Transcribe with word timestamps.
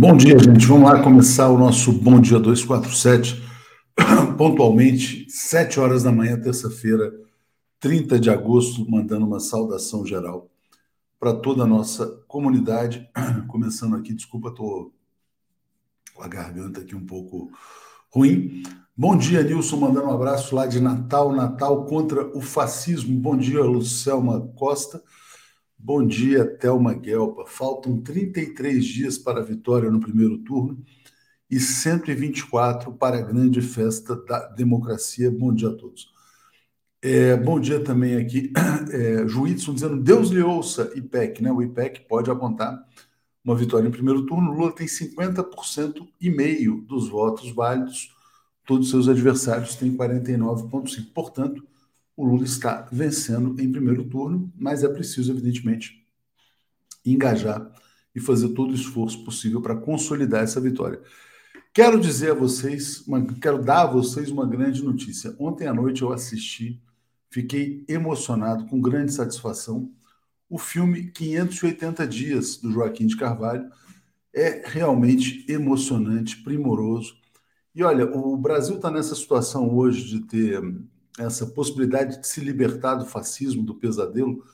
Bom 0.00 0.16
dia, 0.16 0.38
gente. 0.38 0.64
Vamos 0.64 0.90
lá 0.90 1.02
começar 1.02 1.50
o 1.50 1.58
nosso 1.58 1.92
Bom 1.92 2.18
Dia 2.18 2.38
247, 2.38 3.42
pontualmente, 4.38 5.26
7 5.28 5.78
horas 5.78 6.04
da 6.04 6.10
manhã, 6.10 6.40
terça-feira, 6.40 7.12
30 7.78 8.18
de 8.18 8.30
agosto, 8.30 8.90
mandando 8.90 9.26
uma 9.26 9.38
saudação 9.38 10.06
geral 10.06 10.48
para 11.18 11.34
toda 11.34 11.64
a 11.64 11.66
nossa 11.66 12.06
comunidade. 12.26 13.10
Começando 13.46 13.94
aqui, 13.94 14.14
desculpa, 14.14 14.48
estou 14.48 14.90
com 16.14 16.22
a 16.22 16.28
garganta 16.28 16.80
aqui 16.80 16.96
um 16.96 17.04
pouco 17.04 17.50
ruim. 18.08 18.62
Bom 18.96 19.18
dia, 19.18 19.42
Nilson, 19.42 19.76
mandando 19.76 20.06
um 20.06 20.14
abraço 20.14 20.54
lá 20.54 20.66
de 20.66 20.80
Natal, 20.80 21.30
Natal 21.30 21.84
contra 21.84 22.26
o 22.34 22.40
fascismo. 22.40 23.14
Bom 23.20 23.36
dia, 23.36 23.62
Lucelma 23.62 24.50
Costa. 24.56 25.02
Bom 25.82 26.06
dia, 26.06 26.44
Thelma 26.44 26.92
Guelpa. 26.92 27.46
Faltam 27.46 28.02
33 28.02 28.84
dias 28.84 29.16
para 29.16 29.40
a 29.40 29.42
vitória 29.42 29.90
no 29.90 29.98
primeiro 29.98 30.36
turno 30.36 30.84
e 31.50 31.58
124 31.58 32.92
para 32.92 33.16
a 33.16 33.22
grande 33.22 33.62
festa 33.62 34.14
da 34.14 34.46
democracia. 34.48 35.30
Bom 35.30 35.54
dia 35.54 35.70
a 35.70 35.74
todos. 35.74 36.12
É, 37.00 37.34
bom 37.34 37.58
dia 37.58 37.82
também 37.82 38.16
aqui, 38.16 38.52
é, 38.92 39.26
Juízo 39.26 39.72
dizendo 39.72 39.96
Deus 39.96 40.28
lhe 40.28 40.42
ouça, 40.42 40.92
IPEC, 40.94 41.42
né? 41.42 41.50
O 41.50 41.62
IPEC 41.62 42.06
pode 42.06 42.30
apontar 42.30 42.78
uma 43.42 43.56
vitória 43.56 43.88
em 43.88 43.90
primeiro 43.90 44.26
turno. 44.26 44.52
Lula 44.52 44.72
tem 44.72 44.86
50% 44.86 46.06
e 46.20 46.28
meio 46.28 46.82
dos 46.82 47.08
votos 47.08 47.50
válidos, 47.52 48.14
todos 48.66 48.90
seus 48.90 49.08
adversários 49.08 49.76
têm 49.76 49.96
49,5%. 49.96 51.10
Portanto, 51.14 51.66
o 52.20 52.24
Lula 52.24 52.44
está 52.44 52.86
vencendo 52.92 53.58
em 53.58 53.72
primeiro 53.72 54.04
turno, 54.04 54.52
mas 54.54 54.84
é 54.84 54.88
preciso, 54.88 55.32
evidentemente, 55.32 56.06
engajar 57.04 57.72
e 58.14 58.20
fazer 58.20 58.50
todo 58.50 58.72
o 58.72 58.74
esforço 58.74 59.24
possível 59.24 59.62
para 59.62 59.74
consolidar 59.74 60.42
essa 60.42 60.60
vitória. 60.60 61.00
Quero 61.72 61.98
dizer 61.98 62.32
a 62.32 62.34
vocês, 62.34 63.00
uma, 63.06 63.24
quero 63.24 63.62
dar 63.62 63.82
a 63.84 63.86
vocês 63.86 64.30
uma 64.30 64.46
grande 64.46 64.84
notícia. 64.84 65.34
Ontem 65.38 65.66
à 65.66 65.72
noite 65.72 66.02
eu 66.02 66.12
assisti, 66.12 66.78
fiquei 67.30 67.86
emocionado, 67.88 68.66
com 68.66 68.78
grande 68.78 69.12
satisfação, 69.12 69.90
o 70.46 70.58
filme 70.58 71.10
580 71.12 72.06
Dias, 72.06 72.58
do 72.58 72.70
Joaquim 72.70 73.06
de 73.06 73.16
Carvalho. 73.16 73.70
É 74.34 74.62
realmente 74.66 75.50
emocionante, 75.50 76.42
primoroso. 76.42 77.14
E 77.74 77.82
olha, 77.82 78.04
o 78.04 78.36
Brasil 78.36 78.76
está 78.76 78.90
nessa 78.90 79.14
situação 79.14 79.74
hoje 79.74 80.04
de 80.04 80.20
ter 80.26 80.60
essa 81.18 81.46
possibilidade 81.46 82.20
de 82.20 82.26
se 82.26 82.40
libertar 82.40 82.94
do 82.94 83.06
fascismo, 83.06 83.62
do 83.62 83.74
pesadelo, 83.74 84.44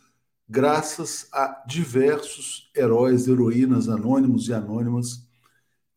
graças 0.48 1.28
a 1.32 1.64
diversos 1.66 2.70
heróis, 2.74 3.26
heroínas 3.28 3.88
anônimos 3.88 4.48
e 4.48 4.54
anônimas 4.54 5.26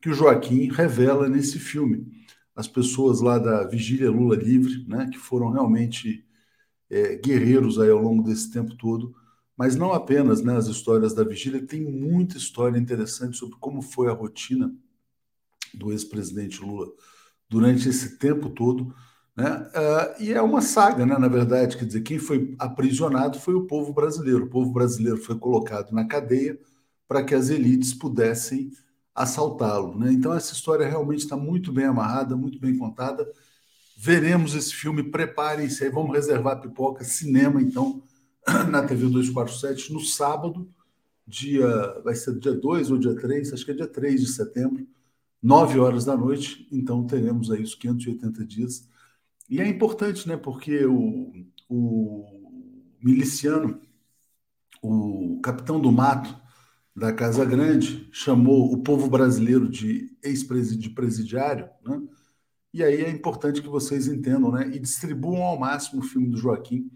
que 0.02 0.10
o 0.10 0.14
Joaquim 0.14 0.72
revela 0.72 1.28
nesse 1.28 1.60
filme. 1.60 2.08
As 2.56 2.68
pessoas 2.68 3.22
lá 3.22 3.38
da 3.38 3.66
Vigília 3.66 4.10
Lula 4.10 4.36
Livre, 4.36 4.86
né, 4.88 5.10
que 5.12 5.18
foram 5.18 5.52
realmente 5.52 6.26
é, 6.90 7.16
guerreiros 7.16 7.80
aí 7.80 7.90
ao 7.90 8.02
longo 8.02 8.24
desse 8.24 8.52
tempo 8.52 8.76
todo, 8.76 9.16
mas 9.56 9.76
não 9.76 9.94
apenas 9.94 10.42
né, 10.42 10.56
as 10.56 10.68
histórias 10.68 11.14
da 11.14 11.24
Vigília, 11.24 11.66
tem 11.66 11.82
muita 11.82 12.38
história 12.38 12.78
interessante 12.78 13.38
sobre 13.38 13.58
como 13.60 13.82
foi 13.82 14.10
a 14.10 14.14
rotina 14.14 14.74
do 15.74 15.92
ex-presidente 15.92 16.62
Lula 16.62 16.88
durante 17.48 17.90
esse 17.90 18.18
tempo 18.18 18.50
todo 18.50 18.94
né? 19.40 19.70
Uh, 19.74 20.24
e 20.24 20.34
é 20.34 20.42
uma 20.42 20.62
saga, 20.62 21.06
né, 21.06 21.18
na 21.18 21.30
verdade, 21.30 21.78
quer 21.78 21.86
dizer, 21.86 22.02
quem 22.02 22.20
foi 22.20 22.54
aprisionado 22.60 23.40
foi 23.40 23.54
o 23.54 23.66
povo 23.66 23.94
brasileiro. 23.94 24.44
O 24.44 24.50
povo 24.50 24.74
brasileiro 24.74 25.18
foi 25.18 25.38
colocado 25.40 25.94
na 25.94 26.06
cadeia 26.06 26.60
para 27.08 27.24
que 27.24 27.34
as 27.34 27.50
elites 27.50 27.94
pudessem 27.94 28.70
assaltá-lo. 29.16 29.98
Né? 29.98 30.12
Então, 30.12 30.34
essa 30.34 30.54
história 30.54 30.86
realmente 30.86 31.20
está 31.20 31.38
muito 31.38 31.72
bem 31.72 31.86
amarrada, 31.86 32.36
muito 32.36 32.60
bem 32.60 32.78
contada. 32.78 33.26
Veremos 33.98 34.56
esse 34.56 34.74
filme, 34.74 35.04
preparem-se 35.04 35.86
aí, 35.86 35.90
vamos 35.90 36.14
reservar 36.14 36.60
pipoca, 36.60 37.06
cinema, 37.06 37.62
então, 37.62 38.04
na 38.70 38.84
TV 38.84 39.08
247, 39.08 39.94
no 39.94 40.02
sábado, 40.02 40.70
dia. 41.26 41.68
Vai 42.04 42.16
ser 42.16 42.38
dia 42.38 42.54
2 42.54 42.92
ou 42.92 42.98
dia 42.98 43.16
3, 43.16 43.54
acho 43.54 43.64
que 43.64 43.72
é 43.72 43.76
dia 43.76 43.88
3 43.88 44.20
de 44.20 44.28
setembro, 44.28 44.86
9 45.42 45.80
horas 45.80 46.04
da 46.04 46.18
noite. 46.18 46.68
Então, 46.72 47.08
teremos 47.08 47.50
aí 47.52 47.64
os 47.64 47.74
580 47.74 48.46
dias 48.46 48.89
e 49.50 49.60
é 49.60 49.68
importante, 49.68 50.28
né? 50.28 50.38
Porque 50.38 50.86
o, 50.86 51.34
o 51.68 52.26
miliciano, 53.02 53.82
o 54.82 55.40
capitão 55.42 55.80
do 55.80 55.92
mato 55.92 56.40
da 56.96 57.12
Casa 57.12 57.44
Grande, 57.46 58.08
chamou 58.12 58.72
o 58.72 58.84
povo 58.84 59.10
brasileiro 59.10 59.68
de 59.68 60.16
ex-presidiário, 60.24 61.70
né? 61.84 62.02
E 62.72 62.84
aí 62.84 63.02
é 63.04 63.10
importante 63.10 63.62
que 63.62 63.68
vocês 63.68 64.08
entendam, 64.08 64.52
né? 64.52 64.68
E 64.68 64.80
distribuam 64.80 65.42
ao 65.42 65.58
máximo 65.58 66.02
o 66.02 66.06
filme 66.06 66.30
do 66.30 66.38
Joaquim 66.38 66.92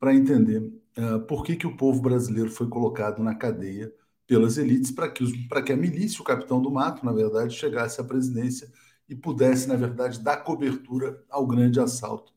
para 0.00 0.14
entender 0.14 0.58
uh, 0.58 1.20
por 1.26 1.44
que, 1.44 1.54
que 1.54 1.66
o 1.66 1.76
povo 1.76 2.02
brasileiro 2.02 2.50
foi 2.50 2.68
colocado 2.68 3.22
na 3.22 3.34
cadeia 3.34 3.92
pelas 4.26 4.58
elites 4.58 4.90
para 4.90 5.08
que, 5.08 5.24
que 5.64 5.72
a 5.72 5.76
milícia, 5.76 6.20
o 6.20 6.24
capitão 6.24 6.60
do 6.60 6.70
mato, 6.70 7.06
na 7.06 7.12
verdade, 7.12 7.54
chegasse 7.54 8.00
à 8.00 8.04
presidência 8.04 8.68
e 9.08 9.14
pudesse, 9.14 9.68
na 9.68 9.76
verdade, 9.76 10.20
dar 10.20 10.38
cobertura 10.38 11.24
ao 11.28 11.46
grande 11.46 11.80
assalto 11.80 12.32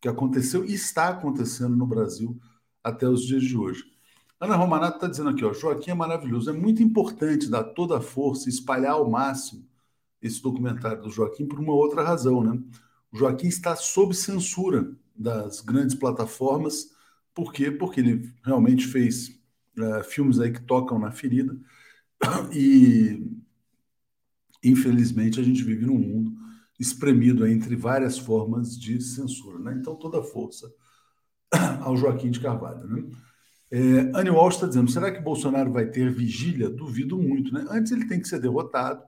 que 0.00 0.08
aconteceu 0.08 0.64
e 0.64 0.74
está 0.74 1.08
acontecendo 1.08 1.76
no 1.76 1.86
Brasil 1.86 2.38
até 2.82 3.08
os 3.08 3.24
dias 3.24 3.42
de 3.42 3.56
hoje. 3.56 3.84
Ana 4.40 4.54
Romanato 4.54 4.96
está 4.96 5.08
dizendo 5.08 5.30
aqui, 5.30 5.44
ó, 5.44 5.52
Joaquim 5.52 5.90
é 5.90 5.94
maravilhoso. 5.94 6.50
É 6.50 6.52
muito 6.52 6.82
importante 6.82 7.50
dar 7.50 7.64
toda 7.64 7.98
a 7.98 8.00
força, 8.00 8.48
espalhar 8.48 8.92
ao 8.92 9.10
máximo 9.10 9.66
esse 10.20 10.42
documentário 10.42 11.02
do 11.02 11.10
Joaquim 11.10 11.46
por 11.46 11.58
uma 11.58 11.72
outra 11.72 12.02
razão, 12.02 12.42
né? 12.42 12.60
O 13.10 13.16
Joaquim 13.16 13.48
está 13.48 13.74
sob 13.74 14.14
censura 14.14 14.94
das 15.14 15.60
grandes 15.60 15.94
plataformas. 15.94 16.90
Por 17.34 17.52
quê? 17.52 17.70
Porque 17.70 18.00
ele 18.00 18.32
realmente 18.44 18.86
fez 18.86 19.38
é, 19.78 20.02
filmes 20.02 20.38
aí 20.38 20.52
que 20.52 20.62
tocam 20.62 20.98
na 20.98 21.10
ferida 21.10 21.56
e 22.52 23.35
infelizmente, 24.70 25.40
a 25.40 25.42
gente 25.42 25.62
vive 25.62 25.86
num 25.86 25.98
mundo 25.98 26.32
espremido 26.78 27.46
entre 27.46 27.74
várias 27.74 28.18
formas 28.18 28.78
de 28.78 29.00
censura. 29.00 29.58
Né? 29.58 29.76
Então, 29.78 29.94
toda 29.94 30.22
força 30.22 30.70
ao 31.80 31.96
Joaquim 31.96 32.30
de 32.30 32.40
Carvalho. 32.40 32.86
Né? 32.86 33.04
É, 33.70 33.78
Anne 34.14 34.30
Walsh 34.30 34.56
está 34.56 34.66
dizendo: 34.66 34.90
será 34.90 35.10
que 35.10 35.20
Bolsonaro 35.20 35.72
vai 35.72 35.86
ter 35.86 36.12
vigília? 36.12 36.68
Duvido 36.68 37.18
muito. 37.18 37.52
Né? 37.52 37.64
Antes 37.70 37.92
ele 37.92 38.06
tem 38.06 38.20
que 38.20 38.28
ser 38.28 38.40
derrotado, 38.40 39.02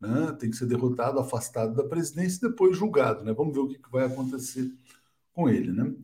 né? 0.00 0.36
tem 0.38 0.50
que 0.50 0.56
ser 0.56 0.66
derrotado, 0.66 1.18
afastado 1.18 1.74
da 1.74 1.84
presidência 1.84 2.38
e 2.38 2.50
depois 2.50 2.76
julgado. 2.76 3.24
Né? 3.24 3.32
Vamos 3.32 3.54
ver 3.54 3.60
o 3.60 3.68
que, 3.68 3.78
que 3.78 3.90
vai 3.90 4.04
acontecer 4.04 4.70
com 5.32 5.48
ele. 5.48 5.72
Né? 5.72 5.94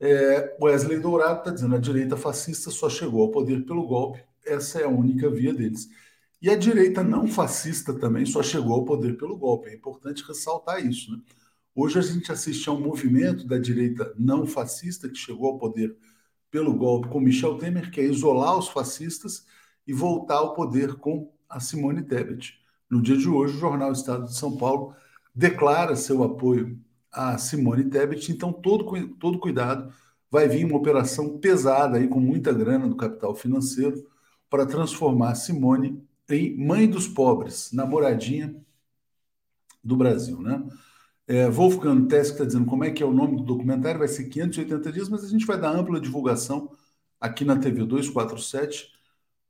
É, 0.00 0.56
Wesley 0.60 0.98
Dourado 0.98 1.40
está 1.40 1.50
dizendo: 1.50 1.76
a 1.76 1.78
direita 1.78 2.16
fascista 2.16 2.70
só 2.70 2.90
chegou 2.90 3.22
ao 3.22 3.30
poder 3.30 3.64
pelo 3.64 3.86
golpe, 3.86 4.22
essa 4.44 4.80
é 4.80 4.84
a 4.84 4.88
única 4.88 5.30
via 5.30 5.54
deles. 5.54 5.88
E 6.42 6.48
a 6.48 6.56
direita 6.56 7.02
não 7.04 7.26
fascista 7.26 7.92
também 7.92 8.24
só 8.24 8.42
chegou 8.42 8.72
ao 8.72 8.84
poder 8.84 9.16
pelo 9.18 9.36
golpe. 9.36 9.68
É 9.68 9.74
importante 9.74 10.24
ressaltar 10.26 10.84
isso. 10.84 11.12
Né? 11.12 11.18
Hoje 11.74 11.98
a 11.98 12.02
gente 12.02 12.32
assiste 12.32 12.68
a 12.68 12.72
um 12.72 12.80
movimento 12.80 13.46
da 13.46 13.58
direita 13.58 14.14
não 14.18 14.46
fascista 14.46 15.08
que 15.08 15.18
chegou 15.18 15.48
ao 15.48 15.58
poder 15.58 15.94
pelo 16.50 16.74
golpe 16.74 17.08
com 17.08 17.20
Michel 17.20 17.58
Temer, 17.58 17.90
que 17.90 18.00
é 18.00 18.04
isolar 18.04 18.58
os 18.58 18.68
fascistas 18.68 19.44
e 19.86 19.92
voltar 19.92 20.36
ao 20.36 20.54
poder 20.54 20.94
com 20.94 21.30
a 21.48 21.60
Simone 21.60 22.02
Tebet. 22.02 22.58
No 22.88 23.02
dia 23.02 23.16
de 23.16 23.28
hoje, 23.28 23.56
o 23.56 23.60
jornal 23.60 23.92
Estado 23.92 24.24
de 24.24 24.34
São 24.34 24.56
Paulo 24.56 24.94
declara 25.34 25.94
seu 25.94 26.24
apoio 26.24 26.78
a 27.12 27.36
Simone 27.38 27.84
Tebet, 27.84 28.32
então 28.32 28.52
todo, 28.52 29.08
todo 29.16 29.38
cuidado 29.38 29.92
vai 30.30 30.48
vir 30.48 30.64
uma 30.64 30.76
operação 30.76 31.38
pesada 31.38 31.98
aí 31.98 32.08
com 32.08 32.20
muita 32.20 32.52
grana 32.52 32.88
do 32.88 32.96
capital 32.96 33.34
financeiro 33.34 34.06
para 34.48 34.66
transformar 34.66 35.34
Simone 35.34 36.02
tem 36.30 36.56
Mãe 36.56 36.88
dos 36.88 37.08
Pobres, 37.08 37.72
namoradinha 37.72 38.54
do 39.82 39.96
Brasil, 39.96 40.40
né? 40.40 40.62
É, 41.26 41.50
Wolfgang 41.50 42.06
Tess 42.06 42.28
está 42.28 42.44
dizendo 42.44 42.66
como 42.66 42.84
é 42.84 42.92
que 42.92 43.02
é 43.02 43.06
o 43.06 43.12
nome 43.12 43.36
do 43.36 43.42
documentário, 43.42 43.98
vai 43.98 44.06
ser 44.06 44.28
580 44.28 44.92
dias, 44.92 45.08
mas 45.08 45.24
a 45.24 45.28
gente 45.28 45.44
vai 45.44 45.60
dar 45.60 45.74
ampla 45.74 46.00
divulgação 46.00 46.70
aqui 47.20 47.44
na 47.44 47.58
TV 47.58 47.84
247 47.84 48.92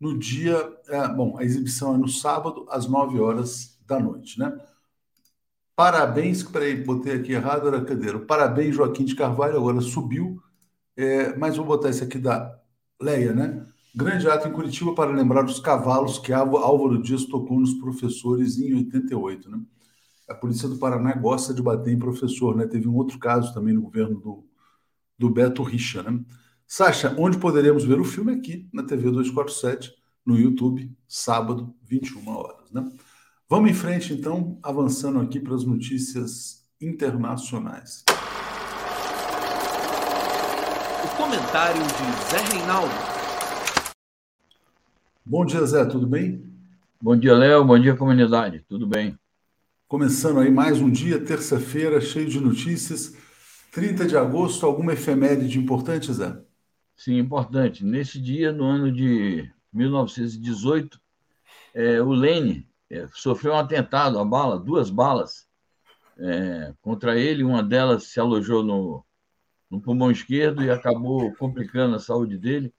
no 0.00 0.18
dia. 0.18 0.56
É, 0.88 1.06
bom, 1.08 1.36
a 1.36 1.44
exibição 1.44 1.94
é 1.94 1.98
no 1.98 2.08
sábado, 2.08 2.66
às 2.70 2.88
9 2.88 3.20
horas 3.20 3.78
da 3.86 4.00
noite, 4.00 4.38
né? 4.38 4.58
Parabéns, 5.76 6.42
peraí, 6.42 6.82
botei 6.82 7.12
aqui 7.12 7.32
errado, 7.32 7.68
era 7.68 7.84
cadeira. 7.84 8.18
Parabéns, 8.20 8.74
Joaquim 8.74 9.04
de 9.04 9.14
Carvalho, 9.14 9.58
agora 9.58 9.82
subiu, 9.82 10.42
é, 10.96 11.36
mas 11.36 11.58
vou 11.58 11.66
botar 11.66 11.90
esse 11.90 12.02
aqui 12.02 12.18
da 12.18 12.58
Leia, 12.98 13.34
né? 13.34 13.66
Grande 13.94 14.28
ato 14.28 14.46
em 14.46 14.52
Curitiba 14.52 14.94
para 14.94 15.10
lembrar 15.10 15.44
os 15.44 15.58
cavalos 15.58 16.18
que 16.18 16.32
Álvaro 16.32 17.02
Dias 17.02 17.24
tocou 17.24 17.58
nos 17.58 17.74
professores 17.74 18.58
em 18.58 18.74
88, 18.74 19.50
né? 19.50 19.60
A 20.28 20.34
polícia 20.34 20.68
do 20.68 20.78
Paraná 20.78 21.12
gosta 21.14 21.52
de 21.52 21.60
bater 21.60 21.92
em 21.92 21.98
professor, 21.98 22.56
né? 22.56 22.66
Teve 22.66 22.86
um 22.86 22.94
outro 22.94 23.18
caso 23.18 23.52
também 23.52 23.74
no 23.74 23.82
governo 23.82 24.20
do, 24.20 24.44
do 25.18 25.28
Beto 25.28 25.62
Richa, 25.64 26.04
né? 26.04 26.20
Sacha, 26.66 27.16
onde 27.18 27.36
poderemos 27.36 27.84
ver 27.84 27.98
o 27.98 28.04
filme 28.04 28.32
aqui 28.32 28.68
na 28.72 28.84
TV 28.84 29.10
247, 29.10 29.92
no 30.24 30.38
YouTube, 30.38 30.96
sábado, 31.08 31.74
21 31.82 32.28
horas. 32.28 32.54
horas. 32.54 32.70
Né? 32.70 32.92
Vamos 33.48 33.70
em 33.70 33.74
frente, 33.74 34.12
então, 34.12 34.56
avançando 34.62 35.18
aqui 35.18 35.40
para 35.40 35.56
as 35.56 35.64
notícias 35.64 36.64
internacionais. 36.80 38.04
O 41.04 41.16
comentário 41.16 41.82
de 41.82 42.30
Zé 42.30 42.56
Reinaldo. 42.56 43.19
Bom 45.24 45.44
dia, 45.44 45.64
Zé, 45.64 45.84
tudo 45.84 46.06
bem? 46.06 46.42
Bom 47.00 47.16
dia, 47.16 47.34
Léo. 47.34 47.64
Bom 47.64 47.78
dia, 47.78 47.94
comunidade. 47.94 48.64
Tudo 48.68 48.86
bem? 48.86 49.18
Começando 49.86 50.40
aí 50.40 50.50
mais 50.50 50.80
um 50.80 50.90
dia, 50.90 51.22
terça-feira, 51.22 52.00
cheio 52.00 52.28
de 52.28 52.40
notícias. 52.40 53.14
30 53.70 54.06
de 54.06 54.16
agosto, 54.16 54.64
alguma 54.64 54.94
efeméride 54.94 55.58
importante, 55.58 56.12
Zé? 56.12 56.36
Sim, 56.96 57.18
importante. 57.18 57.84
Nesse 57.84 58.20
dia, 58.20 58.50
no 58.50 58.64
ano 58.64 58.90
de 58.90 59.48
1918, 59.72 61.00
é, 61.74 62.00
o 62.00 62.12
Lênin 62.12 62.66
é, 62.88 63.06
sofreu 63.12 63.52
um 63.52 63.56
atentado, 63.56 64.18
a 64.18 64.24
bala, 64.24 64.58
duas 64.58 64.90
balas 64.90 65.46
é, 66.18 66.72
contra 66.80 67.18
ele. 67.18 67.44
Uma 67.44 67.62
delas 67.62 68.04
se 68.04 68.18
alojou 68.18 68.64
no, 68.64 69.04
no 69.70 69.80
pulmão 69.80 70.10
esquerdo 70.10 70.64
e 70.64 70.70
acabou 70.70 71.32
complicando 71.36 71.94
a 71.94 72.00
saúde 72.00 72.36
dele. 72.36 72.72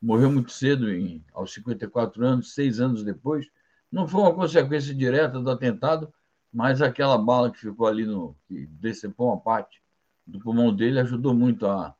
Morreu 0.00 0.30
muito 0.30 0.52
cedo, 0.52 0.90
em, 0.90 1.24
aos 1.32 1.52
54 1.54 2.24
anos, 2.24 2.54
seis 2.54 2.80
anos 2.80 3.02
depois. 3.02 3.46
Não 3.90 4.06
foi 4.06 4.20
uma 4.20 4.34
consequência 4.34 4.94
direta 4.94 5.40
do 5.40 5.50
atentado, 5.50 6.12
mas 6.52 6.82
aquela 6.82 7.18
bala 7.18 7.50
que 7.50 7.58
ficou 7.58 7.86
ali 7.86 8.04
no 8.04 8.36
que 8.48 8.66
decepou 8.66 9.28
uma 9.28 9.40
parte 9.40 9.82
do 10.26 10.38
pulmão 10.38 10.74
dele 10.74 10.98
ajudou 11.00 11.34
muito 11.34 11.66
a, 11.66 11.94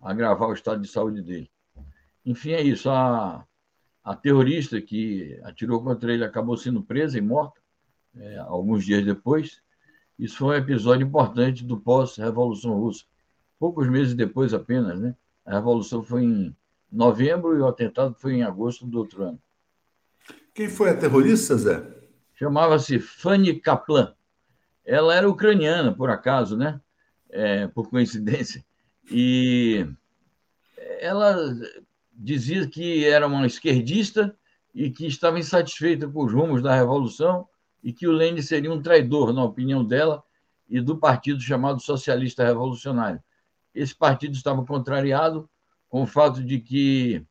a 0.00 0.10
agravar 0.10 0.48
o 0.48 0.52
estado 0.52 0.82
de 0.82 0.88
saúde 0.88 1.22
dele. 1.22 1.50
Enfim, 2.24 2.50
é 2.52 2.62
isso. 2.62 2.90
A, 2.90 3.46
a 4.04 4.16
terrorista 4.16 4.80
que 4.80 5.38
atirou 5.44 5.82
contra 5.82 6.12
ele 6.12 6.24
acabou 6.24 6.56
sendo 6.56 6.82
presa 6.82 7.18
e 7.18 7.20
morta 7.20 7.60
é, 8.16 8.38
alguns 8.38 8.84
dias 8.84 9.04
depois. 9.04 9.62
Isso 10.18 10.36
foi 10.36 10.56
um 10.56 10.58
episódio 10.58 11.06
importante 11.06 11.64
do 11.64 11.78
pós-revolução 11.78 12.78
russa. 12.78 13.04
Poucos 13.58 13.88
meses 13.88 14.14
depois 14.14 14.52
apenas, 14.52 15.00
né? 15.00 15.14
A 15.44 15.54
revolução 15.54 16.02
foi 16.02 16.24
em 16.24 16.56
novembro 16.90 17.56
e 17.56 17.60
o 17.60 17.66
atentado 17.66 18.14
foi 18.14 18.34
em 18.34 18.42
agosto 18.42 18.86
do 18.86 18.98
outro 18.98 19.22
ano. 19.22 19.40
Quem 20.54 20.68
foi 20.68 20.90
a 20.90 20.96
terrorista, 20.96 21.56
Zé? 21.56 21.82
Chamava-se 22.34 22.98
Fanny 22.98 23.60
Kaplan. 23.60 24.14
Ela 24.84 25.14
era 25.14 25.28
ucraniana, 25.28 25.92
por 25.94 26.10
acaso, 26.10 26.56
né? 26.56 26.80
é, 27.32 27.66
por 27.68 27.88
coincidência, 27.88 28.64
e 29.10 29.86
ela 31.00 31.36
dizia 32.12 32.66
que 32.66 33.04
era 33.04 33.26
uma 33.26 33.46
esquerdista 33.46 34.36
e 34.74 34.90
que 34.90 35.06
estava 35.06 35.38
insatisfeita 35.38 36.08
com 36.08 36.24
os 36.24 36.32
rumos 36.32 36.62
da 36.62 36.74
revolução 36.74 37.48
e 37.82 37.92
que 37.92 38.06
o 38.06 38.12
Lenin 38.12 38.42
seria 38.42 38.72
um 38.72 38.82
traidor, 38.82 39.32
na 39.32 39.42
opinião 39.42 39.84
dela, 39.84 40.22
e 40.68 40.80
do 40.80 40.96
partido 40.96 41.40
chamado 41.40 41.80
Socialista 41.80 42.44
Revolucionário. 42.44 43.20
Esse 43.74 43.94
partido 43.94 44.34
estava 44.34 44.64
contrariado 44.64 45.48
com 45.90 46.02
o 46.02 46.06
fato 46.06 46.42
de 46.42 46.60
que 46.60 47.26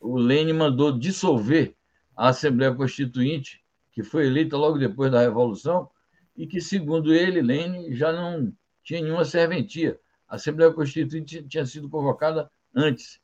o 0.00 0.16
Lenin 0.16 0.54
mandou 0.54 0.98
dissolver 0.98 1.76
a 2.16 2.30
Assembleia 2.30 2.74
Constituinte, 2.74 3.62
que 3.92 4.02
foi 4.02 4.26
eleita 4.26 4.56
logo 4.56 4.78
depois 4.78 5.12
da 5.12 5.20
Revolução, 5.20 5.88
e 6.36 6.46
que, 6.46 6.60
segundo 6.60 7.14
ele, 7.14 7.42
Lenin 7.42 7.94
já 7.94 8.12
não 8.12 8.52
tinha 8.82 9.02
nenhuma 9.02 9.24
serventia. 9.24 10.00
A 10.26 10.36
Assembleia 10.36 10.72
Constituinte 10.72 11.42
tinha 11.42 11.66
sido 11.66 11.88
convocada 11.88 12.50
antes. 12.74 13.20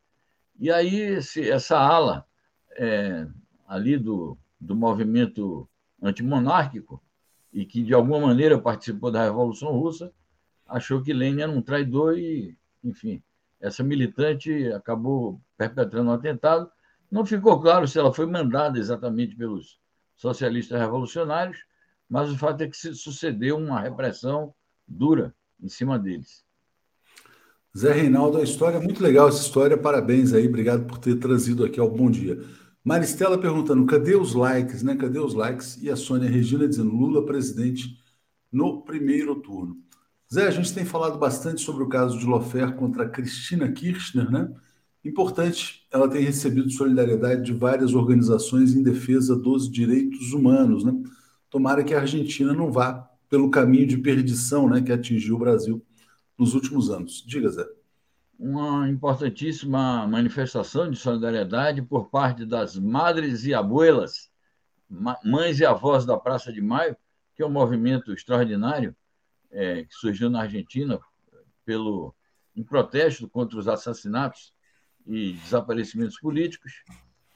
E 0.61 0.71
aí, 0.71 0.95
esse, 0.95 1.49
essa 1.49 1.79
ala 1.79 2.27
é, 2.77 3.27
ali 3.67 3.97
do, 3.97 4.37
do 4.61 4.77
movimento 4.77 5.69
antimonárquico, 6.03 7.03
e 7.53 7.65
que 7.65 7.83
de 7.83 7.95
alguma 7.95 8.21
maneira 8.21 8.61
participou 8.61 9.11
da 9.11 9.25
Revolução 9.25 9.71
Russa, 9.79 10.13
achou 10.67 11.01
que 11.03 11.13
Lenin 11.13 11.43
era 11.43 11.53
um 11.53 11.63
traidor 11.63 12.19
e, 12.19 12.57
enfim, 12.83 13.23
essa 13.65 13.83
militante 13.83 14.67
acabou 14.73 15.41
perpetrando 15.57 16.11
um 16.11 16.13
atentado. 16.13 16.71
Não 17.11 17.25
ficou 17.25 17.59
claro 17.61 17.89
se 17.89 17.99
ela 17.99 18.13
foi 18.13 18.27
mandada 18.27 18.79
exatamente 18.79 19.35
pelos 19.35 19.79
socialistas 20.17 20.79
revolucionários, 20.79 21.59
mas 22.09 22.31
o 22.31 22.37
fato 22.37 22.61
é 22.61 22.69
que 22.69 22.77
se 22.77 22.95
sucedeu 22.95 23.57
uma 23.57 23.81
repressão 23.81 24.55
dura 24.87 25.35
em 25.63 25.69
cima 25.69 25.99
deles. 25.99 26.45
Zé 27.77 27.93
Reinaldo, 27.93 28.37
a 28.37 28.43
história 28.43 28.77
é 28.77 28.81
muito 28.81 29.03
legal 29.03 29.29
essa 29.29 29.41
história, 29.41 29.79
parabéns 29.79 30.35
aí, 30.35 30.47
obrigado 30.47 30.87
por 30.87 30.99
ter 30.99 31.17
trazido 31.17 31.65
aqui 31.65 31.81
ao 31.81 31.91
Bom 31.91 32.11
Dia. 32.11 32.39
Maristela 32.85 33.39
perguntando, 33.39 33.87
cadê 33.87 34.15
os 34.15 34.35
likes, 34.35 34.83
né? 34.83 34.95
Cadê 34.95 35.19
os 35.19 35.33
likes? 35.33 35.83
E 35.83 35.91
a 35.91 35.97
Sônia 35.97 36.29
Regina 36.29 36.69
dizendo, 36.69 36.95
Lula 36.95 37.25
presidente 37.25 37.99
no 38.53 38.83
primeiro 38.83 39.37
turno. 39.37 39.79
Zé, 40.35 40.49
a 40.49 40.51
gente 40.51 40.75
tem 40.75 40.85
falado 40.85 41.17
bastante 41.17 41.61
sobre 41.61 41.85
o 41.85 41.89
caso 41.89 42.19
de 42.19 42.27
Lofer 42.27 42.75
contra 42.75 43.09
Cristina 43.09 43.71
Kirchner, 43.71 44.29
né? 44.29 44.53
Importante, 45.05 45.87
ela 45.93 46.11
tem 46.11 46.25
recebido 46.25 46.69
solidariedade 46.71 47.45
de 47.45 47.53
várias 47.53 47.95
organizações 47.95 48.75
em 48.75 48.83
defesa 48.83 49.37
dos 49.37 49.71
direitos 49.71 50.33
humanos, 50.33 50.83
né? 50.83 50.93
Tomara 51.49 51.85
que 51.85 51.95
a 51.95 52.01
Argentina 52.01 52.53
não 52.53 52.73
vá 52.73 53.09
pelo 53.31 53.49
caminho 53.49 53.87
de 53.87 53.97
perdição 53.97 54.69
né, 54.69 54.83
que 54.83 54.91
atingiu 54.91 55.37
o 55.37 55.39
Brasil 55.39 55.81
nos 56.37 56.53
últimos 56.53 56.91
anos. 56.91 57.23
Diga, 57.25 57.49
Zé. 57.49 57.65
Uma 58.37 58.89
importantíssima 58.89 60.05
manifestação 60.09 60.91
de 60.91 60.97
solidariedade 60.97 61.81
por 61.81 62.11
parte 62.11 62.45
das 62.45 62.77
madres 62.77 63.45
e 63.45 63.55
abuelas, 63.55 64.33
mães 65.25 65.61
e 65.61 65.65
avós 65.65 66.05
da 66.05 66.19
Praça 66.19 66.53
de 66.53 66.61
Maio, 66.61 66.97
que 67.37 67.43
é 67.45 67.47
um 67.47 67.53
movimento 67.53 68.13
extraordinário 68.13 68.97
é, 69.55 69.85
que 69.85 69.95
surgiu 69.95 70.29
na 70.29 70.43
Argentina 70.43 70.99
pelo 71.65 72.15
em 72.57 72.63
protesto 72.63 73.29
contra 73.29 73.59
os 73.59 73.67
assassinatos 73.67 74.53
e 75.07 75.33
desaparecimentos 75.33 76.19
políticos. 76.21 76.73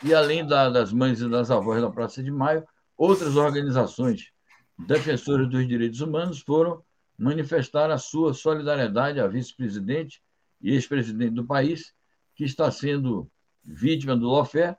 E 0.05 0.15
além 0.15 0.47
da, 0.47 0.71
das 0.71 0.93
mães 0.93 1.21
e 1.21 1.29
das 1.29 1.51
avós 1.51 1.83
da 1.83 1.91
Praça 1.91 2.23
de 2.23 2.31
Maio, 2.31 2.65
outras 2.97 3.37
organizações 3.37 4.31
defensores 4.79 5.49
dos 5.49 5.67
direitos 5.67 6.01
humanos 6.01 6.41
foram 6.41 6.85
manifestar 7.19 7.91
a 7.91 7.99
sua 7.99 8.33
solidariedade 8.33 9.19
à 9.19 9.27
vice-presidente 9.27 10.23
e 10.61 10.73
ex-presidente 10.73 11.33
do 11.33 11.45
país, 11.45 11.93
que 12.35 12.45
está 12.45 12.71
sendo 12.71 13.29
vítima 13.65 14.17
do 14.17 14.29
lawfare, 14.29 14.77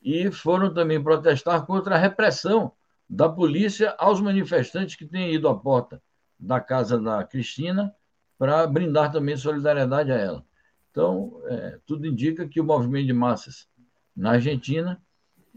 e 0.00 0.30
foram 0.30 0.72
também 0.72 1.02
protestar 1.02 1.66
contra 1.66 1.94
a 1.94 1.98
repressão 1.98 2.72
da 3.08 3.28
polícia 3.28 3.94
aos 3.98 4.20
manifestantes 4.22 4.96
que 4.96 5.06
têm 5.06 5.34
ido 5.34 5.48
à 5.48 5.54
porta 5.54 6.02
da 6.42 6.60
casa 6.60 6.98
da 6.98 7.22
Cristina 7.22 7.94
para 8.36 8.66
brindar 8.66 9.12
também 9.12 9.36
solidariedade 9.36 10.10
a 10.10 10.16
ela. 10.16 10.44
Então, 10.90 11.40
é, 11.46 11.78
tudo 11.86 12.06
indica 12.06 12.46
que 12.46 12.60
o 12.60 12.64
movimento 12.64 13.06
de 13.06 13.12
massas 13.12 13.68
na 14.14 14.32
Argentina 14.32 15.00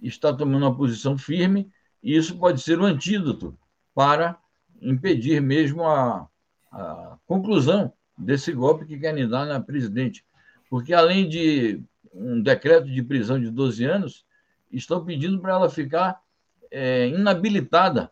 está 0.02 0.32
tomando 0.32 0.64
uma 0.64 0.78
posição 0.78 1.18
firme, 1.18 1.70
e 2.04 2.16
isso 2.16 2.38
pode 2.38 2.62
ser 2.62 2.80
um 2.80 2.86
antídoto 2.86 3.58
para 3.94 4.38
impedir 4.80 5.42
mesmo 5.42 5.84
a, 5.84 6.30
a 6.72 7.18
conclusão 7.26 7.92
desse 8.16 8.54
golpe 8.54 8.86
que 8.86 9.00
querem 9.00 9.28
dar 9.28 9.46
na 9.46 9.60
presidente. 9.60 10.24
Porque, 10.70 10.94
além 10.94 11.28
de 11.28 11.82
um 12.14 12.40
decreto 12.40 12.88
de 12.88 13.02
prisão 13.02 13.40
de 13.40 13.50
12 13.50 13.84
anos, 13.84 14.26
estão 14.72 15.04
pedindo 15.04 15.40
para 15.40 15.54
ela 15.54 15.70
ficar 15.70 16.22
é, 16.70 17.08
inabilitada 17.08 18.12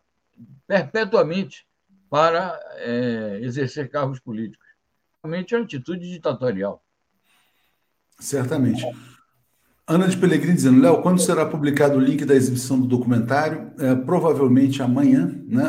perpetuamente 0.66 1.68
para 2.14 2.60
é, 2.76 3.40
exercer 3.42 3.90
cargos 3.90 4.20
políticos. 4.20 4.68
Realmente 5.24 5.56
é 5.56 5.58
uma 5.58 5.64
atitude 5.64 6.08
ditatorial. 6.08 6.86
Certamente. 8.20 8.86
Ana 9.88 10.08
de 10.08 10.16
Pelegrini 10.16 10.54
dizendo, 10.54 10.80
Léo, 10.80 11.02
quando 11.02 11.20
será 11.20 11.44
publicado 11.44 11.98
o 11.98 12.00
link 12.00 12.24
da 12.24 12.36
exibição 12.36 12.80
do 12.80 12.86
documentário? 12.86 13.74
É, 13.80 13.96
provavelmente 13.96 14.84
amanhã, 14.84 15.44
né? 15.48 15.64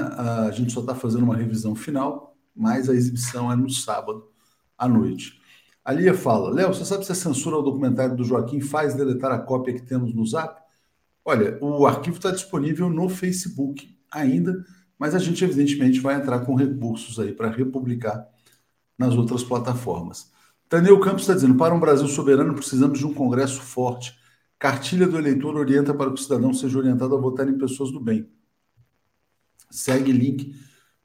A 0.47 0.51
gente 0.51 0.71
só 0.71 0.81
está 0.81 0.95
fazendo 0.95 1.23
uma 1.23 1.35
revisão 1.35 1.75
final, 1.75 2.37
mas 2.55 2.91
a 2.91 2.95
exibição 2.95 3.51
é 3.51 3.57
no 3.57 3.71
sábado 3.71 4.31
à 4.77 4.87
noite. 4.87 5.41
A 5.83 5.93
Lia 5.93 6.13
fala, 6.13 6.51
Léo, 6.51 6.75
você 6.75 6.85
sabe 6.85 7.07
se 7.07 7.13
a 7.13 7.15
censura 7.15 7.57
ao 7.57 7.63
documentário 7.63 8.15
do 8.15 8.23
Joaquim 8.23 8.61
faz 8.61 8.95
deletar 8.95 9.33
a 9.33 9.39
cópia 9.39 9.73
que 9.73 9.81
temos 9.81 10.15
no 10.15 10.27
Zap? 10.27 10.61
Olha, 11.25 11.57
o 11.63 11.87
arquivo 11.87 12.19
está 12.19 12.31
disponível 12.31 12.91
no 12.91 13.09
Facebook 13.09 13.97
ainda, 14.13 14.63
mas 14.99 15.15
a 15.15 15.19
gente 15.19 15.45
evidentemente 15.45 16.01
vai 16.01 16.17
entrar 16.17 16.41
com 16.41 16.55
recursos 16.55 17.19
aí 17.19 17.33
para 17.33 17.51
republicar 17.51 18.29
nas 18.99 19.15
outras 19.15 19.43
plataformas. 19.43 20.33
Daniel 20.69 20.99
Campos 21.01 21.23
está 21.23 21.35
dizendo: 21.35 21.57
para 21.57 21.75
um 21.75 21.81
Brasil 21.81 22.09
soberano, 22.09 22.55
precisamos 22.55 22.99
de 22.99 23.07
um 23.07 23.15
Congresso 23.15 23.61
forte. 23.61 24.17
Cartilha 24.59 25.07
do 25.07 25.19
eleitor 25.19 25.57
orienta 25.57 25.93
para 25.93 26.11
que 26.11 26.21
o 26.21 26.23
cidadão 26.23 26.55
seja 26.55 26.79
orientado 26.79 27.15
a 27.15 27.21
votar 27.21 27.49
em 27.49 27.59
pessoas 27.59 27.91
do 27.91 28.01
bem. 28.01 28.29
Segue 29.71 30.13
link 30.13 30.55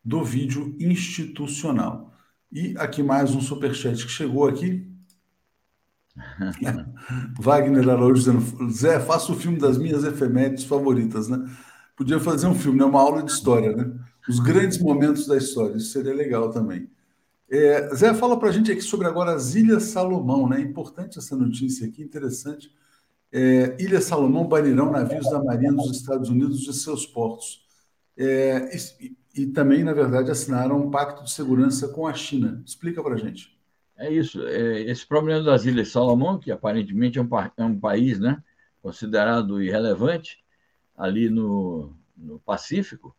do 0.03 0.23
vídeo 0.23 0.75
institucional. 0.79 2.13
E 2.51 2.75
aqui 2.77 3.03
mais 3.03 3.31
um 3.31 3.41
superchat 3.41 4.05
que 4.05 4.11
chegou 4.11 4.47
aqui. 4.47 4.87
Wagner 7.39 7.89
Araújo 7.89 8.15
dizendo: 8.15 8.71
Zé, 8.71 8.99
faça 8.99 9.31
o 9.31 9.35
filme 9.35 9.57
das 9.57 9.77
minhas 9.77 10.03
efemérides 10.03 10.63
favoritas, 10.63 11.27
né? 11.27 11.47
Podia 11.99 12.17
fazer 12.17 12.47
um 12.47 12.55
filme, 12.55 12.79
né? 12.79 12.85
uma 12.85 13.01
aula 13.01 13.21
de 13.21 13.29
história, 13.29 13.75
né? 13.75 13.91
Os 14.29 14.39
grandes 14.39 14.77
momentos 14.77 15.27
da 15.27 15.35
história, 15.35 15.75
isso 15.75 15.91
seria 15.91 16.13
legal 16.13 16.49
também. 16.49 16.89
É, 17.51 17.93
Zé, 17.93 18.13
fala 18.13 18.39
para 18.39 18.47
a 18.47 18.51
gente 18.53 18.71
aqui 18.71 18.79
sobre 18.79 19.05
agora 19.05 19.33
as 19.33 19.53
Ilhas 19.53 19.83
Salomão, 19.83 20.47
né? 20.47 20.61
Importante 20.61 21.19
essa 21.19 21.35
notícia 21.35 21.85
aqui, 21.85 22.01
interessante. 22.01 22.73
É, 23.33 23.75
Ilha 23.77 23.99
Salomão 23.99 24.47
banirão 24.47 24.89
navios 24.89 25.29
da 25.29 25.43
Marinha 25.43 25.73
dos 25.73 25.91
Estados 25.91 26.29
Unidos 26.29 26.61
de 26.61 26.71
seus 26.71 27.05
portos. 27.05 27.65
É, 28.17 28.73
e, 29.01 29.17
e, 29.35 29.45
também, 29.47 29.83
na 29.83 29.91
verdade, 29.91 30.31
assinaram 30.31 30.79
um 30.79 30.89
pacto 30.89 31.25
de 31.25 31.31
segurança 31.31 31.89
com 31.89 32.07
a 32.07 32.13
China. 32.13 32.63
Explica 32.65 33.03
para 33.03 33.15
a 33.15 33.19
gente. 33.19 33.59
É 33.97 34.09
isso. 34.09 34.41
É, 34.47 34.83
esse 34.83 35.05
problema 35.05 35.43
das 35.43 35.65
Ilhas 35.65 35.89
Salomão, 35.89 36.39
que 36.39 36.49
aparentemente 36.49 37.19
é 37.19 37.21
um, 37.21 37.27
é 37.57 37.65
um 37.65 37.77
país 37.77 38.21
né, 38.21 38.41
considerado 38.81 39.61
irrelevante 39.61 40.37
ali 40.99 41.29
no, 41.29 41.95
no 42.17 42.39
Pacífico, 42.39 43.15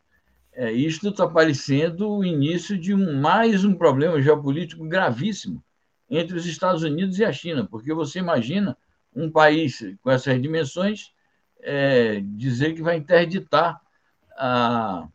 é, 0.53 0.71
isto 0.71 1.09
está 1.09 1.27
parecendo 1.27 2.07
o 2.07 2.23
início 2.23 2.77
de 2.77 2.93
um, 2.93 3.19
mais 3.19 3.65
um 3.65 3.73
problema 3.73 4.21
geopolítico 4.21 4.85
gravíssimo 4.87 5.63
entre 6.07 6.37
os 6.37 6.45
Estados 6.45 6.83
Unidos 6.83 7.17
e 7.17 7.25
a 7.25 7.33
China, 7.33 7.65
porque 7.65 7.91
você 7.91 8.19
imagina 8.19 8.77
um 9.15 9.31
país 9.31 9.83
com 10.03 10.11
essas 10.11 10.39
dimensões 10.39 11.11
é, 11.61 12.19
dizer 12.19 12.75
que 12.75 12.83
vai 12.83 12.97
interditar 12.97 13.81
a, 14.37 15.07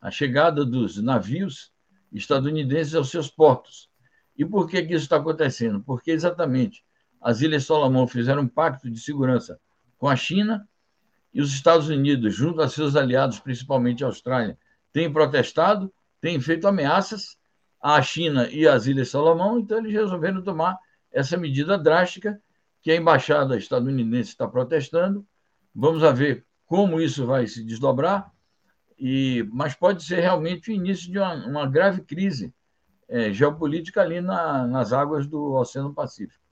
a 0.00 0.10
chegada 0.10 0.64
dos 0.64 1.02
navios 1.02 1.72
estadunidenses 2.10 2.94
aos 2.94 3.10
seus 3.10 3.28
portos. 3.28 3.90
E 4.36 4.44
por 4.44 4.68
que, 4.68 4.82
que 4.82 4.94
isso 4.94 5.04
está 5.04 5.16
acontecendo? 5.16 5.80
Porque 5.80 6.10
exatamente 6.10 6.84
as 7.20 7.42
Ilhas 7.42 7.64
Solomão 7.64 8.06
fizeram 8.06 8.42
um 8.42 8.48
pacto 8.48 8.90
de 8.90 8.98
segurança 8.98 9.60
com 9.98 10.08
a 10.08 10.16
China 10.16 10.66
e 11.34 11.40
os 11.40 11.52
Estados 11.52 11.88
Unidos, 11.88 12.32
junto 12.34 12.62
a 12.62 12.68
seus 12.68 12.94
aliados, 12.94 13.40
principalmente 13.40 14.04
a 14.04 14.06
Austrália, 14.06 14.56
têm 14.92 15.12
protestado, 15.12 15.92
têm 16.20 16.40
feito 16.40 16.68
ameaças 16.68 17.36
à 17.82 18.00
China 18.00 18.48
e 18.48 18.68
às 18.68 18.86
Ilhas 18.86 19.10
Salomão, 19.10 19.58
então 19.58 19.78
eles 19.78 19.92
resolveram 19.92 20.40
tomar 20.42 20.78
essa 21.10 21.36
medida 21.36 21.76
drástica 21.76 22.40
que 22.80 22.92
a 22.92 22.96
embaixada 22.96 23.56
estadunidense 23.56 24.30
está 24.30 24.46
protestando. 24.46 25.26
Vamos 25.74 26.02
ver 26.16 26.46
como 26.66 27.00
isso 27.00 27.26
vai 27.26 27.46
se 27.48 27.64
desdobrar, 27.64 28.30
e, 28.96 29.44
mas 29.52 29.74
pode 29.74 30.04
ser 30.04 30.20
realmente 30.20 30.70
o 30.70 30.74
início 30.74 31.10
de 31.10 31.18
uma, 31.18 31.34
uma 31.46 31.66
grave 31.66 32.02
crise 32.02 32.54
é, 33.08 33.32
geopolítica 33.32 34.00
ali 34.00 34.20
na, 34.20 34.66
nas 34.66 34.92
águas 34.92 35.26
do 35.26 35.54
Oceano 35.54 35.92
Pacífico. 35.92 36.43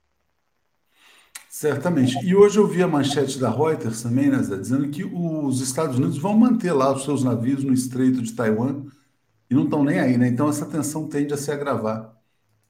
Certamente. 1.53 2.17
E 2.25 2.35
hoje 2.35 2.57
eu 2.57 2.65
vi 2.65 2.81
a 2.81 2.87
manchete 2.87 3.39
da 3.39 3.47
Reuters 3.47 4.01
também, 4.01 4.27
né, 4.27 4.41
Zé, 4.41 4.57
dizendo 4.57 4.89
que 4.89 5.03
os 5.03 5.61
Estados 5.61 5.99
Unidos 5.99 6.17
vão 6.17 6.35
manter 6.35 6.73
lá 6.73 6.91
os 6.91 7.03
seus 7.03 7.23
navios 7.23 7.63
no 7.63 7.71
Estreito 7.71 8.23
de 8.23 8.33
Taiwan 8.33 8.85
e 9.47 9.53
não 9.53 9.65
estão 9.65 9.83
nem 9.83 9.99
aí, 9.99 10.17
né? 10.17 10.27
Então 10.27 10.49
essa 10.49 10.65
tensão 10.65 11.07
tende 11.07 11.31
a 11.31 11.37
se 11.37 11.51
agravar 11.51 12.11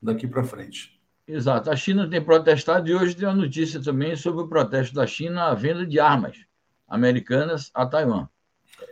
daqui 0.02 0.28
para 0.28 0.44
frente. 0.44 1.02
Exato. 1.26 1.72
A 1.72 1.78
China 1.78 2.10
tem 2.10 2.22
protestado 2.22 2.90
e 2.90 2.94
hoje 2.94 3.16
tem 3.16 3.26
uma 3.26 3.34
notícia 3.34 3.82
também 3.82 4.18
sobre 4.18 4.44
o 4.44 4.50
protesto 4.50 4.94
da 4.94 5.08
China 5.08 5.46
à 5.46 5.54
venda 5.54 5.88
de 5.88 5.98
armas 5.98 6.36
americanas 6.86 7.72
a 7.74 7.86
Taiwan. 7.86 8.28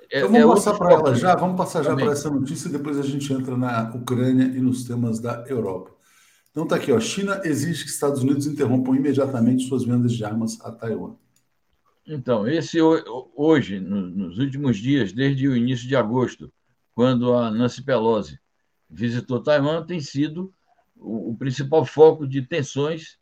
É, 0.10 0.19
então 0.19 0.31
vamos 0.31 0.51
é 0.51 0.53
passar 0.53 0.77
para 0.77 0.93
ela 0.93 1.15
já, 1.15 1.36
vamos 1.36 1.57
passar 1.57 1.83
já 1.83 1.93
para 1.93 2.13
essa 2.13 2.29
notícia 2.29 2.69
e 2.69 2.71
depois 2.71 2.98
a 2.98 3.03
gente 3.03 3.33
entra 3.33 3.57
na 3.57 3.91
Ucrânia 3.93 4.45
e 4.45 4.62
nos 4.62 4.86
temas 4.86 5.19
da 5.19 5.43
Europa. 5.50 5.90
Então 6.51 6.63
está 6.63 6.75
aqui, 6.75 6.91
ó. 6.91 7.00
China 7.00 7.41
exige 7.46 7.86
que 7.86 7.89
Estados 7.89 8.22
Unidos 8.22 8.46
interrompam 8.46 8.93
imediatamente 8.93 9.67
suas 9.67 9.86
vendas 9.86 10.12
de 10.12 10.24
armas 10.24 10.60
a 10.62 10.72
Taiwan. 10.72 11.15
Então, 12.05 12.46
esse 12.46 12.77
hoje, 12.81 13.79
nos 13.79 14.38
últimos 14.38 14.77
dias, 14.77 15.13
desde 15.13 15.48
o 15.48 15.55
início 15.55 15.88
de 15.88 15.96
agosto, 15.96 16.51
quando 16.93 17.34
a 17.34 17.50
Nancy 17.50 17.84
Pelosi 17.84 18.38
visitou 18.89 19.41
Taiwan, 19.41 19.86
tem 19.86 20.01
sido 20.01 20.53
o, 20.98 21.36
principal 21.38 21.86
foco 21.86 22.27
de 22.27 22.41
tensões 22.41 23.17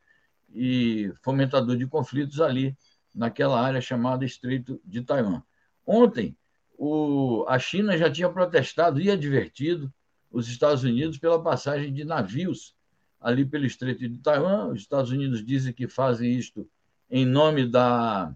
e 0.52 1.14
fomentador 1.22 1.78
de 1.78 1.86
conflitos 1.86 2.42
ali 2.42 2.76
naquela 3.14 3.62
área 3.62 3.80
chamada 3.80 4.26
Estreito 4.26 4.82
de 4.84 5.02
Taiwan. 5.02 5.44
Ontem, 5.86 6.36
o, 6.76 7.46
a 7.48 7.60
China 7.60 7.96
já 7.96 8.10
tinha 8.10 8.30
protestado 8.30 9.00
e 9.00 9.12
advertido 9.12 9.94
os 10.32 10.48
Estados 10.48 10.84
Unidos 10.84 11.20
pela 11.20 11.42
passagem 11.42 11.94
de 11.94 12.04
navios 12.04 12.76
ali 13.20 13.46
pelo 13.46 13.66
Estreito 13.66 14.08
de 14.08 14.18
Taiwan. 14.18 14.68
Os 14.68 14.82
Estados 14.82 15.12
Unidos 15.12 15.46
dizem 15.46 15.74
que 15.74 15.88
fazem 15.88 16.34
isto 16.34 16.70
em 17.10 17.26
nome 17.26 17.68
da, 17.68 18.36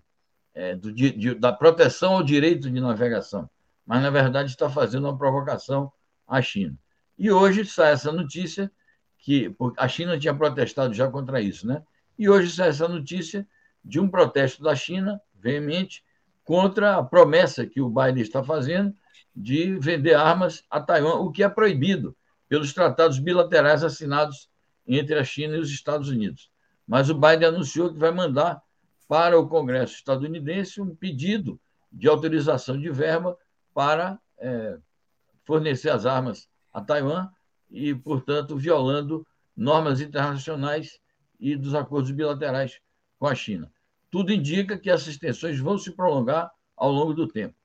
é, 0.54 0.76
do, 0.76 0.92
de, 0.92 1.36
da 1.36 1.52
proteção 1.54 2.16
ao 2.16 2.24
direito 2.24 2.70
de 2.70 2.80
navegação, 2.80 3.50
mas 3.86 4.02
na 4.02 4.10
verdade 4.10 4.50
está 4.50 4.70
fazendo 4.70 5.06
uma 5.06 5.18
provocação 5.18 5.92
à 6.28 6.42
China. 6.42 6.78
E 7.18 7.32
hoje 7.32 7.66
sai 7.66 7.94
essa 7.94 8.12
notícia 8.12 8.72
que 9.18 9.56
a 9.78 9.88
China 9.88 10.20
tinha 10.20 10.34
protestado 10.34 10.94
já 10.94 11.08
contra 11.10 11.40
isso, 11.40 11.66
né? 11.66 11.82
E 12.18 12.30
hoje 12.30 12.52
sai 12.52 12.70
essa 12.70 12.88
notícia 12.88 13.48
de 13.84 14.00
um 14.00 14.08
protesto 14.08 14.62
da 14.62 14.76
China 14.76 15.22
veemente 15.34 16.04
contra 16.44 16.98
a 16.98 17.04
promessa 17.04 17.66
que 17.66 17.82
o 17.82 17.90
Biden 17.90 18.22
está 18.22 18.44
fazendo 18.44 18.94
de 19.36 19.78
vender 19.80 20.14
armas 20.14 20.64
a 20.70 20.80
Taiwan, 20.80 21.16
o 21.16 21.32
que 21.32 21.44
é 21.44 21.50
proibido 21.50 22.16
pelos 22.48 22.74
tratados 22.74 23.18
bilaterais 23.18 23.84
assinados 23.84 24.50
entre 24.88 25.18
a 25.18 25.24
China 25.24 25.56
e 25.56 25.60
os 25.60 25.70
Estados 25.70 26.10
Unidos. 26.10 26.52
Mas 26.88 27.10
o 27.10 27.16
Biden 27.16 27.48
anunciou 27.48 27.92
que 27.92 28.00
vai 28.00 28.12
mandar 28.12 28.62
para 29.08 29.40
o 29.40 29.48
Congresso 29.48 29.96
estadunidense 29.96 30.82
um 30.82 30.96
pedido 30.96 31.60
de 31.92 32.08
autorização 32.08 32.80
de 32.80 32.90
verba 32.90 33.38
para 33.74 34.20
é, 34.38 34.78
fornecer 35.46 35.90
as 35.90 36.06
armas 36.06 36.50
a 36.72 36.82
Taiwan 36.82 37.30
e, 37.70 37.94
portanto, 37.94 38.58
violando 38.58 39.26
normas 39.56 40.02
internacionais 40.02 41.00
e 41.40 41.56
dos 41.56 41.76
acordos 41.76 42.12
bilaterais 42.12 42.80
com 43.20 43.28
a 43.28 43.36
China. 43.36 43.72
Tudo 44.10 44.32
indica 44.32 44.78
que 44.78 44.90
essas 44.90 45.18
tensões 45.18 45.60
vão 45.60 45.78
se 45.78 45.92
prolongar 45.92 46.52
ao 46.76 46.92
longo 46.92 47.14
do 47.14 47.28
tempo. 47.28 47.56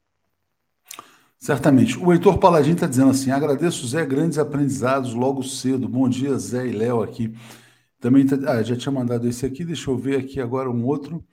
Certamente. 1.39 1.97
O 1.99 2.13
Heitor 2.13 2.39
Paladin 2.39 2.73
está 2.73 2.87
dizendo 2.87 3.11
assim: 3.11 3.31
agradeço, 3.31 3.87
Zé, 3.87 4.05
grandes 4.05 4.39
aprendizados 4.39 5.15
logo 5.15 5.43
cedo. 5.43 5.89
Bom 5.89 6.09
dia, 6.09 6.37
Zé 6.37 6.67
e 6.67 6.73
Léo 6.73 7.03
aqui. 7.03 7.33
Também 8.01 8.27
tá, 8.27 8.37
ah, 8.53 8.63
já 8.63 8.77
tinha 8.77 8.93
mandado 8.93 9.27
esse 9.29 9.47
aqui, 9.47 9.65
deixa 9.65 9.91
eu 9.91 9.97
ver 9.97 10.19
aqui 10.19 10.41
agora 10.41 10.71
um 10.71 10.85
outro. 10.85 11.25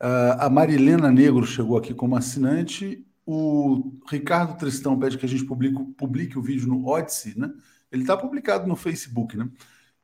Uh, 0.00 0.38
a 0.38 0.50
Marilena 0.50 1.10
Negro 1.10 1.44
chegou 1.46 1.76
aqui 1.76 1.94
como 1.94 2.16
assinante. 2.16 3.04
O 3.26 3.92
Ricardo 4.10 4.56
Tristão 4.56 4.98
pede 4.98 5.18
que 5.18 5.26
a 5.26 5.28
gente 5.28 5.44
publique, 5.44 5.84
publique 5.94 6.38
o 6.38 6.42
vídeo 6.42 6.68
no 6.68 6.86
Odyssey, 6.86 7.34
né? 7.36 7.52
Ele 7.92 8.02
está 8.02 8.16
publicado 8.16 8.66
no 8.66 8.76
Facebook, 8.76 9.36
né? 9.36 9.48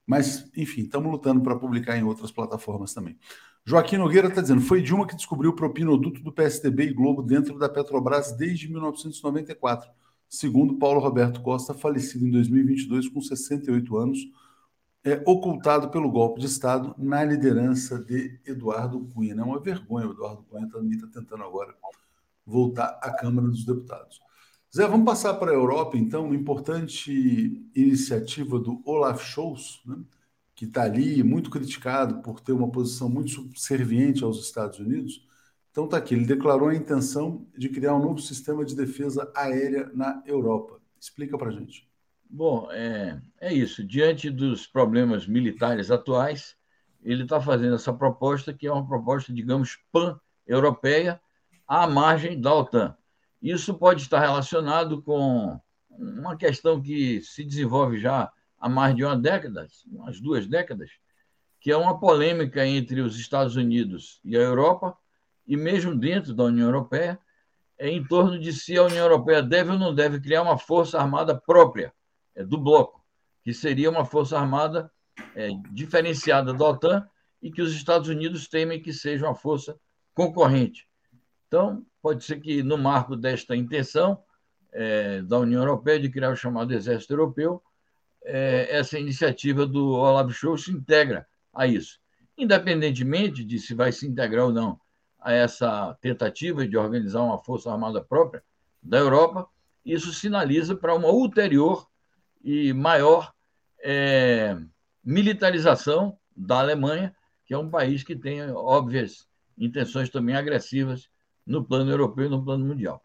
Mas, 0.07 0.51
enfim, 0.57 0.83
estamos 0.83 1.11
lutando 1.11 1.42
para 1.42 1.57
publicar 1.57 1.97
em 1.97 2.05
outras 2.05 2.31
plataformas 2.31 2.92
também. 2.92 3.18
Joaquim 3.66 3.96
Nogueira 3.96 4.29
está 4.29 4.42
dizendo: 4.42 4.61
foi 4.61 4.83
Dilma 4.83 5.07
que 5.07 5.16
descobriu 5.16 5.50
o 5.50 5.57
propinoduto 5.57 6.22
do 6.22 6.33
PSDB 6.33 6.85
e 6.85 6.92
Globo 6.92 7.22
dentro 7.22 7.59
da 7.59 7.68
Petrobras 7.68 8.33
desde 8.33 8.68
1994, 8.70 9.90
segundo 10.29 10.77
Paulo 10.77 11.00
Roberto 11.00 11.40
Costa, 11.40 11.72
falecido 11.72 12.27
em 12.27 12.31
2022 12.31 13.09
com 13.09 13.20
68 13.20 13.96
anos, 13.96 14.18
é, 15.03 15.22
ocultado 15.27 15.88
pelo 15.88 16.11
golpe 16.11 16.40
de 16.40 16.46
Estado 16.46 16.94
na 16.98 17.24
liderança 17.24 17.98
de 17.98 18.38
Eduardo 18.44 19.00
Cunha. 19.14 19.35
É 19.35 19.42
uma 19.42 19.59
vergonha, 19.59 20.09
o 20.09 20.12
Eduardo 20.12 20.42
Cunha 20.42 20.68
também 20.68 20.92
está 20.92 21.07
tentando 21.07 21.42
agora 21.42 21.74
voltar 22.44 22.98
à 23.03 23.11
Câmara 23.12 23.48
dos 23.48 23.64
Deputados. 23.64 24.20
Zé, 24.74 24.87
vamos 24.87 25.07
passar 25.07 25.35
para 25.35 25.53
a 25.53 25.55
Europa, 25.55 25.96
então, 25.96 26.27
uma 26.27 26.35
importante 26.35 27.64
iniciativa 27.74 28.59
do 28.59 28.83
Olaf 28.85 29.22
Scholz, 29.22 29.81
né, 29.87 29.96
que 30.55 30.64
está 30.64 30.83
ali 30.85 31.23
muito 31.23 31.51
criticado 31.51 32.23
por 32.23 32.40
ter 32.40 32.53
uma 32.53 32.71
posição 32.71 33.09
muito 33.09 33.31
subserviente 33.31 34.23
aos 34.23 34.38
Estados 34.40 34.79
Unidos. 34.79 35.27
Então 35.71 35.87
está 35.87 35.97
aqui, 35.97 36.14
ele 36.14 36.25
declarou 36.25 36.69
a 36.69 36.75
intenção 36.75 37.47
de 37.57 37.69
criar 37.69 37.95
um 37.97 38.03
novo 38.03 38.21
sistema 38.21 38.64
de 38.64 38.77
defesa 38.77 39.31
aérea 39.35 39.90
na 39.93 40.23
Europa. 40.25 40.81
Explica 41.01 41.37
para 41.37 41.49
a 41.49 41.53
gente. 41.53 41.88
Bom, 42.31 42.69
é, 42.71 43.21
é 43.40 43.53
isso. 43.53 43.85
Diante 43.85 44.31
dos 44.31 44.67
problemas 44.67 45.27
militares 45.27 45.90
atuais, 45.90 46.57
ele 47.03 47.25
está 47.25 47.40
fazendo 47.40 47.75
essa 47.75 47.93
proposta, 47.93 48.55
que 48.55 48.67
é 48.67 48.73
uma 48.73 48.87
proposta, 48.87 49.33
digamos, 49.33 49.79
pan-europeia, 49.93 51.21
à 51.67 51.87
margem 51.87 52.40
da 52.40 52.55
OTAN. 52.55 52.97
Isso 53.43 53.75
pode 53.75 54.03
estar 54.03 54.21
relacionado 54.21 55.03
com 55.03 55.61
uma 55.90 56.37
questão 56.37 56.81
que 56.81 57.21
se 57.21 57.45
desenvolve 57.45 57.99
já 57.99 58.33
há 58.64 58.68
mais 58.68 58.96
de 58.96 59.05
uma 59.05 59.14
década, 59.14 59.66
umas 59.92 60.18
duas 60.18 60.46
décadas, 60.46 60.88
que 61.61 61.70
é 61.70 61.77
uma 61.77 62.00
polêmica 62.00 62.66
entre 62.66 63.03
os 63.03 63.18
Estados 63.18 63.57
Unidos 63.57 64.22
e 64.24 64.35
a 64.38 64.40
Europa, 64.40 64.96
e 65.46 65.55
mesmo 65.55 65.94
dentro 65.94 66.33
da 66.33 66.44
União 66.44 66.68
Europeia, 66.68 67.18
é 67.79 67.90
em 67.90 68.03
torno 68.03 68.38
de 68.38 68.55
se 68.55 68.74
a 68.79 68.85
União 68.85 69.05
Europeia 69.05 69.42
deve 69.42 69.72
ou 69.72 69.79
não 69.79 69.94
deve 69.94 70.18
criar 70.18 70.40
uma 70.40 70.57
força 70.57 70.98
armada 70.98 71.38
própria 71.38 71.92
é, 72.35 72.42
do 72.42 72.57
bloco, 72.57 73.05
que 73.42 73.53
seria 73.53 73.90
uma 73.90 74.07
força 74.07 74.38
armada 74.38 74.90
é, 75.37 75.50
diferenciada 75.70 76.55
da 76.55 76.64
OTAN 76.64 77.07
e 77.42 77.53
que 77.53 77.61
os 77.61 77.74
Estados 77.74 78.09
Unidos 78.09 78.48
temem 78.48 78.81
que 78.81 78.94
seja 78.94 79.27
uma 79.27 79.35
força 79.35 79.79
concorrente. 80.14 80.88
Então, 81.48 81.85
pode 82.00 82.24
ser 82.24 82.40
que, 82.40 82.62
no 82.62 82.79
marco 82.79 83.14
desta 83.14 83.55
intenção 83.55 84.24
é, 84.72 85.20
da 85.20 85.38
União 85.38 85.61
Europeia 85.61 86.00
de 86.00 86.09
criar 86.09 86.31
o 86.31 86.37
chamado 86.37 86.72
Exército 86.72 87.12
Europeu, 87.12 87.62
é, 88.25 88.69
essa 88.71 88.99
iniciativa 88.99 89.67
do 89.67 89.93
Olaf 89.93 90.33
Scholz 90.33 90.65
se 90.65 90.73
integra 90.73 91.27
a 91.53 91.67
isso. 91.67 92.01
Independentemente 92.37 93.45
de 93.45 93.59
se 93.59 93.75
vai 93.75 93.93
se 93.93 94.07
integrar 94.07 94.47
ou 94.47 94.53
não 94.53 94.81
a 95.21 95.33
essa 95.33 95.97
tentativa 96.01 96.67
de 96.67 96.77
organizar 96.77 97.23
uma 97.23 97.39
força 97.39 97.71
armada 97.71 98.03
própria 98.03 98.43
da 98.83 98.99
Europa, 98.99 99.47
isso 99.85 100.13
sinaliza 100.13 100.75
para 100.75 100.95
uma 100.95 101.09
ulterior 101.09 101.87
e 102.43 102.73
maior 102.73 103.33
é, 103.83 104.57
militarização 105.03 106.19
da 106.37 106.59
Alemanha, 106.59 107.15
que 107.47 107.55
é 107.55 107.59
um 107.59 107.71
país 107.71 108.03
que 108.03 108.17
tem 108.17 108.43
óbvias 108.51 109.27
intenções 109.57 110.11
também 110.11 110.35
agressivas 110.35 111.09
no 111.47 111.65
plano 111.65 111.91
europeu 111.91 112.27
e 112.27 112.31
no 112.31 112.45
plano 112.45 112.65
mundial. 112.65 113.03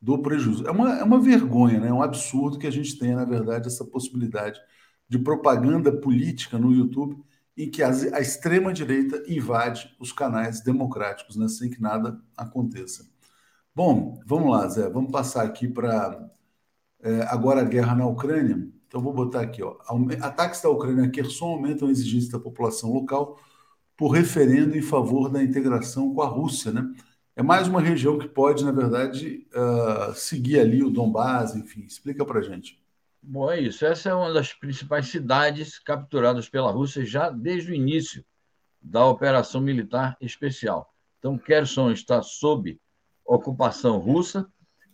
do 0.00 0.18
prejuízo. 0.18 0.66
É 0.68 0.70
uma, 0.70 0.98
é 0.98 1.02
uma 1.02 1.18
vergonha, 1.18 1.80
né? 1.80 1.88
É 1.88 1.92
um 1.92 2.02
absurdo 2.02 2.58
que 2.58 2.66
a 2.66 2.70
gente 2.70 2.98
tenha, 2.98 3.16
na 3.16 3.24
verdade, 3.24 3.68
essa 3.68 3.86
possibilidade 3.86 4.60
de 5.08 5.18
propaganda 5.18 5.90
política 5.90 6.58
no 6.58 6.74
YouTube 6.74 7.16
em 7.56 7.70
que 7.70 7.82
a, 7.82 7.88
a 7.88 8.20
extrema-direita 8.20 9.24
invade 9.26 9.96
os 9.98 10.12
canais 10.12 10.60
democráticos, 10.60 11.36
né? 11.36 11.48
Sem 11.48 11.70
que 11.70 11.80
nada 11.80 12.20
aconteça. 12.36 13.08
Bom, 13.74 14.20
vamos 14.26 14.50
lá, 14.50 14.68
Zé. 14.68 14.90
Vamos 14.90 15.10
passar 15.10 15.44
aqui 15.44 15.66
para 15.66 16.30
é, 17.00 17.22
agora 17.22 17.62
a 17.62 17.64
guerra 17.64 17.94
na 17.94 18.06
Ucrânia. 18.06 18.68
Então, 18.86 19.00
vou 19.00 19.14
botar 19.14 19.40
aqui, 19.40 19.62
ó. 19.62 19.78
Ataques 20.20 20.60
da 20.60 20.68
Ucrânia 20.68 21.04
a 21.04 21.08
Kherson 21.08 21.46
aumentam 21.46 21.88
a 21.88 21.90
exigência 21.90 22.32
da 22.32 22.38
população 22.38 22.92
local 22.92 23.38
por 24.00 24.12
referendo 24.12 24.78
em 24.78 24.80
favor 24.80 25.28
da 25.28 25.42
integração 25.42 26.14
com 26.14 26.22
a 26.22 26.26
Rússia, 26.26 26.72
né? 26.72 26.90
É 27.36 27.42
mais 27.42 27.68
uma 27.68 27.82
região 27.82 28.18
que 28.18 28.26
pode, 28.26 28.64
na 28.64 28.72
verdade, 28.72 29.46
uh, 29.52 30.14
seguir 30.14 30.58
ali 30.58 30.82
o 30.82 30.88
Donbass, 30.88 31.54
enfim. 31.54 31.82
Explica 31.82 32.24
para 32.24 32.40
gente. 32.40 32.82
Bom, 33.22 33.50
é 33.50 33.60
isso. 33.60 33.84
Essa 33.84 34.08
é 34.08 34.14
uma 34.14 34.32
das 34.32 34.54
principais 34.54 35.08
cidades 35.08 35.78
capturadas 35.78 36.48
pela 36.48 36.70
Rússia 36.70 37.04
já 37.04 37.28
desde 37.28 37.72
o 37.72 37.74
início 37.74 38.24
da 38.80 39.04
operação 39.04 39.60
militar 39.60 40.16
especial. 40.18 40.94
Então, 41.18 41.36
Kherson 41.36 41.90
está 41.90 42.22
sob 42.22 42.80
ocupação 43.22 43.98
russa. 43.98 44.50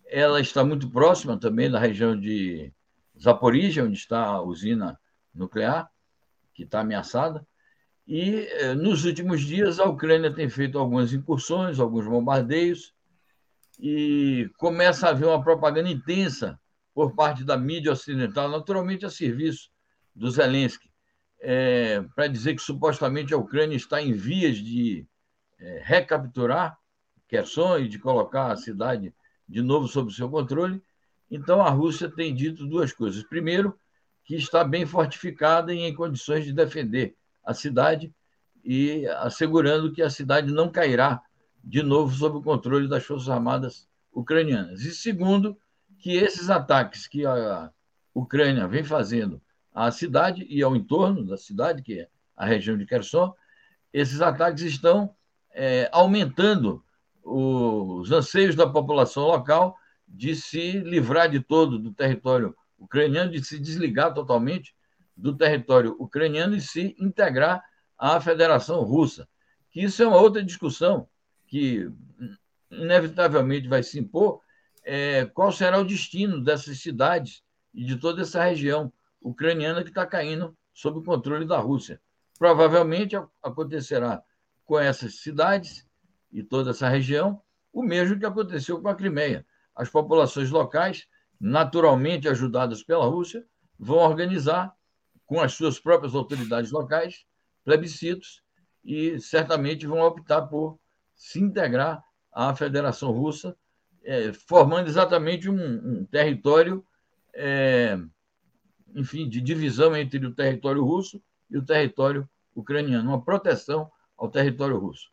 Ela 0.08 0.40
está 0.40 0.64
muito 0.64 0.90
próxima 0.90 1.38
também 1.38 1.70
da 1.70 1.78
região 1.78 2.18
de 2.18 2.72
Zaporizhia, 3.16 3.84
onde 3.84 3.98
está 3.98 4.24
a 4.24 4.42
usina 4.42 4.98
nuclear, 5.32 5.88
que 6.52 6.64
está 6.64 6.80
ameaçada. 6.80 7.46
E 8.06 8.46
eh, 8.46 8.74
nos 8.74 9.04
últimos 9.04 9.40
dias 9.40 9.80
a 9.80 9.84
Ucrânia 9.84 10.32
tem 10.32 10.48
feito 10.48 10.78
algumas 10.78 11.12
incursões, 11.12 11.80
alguns 11.80 12.06
bombardeios, 12.06 12.94
e 13.80 14.48
começa 14.58 15.06
a 15.06 15.10
haver 15.10 15.26
uma 15.26 15.42
propaganda 15.42 15.90
intensa 15.90 16.58
por 16.94 17.14
parte 17.14 17.44
da 17.44 17.58
mídia 17.58 17.92
ocidental, 17.92 18.48
naturalmente 18.48 19.04
a 19.04 19.10
serviço 19.10 19.70
do 20.14 20.30
Zelensky, 20.30 20.90
é, 21.40 22.00
para 22.14 22.28
dizer 22.28 22.54
que 22.54 22.62
supostamente 22.62 23.34
a 23.34 23.36
Ucrânia 23.36 23.76
está 23.76 24.00
em 24.00 24.12
vias 24.12 24.56
de 24.56 25.06
é, 25.58 25.82
recapturar 25.84 26.78
Kherson 27.28 27.78
e 27.78 27.88
de 27.88 27.98
colocar 27.98 28.52
a 28.52 28.56
cidade 28.56 29.12
de 29.48 29.60
novo 29.60 29.88
sob 29.88 30.12
seu 30.12 30.30
controle. 30.30 30.80
Então 31.30 31.60
a 31.60 31.70
Rússia 31.70 32.08
tem 32.08 32.34
dito 32.34 32.66
duas 32.66 32.92
coisas. 32.92 33.22
Primeiro, 33.24 33.78
que 34.24 34.36
está 34.36 34.64
bem 34.64 34.86
fortificada 34.86 35.74
e 35.74 35.80
em 35.80 35.94
condições 35.94 36.44
de 36.44 36.52
defender 36.52 37.16
a 37.46 37.54
cidade 37.54 38.12
e 38.64 39.06
assegurando 39.06 39.92
que 39.92 40.02
a 40.02 40.10
cidade 40.10 40.52
não 40.52 40.68
cairá 40.68 41.22
de 41.62 41.82
novo 41.82 42.14
sob 42.14 42.38
o 42.38 42.42
controle 42.42 42.88
das 42.88 43.04
Forças 43.04 43.28
Armadas 43.28 43.88
ucranianas. 44.12 44.82
E 44.82 44.92
segundo, 44.92 45.56
que 45.98 46.16
esses 46.16 46.50
ataques 46.50 47.06
que 47.06 47.24
a 47.24 47.70
Ucrânia 48.12 48.66
vem 48.66 48.82
fazendo 48.82 49.40
à 49.72 49.90
cidade 49.90 50.46
e 50.48 50.62
ao 50.62 50.74
entorno 50.74 51.24
da 51.24 51.36
cidade, 51.36 51.82
que 51.82 52.00
é 52.00 52.08
a 52.36 52.44
região 52.44 52.76
de 52.76 52.84
Kherson, 52.84 53.32
esses 53.92 54.20
ataques 54.20 54.62
estão 54.62 55.14
é, 55.52 55.88
aumentando 55.92 56.84
os 57.22 58.12
anseios 58.12 58.54
da 58.54 58.68
população 58.68 59.24
local 59.24 59.76
de 60.06 60.36
se 60.36 60.78
livrar 60.80 61.28
de 61.28 61.40
todo 61.40 61.78
do 61.78 61.92
território 61.92 62.54
ucraniano, 62.78 63.32
de 63.32 63.42
se 63.44 63.58
desligar 63.58 64.14
totalmente 64.14 64.75
do 65.16 65.36
território 65.36 65.96
ucraniano 65.98 66.54
e 66.54 66.60
se 66.60 66.94
integrar 66.98 67.64
à 67.96 68.20
Federação 68.20 68.82
Russa. 68.82 69.28
Que 69.70 69.82
isso 69.82 70.02
é 70.02 70.06
uma 70.06 70.20
outra 70.20 70.42
discussão 70.42 71.08
que 71.46 71.90
inevitavelmente 72.70 73.68
vai 73.68 73.82
se 73.82 73.98
impor, 73.98 74.40
é, 74.84 75.24
qual 75.26 75.50
será 75.50 75.78
o 75.78 75.84
destino 75.84 76.42
dessas 76.42 76.80
cidades 76.80 77.42
e 77.72 77.84
de 77.84 77.96
toda 77.96 78.22
essa 78.22 78.42
região 78.44 78.92
ucraniana 79.20 79.82
que 79.82 79.88
está 79.88 80.06
caindo 80.06 80.56
sob 80.72 80.98
o 80.98 81.02
controle 81.02 81.46
da 81.46 81.58
Rússia. 81.58 82.00
Provavelmente 82.38 83.16
acontecerá 83.42 84.22
com 84.64 84.78
essas 84.78 85.20
cidades 85.20 85.86
e 86.30 86.42
toda 86.42 86.70
essa 86.70 86.88
região 86.88 87.40
o 87.72 87.82
mesmo 87.82 88.18
que 88.18 88.26
aconteceu 88.26 88.80
com 88.80 88.88
a 88.88 88.94
Crimeia. 88.94 89.46
As 89.74 89.88
populações 89.88 90.50
locais, 90.50 91.06
naturalmente 91.40 92.28
ajudadas 92.28 92.82
pela 92.82 93.06
Rússia, 93.06 93.44
vão 93.78 93.98
organizar 93.98 94.74
com 95.26 95.40
as 95.40 95.54
suas 95.54 95.78
próprias 95.78 96.14
autoridades 96.14 96.70
locais, 96.70 97.24
plebiscitos, 97.64 98.42
e 98.84 99.18
certamente 99.20 99.86
vão 99.86 100.00
optar 100.00 100.42
por 100.42 100.78
se 101.14 101.40
integrar 101.40 102.02
à 102.32 102.54
Federação 102.54 103.10
Russa, 103.10 103.56
é, 104.04 104.32
formando 104.32 104.88
exatamente 104.88 105.50
um, 105.50 106.00
um 106.00 106.04
território, 106.04 106.84
é, 107.34 107.98
enfim, 108.94 109.28
de 109.28 109.40
divisão 109.40 109.96
entre 109.96 110.24
o 110.24 110.32
território 110.32 110.84
russo 110.84 111.20
e 111.50 111.58
o 111.58 111.64
território 111.64 112.28
ucraniano, 112.54 113.08
uma 113.08 113.20
proteção 113.20 113.90
ao 114.16 114.28
território 114.30 114.78
russo. 114.78 115.10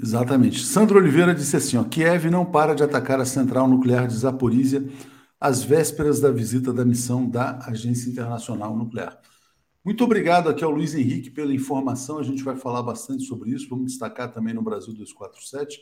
Exatamente. 0.00 0.60
Sandro 0.64 0.98
Oliveira 0.98 1.34
disse 1.34 1.56
assim: 1.56 1.76
ó, 1.76 1.84
Kiev 1.84 2.30
não 2.30 2.46
para 2.46 2.74
de 2.74 2.82
atacar 2.82 3.20
a 3.20 3.24
central 3.24 3.68
nuclear 3.68 4.06
de 4.06 4.14
Zaporizhia 4.14 4.84
às 5.40 5.62
vésperas 5.62 6.20
da 6.20 6.30
visita 6.30 6.72
da 6.72 6.84
missão 6.84 7.28
da 7.28 7.58
Agência 7.66 8.08
Internacional 8.08 8.76
Nuclear. 8.76 9.18
Muito 9.84 10.04
obrigado 10.04 10.48
aqui 10.48 10.62
ao 10.62 10.70
Luiz 10.70 10.94
Henrique 10.94 11.28
pela 11.28 11.52
informação. 11.52 12.18
A 12.18 12.22
gente 12.22 12.44
vai 12.44 12.54
falar 12.54 12.82
bastante 12.82 13.24
sobre 13.24 13.50
isso. 13.50 13.68
Vamos 13.68 13.86
destacar 13.86 14.30
também 14.30 14.54
no 14.54 14.62
Brasil 14.62 14.92
247. 14.92 15.80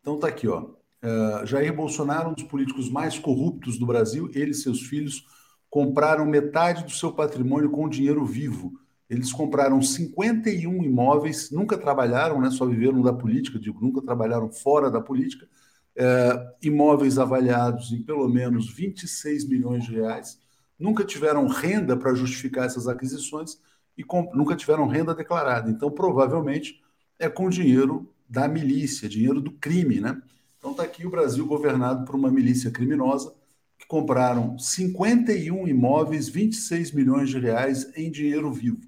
Então 0.00 0.16
tá 0.16 0.28
aqui, 0.28 0.46
ó. 0.46 0.70
Uh, 1.02 1.44
Jair 1.44 1.74
Bolsonaro, 1.74 2.30
um 2.30 2.34
dos 2.34 2.44
políticos 2.44 2.88
mais 2.88 3.18
corruptos 3.18 3.76
do 3.76 3.84
Brasil, 3.84 4.30
ele 4.32 4.52
e 4.52 4.54
seus 4.54 4.82
filhos 4.82 5.26
compraram 5.68 6.24
metade 6.24 6.84
do 6.84 6.92
seu 6.92 7.12
patrimônio 7.12 7.68
com 7.68 7.88
dinheiro 7.88 8.24
vivo. 8.24 8.74
Eles 9.10 9.32
compraram 9.32 9.82
51 9.82 10.84
imóveis, 10.84 11.50
nunca 11.50 11.76
trabalharam, 11.76 12.40
né, 12.40 12.50
só 12.50 12.64
viveram 12.64 13.02
da 13.02 13.12
política, 13.12 13.58
digo, 13.58 13.80
nunca 13.80 14.00
trabalharam 14.00 14.52
fora 14.52 14.88
da 14.88 15.00
política. 15.00 15.48
Uh, 15.98 16.54
imóveis 16.62 17.18
avaliados 17.18 17.90
em 17.92 18.02
pelo 18.02 18.28
menos 18.28 18.72
26 18.72 19.48
milhões 19.48 19.84
de 19.84 19.94
reais 19.96 20.41
nunca 20.82 21.04
tiveram 21.04 21.46
renda 21.46 21.96
para 21.96 22.14
justificar 22.14 22.66
essas 22.66 22.88
aquisições 22.88 23.58
e 23.96 24.04
nunca 24.34 24.56
tiveram 24.56 24.86
renda 24.88 25.14
declarada. 25.14 25.70
Então, 25.70 25.90
provavelmente, 25.90 26.82
é 27.18 27.28
com 27.28 27.48
dinheiro 27.48 28.12
da 28.28 28.48
milícia, 28.48 29.08
dinheiro 29.08 29.40
do 29.40 29.52
crime, 29.52 30.00
né? 30.00 30.20
Então 30.58 30.72
está 30.72 30.82
aqui 30.82 31.06
o 31.06 31.10
Brasil 31.10 31.46
governado 31.46 32.04
por 32.04 32.14
uma 32.14 32.30
milícia 32.30 32.70
criminosa 32.70 33.34
que 33.78 33.86
compraram 33.86 34.58
51 34.58 35.68
imóveis, 35.68 36.28
26 36.28 36.92
milhões 36.92 37.30
de 37.30 37.38
reais 37.38 37.90
em 37.96 38.10
dinheiro 38.10 38.52
vivo. 38.52 38.80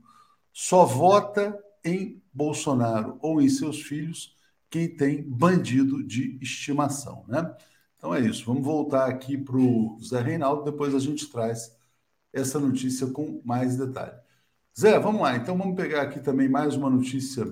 Só 0.52 0.85
vota 0.85 1.59
em 1.85 2.22
Bolsonaro 2.33 3.18
ou 3.20 3.40
em 3.40 3.48
seus 3.48 3.83
filhos 3.83 4.37
quem 4.70 4.88
tem 4.88 5.22
bandido 5.22 6.02
de 6.02 6.38
estimação, 6.40 7.24
né? 7.28 7.54
Então 7.96 8.14
é 8.14 8.20
isso. 8.20 8.44
Vamos 8.44 8.64
voltar 8.64 9.07
aqui 9.09 9.37
para 9.37 9.57
o 9.57 9.98
Zé 10.02 10.20
Reinaldo, 10.20 10.64
depois 10.64 10.94
a 10.94 10.98
gente 10.98 11.30
traz 11.30 11.74
essa 12.35 12.59
notícia 12.59 13.07
com 13.07 13.40
mais 13.44 13.77
detalhe. 13.77 14.12
Zé, 14.79 14.99
vamos 14.99 15.23
lá. 15.23 15.37
Então 15.37 15.57
vamos 15.57 15.77
pegar 15.77 16.03
aqui 16.03 16.18
também 16.18 16.49
mais 16.49 16.75
uma 16.75 16.90
notícia 16.90 17.47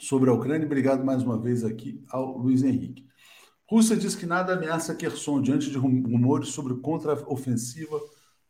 sobre 0.00 0.28
a 0.28 0.32
Ucrânia. 0.32 0.66
Obrigado 0.66 1.04
mais 1.04 1.22
uma 1.22 1.38
vez 1.38 1.64
aqui 1.64 2.04
ao 2.08 2.36
Luiz 2.36 2.62
Henrique. 2.62 3.06
Rússia 3.66 3.96
diz 3.96 4.14
que 4.14 4.26
nada 4.26 4.54
ameaça 4.54 4.94
Kherson 4.94 5.40
diante 5.40 5.70
de 5.70 5.78
rumores 5.78 6.48
sobre 6.48 6.74
contra-ofensiva 6.76 8.00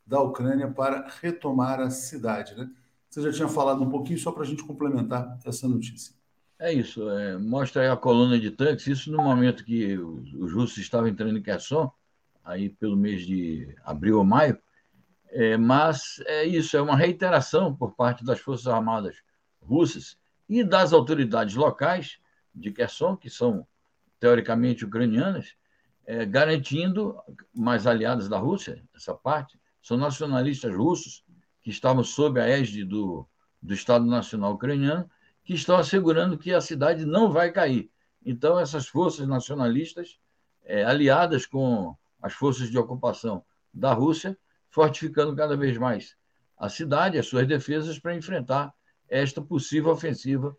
da 0.07 0.21
Ucrânia 0.23 0.69
para 0.69 1.07
retomar 1.21 1.81
a 1.81 1.91
cidade. 1.91 2.55
Né? 2.55 2.71
Você 3.11 3.21
já 3.23 3.33
tinha 3.33 3.49
falado 3.49 3.83
um 3.83 3.91
pouquinho, 3.91 4.19
só 4.19 4.33
para 4.33 4.45
a 4.45 4.47
gente 4.47 4.65
complementar 4.65 5.39
essa 5.45 5.69
notícia. 5.69 6.15
É 6.59 6.73
isso, 6.73 7.09
é, 7.11 7.37
mostra 7.37 7.83
aí 7.83 7.89
a 7.89 7.97
coluna 7.97 8.39
de 8.39 8.51
tanques, 8.51 8.87
isso 8.87 9.13
no 9.13 9.23
momento 9.23 9.65
que 9.65 9.97
os, 9.97 10.33
os 10.35 10.53
russos 10.53 10.79
estavam 10.79 11.07
entrando 11.07 11.39
em 11.39 11.43
Kherson, 11.43 11.93
aí 12.45 12.69
pelo 12.69 12.97
mês 12.97 13.25
de 13.25 13.77
abril 13.85 14.19
ou 14.19 14.25
maio, 14.25 14.59
é, 15.31 15.57
mas 15.57 16.21
é 16.27 16.45
isso, 16.45 16.77
é 16.77 16.81
uma 16.81 16.97
reiteração 16.97 17.75
por 17.75 17.95
parte 17.95 18.25
das 18.25 18.41
Forças 18.41 18.67
Armadas 18.67 19.17
russas 19.61 20.17
e 20.49 20.65
das 20.65 20.93
autoridades 20.93 21.55
locais 21.55 22.19
de 22.55 22.73
Kherson, 22.73 23.17
que 23.17 23.29
são 23.29 23.67
teoricamente 24.19 24.85
ucranianas, 24.85 25.55
é, 26.07 26.25
garantindo, 26.25 27.17
mais 27.55 27.87
aliadas 27.87 28.29
da 28.29 28.39
Rússia, 28.39 28.83
essa 28.95 29.15
parte, 29.15 29.61
são 29.83 29.97
nacionalistas 29.97 30.75
russos 30.75 31.25
que 31.61 31.71
estavam 31.71 32.03
sob 32.03 32.41
a 32.41 32.49
égide 32.49 32.85
do, 32.85 33.29
do 33.63 33.75
Estado 33.75 34.07
Nacional 34.07 34.55
Ucraniano, 34.55 35.09
que 35.45 35.55
estão 35.55 35.77
assegurando 35.77 36.39
que 36.39 36.53
a 36.53 36.61
cidade 36.61 37.05
não 37.05 37.31
vai 37.31 37.53
cair. 37.53 37.91
Então, 38.25 38.59
essas 38.59 38.89
forças 38.89 39.27
nacionalistas, 39.27 40.19
é, 40.65 40.85
aliadas 40.85 41.47
com 41.47 41.97
as 42.23 42.33
forças 42.33 42.71
de 42.71 42.79
ocupação 42.79 43.45
da 43.73 43.93
Rússia, 43.93 44.37
fortificando 44.71 45.35
cada 45.35 45.57
vez 45.57 45.77
mais 45.77 46.17
a 46.57 46.69
cidade, 46.69 47.19
as 47.19 47.27
suas 47.27 47.47
defesas, 47.47 47.99
para 47.99 48.17
enfrentar 48.17 48.73
esta 49.09 49.41
possível 49.41 49.93
ofensiva 49.93 50.57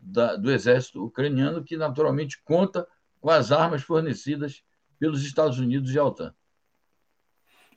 da, 0.00 0.36
do 0.36 0.50
exército 0.50 1.04
ucraniano, 1.04 1.62
que 1.62 1.76
naturalmente 1.76 2.40
conta 2.42 2.86
com 3.20 3.30
as 3.30 3.52
armas 3.52 3.82
fornecidas 3.82 4.62
pelos 4.98 5.22
Estados 5.22 5.58
Unidos 5.58 5.92
e 5.92 5.98
a 5.98 6.04
OTAN. 6.04 6.34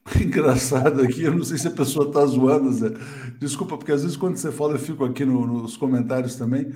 Engraçado 0.20 1.02
aqui, 1.02 1.24
eu 1.24 1.36
não 1.36 1.44
sei 1.44 1.58
se 1.58 1.68
a 1.68 1.72
pessoa 1.72 2.08
está 2.08 2.26
zoando, 2.26 2.72
Zé. 2.72 2.90
Desculpa, 3.38 3.78
porque 3.78 3.92
às 3.92 4.04
vezes 4.04 4.18
quando 4.18 4.38
você 4.38 4.52
fala, 4.52 4.74
eu 4.74 4.80
fico 4.80 5.04
aqui 5.04 5.26
no, 5.26 5.46
nos 5.46 5.78
comentários 5.78 6.36
também. 6.36 6.74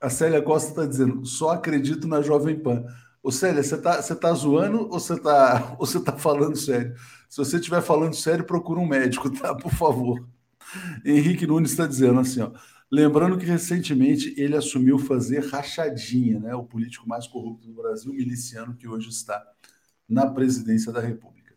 A 0.00 0.10
Célia 0.10 0.42
Costa 0.42 0.70
está 0.70 0.86
dizendo, 0.86 1.24
só 1.24 1.50
acredito 1.50 2.08
na 2.08 2.20
Jovem 2.20 2.58
Pan. 2.58 2.84
Ô 3.24 3.30
Célia, 3.32 3.62
você 3.62 3.74
está 3.76 4.02
você 4.02 4.14
tá 4.14 4.34
zoando 4.34 4.82
ou 4.82 5.00
você 5.00 5.14
está 5.14 5.74
ou 5.80 5.86
você 5.86 5.98
tá 5.98 6.12
falando 6.12 6.56
sério? 6.56 6.94
Se 7.30 7.38
você 7.38 7.56
estiver 7.56 7.80
falando 7.80 8.14
sério, 8.14 8.44
procura 8.44 8.78
um 8.78 8.86
médico, 8.86 9.30
tá? 9.30 9.54
Por 9.54 9.72
favor. 9.72 10.28
Henrique 11.04 11.46
Nunes 11.46 11.70
está 11.70 11.86
dizendo 11.86 12.20
assim, 12.20 12.42
ó. 12.42 12.52
Lembrando 12.92 13.38
que 13.38 13.46
recentemente 13.46 14.34
ele 14.36 14.54
assumiu 14.56 14.98
fazer 14.98 15.40
rachadinha, 15.46 16.38
né? 16.38 16.54
O 16.54 16.64
político 16.64 17.08
mais 17.08 17.26
corrupto 17.26 17.66
do 17.66 17.72
Brasil, 17.72 18.12
miliciano, 18.12 18.76
que 18.76 18.86
hoje 18.86 19.08
está 19.08 19.42
na 20.06 20.26
presidência 20.26 20.92
da 20.92 21.00
República. 21.00 21.54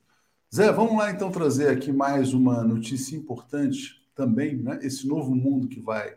Zé, 0.56 0.72
vamos 0.72 0.98
lá 0.98 1.12
então 1.12 1.30
trazer 1.30 1.70
aqui 1.70 1.92
mais 1.92 2.34
uma 2.34 2.64
notícia 2.64 3.18
importante 3.18 4.02
também, 4.16 4.56
né? 4.56 4.80
Esse 4.82 5.06
novo 5.06 5.36
mundo 5.36 5.68
que 5.68 5.82
vai 5.82 6.16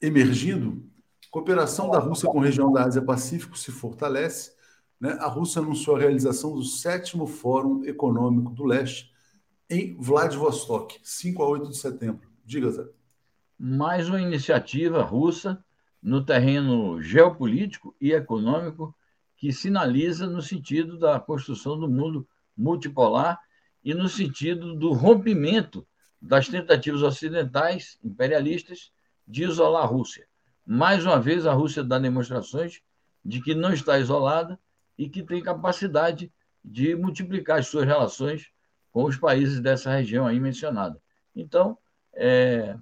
emergindo 0.00 0.87
Cooperação 1.30 1.90
da 1.90 1.98
Rússia 1.98 2.28
com 2.28 2.40
a 2.40 2.44
região 2.44 2.72
da 2.72 2.84
Ásia-Pacífico 2.84 3.56
se 3.56 3.70
fortalece. 3.70 4.52
Né? 4.98 5.12
A 5.20 5.26
Rússia 5.26 5.60
anunciou 5.60 5.96
a 5.96 5.98
realização 5.98 6.54
do 6.54 6.64
sétimo 6.64 7.26
Fórum 7.26 7.84
Econômico 7.84 8.50
do 8.50 8.64
Leste 8.64 9.12
em 9.68 9.94
Vladivostok, 10.00 10.98
5 11.02 11.42
a 11.42 11.48
8 11.48 11.68
de 11.68 11.76
setembro. 11.76 12.28
Diga, 12.44 12.70
Zé. 12.70 12.84
Mais 13.58 14.08
uma 14.08 14.20
iniciativa 14.20 15.02
russa 15.02 15.62
no 16.02 16.24
terreno 16.24 17.02
geopolítico 17.02 17.94
e 18.00 18.12
econômico 18.12 18.94
que 19.36 19.52
sinaliza 19.52 20.26
no 20.26 20.40
sentido 20.40 20.98
da 20.98 21.20
construção 21.20 21.78
do 21.78 21.88
mundo 21.88 22.26
multipolar 22.56 23.38
e 23.84 23.94
no 23.94 24.08
sentido 24.08 24.74
do 24.74 24.92
rompimento 24.92 25.86
das 26.20 26.48
tentativas 26.48 27.02
ocidentais 27.02 27.98
imperialistas 28.02 28.92
de 29.26 29.44
isolar 29.44 29.84
a 29.84 29.86
Rússia. 29.86 30.27
Mais 30.70 31.02
uma 31.06 31.18
vez, 31.18 31.46
a 31.46 31.54
Rússia 31.54 31.82
dá 31.82 31.98
demonstrações 31.98 32.82
de 33.24 33.40
que 33.40 33.54
não 33.54 33.72
está 33.72 33.98
isolada 33.98 34.60
e 34.98 35.08
que 35.08 35.22
tem 35.22 35.42
capacidade 35.42 36.30
de 36.62 36.94
multiplicar 36.94 37.58
as 37.58 37.68
suas 37.68 37.86
relações 37.86 38.50
com 38.92 39.04
os 39.04 39.16
países 39.16 39.60
dessa 39.60 39.90
região 39.90 40.26
aí 40.26 40.38
mencionada. 40.38 41.00
Então, 41.34 41.78
é, 42.12 42.76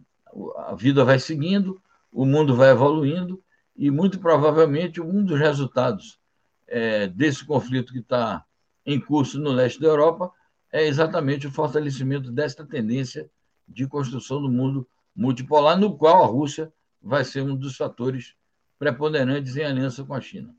a 0.57 0.75
vida 0.75 1.05
vai 1.05 1.21
seguindo, 1.21 1.81
o 2.11 2.27
mundo 2.27 2.57
vai 2.57 2.71
evoluindo 2.71 3.41
e, 3.77 3.89
muito 3.89 4.19
provavelmente, 4.19 5.01
um 5.01 5.25
dos 5.25 5.39
resultados 5.39 6.19
é, 6.67 7.07
desse 7.07 7.45
conflito 7.45 7.93
que 7.93 8.01
está 8.01 8.45
em 8.85 8.99
curso 8.99 9.39
no 9.39 9.53
leste 9.53 9.81
da 9.81 9.87
Europa 9.87 10.33
é 10.73 10.85
exatamente 10.89 11.47
o 11.47 11.53
fortalecimento 11.53 12.33
desta 12.33 12.67
tendência 12.67 13.31
de 13.69 13.87
construção 13.87 14.43
do 14.43 14.51
mundo 14.51 14.89
multipolar, 15.15 15.79
no 15.79 15.97
qual 15.97 16.25
a 16.25 16.27
Rússia 16.27 16.73
vai 17.07 17.25
ser 17.25 17.43
um 17.43 17.57
dos 17.57 17.77
fatores 17.77 18.35
preponderantes 18.79 19.57
em 19.57 19.65
aliança 19.65 20.05
com 20.05 20.13
a 20.13 20.21
China. 20.21 20.55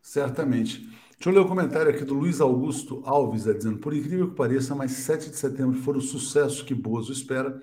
Certamente. 0.00 0.80
Deixa 0.80 1.30
eu 1.30 1.32
ler 1.32 1.40
o 1.40 1.48
comentário 1.48 1.90
aqui 1.90 2.04
do 2.04 2.14
Luiz 2.14 2.40
Augusto 2.40 3.02
Alves, 3.04 3.46
é, 3.46 3.52
dizendo: 3.52 3.78
por 3.78 3.94
incrível 3.94 4.30
que 4.30 4.36
pareça, 4.36 4.74
mas 4.74 4.92
7 4.92 5.30
de 5.30 5.36
setembro 5.36 5.78
foi 5.80 5.96
o 5.96 6.00
sucesso 6.00 6.64
que 6.64 6.74
Bozo 6.74 7.12
espera 7.12 7.60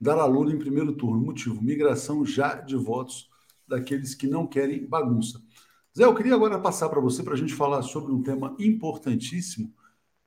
dar 0.00 0.18
a 0.18 0.24
Lula 0.24 0.52
em 0.52 0.58
primeiro 0.58 0.92
turno. 0.92 1.20
Motivo: 1.20 1.62
migração 1.62 2.24
já 2.24 2.54
de 2.54 2.76
votos 2.76 3.28
daqueles 3.66 4.14
que 4.14 4.26
não 4.26 4.46
querem 4.46 4.86
bagunça. 4.86 5.40
Zé, 5.96 6.04
eu 6.04 6.14
queria 6.14 6.34
agora 6.34 6.58
passar 6.58 6.88
para 6.88 7.00
você 7.00 7.22
para 7.22 7.34
a 7.34 7.36
gente 7.36 7.54
falar 7.54 7.82
sobre 7.82 8.12
um 8.12 8.22
tema 8.22 8.54
importantíssimo, 8.58 9.74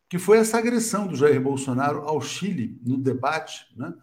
que 0.10 0.20
foi 0.20 0.38
essa 0.38 0.58
agressão 0.58 1.08
do 1.08 1.16
Jair 1.16 1.42
Bolsonaro 1.42 2.00
ao 2.02 2.22
Chile 2.22 2.80
no 2.86 2.98
debate, 2.98 3.68
né? 3.76 3.94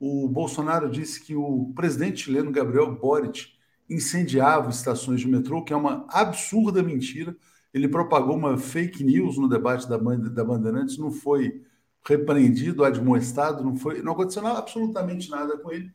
O 0.00 0.28
Bolsonaro 0.28 0.88
disse 0.88 1.20
que 1.20 1.34
o 1.34 1.72
presidente 1.74 2.24
chileno 2.24 2.52
Gabriel 2.52 2.94
Boric 2.94 3.48
incendiava 3.90 4.70
estações 4.70 5.20
de 5.20 5.28
metrô, 5.28 5.64
que 5.64 5.72
é 5.72 5.76
uma 5.76 6.06
absurda 6.08 6.82
mentira. 6.82 7.36
Ele 7.72 7.88
propagou 7.88 8.36
uma 8.36 8.56
fake 8.56 9.02
news 9.02 9.36
no 9.38 9.48
debate 9.48 9.88
da, 9.88 9.96
da 9.96 10.44
Bandeirantes, 10.44 10.98
não 10.98 11.10
foi 11.10 11.62
repreendido, 12.06 12.84
admoestado, 12.84 13.64
não 13.64 13.76
foi, 13.76 14.00
não 14.02 14.12
aconteceu 14.12 14.46
absolutamente 14.46 15.30
nada 15.30 15.58
com 15.58 15.70
ele. 15.70 15.92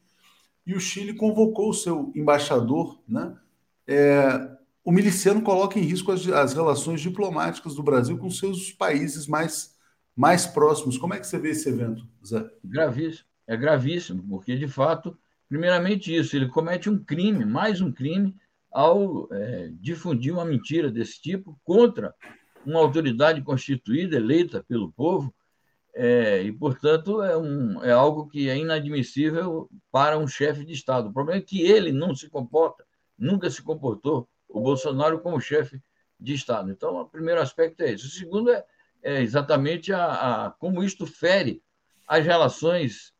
E 0.65 0.75
o 0.75 0.79
Chile 0.79 1.13
convocou 1.13 1.69
o 1.69 1.73
seu 1.73 2.11
embaixador, 2.15 3.01
né? 3.07 3.35
É, 3.87 4.51
o 4.83 4.91
miliciano 4.91 5.41
coloca 5.41 5.79
em 5.79 5.83
risco 5.83 6.11
as, 6.11 6.27
as 6.27 6.53
relações 6.53 7.01
diplomáticas 7.01 7.75
do 7.75 7.83
Brasil 7.83 8.17
com 8.17 8.29
seus 8.29 8.71
países 8.71 9.27
mais, 9.27 9.75
mais 10.15 10.45
próximos. 10.45 10.97
Como 10.97 11.13
é 11.13 11.19
que 11.19 11.27
você 11.27 11.37
vê 11.37 11.49
esse 11.51 11.67
evento, 11.69 12.07
Zé? 12.25 12.49
Gravíssimo 12.63 13.32
é 13.47 13.57
gravíssimo, 13.57 14.23
porque, 14.27 14.55
de 14.55 14.67
fato, 14.67 15.17
primeiramente 15.49 16.15
isso, 16.15 16.35
ele 16.35 16.47
comete 16.47 16.89
um 16.89 16.97
crime, 16.97 17.45
mais 17.45 17.81
um 17.81 17.91
crime, 17.91 18.35
ao 18.71 19.31
é, 19.31 19.69
difundir 19.79 20.33
uma 20.33 20.45
mentira 20.45 20.89
desse 20.89 21.21
tipo 21.21 21.59
contra 21.63 22.13
uma 22.65 22.79
autoridade 22.79 23.41
constituída, 23.41 24.15
eleita 24.15 24.63
pelo 24.67 24.91
povo, 24.91 25.33
é, 25.95 26.41
e, 26.41 26.51
portanto, 26.51 27.21
é, 27.21 27.37
um, 27.37 27.83
é 27.83 27.91
algo 27.91 28.27
que 28.27 28.49
é 28.49 28.57
inadmissível 28.57 29.69
para 29.91 30.17
um 30.17 30.27
chefe 30.27 30.65
de 30.65 30.73
Estado. 30.73 31.09
O 31.09 31.13
problema 31.13 31.39
é 31.39 31.43
que 31.43 31.61
ele 31.61 31.91
não 31.91 32.15
se 32.15 32.29
comporta, 32.29 32.83
nunca 33.17 33.49
se 33.49 33.61
comportou, 33.61 34.27
o 34.49 34.59
Bolsonaro, 34.59 35.19
como 35.19 35.39
chefe 35.39 35.79
de 36.19 36.33
Estado. 36.33 36.71
Então, 36.71 36.95
o 36.99 37.05
primeiro 37.05 37.41
aspecto 37.41 37.81
é 37.81 37.91
esse. 37.91 38.05
O 38.05 38.09
segundo 38.09 38.49
é, 38.49 38.65
é 39.03 39.21
exatamente 39.21 39.93
a, 39.93 40.45
a, 40.45 40.51
como 40.51 40.83
isto 40.83 41.05
fere 41.05 41.61
as 42.07 42.25
relações 42.25 43.12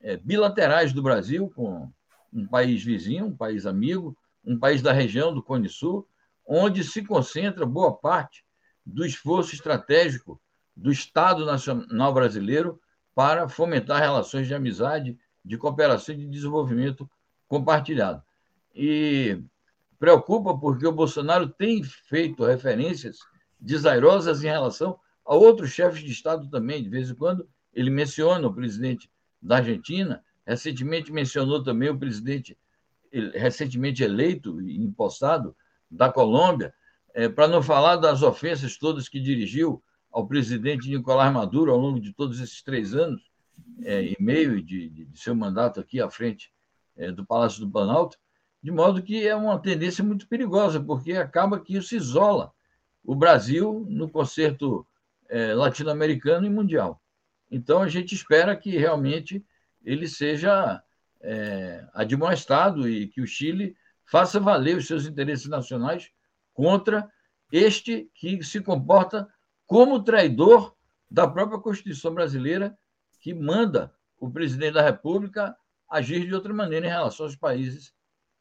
é, 0.00 0.16
bilaterais 0.16 0.92
do 0.92 1.02
Brasil 1.02 1.50
com 1.54 1.90
um 2.32 2.46
país 2.46 2.82
vizinho, 2.82 3.26
um 3.26 3.36
país 3.36 3.66
amigo, 3.66 4.16
um 4.44 4.58
país 4.58 4.82
da 4.82 4.92
região 4.92 5.32
do 5.32 5.42
Cone 5.42 5.68
Sul, 5.68 6.06
onde 6.46 6.84
se 6.84 7.04
concentra 7.04 7.66
boa 7.66 7.94
parte 7.94 8.44
do 8.84 9.04
esforço 9.04 9.54
estratégico 9.54 10.40
do 10.74 10.90
Estado 10.90 11.44
Nacional 11.44 12.14
Brasileiro 12.14 12.80
para 13.14 13.48
fomentar 13.48 14.00
relações 14.00 14.46
de 14.46 14.54
amizade, 14.54 15.18
de 15.44 15.58
cooperação 15.58 16.14
e 16.14 16.18
de 16.18 16.26
desenvolvimento 16.26 17.08
compartilhado. 17.48 18.22
E 18.74 19.42
preocupa 19.98 20.56
porque 20.56 20.86
o 20.86 20.92
Bolsonaro 20.92 21.48
tem 21.48 21.82
feito 21.82 22.44
referências 22.44 23.18
desairosas 23.58 24.44
em 24.44 24.46
relação 24.46 24.98
a 25.26 25.34
outros 25.34 25.70
chefes 25.70 26.00
de 26.00 26.12
Estado 26.12 26.48
também. 26.48 26.82
De 26.82 26.88
vez 26.88 27.10
em 27.10 27.14
quando, 27.14 27.48
ele 27.74 27.90
menciona 27.90 28.46
o 28.46 28.54
presidente 28.54 29.10
da 29.40 29.56
Argentina, 29.56 30.22
recentemente 30.46 31.12
mencionou 31.12 31.62
também 31.62 31.88
o 31.88 31.98
presidente 31.98 32.56
recentemente 33.34 34.02
eleito 34.02 34.60
e 34.60 34.76
impostado 34.76 35.56
da 35.90 36.12
Colômbia, 36.12 36.74
é, 37.14 37.28
para 37.28 37.48
não 37.48 37.62
falar 37.62 37.96
das 37.96 38.22
ofensas 38.22 38.76
todas 38.76 39.08
que 39.08 39.18
dirigiu 39.18 39.82
ao 40.10 40.26
presidente 40.26 40.88
Nicolás 40.88 41.32
Maduro 41.32 41.72
ao 41.72 41.78
longo 41.78 41.98
de 42.00 42.12
todos 42.12 42.38
esses 42.40 42.62
três 42.62 42.94
anos. 42.94 43.22
é, 43.82 44.02
e 44.02 44.16
meio 44.20 44.62
de, 44.62 44.88
de, 44.88 45.18
seu 45.18 45.34
mandato 45.34 45.80
aqui 45.80 46.00
à 46.00 46.10
frente 46.10 46.52
é, 46.96 47.10
do 47.10 47.24
Palácio 47.24 47.60
do 47.60 47.70
Planalto, 47.70 48.18
de 48.62 48.70
modo 48.70 49.02
que 49.02 49.26
é 49.26 49.34
uma 49.34 49.58
tendência 49.58 50.02
muito 50.02 50.28
perigosa, 50.28 50.80
porque 50.80 51.12
acaba 51.12 51.60
que 51.60 51.76
isso 51.76 51.94
isola 51.94 52.52
o 53.04 53.14
Brasil 53.14 53.86
no 53.88 54.08
concerto 54.08 54.86
é, 55.28 55.54
latino-americano 55.54 56.46
e 56.46 56.50
mundial. 56.50 57.00
Então, 57.50 57.82
a 57.82 57.88
gente 57.88 58.14
espera 58.14 58.56
que 58.56 58.76
realmente 58.76 59.44
ele 59.82 60.06
seja 60.06 60.82
é, 61.20 61.86
admoestado 61.94 62.88
e 62.88 63.06
que 63.08 63.20
o 63.20 63.26
Chile 63.26 63.76
faça 64.04 64.40
valer 64.40 64.76
os 64.76 64.86
seus 64.86 65.06
interesses 65.06 65.46
nacionais 65.46 66.10
contra 66.52 67.10
este 67.50 68.10
que 68.14 68.42
se 68.42 68.60
comporta 68.60 69.28
como 69.66 70.02
traidor 70.02 70.74
da 71.10 71.26
própria 71.26 71.58
Constituição 71.58 72.12
brasileira, 72.12 72.76
que 73.20 73.32
manda 73.32 73.92
o 74.18 74.30
presidente 74.30 74.74
da 74.74 74.82
República 74.82 75.56
agir 75.88 76.26
de 76.26 76.34
outra 76.34 76.52
maneira 76.52 76.86
em 76.86 76.90
relação 76.90 77.26
aos 77.26 77.36
países 77.36 77.94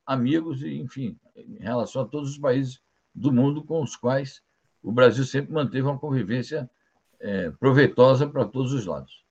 amigos 0.06 0.62
e, 0.62 0.78
enfim, 0.78 1.18
em 1.36 1.60
relação 1.60 2.02
a 2.02 2.08
todos 2.08 2.32
os 2.32 2.38
países 2.38 2.82
do 3.14 3.32
mundo 3.32 3.64
com 3.64 3.82
os 3.82 3.96
quais 3.96 4.42
o 4.82 4.92
Brasil 4.92 5.26
sempre 5.26 5.52
manteve 5.52 5.88
uma 5.88 6.00
convivência 6.00 6.70
é, 7.20 7.52
proveitosa 7.52 8.28
para 8.28 8.46
todos 8.46 8.74
os 8.74 8.86
lados. 8.86 9.26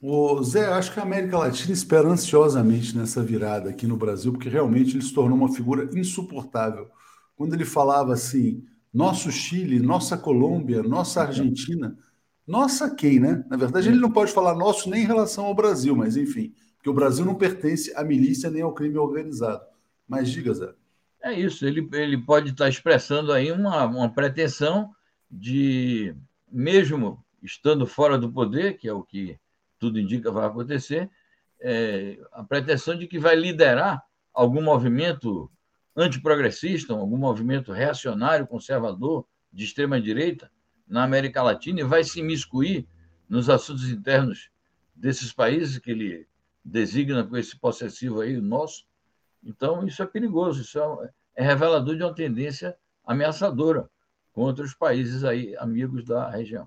O 0.00 0.42
Zé, 0.42 0.66
acho 0.66 0.92
que 0.92 0.98
a 0.98 1.04
América 1.04 1.38
Latina 1.38 1.72
espera 1.72 2.08
ansiosamente 2.08 2.96
nessa 2.96 3.22
virada 3.22 3.70
aqui 3.70 3.86
no 3.86 3.96
Brasil, 3.96 4.32
porque 4.32 4.48
realmente 4.48 4.96
ele 4.96 5.04
se 5.04 5.14
tornou 5.14 5.38
uma 5.38 5.54
figura 5.54 5.88
insuportável. 5.96 6.90
Quando 7.36 7.54
ele 7.54 7.64
falava 7.64 8.12
assim, 8.12 8.64
nosso 8.92 9.30
Chile, 9.30 9.78
nossa 9.78 10.18
Colômbia, 10.18 10.82
nossa 10.82 11.22
Argentina, 11.22 11.96
nossa 12.44 12.92
quem, 12.92 13.20
né? 13.20 13.44
Na 13.48 13.56
verdade, 13.56 13.88
ele 13.88 14.00
não 14.00 14.10
pode 14.10 14.32
falar 14.32 14.56
nosso 14.56 14.90
nem 14.90 15.04
em 15.04 15.06
relação 15.06 15.44
ao 15.44 15.54
Brasil, 15.54 15.94
mas 15.94 16.16
enfim, 16.16 16.52
porque 16.76 16.90
o 16.90 16.94
Brasil 16.94 17.24
não 17.24 17.36
pertence 17.36 17.92
à 17.94 18.02
milícia 18.02 18.50
nem 18.50 18.62
ao 18.62 18.74
crime 18.74 18.98
organizado. 18.98 19.62
Mas 20.08 20.30
diga, 20.30 20.52
Zé. 20.52 20.74
É 21.22 21.32
isso, 21.32 21.64
ele, 21.64 21.88
ele 21.92 22.18
pode 22.18 22.50
estar 22.50 22.68
expressando 22.68 23.32
aí 23.32 23.52
uma, 23.52 23.84
uma 23.86 24.12
pretensão 24.12 24.90
de, 25.30 26.12
mesmo 26.52 27.24
estando 27.42 27.86
fora 27.86 28.18
do 28.18 28.30
poder, 28.30 28.76
que 28.76 28.86
é 28.86 28.92
o 28.92 29.02
que 29.02 29.38
tudo 29.78 29.98
indica 29.98 30.30
vai 30.30 30.46
acontecer, 30.46 31.10
é, 31.60 32.18
a 32.32 32.44
pretensão 32.44 32.96
de 32.96 33.06
que 33.06 33.18
vai 33.18 33.34
liderar 33.34 34.02
algum 34.32 34.62
movimento 34.62 35.50
antiprogressista, 35.96 36.92
algum 36.92 37.16
movimento 37.16 37.72
reacionário, 37.72 38.46
conservador, 38.46 39.26
de 39.52 39.64
extrema-direita 39.64 40.50
na 40.88 41.04
América 41.04 41.42
Latina 41.42 41.80
e 41.80 41.84
vai 41.84 42.02
se 42.04 42.20
imiscuir 42.20 42.86
nos 43.28 43.50
assuntos 43.50 43.90
internos 43.90 44.50
desses 44.94 45.32
países 45.32 45.78
que 45.78 45.90
ele 45.90 46.26
designa 46.64 47.24
com 47.24 47.36
esse 47.36 47.58
possessivo 47.58 48.20
aí, 48.20 48.36
o 48.36 48.42
nosso. 48.42 48.86
Então, 49.44 49.86
isso 49.86 50.02
é 50.02 50.06
perigoso, 50.06 50.62
isso 50.62 50.78
é, 50.78 51.10
é 51.36 51.42
revelador 51.42 51.96
de 51.96 52.02
uma 52.02 52.14
tendência 52.14 52.76
ameaçadora 53.04 53.90
contra 54.32 54.64
os 54.64 54.74
países 54.74 55.24
aí 55.24 55.54
amigos 55.56 56.04
da 56.04 56.30
região. 56.30 56.66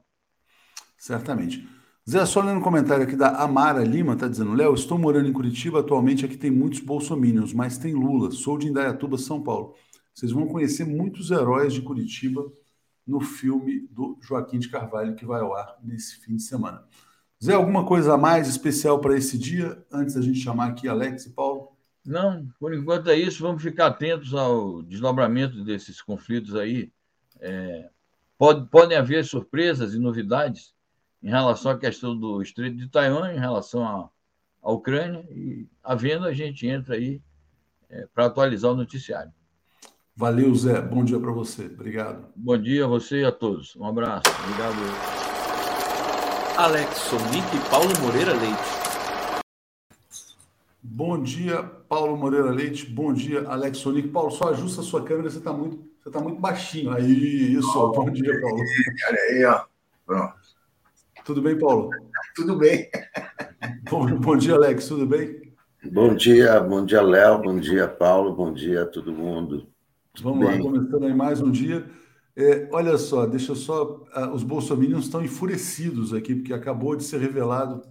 Certamente. 0.97 1.67
Zé, 2.07 2.23
só 2.25 2.41
lendo 2.41 2.59
um 2.59 2.63
comentário 2.63 3.03
aqui 3.03 3.15
da 3.15 3.29
Amara 3.29 3.83
Lima, 3.83 4.13
está 4.13 4.27
dizendo: 4.27 4.53
Léo, 4.53 4.75
estou 4.75 4.97
morando 4.97 5.27
em 5.27 5.33
Curitiba, 5.33 5.79
atualmente 5.79 6.23
aqui 6.23 6.37
tem 6.37 6.51
muitos 6.51 6.79
bolsominions, 6.79 7.51
mas 7.51 7.77
tem 7.77 7.93
Lula. 7.93 8.31
Sou 8.31 8.57
de 8.57 8.67
Indaiatuba, 8.67 9.17
São 9.17 9.41
Paulo. 9.41 9.73
Vocês 10.13 10.31
vão 10.31 10.47
conhecer 10.47 10.85
muitos 10.85 11.31
heróis 11.31 11.73
de 11.73 11.81
Curitiba 11.81 12.45
no 13.05 13.19
filme 13.19 13.87
do 13.91 14.17
Joaquim 14.21 14.59
de 14.59 14.69
Carvalho, 14.69 15.15
que 15.15 15.25
vai 15.25 15.41
ao 15.41 15.55
ar 15.55 15.77
nesse 15.83 16.17
fim 16.17 16.35
de 16.35 16.43
semana. 16.43 16.83
Zé, 17.43 17.53
alguma 17.53 17.85
coisa 17.85 18.13
a 18.13 18.17
mais 18.17 18.47
especial 18.47 18.99
para 18.99 19.17
esse 19.17 19.37
dia, 19.37 19.83
antes 19.91 20.15
da 20.15 20.21
gente 20.21 20.39
chamar 20.39 20.69
aqui 20.69 20.87
Alex 20.87 21.25
e 21.25 21.31
Paulo? 21.31 21.75
Não, 22.05 22.47
por 22.59 22.73
enquanto 22.73 23.09
é 23.09 23.17
isso. 23.17 23.41
Vamos 23.41 23.63
ficar 23.63 23.87
atentos 23.87 24.33
ao 24.33 24.83
desdobramento 24.83 25.63
desses 25.63 26.01
conflitos 26.01 26.55
aí. 26.55 26.91
É, 27.47 27.89
pode, 28.39 28.67
podem 28.69 28.97
haver 28.97 29.23
surpresas 29.23 29.93
e 29.93 29.99
novidades 29.99 30.73
em 31.21 31.29
relação 31.29 31.71
à 31.71 31.77
questão 31.77 32.17
do 32.17 32.41
Estreito 32.41 32.77
de 32.77 32.89
Taiwan, 32.89 33.31
em 33.31 33.39
relação 33.39 33.83
à, 33.85 34.09
à 34.63 34.71
Ucrânia, 34.71 35.23
e 35.29 35.67
havendo, 35.83 36.25
a 36.25 36.33
gente 36.33 36.67
entra 36.67 36.95
aí 36.95 37.21
é, 37.87 38.07
para 38.13 38.25
atualizar 38.25 38.71
o 38.71 38.75
noticiário. 38.75 39.31
Valeu, 40.15 40.55
Zé. 40.55 40.81
Bom 40.81 41.03
dia 41.03 41.19
para 41.19 41.31
você. 41.31 41.65
Obrigado. 41.65 42.27
Bom 42.35 42.57
dia 42.57 42.85
a 42.85 42.87
você 42.87 43.21
e 43.21 43.25
a 43.25 43.31
todos. 43.31 43.75
Um 43.75 43.85
abraço. 43.85 44.23
Obrigado. 44.43 44.75
Alex 46.57 46.97
Sonic 46.97 47.45
e 47.55 47.69
Paulo 47.69 47.93
Moreira 48.01 48.33
Leite. 48.33 48.85
Bom 50.81 51.21
dia, 51.21 51.61
Paulo 51.63 52.15
Moreira 52.15 52.49
Leite. 52.49 52.85
Bom 52.85 53.13
dia, 53.13 53.45
Alex 53.47 53.79
Sonic. 53.79 54.07
Paulo, 54.07 54.31
só 54.31 54.49
ajusta 54.49 54.81
a 54.81 54.83
sua 54.83 55.03
câmera, 55.03 55.29
você 55.29 55.39
está 55.39 55.51
muito, 55.51 55.85
você 56.05 56.11
tá 56.11 56.21
muito 56.21 56.39
baixinho. 56.39 56.91
Aí, 56.91 57.53
isso. 57.53 57.79
Oh, 57.79 57.91
bom 57.91 58.11
dia, 58.11 58.39
Paulo. 58.39 58.59
Olha 59.09 59.19
aí, 59.21 59.45
ó. 59.45 59.65
Pronto. 60.05 60.35
Tudo 61.25 61.41
bem, 61.41 61.57
Paulo? 61.57 61.89
Tudo 62.35 62.55
bem. 62.55 62.87
Bom, 63.89 64.05
bom 64.19 64.37
dia, 64.37 64.53
Alex. 64.53 64.87
Tudo 64.87 65.07
bem? 65.07 65.51
Bom 65.91 66.13
dia, 66.13 66.59
bom 66.59 66.85
dia, 66.85 67.01
Léo. 67.01 67.41
Bom 67.41 67.59
dia, 67.59 67.87
Paulo. 67.87 68.35
Bom 68.35 68.53
dia 68.53 68.83
a 68.83 68.85
todo 68.85 69.11
mundo. 69.11 69.67
Tudo 70.13 70.29
Vamos 70.29 70.47
bem? 70.47 70.57
lá, 70.57 70.61
começando 70.61 71.03
aí 71.03 71.13
mais 71.15 71.41
um 71.41 71.49
dia. 71.49 71.89
É, 72.35 72.67
olha 72.71 72.95
só, 72.99 73.25
deixa 73.25 73.53
eu 73.53 73.55
só. 73.55 74.03
Uh, 74.15 74.29
os 74.33 74.43
bolsominions 74.43 75.05
estão 75.05 75.23
enfurecidos 75.23 76.13
aqui, 76.13 76.35
porque 76.35 76.53
acabou 76.53 76.95
de 76.95 77.03
ser 77.03 77.19
revelado 77.19 77.81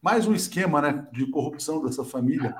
mais 0.00 0.26
um 0.26 0.34
esquema 0.34 0.80
né, 0.80 1.06
de 1.12 1.26
corrupção 1.26 1.82
dessa 1.84 2.04
família. 2.04 2.54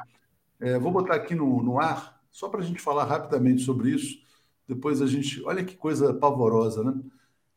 É, 0.60 0.78
vou 0.78 0.92
botar 0.92 1.14
aqui 1.14 1.34
no, 1.34 1.62
no 1.62 1.80
ar, 1.80 2.20
só 2.30 2.50
para 2.50 2.60
a 2.60 2.64
gente 2.64 2.80
falar 2.80 3.04
rapidamente 3.04 3.62
sobre 3.62 3.90
isso. 3.90 4.27
Depois 4.68 5.00
a 5.00 5.06
gente. 5.06 5.42
Olha 5.44 5.64
que 5.64 5.76
coisa 5.76 6.12
pavorosa, 6.12 6.84
né? 6.84 6.94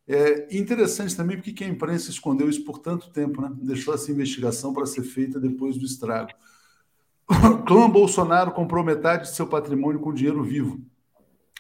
É 0.08 0.58
interessante 0.58 1.16
também 1.16 1.40
porque 1.40 1.64
a 1.64 1.68
imprensa 1.68 2.10
escondeu 2.10 2.50
isso 2.50 2.64
por 2.64 2.80
tanto 2.80 3.12
tempo, 3.12 3.42
né? 3.42 3.52
Deixou 3.62 3.94
essa 3.94 4.12
investigação 4.12 4.74
para 4.74 4.86
ser 4.86 5.04
feita 5.04 5.40
depois 5.40 5.78
do 5.78 5.86
estrago. 5.86 6.32
O 7.28 7.64
clã 7.64 7.90
Bolsonaro 7.90 8.52
comprou 8.52 8.84
metade 8.84 9.24
de 9.24 9.36
seu 9.36 9.48
patrimônio 9.48 10.02
com 10.02 10.14
dinheiro 10.14 10.44
vivo. 10.44 10.82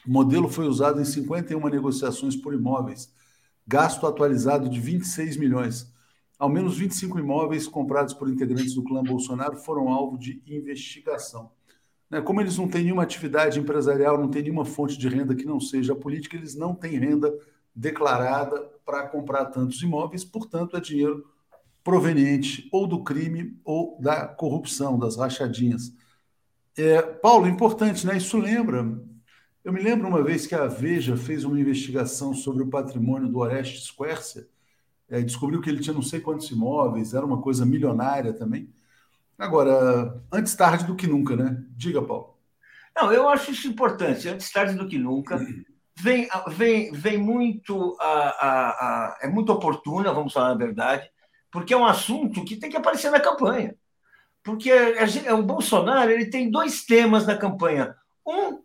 O 0.05 0.11
modelo 0.11 0.49
foi 0.49 0.67
usado 0.67 0.99
em 0.99 1.05
51 1.05 1.69
negociações 1.69 2.35
por 2.35 2.53
imóveis, 2.53 3.13
gasto 3.67 4.07
atualizado 4.07 4.67
de 4.67 4.79
26 4.79 5.37
milhões. 5.37 5.93
Ao 6.39 6.49
menos 6.49 6.77
25 6.77 7.19
imóveis 7.19 7.67
comprados 7.67 8.13
por 8.13 8.27
integrantes 8.27 8.73
do 8.73 8.83
clã 8.83 9.03
Bolsonaro 9.03 9.57
foram 9.57 9.89
alvo 9.89 10.17
de 10.17 10.41
investigação. 10.47 11.51
Né, 12.11 12.19
como 12.21 12.41
eles 12.41 12.57
não 12.57 12.67
têm 12.67 12.83
nenhuma 12.83 13.03
atividade 13.03 13.57
empresarial, 13.57 14.19
não 14.19 14.29
têm 14.29 14.43
nenhuma 14.43 14.65
fonte 14.65 14.97
de 14.97 15.07
renda 15.07 15.33
que 15.33 15.45
não 15.45 15.61
seja 15.61 15.93
a 15.93 15.95
política, 15.95 16.35
eles 16.35 16.55
não 16.55 16.75
têm 16.75 16.99
renda 16.99 17.33
declarada 17.73 18.59
para 18.85 19.07
comprar 19.07 19.45
tantos 19.45 19.81
imóveis, 19.81 20.25
portanto, 20.25 20.75
é 20.75 20.81
dinheiro 20.81 21.25
proveniente 21.81 22.67
ou 22.69 22.85
do 22.85 23.01
crime 23.01 23.57
ou 23.63 23.97
da 24.01 24.27
corrupção, 24.27 24.99
das 24.99 25.15
rachadinhas. 25.15 25.95
É, 26.77 27.01
Paulo, 27.01 27.47
importante, 27.47 28.05
né? 28.05 28.17
Isso 28.17 28.37
lembra. 28.37 28.85
Eu 29.63 29.71
me 29.71 29.81
lembro 29.81 30.07
uma 30.07 30.21
vez 30.21 30.45
que 30.45 30.53
a 30.53 30.67
Veja 30.67 31.15
fez 31.15 31.45
uma 31.45 31.59
investigação 31.59 32.33
sobre 32.33 32.61
o 32.61 32.69
patrimônio 32.69 33.29
do 33.29 33.39
Orestes 33.39 33.89
Quercia, 33.89 34.47
é, 35.07 35.21
descobriu 35.21 35.61
que 35.61 35.69
ele 35.69 35.79
tinha 35.79 35.93
não 35.93 36.01
sei 36.01 36.19
quantos 36.19 36.49
imóveis, 36.49 37.13
era 37.13 37.25
uma 37.25 37.41
coisa 37.41 37.65
milionária 37.65 38.33
também. 38.33 38.69
Agora, 39.41 40.21
antes 40.31 40.55
tarde 40.55 40.85
do 40.85 40.95
que 40.95 41.07
nunca, 41.07 41.35
né? 41.35 41.57
Diga, 41.75 42.01
Paulo. 42.01 42.37
Não, 42.95 43.11
eu 43.11 43.27
acho 43.27 43.51
isso 43.51 43.67
importante, 43.67 44.29
antes 44.29 44.51
tarde 44.51 44.75
do 44.75 44.87
que 44.87 44.99
nunca 44.99 45.39
vem, 45.99 46.27
vem, 46.47 46.91
vem 46.91 47.17
muito. 47.17 47.97
A, 47.99 48.05
a, 48.05 48.69
a, 48.69 49.17
é 49.23 49.27
muito 49.27 49.51
oportuna, 49.51 50.13
vamos 50.13 50.33
falar 50.33 50.51
a 50.51 50.55
verdade, 50.55 51.09
porque 51.51 51.73
é 51.73 51.77
um 51.77 51.85
assunto 51.85 52.43
que 52.43 52.57
tem 52.57 52.69
que 52.69 52.77
aparecer 52.77 53.09
na 53.11 53.19
campanha. 53.19 53.75
Porque 54.43 54.71
o 55.31 55.43
Bolsonaro 55.43 56.09
ele 56.11 56.25
tem 56.25 56.49
dois 56.49 56.83
temas 56.85 57.25
na 57.25 57.37
campanha. 57.37 57.95
Um, 58.25 58.61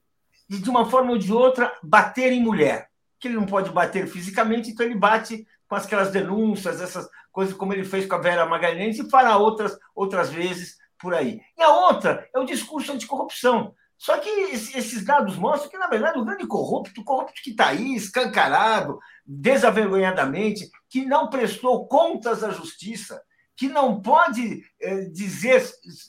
de 0.49 0.69
uma 0.71 0.89
forma 0.89 1.13
ou 1.13 1.19
de 1.19 1.33
outra, 1.33 1.73
bater 1.83 2.33
em 2.33 2.43
mulher. 2.43 2.89
Que 3.19 3.29
ele 3.29 3.37
não 3.37 3.47
pode 3.47 3.71
bater 3.71 4.07
fisicamente, 4.07 4.71
então 4.71 4.85
ele 4.85 4.95
bate 4.95 5.47
com 5.69 5.75
aquelas 5.75 6.11
denúncias, 6.11 6.81
essas 6.81 7.09
coisas 7.37 7.55
como 7.55 7.75
ele 7.75 7.85
fez 7.85 8.07
com 8.07 8.15
a 8.15 8.19
Vera 8.19 8.47
Magalhães 8.47 8.99
e 8.99 9.11
fará 9.11 9.37
outras, 9.37 9.79
outras 9.95 10.31
vezes 10.31 10.79
por 10.99 11.13
aí. 11.13 11.39
E 11.55 11.63
a 11.63 11.69
outra 11.71 12.27
é 12.35 12.39
o 12.39 12.47
discurso 12.47 12.91
anticorrupção. 12.91 13.75
Só 13.99 14.17
que 14.17 14.31
esses 14.31 15.05
dados 15.05 15.37
mostram 15.37 15.71
que, 15.71 15.77
na 15.77 15.87
verdade, 15.87 16.19
o 16.19 16.25
grande 16.25 16.47
corrupto, 16.47 16.99
o 16.99 17.05
corrupto 17.05 17.43
que 17.45 17.51
está 17.51 17.69
aí, 17.69 17.95
escancarado, 17.95 18.99
desavergonhadamente, 19.27 20.71
que 20.89 21.05
não 21.05 21.29
prestou 21.29 21.87
contas 21.87 22.43
à 22.43 22.49
justiça, 22.53 23.23
que 23.55 23.69
não 23.69 24.01
pode 24.01 24.63
é, 24.81 25.03
dizer, 25.03 25.63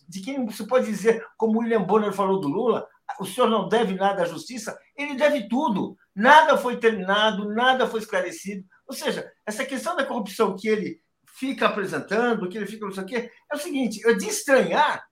de 0.08 0.22
quem 0.22 0.40
não 0.40 0.50
se 0.50 0.66
pode 0.66 0.86
dizer, 0.86 1.22
como 1.36 1.60
William 1.60 1.84
Bonner 1.84 2.14
falou 2.14 2.40
do 2.40 2.48
Lula, 2.48 2.88
o 3.20 3.26
senhor 3.26 3.50
não 3.50 3.68
deve 3.68 3.96
nada 3.96 4.24
à 4.24 4.26
justiça, 4.26 4.78
ele 4.96 5.16
deve 5.16 5.50
tudo. 5.50 5.98
Nada 6.16 6.58
foi 6.58 6.78
terminado, 6.78 7.54
nada 7.54 7.86
foi 7.86 8.00
esclarecido. 8.00 8.66
Ou 8.88 8.96
seja, 8.96 9.30
essa 9.46 9.66
questão 9.66 9.94
da 9.94 10.06
corrupção 10.06 10.56
que 10.56 10.70
ele 10.70 11.06
fica 11.38 11.68
apresentando, 11.68 12.50
que 12.50 12.58
ele 12.58 12.66
fica 12.66 12.86
não 12.86 12.92
sei 12.92 13.04
o 13.04 13.06
quê. 13.06 13.32
É 13.52 13.56
o 13.56 13.60
seguinte, 13.60 14.02
é 14.08 14.14
de 14.14 14.28
estranhar 14.28 15.08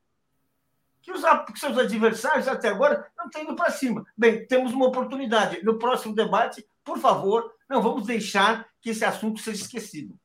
que 1.01 1.11
os 1.11 1.21
que 1.21 1.59
seus 1.59 1.77
adversários 1.77 2.47
até 2.47 2.69
agora 2.69 3.07
não 3.15 3.29
têm 3.29 3.43
ido 3.43 3.55
para 3.55 3.69
cima. 3.69 4.03
Bem, 4.17 4.45
temos 4.47 4.73
uma 4.73 4.87
oportunidade. 4.87 5.63
No 5.63 5.77
próximo 5.77 6.15
debate, 6.15 6.65
por 6.83 6.97
favor, 6.97 7.53
não 7.69 7.79
vamos 7.79 8.07
deixar 8.07 8.67
que 8.81 8.89
esse 8.89 9.05
assunto 9.05 9.39
seja 9.39 9.61
esquecido. 9.61 10.19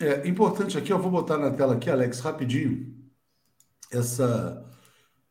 É 0.00 0.26
importante 0.26 0.76
aqui, 0.76 0.92
eu 0.92 0.98
vou 0.98 1.10
botar 1.10 1.38
na 1.38 1.52
tela 1.52 1.74
aqui, 1.74 1.88
Alex, 1.88 2.18
rapidinho, 2.18 2.96
essa, 3.92 4.68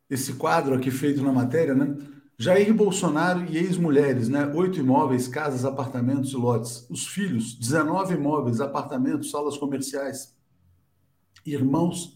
esse 0.09 0.33
quadro 0.35 0.73
aqui 0.73 0.89
feito 0.89 1.21
na 1.21 1.33
matéria, 1.33 1.75
né? 1.75 1.97
Jair 2.39 2.71
Bolsonaro 2.71 3.45
e 3.51 3.57
ex-mulheres, 3.57 4.29
né? 4.29 4.45
Oito 4.53 4.79
imóveis, 4.79 5.27
casas, 5.27 5.65
apartamentos 5.65 6.31
e 6.31 6.35
lotes. 6.35 6.87
Os 6.87 7.07
filhos, 7.07 7.55
19 7.55 8.13
imóveis, 8.13 8.61
apartamentos, 8.61 9.31
salas 9.31 9.57
comerciais. 9.57 10.35
Irmãos 11.43 12.15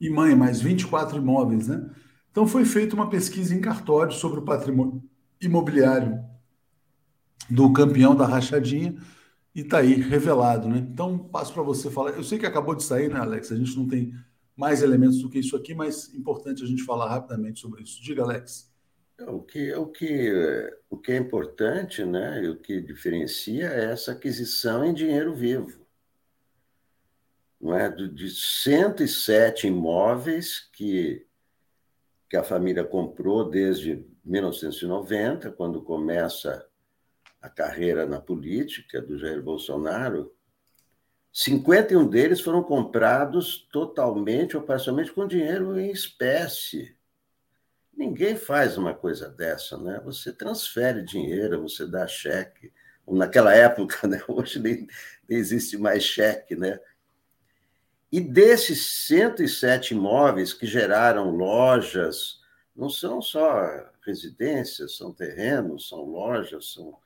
e 0.00 0.10
mãe, 0.10 0.34
mais 0.34 0.60
24 0.60 1.18
imóveis, 1.18 1.68
né? 1.68 1.88
Então 2.32 2.48
foi 2.48 2.64
feita 2.64 2.96
uma 2.96 3.08
pesquisa 3.08 3.54
em 3.54 3.60
cartório 3.60 4.12
sobre 4.12 4.40
o 4.40 4.44
patrimônio 4.44 5.04
imobiliário 5.40 6.24
do 7.48 7.72
campeão 7.72 8.16
da 8.16 8.26
rachadinha 8.26 8.96
e 9.54 9.60
está 9.60 9.78
aí 9.78 9.94
revelado, 9.94 10.68
né? 10.68 10.78
Então 10.78 11.16
passo 11.16 11.54
para 11.54 11.62
você 11.62 11.88
falar. 11.88 12.10
Eu 12.10 12.24
sei 12.24 12.38
que 12.38 12.46
acabou 12.46 12.74
de 12.74 12.82
sair, 12.82 13.08
né, 13.08 13.20
Alex? 13.20 13.52
A 13.52 13.56
gente 13.56 13.76
não 13.76 13.86
tem 13.86 14.12
mais 14.56 14.82
elementos 14.82 15.22
do 15.22 15.30
que 15.30 15.38
isso 15.38 15.54
aqui, 15.54 15.74
mas 15.74 16.12
importante 16.12 16.64
a 16.64 16.66
gente 16.66 16.82
falar 16.82 17.08
rapidamente 17.08 17.60
sobre 17.60 17.84
isso. 17.84 18.02
Diga, 18.02 18.24
Alex. 18.24 18.69
O 19.26 19.42
que, 19.42 19.72
o 19.74 19.86
que, 19.86 20.32
o 20.88 20.96
que 20.96 21.12
é 21.12 21.16
importante, 21.16 22.04
né, 22.04 22.42
e 22.42 22.48
o 22.48 22.56
que 22.56 22.80
diferencia 22.80 23.68
é 23.68 23.92
essa 23.92 24.12
aquisição 24.12 24.84
em 24.84 24.94
dinheiro 24.94 25.34
vivo. 25.34 25.86
Não 27.60 27.76
é? 27.76 27.90
De 27.90 28.30
107 28.30 29.66
imóveis 29.66 30.60
que, 30.72 31.26
que 32.28 32.36
a 32.36 32.42
família 32.42 32.84
comprou 32.84 33.48
desde 33.48 34.04
1990, 34.24 35.50
quando 35.52 35.82
começa 35.82 36.66
a 37.40 37.48
carreira 37.48 38.06
na 38.06 38.20
política 38.20 39.00
do 39.00 39.18
Jair 39.18 39.42
Bolsonaro, 39.42 40.34
51 41.32 42.08
deles 42.08 42.40
foram 42.40 42.62
comprados 42.62 43.68
totalmente 43.70 44.56
ou 44.56 44.62
parcialmente 44.62 45.12
com 45.12 45.26
dinheiro 45.26 45.78
em 45.78 45.90
espécie. 45.90 46.96
Ninguém 48.00 48.34
faz 48.34 48.78
uma 48.78 48.94
coisa 48.94 49.28
dessa, 49.28 49.76
né? 49.76 50.00
Você 50.06 50.32
transfere 50.32 51.02
dinheiro, 51.02 51.60
você 51.60 51.86
dá 51.86 52.06
cheque. 52.06 52.72
Naquela 53.06 53.52
época, 53.54 53.94
né? 54.08 54.22
hoje 54.26 54.58
nem, 54.58 54.86
nem 55.28 55.38
existe 55.38 55.76
mais 55.76 56.02
cheque, 56.02 56.56
né? 56.56 56.80
E 58.10 58.18
desses 58.18 58.86
107 59.06 59.92
imóveis 59.92 60.54
que 60.54 60.66
geraram 60.66 61.28
lojas, 61.30 62.40
não 62.74 62.88
são 62.88 63.20
só 63.20 63.52
residências, 64.06 64.96
são 64.96 65.12
terrenos, 65.12 65.86
são 65.90 66.00
lojas, 66.02 66.72
são 66.72 66.98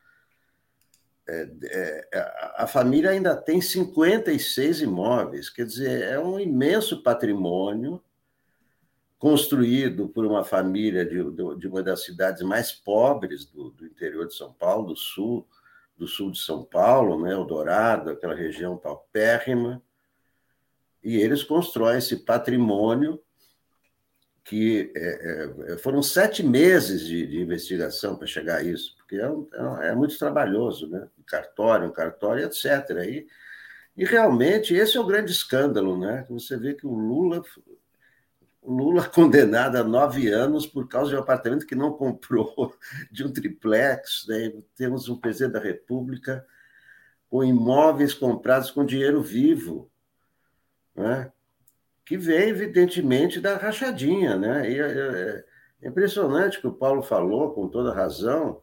é, 1.27 1.51
é, 1.65 2.09
a 2.55 2.69
família 2.69 3.11
ainda 3.11 3.35
tem 3.35 3.61
56 3.61 4.83
imóveis, 4.83 5.51
quer 5.51 5.67
dizer, 5.67 6.05
é 6.05 6.21
um 6.21 6.39
imenso 6.39 7.03
patrimônio 7.03 8.01
construído 9.25 10.07
por 10.07 10.27
uma 10.27 10.45
família 10.45 11.03
de, 11.03 11.17
de 11.59 11.67
uma 11.67 11.83
das 11.83 12.05
cidades 12.05 12.43
mais 12.43 12.73
pobres 12.73 13.47
do, 13.47 13.71
do, 13.71 13.87
interior 13.87 14.27
de 14.27 14.35
São 14.35 14.53
Paulo, 14.53 14.89
do 14.89 14.97
sul, 14.97 15.49
do 15.97 16.07
sul 16.07 16.31
de 16.31 16.39
São 16.39 16.63
Paulo, 16.63 17.19
né, 17.23 17.33
Eldorado, 17.33 18.11
aquela 18.11 18.35
região 18.35 18.77
paupérrima, 18.77 19.83
e 21.03 21.17
eles 21.17 21.43
constroem 21.43 21.97
esse 21.97 22.17
patrimônio 22.17 23.19
que 24.45 24.93
é, 24.95 25.73
é, 25.73 25.79
foram 25.79 26.03
sete 26.03 26.43
meses 26.43 27.07
de, 27.07 27.27
de 27.27 27.41
investigação 27.41 28.17
para 28.17 28.27
chegar 28.27 28.59
a 28.59 28.63
isso, 28.63 28.95
porque 28.99 29.17
é, 29.17 29.25
é, 29.25 29.89
é 29.89 29.95
muito 29.95 30.19
trabalhoso, 30.19 30.87
né? 30.87 31.09
Um 31.19 31.23
cartório, 31.23 31.89
um 31.89 31.93
cartório, 31.93 32.45
etc. 32.45 32.67
E, 33.09 33.27
e 33.97 34.05
realmente 34.05 34.75
esse 34.75 34.99
é 34.99 35.01
o 35.01 35.07
grande 35.07 35.33
escândalo, 35.33 35.99
né? 35.99 36.27
Você 36.29 36.59
vê 36.59 36.75
que 36.75 36.87
o 36.87 36.93
Lula, 36.93 37.43
Lula 38.65 39.05
condenado 39.09 39.77
a 39.77 39.85
nove 39.85 40.29
anos 40.29 40.67
por 40.67 40.89
causa 40.89 41.11
de 41.11 41.17
um 41.17 41.21
apartamento 41.21 41.67
que 41.67 41.75
não 41.75 41.93
comprou, 41.93 42.75
de 43.13 43.25
um 43.25 43.33
triplex, 43.33 44.27
né? 44.29 44.53
temos 44.75 45.09
um 45.09 45.17
presidente 45.17 45.53
da 45.53 45.61
República 45.61 46.45
com 47.29 47.45
imóveis 47.45 48.15
comprados 48.15 48.71
com 48.71 48.85
dinheiro 48.85 49.23
vivo, 49.23 49.91
né? 50.95 51.31
que 52.05 52.17
vem, 52.17 52.51
evidentemente, 52.51 53.41
da 53.41 53.57
rachadinha. 53.57 54.37
Né? 54.37 54.71
E 54.71 54.79
é, 54.79 54.85
é, 54.85 55.45
é 55.83 55.89
impressionante 55.89 56.61
que 56.61 56.67
o 56.67 56.75
Paulo 56.75 57.03
falou, 57.03 57.53
com 57.53 57.69
toda 57.69 57.95
razão, 57.95 58.63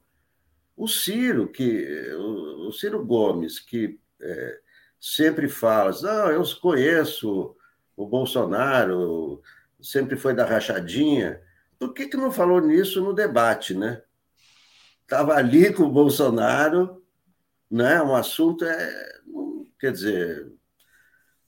o 0.75 0.87
Ciro, 0.87 1.47
que, 1.47 2.11
o, 2.15 2.71
Ciro 2.71 3.05
Gomes, 3.05 3.59
que 3.59 3.99
é, 4.21 4.59
sempre 4.99 5.49
fala, 5.49 5.91
não, 6.01 6.31
eu 6.31 6.43
conheço 6.61 7.55
o 7.95 8.07
Bolsonaro, 8.07 9.41
sempre 9.81 10.15
foi 10.15 10.33
da 10.33 10.45
rachadinha, 10.45 11.41
por 11.79 11.93
que, 11.93 12.07
que 12.07 12.17
não 12.17 12.31
falou 12.31 12.61
nisso 12.61 13.01
no 13.01 13.13
debate, 13.13 13.73
né? 13.73 14.01
Estava 15.01 15.35
ali 15.35 15.71
com 15.73 15.83
o 15.83 15.91
Bolsonaro, 15.91 17.03
né? 17.69 18.01
Um 18.01 18.15
assunto 18.15 18.65
é, 18.65 19.19
quer 19.79 19.91
dizer, 19.91 20.51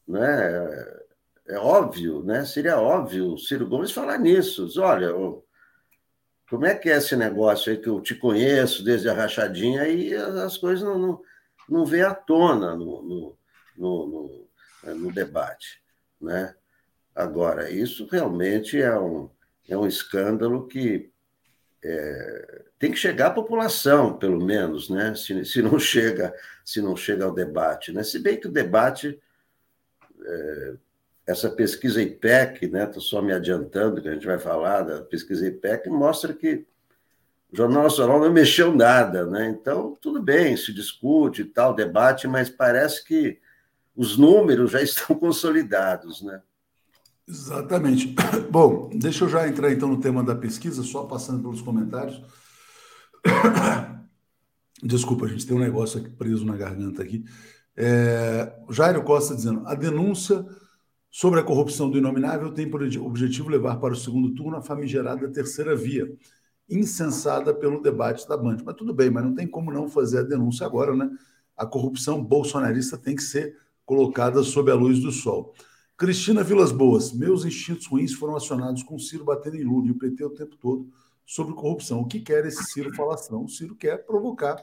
né? 0.07 1.01
é 1.47 1.57
óbvio, 1.57 2.23
né? 2.23 2.45
Seria 2.45 2.79
óbvio 2.79 3.33
o 3.33 3.37
Ciro 3.37 3.67
Gomes 3.67 3.91
falar 3.91 4.17
nisso. 4.17 4.69
Olha, 4.81 5.11
como 6.49 6.65
é 6.65 6.75
que 6.75 6.89
é 6.89 6.97
esse 6.97 7.15
negócio 7.15 7.71
aí 7.71 7.77
que 7.77 7.89
eu 7.89 8.01
te 8.01 8.15
conheço 8.15 8.83
desde 8.83 9.09
a 9.09 9.13
rachadinha 9.13 9.87
e 9.87 10.13
as 10.15 10.57
coisas 10.57 10.83
não, 10.83 10.97
não, 10.97 11.21
não 11.69 11.85
vêm 11.85 12.03
à 12.03 12.13
tona 12.13 12.75
no, 12.75 13.01
no, 13.03 13.37
no, 13.77 14.47
no, 14.83 14.95
no 14.95 15.11
debate, 15.11 15.81
né? 16.19 16.55
Agora, 17.15 17.69
isso 17.69 18.07
realmente 18.11 18.81
é 18.81 18.97
um, 18.97 19.29
é 19.67 19.77
um 19.77 19.87
escândalo 19.87 20.67
que 20.67 21.11
é, 21.83 22.63
tem 22.79 22.91
que 22.91 22.97
chegar 22.97 23.27
à 23.27 23.31
população, 23.31 24.17
pelo 24.17 24.43
menos, 24.43 24.89
né? 24.89 25.13
Se, 25.15 25.45
se, 25.45 25.61
não 25.61 25.77
chega, 25.79 26.33
se 26.63 26.81
não 26.81 26.95
chega 26.95 27.25
ao 27.25 27.33
debate, 27.33 27.91
né? 27.91 28.03
Se 28.03 28.19
bem 28.19 28.39
que 28.39 28.47
o 28.47 28.51
debate 28.51 29.19
é, 30.25 30.73
essa 31.25 31.49
pesquisa 31.49 32.01
IPEC, 32.01 32.67
né, 32.67 32.83
estou 32.83 33.01
só 33.01 33.21
me 33.21 33.33
adiantando, 33.33 34.01
que 34.01 34.09
a 34.09 34.13
gente 34.13 34.25
vai 34.25 34.37
falar 34.37 34.81
da 34.81 35.01
pesquisa 35.01 35.47
IPEC, 35.47 35.89
mostra 35.89 36.33
que 36.33 36.65
o 37.51 37.55
Jornal 37.55 37.83
Nacional 37.83 38.19
não 38.19 38.31
mexeu 38.31 38.75
nada, 38.75 39.25
né? 39.25 39.47
Então, 39.47 39.95
tudo 40.01 40.21
bem, 40.21 40.57
se 40.57 40.73
discute 40.73 41.43
e 41.43 41.45
tal, 41.45 41.73
debate, 41.73 42.27
mas 42.27 42.49
parece 42.49 43.05
que 43.05 43.39
os 43.95 44.17
números 44.17 44.71
já 44.71 44.81
estão 44.83 45.15
consolidados, 45.15 46.21
né? 46.21 46.41
Exatamente. 47.27 48.13
Bom, 48.51 48.89
deixa 48.93 49.25
eu 49.25 49.29
já 49.29 49.47
entrar 49.47 49.71
então 49.71 49.87
no 49.87 49.99
tema 49.99 50.23
da 50.23 50.35
pesquisa, 50.35 50.83
só 50.83 51.05
passando 51.05 51.41
pelos 51.41 51.61
comentários. 51.61 52.21
Desculpa, 54.83 55.25
a 55.25 55.29
gente 55.29 55.47
tem 55.47 55.55
um 55.55 55.59
negócio 55.59 55.99
aqui 55.99 56.09
preso 56.09 56.45
na 56.45 56.57
garganta 56.57 57.01
aqui. 57.01 57.23
É, 57.75 58.53
Jairo 58.69 59.03
Costa 59.03 59.35
dizendo: 59.35 59.65
a 59.65 59.73
denúncia 59.73 60.45
sobre 61.09 61.39
a 61.39 61.43
corrupção 61.43 61.89
do 61.89 61.97
inominável 61.97 62.51
tem 62.51 62.69
por 62.69 62.83
objetivo 62.83 63.49
levar 63.49 63.77
para 63.77 63.93
o 63.93 63.97
segundo 63.97 64.33
turno 64.33 64.57
a 64.57 64.61
famigerada 64.61 65.31
terceira 65.31 65.75
via, 65.75 66.11
incensada 66.69 67.53
pelo 67.53 67.81
debate 67.81 68.27
da 68.27 68.35
Band. 68.35 68.57
Mas 68.65 68.75
tudo 68.75 68.93
bem, 68.93 69.09
mas 69.09 69.23
não 69.23 69.33
tem 69.33 69.47
como 69.47 69.71
não 69.71 69.87
fazer 69.87 70.19
a 70.19 70.23
denúncia 70.23 70.65
agora, 70.65 70.95
né? 70.95 71.09
A 71.55 71.65
corrupção 71.65 72.23
bolsonarista 72.23 72.97
tem 72.97 73.15
que 73.15 73.23
ser 73.23 73.57
colocada 73.85 74.43
sob 74.43 74.71
a 74.71 74.75
luz 74.75 74.99
do 74.99 75.11
sol. 75.11 75.53
Cristina 75.95 76.43
Vilas 76.43 76.71
Boas, 76.71 77.13
meus 77.13 77.45
instintos 77.45 77.85
ruins 77.85 78.13
foram 78.13 78.35
acionados 78.35 78.81
com 78.81 78.95
o 78.95 78.99
Ciro 78.99 79.23
batendo 79.23 79.57
em 79.57 79.63
Lula 79.63 79.87
e 79.87 79.91
o 79.91 79.97
PT 79.97 80.25
o 80.25 80.29
tempo 80.31 80.57
todo 80.57 80.89
sobre 81.25 81.53
corrupção. 81.53 82.01
O 82.01 82.07
que 82.07 82.19
quer 82.19 82.45
esse 82.45 82.63
Ciro 82.63 82.93
falação? 82.95 83.43
O 83.43 83.47
Ciro 83.47 83.75
quer 83.75 84.05
provocar 84.05 84.57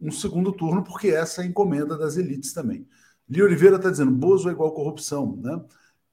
um 0.00 0.10
segundo 0.10 0.52
turno, 0.52 0.82
porque 0.82 1.08
essa 1.08 1.42
é 1.42 1.44
a 1.44 1.46
encomenda 1.46 1.98
das 1.98 2.16
elites 2.16 2.54
também. 2.54 2.88
Li 3.28 3.42
Oliveira 3.42 3.76
está 3.76 3.90
dizendo, 3.90 4.10
Bozo 4.10 4.48
é 4.48 4.52
igual 4.52 4.72
corrupção, 4.72 5.36
né? 5.36 5.62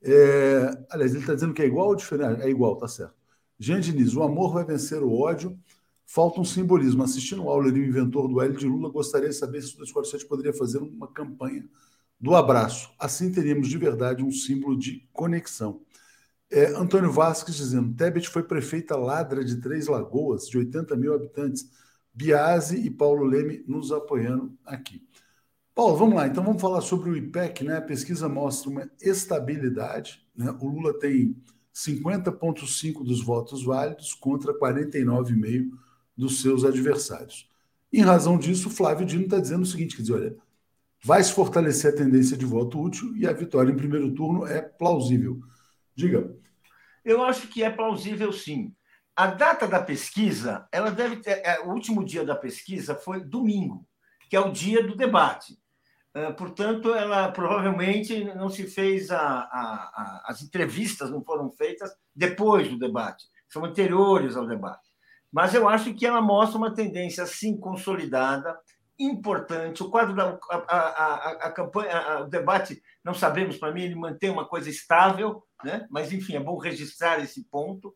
É, 0.03 0.85
aliás, 0.91 1.11
ele 1.13 1.21
está 1.21 1.33
dizendo 1.33 1.53
que 1.53 1.61
é 1.61 1.65
igual 1.65 1.87
ou 1.87 1.95
diferente? 1.95 2.41
É 2.41 2.49
igual, 2.49 2.75
tá 2.75 2.87
certo. 2.87 3.15
Jean 3.57 3.79
Diniz, 3.79 4.15
o 4.15 4.21
amor 4.21 4.53
vai 4.53 4.65
vencer 4.65 5.01
o 5.01 5.11
ódio. 5.11 5.57
Falta 6.05 6.39
um 6.39 6.45
simbolismo. 6.45 7.03
Assistindo 7.03 7.43
o 7.43 7.49
Auler 7.49 7.75
e 7.75 7.79
o 7.79 7.85
inventor 7.85 8.27
do 8.27 8.39
L 8.41 8.55
de 8.55 8.67
Lula, 8.67 8.89
gostaria 8.89 9.29
de 9.29 9.35
saber 9.35 9.61
se 9.61 9.69
o 9.75 9.77
247 9.79 10.25
poderia 10.27 10.53
fazer 10.53 10.77
uma 10.79 11.07
campanha 11.07 11.67
do 12.19 12.35
abraço. 12.35 12.89
Assim 12.99 13.31
teríamos 13.31 13.67
de 13.67 13.77
verdade 13.77 14.23
um 14.23 14.31
símbolo 14.31 14.77
de 14.77 15.07
conexão. 15.13 15.81
É, 16.49 16.67
Antônio 16.75 17.11
Vasques 17.11 17.55
dizendo: 17.55 17.93
Tebet 17.95 18.29
foi 18.29 18.43
prefeita 18.43 18.95
ladra 18.95 19.43
de 19.43 19.57
Três 19.57 19.87
Lagoas, 19.87 20.47
de 20.47 20.57
80 20.57 20.95
mil 20.95 21.13
habitantes. 21.13 21.69
Biase 22.13 22.77
e 22.77 22.89
Paulo 22.89 23.23
Leme 23.25 23.63
nos 23.67 23.91
apoiando 23.91 24.57
aqui. 24.65 25.05
Paulo, 25.75 25.95
vamos 25.95 26.15
lá. 26.15 26.25
Então 26.25 26.43
vamos 26.43 26.59
falar 26.59 26.81
sobre 26.81 27.11
o 27.11 27.15
IPEC, 27.15 27.63
né? 27.63 27.77
A 27.77 27.81
pesquisa 27.81 28.27
mostra 28.27 28.69
uma 28.71 28.89
estabilidade. 28.99 30.25
Né? 30.35 30.49
O 30.59 30.67
Lula 30.67 30.97
tem 30.97 31.35
50,5% 31.71 33.03
dos 33.03 33.23
votos 33.23 33.63
válidos 33.63 34.15
contra 34.15 34.57
49,5% 34.57 35.69
dos 36.17 36.41
seus 36.41 36.65
adversários. 36.65 37.47
Em 37.93 38.01
razão 38.01 38.39
disso, 38.39 38.71
Flávio 38.71 39.05
Dino 39.05 39.25
está 39.25 39.39
dizendo 39.39 39.61
o 39.61 39.67
seguinte: 39.67 39.95
quer 39.95 40.01
dizer, 40.01 40.13
olha, 40.15 40.37
vai 41.07 41.23
se 41.23 41.31
fortalecer 41.31 41.93
a 41.93 41.95
tendência 41.95 42.35
de 42.35 42.45
voto 42.45 42.81
útil 42.81 43.15
e 43.15 43.25
a 43.25 43.31
vitória 43.31 43.71
em 43.71 43.77
primeiro 43.77 44.13
turno 44.13 44.45
é 44.45 44.61
plausível. 44.61 45.39
Diga. 45.95 46.35
Eu 47.05 47.23
acho 47.23 47.47
que 47.47 47.63
é 47.63 47.69
plausível, 47.69 48.33
sim. 48.33 48.73
A 49.15 49.27
data 49.27 49.65
da 49.65 49.81
pesquisa, 49.81 50.67
ela 50.69 50.91
deve 50.91 51.15
ter. 51.15 51.41
É, 51.45 51.61
o 51.61 51.69
último 51.69 52.03
dia 52.03 52.25
da 52.25 52.35
pesquisa 52.35 52.93
foi 52.93 53.23
domingo, 53.23 53.87
que 54.29 54.35
é 54.35 54.39
o 54.41 54.51
dia 54.51 54.85
do 54.85 54.97
debate. 54.97 55.57
Ah, 56.13 56.33
portanto, 56.33 56.93
ela 56.93 57.31
provavelmente 57.31 58.25
não 58.35 58.49
se 58.49 58.67
fez 58.67 59.09
a, 59.09 59.17
a, 59.17 59.43
a, 59.47 60.23
as 60.25 60.41
entrevistas 60.41 61.09
não 61.09 61.23
foram 61.23 61.49
feitas 61.49 61.89
depois 62.13 62.67
do 62.67 62.77
debate, 62.77 63.23
são 63.47 63.63
anteriores 63.63 64.35
ao 64.35 64.45
debate. 64.45 64.89
Mas 65.31 65.53
eu 65.53 65.69
acho 65.69 65.93
que 65.93 66.05
ela 66.05 66.21
mostra 66.21 66.57
uma 66.57 66.73
tendência 66.73 67.23
assim 67.23 67.55
consolidada, 67.57 68.59
importante. 68.99 69.83
O 69.83 69.89
quadro 69.89 70.15
da 70.15 70.37
a, 70.49 71.47
a, 71.47 71.51
campanha, 71.51 72.21
o 72.21 72.25
debate, 72.25 72.81
não 73.03 73.13
sabemos 73.13 73.57
para 73.57 73.71
mim, 73.71 73.83
ele 73.83 73.95
mantém 73.95 74.29
uma 74.29 74.45
coisa 74.45 74.69
estável, 74.69 75.43
né? 75.63 75.85
Mas 75.89 76.11
enfim, 76.11 76.35
é 76.35 76.39
bom 76.39 76.57
registrar 76.57 77.19
esse 77.19 77.43
ponto. 77.49 77.89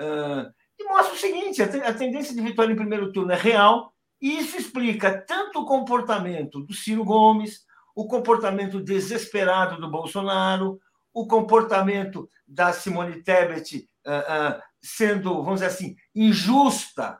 Uh, 0.00 0.50
e 0.78 0.84
mostra 0.84 1.14
o 1.14 1.18
seguinte: 1.18 1.62
a 1.62 1.94
tendência 1.94 2.34
de 2.34 2.40
vitória 2.40 2.72
em 2.72 2.76
primeiro 2.76 3.12
turno 3.12 3.32
é 3.32 3.36
real, 3.36 3.92
e 4.20 4.38
isso 4.38 4.56
explica 4.56 5.20
tanto 5.26 5.60
o 5.60 5.66
comportamento 5.66 6.60
do 6.60 6.72
Ciro 6.72 7.04
Gomes, 7.04 7.64
o 7.94 8.06
comportamento 8.06 8.82
desesperado 8.82 9.80
do 9.80 9.90
Bolsonaro, 9.90 10.80
o 11.12 11.26
comportamento 11.26 12.28
da 12.46 12.72
Simone 12.72 13.22
Tebet 13.22 13.88
uh, 14.06 14.10
uh, 14.10 14.62
sendo, 14.82 15.42
vamos 15.42 15.60
dizer 15.60 15.66
assim, 15.66 15.96
injusta 16.14 17.18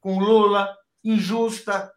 com 0.00 0.18
Lula, 0.18 0.74
injusta, 1.04 1.92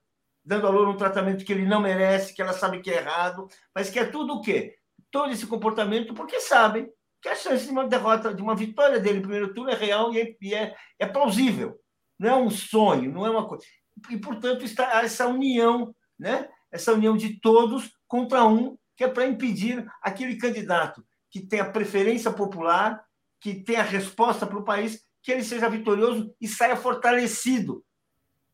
dando 0.49 0.65
a 0.65 0.71
Lula 0.71 0.89
um 0.89 0.97
tratamento 0.97 1.45
que 1.45 1.53
ele 1.53 1.67
não 1.67 1.79
merece, 1.79 2.33
que 2.33 2.41
ela 2.41 2.53
sabe 2.53 2.79
que 2.79 2.89
é 2.89 2.97
errado, 2.97 3.47
mas 3.73 3.91
que 3.91 3.99
é 3.99 4.05
tudo 4.05 4.33
o 4.33 4.41
quê? 4.41 4.75
Todo 5.11 5.31
esse 5.31 5.45
comportamento 5.45 6.11
porque 6.15 6.39
sabem 6.39 6.89
que 7.21 7.29
a 7.29 7.35
chance 7.35 7.65
de 7.65 7.71
uma 7.71 7.87
derrota, 7.87 8.33
de 8.33 8.41
uma 8.41 8.55
vitória 8.55 8.99
dele 8.99 9.17
no 9.17 9.21
primeiro 9.21 9.53
turno 9.53 9.69
é 9.69 9.75
real 9.75 10.11
e 10.11 10.19
é, 10.19 10.35
e 10.41 10.55
é, 10.55 10.75
é 10.97 11.05
plausível. 11.05 11.79
Não 12.17 12.29
é 12.29 12.35
um 12.35 12.49
sonho, 12.49 13.11
não 13.11 13.27
é 13.27 13.29
uma 13.29 13.47
coisa. 13.47 13.63
E, 14.09 14.17
portanto, 14.17 14.65
está 14.65 15.03
essa 15.03 15.27
união, 15.27 15.93
né? 16.17 16.49
essa 16.71 16.93
união 16.93 17.15
de 17.15 17.39
todos 17.39 17.91
contra 18.07 18.43
um, 18.43 18.75
que 18.97 19.03
é 19.03 19.07
para 19.07 19.27
impedir 19.27 19.85
aquele 20.01 20.35
candidato 20.35 21.05
que 21.29 21.41
tem 21.41 21.59
a 21.59 21.69
preferência 21.69 22.33
popular, 22.33 22.99
que 23.39 23.53
tem 23.53 23.75
a 23.75 23.83
resposta 23.83 24.47
para 24.47 24.57
o 24.57 24.65
país, 24.65 24.99
que 25.21 25.31
ele 25.31 25.43
seja 25.43 25.69
vitorioso 25.69 26.33
e 26.41 26.47
saia 26.47 26.75
fortalecido 26.75 27.85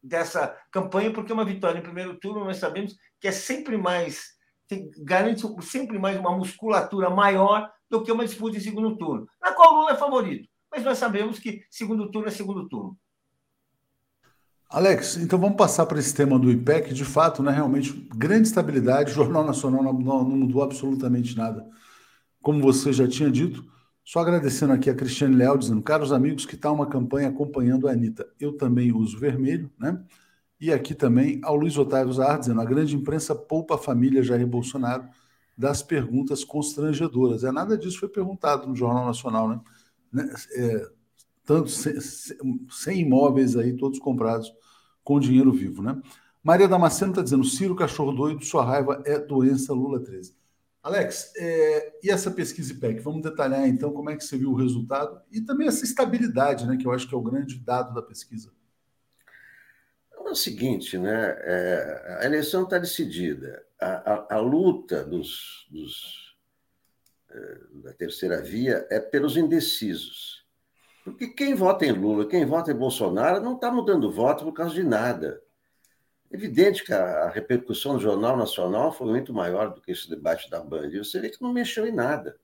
dessa 0.05 0.55
campanha, 0.71 1.11
porque 1.11 1.33
uma 1.33 1.45
vitória 1.45 1.79
em 1.79 1.83
primeiro 1.83 2.17
turno, 2.19 2.45
nós 2.45 2.57
sabemos 2.57 2.95
que 3.19 3.27
é 3.27 3.31
sempre 3.31 3.77
mais, 3.77 4.35
garante 5.03 5.43
sempre 5.63 5.97
mais 5.97 6.19
uma 6.19 6.35
musculatura 6.37 7.09
maior 7.09 7.69
do 7.89 8.03
que 8.03 8.11
uma 8.11 8.25
disputa 8.25 8.57
em 8.57 8.61
segundo 8.61 8.97
turno, 8.97 9.27
na 9.41 9.51
qual 9.53 9.73
o 9.73 9.77
Lula 9.79 9.91
é 9.91 9.97
favorito. 9.97 10.47
Mas 10.71 10.83
nós 10.83 10.97
sabemos 10.97 11.39
que 11.39 11.61
segundo 11.69 12.11
turno 12.11 12.27
é 12.27 12.31
segundo 12.31 12.67
turno. 12.67 12.97
Alex, 14.69 15.17
então 15.17 15.39
vamos 15.39 15.55
passar 15.55 15.85
para 15.85 15.99
esse 15.99 16.13
tema 16.13 16.37
do 16.37 16.51
IPEC. 16.51 16.93
De 16.93 17.05
fato, 17.05 17.41
né, 17.41 17.51
realmente, 17.51 17.93
grande 18.13 18.47
estabilidade. 18.47 19.11
O 19.13 19.15
Jornal 19.15 19.45
Nacional 19.45 19.81
não, 19.81 19.93
não, 19.93 20.23
mudou 20.25 20.61
absolutamente 20.63 21.37
nada. 21.37 21.65
Como 22.41 22.61
você 22.61 22.91
já 22.91 23.07
tinha 23.07 23.31
dito, 23.31 23.65
só 24.05 24.19
agradecendo 24.19 24.71
aqui 24.71 24.87
a 24.87 24.93
Cristiane 24.93 25.35
Leal, 25.35 25.57
dizendo, 25.57 25.81
caros 25.81 26.13
amigos, 26.13 26.45
que 26.45 26.53
está 26.53 26.71
uma 26.71 26.85
campanha 26.85 27.27
acompanhando 27.27 27.87
a 27.87 27.91
Anitta. 27.91 28.27
Eu 28.39 28.55
também 28.55 28.93
uso 28.93 29.17
vermelho, 29.17 29.71
né? 29.79 29.99
E 30.61 30.71
aqui 30.71 30.93
também 30.93 31.41
ao 31.43 31.55
Luiz 31.55 31.75
Otávio 31.75 32.13
Zahar, 32.13 32.39
dizendo, 32.39 32.61
a 32.61 32.65
grande 32.65 32.95
imprensa 32.95 33.33
poupa 33.33 33.75
a 33.75 33.79
família 33.79 34.21
Jair 34.21 34.45
Bolsonaro 34.45 35.09
das 35.57 35.81
perguntas 35.81 36.43
constrangedoras. 36.43 37.43
É 37.43 37.51
nada 37.51 37.75
disso 37.75 37.99
foi 37.99 38.07
perguntado 38.09 38.67
no 38.67 38.75
Jornal 38.75 39.05
Nacional, 39.07 39.49
né? 39.49 39.59
né 40.13 40.33
é, 40.55 40.87
tanto 41.43 41.69
sem 41.69 43.01
imóveis 43.01 43.57
aí, 43.57 43.75
todos 43.75 43.97
comprados 43.97 44.53
com 45.03 45.19
dinheiro 45.19 45.51
vivo, 45.51 45.81
né? 45.81 45.99
Maria 46.43 46.67
Damasceno 46.67 47.11
está 47.11 47.23
dizendo: 47.23 47.43
Ciro 47.43 47.75
Cachorro 47.75 48.11
Doido, 48.11 48.45
sua 48.45 48.63
raiva 48.63 49.01
é 49.03 49.17
doença 49.17 49.73
Lula 49.73 49.99
13. 49.99 50.35
Alex, 50.85 51.33
é, 51.35 51.97
e 52.03 52.11
essa 52.11 52.29
pesquisa 52.29 52.71
IPEC? 52.71 52.99
Vamos 52.99 53.23
detalhar 53.23 53.67
então 53.67 53.91
como 53.91 54.11
é 54.11 54.15
que 54.15 54.23
você 54.23 54.37
viu 54.37 54.51
o 54.51 54.55
resultado 54.55 55.19
e 55.31 55.41
também 55.41 55.67
essa 55.67 55.83
estabilidade, 55.83 56.67
né? 56.67 56.77
Que 56.77 56.85
eu 56.85 56.91
acho 56.91 57.09
que 57.09 57.15
é 57.15 57.17
o 57.17 57.23
grande 57.23 57.57
dado 57.57 57.91
da 57.91 58.03
pesquisa. 58.03 58.53
É 60.13 60.19
o 60.19 60.35
seguinte, 60.35 60.95
né? 60.95 61.35
É, 61.39 62.17
a 62.21 62.25
eleição 62.25 62.65
está 62.65 62.77
decidida. 62.77 63.65
A, 63.81 64.13
a, 64.13 64.35
a 64.35 64.39
luta 64.39 65.03
dos, 65.03 65.67
dos, 65.71 66.37
é, 67.31 67.57
da 67.81 67.93
terceira 67.93 68.39
via 68.43 68.85
é 68.91 68.99
pelos 68.99 69.37
indecisos. 69.37 70.45
Porque 71.03 71.29
quem 71.29 71.55
vota 71.55 71.83
em 71.83 71.93
Lula, 71.93 72.27
quem 72.27 72.45
vota 72.45 72.71
em 72.71 72.77
Bolsonaro, 72.77 73.43
não 73.43 73.55
está 73.55 73.71
mudando 73.71 74.11
voto 74.11 74.43
por 74.43 74.53
causa 74.53 74.75
de 74.75 74.83
nada. 74.83 75.41
Evidente 76.31 76.83
que 76.83 76.93
a, 76.93 77.29
repercussão 77.29 77.95
do 77.95 78.01
Jornal 78.01 78.35
Nacional 78.35 78.91
foi 78.91 79.07
muito 79.07 79.33
maior 79.33 79.73
do 79.73 79.81
que 79.81 79.91
esse 79.91 80.09
debate 80.09 80.49
da 80.49 80.59
Band. 80.59 80.89
Você 80.97 81.19
vê 81.19 81.29
que 81.29 81.41
não 81.41 81.53
mexeu 81.53 81.87
em 81.87 81.91
nada. 81.91 82.37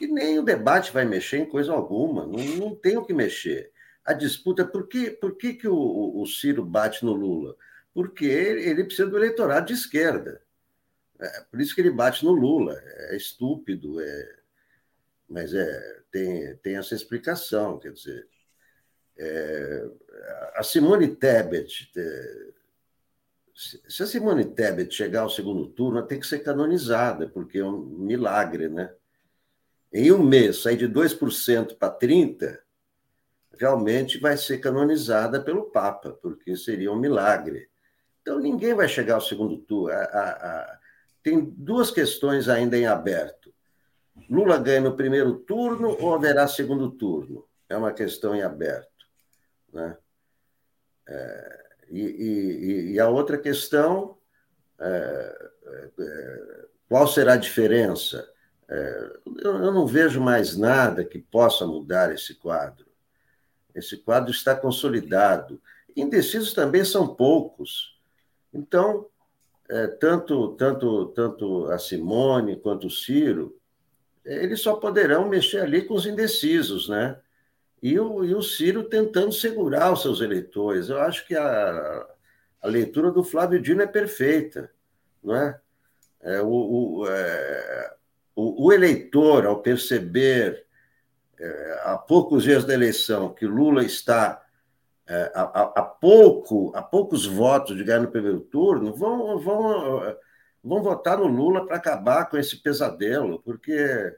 E 0.00 0.06
nem 0.06 0.38
o 0.38 0.44
debate 0.44 0.92
vai 0.92 1.04
mexer 1.04 1.38
em 1.38 1.46
coisa 1.46 1.72
alguma, 1.72 2.26
não, 2.26 2.42
não 2.56 2.74
tem 2.74 2.96
o 2.96 3.04
que 3.04 3.12
mexer. 3.12 3.72
A 4.04 4.12
disputa, 4.12 4.64
por 4.64 4.88
que, 4.88 5.10
por 5.10 5.36
que, 5.36 5.54
que 5.54 5.68
o, 5.68 6.20
o 6.20 6.26
Ciro 6.26 6.64
bate 6.64 7.04
no 7.04 7.12
Lula? 7.12 7.54
Porque 7.92 8.24
ele, 8.24 8.62
ele 8.68 8.84
precisa 8.84 9.08
do 9.08 9.16
eleitorado 9.16 9.66
de 9.66 9.74
esquerda. 9.74 10.42
É, 11.18 11.40
por 11.50 11.60
isso 11.60 11.74
que 11.74 11.80
ele 11.80 11.90
bate 11.90 12.24
no 12.24 12.32
Lula. 12.32 12.80
É 13.10 13.16
estúpido, 13.16 14.00
é, 14.00 14.36
mas 15.28 15.52
é, 15.52 16.02
tem, 16.10 16.56
tem 16.56 16.76
essa 16.76 16.94
explicação, 16.94 17.78
quer 17.78 17.92
dizer, 17.92 18.26
é, 19.18 19.90
a 20.54 20.62
Simone 20.62 21.14
Tebet, 21.14 21.90
é, 21.96 22.46
se 23.60 24.02
a 24.02 24.06
Simone 24.06 24.46
Tebet 24.46 24.94
chegar 24.94 25.20
ao 25.20 25.28
segundo 25.28 25.66
turno, 25.66 25.98
ela 25.98 26.06
tem 26.06 26.18
que 26.18 26.26
ser 26.26 26.38
canonizada, 26.38 27.28
porque 27.28 27.58
é 27.58 27.64
um 27.64 27.82
milagre, 27.82 28.70
né? 28.70 28.90
Em 29.92 30.10
um 30.12 30.22
mês, 30.22 30.62
sair 30.62 30.78
de 30.78 30.88
2% 30.88 31.76
para 31.76 31.94
30%, 31.94 32.58
realmente 33.58 34.18
vai 34.18 34.38
ser 34.38 34.58
canonizada 34.58 35.42
pelo 35.42 35.70
Papa, 35.70 36.16
porque 36.22 36.56
seria 36.56 36.90
um 36.90 36.98
milagre. 36.98 37.68
Então, 38.22 38.38
ninguém 38.38 38.72
vai 38.72 38.88
chegar 38.88 39.16
ao 39.16 39.20
segundo 39.20 39.58
turno. 39.58 39.92
A, 39.92 40.02
a, 40.04 40.30
a... 40.30 40.78
Tem 41.22 41.44
duas 41.44 41.90
questões 41.90 42.48
ainda 42.48 42.78
em 42.78 42.86
aberto. 42.86 43.52
Lula 44.30 44.56
ganha 44.56 44.80
no 44.80 44.96
primeiro 44.96 45.34
turno 45.40 45.96
ou 46.00 46.14
haverá 46.14 46.48
segundo 46.48 46.90
turno? 46.92 47.46
É 47.68 47.76
uma 47.76 47.92
questão 47.92 48.34
em 48.34 48.42
aberto. 48.42 49.06
Né? 49.70 49.96
É, 51.06 51.69
e, 51.90 52.00
e, 52.00 52.92
e, 52.92 53.00
a 53.00 53.08
outra 53.08 53.36
questão, 53.36 54.16
é, 54.78 55.50
é, 55.98 56.66
qual 56.88 57.06
será 57.06 57.34
a 57.34 57.38
diferença? 57.38 58.28
É, 58.68 59.18
eu, 59.42 59.64
eu 59.64 59.72
não 59.72 59.86
vejo 59.86 60.20
mais 60.20 60.56
nada 60.56 61.04
que 61.04 61.18
possa 61.18 61.66
mudar 61.66 62.12
esse 62.12 62.34
quadro. 62.34 62.86
Esse 63.74 63.96
quadro 63.96 64.30
está 64.30 64.54
consolidado. 64.54 65.60
Indecisos 65.96 66.52
também 66.52 66.84
são 66.84 67.14
poucos. 67.14 67.98
Então, 68.52 69.06
é, 69.68 69.86
tanto, 69.86 70.54
tanto, 70.54 71.06
tanto 71.08 71.66
a 71.66 71.78
Simone 71.78 72.56
quanto 72.56 72.86
o 72.86 72.90
Ciro 72.90 73.60
eles 74.24 74.60
só 74.60 74.76
poderão 74.76 75.28
mexer 75.28 75.60
ali 75.60 75.82
com 75.82 75.94
os 75.94 76.06
indecisos, 76.06 76.88
né? 76.88 77.18
E 77.82 77.98
o, 77.98 78.24
e 78.24 78.34
o 78.34 78.42
Ciro 78.42 78.84
tentando 78.84 79.32
segurar 79.32 79.92
os 79.92 80.02
seus 80.02 80.20
eleitores. 80.20 80.88
Eu 80.88 81.00
acho 81.00 81.26
que 81.26 81.34
a, 81.34 82.06
a 82.62 82.68
leitura 82.68 83.10
do 83.10 83.24
Flávio 83.24 83.60
Dino 83.60 83.82
é 83.82 83.86
perfeita, 83.86 84.70
não 85.22 85.34
é? 85.34 85.58
é, 86.22 86.42
o, 86.42 86.48
o, 86.48 87.06
é 87.08 87.94
o, 88.36 88.66
o, 88.66 88.72
eleitor, 88.72 89.46
ao 89.46 89.62
perceber, 89.62 90.66
é, 91.38 91.80
há 91.84 91.96
poucos 91.96 92.42
dias 92.42 92.64
da 92.64 92.74
eleição, 92.74 93.32
que 93.32 93.46
Lula 93.46 93.82
está 93.82 94.42
é, 95.06 95.32
a, 95.34 95.42
a, 95.42 95.62
a, 95.76 95.82
pouco, 95.82 96.72
a 96.74 96.82
poucos 96.82 97.26
votos 97.26 97.76
de 97.76 97.84
ganhar 97.84 98.00
no 98.00 98.10
primeiro 98.10 98.40
turno, 98.40 98.94
vão, 98.94 99.38
vão 99.38 100.16
vão 100.62 100.82
votar 100.82 101.18
no 101.18 101.26
Lula 101.26 101.66
para 101.66 101.76
acabar 101.76 102.28
com 102.28 102.36
esse 102.36 102.56
pesadelo, 102.56 103.40
porque 103.40 104.14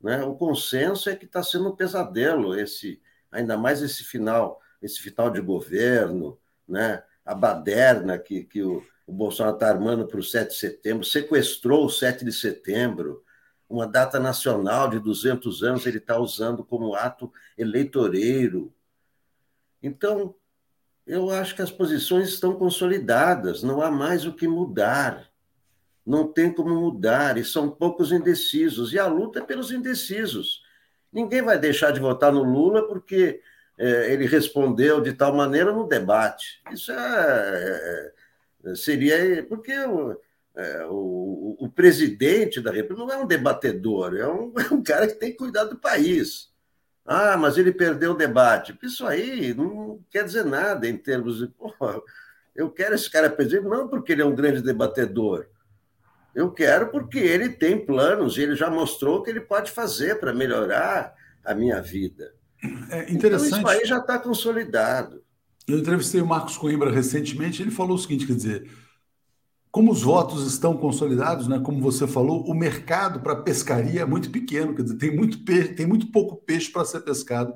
né, 0.00 0.22
o 0.24 0.34
consenso 0.34 1.08
é 1.08 1.16
que 1.16 1.24
está 1.24 1.42
sendo 1.42 1.70
um 1.70 1.76
pesadelo 1.76 2.58
esse, 2.58 3.00
ainda 3.30 3.56
mais 3.56 3.82
esse 3.82 4.04
final, 4.04 4.60
esse 4.80 5.00
final 5.00 5.30
de 5.30 5.40
governo, 5.40 6.38
né, 6.66 7.02
a 7.24 7.34
baderna 7.34 8.18
que, 8.18 8.44
que, 8.44 8.62
o, 8.62 8.82
o 9.06 9.12
Bolsonaro 9.12 9.56
está 9.56 9.68
armando 9.68 10.06
para 10.06 10.18
o 10.18 10.22
7 10.22 10.50
de 10.50 10.56
setembro, 10.56 11.04
sequestrou 11.04 11.86
o 11.86 11.90
7 11.90 12.24
de 12.24 12.32
setembro, 12.32 13.24
uma 13.68 13.86
data 13.86 14.20
nacional 14.20 14.88
de 14.88 14.98
200 14.98 15.62
anos, 15.62 15.86
ele 15.86 15.98
está 15.98 16.18
usando 16.18 16.64
como 16.64 16.94
ato 16.94 17.32
eleitoreiro. 17.58 18.72
Então, 19.82 20.34
eu 21.06 21.30
acho 21.30 21.54
que 21.54 21.62
as 21.62 21.70
posições 21.70 22.28
estão 22.28 22.54
consolidadas, 22.54 23.62
não 23.62 23.80
há 23.80 23.90
mais 23.90 24.24
o 24.24 24.32
que 24.32 24.48
mudar. 24.48 25.30
Não 26.04 26.26
tem 26.32 26.52
como 26.52 26.80
mudar, 26.80 27.36
e 27.36 27.44
são 27.44 27.68
poucos 27.68 28.12
indecisos, 28.12 28.92
e 28.92 28.98
a 28.98 29.06
luta 29.06 29.40
é 29.40 29.42
pelos 29.42 29.72
indecisos. 29.72 30.62
Ninguém 31.16 31.40
vai 31.40 31.58
deixar 31.58 31.92
de 31.92 31.98
votar 31.98 32.30
no 32.30 32.42
Lula 32.42 32.86
porque 32.86 33.40
é, 33.78 34.12
ele 34.12 34.26
respondeu 34.26 35.00
de 35.00 35.14
tal 35.14 35.34
maneira 35.34 35.72
no 35.72 35.88
debate. 35.88 36.60
Isso 36.70 36.92
é, 36.92 38.12
é, 38.66 38.74
seria. 38.74 39.42
Porque 39.48 39.72
o, 39.78 40.20
é, 40.54 40.84
o, 40.90 41.56
o, 41.58 41.70
presidente 41.70 42.60
da 42.60 42.70
República 42.70 43.02
não 43.02 43.10
é 43.14 43.24
um 43.24 43.26
debatedor, 43.26 44.14
é 44.14 44.28
um, 44.28 44.52
é 44.60 44.74
um 44.74 44.82
cara 44.82 45.06
que 45.06 45.14
tem 45.14 45.30
que 45.30 45.38
cuidar 45.38 45.64
do 45.64 45.78
país. 45.78 46.50
Ah, 47.06 47.38
mas 47.38 47.56
ele 47.56 47.72
perdeu 47.72 48.12
o 48.12 48.16
debate. 48.16 48.78
Isso 48.82 49.06
aí 49.06 49.54
não 49.54 50.04
quer 50.10 50.22
dizer 50.22 50.44
nada 50.44 50.86
em 50.86 50.98
termos 50.98 51.38
de. 51.38 51.50
Eu 52.54 52.70
quero 52.70 52.94
esse 52.94 53.10
cara 53.10 53.30
presidente, 53.30 53.64
não 53.64 53.88
porque 53.88 54.12
ele 54.12 54.20
é 54.20 54.26
um 54.26 54.34
grande 54.34 54.60
debatedor. 54.60 55.46
Eu 56.36 56.50
quero 56.50 56.90
porque 56.90 57.18
ele 57.18 57.48
tem 57.48 57.82
planos 57.82 58.36
e 58.36 58.42
ele 58.42 58.54
já 58.54 58.70
mostrou 58.70 59.16
o 59.16 59.22
que 59.22 59.30
ele 59.30 59.40
pode 59.40 59.70
fazer 59.70 60.20
para 60.20 60.34
melhorar 60.34 61.14
a 61.42 61.54
minha 61.54 61.80
vida. 61.80 62.34
É 62.90 63.10
interessante. 63.10 63.58
Então, 63.58 63.60
isso 63.60 63.68
aí 63.68 63.86
já 63.86 63.96
está 63.96 64.18
consolidado. 64.18 65.22
Eu 65.66 65.78
entrevistei 65.78 66.20
o 66.20 66.26
Marcos 66.26 66.58
Coimbra 66.58 66.90
recentemente, 66.90 67.62
ele 67.62 67.70
falou 67.70 67.96
o 67.96 67.98
seguinte, 67.98 68.26
quer 68.26 68.34
dizer, 68.34 68.70
como 69.70 69.90
os 69.90 70.02
votos 70.02 70.46
estão 70.46 70.76
consolidados, 70.76 71.48
né, 71.48 71.58
como 71.58 71.80
você 71.80 72.06
falou, 72.06 72.44
o 72.44 72.52
mercado 72.52 73.20
para 73.20 73.36
pescaria 73.36 74.02
é 74.02 74.06
muito 74.06 74.30
pequeno, 74.30 74.74
quer 74.74 74.82
dizer, 74.82 74.98
tem 74.98 75.16
muito, 75.16 75.42
peixe, 75.42 75.68
tem 75.72 75.86
muito 75.86 76.12
pouco 76.12 76.36
peixe 76.36 76.70
para 76.70 76.84
ser 76.84 77.00
pescado 77.00 77.54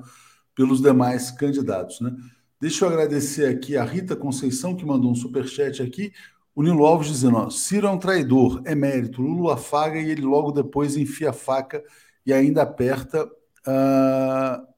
pelos 0.54 0.80
demais 0.80 1.30
candidatos. 1.30 2.00
Né? 2.00 2.16
Deixa 2.58 2.86
eu 2.86 2.88
agradecer 2.88 3.44
aqui 3.44 3.76
a 3.76 3.84
Rita 3.84 4.16
Conceição, 4.16 4.74
que 4.74 4.86
mandou 4.86 5.10
um 5.10 5.14
superchat 5.14 5.82
aqui, 5.82 6.14
o 6.54 6.62
Nilo 6.62 6.84
Alves 6.84 7.08
dizendo, 7.08 7.36
ó, 7.36 7.50
Ciro 7.50 7.86
é 7.86 7.90
um 7.90 7.98
traidor, 7.98 8.60
é 8.64 8.74
mérito, 8.74 9.22
Lula 9.22 9.54
afaga 9.54 9.98
e 9.98 10.10
ele 10.10 10.22
logo 10.22 10.52
depois 10.52 10.96
enfia 10.96 11.30
a 11.30 11.32
faca 11.32 11.82
e 12.26 12.32
ainda 12.32 12.62
aperta 12.62 13.24
uh, 13.24 14.70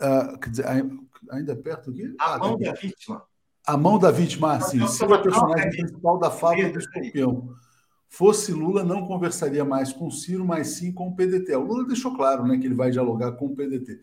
Uh, 0.00 0.38
quer 0.38 0.50
dizer, 0.50 0.66
ainda 1.30 1.56
perto 1.56 1.90
aqui? 1.90 2.14
A 2.18 2.34
ah, 2.34 2.38
mão 2.38 2.58
da 2.58 2.72
vítima. 2.72 3.22
A 3.66 3.76
mão 3.76 3.98
da 3.98 4.10
vítima, 4.10 4.54
ah, 4.54 4.60
sim. 4.60 4.86
Se 4.86 5.04
o 5.04 5.22
personagem 5.22 5.70
principal 5.70 6.18
da 6.18 6.30
fábula 6.30 6.68
do 6.68 6.78
escorpião 6.78 7.48
fosse 8.08 8.52
Lula, 8.52 8.84
não 8.84 9.06
conversaria 9.06 9.64
mais 9.64 9.92
com 9.92 10.10
Ciro, 10.10 10.44
mas 10.44 10.68
sim 10.68 10.92
com 10.92 11.08
o 11.08 11.16
PDT. 11.16 11.54
O 11.56 11.62
Lula 11.62 11.86
deixou 11.86 12.14
claro 12.14 12.44
né, 12.46 12.58
que 12.58 12.66
ele 12.66 12.74
vai 12.74 12.90
dialogar 12.90 13.32
com 13.32 13.46
o 13.46 13.56
PDT. 13.56 14.00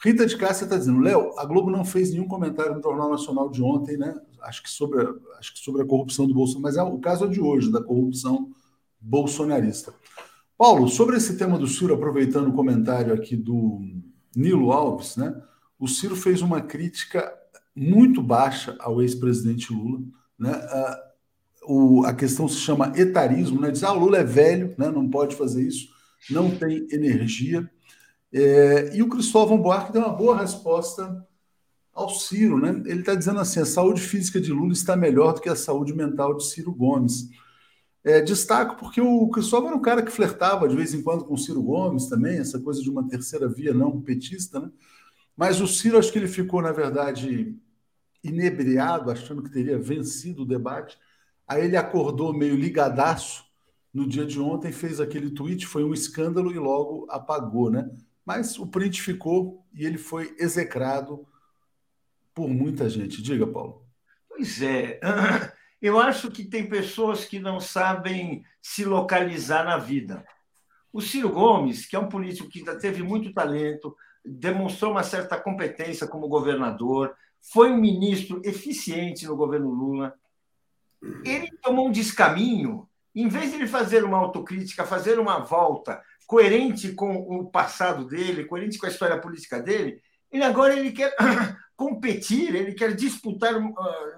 Rita 0.00 0.26
de 0.26 0.36
Cássia 0.36 0.64
está 0.64 0.76
dizendo, 0.76 1.00
Léo, 1.00 1.32
a 1.38 1.44
Globo 1.44 1.70
não 1.70 1.84
fez 1.84 2.12
nenhum 2.12 2.28
comentário 2.28 2.74
no 2.74 2.82
Jornal 2.82 3.10
Nacional 3.10 3.48
de 3.50 3.62
ontem, 3.62 3.96
né? 3.96 4.14
Acho 4.42 4.62
que 4.62 4.70
sobre 4.70 5.06
acho 5.38 5.54
que 5.54 5.60
sobre 5.60 5.82
a 5.82 5.86
corrupção 5.86 6.26
do 6.26 6.34
Bolsonaro, 6.34 6.62
mas 6.62 6.76
é 6.76 6.82
o 6.82 6.98
caso 6.98 7.28
de 7.28 7.40
hoje, 7.40 7.70
da 7.70 7.82
corrupção 7.82 8.50
bolsonarista. 9.00 9.94
Paulo, 10.56 10.88
sobre 10.88 11.16
esse 11.16 11.36
tema 11.36 11.56
do 11.56 11.68
Ciro, 11.68 11.94
aproveitando 11.94 12.48
o 12.48 12.52
comentário 12.52 13.14
aqui 13.14 13.36
do, 13.36 13.80
Nilo 14.38 14.72
Alves, 14.72 15.16
né? 15.16 15.34
O 15.78 15.88
Ciro 15.88 16.14
fez 16.14 16.42
uma 16.42 16.60
crítica 16.60 17.32
muito 17.74 18.22
baixa 18.22 18.76
ao 18.78 19.02
ex-presidente 19.02 19.72
Lula, 19.72 20.00
né? 20.38 20.50
A, 20.50 21.04
o, 21.66 22.04
a 22.04 22.14
questão 22.14 22.48
se 22.48 22.56
chama 22.56 22.92
etarismo, 22.96 23.60
né? 23.60 23.70
Diz, 23.70 23.82
ah, 23.82 23.92
o 23.92 23.98
Lula 23.98 24.18
é 24.18 24.24
velho, 24.24 24.74
né? 24.78 24.90
Não 24.90 25.08
pode 25.08 25.34
fazer 25.34 25.66
isso, 25.66 25.88
não 26.30 26.50
tem 26.50 26.86
energia. 26.90 27.68
É, 28.32 28.96
e 28.96 29.02
o 29.02 29.08
Cristóvão 29.08 29.60
Buarque 29.60 29.92
deu 29.92 30.02
uma 30.02 30.14
boa 30.14 30.36
resposta 30.36 31.26
ao 31.98 32.08
Ciro, 32.10 32.58
né? 32.60 32.70
Ele 32.86 33.00
está 33.00 33.14
dizendo 33.14 33.40
assim: 33.40 33.60
a 33.60 33.66
saúde 33.66 34.00
física 34.00 34.40
de 34.40 34.52
Lula 34.52 34.72
está 34.72 34.96
melhor 34.96 35.34
do 35.34 35.40
que 35.40 35.48
a 35.48 35.56
saúde 35.56 35.92
mental 35.92 36.36
de 36.36 36.46
Ciro 36.46 36.72
Gomes. 36.72 37.28
É, 38.04 38.20
destaco 38.20 38.76
porque 38.76 39.00
o 39.00 39.28
Cristóvão 39.28 39.68
era 39.68 39.76
um 39.76 39.82
cara 39.82 40.02
que 40.02 40.10
flertava 40.12 40.68
de 40.68 40.76
vez 40.76 40.94
em 40.94 41.02
quando 41.02 41.24
com 41.24 41.34
o 41.34 41.38
Ciro 41.38 41.62
Gomes 41.62 42.06
também, 42.06 42.38
essa 42.38 42.60
coisa 42.60 42.80
de 42.80 42.88
uma 42.88 43.06
terceira 43.06 43.48
via 43.48 43.74
não 43.74 44.00
petista, 44.00 44.60
né? 44.60 44.70
Mas 45.36 45.60
o 45.60 45.66
Ciro, 45.66 45.98
acho 45.98 46.12
que 46.12 46.18
ele 46.18 46.28
ficou, 46.28 46.62
na 46.62 46.72
verdade, 46.72 47.56
inebriado, 48.22 49.10
achando 49.10 49.42
que 49.42 49.50
teria 49.50 49.78
vencido 49.78 50.42
o 50.42 50.46
debate. 50.46 50.98
Aí 51.46 51.64
ele 51.64 51.76
acordou 51.76 52.32
meio 52.32 52.56
ligadaço 52.56 53.44
no 53.92 54.06
dia 54.06 54.24
de 54.24 54.40
ontem, 54.40 54.72
fez 54.72 55.00
aquele 55.00 55.30
tweet, 55.30 55.66
foi 55.66 55.84
um 55.84 55.94
escândalo 55.94 56.52
e 56.52 56.58
logo 56.58 57.06
apagou, 57.10 57.70
né? 57.70 57.88
Mas 58.24 58.58
o 58.58 58.66
print 58.66 59.00
ficou 59.02 59.64
e 59.72 59.84
ele 59.84 59.98
foi 59.98 60.34
execrado 60.38 61.26
por 62.38 62.48
muita 62.48 62.88
gente. 62.88 63.20
Diga, 63.20 63.48
Paulo. 63.48 63.84
Pois 64.28 64.62
é. 64.62 65.00
Eu 65.82 65.98
acho 65.98 66.30
que 66.30 66.44
tem 66.44 66.68
pessoas 66.68 67.24
que 67.24 67.40
não 67.40 67.58
sabem 67.58 68.44
se 68.62 68.84
localizar 68.84 69.64
na 69.64 69.76
vida. 69.76 70.24
O 70.92 71.00
Ciro 71.00 71.30
Gomes, 71.30 71.84
que 71.84 71.96
é 71.96 71.98
um 71.98 72.08
político 72.08 72.48
que 72.48 72.64
teve 72.76 73.02
muito 73.02 73.32
talento, 73.32 73.96
demonstrou 74.24 74.92
uma 74.92 75.02
certa 75.02 75.36
competência 75.36 76.06
como 76.06 76.28
governador, 76.28 77.12
foi 77.52 77.72
um 77.72 77.76
ministro 77.76 78.40
eficiente 78.44 79.26
no 79.26 79.36
governo 79.36 79.70
Lula. 79.70 80.14
Ele 81.24 81.48
tomou 81.60 81.88
um 81.88 81.92
descaminho, 81.92 82.88
em 83.14 83.26
vez 83.26 83.50
de 83.50 83.56
ele 83.56 83.66
fazer 83.66 84.04
uma 84.04 84.18
autocrítica, 84.18 84.86
fazer 84.86 85.18
uma 85.18 85.40
volta 85.40 86.00
coerente 86.24 86.92
com 86.92 87.16
o 87.16 87.50
passado 87.50 88.04
dele, 88.04 88.44
coerente 88.44 88.78
com 88.78 88.86
a 88.86 88.90
história 88.90 89.20
política 89.20 89.60
dele, 89.60 90.00
ele 90.30 90.44
agora 90.44 90.76
ele 90.76 90.92
quer 90.92 91.14
competir, 91.76 92.54
ele 92.54 92.74
quer 92.74 92.94
disputar 92.94 93.54
uh, 93.56 93.70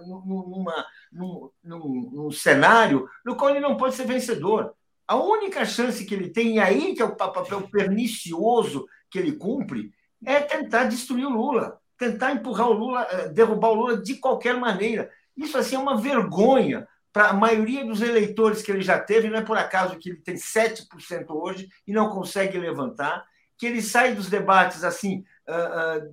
numa, 0.06 0.86
num, 1.12 1.50
num, 1.62 2.10
num, 2.12 2.30
cenário 2.30 3.08
no 3.24 3.36
qual 3.36 3.50
ele 3.50 3.60
não 3.60 3.76
pode 3.76 3.94
ser 3.94 4.06
vencedor. 4.06 4.74
A 5.06 5.16
única 5.16 5.64
chance 5.64 6.04
que 6.04 6.14
ele 6.14 6.30
tem, 6.30 6.56
e 6.56 6.60
aí 6.60 6.94
que 6.94 7.02
é 7.02 7.04
o 7.04 7.16
papel 7.16 7.68
pernicioso 7.68 8.86
que 9.10 9.18
ele 9.18 9.32
cumpre, 9.32 9.92
é 10.24 10.40
tentar 10.40 10.84
destruir 10.84 11.26
o 11.26 11.30
Lula, 11.30 11.80
tentar 11.98 12.32
empurrar 12.32 12.68
o 12.68 12.72
Lula, 12.72 13.06
eh, 13.10 13.28
derrubar 13.28 13.70
o 13.70 13.74
Lula 13.74 13.96
de 13.96 14.16
qualquer 14.16 14.56
maneira. 14.56 15.10
Isso 15.36 15.58
assim 15.58 15.76
é 15.76 15.78
uma 15.78 15.96
vergonha 15.96 16.86
para 17.12 17.28
a 17.28 17.32
maioria 17.32 17.84
dos 17.84 18.00
eleitores 18.02 18.62
que 18.62 18.70
ele 18.70 18.82
já 18.82 18.98
teve, 18.98 19.28
não 19.28 19.38
é 19.38 19.42
por 19.42 19.58
acaso 19.58 19.98
que 19.98 20.10
ele 20.10 20.20
tem 20.20 20.36
7% 20.36 20.86
hoje 21.30 21.68
e 21.86 21.92
não 21.92 22.08
consegue 22.08 22.56
levantar, 22.56 23.24
que 23.58 23.66
ele 23.66 23.82
sai 23.82 24.14
dos 24.14 24.30
debates 24.30 24.84
assim 24.84 25.24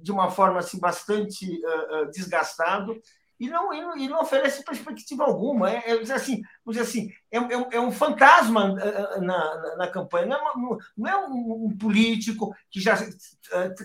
de 0.01 0.11
uma 0.11 0.29
forma 0.29 0.59
assim 0.59 0.79
bastante 0.79 1.61
desgastado 2.13 2.99
e 3.39 3.47
não, 3.49 3.71
e 3.95 4.07
não, 4.07 4.19
oferece 4.19 4.63
perspectiva 4.63 5.23
alguma. 5.23 5.71
É, 5.71 5.91
é 5.91 6.13
assim, 6.13 6.41
vamos 6.65 6.79
assim, 6.81 7.11
é, 7.31 7.38
é, 7.38 7.67
é 7.73 7.79
um 7.79 7.91
fantasma 7.91 8.73
na, 8.73 9.21
na, 9.21 9.75
na 9.77 9.88
campanha, 9.88 10.27
não 10.27 10.38
é, 10.38 10.51
uma, 10.51 10.77
não 10.97 11.07
é 11.07 11.17
um, 11.27 11.65
um, 11.65 11.77
político 11.77 12.55
que 12.69 12.79
já 12.79 12.97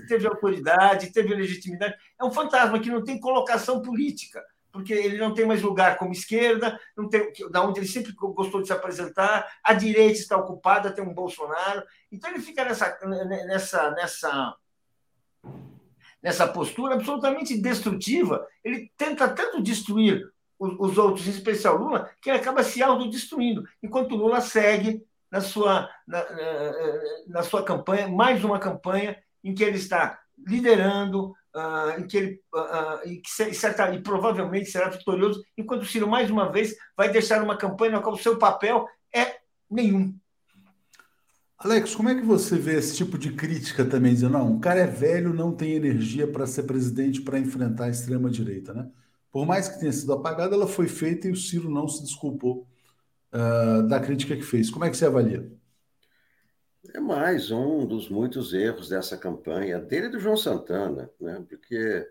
teve 0.08 0.26
autoridade, 0.26 1.12
teve 1.12 1.34
legitimidade, 1.34 1.94
é 2.18 2.24
um 2.24 2.32
fantasma 2.32 2.80
que 2.80 2.90
não 2.90 3.04
tem 3.04 3.20
colocação 3.20 3.82
política, 3.82 4.42
porque 4.72 4.94
ele 4.94 5.18
não 5.18 5.34
tem 5.34 5.44
mais 5.44 5.60
lugar 5.60 5.98
como 5.98 6.12
esquerda, 6.12 6.80
não 6.96 7.08
tem, 7.08 7.30
da 7.50 7.62
onde 7.62 7.78
ele 7.78 7.88
sempre 7.88 8.12
gostou 8.12 8.62
de 8.62 8.68
se 8.68 8.72
apresentar, 8.72 9.46
a 9.62 9.74
direita 9.74 10.18
está 10.18 10.36
ocupada, 10.38 10.90
tem 10.90 11.04
um 11.04 11.12
Bolsonaro, 11.12 11.84
então 12.10 12.30
ele 12.30 12.40
fica 12.40 12.64
nessa, 12.64 12.98
nessa, 13.46 13.90
nessa 13.90 14.56
nessa 16.22 16.46
postura 16.46 16.94
absolutamente 16.94 17.60
destrutiva. 17.60 18.46
Ele 18.62 18.90
tenta 18.96 19.28
tanto 19.28 19.62
destruir 19.62 20.30
os, 20.58 20.96
outros, 20.96 21.26
em 21.26 21.30
especial 21.30 21.76
Lula, 21.76 22.08
que 22.20 22.30
ele 22.30 22.38
acaba 22.38 22.62
se 22.62 22.82
autodestruindo, 22.82 23.64
enquanto 23.82 24.14
Lula 24.14 24.40
segue 24.40 25.04
na 25.28 25.40
sua, 25.40 25.90
na, 26.06 26.30
na, 26.30 26.72
na 27.26 27.42
sua 27.42 27.64
campanha, 27.64 28.06
mais 28.06 28.44
uma 28.44 28.60
campanha 28.60 29.16
em 29.42 29.54
que 29.54 29.64
ele 29.64 29.76
está 29.76 30.20
liderando, 30.46 31.34
uh, 31.54 31.98
em 31.98 32.06
que 32.06 32.16
ele 32.16 32.40
uh, 32.54 33.08
e, 33.08 33.16
que 33.16 33.30
certa, 33.54 33.92
e 33.92 34.00
provavelmente 34.02 34.70
será 34.70 34.88
vitorioso, 34.88 35.42
enquanto 35.56 35.82
o 35.82 35.86
Ciro, 35.86 36.06
mais 36.06 36.30
uma 36.30 36.50
vez, 36.50 36.76
vai 36.96 37.10
deixar 37.10 37.42
uma 37.42 37.56
campanha 37.56 37.92
na 37.92 38.00
qual 38.00 38.14
o 38.14 38.18
seu 38.18 38.38
papel 38.38 38.86
é 39.12 39.38
nenhum. 39.70 40.14
Alex, 41.64 41.94
como 41.94 42.08
é 42.08 42.14
que 42.16 42.22
você 42.22 42.58
vê 42.58 42.74
esse 42.74 42.96
tipo 42.96 43.16
de 43.16 43.32
crítica 43.34 43.84
também, 43.84 44.12
dizendo, 44.12 44.32
não, 44.32 44.56
o 44.56 44.58
cara 44.58 44.80
é 44.80 44.86
velho, 44.86 45.32
não 45.32 45.54
tem 45.54 45.74
energia 45.74 46.26
para 46.26 46.44
ser 46.44 46.64
presidente 46.64 47.22
para 47.22 47.38
enfrentar 47.38 47.84
a 47.84 47.88
extrema-direita, 47.88 48.74
né? 48.74 48.90
Por 49.30 49.46
mais 49.46 49.68
que 49.68 49.78
tenha 49.78 49.92
sido 49.92 50.12
apagada, 50.12 50.56
ela 50.56 50.66
foi 50.66 50.88
feita 50.88 51.28
e 51.28 51.30
o 51.30 51.36
Ciro 51.36 51.70
não 51.70 51.86
se 51.86 52.02
desculpou 52.02 52.66
uh, 53.32 53.86
da 53.86 54.00
crítica 54.00 54.36
que 54.36 54.42
fez. 54.42 54.70
Como 54.70 54.84
é 54.84 54.90
que 54.90 54.96
você 54.96 55.06
avalia? 55.06 55.52
É 56.92 56.98
mais 56.98 57.52
um 57.52 57.86
dos 57.86 58.08
muitos 58.08 58.52
erros 58.52 58.88
dessa 58.88 59.16
campanha, 59.16 59.78
dele 59.78 60.06
e 60.06 60.10
do 60.10 60.18
João 60.18 60.36
Santana, 60.36 61.08
né? 61.20 61.44
porque 61.48 62.08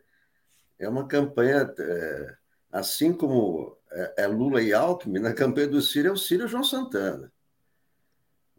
é 0.79 0.87
uma 0.87 1.05
campanha, 1.05 1.69
é, 1.77 2.35
assim 2.71 3.11
como 3.11 3.77
é, 3.91 4.23
é 4.23 4.27
Lula 4.27 4.61
e 4.61 4.73
Alckmin, 4.73 5.19
na 5.19 5.33
campanha 5.33 5.67
do 5.67 5.81
Ciro 5.81 6.07
é 6.07 6.11
o 6.11 6.17
Ciro 6.17 6.43
e 6.43 6.45
o 6.45 6.47
João 6.47 6.63
Santana. 6.63 7.29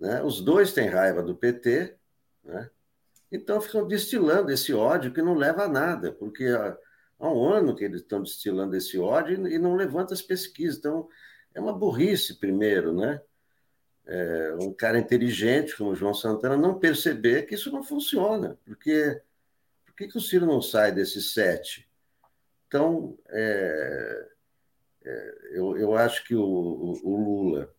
Né? 0.02 0.20
Os 0.20 0.40
dois 0.40 0.72
têm 0.72 0.88
raiva 0.88 1.22
do 1.22 1.32
PT, 1.32 1.94
né? 2.42 2.68
então 3.30 3.60
ficam 3.60 3.86
destilando 3.86 4.50
esse 4.50 4.74
ódio 4.74 5.12
que 5.12 5.22
não 5.22 5.34
leva 5.34 5.62
a 5.62 5.68
nada, 5.68 6.10
porque 6.10 6.44
há, 6.46 6.76
um 7.20 7.48
ano 7.48 7.76
que 7.76 7.84
eles 7.84 8.00
estão 8.00 8.20
destilando 8.20 8.74
esse 8.74 8.98
ódio 8.98 9.46
e, 9.46 9.60
não 9.60 9.76
levanta 9.76 10.12
as 10.12 10.20
pesquisas. 10.20 10.78
Então, 10.78 11.08
é 11.54 11.60
uma 11.60 11.72
burrice, 11.72 12.34
primeiro, 12.40 12.92
né? 12.92 13.22
É, 14.04 14.56
um 14.60 14.72
cara 14.72 14.98
inteligente 14.98 15.76
como 15.76 15.94
João 15.94 16.12
Santana 16.12 16.56
não 16.56 16.80
perceber 16.80 17.42
que 17.42 17.54
isso 17.54 17.70
não 17.70 17.84
funciona, 17.84 18.58
porque 18.64 19.22
por 19.86 19.94
que, 19.94 20.08
que 20.08 20.18
o 20.18 20.20
Ciro 20.20 20.46
não 20.46 20.60
sai 20.60 20.90
desses 20.90 21.32
sete? 21.32 21.88
Então, 22.66 23.16
é, 23.28 24.28
é, 25.04 25.34
eu, 25.52 25.76
eu 25.76 25.94
acho 25.94 26.24
que 26.24 26.34
o, 26.34 26.42
o, 26.42 27.00
o, 27.04 27.16
Lula, 27.16 27.72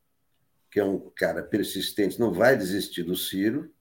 que 0.73 0.79
é 0.79 0.83
um 0.83 0.99
cara 1.15 1.43
persistente, 1.43 2.19
não 2.19 2.33
vai 2.33 2.57
desistir 2.57 3.03
do 3.03 3.15
Ciro, 3.15 3.71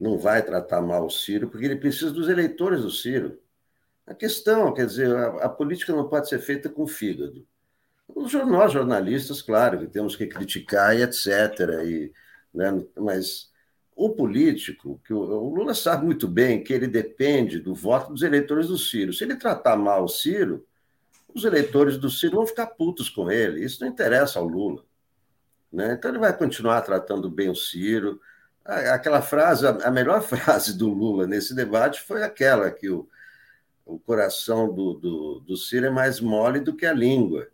não 0.00 0.16
vai 0.16 0.42
tratar 0.42 0.80
mal 0.80 1.04
o 1.04 1.10
Ciro, 1.10 1.50
porque 1.50 1.66
ele 1.66 1.76
precisa 1.76 2.10
dos 2.10 2.26
eleitores 2.26 2.80
do 2.80 2.90
Ciro. 2.90 3.38
A 4.06 4.14
questão, 4.14 4.72
quer 4.72 4.86
dizer, 4.86 5.14
a, 5.14 5.44
a 5.44 5.48
política 5.50 5.94
não 5.94 6.08
pode 6.08 6.26
ser 6.26 6.38
feita 6.38 6.70
com 6.70 6.86
fígado. 6.86 7.46
Nós, 8.16 8.72
jornalistas, 8.72 9.42
claro, 9.42 9.78
que 9.78 9.88
temos 9.88 10.16
que 10.16 10.26
criticar 10.26 10.96
e 10.96 11.02
etc. 11.02 11.26
E, 11.84 12.10
né, 12.54 12.82
mas 12.96 13.50
o 13.94 14.08
político, 14.08 14.98
que 15.04 15.12
o, 15.12 15.18
o, 15.18 15.54
Lula 15.54 15.74
sabe 15.74 16.06
muito 16.06 16.26
bem 16.26 16.64
que 16.64 16.72
ele 16.72 16.86
depende 16.86 17.60
do 17.60 17.74
voto 17.74 18.14
dos 18.14 18.22
eleitores 18.22 18.68
do 18.68 18.78
Ciro. 18.78 19.12
Se 19.12 19.22
ele 19.22 19.36
tratar 19.36 19.76
mal 19.76 20.04
o 20.04 20.08
Ciro, 20.08 20.66
os 21.34 21.44
eleitores 21.44 21.98
do 21.98 22.08
Ciro 22.08 22.36
vão 22.36 22.46
ficar 22.46 22.68
putos 22.68 23.10
com 23.10 23.30
ele. 23.30 23.62
Isso 23.62 23.82
não 23.82 23.88
interessa 23.90 24.38
ao 24.38 24.48
Lula. 24.48 24.82
Né? 25.72 25.92
Então 25.92 26.10
ele 26.10 26.18
vai 26.18 26.36
continuar 26.36 26.80
tratando 26.82 27.30
bem 27.30 27.48
o 27.48 27.54
Ciro. 27.54 28.20
Aquela 28.64 29.22
frase, 29.22 29.66
a 29.66 29.90
melhor 29.90 30.22
frase 30.22 30.76
do 30.76 30.88
Lula 30.88 31.26
nesse 31.26 31.54
debate 31.54 32.02
foi 32.02 32.22
aquela 32.22 32.70
que 32.70 32.88
o, 32.88 33.08
o 33.84 33.98
coração 33.98 34.72
do, 34.72 34.94
do, 34.94 35.40
do 35.40 35.56
Ciro 35.56 35.86
é 35.86 35.90
mais 35.90 36.20
mole 36.20 36.60
do 36.60 36.76
que 36.76 36.86
a 36.86 36.92
língua. 36.92 37.48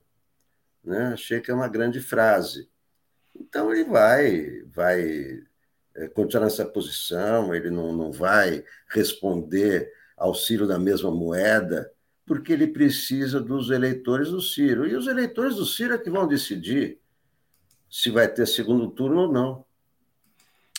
Né? 0.83 1.13
Achei 1.13 1.41
que 1.41 1.51
é 1.51 1.55
uma 1.55 1.69
grande 1.69 2.01
frase. 2.01 2.69
Então 3.35 3.73
ele 3.73 3.85
vai, 3.85 4.63
vai 4.67 5.43
é, 5.95 6.09
continuar 6.09 6.45
nessa 6.45 6.65
posição, 6.65 7.55
ele 7.55 7.71
não, 7.71 7.93
não 7.93 8.13
vai 8.13 8.65
responder 8.89 9.93
ao 10.17 10.35
Ciro 10.35 10.67
da 10.67 10.79
mesma 10.79 11.11
moeda, 11.11 11.93
porque 12.25 12.53
ele 12.53 12.67
precisa 12.67 13.41
dos 13.41 13.71
eleitores 13.71 14.31
do 14.31 14.41
Ciro. 14.41 14.87
E 14.87 14.95
os 14.95 15.07
eleitores 15.07 15.57
do 15.57 15.67
Ciro 15.67 15.95
é 15.95 15.99
que 15.99 16.11
vão 16.11 16.27
decidir 16.27 16.99
se 17.91 18.11
vai 18.11 18.29
ter 18.29 18.47
segundo 18.47 18.89
turno 18.91 19.23
ou 19.23 19.33
não. 19.33 19.65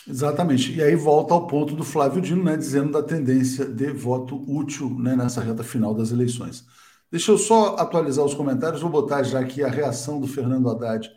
Exatamente. 0.08 0.72
E 0.74 0.82
aí 0.82 0.96
volta 0.96 1.34
ao 1.34 1.46
ponto 1.46 1.74
do 1.74 1.84
Flávio 1.84 2.22
Dino, 2.22 2.42
né, 2.42 2.56
dizendo 2.56 2.92
da 2.92 3.02
tendência 3.02 3.66
de 3.66 3.90
voto 3.92 4.36
útil 4.50 4.88
né, 4.98 5.14
nessa 5.14 5.40
reta 5.40 5.62
final 5.62 5.94
das 5.94 6.10
eleições. 6.10 6.64
Deixa 7.10 7.30
eu 7.30 7.38
só 7.38 7.76
atualizar 7.76 8.24
os 8.24 8.34
comentários, 8.34 8.82
vou 8.82 8.90
botar 8.90 9.22
já 9.22 9.40
aqui 9.40 9.62
a 9.62 9.68
reação 9.68 10.20
do 10.20 10.26
Fernando 10.26 10.68
Haddad 10.68 11.10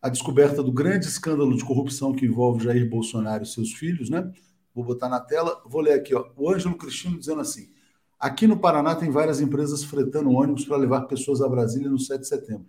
à 0.00 0.08
descoberta 0.08 0.62
do 0.62 0.72
grande 0.72 1.06
escândalo 1.06 1.56
de 1.56 1.64
corrupção 1.64 2.12
que 2.12 2.26
envolve 2.26 2.64
Jair 2.64 2.88
Bolsonaro 2.88 3.44
e 3.44 3.46
seus 3.46 3.72
filhos, 3.72 4.10
né? 4.10 4.30
Vou 4.74 4.84
botar 4.84 5.08
na 5.08 5.20
tela, 5.20 5.62
vou 5.66 5.80
ler 5.80 5.92
aqui, 5.92 6.14
ó. 6.14 6.26
O 6.36 6.50
Ângelo 6.50 6.76
Cristino 6.76 7.18
dizendo 7.18 7.40
assim: 7.40 7.70
aqui 8.18 8.46
no 8.46 8.58
Paraná 8.58 8.94
tem 8.94 9.10
várias 9.10 9.40
empresas 9.40 9.84
fretando 9.84 10.30
ônibus 10.30 10.64
para 10.64 10.76
levar 10.76 11.02
pessoas 11.02 11.40
a 11.40 11.48
Brasília 11.48 11.90
no 11.90 11.98
7 11.98 12.20
de 12.20 12.28
setembro. 12.28 12.66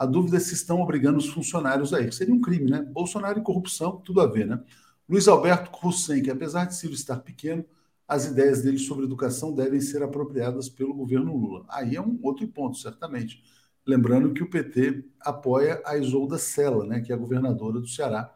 A 0.00 0.06
dúvida 0.06 0.38
é 0.38 0.40
se 0.40 0.54
estão 0.54 0.80
obrigando 0.80 1.18
os 1.18 1.28
funcionários 1.28 1.92
a 1.92 2.00
ir. 2.00 2.10
Seria 2.10 2.32
um 2.32 2.40
crime, 2.40 2.70
né? 2.70 2.80
Bolsonaro 2.80 3.38
e 3.38 3.42
corrupção, 3.42 3.98
tudo 3.98 4.22
a 4.22 4.26
ver, 4.26 4.46
né? 4.46 4.58
Luiz 5.06 5.28
Alberto 5.28 5.70
Hussein, 5.86 6.22
que 6.22 6.30
apesar 6.30 6.64
de 6.64 6.74
Ciro 6.74 6.94
estar 6.94 7.18
pequeno, 7.18 7.62
as 8.08 8.24
ideias 8.24 8.62
dele 8.62 8.78
sobre 8.78 9.04
educação 9.04 9.54
devem 9.54 9.78
ser 9.78 10.02
apropriadas 10.02 10.70
pelo 10.70 10.94
governo 10.94 11.36
Lula. 11.36 11.66
Aí 11.68 11.96
é 11.96 12.00
um 12.00 12.18
outro 12.22 12.48
ponto, 12.48 12.78
certamente. 12.78 13.44
Lembrando 13.86 14.32
que 14.32 14.42
o 14.42 14.48
PT 14.48 15.04
apoia 15.20 15.82
a 15.84 15.98
Isolda 15.98 16.38
Sela, 16.38 16.86
né, 16.86 17.02
que 17.02 17.12
é 17.12 17.14
a 17.14 17.18
governadora 17.18 17.78
do 17.78 17.86
Ceará 17.86 18.34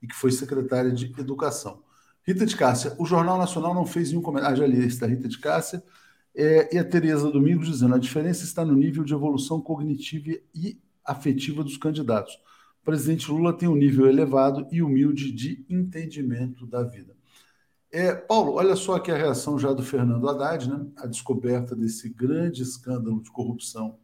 e 0.00 0.06
que 0.06 0.14
foi 0.14 0.32
secretária 0.32 0.92
de 0.92 1.12
Educação. 1.20 1.82
Rita 2.26 2.46
de 2.46 2.56
Cássia, 2.56 2.96
o 2.98 3.04
Jornal 3.04 3.36
Nacional 3.36 3.74
não 3.74 3.84
fez 3.84 4.08
nenhum 4.08 4.22
comentário. 4.22 4.56
Ah, 4.56 4.58
já 4.58 4.66
li 4.66 4.82
esta 4.82 5.06
Rita 5.06 5.28
de 5.28 5.38
Cássia. 5.38 5.84
É, 6.34 6.74
e 6.74 6.78
a 6.78 6.84
Tereza 6.84 7.30
Domingos 7.30 7.66
dizendo: 7.66 7.94
a 7.94 7.98
diferença 7.98 8.44
está 8.44 8.64
no 8.64 8.74
nível 8.74 9.04
de 9.04 9.12
evolução 9.12 9.60
cognitiva 9.60 10.38
e 10.54 10.80
afetiva 11.04 11.62
dos 11.62 11.76
candidatos. 11.76 12.34
O 12.82 12.84
presidente 12.84 13.30
Lula 13.30 13.52
tem 13.52 13.68
um 13.68 13.76
nível 13.76 14.06
elevado 14.06 14.66
e 14.72 14.82
humilde 14.82 15.30
de 15.32 15.64
entendimento 15.68 16.66
da 16.66 16.82
vida. 16.82 17.14
É, 17.90 18.14
Paulo, 18.14 18.54
olha 18.54 18.74
só 18.74 18.96
aqui 18.96 19.10
a 19.10 19.16
reação 19.16 19.58
já 19.58 19.72
do 19.72 19.82
Fernando 19.82 20.28
Haddad, 20.28 20.68
né? 20.68 20.86
A 20.96 21.06
descoberta 21.06 21.76
desse 21.76 22.08
grande 22.08 22.62
escândalo 22.62 23.22
de 23.22 23.30
corrupção 23.30 23.98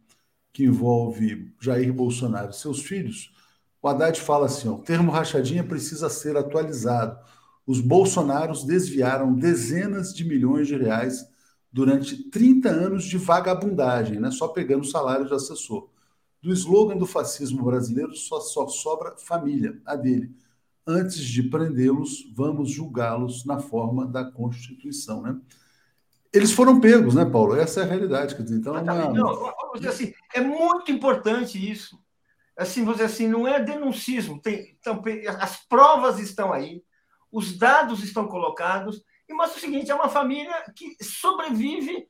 que 0.53 0.63
envolve 0.63 1.51
Jair 1.59 1.91
Bolsonaro 1.91 2.51
e 2.51 2.55
seus 2.55 2.81
filhos. 2.81 3.33
O 3.81 3.87
Haddad 3.87 4.19
fala 4.21 4.45
assim: 4.45 4.67
ó, 4.67 4.73
o 4.73 4.83
termo 4.83 5.11
rachadinha 5.11 5.63
precisa 5.63 6.09
ser 6.09 6.37
atualizado. 6.37 7.17
Os 7.65 7.81
bolsonaros 7.81 8.63
desviaram 8.63 9.33
dezenas 9.33 10.13
de 10.13 10.23
milhões 10.23 10.67
de 10.67 10.75
reais 10.75 11.27
durante 11.71 12.29
30 12.29 12.69
anos 12.69 13.03
de 13.03 13.17
vagabundagem, 13.17 14.19
né? 14.19 14.31
só 14.31 14.47
pegando 14.47 14.85
salário 14.85 15.27
de 15.27 15.33
assessor. 15.33 15.89
Do 16.41 16.53
slogan 16.53 16.97
do 16.97 17.05
fascismo 17.05 17.63
brasileiro 17.63 18.15
só, 18.15 18.39
só 18.39 18.67
sobra 18.67 19.17
família, 19.17 19.81
a 19.85 19.95
dele 19.95 20.33
antes 20.89 21.23
de 21.23 21.43
prendê-los, 21.43 22.27
vamos 22.33 22.71
julgá-los 22.71 23.45
na 23.45 23.59
forma 23.59 24.07
da 24.07 24.25
Constituição, 24.25 25.21
né? 25.21 25.39
Eles 26.33 26.51
foram 26.51 26.79
pegos, 26.79 27.13
né, 27.13 27.25
Paulo? 27.25 27.55
Essa 27.55 27.81
é 27.81 27.83
a 27.83 27.87
realidade. 27.87 28.35
Quer 28.35 28.43
dizer, 28.43 28.57
então, 28.57 28.75
é 28.75 28.81
uma... 28.81 29.13
não, 29.13 29.53
assim, 29.87 30.13
é 30.33 30.41
muito 30.41 30.91
importante 30.91 31.57
isso. 31.71 31.99
Assim, 32.57 32.83
você 32.83 33.03
assim, 33.03 33.27
não 33.27 33.47
é 33.47 33.59
denuncismo. 33.59 34.41
Tem, 34.41 34.75
então, 34.79 35.01
as 35.39 35.57
provas 35.67 36.19
estão 36.19 36.51
aí, 36.51 36.83
os 37.31 37.57
dados 37.57 38.03
estão 38.03 38.27
colocados, 38.27 39.03
e 39.27 39.33
mostra 39.33 39.57
o 39.57 39.61
seguinte: 39.61 39.89
é 39.89 39.95
uma 39.95 40.09
família 40.09 40.53
que 40.75 40.95
sobrevive 41.03 42.07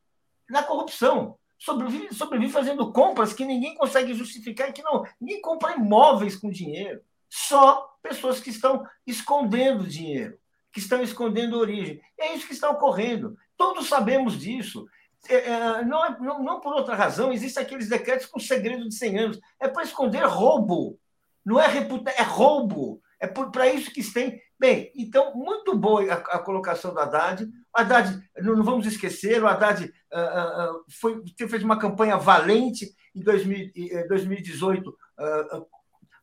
na 0.50 0.64
corrupção, 0.64 1.38
sobrevive, 1.60 2.16
sobrevive 2.16 2.52
fazendo 2.52 2.92
compras 2.92 3.34
que 3.34 3.46
ninguém 3.46 3.76
consegue 3.76 4.14
justificar 4.14 4.70
e 4.70 4.74
que 4.74 4.82
não. 4.82 5.06
Ninguém 5.20 5.42
compra 5.42 5.76
imóveis 5.76 6.36
com 6.36 6.50
dinheiro 6.50 7.02
só 7.30 7.96
pessoas 8.02 8.40
que 8.40 8.50
estão 8.50 8.84
escondendo 9.06 9.88
dinheiro, 9.88 10.38
que 10.72 10.80
estão 10.80 11.04
escondendo 11.04 11.60
origem. 11.60 12.02
É 12.18 12.34
isso 12.34 12.48
que 12.48 12.54
está 12.54 12.70
ocorrendo. 12.70 13.38
Todos 13.56 13.88
sabemos 13.88 14.40
disso. 14.40 14.88
É, 15.28 15.36
é, 15.36 15.86
não, 15.86 16.06
é, 16.06 16.18
não, 16.20 16.42
não, 16.42 16.60
por 16.60 16.74
outra 16.74 16.96
razão, 16.96 17.32
existem 17.32 17.62
aqueles 17.62 17.90
decretos 17.90 18.26
com 18.26 18.40
segredo 18.40 18.88
de 18.88 18.96
100 18.96 19.20
anos. 19.20 19.40
É 19.60 19.68
para 19.68 19.84
esconder 19.84 20.26
roubo. 20.26 20.98
Não 21.46 21.60
é 21.60 21.68
reputa, 21.68 22.10
é 22.12 22.24
roubo. 22.24 23.02
É 23.20 23.28
para 23.28 23.68
isso 23.68 23.92
que 23.92 24.02
tem. 24.12 24.42
Bem, 24.60 24.92
então, 24.94 25.34
muito 25.36 25.74
boa 25.78 26.04
a, 26.12 26.16
a 26.16 26.40
colocação 26.40 26.94
do 26.94 27.00
Haddad. 27.00 27.46
O 27.46 27.80
Haddad, 27.80 28.22
não, 28.42 28.62
vamos 28.62 28.86
esquecer, 28.86 29.42
o 29.42 29.48
Haddad 29.48 29.86
uh, 29.86 30.76
uh, 30.76 30.86
foi, 30.90 31.24
fez 31.48 31.64
uma 31.64 31.80
campanha 31.80 32.18
valente 32.18 32.94
em 33.16 33.24
2000, 33.24 33.72
2018 34.10 34.90
uh, 34.90 35.66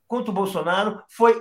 contra 0.06 0.30
o 0.30 0.34
Bolsonaro, 0.34 1.02
foi 1.08 1.40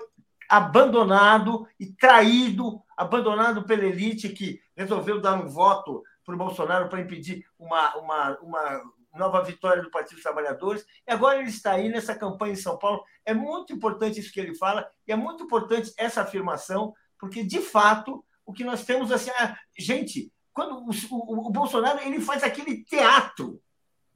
abandonado 0.49 1.67
e 1.77 1.87
traído, 1.87 2.81
abandonado 2.95 3.63
pela 3.63 3.85
elite 3.85 4.29
que 4.29 4.61
resolveu 4.75 5.19
dar 5.19 5.33
um 5.33 5.49
voto 5.49 6.01
para 6.23 6.35
o 6.35 6.37
Bolsonaro 6.37 6.87
para 6.87 7.01
impedir 7.01 7.45
uma, 7.59 7.95
uma, 7.97 8.39
uma 8.39 8.81
nova 9.15 9.41
vitória 9.41 9.81
do 9.81 9.91
Partido 9.91 10.15
dos 10.15 10.23
Trabalhadores. 10.23 10.85
E 11.07 11.11
agora 11.11 11.39
ele 11.39 11.49
está 11.49 11.71
aí 11.71 11.89
nessa 11.89 12.15
campanha 12.15 12.53
em 12.53 12.57
São 12.57 12.77
Paulo. 12.77 13.03
É 13.25 13.33
muito 13.33 13.73
importante 13.73 14.19
isso 14.19 14.31
que 14.31 14.39
ele 14.39 14.55
fala, 14.55 14.87
e 15.07 15.11
é 15.11 15.15
muito 15.15 15.43
importante 15.43 15.93
essa 15.97 16.21
afirmação, 16.21 16.93
porque, 17.19 17.43
de 17.43 17.61
fato, 17.61 18.23
o 18.45 18.53
que 18.53 18.63
nós 18.63 18.85
temos 18.85 19.11
assim, 19.11 19.31
ah, 19.39 19.57
gente, 19.77 20.31
quando 20.53 20.77
o, 20.77 20.89
o, 21.11 21.47
o 21.47 21.51
Bolsonaro 21.51 21.99
ele 22.01 22.21
faz 22.21 22.43
aquele 22.43 22.83
teatro, 22.83 23.61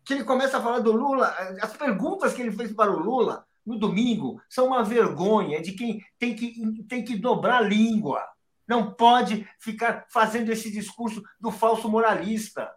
que 0.05 0.13
ele 0.13 0.23
começa 0.23 0.57
a 0.57 0.61
falar 0.61 0.79
do 0.79 0.91
Lula, 0.91 1.27
as 1.61 1.75
perguntas 1.75 2.33
que 2.33 2.41
ele 2.41 2.51
fez 2.51 2.73
para 2.73 2.91
o 2.91 2.97
Lula, 2.97 3.45
no 3.65 3.77
domingo 3.77 4.41
são 4.49 4.67
uma 4.67 4.83
vergonha 4.83 5.61
de 5.61 5.73
quem 5.73 6.03
tem 6.17 6.35
que, 6.35 6.83
tem 6.87 7.03
que 7.03 7.15
dobrar 7.15 7.57
a 7.57 7.61
língua. 7.61 8.25
Não 8.67 8.91
pode 8.91 9.47
ficar 9.59 10.05
fazendo 10.09 10.51
esse 10.51 10.71
discurso 10.71 11.21
do 11.39 11.51
falso 11.51 11.87
moralista. 11.87 12.71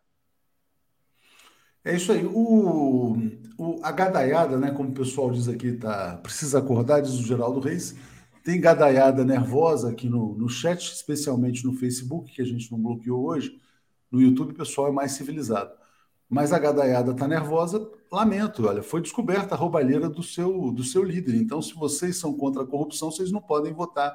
É 1.85 1.97
isso 1.97 2.13
aí. 2.13 2.25
O, 2.27 3.17
o, 3.59 3.81
a 3.83 3.91
gadaiada, 3.93 4.57
né, 4.59 4.71
como 4.71 4.91
o 4.91 4.95
pessoal 4.95 5.31
diz 5.31 5.49
aqui, 5.49 5.73
tá, 5.73 6.17
precisa 6.19 6.59
acordar, 6.59 7.01
diz 7.01 7.15
o 7.15 7.23
Geraldo 7.23 7.61
Reis. 7.61 7.97
Tem 8.45 8.61
gadaiada 8.61 9.25
nervosa 9.25 9.91
aqui 9.91 10.09
no, 10.09 10.35
no 10.37 10.49
chat, 10.49 10.81
especialmente 10.93 11.65
no 11.65 11.73
Facebook, 11.75 12.33
que 12.33 12.43
a 12.43 12.45
gente 12.45 12.71
não 12.73 12.81
bloqueou 12.81 13.25
hoje. 13.27 13.61
No 14.11 14.21
YouTube, 14.21 14.53
o 14.53 14.55
pessoal 14.55 14.89
é 14.89 14.93
mais 14.93 15.13
civilizado. 15.13 15.71
mas 16.31 16.53
a 16.53 16.59
gadaiada 16.59 17.13
está 17.13 17.29
nervosa, 17.29 17.91
lamento, 18.11 18.67
olha, 18.67 18.83
foi 18.83 19.01
descoberta 19.03 19.55
a 19.55 19.59
roubalheira 19.59 20.09
do 20.09 20.23
seu, 20.23 20.73
do 20.73 20.85
seu 20.85 21.05
líder. 21.05 21.37
Então, 21.37 21.63
se 21.63 21.75
vocês 21.75 22.17
são 22.19 22.35
contra 22.35 22.63
a 22.63 22.67
corrupção, 22.67 23.11
vocês 23.11 23.33
não 23.33 23.41
podem 23.43 23.73
votar 23.73 24.15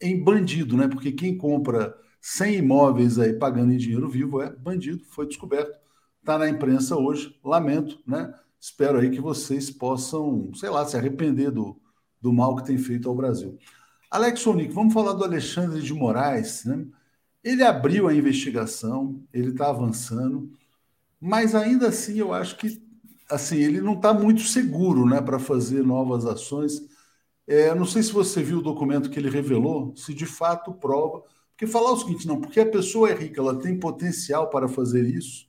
em 0.00 0.22
bandido, 0.22 0.76
né? 0.76 0.88
Porque 0.88 1.12
quem 1.12 1.36
compra 1.38 1.96
100 2.20 2.56
imóveis 2.58 3.18
aí 3.18 3.34
pagando 3.34 3.72
em 3.72 3.76
dinheiro 3.78 4.08
vivo 4.08 4.40
é 4.42 4.50
bandido, 4.50 5.04
foi 5.10 5.26
descoberto. 5.26 5.78
Está 6.26 6.38
na 6.38 6.48
imprensa 6.48 6.96
hoje, 6.96 7.38
lamento, 7.44 8.00
né? 8.04 8.34
Espero 8.60 8.98
aí 8.98 9.10
que 9.10 9.20
vocês 9.20 9.70
possam, 9.70 10.50
sei 10.54 10.68
lá, 10.68 10.84
se 10.84 10.96
arrepender 10.96 11.52
do, 11.52 11.80
do 12.20 12.32
mal 12.32 12.56
que 12.56 12.64
tem 12.64 12.76
feito 12.76 13.08
ao 13.08 13.14
Brasil. 13.14 13.56
Alex 14.10 14.40
Sonic, 14.40 14.74
vamos 14.74 14.92
falar 14.92 15.12
do 15.12 15.22
Alexandre 15.22 15.80
de 15.80 15.94
Moraes, 15.94 16.64
né? 16.64 16.84
Ele 17.44 17.62
abriu 17.62 18.08
a 18.08 18.12
investigação, 18.12 19.22
ele 19.32 19.50
está 19.50 19.70
avançando, 19.70 20.50
mas 21.20 21.54
ainda 21.54 21.86
assim 21.90 22.18
eu 22.18 22.34
acho 22.34 22.56
que 22.56 22.82
assim 23.30 23.58
ele 23.58 23.80
não 23.80 23.94
está 23.94 24.12
muito 24.12 24.40
seguro, 24.40 25.06
né, 25.06 25.22
para 25.22 25.38
fazer 25.38 25.84
novas 25.84 26.26
ações. 26.26 26.82
É, 27.46 27.72
não 27.72 27.84
sei 27.84 28.02
se 28.02 28.10
você 28.10 28.42
viu 28.42 28.58
o 28.58 28.62
documento 28.62 29.10
que 29.10 29.20
ele 29.20 29.30
revelou, 29.30 29.94
se 29.94 30.12
de 30.12 30.26
fato 30.26 30.74
prova 30.74 31.22
porque 31.52 31.68
falar 31.68 31.92
o 31.92 31.96
seguinte, 31.96 32.26
não, 32.26 32.40
porque 32.40 32.60
a 32.60 32.70
pessoa 32.70 33.10
é 33.10 33.14
rica, 33.14 33.40
ela 33.40 33.58
tem 33.58 33.78
potencial 33.78 34.50
para 34.50 34.68
fazer 34.68 35.06
isso, 35.06 35.46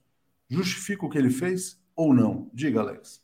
justifica 0.49 1.05
o 1.05 1.09
que 1.09 1.17
ele 1.17 1.29
fez 1.29 1.79
ou 1.95 2.13
não? 2.13 2.49
Diga, 2.53 2.79
Alex. 2.79 3.21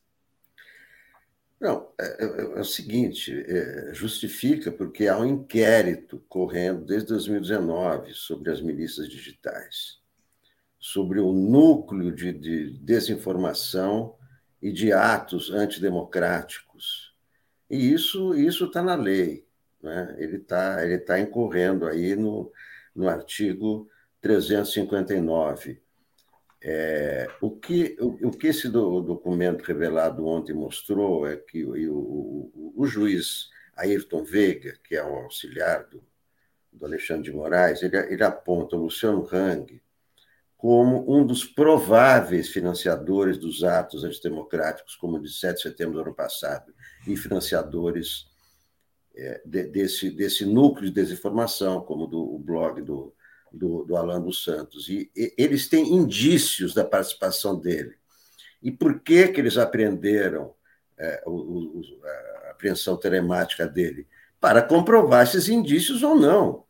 Não, 1.64 1.88
é, 1.98 2.26
é, 2.26 2.42
é 2.58 2.60
o 2.60 2.66
seguinte, 2.66 3.32
é, 3.48 3.94
justifica 3.94 4.70
porque 4.70 5.08
há 5.08 5.18
um 5.18 5.26
inquérito 5.26 6.20
correndo 6.28 6.84
desde 6.84 7.08
2019 7.08 8.14
sobre 8.14 8.52
as 8.52 8.60
milícias 8.60 9.08
digitais, 9.08 10.02
sobre 10.78 11.22
o 11.22 11.32
núcleo 11.32 12.14
de, 12.14 12.34
de 12.34 12.78
desinformação 12.80 14.18
e 14.62 14.74
de 14.74 14.92
atos 14.92 15.52
antidemocráticos. 15.52 17.16
E 17.70 17.94
isso 17.94 18.36
isso 18.36 18.66
está 18.66 18.82
na 18.82 18.96
lei, 18.96 19.48
né? 19.82 20.16
ele 20.20 20.38
está 20.38 20.86
ele 20.86 20.98
tá 20.98 21.18
incorrendo 21.18 21.86
aí 21.86 22.14
no, 22.16 22.52
no 22.94 23.08
artigo 23.08 23.90
359. 24.20 25.83
É, 26.66 27.28
o, 27.42 27.52
que, 27.52 27.98
o, 28.00 28.30
o, 28.30 28.32
que 28.32 28.48
esse 28.48 28.70
do, 28.70 29.02
documento 29.02 29.64
revelado 29.64 30.26
ontem 30.26 30.54
mostrou 30.54 31.28
é 31.28 31.36
que 31.36 31.66
o, 31.66 31.94
o, 31.94 32.74
o, 32.78 32.86
juiz 32.86 33.50
Ayrton 33.76 34.24
Veiga, 34.24 34.80
que 34.82 34.96
é 34.96 35.04
o 35.04 35.14
auxiliar 35.14 35.86
do, 35.90 36.02
do 36.72 36.86
Alexandre 36.86 37.24
de 37.24 37.34
Moraes, 37.34 37.84
ele, 37.84 37.98
ele 37.98 38.24
aponta 38.24 38.78
o 38.78 38.84
Luciano 38.84 39.28
Hang 39.30 39.82
como 40.56 41.04
um 41.14 41.26
dos 41.26 41.44
prováveis 41.44 42.48
financiadores 42.48 43.38
dos 43.38 43.66
atos 43.66 44.06
antidemocráticos, 44.06 44.96
como 44.96 45.20
de 45.20 45.30
7 45.30 45.58
de 45.58 45.62
setembro 45.64 45.96
do 45.96 46.02
ano 46.04 46.16
passado, 46.16 46.74
e 47.06 47.18
financiadores 47.18 48.28
é, 49.14 49.42
de, 49.44 49.64
desse, 49.64 50.10
desse 50.10 50.46
núcleo 50.46 50.86
de 50.86 50.94
desinformação, 50.94 51.82
como 51.82 52.08
do 52.08 52.40
blog 52.40 52.82
do, 52.82 53.14
do, 53.54 53.86
do 53.86 53.96
Alan 53.96 54.20
dos 54.20 54.44
Santos. 54.44 54.90
E, 54.90 55.12
e, 55.16 55.34
eles 55.38 55.68
têm 55.68 55.94
indícios 55.94 56.74
da 56.74 56.84
participação 56.84 57.60
dele. 57.60 57.96
E 58.62 58.72
por 58.72 59.00
que, 59.02 59.28
que 59.28 59.40
eles 59.40 59.58
apreenderam 59.58 60.54
é, 60.98 61.24
a 62.48 62.52
apreensão 62.52 62.98
telemática 62.98 63.68
dele? 63.68 64.08
Para 64.40 64.62
comprovar 64.62 65.24
esses 65.24 65.48
indícios 65.48 66.02
ou 66.02 66.16
não. 66.16 66.64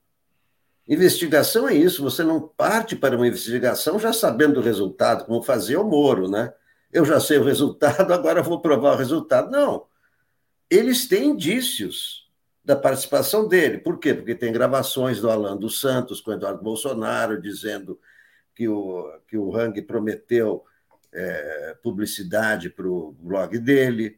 Investigação 0.87 1.67
é 1.67 1.73
isso, 1.73 2.03
você 2.03 2.23
não 2.23 2.41
parte 2.41 2.95
para 2.95 3.15
uma 3.15 3.27
investigação 3.27 3.97
já 3.97 4.11
sabendo 4.11 4.59
o 4.59 4.63
resultado, 4.63 5.25
como 5.25 5.41
fazia 5.41 5.79
o 5.79 5.89
Moro, 5.89 6.29
né? 6.29 6.53
Eu 6.91 7.05
já 7.05 7.19
sei 7.19 7.37
o 7.37 7.43
resultado, 7.43 8.11
agora 8.13 8.43
vou 8.43 8.61
provar 8.61 8.93
o 8.93 8.97
resultado. 8.97 9.49
Não. 9.49 9.85
Eles 10.69 11.07
têm 11.07 11.29
indícios 11.29 12.22
da 12.63 12.75
participação 12.75 13.47
dele. 13.47 13.77
Por 13.77 13.99
quê? 13.99 14.13
Porque 14.13 14.35
tem 14.35 14.53
gravações 14.53 15.19
do 15.19 15.29
Alan 15.29 15.57
dos 15.57 15.81
Santos 15.81 16.21
com 16.21 16.31
Eduardo 16.31 16.63
Bolsonaro 16.63 17.41
dizendo 17.41 17.99
que 18.55 18.67
o, 18.67 19.19
que 19.27 19.37
o 19.37 19.55
Hang 19.55 19.81
prometeu 19.81 20.63
é, 21.11 21.77
publicidade 21.83 22.69
para 22.69 22.87
o 22.87 23.11
blog 23.19 23.57
dele. 23.59 24.17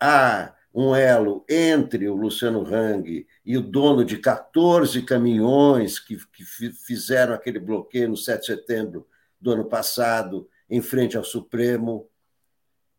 Há 0.00 0.54
um 0.74 0.94
elo 0.94 1.44
entre 1.48 2.08
o 2.08 2.16
Luciano 2.16 2.66
Hang 2.66 3.26
e 3.44 3.56
o 3.56 3.62
dono 3.62 4.04
de 4.04 4.18
14 4.18 5.02
caminhões 5.02 6.00
que, 6.00 6.16
que 6.32 6.44
fizeram 6.44 7.34
aquele 7.34 7.60
bloqueio 7.60 8.08
no 8.08 8.16
7 8.16 8.40
de 8.40 8.46
setembro 8.46 9.06
do 9.40 9.52
ano 9.52 9.64
passado, 9.66 10.48
em 10.68 10.80
frente 10.80 11.16
ao 11.16 11.22
Supremo. 11.22 12.08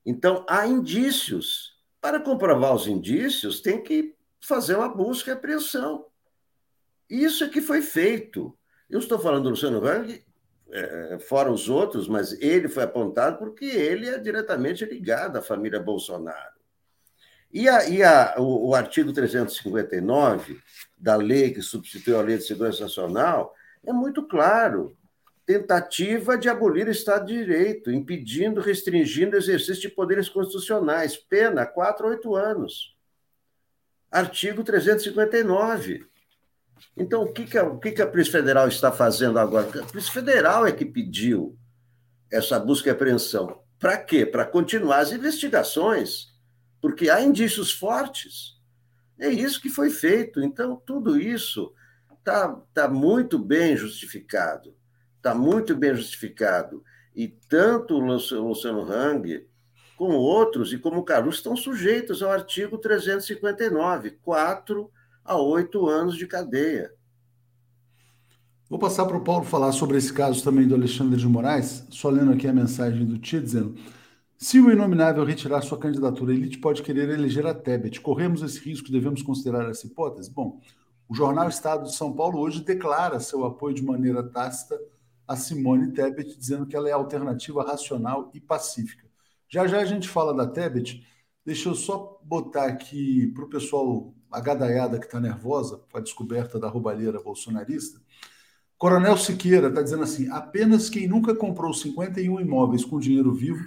Então, 0.05 0.45
há 0.47 0.65
indícios. 0.67 1.73
Para 1.99 2.19
comprovar 2.19 2.73
os 2.73 2.87
indícios, 2.87 3.59
tem 3.59 3.81
que 3.81 4.15
fazer 4.45 4.75
uma 4.75 4.89
busca 4.89 5.31
e 5.31 5.33
apreensão. 5.33 6.05
Isso 7.09 7.43
é 7.43 7.49
que 7.49 7.61
foi 7.61 7.81
feito. 7.81 8.57
Eu 8.89 8.99
estou 8.99 9.19
falando 9.19 9.43
do 9.43 9.49
Luciano 9.49 9.85
Hang, 9.85 10.23
é, 10.71 11.19
fora 11.19 11.51
os 11.51 11.69
outros, 11.69 12.07
mas 12.07 12.33
ele 12.41 12.67
foi 12.67 12.83
apontado 12.83 13.37
porque 13.37 13.65
ele 13.65 14.07
é 14.07 14.17
diretamente 14.17 14.85
ligado 14.85 15.37
à 15.37 15.41
família 15.41 15.79
Bolsonaro. 15.79 16.55
E, 17.51 17.69
a, 17.69 17.87
e 17.87 18.03
a, 18.03 18.35
o, 18.37 18.69
o, 18.69 18.75
artigo 18.75 19.13
359 19.13 20.59
da 20.97 21.15
lei 21.15 21.51
que 21.51 21.61
substituiu 21.61 22.19
a 22.19 22.21
Lei 22.21 22.37
de 22.37 22.43
Segurança 22.43 22.83
Nacional 22.83 23.53
é 23.83 23.93
muito 23.93 24.27
claro. 24.27 24.95
Tentativa 25.45 26.37
de 26.37 26.49
abolir 26.49 26.87
o 26.87 26.91
Estado 26.91 27.27
de 27.27 27.37
Direito, 27.37 27.91
impedindo, 27.91 28.59
restringindo 28.59 29.35
o 29.35 29.39
exercício 29.39 29.83
de 29.83 29.89
poderes 29.89 30.27
constitucionais. 30.27 31.15
Pena, 31.15 31.67
quatro 31.67 32.07
a 32.07 32.09
oito 32.09 32.35
anos 32.35 32.94
artigo 34.15 34.63
359. 34.63 36.05
Então, 36.95 37.23
o 37.23 37.33
que, 37.33 37.45
que, 37.45 37.57
a, 37.57 37.63
o 37.65 37.77
que, 37.77 37.91
que 37.91 38.01
a 38.01 38.07
Polícia 38.07 38.31
Federal 38.31 38.67
está 38.67 38.91
fazendo 38.91 39.37
agora? 39.37 39.67
A 39.67 39.85
Polícia 39.85 40.13
Federal 40.13 40.65
é 40.65 40.71
que 40.71 40.85
pediu 40.85 41.57
essa 42.31 42.57
busca 42.57 42.89
e 42.89 42.91
apreensão. 42.91 43.61
Para 43.77 43.97
quê? 43.97 44.25
Para 44.25 44.45
continuar 44.45 44.99
as 44.99 45.11
investigações, 45.11 46.27
porque 46.81 47.09
há 47.09 47.21
indícios 47.21 47.73
fortes. 47.73 48.55
É 49.19 49.27
isso 49.27 49.61
que 49.61 49.69
foi 49.69 49.89
feito. 49.89 50.41
Então, 50.41 50.81
tudo 50.85 51.19
isso 51.19 51.73
está 52.17 52.49
tá 52.73 52.87
muito 52.87 53.37
bem 53.37 53.75
justificado. 53.75 54.73
Está 55.17 55.35
muito 55.35 55.75
bem 55.75 55.93
justificado. 55.93 56.81
E 57.13 57.27
tanto 57.27 57.95
o 57.95 57.99
Luciano 57.99 58.81
Hang 58.81 59.45
como 59.97 60.13
outros 60.13 60.73
e 60.73 60.77
como 60.77 61.03
Carlos 61.03 61.35
estão 61.35 61.55
sujeitos 61.55 62.21
ao 62.21 62.31
artigo 62.31 62.77
359, 62.77 64.11
4 64.21 64.91
a 65.23 65.37
8 65.37 65.87
anos 65.87 66.17
de 66.17 66.27
cadeia. 66.27 66.91
Vou 68.69 68.79
passar 68.79 69.05
para 69.05 69.17
o 69.17 69.23
Paulo 69.23 69.45
falar 69.45 69.71
sobre 69.71 69.97
esse 69.97 70.11
caso 70.11 70.43
também 70.43 70.67
do 70.67 70.75
Alexandre 70.75 71.19
de 71.19 71.27
Moraes, 71.27 71.85
só 71.89 72.09
lendo 72.09 72.31
aqui 72.31 72.47
a 72.47 72.53
mensagem 72.53 73.05
do 73.05 73.17
Tia 73.19 73.39
dizendo: 73.39 73.75
se 74.37 74.59
o 74.59 74.71
inominável 74.71 75.23
retirar 75.23 75.61
sua 75.61 75.77
candidatura, 75.77 76.33
a 76.33 76.35
elite 76.35 76.57
pode 76.57 76.81
querer 76.81 77.09
eleger 77.09 77.45
a 77.45 77.53
Tebet. 77.53 78.01
Corremos 78.01 78.41
esse 78.41 78.59
risco, 78.59 78.91
devemos 78.91 79.21
considerar 79.21 79.69
essa 79.69 79.87
hipótese? 79.87 80.29
Bom, 80.29 80.59
o 81.07 81.15
jornal 81.15 81.47
Estado 81.47 81.83
de 81.83 81.95
São 81.95 82.11
Paulo 82.11 82.39
hoje 82.39 82.61
declara 82.61 83.19
seu 83.19 83.45
apoio 83.45 83.75
de 83.75 83.83
maneira 83.83 84.21
tácita 84.23 84.77
a 85.27 85.35
Simone 85.35 85.93
Tebet, 85.93 86.37
dizendo 86.37 86.65
que 86.65 86.75
ela 86.75 86.89
é 86.89 86.91
alternativa 86.91 87.63
racional 87.63 88.29
e 88.33 88.41
pacífica. 88.41 89.04
Já 89.49 89.67
já 89.67 89.79
a 89.79 89.85
gente 89.85 90.07
fala 90.07 90.33
da 90.33 90.47
Tebet. 90.47 91.05
Deixa 91.45 91.69
eu 91.69 91.75
só 91.75 92.19
botar 92.23 92.65
aqui 92.65 93.27
para 93.27 93.45
o 93.45 93.49
pessoal, 93.49 94.13
a 94.31 94.39
gadaiada 94.39 94.99
que 94.99 95.05
está 95.05 95.19
nervosa 95.19 95.81
com 95.91 95.97
a 95.97 96.01
descoberta 96.01 96.59
da 96.59 96.67
roubalheira 96.67 97.21
bolsonarista. 97.21 98.01
Coronel 98.77 99.17
Siqueira 99.17 99.67
está 99.67 99.81
dizendo 99.81 100.03
assim: 100.03 100.29
apenas 100.29 100.89
quem 100.89 101.07
nunca 101.07 101.35
comprou 101.35 101.73
51 101.73 102.39
imóveis 102.39 102.83
com 102.83 102.99
dinheiro 102.99 103.33
vivo 103.33 103.63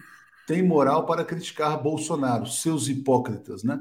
tem 0.47 0.63
moral 0.63 1.05
para 1.05 1.27
criticar 1.27 1.83
Bolsonaro, 1.83 2.47
seus 2.47 2.89
hipócritas, 2.89 3.63
né? 3.63 3.79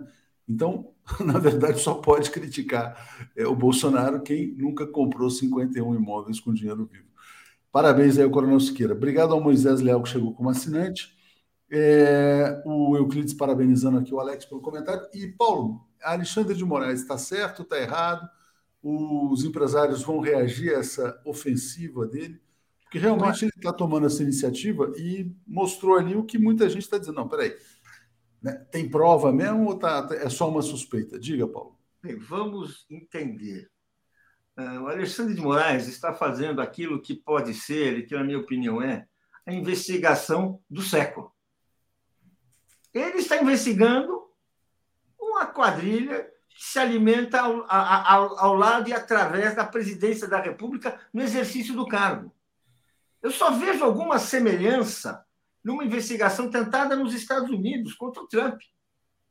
Então, 0.47 0.91
na 1.23 1.39
verdade, 1.39 1.79
só 1.79 1.95
pode 1.95 2.29
criticar 2.29 3.29
é, 3.35 3.47
o 3.47 3.55
Bolsonaro 3.55 4.21
quem 4.21 4.53
nunca 4.55 4.85
comprou 4.85 5.29
51 5.29 5.95
imóveis 5.95 6.39
com 6.39 6.53
dinheiro 6.53 6.85
vivo. 6.85 7.07
Parabéns 7.71 8.17
aí 8.17 8.23
ao 8.23 8.29
Coronel 8.29 8.59
Siqueira. 8.59 8.93
Obrigado 8.93 9.33
ao 9.33 9.41
Moisés 9.41 9.81
Leal 9.81 10.03
que 10.03 10.09
chegou 10.09 10.33
como 10.33 10.49
assinante. 10.49 11.16
É, 11.69 12.61
o 12.65 12.95
Euclides 12.95 13.33
parabenizando 13.33 13.97
aqui 13.97 14.13
o 14.13 14.19
Alex 14.19 14.45
pelo 14.45 14.61
comentário. 14.61 15.07
E, 15.13 15.27
Paulo, 15.27 15.85
Alexandre 16.01 16.55
de 16.55 16.63
Moraes 16.63 17.01
está 17.01 17.17
certo, 17.17 17.63
está 17.63 17.77
errado? 17.77 18.27
Os 18.81 19.43
empresários 19.43 20.01
vão 20.01 20.19
reagir 20.19 20.73
a 20.75 20.79
essa 20.79 21.21
ofensiva 21.25 22.05
dele? 22.07 22.41
Porque 22.83 22.99
realmente 22.99 23.43
ele 23.43 23.51
está 23.55 23.73
tomando 23.73 24.07
essa 24.07 24.23
iniciativa 24.23 24.93
e 24.95 25.35
mostrou 25.45 25.97
ali 25.97 26.15
o 26.15 26.23
que 26.23 26.37
muita 26.37 26.69
gente 26.69 26.83
está 26.83 26.97
dizendo. 26.97 27.15
Não, 27.15 27.27
peraí. 27.27 27.53
Né? 28.41 28.53
Tem 28.71 28.89
prova 28.89 29.31
mesmo 29.33 29.65
ou 29.65 29.77
tá, 29.77 30.07
é 30.11 30.29
só 30.29 30.49
uma 30.49 30.61
suspeita? 30.61 31.19
Diga, 31.19 31.45
Paulo. 31.47 31.77
Bem, 32.01 32.17
vamos 32.17 32.85
entender. 32.89 33.69
Uh, 34.57 34.83
o 34.83 34.87
Alexandre 34.87 35.35
de 35.35 35.41
Moraes 35.41 35.87
está 35.87 36.13
fazendo 36.13 36.61
aquilo 36.61 37.01
que 37.01 37.13
pode 37.13 37.53
ser, 37.53 37.97
e 37.97 38.05
que, 38.05 38.15
na 38.15 38.23
minha 38.23 38.39
opinião, 38.39 38.81
é 38.81 39.05
a 39.45 39.53
investigação 39.53 40.61
do 40.69 40.81
século. 40.81 41.31
Ele 42.97 43.17
está 43.19 43.37
investigando 43.37 44.27
uma 45.19 45.45
quadrilha 45.45 46.27
que 46.49 46.63
se 46.65 46.79
alimenta 46.79 47.39
ao, 47.39 47.65
ao, 47.69 48.39
ao 48.39 48.53
lado 48.55 48.89
e 48.89 48.93
através 48.93 49.55
da 49.55 49.63
presidência 49.63 50.27
da 50.27 50.39
República 50.39 50.99
no 51.13 51.21
exercício 51.21 51.75
do 51.75 51.87
cargo. 51.87 52.31
Eu 53.21 53.29
só 53.29 53.51
vejo 53.51 53.83
alguma 53.83 54.17
semelhança 54.17 55.23
numa 55.63 55.83
investigação 55.83 56.49
tentada 56.49 56.95
nos 56.95 57.13
Estados 57.13 57.49
Unidos 57.49 57.93
contra 57.93 58.23
o 58.23 58.27
Trump. 58.27 58.59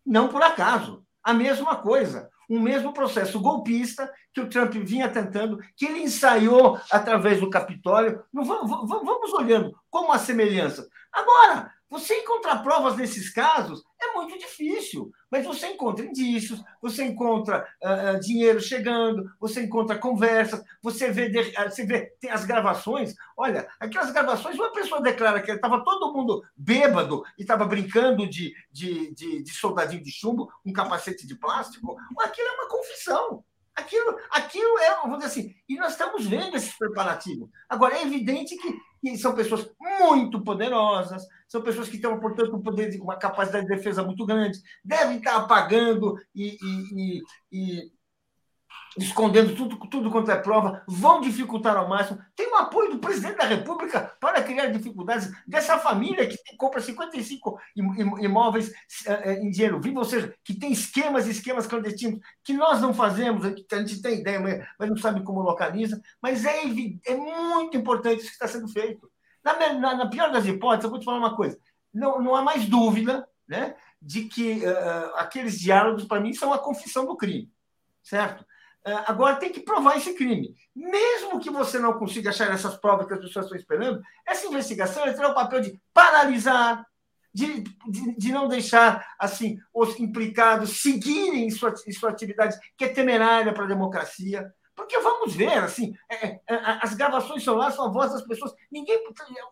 Não 0.05 0.29
por 0.29 0.43
acaso. 0.43 1.05
A 1.23 1.35
mesma 1.35 1.77
coisa. 1.77 2.31
Um 2.49 2.61
mesmo 2.61 2.93
processo 2.93 3.41
golpista 3.41 4.12
que 4.33 4.41
o 4.41 4.49
Trump 4.49 4.73
vinha 4.75 5.09
tentando, 5.09 5.59
que 5.77 5.87
ele 5.87 6.01
ensaiou 6.01 6.79
através 6.93 7.41
do 7.41 7.51
Capitólio. 7.51 8.23
Vamos, 8.33 8.89
vamos 8.89 9.33
olhando 9.33 9.77
como 9.91 10.12
a 10.12 10.19
semelhança. 10.19 10.87
Agora, 11.12 11.73
você 11.89 12.14
encontrar 12.16 12.62
provas 12.62 12.97
nesses 12.97 13.30
casos 13.30 13.84
é 14.01 14.12
muito 14.12 14.37
difícil, 14.39 15.11
mas 15.30 15.45
você 15.45 15.68
encontra 15.68 16.05
indícios, 16.05 16.62
você 16.82 17.05
encontra 17.05 17.66
uh, 17.82 18.20
dinheiro 18.20 18.61
chegando, 18.61 19.30
você 19.41 19.62
encontra 19.62 19.97
conversas, 19.97 20.62
você 20.82 21.11
vê, 21.11 21.28
uh, 21.28 21.70
você 21.70 21.87
vê 21.87 22.07
tem 22.20 22.30
as 22.30 22.45
gravações. 22.45 23.14
Olha, 23.37 23.68
aquelas 23.78 24.11
gravações, 24.11 24.57
uma 24.57 24.72
pessoa 24.72 25.01
declara 25.01 25.41
que 25.41 25.53
estava 25.53 25.84
todo 25.84 26.12
mundo 26.12 26.43
bêbado 26.57 27.22
e 27.39 27.43
estava 27.43 27.64
brincando 27.64 28.28
de, 28.28 28.53
de, 28.70 29.14
de, 29.14 29.43
de 29.43 29.51
soldadinho 29.53 30.03
de 30.03 30.11
chumbo, 30.11 30.51
um 30.64 30.72
capacete 30.72 31.26
de 31.26 31.37
plástico. 31.37 31.97
Aquilo 32.20 32.49
é 32.49 32.53
uma 32.53 32.68
confissão. 32.68 33.45
Aquilo, 33.77 34.16
aquilo 34.31 34.79
é, 34.79 34.97
vamos 35.03 35.18
dizer 35.18 35.27
assim, 35.27 35.55
e 35.68 35.77
nós 35.77 35.93
estamos 35.93 36.27
vendo 36.27 36.57
esses 36.57 36.77
preparativos. 36.79 37.51
Agora, 37.68 37.97
é 37.97 38.03
evidente 38.03 38.57
que, 38.57 38.74
que 39.01 39.18
são 39.18 39.35
pessoas 39.35 39.70
muito 39.79 40.43
poderosas, 40.43 41.22
são 41.47 41.61
pessoas 41.62 41.89
que 41.89 41.99
têm, 41.99 42.18
portanto, 42.18 42.57
um 42.57 42.62
poder 42.62 42.91
de 42.91 42.99
uma 42.99 43.18
capacidade 43.18 43.66
de 43.66 43.77
defesa 43.77 44.03
muito 44.03 44.24
grande, 44.24 44.59
devem 44.83 45.18
estar 45.18 45.37
apagando 45.37 46.16
e, 46.35 46.57
e, 46.62 47.22
e, 47.53 47.93
escondendo 48.97 49.55
tudo, 49.55 49.77
tudo 49.89 50.11
quanto 50.11 50.31
é 50.31 50.37
prova, 50.37 50.83
vão 50.87 51.21
dificultar 51.21 51.77
ao 51.77 51.89
máximo. 51.89 52.19
Tem 52.35 52.51
o 52.51 52.57
apoio 52.57 52.93
do 52.93 52.99
presidente 52.99 53.37
da 53.37 53.45
República 53.45 54.17
para 54.21 54.43
criar 54.43 54.67
dificuldades 54.67 55.31
dessa 55.47 55.79
família 55.79 56.27
que 56.27 56.39
compra 56.57 56.81
55 56.81 57.59
imóveis 58.21 58.73
eh, 59.07 59.23
eh, 59.25 59.35
em 59.43 59.51
dinheiro 59.51 59.81
vivo, 59.81 59.99
ou 59.99 60.05
seja, 60.05 60.35
que 60.43 60.55
tem 60.55 60.73
esquemas 60.73 61.27
e 61.27 61.31
esquemas 61.31 61.67
clandestinos 61.67 62.21
que 62.43 62.55
nós 62.55 62.81
não 62.81 62.95
fazemos, 62.95 63.47
que 63.55 63.75
a 63.75 63.79
gente 63.79 64.01
tem 64.01 64.21
ideia, 64.21 64.67
mas 64.79 64.89
não 64.89 64.97
sabe 64.97 65.23
como 65.23 65.43
localiza. 65.43 66.01
Mas 66.23 66.45
é, 66.45 66.63
é 67.07 67.17
muito 67.17 67.77
importante 67.77 68.21
isso 68.21 68.29
que 68.29 68.35
está 68.35 68.49
sendo 68.49 68.69
feito. 68.69 69.11
Na, 69.45 69.75
na, 69.75 69.95
na, 69.95 70.07
pior 70.09 70.33
das 70.33 70.47
hipóteses, 70.47 70.85
eu 70.85 70.91
vou 70.91 70.99
te 70.99 71.05
falar 71.05 71.19
uma 71.19 71.37
coisa: 71.37 71.59
não, 71.93 72.21
não 72.21 72.35
há 72.35 72.43
mais 72.43 72.67
dúvida 72.67 73.29
né, 73.47 73.77
de 74.01 74.25
que 74.25 74.65
uh, 74.67 75.17
aqueles 75.17 75.61
diálogos, 75.61 76.05
para 76.05 76.21
mim, 76.21 76.33
são 76.33 76.53
a 76.53 76.59
confissão 76.59 77.07
do 77.07 77.17
crime, 77.17 77.53
certo? 78.03 78.45
É, 78.87 78.93
agora 79.09 79.34
tem 79.34 79.51
que 79.51 79.59
provar 79.59 79.97
esse 79.97 80.14
crime. 80.14 80.55
Mesmo 80.72 81.41
que 81.41 81.51
você 81.51 81.76
não 81.76 81.99
consiga 81.99 82.30
achar 82.30 82.53
essas 82.53 82.76
provas 82.76 83.05
que 83.09 83.14
as 83.14 83.20
pessoas 83.20 83.47
estão 83.47 83.59
esperando, 83.59 84.01
essa 84.24 84.47
investigação 84.47 85.03
terá 85.03 85.30
o 85.30 85.34
papel 85.34 85.61
de 85.61 85.80
paralisar, 85.93 86.87
de, 87.34 87.62
de, 87.62 88.16
de, 88.16 88.32
não 88.32 88.47
deixar 88.47 89.05
assim 89.18 89.59
os 89.74 89.99
implicados 89.99 90.80
seguirem 90.80 91.51
sua, 91.51 91.74
sua 91.76 92.11
atividade, 92.11 92.57
que 92.78 92.84
é 92.84 92.89
temerária 92.89 93.53
para 93.53 93.64
a 93.64 93.68
democracia. 93.68 94.55
Porque 94.76 94.97
vamos 95.01 95.34
ver, 95.34 95.59
assim, 95.59 95.93
é, 96.09 96.28
é, 96.28 96.41
as 96.80 96.95
gravações 96.95 97.43
são 97.43 97.57
lá, 97.57 97.72
são 97.72 97.87
a 97.87 97.91
voz 97.91 98.12
das 98.12 98.22
pessoas. 98.22 98.53
Ninguém. 98.70 99.03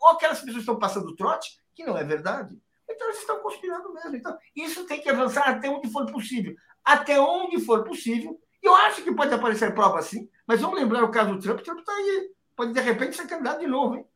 Ou 0.01 0.11
aquelas 0.11 0.39
pessoas 0.39 0.61
estão 0.61 0.78
passando 0.78 1.16
trote, 1.16 1.59
que 1.74 1.85
não 1.85 1.99
é 1.99 2.05
verdade. 2.05 2.57
Então 2.89 3.09
eles 3.09 3.18
estão 3.18 3.41
conspirando 3.41 3.93
mesmo. 3.93 4.14
Então, 4.14 4.39
isso 4.55 4.87
tem 4.87 5.01
que 5.01 5.09
avançar 5.09 5.49
até 5.49 5.68
onde 5.68 5.91
for 5.91 6.07
possível. 6.12 6.55
Até 6.85 7.18
onde 7.18 7.59
for 7.61 7.82
possível, 7.82 8.39
eu 8.67 8.75
acho 8.75 9.03
que 9.03 9.15
pode 9.15 9.33
aparecer 9.35 9.75
prova 9.75 9.99
assim, 9.99 10.29
mas 10.47 10.61
vamos 10.61 10.79
lembrar 10.79 11.05
o 11.05 11.11
caso 11.11 11.35
do 11.35 11.41
Trump, 11.41 11.61
o 11.61 11.62
Trump 11.62 11.79
está 11.81 11.93
aí. 11.93 12.31
Pode, 12.57 12.73
de 12.73 12.81
repente, 12.81 13.17
ser 13.17 13.27
candidato 13.27 13.61
de 13.61 13.67
novo, 13.67 13.97
hein? 13.97 14.07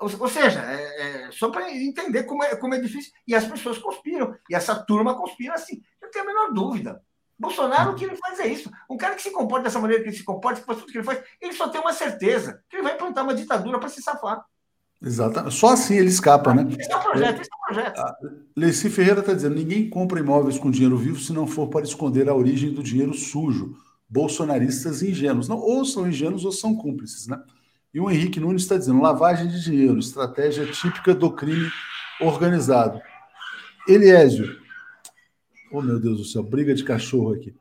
Ou, 0.00 0.10
ou 0.20 0.28
seja, 0.28 0.60
é, 0.60 1.26
é, 1.26 1.30
só 1.30 1.50
para 1.50 1.70
entender 1.70 2.24
como 2.24 2.42
é, 2.42 2.56
como 2.56 2.74
é 2.74 2.80
difícil. 2.80 3.12
E 3.26 3.34
as 3.34 3.44
pessoas 3.44 3.78
conspiram. 3.78 4.34
E 4.48 4.54
essa 4.54 4.74
turma 4.74 5.14
conspira 5.14 5.54
assim. 5.54 5.82
Eu 6.00 6.10
tenho 6.10 6.24
a 6.24 6.28
menor 6.28 6.52
dúvida. 6.52 7.02
Bolsonaro, 7.38 7.92
o 7.92 7.94
que 7.94 8.04
ele 8.04 8.16
faz 8.16 8.38
é 8.40 8.46
isso. 8.46 8.70
Um 8.88 8.96
cara 8.96 9.14
que 9.14 9.22
se 9.22 9.30
comporta 9.30 9.64
dessa 9.64 9.78
maneira 9.78 10.02
que 10.02 10.10
ele 10.10 10.16
se 10.16 10.24
comporta, 10.24 10.60
que 10.60 10.66
faz 10.66 10.78
tudo 10.78 10.92
que 10.92 10.98
ele 10.98 11.04
faz, 11.04 11.22
ele 11.40 11.52
só 11.54 11.68
tem 11.68 11.80
uma 11.80 11.92
certeza, 11.92 12.62
que 12.68 12.76
ele 12.76 12.82
vai 12.82 12.94
implantar 12.94 13.24
uma 13.24 13.34
ditadura 13.34 13.78
para 13.78 13.88
se 13.88 14.02
safar. 14.02 14.44
Exatamente. 15.02 15.54
Só 15.54 15.72
assim 15.72 15.96
ele 15.96 16.08
escapa, 16.08 16.52
né? 16.52 16.66
Esse 16.78 16.92
é 16.92 16.96
o 16.96 17.02
projeto, 17.02 17.40
esse 17.40 17.50
é 17.50 17.54
o 17.54 17.66
projeto. 17.66 17.98
Ah, 18.00 18.16
Leci 18.54 18.90
Ferreira 18.90 19.20
está 19.20 19.32
dizendo: 19.32 19.54
ninguém 19.54 19.88
compra 19.88 20.20
imóveis 20.20 20.58
com 20.58 20.70
dinheiro 20.70 20.96
vivo 20.98 21.18
se 21.18 21.32
não 21.32 21.46
for 21.46 21.68
para 21.68 21.84
esconder 21.84 22.28
a 22.28 22.34
origem 22.34 22.72
do 22.72 22.82
dinheiro 22.82 23.14
sujo. 23.14 23.76
Bolsonaristas 24.08 25.02
ingênuos. 25.02 25.48
Não, 25.48 25.58
ou 25.58 25.84
são 25.84 26.06
ingênuos 26.06 26.44
ou 26.44 26.52
são 26.52 26.74
cúmplices, 26.74 27.26
né? 27.26 27.40
E 27.94 28.00
o 28.00 28.10
Henrique 28.10 28.40
Nunes 28.40 28.62
está 28.62 28.76
dizendo: 28.76 29.00
lavagem 29.00 29.48
de 29.48 29.62
dinheiro, 29.62 29.98
estratégia 29.98 30.66
típica 30.66 31.14
do 31.14 31.30
crime 31.32 31.70
organizado. 32.20 33.00
Eliésio. 33.88 34.58
Oh, 35.72 35.80
meu 35.80 35.98
Deus 35.98 36.18
do 36.18 36.24
céu, 36.24 36.42
briga 36.42 36.74
de 36.74 36.84
cachorro 36.84 37.32
aqui. 37.32 37.54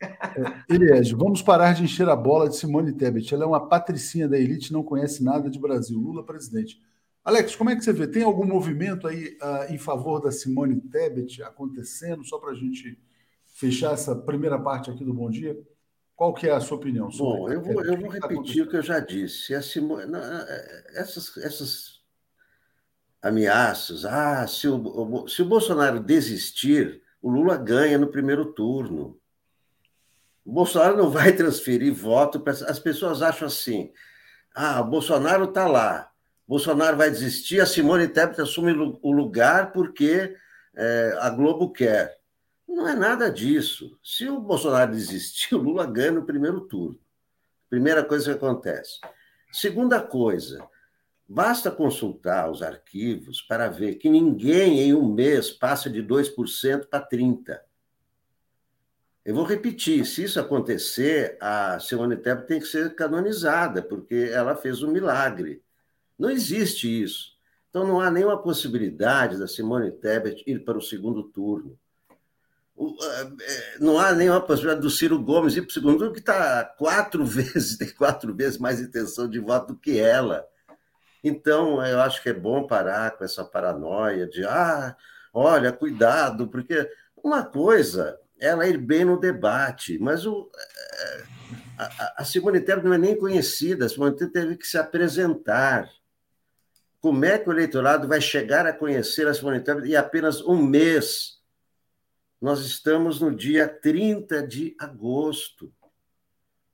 É, 0.00 1.14
vamos 1.14 1.42
parar 1.42 1.74
de 1.74 1.84
encher 1.84 2.08
a 2.08 2.16
bola 2.16 2.48
de 2.48 2.56
Simone 2.56 2.92
Tebet. 2.92 3.34
Ela 3.34 3.44
é 3.44 3.46
uma 3.46 3.68
patricinha 3.68 4.28
da 4.28 4.38
elite, 4.38 4.72
não 4.72 4.82
conhece 4.82 5.22
nada 5.22 5.50
de 5.50 5.58
Brasil. 5.58 5.98
Lula 5.98 6.24
presidente. 6.24 6.80
Alex, 7.22 7.54
como 7.54 7.70
é 7.70 7.76
que 7.76 7.84
você 7.84 7.92
vê? 7.92 8.06
Tem 8.06 8.22
algum 8.22 8.46
movimento 8.46 9.06
aí 9.06 9.36
uh, 9.42 9.72
em 9.72 9.78
favor 9.78 10.20
da 10.20 10.32
Simone 10.32 10.80
Tebet 10.80 11.42
acontecendo? 11.42 12.24
Só 12.24 12.38
para 12.38 12.52
a 12.52 12.54
gente 12.54 12.98
fechar 13.52 13.92
essa 13.92 14.16
primeira 14.16 14.58
parte 14.58 14.90
aqui 14.90 15.04
do 15.04 15.12
Bom 15.12 15.30
Dia. 15.30 15.58
Qual 16.16 16.32
que 16.32 16.46
é 16.48 16.52
a 16.52 16.60
sua 16.60 16.78
opinião? 16.78 17.08
Bom, 17.08 17.50
eu 17.50 17.62
vou, 17.62 17.84
eu 17.84 17.98
vou 17.98 18.08
tá 18.08 18.28
repetir 18.28 18.62
o 18.62 18.68
que 18.68 18.76
eu 18.76 18.82
já 18.82 19.00
disse. 19.00 19.54
A 19.54 19.62
Simone, 19.62 20.04
essas, 20.94 21.36
essas 21.38 22.00
ameaças, 23.22 24.04
ah, 24.04 24.46
se 24.46 24.66
o, 24.68 25.28
se 25.28 25.42
o 25.42 25.46
Bolsonaro 25.46 26.00
desistir, 26.00 27.02
o 27.20 27.30
Lula 27.30 27.56
ganha 27.56 27.98
no 27.98 28.08
primeiro 28.08 28.52
turno. 28.52 29.18
O 30.44 30.52
Bolsonaro 30.52 30.96
não 30.96 31.10
vai 31.10 31.32
transferir 31.36 31.92
voto. 31.92 32.40
Pra... 32.40 32.52
As 32.52 32.78
pessoas 32.78 33.22
acham 33.22 33.48
assim: 33.48 33.92
ah, 34.54 34.80
o 34.80 34.84
Bolsonaro 34.84 35.44
está 35.44 35.66
lá, 35.66 36.10
Bolsonaro 36.50 36.96
vai 36.96 37.08
desistir, 37.08 37.60
a 37.60 37.66
Simone 37.66 38.08
Tebet 38.08 38.40
assume 38.40 38.72
o 39.00 39.12
lugar 39.12 39.72
porque 39.72 40.36
é, 40.74 41.16
a 41.20 41.30
Globo 41.30 41.72
quer. 41.72 42.18
Não 42.66 42.88
é 42.88 42.94
nada 42.96 43.30
disso. 43.30 43.96
Se 44.02 44.28
o 44.28 44.40
Bolsonaro 44.40 44.90
desistir, 44.90 45.54
o 45.54 45.58
Lula 45.58 45.86
ganha 45.86 46.10
no 46.10 46.26
primeiro 46.26 46.62
turno. 46.62 46.98
Primeira 47.68 48.02
coisa 48.02 48.32
que 48.32 48.36
acontece. 48.36 48.98
Segunda 49.52 50.00
coisa, 50.00 50.68
basta 51.28 51.70
consultar 51.70 52.50
os 52.50 52.62
arquivos 52.62 53.40
para 53.42 53.68
ver 53.68 53.94
que 53.94 54.10
ninguém 54.10 54.80
em 54.80 54.92
um 54.92 55.12
mês 55.12 55.52
passa 55.52 55.88
de 55.88 56.02
2% 56.02 56.86
para 56.86 57.08
30%. 57.08 57.60
Eu 59.24 59.34
vou 59.34 59.44
repetir, 59.44 60.06
se 60.06 60.24
isso 60.24 60.40
acontecer, 60.40 61.36
a 61.40 61.78
Simone 61.78 62.16
Tebet 62.16 62.46
tem 62.46 62.60
que 62.60 62.66
ser 62.66 62.94
canonizada, 62.94 63.82
porque 63.82 64.30
ela 64.32 64.56
fez 64.56 64.82
um 64.82 64.90
milagre. 64.90 65.62
Não 66.18 66.30
existe 66.30 67.02
isso. 67.02 67.38
Então 67.68 67.86
não 67.86 68.00
há 68.00 68.10
nenhuma 68.10 68.42
possibilidade 68.42 69.38
da 69.38 69.46
Simone 69.46 69.92
Tebet 69.92 70.42
ir 70.46 70.64
para 70.64 70.78
o 70.78 70.82
segundo 70.82 71.22
turno. 71.22 71.78
É, 72.78 73.78
não 73.78 73.98
há 73.98 74.12
nenhuma 74.12 74.40
possibilidade 74.40 74.80
do 74.80 74.90
Ciro 74.90 75.22
Gomes 75.22 75.54
ir 75.54 75.62
para 75.62 75.70
o 75.70 75.72
segundo 75.72 75.98
turno, 75.98 76.12
que 76.14 76.20
está 76.20 76.64
quatro 76.64 77.24
vezes, 77.26 77.76
tem 77.76 77.90
quatro 77.90 78.34
vezes 78.34 78.58
mais 78.58 78.80
intenção 78.80 79.28
de 79.28 79.38
voto 79.38 79.74
do 79.74 79.78
que 79.78 79.98
ela. 79.98 80.46
Então, 81.22 81.84
eu 81.84 82.00
acho 82.00 82.22
que 82.22 82.30
é 82.30 82.34
bom 82.34 82.66
parar 82.66 83.10
com 83.12 83.22
essa 83.22 83.44
paranoia 83.44 84.26
de, 84.26 84.44
ah, 84.46 84.96
olha, 85.32 85.70
cuidado, 85.70 86.48
porque 86.48 86.90
uma 87.22 87.44
coisa 87.44 88.18
ela 88.40 88.66
ir 88.66 88.78
bem 88.78 89.04
no 89.04 89.20
debate, 89.20 89.98
mas 89.98 90.26
o, 90.26 90.50
é, 90.56 91.24
a, 91.78 92.14
a 92.18 92.24
Simone 92.24 92.60
Tebet 92.60 92.84
não 92.84 92.94
é 92.94 92.98
nem 92.98 93.16
conhecida, 93.16 93.86
a 93.86 93.88
Simone 93.88 94.16
Tebet 94.16 94.32
teve 94.32 94.56
que 94.56 94.66
se 94.66 94.78
apresentar. 94.78 95.88
Como 97.00 97.24
é 97.24 97.38
que 97.38 97.48
o 97.48 97.52
eleitorado 97.52 98.08
vai 98.08 98.20
chegar 98.20 98.66
a 98.66 98.72
conhecer 98.72 99.26
a 99.26 99.34
Simone 99.34 99.60
Tebet 99.60 99.88
em 99.88 99.96
apenas 99.96 100.40
um 100.40 100.56
mês? 100.62 101.38
Nós 102.40 102.60
estamos 102.60 103.20
no 103.20 103.34
dia 103.34 103.68
30 103.68 104.46
de 104.46 104.74
agosto. 104.78 105.72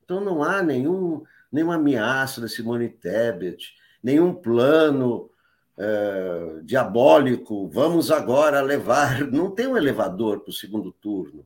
Então 0.05 0.21
não 0.21 0.43
há 0.43 0.63
nenhum, 0.63 1.25
nenhuma 1.51 1.75
ameaça 1.75 2.41
da 2.41 2.49
Simone 2.49 2.89
Tebet, 2.89 3.75
nenhum 4.03 4.33
plano 4.33 5.31
é, 5.79 6.61
diabólico, 6.63 7.69
vamos 7.69 8.11
agora 8.11 8.61
levar. 8.61 9.31
Não 9.31 9.51
tem 9.51 9.67
um 9.67 9.77
elevador 9.77 10.41
para 10.41 10.51
o 10.51 10.55
segundo 10.55 10.91
turno. 10.93 11.45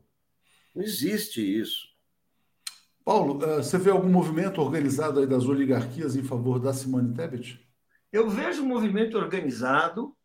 Não 0.73 0.83
existe 0.83 1.41
isso. 1.41 1.89
Paulo, 3.03 3.43
eh, 3.43 3.57
você 3.57 3.77
vê 3.77 3.89
algum 3.89 4.09
movimento 4.09 4.61
organizado 4.61 5.19
aí 5.19 5.27
das 5.27 5.45
oligarquias 5.45 6.15
em 6.15 6.23
favor 6.23 6.59
da 6.59 6.73
Simone 6.73 7.13
Tebet? 7.13 7.59
Eu 8.11 8.29
vejo 8.29 8.63
o 8.63 8.67
movimento 8.67 9.17
organizado 9.17 10.15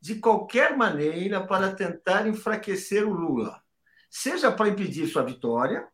de 0.00 0.16
qualquer 0.16 0.76
maneira 0.76 1.46
para 1.46 1.74
tentar 1.74 2.26
enfraquecer 2.26 3.06
o 3.06 3.12
Lula, 3.12 3.62
seja 4.10 4.52
para 4.52 4.68
impedir 4.68 5.06
sua 5.06 5.22
vitória, 5.22 5.88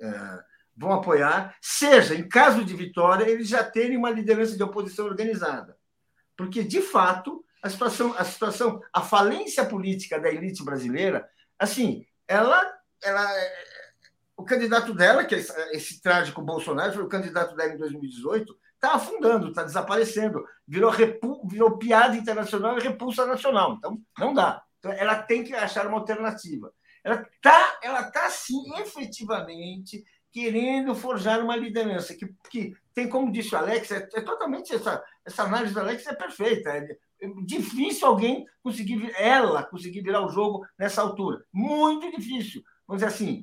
é, 0.00 0.42
vão 0.76 0.92
apoiar, 0.92 1.56
seja, 1.60 2.14
em 2.14 2.28
caso 2.28 2.64
de 2.64 2.74
vitória, 2.74 3.28
eles 3.28 3.48
já 3.48 3.64
terem 3.64 3.96
uma 3.96 4.10
liderança 4.10 4.56
de 4.56 4.62
oposição 4.62 5.06
organizada. 5.06 5.76
Porque, 6.36 6.62
de 6.62 6.80
fato, 6.80 7.44
a 7.62 7.68
situação, 7.68 8.14
a 8.16 8.24
situação, 8.24 8.80
a 8.92 9.00
falência 9.00 9.64
política 9.64 10.20
da 10.20 10.30
elite 10.30 10.64
brasileira, 10.64 11.28
assim, 11.58 12.06
ela, 12.28 12.77
ela 13.02 13.28
o 14.38 14.44
candidato 14.44 14.94
dela, 14.94 15.24
que 15.24 15.34
é 15.34 15.38
esse 15.72 16.00
trágico 16.00 16.40
Bolsonaro, 16.40 16.92
foi 16.92 17.02
o 17.02 17.08
candidato 17.08 17.56
dela 17.56 17.74
em 17.74 17.76
2018, 17.76 18.56
está 18.74 18.94
afundando, 18.94 19.48
está 19.48 19.64
desaparecendo, 19.64 20.44
virou, 20.66 20.90
repu, 20.90 21.44
virou 21.48 21.76
piada 21.76 22.16
internacional 22.16 22.78
e 22.78 22.82
repulsa 22.82 23.26
nacional. 23.26 23.74
Então, 23.74 24.00
não 24.16 24.32
dá. 24.32 24.62
Então, 24.78 24.92
ela 24.92 25.20
tem 25.20 25.42
que 25.42 25.52
achar 25.52 25.88
uma 25.88 25.98
alternativa. 25.98 26.72
Ela 27.02 27.26
está, 27.34 27.78
ela 27.82 28.04
tá, 28.12 28.30
sim, 28.30 28.62
efetivamente 28.76 30.04
querendo 30.30 30.94
forjar 30.94 31.40
uma 31.40 31.56
liderança 31.56 32.14
que, 32.14 32.32
que 32.48 32.76
tem, 32.94 33.08
como 33.08 33.32
disse 33.32 33.54
o 33.54 33.58
Alex, 33.58 33.90
é, 33.90 34.08
é 34.14 34.20
totalmente 34.20 34.72
essa, 34.72 35.02
essa 35.24 35.42
análise 35.42 35.74
do 35.74 35.80
Alex 35.80 36.06
é 36.06 36.14
perfeita. 36.14 36.70
É, 36.70 36.96
é 37.22 37.28
difícil 37.44 38.06
alguém 38.06 38.46
conseguir, 38.62 39.12
ela 39.16 39.64
conseguir 39.64 40.02
virar 40.02 40.24
o 40.24 40.28
jogo 40.28 40.64
nessa 40.78 41.02
altura. 41.02 41.44
Muito 41.52 42.08
difícil. 42.16 42.62
Vamos 42.88 43.02
dizer 43.02 43.14
assim, 43.14 43.42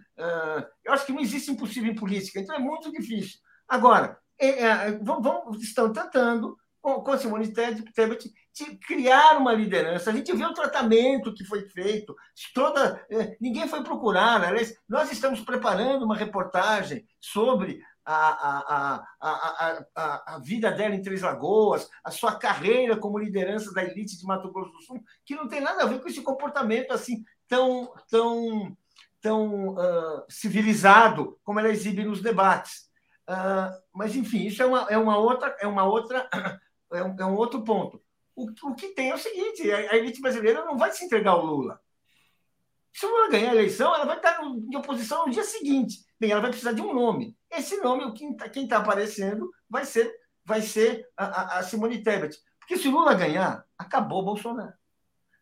eu 0.83 0.91
acho 0.91 1.05
que 1.05 1.13
não 1.13 1.21
existe 1.21 1.51
impossível 1.51 1.91
em 1.91 1.95
política, 1.95 2.39
então 2.39 2.55
é 2.55 2.59
muito 2.59 2.91
difícil. 2.91 3.39
Agora, 3.67 4.17
é, 4.39 4.65
é, 4.65 4.99
estão 5.59 5.93
tentando, 5.93 6.57
com, 6.81 7.01
com 7.01 7.17
Simone 7.17 7.53
Tebet, 7.53 8.33
de 8.53 8.77
criar 8.77 9.37
uma 9.37 9.53
liderança. 9.53 10.09
A 10.09 10.13
gente 10.13 10.31
vê 10.33 10.45
o 10.45 10.53
tratamento 10.53 11.33
que 11.33 11.43
foi 11.43 11.67
feito, 11.69 12.15
toda, 12.53 13.05
é, 13.09 13.35
ninguém 13.39 13.67
foi 13.67 13.83
procurar. 13.83 14.43
Aliás, 14.43 14.75
nós 14.87 15.11
estamos 15.11 15.41
preparando 15.41 16.05
uma 16.05 16.15
reportagem 16.15 17.05
sobre 17.19 17.81
a, 18.05 18.15
a, 18.15 19.05
a, 19.19 19.85
a, 19.95 20.35
a, 20.35 20.39
vida 20.39 20.71
dela 20.71 20.95
em 20.95 21.01
Três 21.01 21.21
Lagoas, 21.21 21.89
a 22.03 22.11
sua 22.11 22.35
carreira 22.35 22.95
como 22.95 23.17
liderança 23.17 23.73
da 23.73 23.83
elite 23.83 24.17
de 24.17 24.25
Mato 24.25 24.51
Grosso 24.51 24.71
do 24.71 24.81
Sul, 24.83 25.03
que 25.25 25.35
não 25.35 25.47
tem 25.47 25.59
nada 25.59 25.83
a 25.83 25.87
ver 25.87 26.01
com 26.01 26.07
esse 26.07 26.21
comportamento 26.21 26.91
assim 26.91 27.23
tão, 27.47 27.91
tão, 28.09 28.77
tão 29.25 29.69
uh, 29.69 30.23
civilizado 30.29 31.39
como 31.43 31.59
ela 31.59 31.69
exibe 31.69 32.03
nos 32.03 32.21
debates. 32.21 32.91
Uh, 33.27 33.73
mas, 33.91 34.15
enfim, 34.15 34.45
isso 34.45 34.61
é 34.61 34.65
uma, 34.67 34.81
é 34.87 34.95
uma 34.99 35.17
outra, 35.17 35.57
é 35.59 35.65
uma 35.65 35.83
outra, 35.83 36.29
é 36.93 37.03
um, 37.03 37.15
é 37.19 37.25
um 37.25 37.33
outro 37.33 37.63
ponto. 37.63 37.99
O, 38.35 38.45
o, 38.69 38.75
que 38.75 38.89
tem 38.89 39.09
é 39.09 39.15
o 39.15 39.17
seguinte: 39.17 39.71
a, 39.71 39.95
elite 39.97 40.21
brasileira 40.21 40.63
não 40.63 40.77
vai 40.77 40.91
se 40.91 41.03
entregar 41.03 41.31
ao 41.31 41.43
Lula. 41.43 41.81
Se 42.93 43.03
o 43.03 43.09
Lula 43.09 43.31
ganhar 43.31 43.49
a 43.49 43.55
eleição, 43.55 43.95
ela 43.95 44.05
vai 44.05 44.17
estar 44.17 44.39
em 44.43 44.75
oposição 44.77 45.25
no 45.25 45.31
dia 45.31 45.43
seguinte. 45.43 46.05
Bem, 46.19 46.29
ela 46.29 46.41
vai 46.41 46.51
precisar 46.51 46.73
de 46.73 46.83
um 46.83 46.93
nome. 46.93 47.35
Esse 47.49 47.77
nome, 47.77 48.13
quem 48.13 48.33
está 48.33 48.77
tá 48.77 48.77
aparecendo, 48.77 49.49
vai 49.67 49.85
ser, 49.85 50.13
vai 50.45 50.61
ser 50.61 51.09
a, 51.17 51.57
a, 51.57 51.63
Simone 51.63 52.03
Tebet. 52.03 52.37
Porque 52.59 52.77
se 52.77 52.87
o 52.87 52.91
Lula 52.91 53.15
ganhar, 53.15 53.65
acabou 53.75 54.21
o 54.21 54.25
Bolsonaro. 54.25 54.73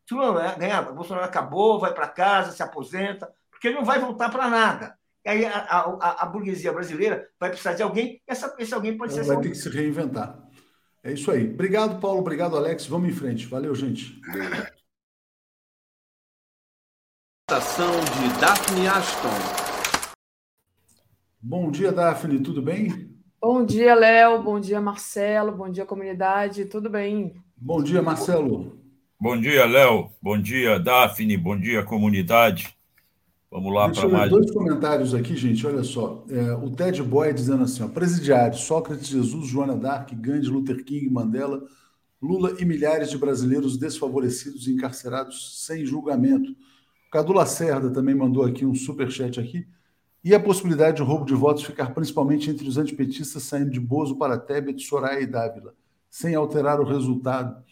Se 0.08 0.14
o 0.14 0.18
Lula 0.18 0.56
ganhar, 0.56 0.90
o 0.90 0.96
Bolsonaro 0.96 1.26
acabou, 1.26 1.82
vai 1.82 1.94
para 1.94 2.08
casa, 2.08 2.54
se 2.54 2.64
aposenta, 2.64 3.30
porque 3.64 3.70
ele 3.70 3.78
não 3.78 3.86
vai 3.86 3.98
voltar 3.98 4.30
para 4.30 4.50
nada. 4.50 4.94
E 5.26 5.30
aí 5.30 5.46
a, 5.46 5.58
a, 5.58 6.24
a, 6.24 6.26
burguesia 6.26 6.74
brasileira 6.74 7.30
vai 7.40 7.50
precisar 7.50 7.76
de 7.76 7.82
alguém, 7.82 8.22
essa, 8.28 8.54
esse 8.60 8.74
alguém 8.74 8.98
pode 8.98 9.14
ser. 9.14 9.24
Vai 9.24 9.40
ter 9.40 9.52
que 9.52 9.56
se 9.56 9.70
reinventar. 9.70 10.38
É 11.02 11.14
isso 11.14 11.32
aí. 11.32 11.50
Obrigado, 11.50 11.98
Paulo. 12.02 12.20
Obrigado, 12.20 12.58
Alex. 12.58 12.86
Vamos 12.88 13.08
em 13.08 13.14
frente. 13.14 13.48
Valeu, 13.48 13.74
gente. 13.74 14.20
Estação 17.50 18.02
de 18.02 18.42
Daphne 18.42 18.86
Ashton. 18.86 20.14
Bom 21.42 21.72
dia, 21.72 21.94
Daphne. 21.94 22.44
Tudo 22.44 22.62
bem? 22.62 23.18
Bom 23.40 23.64
dia, 23.66 23.96
Léo. 23.96 24.44
Bom 24.44 24.60
dia, 24.60 24.82
Marcelo. 24.82 25.54
Bom 25.54 25.70
dia, 25.70 25.86
comunidade. 25.86 26.66
Tudo 26.66 26.90
bem? 26.90 27.42
Bom 27.56 27.82
dia, 27.82 28.02
Marcelo. 28.02 28.78
Bom 29.18 29.40
dia, 29.40 29.66
Léo. 29.66 30.12
Bom 30.22 30.38
dia, 30.38 30.78
Daphne. 30.78 31.38
Bom 31.38 31.58
dia, 31.58 31.82
comunidade. 31.82 32.78
Vamos 33.54 33.72
lá 33.72 33.88
para 33.88 34.10
mais. 34.10 34.32
dois 34.32 34.50
comentários 34.50 35.14
aqui, 35.14 35.36
gente. 35.36 35.66
Olha 35.68 35.84
só. 35.84 36.26
É, 36.28 36.56
o 36.56 36.72
Ted 36.72 37.04
Boy 37.04 37.32
dizendo 37.32 37.64
assim: 37.64 37.84
ó, 37.84 37.88
presidiário, 37.88 38.58
Sócrates, 38.58 39.08
Jesus, 39.08 39.46
Joana 39.48 39.76
Dark, 39.76 40.12
Gandhi, 40.12 40.48
Luther 40.48 40.84
King, 40.84 41.08
Mandela, 41.12 41.62
Lula 42.20 42.56
e 42.60 42.66
milhares 42.66 43.12
de 43.12 43.18
brasileiros 43.18 43.78
desfavorecidos 43.78 44.66
e 44.66 44.74
encarcerados 44.74 45.64
sem 45.68 45.86
julgamento. 45.86 46.56
Cadu 47.12 47.32
Lacerda 47.32 47.92
também 47.92 48.16
mandou 48.16 48.44
aqui 48.44 48.66
um 48.66 48.74
super 48.74 49.12
chat 49.12 49.40
aqui. 49.40 49.68
E 50.24 50.34
a 50.34 50.40
possibilidade 50.40 50.98
de 50.98 51.04
roubo 51.04 51.24
de 51.24 51.36
votos 51.36 51.64
ficar 51.64 51.94
principalmente 51.94 52.50
entre 52.50 52.68
os 52.68 52.80
antipetistas 52.80 53.44
saindo 53.44 53.70
de 53.70 53.80
Bozo 53.80 54.16
para 54.16 54.36
Tebet, 54.36 54.82
Soraya 54.82 55.22
e 55.22 55.28
Dávila, 55.28 55.76
sem 56.10 56.34
alterar 56.34 56.80
o 56.80 56.86
resultado. 56.86 57.64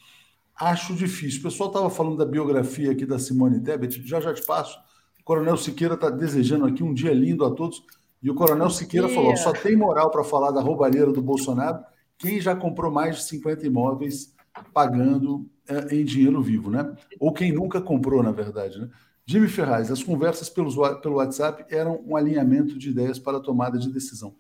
Acho 0.56 0.94
difícil. 0.94 1.40
O 1.40 1.44
pessoal 1.44 1.70
estava 1.70 1.90
falando 1.90 2.18
da 2.18 2.26
biografia 2.26 2.92
aqui 2.92 3.04
da 3.04 3.18
Simone 3.18 3.60
Tebet, 3.60 4.06
já 4.06 4.22
já 4.22 4.32
te 4.32 4.46
passo 4.46 4.78
o 5.22 5.24
Coronel 5.24 5.56
Siqueira 5.56 5.94
está 5.94 6.10
desejando 6.10 6.66
aqui 6.66 6.84
um 6.84 6.94
dia 6.94 7.14
lindo 7.14 7.46
a 7.46 7.52
todos. 7.52 7.84
E 8.22 8.30
o 8.30 8.36
Coronel 8.36 8.72
Siqueira 8.72 9.08
falou: 9.08 9.38
só 9.38 9.54
tem 9.54 9.76
moral 9.76 10.10
para 10.10 10.24
falar 10.24 10.50
da 10.50 10.62
roubalheira 10.62 11.12
do 11.12 11.22
Bolsonaro 11.22 11.80
quem 12.18 12.40
já 12.40 12.56
comprou 12.56 12.92
mais 12.92 13.18
de 13.18 13.24
50 13.24 13.66
imóveis 13.66 14.36
pagando 14.74 15.50
é, 15.68 15.96
em 15.96 16.04
dinheiro 16.06 16.42
vivo, 16.42 16.70
né? 16.70 16.96
Ou 17.20 17.34
quem 17.34 17.52
nunca 17.52 17.82
comprou, 17.82 18.22
na 18.22 18.32
verdade, 18.32 18.80
né? 18.80 18.90
Jimmy 19.26 19.48
Ferraz, 19.48 19.92
as 19.92 20.04
conversas 20.04 20.50
pelos, 20.50 20.76
pelo 21.02 21.16
WhatsApp 21.16 21.66
eram 21.70 22.04
um 22.06 22.16
alinhamento 22.16 22.78
de 22.78 22.90
ideias 22.90 23.18
para 23.18 23.38
a 23.38 23.42
tomada 23.42 23.78
de 23.78 23.92
decisão. 23.92 24.36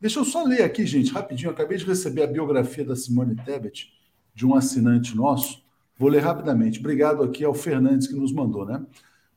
Deixa 0.00 0.20
eu 0.20 0.24
só 0.24 0.44
ler 0.44 0.62
aqui, 0.62 0.84
gente, 0.84 1.12
rapidinho. 1.12 1.48
Eu 1.48 1.52
acabei 1.54 1.78
de 1.78 1.84
receber 1.84 2.22
a 2.22 2.26
biografia 2.26 2.84
da 2.84 2.94
Simone 2.94 3.34
Tebet, 3.36 3.92
de 4.34 4.46
um 4.46 4.54
assinante 4.54 5.16
nosso. 5.16 5.62
Vou 5.96 6.08
ler 6.08 6.20
rapidamente. 6.20 6.78
Obrigado 6.78 7.22
aqui 7.22 7.44
ao 7.44 7.54
Fernandes 7.54 8.06
que 8.06 8.14
nos 8.14 8.32
mandou, 8.32 8.66
né? 8.66 8.84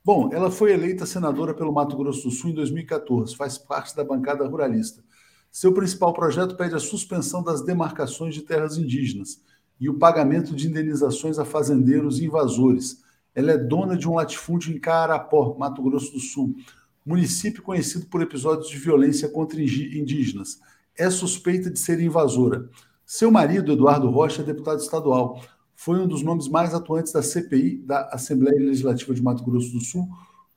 Bom, 0.08 0.30
ela 0.32 0.50
foi 0.50 0.72
eleita 0.72 1.06
senadora 1.06 1.54
pelo 1.54 1.74
Mato 1.74 1.98
Grosso 1.98 2.30
do 2.30 2.32
Sul 2.32 2.52
em 2.52 2.54
2014, 2.54 3.36
faz 3.36 3.58
parte 3.58 3.94
da 3.94 4.06
bancada 4.06 4.48
ruralista. 4.48 5.04
Seu 5.52 5.74
principal 5.74 6.14
projeto 6.14 6.56
pede 6.56 6.74
a 6.76 6.80
suspensão 6.80 7.44
das 7.44 7.62
demarcações 7.62 8.34
de 8.34 8.42
terras 8.42 8.78
indígenas 8.78 9.42
e 9.78 9.90
o 9.90 10.00
pagamento 10.00 10.56
de 10.56 10.70
indenizações 10.70 11.38
a 11.38 11.44
fazendeiros 11.44 12.22
e 12.22 12.26
invasores. 12.26 13.04
Ela 13.36 13.52
é 13.52 13.58
dona 13.58 13.98
de 13.98 14.08
um 14.08 14.16
latifúndio 14.16 14.74
em 14.74 14.80
Carapó, 14.80 15.58
Mato 15.60 15.84
Grosso 15.84 16.14
do 16.14 16.22
Sul, 16.22 16.56
município 17.06 17.62
conhecido 17.62 18.06
por 18.06 18.22
episódios 18.22 18.70
de 18.70 18.78
violência 18.78 19.28
contra 19.28 19.62
indígenas. 19.62 20.62
É 20.98 21.10
suspeita 21.10 21.70
de 21.70 21.80
ser 21.80 22.00
invasora. 22.00 22.70
Seu 23.06 23.30
marido, 23.30 23.74
Eduardo 23.74 24.10
Rocha, 24.10 24.42
é 24.42 24.46
deputado 24.46 24.80
estadual 24.80 25.42
foi 25.80 26.00
um 26.00 26.08
dos 26.08 26.24
nomes 26.24 26.48
mais 26.48 26.74
atuantes 26.74 27.14
da 27.14 27.22
CPI, 27.22 27.78
da 27.78 28.10
Assembleia 28.12 28.60
Legislativa 28.60 29.14
de 29.14 29.22
Mato 29.22 29.44
Grosso 29.44 29.72
do 29.72 29.80
Sul, 29.80 30.10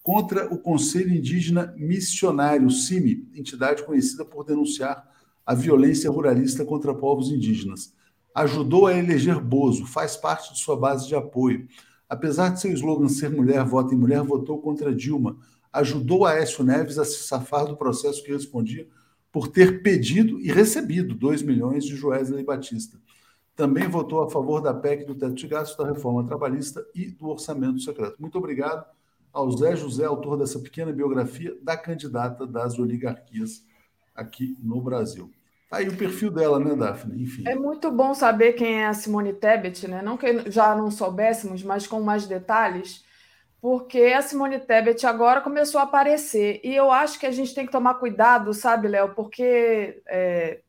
contra 0.03 0.53
o 0.53 0.57
Conselho 0.57 1.14
Indígena 1.14 1.75
Missionário, 1.77 2.71
CIMI, 2.71 3.29
entidade 3.35 3.85
conhecida 3.85 4.25
por 4.25 4.47
denunciar 4.47 5.07
a 5.45 5.55
violência 5.55 6.11
ruralista 6.11 6.64
contra 6.64 6.95
povos 6.95 7.31
indígenas. 7.31 7.93
Ajudou 8.35 8.87
a 8.87 8.97
eleger 8.97 9.39
Bozo, 9.39 9.85
faz 9.85 10.16
parte 10.16 10.55
de 10.55 10.59
sua 10.59 10.75
base 10.75 11.07
de 11.07 11.14
apoio. 11.14 11.68
Apesar 12.09 12.49
de 12.49 12.61
seu 12.61 12.73
slogan 12.73 13.09
ser 13.09 13.29
mulher, 13.31 13.62
vota 13.62 13.95
em 13.95 13.99
mulher, 13.99 14.23
votou 14.23 14.59
contra 14.59 14.95
Dilma. 14.95 15.37
Ajudou 15.71 16.25
a 16.25 16.31
Aécio 16.31 16.64
Neves 16.64 16.99
a 16.99 17.05
se 17.05 17.25
safar 17.25 17.67
do 17.67 17.76
processo 17.76 18.25
que 18.25 18.33
respondia 18.33 18.88
por 19.30 19.49
ter 19.49 19.83
pedido 19.83 20.41
e 20.41 20.51
recebido 20.51 21.14
2 21.14 21.42
milhões 21.42 21.84
de 21.84 21.95
Joesley 21.95 22.42
Batista 22.42 22.99
também 23.61 23.87
votou 23.87 24.22
a 24.22 24.30
favor 24.30 24.62
da 24.62 24.72
PEC 24.72 25.04
do 25.04 25.14
teto 25.14 25.34
de 25.34 25.46
gastos, 25.46 25.76
da 25.76 25.87
reforma 25.87 26.24
trabalhista 26.24 26.82
e 26.95 27.11
do 27.11 27.28
orçamento 27.28 27.78
secreto. 27.80 28.16
Muito 28.18 28.38
obrigado 28.38 28.87
ao 29.30 29.50
Zé 29.50 29.76
José, 29.76 30.07
autor 30.07 30.38
dessa 30.38 30.58
pequena 30.58 30.91
biografia 30.91 31.54
da 31.61 31.76
candidata 31.76 32.46
das 32.46 32.78
oligarquias 32.78 33.62
aqui 34.16 34.57
no 34.62 34.80
Brasil. 34.80 35.30
Tá 35.68 35.76
aí 35.76 35.88
o 35.91 35.96
perfil 35.96 36.30
dela, 36.30 36.58
né, 36.58 36.74
Daphne? 36.74 37.22
Enfim. 37.22 37.45
É 37.46 37.54
muito 37.54 37.91
bom 37.91 38.14
saber 38.14 38.54
quem 38.54 38.80
é 38.80 38.87
a 38.87 38.95
Simone 38.95 39.34
Tebet, 39.34 39.87
né? 39.87 40.00
Não 40.00 40.16
que 40.16 40.50
já 40.50 40.74
não 40.74 40.91
soubéssemos, 40.91 41.62
mas 41.62 41.87
com 41.87 42.00
mais 42.00 42.26
detalhes, 42.26 43.04
porque 43.61 44.04
a 44.04 44.22
Simone 44.22 44.58
Tebet 44.58 45.07
agora 45.07 45.42
começou 45.42 45.78
a 45.78 45.84
aparecer. 45.84 46.62
E 46.64 46.74
eu 46.74 46.91
acho 46.91 47.20
que 47.20 47.26
a 47.26 47.30
gente 47.30 47.54
tem 47.54 47.66
que 47.66 47.72
tomar 47.72 47.95
cuidado, 47.96 48.54
sabe, 48.54 48.88
Léo? 48.88 49.14
Porque 49.14 50.03
é, 50.08 50.61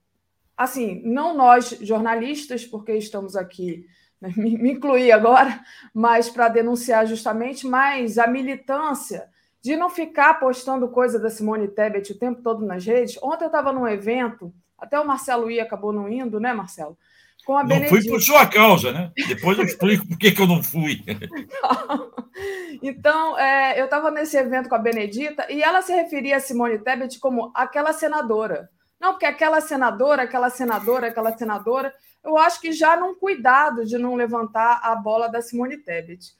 assim, 0.64 1.02
não 1.06 1.36
nós 1.36 1.78
jornalistas, 1.82 2.66
porque 2.66 2.94
estamos 2.94 3.36
aqui, 3.36 3.86
né, 4.20 4.32
me, 4.36 4.72
incluí 4.72 5.12
agora, 5.12 5.60
mas 5.94 6.30
para 6.30 6.50
denunciar 6.50 7.06
justamente, 7.06 7.68
mas 7.68 8.18
a 8.18 8.28
militância 8.28 9.30
de 9.62 9.76
não 9.76 9.90
ficar 9.90 10.40
postando 10.40 10.88
coisa 10.90 11.20
da 11.20 11.30
Simone 11.30 11.68
Tebet 11.68 12.12
o 12.12 12.18
tempo 12.18 12.42
todo 12.42 12.66
nas 12.66 12.86
redes. 12.86 13.18
Ontem 13.22 13.46
eu 13.46 13.48
estava 13.48 13.72
num 13.72 13.88
evento, 13.88 14.54
até 14.78 15.00
o 15.00 15.06
Marcelo 15.06 15.52
ia, 15.52 15.64
acabou 15.64 15.94
não 15.94 16.10
indo, 16.10 16.40
né, 16.40 16.54
Marcelo? 16.54 16.98
com 17.46 17.58
a 17.58 17.64
Benedita. 17.64 17.96
Não 17.96 18.02
fui 18.02 18.10
por 18.10 18.22
sua 18.22 18.46
causa, 18.46 18.92
né? 18.92 19.12
Depois 19.28 19.58
eu 19.58 19.66
explico 19.66 20.08
por 20.08 20.18
que, 20.18 20.32
que 20.32 20.42
eu 20.42 20.48
não 20.48 20.62
fui. 20.62 21.04
então, 22.82 23.38
é, 23.38 23.80
eu 23.80 23.86
estava 23.86 24.12
nesse 24.12 24.38
evento 24.38 24.70
com 24.70 24.76
a 24.76 24.80
Benedita 24.80 25.52
e 25.52 25.62
ela 25.62 25.82
se 25.82 25.94
referia 25.94 26.38
a 26.38 26.40
Simone 26.40 26.80
Tebet 26.80 27.20
como 27.20 27.52
aquela 27.56 27.94
senadora. 27.94 28.70
Não, 29.02 29.14
porque 29.14 29.26
aquela 29.26 29.60
senadora, 29.60 30.22
aquela 30.22 30.52
senadora, 30.52 31.08
aquela 31.08 31.36
senadora, 31.36 31.92
eu 32.24 32.38
acho 32.38 32.62
que 32.62 32.72
já 32.72 32.96
num 32.96 33.16
cuidado 33.16 33.84
de 33.84 33.98
não 33.98 34.14
levantar 34.14 34.80
a 34.84 34.96
bola 34.96 35.28
da 35.28 35.42
Simone 35.42 35.76
Tebet. 35.78 36.36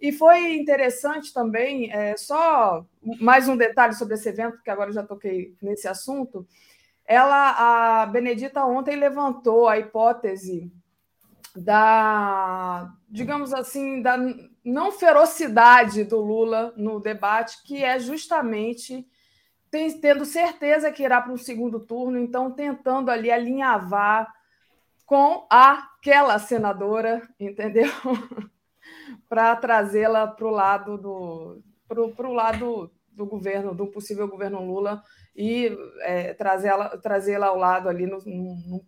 E 0.00 0.12
foi 0.12 0.54
interessante 0.54 1.34
também, 1.34 1.90
é, 1.92 2.16
só 2.16 2.86
mais 3.20 3.48
um 3.48 3.56
detalhe 3.56 3.94
sobre 3.94 4.14
esse 4.14 4.28
evento, 4.28 4.62
que 4.62 4.70
agora 4.70 4.92
já 4.92 5.02
toquei 5.02 5.56
nesse 5.60 5.88
assunto. 5.88 6.46
Ela, 7.04 8.02
a 8.02 8.06
Benedita 8.06 8.64
ontem 8.64 8.94
levantou 8.94 9.68
a 9.68 9.76
hipótese 9.76 10.70
da, 11.56 12.92
digamos 13.08 13.52
assim, 13.52 14.00
da 14.00 14.16
não 14.64 14.92
ferocidade 14.92 16.04
do 16.04 16.20
Lula 16.20 16.72
no 16.76 17.00
debate, 17.00 17.60
que 17.64 17.82
é 17.82 17.98
justamente 17.98 19.04
tendo 20.00 20.24
certeza 20.24 20.90
que 20.90 21.02
irá 21.02 21.20
para 21.20 21.32
um 21.32 21.36
segundo 21.36 21.80
turno, 21.80 22.18
então 22.18 22.50
tentando 22.50 23.10
ali 23.10 23.30
alinhavar 23.30 24.32
com 25.06 25.46
aquela 25.50 26.38
senadora, 26.38 27.22
entendeu? 27.38 27.90
para 29.28 29.54
trazê-la 29.56 30.26
para 30.26 30.46
o 30.46 30.50
lado 30.50 30.98
do 30.98 31.62
para 31.86 32.28
o 32.28 32.32
lado 32.32 32.90
do 33.12 33.26
governo, 33.26 33.74
do 33.74 33.86
possível 33.86 34.26
governo 34.26 34.64
Lula 34.64 35.02
e 35.36 35.70
é, 36.00 36.34
trazê-la 36.34 36.96
trazê 36.98 37.34
ao 37.36 37.56
lado 37.56 37.88
ali 37.88 38.06
no, 38.06 38.18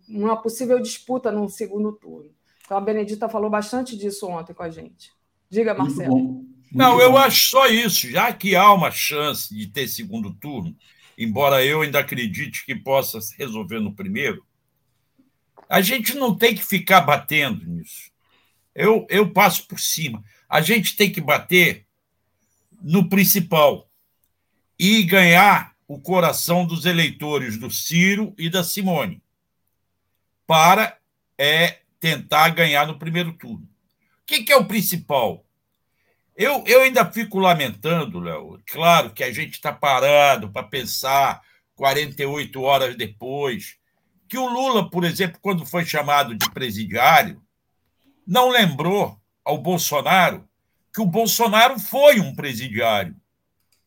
numa 0.07 0.41
possível 0.41 0.79
disputa 0.79 1.31
no 1.31 1.49
segundo 1.49 1.93
turno. 1.93 2.31
Então 2.65 2.77
a 2.77 2.81
Benedita 2.81 3.29
falou 3.29 3.49
bastante 3.49 3.97
disso 3.97 4.27
ontem 4.27 4.53
com 4.53 4.63
a 4.63 4.69
gente. 4.69 5.13
Diga, 5.49 5.73
Marcelo. 5.73 6.46
Não, 6.71 6.99
eu 7.01 7.17
acho 7.17 7.49
só 7.49 7.67
isso, 7.67 8.09
já 8.09 8.31
que 8.33 8.55
há 8.55 8.71
uma 8.73 8.91
chance 8.91 9.53
de 9.55 9.67
ter 9.67 9.87
segundo 9.87 10.33
turno, 10.33 10.75
embora 11.17 11.63
eu 11.65 11.81
ainda 11.81 11.99
acredite 11.99 12.65
que 12.65 12.75
possa 12.75 13.21
se 13.21 13.35
resolver 13.37 13.79
no 13.79 13.93
primeiro, 13.93 14.45
a 15.69 15.81
gente 15.81 16.13
não 16.15 16.35
tem 16.35 16.55
que 16.55 16.63
ficar 16.63 17.01
batendo 17.01 17.65
nisso. 17.65 18.11
Eu, 18.73 19.05
eu 19.09 19.31
passo 19.31 19.67
por 19.67 19.79
cima. 19.79 20.23
A 20.47 20.61
gente 20.61 20.95
tem 20.95 21.11
que 21.11 21.19
bater 21.19 21.85
no 22.81 23.09
principal 23.09 23.89
e 24.79 25.03
ganhar 25.03 25.75
o 25.87 25.99
coração 25.99 26.65
dos 26.65 26.85
eleitores 26.85 27.57
do 27.57 27.71
Ciro 27.71 28.33
e 28.37 28.49
da 28.49 28.63
Simone 28.63 29.21
para 30.45 30.97
é, 31.37 31.79
tentar 31.99 32.49
ganhar 32.49 32.85
no 32.87 32.99
primeiro 32.99 33.33
turno. 33.33 33.65
O 33.65 34.25
que, 34.25 34.43
que 34.43 34.51
é 34.51 34.57
o 34.57 34.65
principal? 34.65 35.46
Eu, 36.37 36.63
eu 36.67 36.81
ainda 36.81 37.03
fico 37.11 37.39
lamentando, 37.39 38.19
Léo. 38.19 38.61
Claro 38.67 39.09
que 39.09 39.23
a 39.23 39.33
gente 39.33 39.53
está 39.53 39.73
parado 39.73 40.51
para 40.51 40.61
pensar 40.61 41.41
48 41.75 42.61
horas 42.61 42.95
depois. 42.95 43.75
Que 44.29 44.37
o 44.37 44.45
Lula, 44.45 44.87
por 44.87 45.03
exemplo, 45.03 45.39
quando 45.41 45.65
foi 45.65 45.83
chamado 45.83 46.35
de 46.35 46.47
presidiário, 46.51 47.41
não 48.25 48.49
lembrou 48.49 49.19
ao 49.43 49.57
Bolsonaro 49.57 50.47
que 50.93 51.01
o 51.01 51.07
Bolsonaro 51.07 51.79
foi 51.79 52.19
um 52.19 52.35
presidiário. 52.35 53.15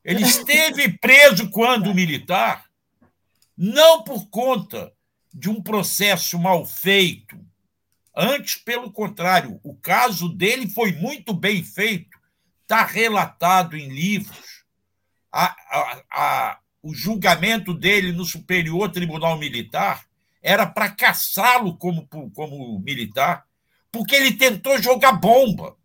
Ele 0.05 0.23
esteve 0.23 0.89
preso 0.99 1.51
quando 1.51 1.95
militar, 1.95 2.65
não 3.57 4.03
por 4.03 4.29
conta 4.29 4.93
de 5.33 5.49
um 5.49 5.63
processo 5.63 6.37
mal 6.37 6.67
feito. 6.67 7.39
Antes, 8.17 8.57
pelo 8.57 8.91
contrário, 8.91 9.61
o 9.63 9.75
caso 9.77 10.29
dele 10.29 10.69
foi 10.69 10.93
muito 10.93 11.33
bem 11.33 11.63
feito, 11.63 12.20
está 12.71 12.85
relatado 12.85 13.77
em 13.77 13.89
livros. 13.89 14.65
A, 15.33 15.47
a, 15.47 16.03
a, 16.11 16.59
o 16.81 16.95
julgamento 16.95 17.75
dele 17.75 18.13
no 18.13 18.25
Superior 18.25 18.91
Tribunal 18.93 19.37
Militar 19.37 20.05
era 20.41 20.65
para 20.65 20.89
caçá-lo 20.89 21.77
como, 21.77 22.07
como 22.07 22.79
militar, 22.79 23.45
porque 23.91 24.15
ele 24.15 24.33
tentou 24.33 24.81
jogar 24.81 25.13
bomba. 25.13 25.77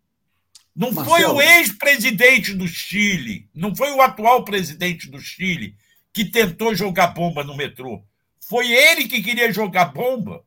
Não 0.74 0.92
Marcelo. 0.92 1.16
foi 1.16 1.24
o 1.24 1.40
ex-presidente 1.40 2.54
do 2.54 2.68
Chile, 2.68 3.48
não 3.52 3.74
foi 3.74 3.90
o 3.90 4.00
atual 4.00 4.44
presidente 4.44 5.10
do 5.10 5.18
Chile 5.18 5.74
que 6.12 6.24
tentou 6.24 6.74
jogar 6.74 7.08
bomba 7.08 7.42
no 7.42 7.56
metrô. 7.56 8.02
Foi 8.40 8.70
ele 8.70 9.08
que 9.08 9.22
queria 9.22 9.52
jogar 9.52 9.86
bomba 9.86 10.44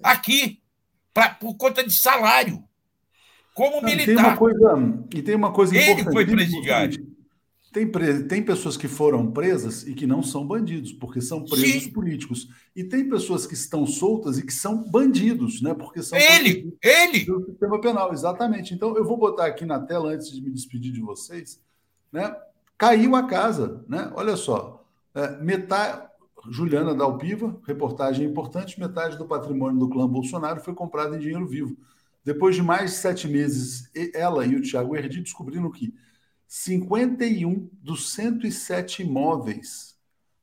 tá 0.00 0.10
aqui, 0.10 0.60
pra, 1.12 1.30
por 1.30 1.54
conta 1.54 1.84
de 1.84 1.92
salário, 1.92 2.67
como 3.58 3.82
militar. 3.82 4.06
Tem 4.06 4.16
uma 4.16 4.36
coisa, 4.36 5.04
e 5.12 5.22
tem 5.22 5.34
uma 5.34 5.52
coisa. 5.52 5.76
Ele 5.76 6.04
foi 6.04 6.24
presidiário. 6.24 7.08
Tem, 7.72 7.90
tem 8.26 8.42
pessoas 8.42 8.76
que 8.76 8.88
foram 8.88 9.30
presas 9.30 9.86
e 9.86 9.94
que 9.94 10.06
não 10.06 10.22
são 10.22 10.46
bandidos, 10.46 10.92
porque 10.92 11.20
são 11.20 11.44
presos 11.44 11.82
Sim. 11.82 11.92
políticos. 11.92 12.48
E 12.74 12.82
tem 12.84 13.08
pessoas 13.08 13.46
que 13.46 13.54
estão 13.54 13.84
soltas 13.84 14.38
e 14.38 14.46
que 14.46 14.52
são 14.52 14.88
bandidos, 14.88 15.60
né? 15.60 15.74
Porque 15.74 16.02
são 16.02 16.16
ele, 16.16 16.72
ele 16.82 17.24
do 17.24 17.44
sistema 17.44 17.80
penal, 17.80 18.12
exatamente. 18.12 18.72
Então 18.72 18.96
eu 18.96 19.04
vou 19.04 19.18
botar 19.18 19.46
aqui 19.46 19.66
na 19.66 19.80
tela 19.80 20.12
antes 20.12 20.32
de 20.32 20.40
me 20.40 20.50
despedir 20.50 20.92
de 20.92 21.00
vocês, 21.00 21.60
né? 22.12 22.34
Caiu 22.78 23.16
a 23.16 23.24
casa, 23.24 23.84
né? 23.88 24.10
Olha 24.14 24.36
só, 24.36 24.84
é, 25.14 25.36
metade 25.42 26.08
Juliana 26.48 26.94
Dalpiva, 26.94 27.60
reportagem 27.66 28.24
importante, 28.24 28.80
metade 28.80 29.18
do 29.18 29.26
patrimônio 29.26 29.78
do 29.78 29.88
clã 29.88 30.08
Bolsonaro 30.08 30.60
foi 30.60 30.74
comprado 30.74 31.16
em 31.16 31.18
dinheiro 31.18 31.46
vivo. 31.46 31.76
Depois 32.24 32.54
de 32.56 32.62
mais 32.62 32.90
de 32.92 32.96
sete 32.98 33.26
meses, 33.28 33.90
ela 34.14 34.44
e 34.44 34.54
o 34.54 34.60
Tiago 34.62 34.96
Erdi 34.96 35.20
descobriram 35.20 35.70
que 35.70 35.94
51 36.46 37.68
dos 37.82 38.10
107 38.12 39.02
imóveis. 39.02 39.96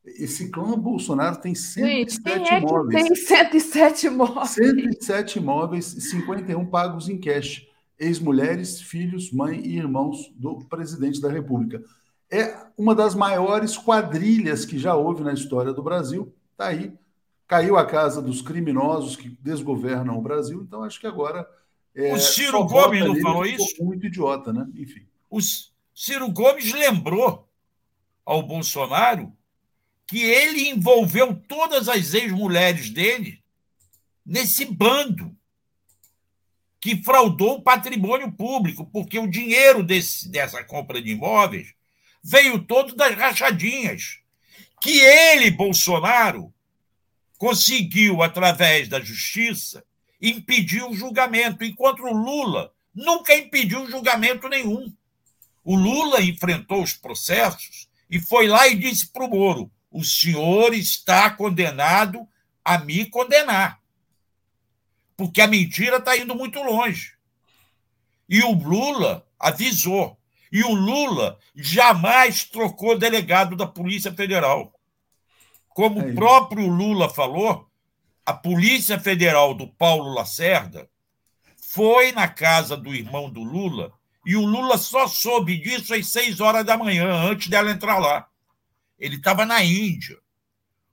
Esse 0.06 0.50
clã 0.52 0.78
Bolsonaro 0.78 1.38
tem 1.38 1.56
107 1.56 2.12
Gente, 2.12 2.22
quem 2.22 2.50
é 2.50 2.60
imóveis. 2.60 3.04
tem 3.04 3.16
107 3.16 4.08
imóveis. 4.08 4.50
107 4.52 5.40
imóveis 5.40 5.94
e 5.94 6.02
51 6.02 6.66
pagos 6.68 7.10
em 7.10 7.20
cash. 7.20 7.66
Ex-mulheres, 7.98 8.82
filhos, 8.82 9.32
mãe 9.32 9.60
e 9.60 9.78
irmãos 9.78 10.32
do 10.36 10.60
presidente 10.66 11.20
da 11.20 11.30
República. 11.32 11.84
É 12.30 12.56
uma 12.78 12.94
das 12.94 13.16
maiores 13.16 13.78
quadrilhas 13.78 14.66
que 14.66 14.78
já 14.78 14.96
houve 14.96 15.24
na 15.24 15.34
história 15.34 15.74
do 15.74 15.82
Brasil. 15.82 16.32
Está 16.52 16.68
aí. 16.68 16.94
Caiu 17.48 17.78
a 17.78 17.86
casa 17.86 18.22
dos 18.22 18.42
criminosos 18.42 19.16
que 19.16 19.30
desgovernam 19.42 20.18
o 20.18 20.22
Brasil. 20.22 20.62
Então, 20.62 20.84
acho 20.84 21.00
que 21.00 21.08
agora. 21.08 21.48
É, 21.96 22.14
o 22.14 22.20
Ciro 22.20 22.66
Gomes 22.66 23.06
não 23.06 23.20
falou 23.22 23.46
isso? 23.46 23.84
Muito 23.84 24.06
idiota, 24.06 24.52
né? 24.52 24.68
Enfim. 24.76 25.06
Os, 25.30 25.74
Ciro 25.94 26.30
Gomes 26.30 26.74
lembrou 26.74 27.48
ao 28.26 28.44
Bolsonaro 28.44 29.32
que 30.08 30.22
ele 30.22 30.70
envolveu 30.70 31.36
todas 31.48 31.88
as 31.88 32.14
ex-mulheres 32.14 32.90
dele 32.90 33.42
nesse 34.26 34.66
bando 34.66 35.36
que 36.82 37.02
fraudou 37.02 37.56
o 37.56 37.62
patrimônio 37.62 38.32
público, 38.32 38.86
porque 38.86 39.18
o 39.18 39.28
dinheiro 39.28 39.82
desse, 39.82 40.30
dessa 40.30 40.64
compra 40.64 41.02
de 41.02 41.12
imóveis 41.12 41.74
veio 42.22 42.62
todo 42.62 42.96
das 42.96 43.16
rachadinhas, 43.16 44.20
que 44.82 45.00
ele, 45.00 45.50
Bolsonaro, 45.50 46.54
conseguiu, 47.40 48.22
através 48.22 48.88
da 48.88 49.00
justiça, 49.00 49.84
impedir 50.22 50.84
o 50.84 50.94
julgamento, 50.94 51.64
enquanto 51.64 52.04
o 52.04 52.14
Lula 52.14 52.72
nunca 52.94 53.36
impediu 53.36 53.90
julgamento 53.90 54.48
nenhum. 54.48 54.92
O 55.64 55.76
Lula 55.76 56.22
enfrentou 56.22 56.82
os 56.82 56.94
processos 56.94 57.88
e 58.10 58.20
foi 58.20 58.48
lá 58.48 58.68
e 58.68 58.76
disse 58.76 59.08
para 59.08 59.26
o 59.26 59.30
Moro: 59.30 59.72
o 59.92 60.04
senhor 60.04 60.74
está 60.74 61.30
condenado 61.30 62.28
a 62.64 62.78
me 62.78 63.06
condenar. 63.06 63.80
Porque 65.18 65.42
a 65.42 65.48
mentira 65.48 65.98
está 65.98 66.18
indo 66.18 66.36
muito 66.36 66.62
longe. 66.62 67.14
E 68.28 68.42
o 68.44 68.52
Lula 68.52 69.26
avisou. 69.40 70.20
E 70.52 70.64
o 70.64 70.74
Lula 70.74 71.40
jamais 71.56 72.44
trocou 72.44 72.98
delegado 72.98 73.56
da 73.56 73.66
Polícia 73.66 74.14
Federal. 74.14 74.74
Como 75.70 76.02
é 76.02 76.12
o 76.12 76.16
próprio 76.16 76.68
Lula 76.68 77.10
falou, 77.10 77.70
a 78.26 78.34
Polícia 78.34 79.00
Federal 79.00 79.54
do 79.54 79.68
Paulo 79.68 80.14
Lacerda 80.14 80.90
foi 81.58 82.12
na 82.12 82.28
casa 82.28 82.76
do 82.76 82.94
irmão 82.94 83.30
do 83.30 83.44
Lula 83.44 83.94
e 84.26 84.36
o 84.36 84.44
Lula 84.44 84.78
só 84.78 85.08
soube 85.08 85.58
disso 85.58 85.94
às 85.94 86.08
seis 86.08 86.40
horas 86.40 86.66
da 86.66 86.76
manhã, 86.76 87.14
antes 87.30 87.48
dela 87.48 87.70
entrar 87.70 88.00
lá. 88.00 88.28
Ele 88.98 89.18
estava 89.18 89.46
na 89.46 89.64
Índia. 89.64 90.18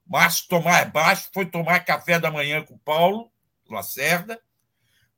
Márcio 0.07 0.49
Tomás 0.49 0.91
Baixo 0.91 1.31
foi 1.33 1.47
tomar 1.47 1.81
café 1.81 2.19
da 2.19 2.31
manhã 2.31 2.63
com 2.63 2.75
o 2.75 2.79
Paulo 2.79 3.33
Lacerda, 3.71 4.39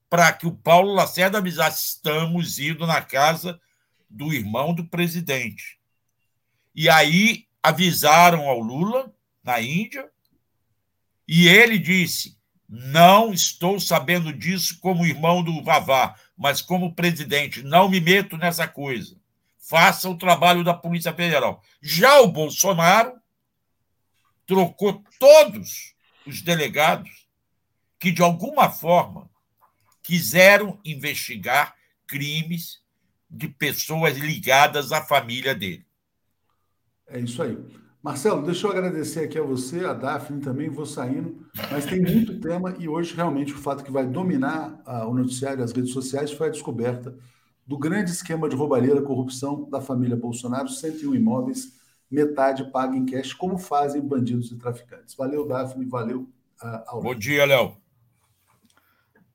para 0.09 0.33
que 0.33 0.47
o 0.47 0.55
Paulo 0.55 0.95
Lacerda 0.95 1.39
avisasse: 1.39 1.87
estamos 1.87 2.61
indo 2.61 2.87
na 2.87 3.03
casa 3.03 3.61
do 4.09 4.33
irmão 4.33 4.73
do 4.73 4.85
presidente. 4.85 5.81
E 6.73 6.89
aí 6.89 7.49
avisaram 7.61 8.49
ao 8.49 8.61
Lula, 8.61 9.13
na 9.43 9.61
Índia, 9.61 10.09
e 11.27 11.49
ele 11.49 11.79
disse: 11.79 12.39
Não 12.69 13.33
estou 13.33 13.81
sabendo 13.81 14.33
disso 14.33 14.79
como 14.81 15.07
irmão 15.07 15.43
do 15.43 15.63
Vavá, 15.63 16.15
mas 16.37 16.61
como 16.61 16.95
presidente. 16.95 17.63
Não 17.63 17.89
me 17.89 18.01
meto 18.01 18.37
nessa 18.37 18.69
coisa. 18.69 19.17
Faça 19.59 20.09
o 20.09 20.19
trabalho 20.19 20.63
da 20.63 20.75
Polícia 20.75 21.13
Federal. 21.13 21.63
Já 21.81 22.21
o 22.21 22.29
Bolsonaro 22.29 23.15
trocou 24.47 25.03
todos 25.19 25.95
os 26.27 26.43
delegados 26.43 27.27
que, 27.99 28.13
de 28.13 28.23
alguma 28.23 28.71
forma, 28.71 29.31
quiseram 30.03 30.79
investigar 30.85 31.75
crimes 32.07 32.83
de 33.31 33.49
pessoas 33.49 34.19
ligadas 34.19 34.93
à 34.93 35.03
família 35.03 35.55
dele. 35.55 35.87
É 37.07 37.19
isso 37.19 37.43
aí. 37.43 37.57
Marcelo, 38.05 38.43
deixa 38.43 38.67
eu 38.67 38.71
agradecer 38.71 39.21
aqui 39.21 39.39
a 39.39 39.43
você, 39.43 39.83
a 39.83 39.95
Daphne 39.95 40.39
também, 40.39 40.69
vou 40.69 40.85
saindo, 40.85 41.49
mas 41.73 41.87
tem 41.87 42.03
muito 42.03 42.39
tema 42.39 42.77
e 42.79 42.87
hoje 42.87 43.15
realmente 43.17 43.55
o 43.55 43.57
fato 43.57 43.83
que 43.83 43.91
vai 43.91 44.07
dominar 44.07 44.79
ah, 44.85 45.07
o 45.09 45.15
noticiário 45.15 45.63
e 45.63 45.65
as 45.65 45.73
redes 45.73 45.91
sociais 45.91 46.31
foi 46.31 46.49
a 46.49 46.51
descoberta 46.51 47.17
do 47.67 47.79
grande 47.79 48.11
esquema 48.11 48.47
de 48.47 48.55
roubalheira, 48.55 49.01
corrupção 49.01 49.67
da 49.71 49.81
família 49.81 50.19
Bolsonaro, 50.19 50.69
101 50.69 51.15
imóveis, 51.15 51.81
metade 52.11 52.71
paga 52.71 52.95
em 52.95 53.07
cash, 53.07 53.33
como 53.33 53.57
fazem 53.57 54.03
bandidos 54.03 54.53
e 54.53 54.59
traficantes. 54.59 55.15
Valeu, 55.15 55.49
Daphne, 55.49 55.87
valeu. 55.87 56.29
Uh, 56.63 57.01
Bom 57.01 57.15
dia, 57.15 57.47
Léo. 57.47 57.75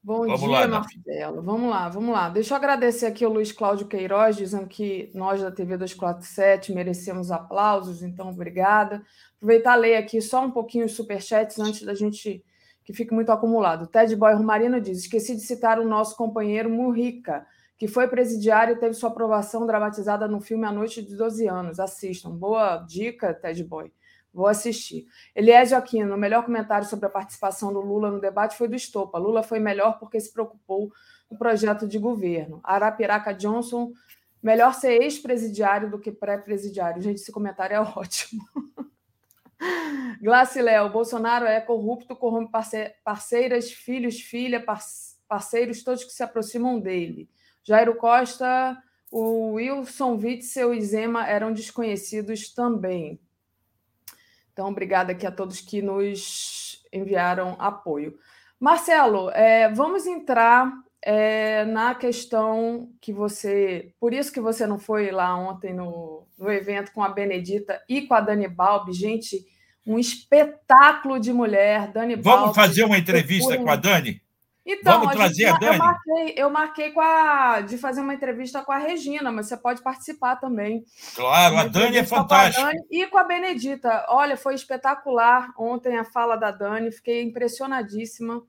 Bom 0.09 0.25
vamos 0.25 0.39
dia, 0.39 0.49
lá, 0.49 0.67
Marcelo. 0.67 1.43
Vamos 1.43 1.69
lá, 1.69 1.87
vamos 1.87 2.11
lá. 2.11 2.29
Deixa 2.29 2.55
eu 2.55 2.57
agradecer 2.57 3.05
aqui 3.05 3.23
o 3.23 3.29
Luiz 3.29 3.51
Cláudio 3.51 3.85
Queiroz, 3.85 4.35
dizendo 4.35 4.65
que 4.65 5.11
nós 5.13 5.39
da 5.39 5.51
TV 5.51 5.77
247 5.77 6.73
merecemos 6.73 7.29
aplausos, 7.29 8.01
então 8.01 8.27
obrigada. 8.27 9.03
Aproveitar 9.37 9.75
ler 9.75 9.97
aqui 9.97 10.19
só 10.19 10.43
um 10.43 10.49
pouquinho 10.49 10.87
os 10.87 10.93
superchats 10.93 11.59
antes 11.59 11.83
da 11.83 11.93
gente 11.93 12.43
que 12.83 12.91
fique 12.91 13.13
muito 13.13 13.31
acumulado. 13.31 13.85
Ted 13.85 14.15
Boy 14.15 14.33
Romarino 14.33 14.81
diz: 14.81 14.97
esqueci 14.97 15.35
de 15.35 15.41
citar 15.41 15.77
o 15.79 15.87
nosso 15.87 16.17
companheiro 16.17 16.71
Murrica, 16.71 17.45
que 17.77 17.87
foi 17.87 18.07
presidiário 18.07 18.73
e 18.73 18.79
teve 18.79 18.95
sua 18.95 19.11
aprovação 19.11 19.67
dramatizada 19.67 20.27
no 20.27 20.41
filme 20.41 20.65
A 20.65 20.71
Noite 20.71 21.03
de 21.03 21.15
12 21.15 21.47
Anos. 21.47 21.79
Assistam. 21.79 22.31
Boa 22.31 22.77
dica, 22.77 23.31
Ted 23.31 23.63
Boy. 23.63 23.91
Vou 24.33 24.47
assistir. 24.47 25.07
Eliésio 25.35 25.77
Aquino, 25.77 26.13
o 26.13 26.17
melhor 26.17 26.45
comentário 26.45 26.87
sobre 26.87 27.07
a 27.07 27.09
participação 27.09 27.73
do 27.73 27.81
Lula 27.81 28.11
no 28.11 28.21
debate 28.21 28.55
foi 28.55 28.67
do 28.67 28.75
Estopa. 28.75 29.17
Lula 29.17 29.41
foi 29.41 29.59
melhor 29.59 29.97
porque 29.99 30.19
se 30.19 30.31
preocupou 30.31 30.91
com 31.27 31.35
o 31.35 31.37
projeto 31.37 31.87
de 31.87 31.97
governo. 31.97 32.59
Arapiraca 32.63 33.33
Johnson, 33.33 33.91
melhor 34.41 34.73
ser 34.73 35.01
ex-presidiário 35.01 35.89
do 35.89 35.99
que 35.99 36.11
pré-presidiário. 36.11 37.01
Gente, 37.01 37.17
esse 37.17 37.31
comentário 37.31 37.75
é 37.75 37.81
ótimo. 37.97 38.43
Glace 40.21 40.61
Léo, 40.61 40.89
Bolsonaro 40.89 41.45
é 41.45 41.59
corrupto, 41.59 42.15
corrompe 42.15 42.51
parceiras, 43.03 43.71
filhos, 43.71 44.19
filha, 44.21 44.63
parceiros, 45.27 45.83
todos 45.83 46.03
que 46.03 46.11
se 46.11 46.23
aproximam 46.23 46.79
dele. 46.79 47.29
Jairo 47.63 47.95
Costa, 47.95 48.77
o 49.11 49.53
Wilson 49.53 50.15
Witzel 50.15 50.73
e 50.73 50.81
Zema 50.81 51.27
eram 51.27 51.51
desconhecidos 51.51 52.53
também. 52.53 53.19
Então, 54.59 54.67
obrigada 54.67 55.13
aqui 55.13 55.25
a 55.25 55.31
todos 55.31 55.61
que 55.61 55.81
nos 55.81 56.83
enviaram 56.91 57.55
apoio. 57.59 58.15
Marcelo, 58.59 59.29
é, 59.29 59.71
vamos 59.73 60.05
entrar 60.05 60.69
é, 61.01 61.63
na 61.63 61.95
questão 61.95 62.89
que 62.99 63.13
você. 63.13 63.93
Por 64.01 64.13
isso 64.13 64.33
que 64.33 64.41
você 64.41 64.67
não 64.67 64.77
foi 64.77 65.11
lá 65.11 65.33
ontem 65.33 65.73
no, 65.73 66.27
no 66.37 66.51
evento 66.51 66.91
com 66.91 67.01
a 67.01 67.07
Benedita 67.07 67.81
e 67.87 68.01
com 68.01 68.13
a 68.13 68.19
Dani 68.19 68.49
Balbi. 68.49 68.91
Gente, 68.91 69.45
um 69.87 69.97
espetáculo 69.97 71.21
de 71.21 71.31
mulher. 71.31 71.89
Dani 71.93 72.17
Vamos 72.17 72.53
Balbi, 72.53 72.55
fazer 72.55 72.83
uma 72.83 72.97
entrevista 72.97 73.57
com 73.57 73.69
a 73.69 73.77
Dani? 73.77 74.21
Então, 74.65 74.99
Vamos 74.99 75.15
trazer 75.15 75.47
gente, 75.47 75.55
a 75.55 75.57
Dani? 75.57 75.73
Eu 75.73 75.77
marquei, 75.77 76.33
eu 76.37 76.49
marquei 76.49 76.91
com 76.91 77.01
a, 77.01 77.61
de 77.61 77.77
fazer 77.77 78.01
uma 78.01 78.13
entrevista 78.13 78.61
com 78.61 78.71
a 78.71 78.77
Regina, 78.77 79.31
mas 79.31 79.47
você 79.47 79.57
pode 79.57 79.81
participar 79.81 80.35
também. 80.35 80.83
Claro, 81.15 81.57
a 81.57 81.67
Dani 81.67 81.97
é 81.97 82.05
fantástica. 82.05 82.65
Dani 82.65 82.79
e 82.91 83.07
com 83.07 83.17
a 83.17 83.23
Benedita. 83.23 84.05
Olha, 84.09 84.37
foi 84.37 84.53
espetacular 84.53 85.51
ontem 85.57 85.97
a 85.97 86.03
fala 86.03 86.35
da 86.35 86.51
Dani, 86.51 86.91
fiquei 86.91 87.23
impressionadíssima 87.23 88.43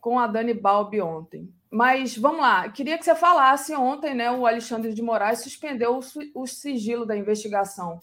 com 0.00 0.18
a 0.18 0.26
Dani 0.26 0.54
Balbi 0.54 1.00
ontem. 1.00 1.48
Mas 1.70 2.16
vamos 2.16 2.40
lá, 2.40 2.68
queria 2.68 2.96
que 2.96 3.04
você 3.04 3.14
falasse 3.14 3.74
ontem, 3.74 4.14
né? 4.14 4.30
O 4.30 4.46
Alexandre 4.46 4.94
de 4.94 5.02
Moraes 5.02 5.40
suspendeu 5.40 5.98
o, 5.98 6.42
o 6.42 6.46
sigilo 6.46 7.04
da 7.04 7.16
investigação 7.16 7.98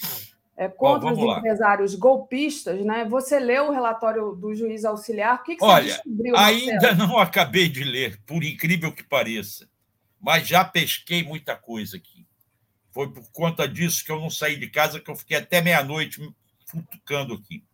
é, 0.61 0.69
contra 0.69 1.09
Bom, 1.09 1.31
os 1.31 1.37
empresários 1.39 1.93
lá. 1.93 1.99
golpistas, 1.99 2.85
né? 2.85 3.03
Você 3.05 3.39
leu 3.39 3.69
o 3.69 3.71
relatório 3.71 4.35
do 4.35 4.53
juiz 4.53 4.85
auxiliar? 4.85 5.39
O 5.39 5.43
que, 5.43 5.55
que 5.55 5.63
Olha, 5.63 5.95
você 5.95 6.03
descobriu? 6.03 6.37
Ainda 6.37 6.93
não 6.93 7.17
acabei 7.17 7.67
de 7.67 7.83
ler, 7.83 8.21
por 8.27 8.43
incrível 8.43 8.93
que 8.93 9.01
pareça, 9.01 9.67
mas 10.19 10.47
já 10.47 10.63
pesquei 10.63 11.23
muita 11.23 11.55
coisa 11.55 11.97
aqui. 11.97 12.27
Foi 12.91 13.11
por 13.11 13.27
conta 13.31 13.67
disso 13.67 14.05
que 14.05 14.11
eu 14.11 14.19
não 14.19 14.29
saí 14.29 14.55
de 14.55 14.69
casa, 14.69 14.99
que 14.99 15.09
eu 15.09 15.15
fiquei 15.15 15.37
até 15.37 15.61
meia-noite 15.61 16.21
futucando 16.67 17.33
aqui. 17.33 17.65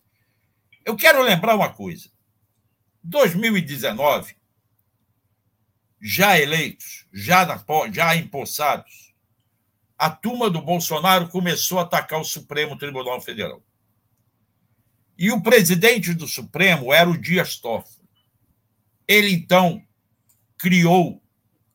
Eu 0.86 0.96
quero 0.96 1.22
lembrar 1.22 1.56
uma 1.56 1.74
coisa. 1.74 2.10
2019, 3.04 4.34
já 6.02 6.40
eleitos, 6.40 7.06
já, 7.12 7.46
na, 7.46 7.62
já 7.92 8.16
empossados, 8.16 9.07
a 9.98 10.10
turma 10.10 10.50
do 10.50 10.62
Bolsonaro 10.62 11.28
começou 11.28 11.80
a 11.80 11.82
atacar 11.82 12.20
o 12.22 12.26
Supremo 12.26 12.78
Tribunal 12.78 13.20
Federal. 13.20 13.64
E 15.18 15.32
o 15.32 15.42
presidente 15.42 16.14
do 16.14 16.28
Supremo 16.28 16.94
era 16.94 17.10
o 17.10 17.18
Dias 17.18 17.56
Toffoli. 17.56 18.08
Ele, 19.08 19.32
então, 19.32 19.84
criou, 20.58 21.24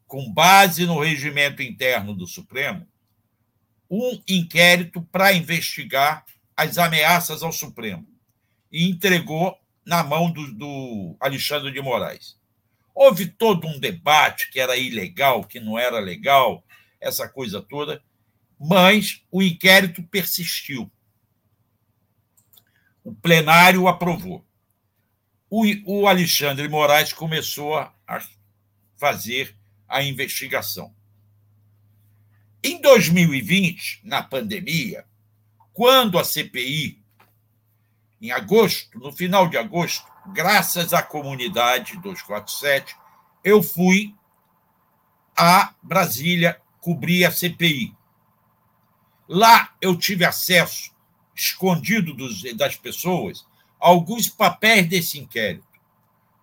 com 0.06 0.32
base 0.32 0.86
no 0.86 1.00
regimento 1.00 1.62
interno 1.62 2.14
do 2.14 2.26
Supremo, 2.26 2.86
um 3.90 4.22
inquérito 4.28 5.02
para 5.02 5.32
investigar 5.32 6.24
as 6.56 6.78
ameaças 6.78 7.42
ao 7.42 7.50
Supremo 7.50 8.06
e 8.70 8.88
entregou 8.88 9.58
na 9.84 10.04
mão 10.04 10.30
do, 10.30 10.52
do 10.52 11.16
Alexandre 11.18 11.72
de 11.72 11.80
Moraes. 11.80 12.38
Houve 12.94 13.26
todo 13.26 13.66
um 13.66 13.80
debate 13.80 14.50
que 14.50 14.60
era 14.60 14.76
ilegal, 14.76 15.44
que 15.44 15.58
não 15.58 15.78
era 15.78 15.98
legal, 15.98 16.62
essa 17.00 17.28
coisa 17.28 17.60
toda 17.60 18.02
mas 18.62 19.24
o 19.28 19.43
inquérito 19.43 20.05
persistiu. 20.05 20.89
O 23.02 23.12
plenário 23.12 23.89
aprovou. 23.89 24.47
O, 25.51 25.64
o 25.84 26.06
Alexandre 26.06 26.68
Moraes 26.68 27.12
começou 27.12 27.76
a 27.76 27.93
fazer 28.97 29.56
a 29.89 30.01
investigação. 30.05 30.94
Em 32.62 32.80
2020, 32.80 34.01
na 34.05 34.22
pandemia, 34.22 35.05
quando 35.72 36.16
a 36.16 36.22
CPI, 36.22 37.02
em 38.20 38.30
agosto, 38.30 38.97
no 38.97 39.10
final 39.10 39.48
de 39.48 39.59
agosto, 39.59 40.06
graças 40.32 40.94
à 40.94 41.02
comunidade 41.02 41.97
247, 41.98 42.94
eu 43.43 43.60
fui 43.60 44.14
a 45.36 45.74
Brasília 45.82 46.62
cobrir 46.80 47.24
a 47.24 47.32
CPI. 47.32 48.01
Lá 49.28 49.74
eu 49.80 49.96
tive 49.96 50.24
acesso, 50.24 50.90
escondido 51.34 52.12
dos, 52.14 52.42
das 52.54 52.76
pessoas, 52.76 53.46
a 53.80 53.88
alguns 53.88 54.28
papéis 54.28 54.86
desse 54.86 55.18
inquérito. 55.18 55.66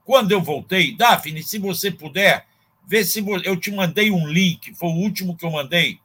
Quando 0.04 0.32
eu 0.32 0.42
voltei, 0.42 0.96
Daphne, 0.96 1.44
se 1.44 1.60
você 1.60 1.92
puder, 1.92 2.48
ver 2.88 3.04
se 3.04 3.24
eu 3.44 3.56
te 3.56 3.72
mandei 3.72 4.10
um 4.10 4.28
link, 4.28 4.74
foi 4.74 4.90
o 4.90 4.96
último 4.96 5.38
que 5.38 5.46
eu 5.46 5.52
mandei, 5.52 6.00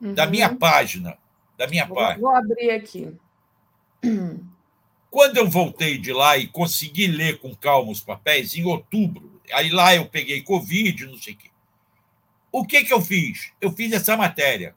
uhum. 0.00 0.14
da 0.14 0.26
minha 0.26 0.52
página. 0.54 1.16
Da 1.56 1.68
minha 1.68 1.86
vou, 1.86 1.96
página. 1.96 2.20
Vou 2.20 2.34
abrir 2.34 2.70
aqui. 2.70 3.14
Quando 5.08 5.36
eu 5.36 5.48
voltei 5.48 5.96
de 5.96 6.12
lá 6.12 6.36
e 6.36 6.48
consegui 6.48 7.06
ler 7.06 7.38
com 7.38 7.54
calma 7.54 7.92
os 7.92 8.00
papéis, 8.00 8.56
em 8.56 8.64
outubro, 8.64 9.40
aí 9.52 9.70
lá 9.70 9.94
eu 9.94 10.06
peguei 10.06 10.42
Covid, 10.42 11.06
não 11.06 11.16
sei 11.16 11.34
o 11.34 11.36
quê. 11.36 11.50
O 12.50 12.66
que, 12.66 12.84
que 12.84 12.92
eu 12.92 13.00
fiz? 13.00 13.52
Eu 13.60 13.70
fiz 13.70 13.92
essa 13.92 14.16
matéria. 14.16 14.74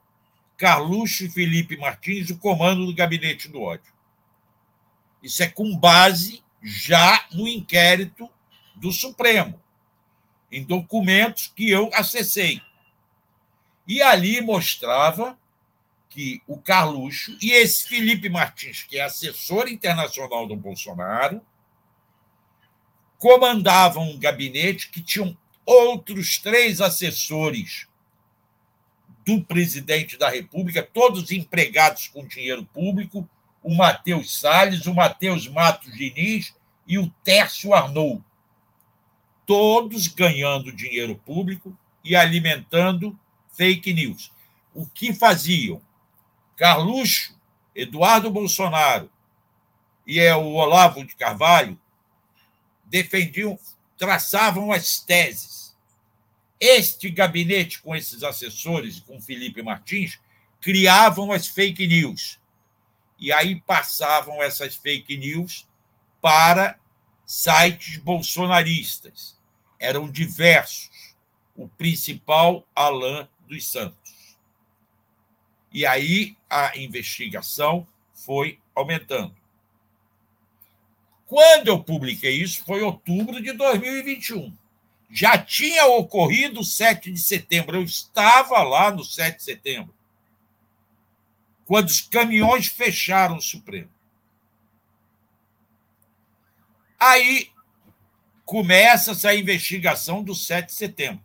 Carluxo 0.57 1.25
e 1.25 1.29
Felipe 1.29 1.77
Martins 1.77 2.29
o 2.29 2.37
comando 2.37 2.85
do 2.85 2.93
gabinete 2.93 3.47
do 3.47 3.61
ódio. 3.61 3.93
Isso 5.21 5.43
é 5.43 5.47
com 5.47 5.77
base 5.77 6.43
já 6.61 7.25
no 7.31 7.47
inquérito 7.47 8.29
do 8.75 8.91
Supremo, 8.91 9.61
em 10.51 10.63
documentos 10.63 11.51
que 11.55 11.69
eu 11.69 11.89
acessei. 11.93 12.61
E 13.87 14.01
ali 14.01 14.41
mostrava 14.41 15.37
que 16.09 16.41
o 16.47 16.57
Carluxo 16.57 17.37
e 17.41 17.51
esse 17.51 17.87
Felipe 17.87 18.27
Martins, 18.29 18.83
que 18.83 18.97
é 18.97 19.03
assessor 19.03 19.67
internacional 19.67 20.47
do 20.47 20.55
Bolsonaro, 20.55 21.41
comandavam 23.19 24.11
um 24.11 24.19
gabinete 24.19 24.89
que 24.89 25.01
tinham 25.01 25.37
outros 25.65 26.37
três 26.37 26.81
assessores 26.81 27.87
do 29.27 29.43
presidente 29.43 30.17
da 30.17 30.29
República, 30.29 30.81
todos 30.81 31.33
empregados 31.33 32.07
com 32.07 32.25
dinheiro 32.25 32.63
público, 32.63 33.29
o 33.61 33.75
Matheus 33.75 34.39
Salles, 34.39 34.85
o 34.85 34.93
Matheus 34.93 35.49
Matos 35.49 35.93
Diniz 35.93 36.55
e 36.87 36.97
o 36.97 37.09
Tércio 37.25 37.73
Arnoux. 37.73 38.23
todos 39.45 40.07
ganhando 40.07 40.73
dinheiro 40.73 41.15
público 41.15 41.77
e 42.03 42.15
alimentando 42.15 43.17
fake 43.53 43.93
news. 43.93 44.31
O 44.73 44.85
que 44.85 45.13
faziam? 45.13 45.81
Carluxo, 46.55 47.37
Eduardo 47.75 48.29
Bolsonaro 48.29 49.09
e 50.05 50.21
é 50.21 50.33
o 50.35 50.53
Olavo 50.53 51.05
de 51.05 51.15
Carvalho 51.15 51.77
defendiam, 52.85 53.59
traçavam 53.97 54.71
as 54.71 54.99
teses. 54.99 55.56
Este 56.59 57.09
gabinete, 57.09 57.81
com 57.81 57.95
esses 57.95 58.23
assessores, 58.23 58.99
com 58.99 59.21
Felipe 59.21 59.61
Martins, 59.61 60.19
criavam 60.59 61.31
as 61.31 61.47
fake 61.47 61.85
news. 61.87 62.39
E 63.19 63.31
aí 63.31 63.61
passavam 63.61 64.41
essas 64.41 64.75
fake 64.75 65.17
news 65.17 65.67
para 66.21 66.79
sites 67.25 67.97
bolsonaristas. 67.97 69.37
Eram 69.79 70.09
diversos. 70.09 71.15
O 71.55 71.67
principal, 71.67 72.67
Alain 72.75 73.27
dos 73.47 73.67
Santos. 73.67 74.37
E 75.71 75.85
aí 75.85 76.37
a 76.49 76.77
investigação 76.77 77.87
foi 78.13 78.59
aumentando. 78.73 79.35
Quando 81.25 81.67
eu 81.67 81.83
publiquei 81.83 82.41
isso, 82.41 82.63
foi 82.63 82.81
outubro 82.81 83.41
de 83.41 83.51
2021. 83.51 84.55
Já 85.09 85.37
tinha 85.37 85.85
ocorrido 85.85 86.59
o 86.59 86.65
7 86.65 87.11
de 87.11 87.19
setembro. 87.19 87.77
Eu 87.77 87.83
estava 87.83 88.61
lá 88.63 88.91
no 88.91 89.03
7 89.03 89.37
de 89.37 89.43
setembro. 89.43 89.93
Quando 91.65 91.87
os 91.87 92.01
caminhões 92.01 92.67
fecharam 92.67 93.37
o 93.37 93.41
Supremo. 93.41 93.89
Aí 96.99 97.51
começa 98.45 99.11
essa 99.11 99.33
investigação 99.33 100.23
do 100.23 100.33
7 100.33 100.67
de 100.67 100.73
setembro. 100.73 101.23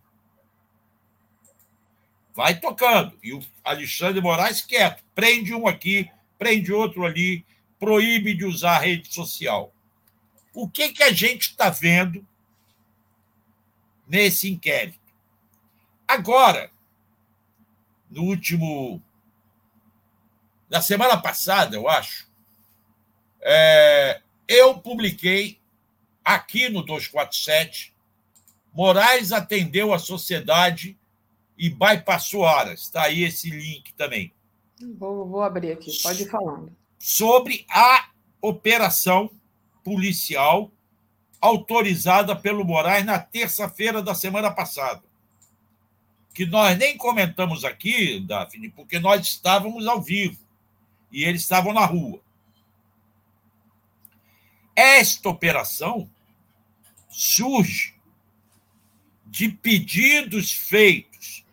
Vai 2.34 2.58
tocando. 2.58 3.18
E 3.22 3.32
o 3.32 3.40
Alexandre 3.64 4.20
Moraes 4.20 4.62
quieto. 4.62 5.02
Prende 5.14 5.54
um 5.54 5.66
aqui, 5.66 6.10
prende 6.38 6.72
outro 6.72 7.04
ali, 7.04 7.44
proíbe 7.78 8.34
de 8.34 8.44
usar 8.44 8.76
a 8.76 8.80
rede 8.80 9.12
social 9.12 9.72
o 10.54 10.68
que, 10.68 10.90
que 10.90 11.02
a 11.02 11.12
gente 11.12 11.50
está 11.50 11.70
vendo 11.70 12.26
nesse 14.12 14.52
inquérito. 14.52 15.00
Agora, 16.06 16.70
no 18.10 18.24
último. 18.24 19.02
Na 20.68 20.82
semana 20.82 21.16
passada, 21.16 21.76
eu 21.76 21.88
acho, 21.88 22.30
é, 23.40 24.22
eu 24.46 24.78
publiquei 24.78 25.58
aqui 26.22 26.68
no 26.68 26.82
247. 26.82 27.94
Moraes 28.72 29.32
atendeu 29.32 29.92
a 29.92 29.98
sociedade 29.98 30.98
e 31.58 31.68
bypassou 31.68 32.46
Aras. 32.46 32.82
Está 32.82 33.04
aí 33.04 33.22
esse 33.22 33.50
link 33.50 33.92
também. 33.94 34.32
Vou, 34.98 35.26
vou 35.26 35.42
abrir 35.42 35.72
aqui, 35.72 35.90
pode 36.02 36.22
ir 36.22 36.30
falando. 36.30 36.74
Sobre 36.98 37.66
a 37.68 38.10
operação 38.40 39.30
policial 39.84 40.70
autorizada 41.42 42.36
pelo 42.36 42.64
Moraes 42.64 43.04
na 43.04 43.18
terça-feira 43.18 44.00
da 44.00 44.14
semana 44.14 44.48
passada. 44.52 45.02
Que 46.32 46.46
nós 46.46 46.78
nem 46.78 46.96
comentamos 46.96 47.64
aqui, 47.64 48.20
Daphne, 48.20 48.70
porque 48.70 49.00
nós 49.00 49.26
estávamos 49.26 49.86
ao 49.88 50.00
vivo 50.00 50.40
e 51.10 51.24
eles 51.24 51.42
estavam 51.42 51.72
na 51.72 51.84
rua. 51.84 52.22
Esta 54.74 55.28
operação 55.28 56.08
surge 57.10 57.94
de 59.26 59.48
pedidos 59.48 60.52
feitos 60.52 61.44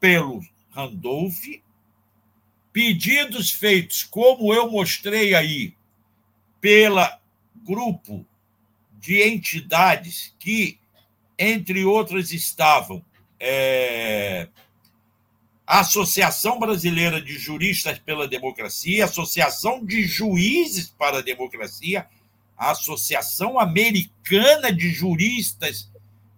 pelo 0.00 0.44
Randolph, 0.70 1.44
pedidos 2.72 3.50
feitos, 3.50 4.02
como 4.02 4.52
eu 4.52 4.70
mostrei 4.70 5.34
aí, 5.34 5.74
pela 6.60 7.18
grupo 7.64 8.26
de 9.06 9.22
entidades 9.22 10.34
que, 10.36 10.80
entre 11.38 11.84
outras, 11.84 12.32
estavam 12.32 13.04
é, 13.38 14.48
a 15.64 15.78
Associação 15.78 16.58
Brasileira 16.58 17.22
de 17.22 17.38
Juristas 17.38 18.00
pela 18.00 18.26
Democracia, 18.26 19.04
Associação 19.04 19.84
de 19.84 20.02
Juízes 20.02 20.88
para 20.88 21.18
a 21.18 21.22
Democracia, 21.22 22.08
a 22.58 22.72
Associação 22.72 23.60
Americana 23.60 24.72
de 24.72 24.90
Juristas 24.90 25.88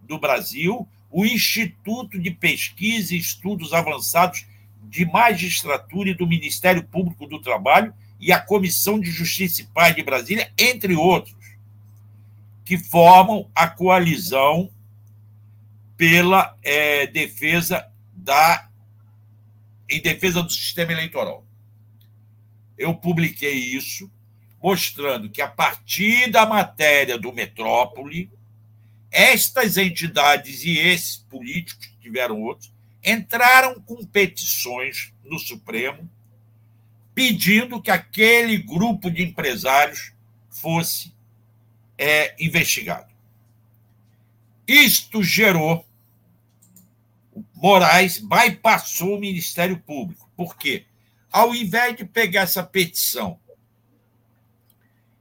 do 0.03 0.19
Brasil, 0.19 0.86
o 1.11 1.24
Instituto 1.24 2.19
de 2.19 2.31
Pesquisa 2.31 3.15
e 3.15 3.19
Estudos 3.19 3.73
Avançados 3.73 4.45
de 4.82 5.07
Magistratura 5.07 6.11
e 6.11 6.15
do 6.15 6.27
Ministério 6.27 6.82
Público 6.82 7.27
do 7.27 7.40
Trabalho 7.40 7.95
e 8.20 8.31
a 8.31 8.39
Comissão 8.39 9.01
de 9.01 9.11
Justiça 9.11 9.62
e 9.62 9.65
Paz 9.65 9.97
de 9.97 10.03
Brasília, 10.03 10.53
entre 10.59 10.95
outros, 10.95 11.38
que 12.69 12.77
formam 12.77 13.51
a 13.55 13.66
coalizão 13.66 14.70
pela 15.97 16.55
é, 16.62 17.07
defesa 17.07 17.90
da 18.12 18.69
em 19.89 20.03
defesa 20.03 20.43
do 20.43 20.53
sistema 20.53 20.93
eleitoral. 20.93 21.47
Eu 22.77 22.95
publiquei 22.95 23.55
isso 23.55 24.12
mostrando 24.62 25.31
que 25.31 25.40
a 25.40 25.49
partir 25.49 26.31
da 26.31 26.45
matéria 26.45 27.16
do 27.16 27.32
Metrópole, 27.32 28.31
estas 29.11 29.78
entidades 29.78 30.62
e 30.62 30.77
esses 30.77 31.16
políticos, 31.16 31.86
que 31.86 31.97
tiveram 31.97 32.39
outros, 32.43 32.70
entraram 33.03 33.81
com 33.81 34.05
petições 34.05 35.15
no 35.24 35.39
Supremo 35.39 36.07
pedindo 37.15 37.81
que 37.81 37.90
aquele 37.90 38.59
grupo 38.59 39.11
de 39.11 39.23
empresários 39.23 40.12
fosse 40.51 41.16
é, 41.98 42.34
investigado. 42.38 43.12
Isto 44.66 45.22
gerou. 45.22 45.84
Moraes 47.54 48.18
bypassou 48.18 49.16
o 49.16 49.20
Ministério 49.20 49.78
Público. 49.80 50.30
Por 50.36 50.56
quê? 50.56 50.86
Ao 51.30 51.54
invés 51.54 51.96
de 51.96 52.04
pegar 52.04 52.42
essa 52.42 52.62
petição 52.62 53.38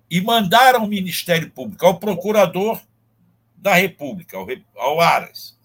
e 0.09 0.21
mandar 0.21 0.75
ao 0.75 0.87
Ministério 0.87 1.49
Público, 1.49 1.85
ao 1.85 1.99
procurador 1.99 2.81
da 3.55 3.73
República, 3.73 4.37
ao, 4.37 4.47
ao 4.75 5.01
Aras, 5.01 5.57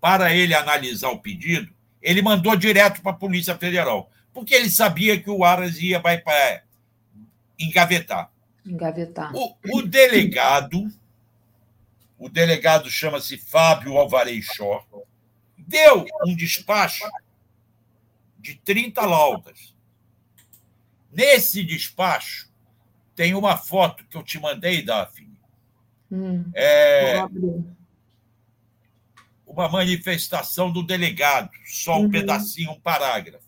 para 0.00 0.34
ele 0.34 0.54
analisar 0.54 1.08
o 1.08 1.18
pedido, 1.18 1.72
ele 2.02 2.20
mandou 2.20 2.54
direto 2.54 3.00
para 3.00 3.12
a 3.12 3.16
Polícia 3.16 3.56
Federal 3.56 4.10
porque 4.34 4.52
ele 4.52 4.68
sabia 4.68 5.18
que 5.18 5.30
o 5.30 5.44
Aras 5.44 5.78
ia 5.78 6.00
vai 6.00 6.18
para 6.18 6.64
engavetar. 7.56 8.30
Engavetar. 8.66 9.32
O, 9.34 9.56
o 9.72 9.82
delegado, 9.82 10.88
o 12.18 12.28
delegado 12.28 12.90
chama-se 12.90 13.36
Fábio 13.36 13.98
Alvarez 13.98 14.46
Shor, 14.46 14.84
deu 15.56 16.06
um 16.26 16.34
despacho 16.34 17.04
de 18.38 18.54
30 18.56 19.04
laudas. 19.04 19.74
Nesse 21.10 21.62
despacho 21.62 22.50
tem 23.14 23.34
uma 23.34 23.56
foto 23.56 24.04
que 24.06 24.16
eu 24.16 24.22
te 24.22 24.38
mandei, 24.40 24.82
Daphne. 24.82 25.38
Hum, 26.10 26.50
é, 26.54 27.22
uma 29.46 29.68
manifestação 29.68 30.70
do 30.70 30.82
delegado, 30.82 31.50
só 31.64 31.98
um 31.98 32.02
uhum. 32.02 32.10
pedacinho, 32.10 32.72
um 32.72 32.80
parágrafo. 32.80 33.43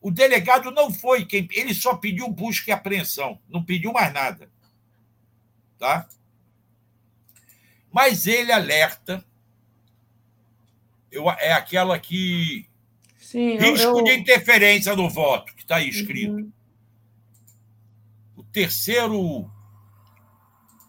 O 0.00 0.10
delegado 0.10 0.70
não 0.70 0.92
foi 0.92 1.24
quem. 1.24 1.48
Ele 1.52 1.74
só 1.74 1.96
pediu 1.96 2.28
busca 2.28 2.70
e 2.70 2.72
apreensão, 2.72 3.40
não 3.48 3.64
pediu 3.64 3.92
mais 3.92 4.12
nada. 4.12 4.50
Tá? 5.78 6.08
Mas 7.92 8.26
ele 8.26 8.52
alerta. 8.52 9.24
Eu, 11.10 11.30
é 11.30 11.52
aquela 11.52 11.98
que. 11.98 12.68
Sim, 13.18 13.56
risco 13.56 13.98
eu... 13.98 14.04
de 14.04 14.14
interferência 14.14 14.94
no 14.94 15.08
voto, 15.08 15.54
que 15.54 15.62
está 15.62 15.76
aí 15.76 15.88
escrito. 15.88 16.34
Uhum. 16.34 16.52
O 18.36 18.42
terceiro 18.44 19.50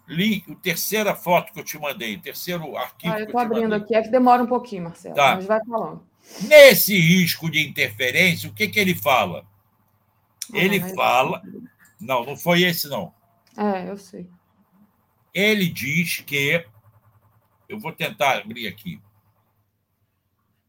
link, 0.07 0.51
a 0.51 0.55
terceira 0.55 1.15
foto 1.15 1.53
que 1.53 1.59
eu 1.59 1.63
te 1.63 1.77
mandei, 1.77 2.15
o 2.15 2.21
terceiro 2.21 2.75
arquivo. 2.75 3.13
Ah, 3.13 3.19
eu 3.19 3.25
estou 3.25 3.39
abrindo 3.39 3.73
aqui, 3.73 3.95
é 3.95 4.01
que 4.01 4.09
demora 4.09 4.43
um 4.43 4.47
pouquinho, 4.47 4.83
Marcelo, 4.83 5.15
tá. 5.15 5.35
mas 5.35 5.45
vai 5.45 5.63
falando. 5.65 6.08
Nesse 6.41 6.97
risco 6.97 7.49
de 7.49 7.67
interferência, 7.67 8.49
o 8.49 8.53
que, 8.53 8.67
que 8.67 8.79
ele 8.79 8.95
fala? 8.95 9.45
Ele 10.53 10.79
ah, 10.79 10.95
fala. 10.95 11.43
Não, 11.99 12.25
não 12.25 12.37
foi 12.37 12.63
esse, 12.63 12.87
não. 12.87 13.13
É, 13.57 13.89
eu 13.89 13.97
sei. 13.97 14.27
Ele 15.33 15.67
diz 15.67 16.21
que. 16.21 16.65
Eu 17.67 17.79
vou 17.79 17.91
tentar 17.91 18.37
abrir 18.37 18.67
aqui. 18.67 19.01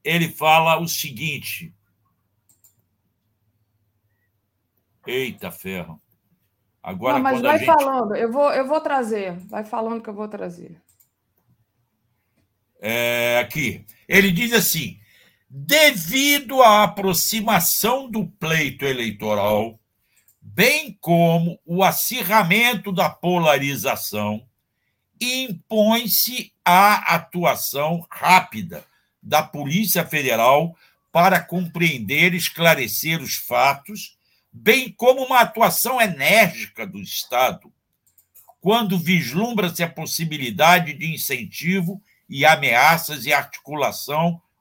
Ele 0.05 0.29
fala 0.29 0.79
o 0.79 0.89
seguinte. 0.89 1.73
Eita 5.07 5.51
ferro. 5.51 6.01
Agora, 6.83 7.15
não, 7.15 7.23
mas 7.23 7.41
vai 7.41 7.59
gente... 7.59 7.67
falando, 7.67 8.17
eu 8.17 8.33
vou, 8.33 8.53
eu 8.53 8.67
vou 8.67 8.81
trazer. 8.81 9.37
Vai 9.47 9.65
falando 9.65 10.03
que 10.03 10.09
eu 10.09 10.15
vou 10.15 10.29
trazer. 10.29 10.81
É, 12.81 13.39
aqui. 13.39 13.85
Ele 14.09 14.31
diz 14.31 14.53
assim: 14.53 15.00
devido 15.53 16.63
à 16.63 16.85
aproximação 16.85 18.09
do 18.09 18.25
pleito 18.25 18.85
eleitoral, 18.85 19.81
bem 20.41 20.97
como 21.01 21.59
o 21.67 21.83
acirramento 21.83 22.93
da 22.93 23.11
polarização, 23.11 24.47
impõe-se 25.21 26.53
a 26.65 27.17
atuação 27.17 28.07
rápida 28.09 28.85
da 29.21 29.43
Polícia 29.43 30.07
Federal 30.07 30.77
para 31.11 31.43
compreender 31.43 32.33
e 32.33 32.37
esclarecer 32.37 33.21
os 33.21 33.35
fatos, 33.35 34.17
bem 34.53 34.93
como 34.93 35.25
uma 35.25 35.41
atuação 35.41 36.01
enérgica 36.01 36.87
do 36.87 37.01
Estado, 37.01 37.73
quando 38.61 38.97
vislumbra-se 38.97 39.83
a 39.83 39.91
possibilidade 39.91 40.93
de 40.93 41.13
incentivo 41.13 42.01
e 42.29 42.47
ameaças 42.47 43.27
e 43.27 43.33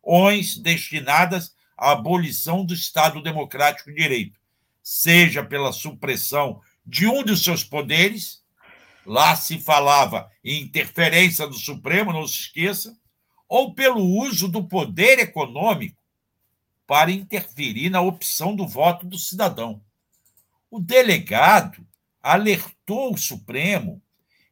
articulações 0.09 0.57
destinadas 0.57 1.53
à 1.77 1.91
abolição 1.91 2.65
do 2.65 2.73
Estado 2.73 3.21
Democrático 3.21 3.89
de 3.89 3.95
Direito, 3.95 4.39
seja 4.81 5.43
pela 5.43 5.71
supressão 5.71 6.61
de 6.85 7.07
um 7.07 7.23
dos 7.23 7.43
seus 7.43 7.63
poderes, 7.63 8.43
lá 9.05 9.35
se 9.35 9.59
falava 9.59 10.29
em 10.43 10.63
interferência 10.63 11.47
do 11.47 11.53
Supremo, 11.53 12.13
não 12.13 12.27
se 12.27 12.41
esqueça, 12.41 12.97
ou 13.47 13.73
pelo 13.73 14.03
uso 14.03 14.47
do 14.47 14.63
poder 14.63 15.19
econômico 15.19 16.01
para 16.85 17.11
interferir 17.11 17.89
na 17.89 18.01
opção 18.01 18.55
do 18.55 18.67
voto 18.67 19.05
do 19.05 19.17
cidadão. 19.17 19.81
O 20.71 20.79
delegado 20.79 21.85
alertou 22.21 23.13
o 23.13 23.17
Supremo 23.17 24.01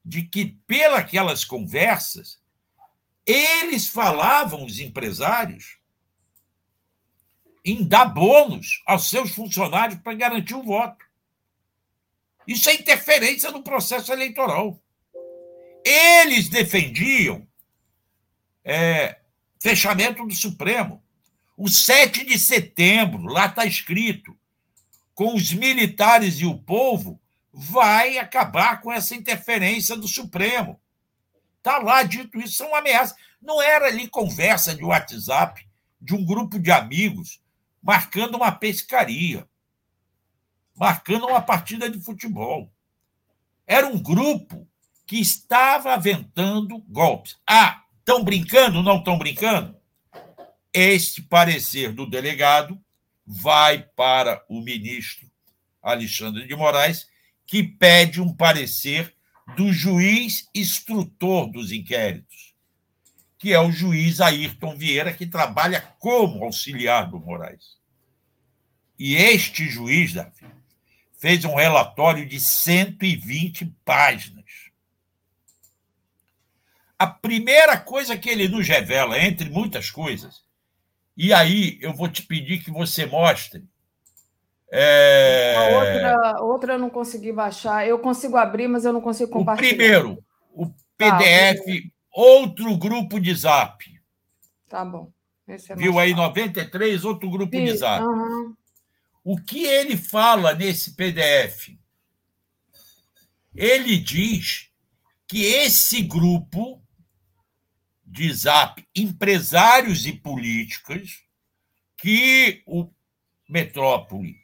de 0.04 0.24
que, 0.24 0.58
pelas 0.66 1.44
conversas, 1.44 2.40
eles 3.28 3.88
falavam, 3.88 4.64
os 4.64 4.80
empresários, 4.80 5.78
em 7.66 7.84
dar 7.84 8.06
bônus 8.06 8.82
aos 8.86 9.10
seus 9.10 9.32
funcionários 9.32 10.00
para 10.00 10.14
garantir 10.14 10.56
o 10.56 10.64
voto. 10.64 11.06
Isso 12.48 12.70
é 12.70 12.76
interferência 12.76 13.52
no 13.52 13.62
processo 13.62 14.14
eleitoral. 14.14 14.82
Eles 15.84 16.48
defendiam 16.48 17.46
é, 18.64 19.20
fechamento 19.60 20.26
do 20.26 20.34
Supremo. 20.34 21.04
O 21.58 21.68
7 21.68 22.24
de 22.24 22.40
setembro, 22.40 23.24
lá 23.24 23.48
está 23.48 23.66
escrito, 23.66 24.38
com 25.14 25.36
os 25.36 25.52
militares 25.52 26.40
e 26.40 26.46
o 26.46 26.58
povo, 26.58 27.20
vai 27.52 28.18
acabar 28.18 28.80
com 28.80 28.94
essa 28.94 29.16
interferência 29.16 29.98
do 29.98 30.08
Supremo. 30.08 30.80
Está 31.68 31.80
lá 31.80 32.02
dito 32.02 32.40
isso, 32.40 32.56
são 32.56 32.74
ameaças. 32.74 33.18
Não 33.42 33.62
era 33.62 33.88
ali 33.88 34.08
conversa 34.08 34.74
de 34.74 34.86
WhatsApp 34.86 35.68
de 36.00 36.16
um 36.16 36.24
grupo 36.24 36.58
de 36.58 36.72
amigos 36.72 37.42
marcando 37.84 38.36
uma 38.36 38.54
pescaria, 38.54 39.46
marcando 40.74 41.28
uma 41.28 41.42
partida 41.42 41.90
de 41.90 42.00
futebol. 42.00 42.72
Era 43.68 43.86
um 43.86 44.02
grupo 44.02 44.66
que 45.06 45.20
estava 45.20 45.94
aventando 45.94 46.80
golpes. 46.88 47.38
Ah, 47.46 47.84
estão 48.00 48.24
brincando? 48.24 48.82
Não 48.82 49.00
estão 49.00 49.18
brincando? 49.18 49.76
Este 50.74 51.22
parecer 51.22 51.92
do 51.92 52.10
delegado 52.10 52.82
vai 53.26 53.80
para 53.94 54.42
o 54.48 54.62
ministro 54.62 55.30
Alexandre 55.84 56.48
de 56.48 56.56
Moraes, 56.56 57.10
que 57.46 57.62
pede 57.62 58.22
um 58.22 58.34
parecer 58.34 59.17
do 59.56 59.72
juiz 59.72 60.50
instrutor 60.54 61.50
dos 61.50 61.72
inquéritos, 61.72 62.54
que 63.38 63.54
é 63.54 63.60
o 63.60 63.72
juiz 63.72 64.20
Ayrton 64.20 64.76
Vieira, 64.76 65.14
que 65.14 65.26
trabalha 65.26 65.82
como 66.00 66.44
auxiliar 66.44 67.10
do 67.10 67.20
Moraes. 67.20 67.78
E 69.00 69.16
este 69.16 69.70
juiz, 69.70 70.14
Davi, 70.14 70.46
fez 71.18 71.46
um 71.46 71.56
relatório 71.56 72.26
de 72.26 72.40
120 72.40 73.66
páginas. 73.86 74.46
A 76.98 77.06
primeira 77.06 77.78
coisa 77.78 78.18
que 78.18 78.30
ele 78.30 78.48
nos 78.48 78.68
revela, 78.68 79.20
entre 79.24 79.50
muitas 79.50 79.92
coisas, 79.92 80.44
e 81.16 81.32
aí 81.32 81.78
eu 81.82 81.94
vou 81.94 82.08
te 82.08 82.24
pedir 82.24 82.64
que 82.64 82.72
você 82.72 83.06
mostre. 83.06 83.64
É... 84.72 85.56
A 85.56 85.78
outra, 85.78 86.44
outra 86.44 86.74
eu 86.74 86.80
não 86.80 86.90
consegui 86.90 87.32
baixar. 87.32 87.88
Eu 87.88 88.00
consigo 88.00 88.38
abrir, 88.38 88.68
mas 88.68 88.86
eu 88.86 88.94
não 88.94 89.02
consigo 89.02 89.32
compartilhar. 89.32 89.74
O 89.74 89.78
primeiro, 89.78 90.24
o 90.54 90.68
PDF, 90.98 91.66
tá, 91.66 91.90
outro 92.12 92.78
grupo 92.78 93.20
de 93.20 93.34
zap. 93.34 93.84
Tá 94.68 94.84
bom. 94.84 95.12
É 95.48 95.56
Viu 95.76 95.98
aí 95.98 96.14
93, 96.14 97.06
outro 97.06 97.30
grupo 97.30 97.52
Vi. 97.52 97.66
de 97.66 97.78
zap. 97.78 98.04
Uhum. 98.04 98.54
O 99.24 99.38
que 99.38 99.66
ele 99.66 99.98
fala 99.98 100.54
nesse 100.54 100.96
PDF? 100.96 101.78
Ele 103.54 103.98
diz 103.98 104.70
que 105.28 105.44
esse 105.44 106.02
grupo 106.02 106.82
de 108.06 108.32
Zap, 108.32 108.88
empresários 108.96 110.06
e 110.06 110.14
políticos, 110.14 111.26
que 111.98 112.64
o 112.66 112.90
Metrópole 113.50 114.38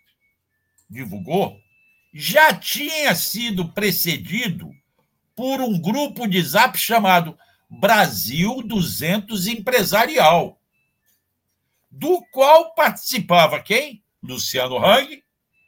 divulgou, 0.90 1.58
já 2.14 2.54
tinha 2.54 3.16
sido 3.16 3.70
precedido 3.70 4.70
por 5.36 5.62
um 5.62 5.80
grupo 5.80 6.28
de 6.28 6.42
Zap 6.42 6.78
chamado 6.78 7.38
Brasil 7.70 8.62
200 8.62 9.48
Empresarial, 9.48 10.60
do 11.90 12.24
qual 12.32 12.74
participava 12.76 13.60
quem? 13.60 14.04
Luciano 14.22 14.78
Hang 14.78 15.24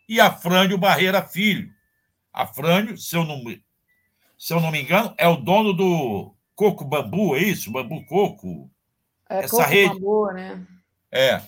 e 0.07 0.19
Afrânio 0.19 0.77
Barreira 0.77 1.21
Filho. 1.23 1.73
Afrânio, 2.31 2.97
se 2.97 3.15
eu 3.15 3.23
não, 3.23 3.43
se 4.37 4.53
eu 4.53 4.59
não 4.59 4.71
me 4.71 4.81
engano, 4.81 5.13
é 5.17 5.27
o 5.27 5.35
dono 5.35 5.73
do 5.73 6.35
Coco 6.53 6.85
Bambu, 6.85 7.35
é 7.35 7.39
isso? 7.39 7.71
Bambu 7.71 8.05
Coco? 8.05 8.69
É, 9.29 9.39
Essa 9.39 9.57
coco 9.57 9.69
rede. 9.69 9.93
Bambu, 9.93 10.31
né? 10.31 10.67
É. 11.11 11.41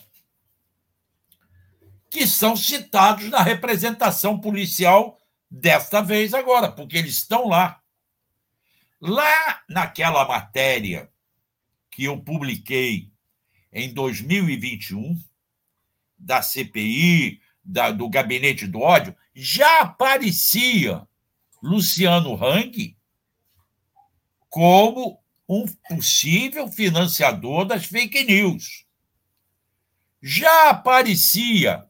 Que 2.09 2.25
são 2.25 2.55
citados 2.55 3.29
na 3.29 3.41
representação 3.41 4.39
policial 4.39 5.17
desta 5.49 6.01
vez 6.01 6.33
agora, 6.33 6.71
porque 6.71 6.97
eles 6.97 7.15
estão 7.15 7.47
lá. 7.47 7.81
Lá 8.99 9.61
naquela 9.69 10.25
matéria 10.27 11.09
que 11.91 12.05
eu 12.05 12.19
publiquei 12.19 13.11
em 13.71 13.93
2021, 13.93 15.21
da 16.17 16.41
CPI, 16.41 17.41
da, 17.63 17.91
do 17.91 18.09
Gabinete 18.09 18.65
do 18.65 18.79
Ódio, 18.79 19.15
já 19.33 19.81
aparecia 19.81 21.07
Luciano 21.61 22.33
Hang 22.43 22.97
como 24.49 25.21
um 25.47 25.65
possível 25.89 26.67
financiador 26.67 27.65
das 27.65 27.85
fake 27.85 28.23
news. 28.23 28.85
Já 30.21 30.69
aparecia 30.69 31.87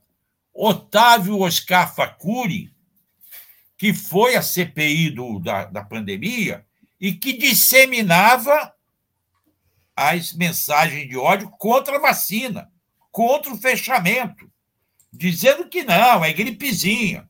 Otávio 0.59 1.41
Oscar 1.41 1.93
Facuri, 1.93 2.73
que 3.77 3.93
foi 3.93 4.35
a 4.35 4.41
CPI 4.41 5.11
do, 5.11 5.37
da, 5.37 5.65
da 5.65 5.83
pandemia 5.83 6.65
e 6.99 7.13
que 7.13 7.33
disseminava 7.33 8.73
as 9.95 10.33
mensagens 10.33 11.07
de 11.07 11.15
ódio 11.15 11.47
contra 11.51 11.97
a 11.97 12.01
vacina, 12.01 12.71
contra 13.11 13.53
o 13.53 13.57
fechamento, 13.57 14.51
dizendo 15.13 15.69
que 15.69 15.83
não, 15.83 16.25
é 16.25 16.33
gripezinha. 16.33 17.29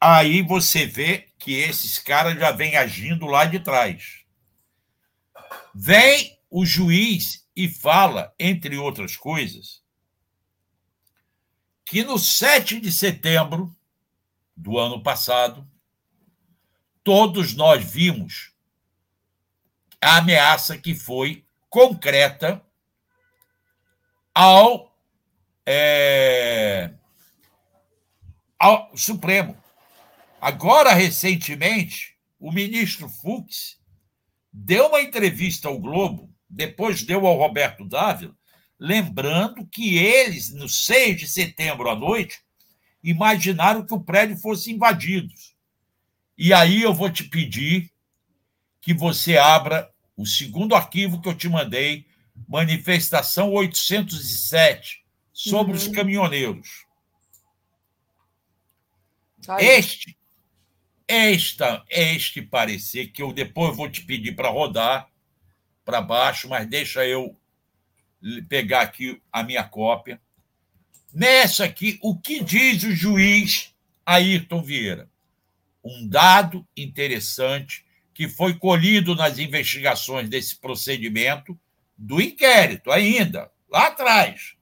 Aí 0.00 0.40
você 0.40 0.86
vê 0.86 1.28
que 1.38 1.52
esses 1.52 1.98
caras 1.98 2.38
já 2.38 2.50
vêm 2.50 2.76
agindo 2.76 3.26
lá 3.26 3.44
de 3.44 3.60
trás. 3.60 4.24
Vem 5.74 6.38
o 6.48 6.64
juiz 6.64 7.46
e 7.54 7.68
fala, 7.68 8.34
entre 8.38 8.78
outras 8.78 9.18
coisas, 9.18 9.79
que 11.90 12.04
no 12.04 12.20
7 12.20 12.78
de 12.78 12.92
setembro 12.92 13.76
do 14.56 14.78
ano 14.78 15.02
passado, 15.02 15.68
todos 17.02 17.52
nós 17.52 17.84
vimos 17.84 18.52
a 20.00 20.18
ameaça 20.18 20.78
que 20.78 20.94
foi 20.94 21.44
concreta 21.68 22.64
ao, 24.32 24.96
é, 25.66 26.92
ao 28.56 28.96
Supremo. 28.96 29.60
Agora, 30.40 30.92
recentemente, 30.92 32.16
o 32.38 32.52
ministro 32.52 33.08
Fux 33.08 33.80
deu 34.52 34.86
uma 34.86 35.02
entrevista 35.02 35.66
ao 35.66 35.80
Globo, 35.80 36.32
depois 36.48 37.02
deu 37.02 37.26
ao 37.26 37.36
Roberto 37.36 37.84
Dávila, 37.84 38.38
lembrando 38.80 39.66
que 39.66 39.98
eles, 39.98 40.54
no 40.54 40.66
6 40.66 41.20
de 41.20 41.28
setembro 41.28 41.90
à 41.90 41.94
noite, 41.94 42.40
imaginaram 43.04 43.84
que 43.84 43.92
o 43.92 44.00
prédio 44.00 44.38
fosse 44.38 44.72
invadido. 44.72 45.32
E 46.36 46.54
aí 46.54 46.80
eu 46.80 46.94
vou 46.94 47.10
te 47.10 47.24
pedir 47.24 47.92
que 48.80 48.94
você 48.94 49.36
abra 49.36 49.92
o 50.16 50.24
segundo 50.24 50.74
arquivo 50.74 51.20
que 51.20 51.28
eu 51.28 51.36
te 51.36 51.46
mandei, 51.46 52.06
manifestação 52.48 53.52
807, 53.52 55.04
sobre 55.30 55.72
uhum. 55.72 55.78
os 55.78 55.88
caminhoneiros. 55.88 56.86
Ai. 59.46 59.64
Este, 59.66 60.16
esta, 61.06 61.84
este 61.88 62.40
parecer 62.40 63.08
que 63.08 63.22
eu 63.22 63.32
depois 63.32 63.76
vou 63.76 63.90
te 63.90 64.00
pedir 64.02 64.34
para 64.34 64.48
rodar 64.48 65.10
para 65.84 66.00
baixo, 66.00 66.48
mas 66.48 66.66
deixa 66.66 67.04
eu 67.04 67.39
pegar 68.48 68.82
aqui 68.82 69.20
a 69.32 69.42
minha 69.42 69.64
cópia. 69.64 70.20
Nessa 71.12 71.64
aqui, 71.64 71.98
o 72.02 72.16
que 72.16 72.42
diz 72.42 72.84
o 72.84 72.94
juiz 72.94 73.74
Ayrton 74.06 74.62
Vieira? 74.62 75.08
Um 75.84 76.06
dado 76.06 76.66
interessante 76.76 77.84
que 78.14 78.28
foi 78.28 78.54
colhido 78.54 79.14
nas 79.14 79.38
investigações 79.38 80.28
desse 80.28 80.56
procedimento 80.56 81.58
do 81.96 82.20
inquérito 82.20 82.90
ainda, 82.90 83.50
lá 83.68 83.86
atrás, 83.86 84.54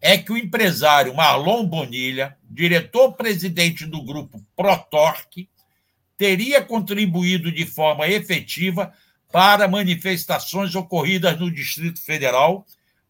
é 0.00 0.18
que 0.18 0.32
o 0.32 0.36
empresário 0.36 1.14
Marlon 1.14 1.64
Bonilha, 1.64 2.36
diretor-presidente 2.50 3.86
do 3.86 4.02
grupo 4.02 4.44
Protorque, 4.54 5.48
teria 6.16 6.62
contribuído 6.62 7.50
de 7.50 7.64
forma 7.64 8.08
efetiva 8.08 8.92
para 9.34 9.66
manifestações 9.66 10.76
ocorridas 10.76 11.36
no 11.40 11.50
Distrito 11.50 12.00
Federal 12.00 12.64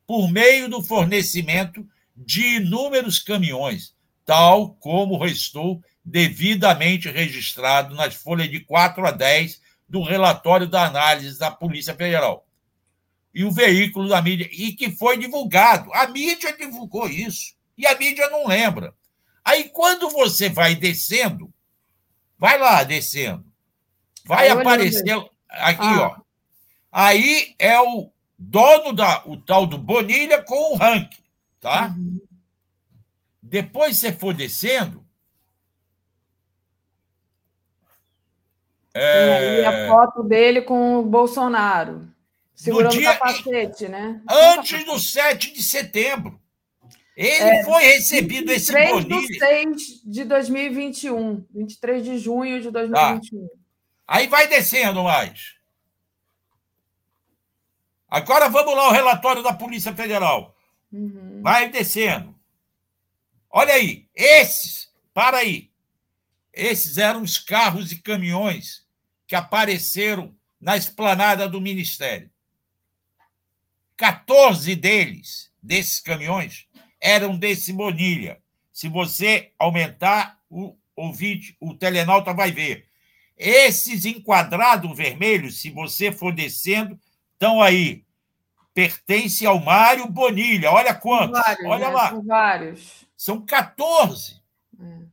por 0.07 0.33
meio 0.33 0.71
do 0.71 0.83
fornecimento 0.83 1.87
de 2.17 2.57
inúmeros 2.57 3.19
caminhões, 3.19 3.95
tal 4.25 4.71
como 4.77 5.23
restou 5.23 5.83
devidamente 6.03 7.11
registrado 7.11 7.95
nas 7.95 8.15
folhas 8.15 8.51
de 8.51 8.61
4 8.61 9.07
a 9.07 9.11
10 9.11 9.61
do 9.87 10.03
relatório 10.03 10.67
da 10.67 10.87
análise 10.87 11.39
da 11.39 11.51
Polícia 11.51 11.95
Federal. 11.95 12.47
E 13.35 13.45
o 13.45 13.53
veículo 13.53 14.09
da 14.09 14.23
mídia, 14.23 14.49
e 14.51 14.73
que 14.73 14.93
foi 14.93 15.19
divulgado. 15.19 15.93
A 15.93 16.07
mídia 16.07 16.57
divulgou 16.57 17.07
isso. 17.07 17.55
E 17.77 17.87
a 17.87 17.99
mídia 17.99 18.31
não 18.31 18.47
lembra. 18.47 18.95
Aí, 19.45 19.65
quando 19.65 20.09
você 20.09 20.49
vai 20.49 20.75
descendo, 20.75 21.53
vai 22.39 22.59
lá 22.59 22.83
descendo, 22.83 23.45
vai 24.25 24.49
aparecer 24.49 25.23
aqui, 25.59 25.81
ah. 25.83 26.09
ó. 26.09 26.17
Aí 26.93 27.55
é 27.59 27.81
o 27.81 28.11
dono 28.39 28.93
da 28.93 29.23
o 29.27 29.37
tal 29.37 29.67
do 29.67 29.79
Bonilha 29.79 30.43
com 30.43 30.75
o 30.75 30.77
ranking, 30.77 31.23
tá? 31.61 31.95
Uhum. 31.97 32.21
Depois 33.43 33.99
você 33.99 34.13
for 34.13 34.33
descendo, 34.33 35.05
É... 38.95 39.61
E 39.61 39.65
a 39.65 39.89
foto 39.89 40.23
dele 40.23 40.63
com 40.63 40.99
o 40.99 41.03
Bolsonaro, 41.03 42.07
segurando 42.55 42.93
dia... 42.93 43.11
o 43.11 43.13
capacete, 43.13 43.89
né? 43.89 44.21
Antes 44.31 44.85
do 44.85 44.99
7 45.01 45.53
de 45.53 45.63
setembro. 45.63 46.41
Ele 47.17 47.29
é, 47.29 47.65
foi 47.65 47.83
recebido 47.83 48.51
esse 48.53 48.73
bonilha. 48.73 49.19
23 49.19 49.77
de 49.77 49.85
6 49.85 50.03
de 50.05 50.25
2021. 50.25 51.45
23 51.53 52.05
de 52.05 52.19
junho 52.19 52.61
de 52.61 52.71
2021. 52.71 53.47
Tá. 53.47 53.55
Aí 54.07 54.27
vai 54.27 54.49
descendo 54.49 55.05
mais. 55.05 55.55
Agora 58.09 58.49
vamos 58.49 58.77
lá 58.77 58.89
o 58.89 58.93
relatório 58.93 59.43
da 59.43 59.53
Polícia 59.53 59.95
Federal. 59.95 60.57
Uhum. 60.93 61.41
Vai 61.43 61.69
descendo. 61.69 62.35
Olha 63.51 63.75
aí, 63.75 64.09
esses, 64.15 64.93
para 65.13 65.39
aí. 65.39 65.71
Esses 66.53 66.99
eram 66.99 67.23
os 67.23 67.39
carros 67.39 67.91
e 67.91 68.01
caminhões 68.01 68.87
que 69.27 69.35
apareceram 69.35 70.35
na 70.61 70.77
esplanada 70.77 71.49
do 71.49 71.61
Ministério. 71.61 72.31
14 73.97 74.75
deles, 74.77 75.53
desses 75.63 76.01
caminhões, 76.01 76.67
eram 77.01 77.37
desse 77.37 77.73
Bonilha. 77.73 78.41
Se 78.73 78.89
você 78.89 79.53
aumentar 79.59 80.41
o 80.49 80.77
ouvinte, 80.97 81.57
o 81.61 81.75
telenauta 81.75 82.33
vai 82.33 82.51
ver. 82.51 82.89
Esses 83.37 84.05
enquadrados 84.05 84.97
vermelhos, 84.97 85.61
se 85.61 85.71
você 85.71 86.13
for 86.13 86.33
descendo, 86.33 86.99
estão 87.33 87.61
aí. 87.61 88.05
Pertence 88.73 89.47
ao 89.47 89.61
Mário 89.61 90.09
Bonilha. 90.09 90.71
Olha 90.71 90.95
quantos. 90.95 91.41
Vários, 91.41 91.67
Olha 91.67 91.89
né? 91.89 91.95
lá. 91.95 92.11
São 92.11 92.23
vários. 92.25 93.07
São 93.17 93.41
14. 93.45 94.41
Hum. 94.79 95.09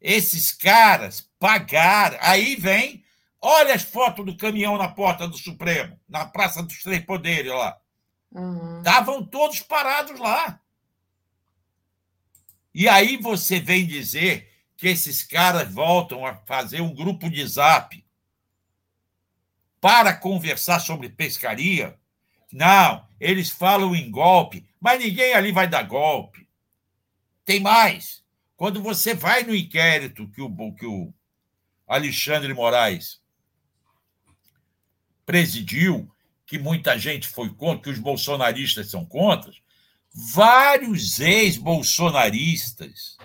Esses 0.00 0.52
caras 0.52 1.28
pagaram. 1.38 2.18
Aí 2.20 2.54
vem 2.56 3.04
Olha 3.46 3.74
as 3.74 3.82
fotos 3.82 4.24
do 4.24 4.34
caminhão 4.34 4.78
na 4.78 4.88
porta 4.88 5.28
do 5.28 5.36
Supremo, 5.36 6.00
na 6.08 6.24
Praça 6.24 6.62
dos 6.62 6.82
Três 6.82 7.04
Poderes 7.04 7.52
lá. 7.52 7.78
Estavam 8.78 9.16
uhum. 9.16 9.26
todos 9.26 9.60
parados 9.60 10.18
lá. 10.18 10.58
E 12.72 12.88
aí 12.88 13.18
você 13.18 13.60
vem 13.60 13.86
dizer 13.86 14.50
que 14.76 14.88
esses 14.88 15.22
caras 15.22 15.72
voltam 15.72 16.26
a 16.26 16.34
fazer 16.34 16.80
um 16.80 16.94
grupo 16.94 17.30
de 17.30 17.46
zap 17.46 18.04
para 19.80 20.14
conversar 20.14 20.80
sobre 20.80 21.08
pescaria. 21.08 21.98
Não, 22.52 23.06
eles 23.20 23.50
falam 23.50 23.94
em 23.94 24.10
golpe, 24.10 24.66
mas 24.80 24.98
ninguém 24.98 25.34
ali 25.34 25.52
vai 25.52 25.68
dar 25.68 25.82
golpe. 25.82 26.48
Tem 27.44 27.60
mais. 27.60 28.24
Quando 28.56 28.82
você 28.82 29.14
vai 29.14 29.42
no 29.42 29.54
inquérito 29.54 30.28
que 30.28 30.40
o, 30.40 30.74
que 30.74 30.86
o 30.86 31.12
Alexandre 31.86 32.54
Moraes 32.54 33.20
presidiu, 35.26 36.10
que 36.46 36.58
muita 36.58 36.98
gente 36.98 37.28
foi 37.28 37.52
contra, 37.52 37.82
que 37.82 37.90
os 37.90 37.98
bolsonaristas 37.98 38.90
são 38.90 39.04
contra, 39.04 39.52
vários 40.14 41.18
ex-bolsonaristas, 41.18 43.18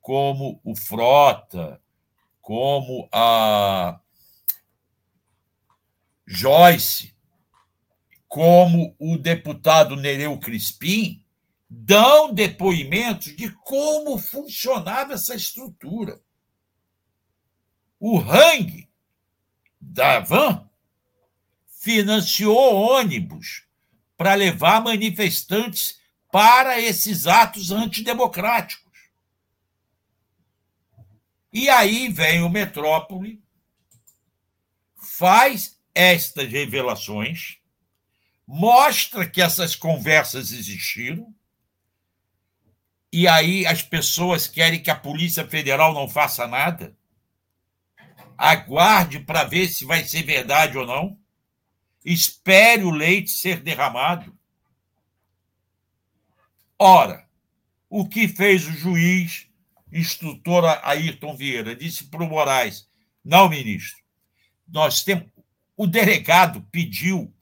como 0.00 0.60
o 0.64 0.74
Frota, 0.74 1.80
como 2.40 3.08
a 3.12 4.00
Joyce, 6.26 7.14
como 8.26 8.94
o 8.98 9.18
deputado 9.18 9.96
Nereu 9.96 10.38
Crispim, 10.38 11.24
dão 11.68 12.32
depoimentos 12.32 13.34
de 13.36 13.50
como 13.50 14.18
funcionava 14.18 15.14
essa 15.14 15.34
estrutura. 15.34 16.20
O 17.98 18.18
Hang 18.18 18.88
da 19.80 20.20
van 20.20 20.68
financiou 21.66 22.74
ônibus 22.74 23.64
para 24.16 24.34
levar 24.34 24.82
manifestantes 24.82 25.98
para 26.30 26.78
esses 26.80 27.26
atos 27.26 27.70
antidemocráticos. 27.70 28.89
E 31.52 31.68
aí 31.68 32.08
vem 32.08 32.42
o 32.42 32.48
Metrópole, 32.48 33.42
faz 34.96 35.80
estas 35.94 36.50
revelações, 36.50 37.58
mostra 38.46 39.28
que 39.28 39.42
essas 39.42 39.74
conversas 39.74 40.52
existiram, 40.52 41.34
e 43.12 43.26
aí 43.26 43.66
as 43.66 43.82
pessoas 43.82 44.46
querem 44.46 44.80
que 44.80 44.90
a 44.90 44.94
Polícia 44.94 45.46
Federal 45.46 45.92
não 45.92 46.08
faça 46.08 46.46
nada. 46.46 46.96
Aguarde 48.38 49.18
para 49.20 49.44
ver 49.44 49.68
se 49.68 49.84
vai 49.84 50.04
ser 50.04 50.22
verdade 50.22 50.78
ou 50.78 50.86
não 50.86 51.20
espere 52.04 52.82
o 52.84 52.90
leite 52.90 53.30
ser 53.30 53.60
derramado. 53.60 54.36
Ora, 56.78 57.28
o 57.88 58.08
que 58.08 58.26
fez 58.26 58.66
o 58.66 58.72
juiz, 58.72 59.46
instrutor 59.92 60.64
Ayrton 60.82 61.36
Vieira, 61.36 61.74
disse 61.74 62.04
para 62.04 62.22
o 62.22 62.28
Moraes: 62.28 62.88
não, 63.24 63.48
ministro, 63.48 63.98
nós 64.68 65.02
temos. 65.02 65.28
O 65.76 65.86
delegado 65.86 66.60
pediu 66.70 67.32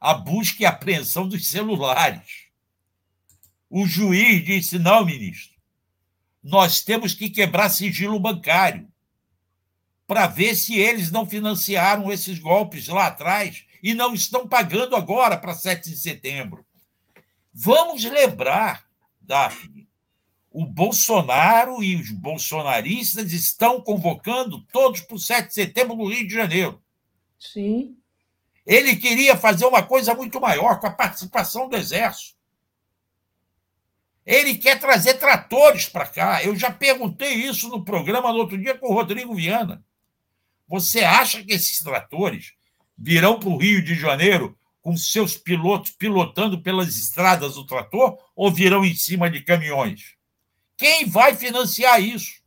a 0.00 0.14
busca 0.14 0.62
e 0.62 0.66
apreensão 0.66 1.28
dos 1.28 1.46
celulares. 1.46 2.44
O 3.70 3.86
juiz 3.86 4.44
disse: 4.44 4.78
não, 4.78 5.04
ministro, 5.04 5.56
nós 6.42 6.82
temos 6.82 7.14
que 7.14 7.30
quebrar 7.30 7.68
sigilo 7.68 8.20
bancário 8.20 8.88
para 10.06 10.26
ver 10.26 10.54
se 10.54 10.78
eles 10.78 11.10
não 11.10 11.26
financiaram 11.26 12.12
esses 12.12 12.38
golpes 12.38 12.88
lá 12.88 13.06
atrás 13.06 13.64
e 13.82 13.94
não 13.94 14.14
estão 14.14 14.46
pagando 14.46 14.94
agora 14.94 15.36
para 15.36 15.54
7 15.54 15.90
de 15.90 15.96
setembro. 15.96 16.64
Vamos 17.52 18.04
lembrar, 18.04 18.84
Daphne, 19.20 19.88
o 20.54 20.64
Bolsonaro 20.64 21.82
e 21.82 21.96
os 21.96 22.12
bolsonaristas 22.12 23.32
estão 23.32 23.80
convocando 23.80 24.62
todos 24.72 25.00
para 25.00 25.16
o 25.16 25.18
7 25.18 25.48
de 25.48 25.54
setembro 25.54 25.96
no 25.96 26.06
Rio 26.06 26.28
de 26.28 26.32
Janeiro. 26.32 26.80
Sim. 27.36 27.96
Ele 28.64 28.94
queria 28.94 29.36
fazer 29.36 29.66
uma 29.66 29.82
coisa 29.82 30.14
muito 30.14 30.40
maior, 30.40 30.78
com 30.78 30.86
a 30.86 30.92
participação 30.92 31.68
do 31.68 31.76
Exército. 31.76 32.36
Ele 34.24 34.54
quer 34.54 34.78
trazer 34.78 35.14
tratores 35.14 35.86
para 35.86 36.06
cá. 36.06 36.44
Eu 36.44 36.54
já 36.54 36.70
perguntei 36.70 37.34
isso 37.34 37.68
no 37.68 37.84
programa 37.84 38.32
no 38.32 38.38
outro 38.38 38.56
dia 38.56 38.78
com 38.78 38.86
o 38.86 38.94
Rodrigo 38.94 39.34
Viana. 39.34 39.84
Você 40.68 41.00
acha 41.00 41.42
que 41.42 41.52
esses 41.52 41.82
tratores 41.82 42.52
virão 42.96 43.40
para 43.40 43.48
o 43.48 43.58
Rio 43.58 43.82
de 43.82 43.96
Janeiro 43.96 44.56
com 44.80 44.96
seus 44.96 45.36
pilotos 45.36 45.90
pilotando 45.90 46.62
pelas 46.62 46.96
estradas 46.96 47.56
do 47.56 47.66
trator 47.66 48.16
ou 48.36 48.52
virão 48.52 48.84
em 48.84 48.94
cima 48.94 49.28
de 49.28 49.42
caminhões? 49.42 50.14
Quem 50.76 51.06
vai 51.06 51.34
financiar 51.34 52.00
isso? 52.00 52.42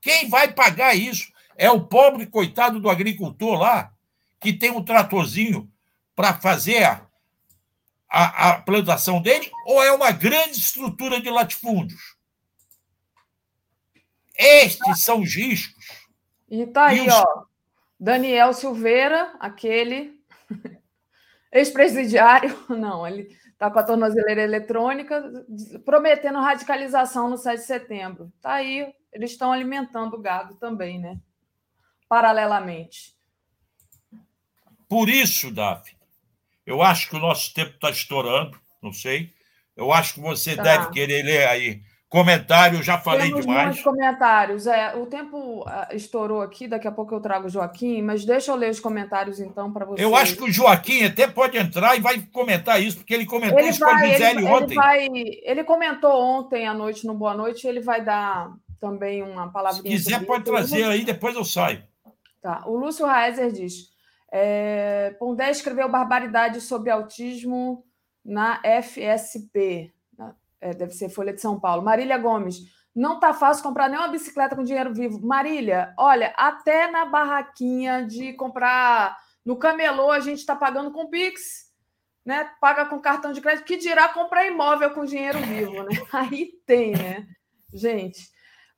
Quem 0.00 0.28
vai 0.28 0.52
pagar 0.52 0.94
isso? 0.94 1.32
É 1.56 1.70
o 1.70 1.86
pobre 1.86 2.26
coitado 2.26 2.80
do 2.80 2.90
agricultor 2.90 3.58
lá, 3.58 3.92
que 4.40 4.52
tem 4.52 4.70
um 4.70 4.84
tratorzinho 4.84 5.70
para 6.14 6.34
fazer 6.34 6.84
a, 6.84 7.06
a, 8.08 8.50
a, 8.50 8.62
plantação 8.62 9.20
dele, 9.20 9.50
ou 9.64 9.82
é 9.82 9.92
uma 9.92 10.10
grande 10.12 10.58
estrutura 10.58 11.20
de 11.20 11.28
latifúndios? 11.30 12.16
Estes 14.34 15.02
são 15.02 15.20
os 15.20 15.34
riscos. 15.34 16.06
E 16.48 16.66
tá 16.66 16.86
aí, 16.86 16.98
e 16.98 17.08
os... 17.08 17.14
ó. 17.14 17.46
Daniel 17.98 18.52
Silveira, 18.52 19.34
aquele 19.40 20.20
ex-presidiário, 21.50 22.54
não, 22.68 23.06
ele 23.06 23.36
está 23.56 23.70
com 23.70 23.78
a 23.78 23.82
tornozeleira 23.82 24.42
eletrônica, 24.42 25.22
prometendo 25.84 26.38
radicalização 26.38 27.28
no 27.30 27.38
7 27.38 27.58
de 27.58 27.66
setembro. 27.66 28.32
Tá 28.40 28.54
aí, 28.54 28.86
eles 29.10 29.30
estão 29.30 29.50
alimentando 29.50 30.14
o 30.14 30.20
gado 30.20 30.54
também, 30.56 30.98
né? 30.98 31.18
Paralelamente. 32.06 33.16
Por 34.86 35.08
isso, 35.08 35.50
Davi, 35.50 35.96
eu 36.66 36.82
acho 36.82 37.08
que 37.08 37.16
o 37.16 37.18
nosso 37.18 37.52
tempo 37.54 37.74
está 37.74 37.90
estourando, 37.90 38.60
não 38.80 38.92
sei. 38.92 39.34
Eu 39.74 39.90
acho 39.90 40.14
que 40.14 40.20
você 40.20 40.54
tá. 40.54 40.62
deve 40.62 40.90
querer 40.90 41.24
ler 41.24 41.48
aí 41.48 41.82
Comentário, 42.16 42.82
já 42.82 42.96
falei 42.96 43.28
Temos 43.28 43.44
demais. 43.44 43.64
Muitos 43.66 43.82
comentários. 43.82 44.66
É, 44.66 44.96
o 44.96 45.04
tempo 45.04 45.62
ah, 45.66 45.88
estourou 45.92 46.40
aqui, 46.40 46.66
daqui 46.66 46.88
a 46.88 46.90
pouco 46.90 47.14
eu 47.14 47.20
trago 47.20 47.46
o 47.46 47.50
Joaquim, 47.50 48.00
mas 48.00 48.24
deixa 48.24 48.50
eu 48.50 48.56
ler 48.56 48.70
os 48.70 48.80
comentários 48.80 49.38
então 49.38 49.70
para 49.70 49.84
você. 49.84 50.02
Eu 50.02 50.16
acho 50.16 50.34
que 50.34 50.44
o 50.44 50.50
Joaquim 50.50 51.04
até 51.04 51.26
pode 51.26 51.58
entrar 51.58 51.94
e 51.94 52.00
vai 52.00 52.18
comentar 52.32 52.82
isso, 52.82 52.96
porque 52.96 53.12
ele 53.12 53.26
comentou 53.26 53.58
ele 53.58 53.68
isso 53.68 53.80
vai, 53.80 53.90
com 53.90 53.98
a 53.98 54.08
Gisele 54.08 54.38
ele, 54.38 54.46
ontem. 54.46 54.64
Ele, 54.64 54.74
vai, 54.74 55.08
ele 55.42 55.64
comentou 55.64 56.10
ontem 56.10 56.66
à 56.66 56.72
noite 56.72 57.06
no 57.06 57.12
Boa 57.12 57.34
Noite, 57.34 57.66
ele 57.66 57.80
vai 57.80 58.02
dar 58.02 58.50
também 58.80 59.22
uma 59.22 59.52
palavra. 59.52 59.76
Se 59.76 59.82
quiser, 59.82 60.24
pode 60.24 60.44
trazer 60.44 60.84
aí, 60.84 61.04
depois 61.04 61.36
eu 61.36 61.44
saio. 61.44 61.84
Tá. 62.40 62.62
O 62.64 62.78
Lúcio 62.78 63.04
Reiser 63.04 63.52
diz: 63.52 63.90
é, 64.32 65.14
Pondé 65.18 65.50
escreveu 65.50 65.86
barbaridade 65.86 66.62
sobre 66.62 66.88
autismo 66.88 67.84
na 68.24 68.62
FSP 68.82 69.94
é, 70.60 70.72
deve 70.72 70.92
ser 70.92 71.08
Folha 71.08 71.32
de 71.32 71.40
São 71.40 71.58
Paulo. 71.58 71.82
Marília 71.82 72.18
Gomes, 72.18 72.60
não 72.94 73.20
tá 73.20 73.34
fácil 73.34 73.62
comprar 73.62 73.88
nenhuma 73.88 74.08
bicicleta 74.08 74.56
com 74.56 74.62
dinheiro 74.62 74.94
vivo. 74.94 75.20
Marília, 75.26 75.92
olha, 75.98 76.32
até 76.36 76.90
na 76.90 77.04
barraquinha 77.04 78.06
de 78.06 78.32
comprar 78.32 79.18
no 79.44 79.56
camelô 79.56 80.10
a 80.10 80.18
gente 80.18 80.38
está 80.38 80.56
pagando 80.56 80.90
com 80.90 81.08
Pix, 81.08 81.66
né? 82.24 82.50
Paga 82.60 82.86
com 82.86 82.98
cartão 82.98 83.32
de 83.32 83.40
crédito, 83.40 83.64
que 83.64 83.76
dirá 83.76 84.08
comprar 84.08 84.46
imóvel 84.46 84.90
com 84.90 85.04
dinheiro 85.04 85.38
vivo, 85.38 85.82
né? 85.84 85.90
Aí 86.12 86.50
tem, 86.66 86.96
né? 86.96 87.26
Gente, 87.72 88.30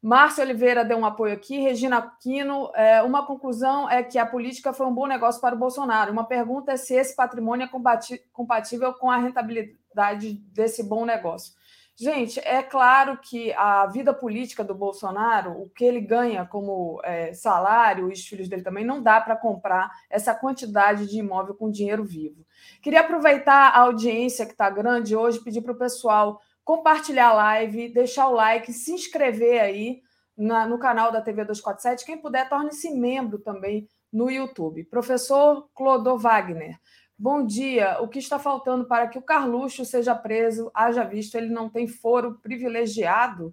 Márcio 0.03 0.45
Oliveira 0.45 0.85
deu 0.85 0.99
um 0.99 1.07
apoio 1.07 1.33
aqui, 1.33 1.59
Regina 1.59 1.99
Aquino, 1.99 2.71
é, 2.75 3.03
uma 3.03 3.27
conclusão 3.27 3.89
é 3.91 4.03
que 4.03 4.19
a 4.19 4.27
política 4.27 4.73
foi 4.73 4.87
um 4.87 4.95
bom 4.95 5.07
negócio 5.07 5.41
para 5.41 5.55
o 5.55 5.59
Bolsonaro. 5.59 6.13
Uma 6.13 6.25
pergunta 6.25 6.73
é 6.73 6.77
se 6.77 6.95
esse 6.95 7.17
patrimônio 7.17 7.65
é 7.65 8.23
compatível 8.33 8.93
com 8.95 9.11
a 9.11 9.17
rentabilidade 9.17 10.35
desse 10.53 10.83
bom 10.83 11.05
negócio. 11.05 11.53
Gente, 12.01 12.39
é 12.45 12.63
claro 12.63 13.19
que 13.19 13.53
a 13.55 13.85
vida 13.87 14.15
política 14.15 14.63
do 14.63 14.73
Bolsonaro, 14.73 15.63
o 15.63 15.69
que 15.69 15.85
ele 15.85 16.01
ganha 16.01 16.47
como 16.47 17.01
é, 17.03 17.33
salário, 17.33 18.07
os 18.07 18.25
filhos 18.25 18.49
dele 18.49 18.63
também, 18.63 18.85
não 18.85 19.03
dá 19.03 19.21
para 19.21 19.35
comprar 19.35 19.91
essa 20.09 20.33
quantidade 20.33 21.09
de 21.09 21.19
imóvel 21.19 21.57
com 21.57 21.69
dinheiro 21.69 22.05
vivo. 22.05 22.47
Queria 22.81 23.01
aproveitar 23.01 23.71
a 23.71 23.81
audiência 23.81 24.47
que 24.47 24.53
está 24.53 24.71
grande 24.71 25.17
hoje, 25.17 25.43
pedir 25.43 25.61
para 25.61 25.73
o 25.73 25.79
pessoal 25.79 26.41
compartilhar 26.63 27.31
a 27.31 27.33
live, 27.33 27.89
deixar 27.89 28.29
o 28.29 28.35
like, 28.35 28.73
se 28.73 28.93
inscrever 28.93 29.61
aí 29.61 30.01
na, 30.37 30.69
no 30.69 30.79
canal 30.79 31.11
da 31.11 31.21
TV 31.21 31.45
247. 31.45 32.07
Quem 32.07 32.17
puder, 32.17 32.49
torne-se 32.49 32.91
membro 32.91 33.41
também 33.41 33.89
no 34.13 34.31
YouTube. 34.31 34.85
Professor 34.85 35.69
Clodo 35.75 36.17
Wagner. 36.17 36.79
Bom 37.19 37.45
dia. 37.45 37.99
O 38.01 38.07
que 38.07 38.21
está 38.21 38.39
faltando 38.39 38.85
para 38.85 39.09
que 39.09 39.19
o 39.19 39.23
Carluxo 39.23 39.85
seja 39.85 40.15
preso? 40.15 40.71
Haja 40.73 41.03
visto, 41.03 41.35
ele 41.35 41.49
não 41.49 41.69
tem 41.69 41.89
foro 41.89 42.39
privilegiado? 42.41 43.53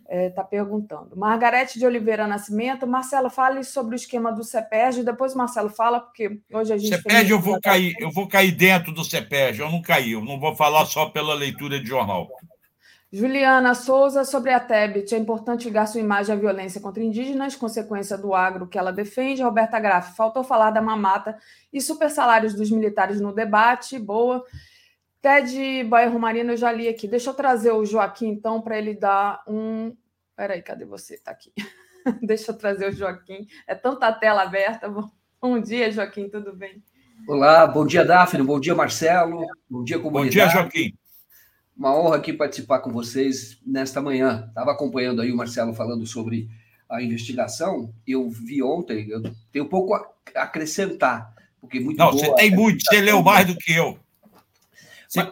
Está 0.00 0.14
é, 0.14 0.30
tá 0.30 0.42
perguntando. 0.42 1.14
Margarete 1.16 1.78
de 1.78 1.86
Oliveira 1.86 2.26
Nascimento. 2.26 2.86
Marcelo, 2.86 3.28
fale 3.28 3.62
sobre 3.64 3.94
o 3.94 3.96
esquema 3.96 4.32
do 4.32 4.42
CEPERG. 4.42 5.04
Depois 5.04 5.34
o 5.34 5.38
Marcelo 5.38 5.68
fala, 5.68 6.00
porque 6.00 6.40
hoje 6.52 6.72
a 6.72 6.78
gente. 6.78 6.96
CEPERG, 6.96 7.30
eu 7.30 7.40
vou 7.40 7.60
cair, 7.60 7.94
eu 7.98 8.10
vou 8.10 8.26
cair 8.26 8.52
dentro 8.52 8.92
do 8.92 9.04
CEPERG. 9.04 9.60
Eu 9.60 9.70
não 9.70 9.82
caí, 9.82 10.12
eu 10.12 10.24
não 10.24 10.40
vou 10.40 10.56
falar 10.56 10.86
só 10.86 11.06
pela 11.06 11.34
leitura 11.34 11.78
de 11.78 11.86
jornal. 11.86 12.28
Juliana 13.14 13.74
Souza, 13.74 14.24
sobre 14.24 14.52
a 14.52 14.58
Tebet, 14.58 15.14
é 15.14 15.18
importante 15.18 15.64
ligar 15.64 15.86
sua 15.86 16.00
imagem 16.00 16.34
à 16.34 16.38
violência 16.38 16.80
contra 16.80 17.02
indígenas, 17.02 17.54
consequência 17.54 18.16
do 18.16 18.34
agro 18.34 18.66
que 18.66 18.78
ela 18.78 18.90
defende. 18.90 19.42
Roberta 19.42 19.78
Graff, 19.78 20.16
faltou 20.16 20.42
falar 20.42 20.70
da 20.70 20.80
mamata 20.80 21.36
e 21.70 21.78
super 21.78 22.08
salários 22.08 22.54
dos 22.54 22.70
militares 22.70 23.20
no 23.20 23.34
debate. 23.34 23.98
Boa. 23.98 24.42
Ted 25.20 25.84
Bairro 25.84 26.18
Marino, 26.18 26.52
eu 26.52 26.56
já 26.56 26.72
li 26.72 26.88
aqui. 26.88 27.06
Deixa 27.06 27.28
eu 27.28 27.34
trazer 27.34 27.72
o 27.72 27.84
Joaquim, 27.84 28.28
então, 28.28 28.62
para 28.62 28.78
ele 28.78 28.94
dar 28.94 29.42
um. 29.46 29.94
Peraí, 30.34 30.62
cadê 30.62 30.86
você? 30.86 31.14
Está 31.16 31.32
aqui. 31.32 31.52
Deixa 32.22 32.50
eu 32.50 32.56
trazer 32.56 32.88
o 32.88 32.92
Joaquim. 32.92 33.46
É 33.66 33.74
tanta 33.74 34.10
tela 34.10 34.42
aberta. 34.42 34.88
Bom 35.38 35.60
dia, 35.60 35.92
Joaquim, 35.92 36.30
tudo 36.30 36.56
bem? 36.56 36.82
Olá, 37.28 37.66
bom 37.66 37.86
dia, 37.86 38.06
Daphne, 38.06 38.42
bom 38.42 38.58
dia, 38.58 38.74
Marcelo, 38.74 39.46
bom 39.68 39.84
dia, 39.84 39.98
comunidade. 39.98 40.24
Bom 40.24 40.30
dia, 40.30 40.48
Joaquim. 40.48 41.01
Uma 41.76 41.98
honra 41.98 42.16
aqui 42.16 42.32
participar 42.32 42.80
com 42.80 42.90
vocês 42.90 43.58
nesta 43.66 44.00
manhã. 44.00 44.46
Estava 44.48 44.72
acompanhando 44.72 45.22
aí 45.22 45.32
o 45.32 45.36
Marcelo 45.36 45.74
falando 45.74 46.06
sobre 46.06 46.48
a 46.88 47.02
investigação. 47.02 47.92
Eu 48.06 48.28
vi 48.28 48.62
ontem, 48.62 49.08
eu 49.08 49.22
tenho 49.50 49.68
pouco 49.68 49.94
a 49.94 50.06
acrescentar, 50.36 51.34
porque 51.60 51.80
muito 51.80 51.98
Não, 51.98 52.12
você 52.12 52.32
tem 52.34 52.50
muito, 52.50 52.84
você 52.84 53.00
leu 53.00 53.22
mais 53.22 53.46
do 53.46 53.56
que 53.56 53.72
eu. 53.72 53.98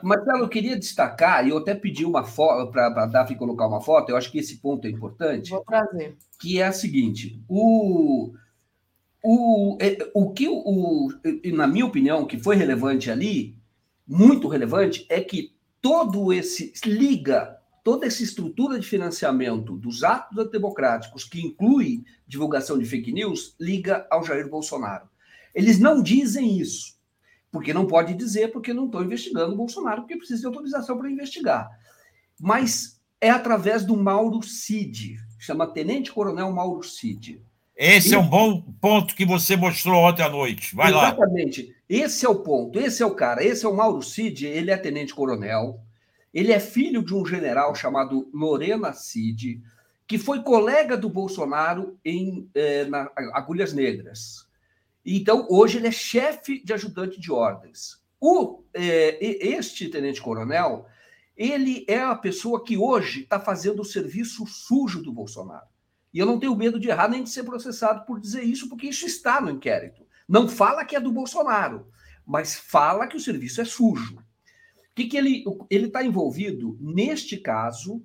Marcelo, 0.02 0.40
eu 0.40 0.48
queria 0.48 0.78
destacar, 0.78 1.46
e 1.46 1.50
eu 1.50 1.58
até 1.58 1.74
pedi 1.74 2.04
uma 2.04 2.22
foto 2.22 2.70
para 2.70 2.86
a 2.86 3.06
Daphne 3.06 3.38
colocar 3.38 3.66
uma 3.66 3.80
foto, 3.80 4.10
eu 4.10 4.16
acho 4.16 4.30
que 4.30 4.38
esse 4.38 4.58
ponto 4.58 4.86
é 4.86 4.90
importante. 4.90 5.50
Vou 5.50 5.64
trazer. 5.64 6.16
Que 6.38 6.60
é 6.60 6.66
a 6.66 6.72
seguinte: 6.72 7.42
o, 7.48 8.34
o, 9.22 9.78
é, 9.80 9.96
o 10.12 10.32
que, 10.32 10.48
o, 10.48 11.08
na 11.54 11.66
minha 11.66 11.86
opinião, 11.86 12.26
que 12.26 12.38
foi 12.38 12.56
relevante 12.56 13.10
ali, 13.10 13.56
muito 14.06 14.48
relevante, 14.48 15.06
é 15.08 15.20
que 15.20 15.54
todo 15.80 16.32
esse 16.32 16.72
liga 16.84 17.60
toda 17.82 18.06
essa 18.06 18.22
estrutura 18.22 18.78
de 18.78 18.86
financiamento 18.86 19.76
dos 19.76 20.02
atos 20.02 20.38
antidemocráticos, 20.38 21.24
que 21.24 21.40
inclui 21.40 22.04
divulgação 22.26 22.78
de 22.78 22.84
fake 22.84 23.12
news, 23.12 23.54
liga 23.58 24.06
ao 24.10 24.24
Jair 24.24 24.48
Bolsonaro. 24.48 25.08
Eles 25.54 25.78
não 25.78 26.02
dizem 26.02 26.58
isso, 26.58 26.96
porque 27.50 27.74
não 27.74 27.86
pode 27.86 28.14
dizer, 28.14 28.52
porque 28.52 28.72
não 28.72 28.86
estão 28.86 29.02
investigando 29.02 29.52
o 29.52 29.56
Bolsonaro, 29.56 30.02
porque 30.02 30.16
precisa 30.16 30.40
de 30.40 30.46
autorização 30.46 30.96
para 30.96 31.10
investigar. 31.10 31.68
Mas 32.38 33.00
é 33.20 33.30
através 33.30 33.84
do 33.84 33.96
Mauro 33.96 34.42
Cid, 34.42 35.18
chama 35.38 35.66
Tenente 35.66 36.12
Coronel 36.12 36.52
Mauro 36.52 36.82
Cid. 36.82 37.42
Esse 37.76 38.14
é 38.14 38.18
um 38.18 38.28
bom 38.28 38.60
ponto 38.80 39.14
que 39.14 39.24
você 39.24 39.56
mostrou 39.56 40.04
ontem 40.04 40.22
à 40.22 40.28
noite. 40.28 40.76
Vai 40.76 40.90
Exatamente. 40.90 41.18
lá. 41.18 41.24
Exatamente. 41.24 41.79
Esse 41.90 42.24
é 42.24 42.28
o 42.28 42.36
ponto, 42.36 42.78
esse 42.78 43.02
é 43.02 43.06
o 43.06 43.16
cara. 43.16 43.44
Esse 43.44 43.66
é 43.66 43.68
o 43.68 43.74
Mauro 43.74 44.00
Cid, 44.00 44.46
ele 44.46 44.70
é 44.70 44.76
tenente-coronel. 44.76 45.82
Ele 46.32 46.52
é 46.52 46.60
filho 46.60 47.02
de 47.02 47.12
um 47.12 47.26
general 47.26 47.74
chamado 47.74 48.30
Lorena 48.32 48.92
Cid, 48.92 49.60
que 50.06 50.16
foi 50.16 50.44
colega 50.44 50.96
do 50.96 51.08
Bolsonaro 51.10 51.98
em 52.04 52.48
eh, 52.54 52.84
na, 52.84 53.10
Agulhas 53.34 53.72
Negras. 53.72 54.46
Então, 55.04 55.48
hoje 55.50 55.78
ele 55.78 55.88
é 55.88 55.90
chefe 55.90 56.62
de 56.64 56.72
ajudante 56.72 57.18
de 57.18 57.32
ordens. 57.32 58.00
O, 58.20 58.62
eh, 58.72 59.18
este 59.20 59.88
tenente-coronel, 59.88 60.86
ele 61.36 61.84
é 61.88 61.98
a 61.98 62.14
pessoa 62.14 62.62
que 62.62 62.76
hoje 62.76 63.22
está 63.22 63.40
fazendo 63.40 63.80
o 63.82 63.84
serviço 63.84 64.46
sujo 64.46 65.02
do 65.02 65.12
Bolsonaro. 65.12 65.66
E 66.14 66.20
eu 66.20 66.26
não 66.26 66.38
tenho 66.38 66.54
medo 66.54 66.78
de 66.78 66.88
errar 66.88 67.08
nem 67.08 67.24
de 67.24 67.30
ser 67.30 67.42
processado 67.42 68.06
por 68.06 68.20
dizer 68.20 68.44
isso, 68.44 68.68
porque 68.68 68.86
isso 68.86 69.06
está 69.06 69.40
no 69.40 69.50
inquérito. 69.50 70.08
Não 70.30 70.46
fala 70.46 70.84
que 70.84 70.94
é 70.94 71.00
do 71.00 71.10
Bolsonaro, 71.10 71.88
mas 72.24 72.54
fala 72.54 73.08
que 73.08 73.16
o 73.16 73.20
serviço 73.20 73.60
é 73.60 73.64
sujo. 73.64 74.14
O 74.14 74.94
que, 74.94 75.08
que 75.08 75.16
ele 75.16 75.44
está 75.68 76.04
envolvido 76.04 76.78
neste 76.80 77.36
caso 77.36 78.00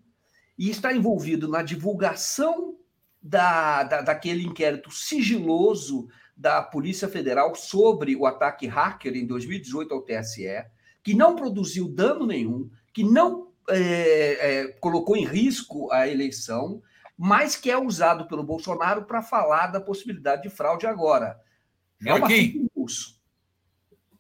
e 0.58 0.72
está 0.72 0.92
envolvido 0.92 1.48
na 1.48 1.62
divulgação 1.62 2.80
da, 3.22 3.84
da, 3.84 4.02
daquele 4.02 4.44
inquérito 4.44 4.90
sigiloso 4.90 6.08
da 6.36 6.64
Polícia 6.64 7.08
Federal 7.08 7.54
sobre 7.54 8.16
o 8.16 8.26
ataque 8.26 8.66
hacker 8.66 9.16
em 9.16 9.28
2018 9.28 9.94
ao 9.94 10.02
TSE, 10.02 10.66
que 11.04 11.14
não 11.14 11.36
produziu 11.36 11.88
dano 11.88 12.26
nenhum, 12.26 12.72
que 12.92 13.04
não 13.04 13.52
é, 13.70 13.78
é, 14.64 14.68
colocou 14.80 15.16
em 15.16 15.28
risco 15.28 15.92
a 15.92 16.08
eleição, 16.08 16.82
mas 17.16 17.56
que 17.56 17.70
é 17.70 17.78
usado 17.78 18.28
pelo 18.28 18.44
Bolsonaro 18.44 19.06
para 19.06 19.22
falar 19.22 19.68
da 19.68 19.80
possibilidade 19.80 20.42
de 20.42 20.50
fraude 20.50 20.88
agora. 20.88 21.45
É 22.04 22.14
uma. 22.14 22.28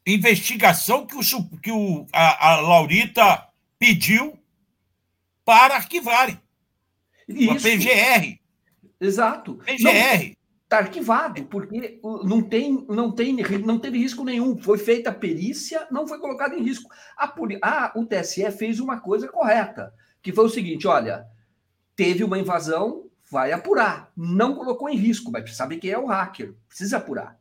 Investigação 0.07 1.05
que, 1.05 1.15
o, 1.15 1.59
que 1.59 1.71
o, 1.71 2.05
a, 2.13 2.51
a 2.51 2.61
Laurita 2.61 3.47
pediu 3.79 4.37
para 5.43 5.75
arquivarem. 5.75 6.39
Isso. 7.27 7.67
A 7.67 7.71
PGR. 7.71 8.39
Exato. 8.99 9.55
PGR. 9.55 10.35
Está 10.63 10.79
arquivado, 10.79 11.45
porque 11.45 11.99
não, 12.23 12.41
tem, 12.41 12.85
não, 12.89 13.11
tem, 13.11 13.35
não 13.59 13.79
teve 13.79 13.99
risco 13.99 14.23
nenhum. 14.23 14.57
Foi 14.57 14.79
feita 14.79 15.11
a 15.11 15.13
perícia, 15.13 15.87
não 15.91 16.07
foi 16.07 16.19
colocado 16.19 16.53
em 16.53 16.63
risco. 16.63 16.89
A, 17.15 17.31
a, 17.61 17.91
o 17.95 18.05
TSE 18.05 18.51
fez 18.51 18.79
uma 18.79 18.99
coisa 18.99 19.27
correta, 19.27 19.93
que 20.23 20.33
foi 20.33 20.45
o 20.45 20.49
seguinte: 20.49 20.87
olha, 20.87 21.27
teve 21.95 22.23
uma 22.23 22.39
invasão, 22.39 23.05
vai 23.29 23.51
apurar. 23.51 24.11
Não 24.17 24.55
colocou 24.55 24.89
em 24.89 24.97
risco, 24.97 25.31
mas 25.31 25.55
sabe 25.55 25.77
quem 25.77 25.91
é 25.91 25.99
o 25.99 26.07
hacker, 26.07 26.55
precisa 26.67 26.97
apurar. 26.97 27.39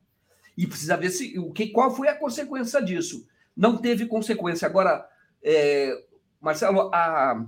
E 0.56 0.66
precisa 0.66 0.96
ver 0.96 1.10
se, 1.10 1.38
o 1.38 1.52
que, 1.52 1.68
qual 1.68 1.94
foi 1.94 2.08
a 2.08 2.14
consequência 2.14 2.80
disso. 2.80 3.26
Não 3.56 3.76
teve 3.76 4.06
consequência. 4.06 4.66
Agora, 4.66 5.08
é, 5.42 5.96
Marcelo, 6.40 6.90
a, 6.92 7.44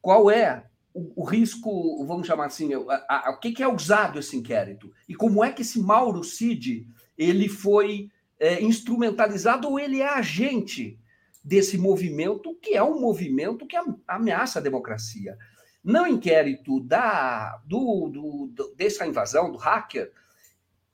qual 0.00 0.30
é 0.30 0.64
o, 0.94 1.22
o, 1.22 1.24
risco, 1.24 2.04
vamos 2.06 2.26
chamar 2.26 2.46
assim, 2.46 2.70
a, 2.74 3.28
a, 3.28 3.30
o 3.30 3.38
que, 3.38 3.52
que, 3.52 3.62
é 3.62 3.68
usado 3.68 4.18
esse 4.18 4.36
inquérito? 4.36 4.92
E 5.08 5.14
como 5.14 5.44
é 5.44 5.52
que 5.52 5.62
esse 5.62 5.80
Mauro 5.80 6.22
Cid 6.24 6.88
ele 7.18 7.48
foi 7.48 8.10
é, 8.38 8.62
instrumentalizado 8.62 9.68
ou 9.68 9.78
ele 9.78 10.00
é 10.00 10.08
agente 10.08 10.98
desse 11.44 11.78
movimento, 11.78 12.54
que 12.60 12.74
é 12.74 12.82
um 12.82 13.00
movimento 13.00 13.66
que 13.66 13.76
ameaça 14.06 14.58
a 14.58 14.62
democracia? 14.62 15.36
No 15.84 16.06
inquérito 16.06 16.80
da, 16.80 17.58
do, 17.64 18.08
do, 18.08 18.46
do, 18.52 18.74
dessa 18.74 19.06
invasão, 19.06 19.52
do 19.52 19.58
hacker, 19.58 20.12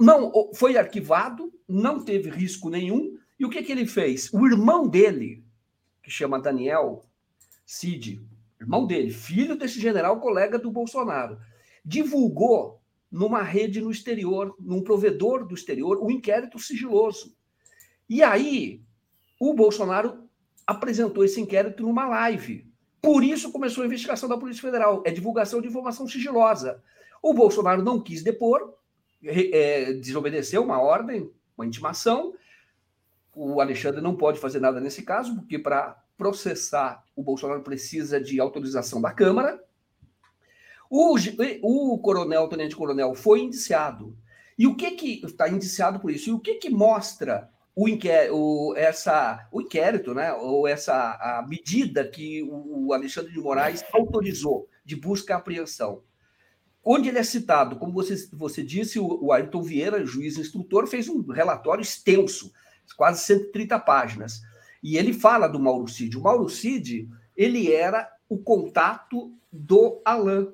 não 0.03 0.51
foi 0.53 0.77
arquivado, 0.77 1.53
não 1.69 2.05
teve 2.05 2.29
risco 2.29 2.69
nenhum. 2.69 3.17
E 3.39 3.47
o 3.47 3.51
que, 3.51 3.63
que 3.63 3.71
ele 3.71 3.87
fez? 3.87 4.29
O 4.33 4.45
irmão 4.47 4.89
dele, 4.89 5.45
que 6.03 6.11
chama 6.11 6.41
Daniel 6.41 7.05
Cid, 7.65 8.21
irmão 8.61 8.85
dele, 8.85 9.13
filho 9.13 9.57
desse 9.57 9.81
general 9.81 10.21
colega 10.21 10.59
do 10.59 10.73
Bolsonaro, 10.73 11.39
divulgou 11.85 12.81
numa 13.11 13.43
rede 13.43 13.81
no 13.81 13.93
exterior, 13.93 14.57
num 14.59 14.83
provedor 14.83 15.47
do 15.47 15.55
exterior, 15.55 16.03
um 16.03 16.11
inquérito 16.11 16.59
sigiloso. 16.59 17.37
E 18.09 18.23
aí, 18.23 18.83
o 19.41 19.55
Bolsonaro 19.55 20.29
apresentou 20.67 21.25
esse 21.25 21.41
inquérito 21.41 21.85
numa 21.85 22.09
live. 22.09 22.67
Por 23.01 23.23
isso 23.23 23.53
começou 23.53 23.83
a 23.83 23.87
investigação 23.87 24.29
da 24.29 24.39
Polícia 24.39 24.63
Federal. 24.63 25.03
É 25.07 25.13
divulgação 25.13 25.61
de 25.61 25.69
informação 25.69 26.09
sigilosa. 26.09 26.83
O 27.23 27.33
Bolsonaro 27.33 27.83
não 27.83 28.01
quis 28.01 28.23
depor, 28.23 28.75
é, 29.25 29.93
desobedeceu 29.95 30.63
uma 30.63 30.81
ordem, 30.81 31.31
uma 31.57 31.67
intimação. 31.67 32.35
O 33.35 33.61
Alexandre 33.61 34.01
não 34.01 34.17
pode 34.17 34.39
fazer 34.39 34.61
nada 34.61 34.81
nesse 34.81 35.03
caso, 35.03 35.35
porque 35.35 35.59
para 35.59 36.03
processar, 36.17 37.05
o 37.17 37.23
Bolsonaro 37.23 37.63
precisa 37.63 38.21
de 38.21 38.39
autorização 38.41 39.01
da 39.01 39.13
Câmara. 39.13 39.63
O, 40.91 41.17
o 41.63 41.99
coronel, 41.99 42.43
o 42.43 42.49
tenente-coronel, 42.49 43.15
foi 43.15 43.41
indiciado. 43.41 44.17
E 44.59 44.67
o 44.67 44.77
que 44.77 44.91
que 44.93 45.25
está 45.25 45.49
indiciado 45.49 45.99
por 45.99 46.11
isso? 46.11 46.29
E 46.29 46.33
o 46.33 46.39
que 46.39 46.55
que 46.55 46.69
mostra 46.69 47.51
o, 47.75 47.89
inquérito, 47.89 48.37
o, 48.37 48.77
essa, 48.77 49.49
o 49.51 49.63
inquérito, 49.63 50.13
né? 50.15 50.33
Ou 50.35 50.69
essa 50.69 50.95
a 50.95 51.45
medida 51.49 52.07
que 52.07 52.43
o 52.43 52.93
Alexandre 52.93 53.33
de 53.33 53.41
Moraes 53.41 53.83
autorizou 53.93 54.69
de 54.85 54.95
busca 54.95 55.33
e 55.33 55.37
apreensão? 55.37 56.03
Onde 56.85 57.09
ele 57.09 57.19
é 57.19 57.23
citado, 57.23 57.77
como 57.77 57.93
você, 57.93 58.17
você 58.33 58.63
disse, 58.63 58.99
o, 58.99 59.25
o 59.25 59.33
Ayrton 59.33 59.63
Vieira, 59.63 60.05
juiz 60.05 60.37
instrutor, 60.37 60.87
fez 60.87 61.09
um 61.09 61.21
relatório 61.31 61.83
extenso, 61.83 62.53
quase 62.97 63.23
130 63.25 63.79
páginas. 63.81 64.43
E 64.83 64.97
ele 64.97 65.13
fala 65.13 65.47
do 65.47 65.61
Mauro 65.61 65.87
Cid. 65.87 66.19
O 66.19 66.23
Mauro 66.23 66.49
Cid, 66.49 67.09
ele 67.37 67.73
era 67.73 68.11
o 68.29 68.37
contato 68.37 69.33
do 69.53 70.01
Alain, 70.05 70.49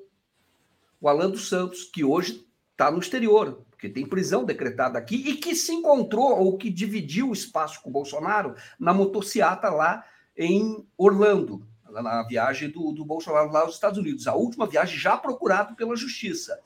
o 1.01 1.07
Alain 1.07 1.31
dos 1.31 1.47
Santos, 1.47 1.85
que 1.85 2.03
hoje 2.03 2.45
está 2.71 2.91
no 2.91 2.99
exterior, 2.99 3.65
porque 3.71 3.89
tem 3.89 4.05
prisão 4.05 4.43
decretada 4.43 4.99
aqui, 4.99 5.15
e 5.15 5.35
que 5.35 5.55
se 5.55 5.73
encontrou, 5.73 6.37
ou 6.37 6.57
que 6.57 6.69
dividiu 6.69 7.29
o 7.29 7.33
espaço 7.33 7.81
com 7.81 7.89
o 7.89 7.93
Bolsonaro 7.93 8.53
na 8.79 8.93
motociata 8.93 9.69
lá 9.69 10.05
em 10.37 10.85
Orlando, 10.97 11.65
na 11.91 12.23
viagem 12.23 12.69
do, 12.69 12.91
do 12.91 13.05
Bolsonaro 13.05 13.51
lá 13.51 13.61
aos 13.61 13.75
Estados 13.75 13.97
Unidos. 13.97 14.27
A 14.27 14.35
última 14.35 14.67
viagem 14.67 14.97
já 14.97 15.17
procurado 15.17 15.75
pela 15.75 15.95
justiça. 15.95 16.59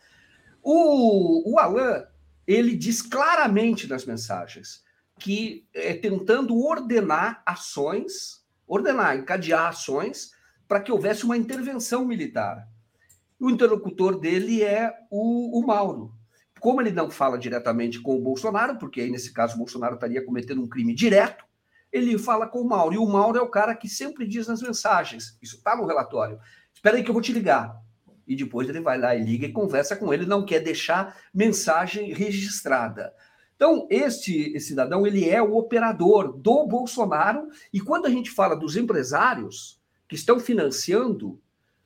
O, 0.62 1.54
o 1.54 1.60
Alain, 1.60 2.04
ele 2.48 2.76
diz 2.76 3.02
claramente 3.02 3.88
nas 3.88 4.06
mensagens 4.06 4.84
que 5.20 5.68
é, 5.74 5.94
tentando 5.94 6.58
ordenar 6.58 7.42
ações, 7.46 8.44
ordenar, 8.68 9.18
encadear 9.18 9.68
ações 9.68 10.32
para 10.68 10.80
que 10.80 10.92
houvesse 10.92 11.24
uma 11.24 11.38
intervenção 11.38 12.06
militar. 12.06 12.68
O 13.40 13.50
interlocutor 13.50 14.20
dele 14.20 14.64
é 14.64 14.94
o, 15.10 15.60
o 15.60 15.68
Mauro. 15.68 16.14
Como 16.60 16.82
ele 16.82 16.92
não 16.92 17.12
fala 17.12 17.38
diretamente 17.38 18.00
com 18.00 18.16
o 18.16 18.22
Bolsonaro, 18.22 18.78
porque 18.78 19.02
aí 19.02 19.12
nesse 19.12 19.34
caso 19.34 19.56
o 19.56 19.58
Bolsonaro 19.58 19.96
estaria 19.96 20.26
cometendo 20.26 20.62
um 20.62 20.68
crime 20.68 20.96
direto, 20.96 21.44
ele 21.94 22.18
fala 22.18 22.48
com 22.48 22.60
o 22.60 22.68
Mauro. 22.68 22.96
E 22.96 22.98
o 22.98 23.06
Mauro 23.06 23.38
é 23.38 23.42
o 23.42 23.48
cara 23.48 23.76
que 23.76 23.88
sempre 23.88 24.28
diz 24.28 24.48
nas 24.48 24.62
mensagens, 24.62 25.38
isso 25.40 25.58
está 25.58 25.78
no 25.78 25.86
relatório. 25.86 26.40
Espera 26.74 26.98
aí 26.98 27.04
que 27.04 27.10
eu 27.10 27.14
vou 27.14 27.22
te 27.22 27.32
ligar. 27.32 27.80
E 28.28 28.36
depois 28.36 28.68
ele 28.68 28.82
vai 28.82 28.98
lá 28.98 29.16
e 29.16 29.24
liga 29.24 29.46
e 29.46 29.52
conversa 29.52 29.96
com 29.96 30.12
ele, 30.12 30.26
não 30.26 30.44
quer 30.44 30.60
deixar 30.62 31.16
mensagem 31.32 32.12
registrada. 32.12 33.14
Então, 33.56 33.88
este 33.92 34.60
cidadão, 34.60 35.06
ele 35.06 35.30
é 35.30 35.42
o 35.42 35.56
operador 35.56 36.34
do 36.34 36.66
Bolsonaro, 36.66 37.48
e 37.72 37.80
quando 37.80 38.08
a 38.08 38.10
gente 38.10 38.32
fala 38.32 38.56
dos 38.56 38.76
empresários 38.76 39.80
que 40.08 40.16
estão 40.16 40.40
financiando, 40.40 41.40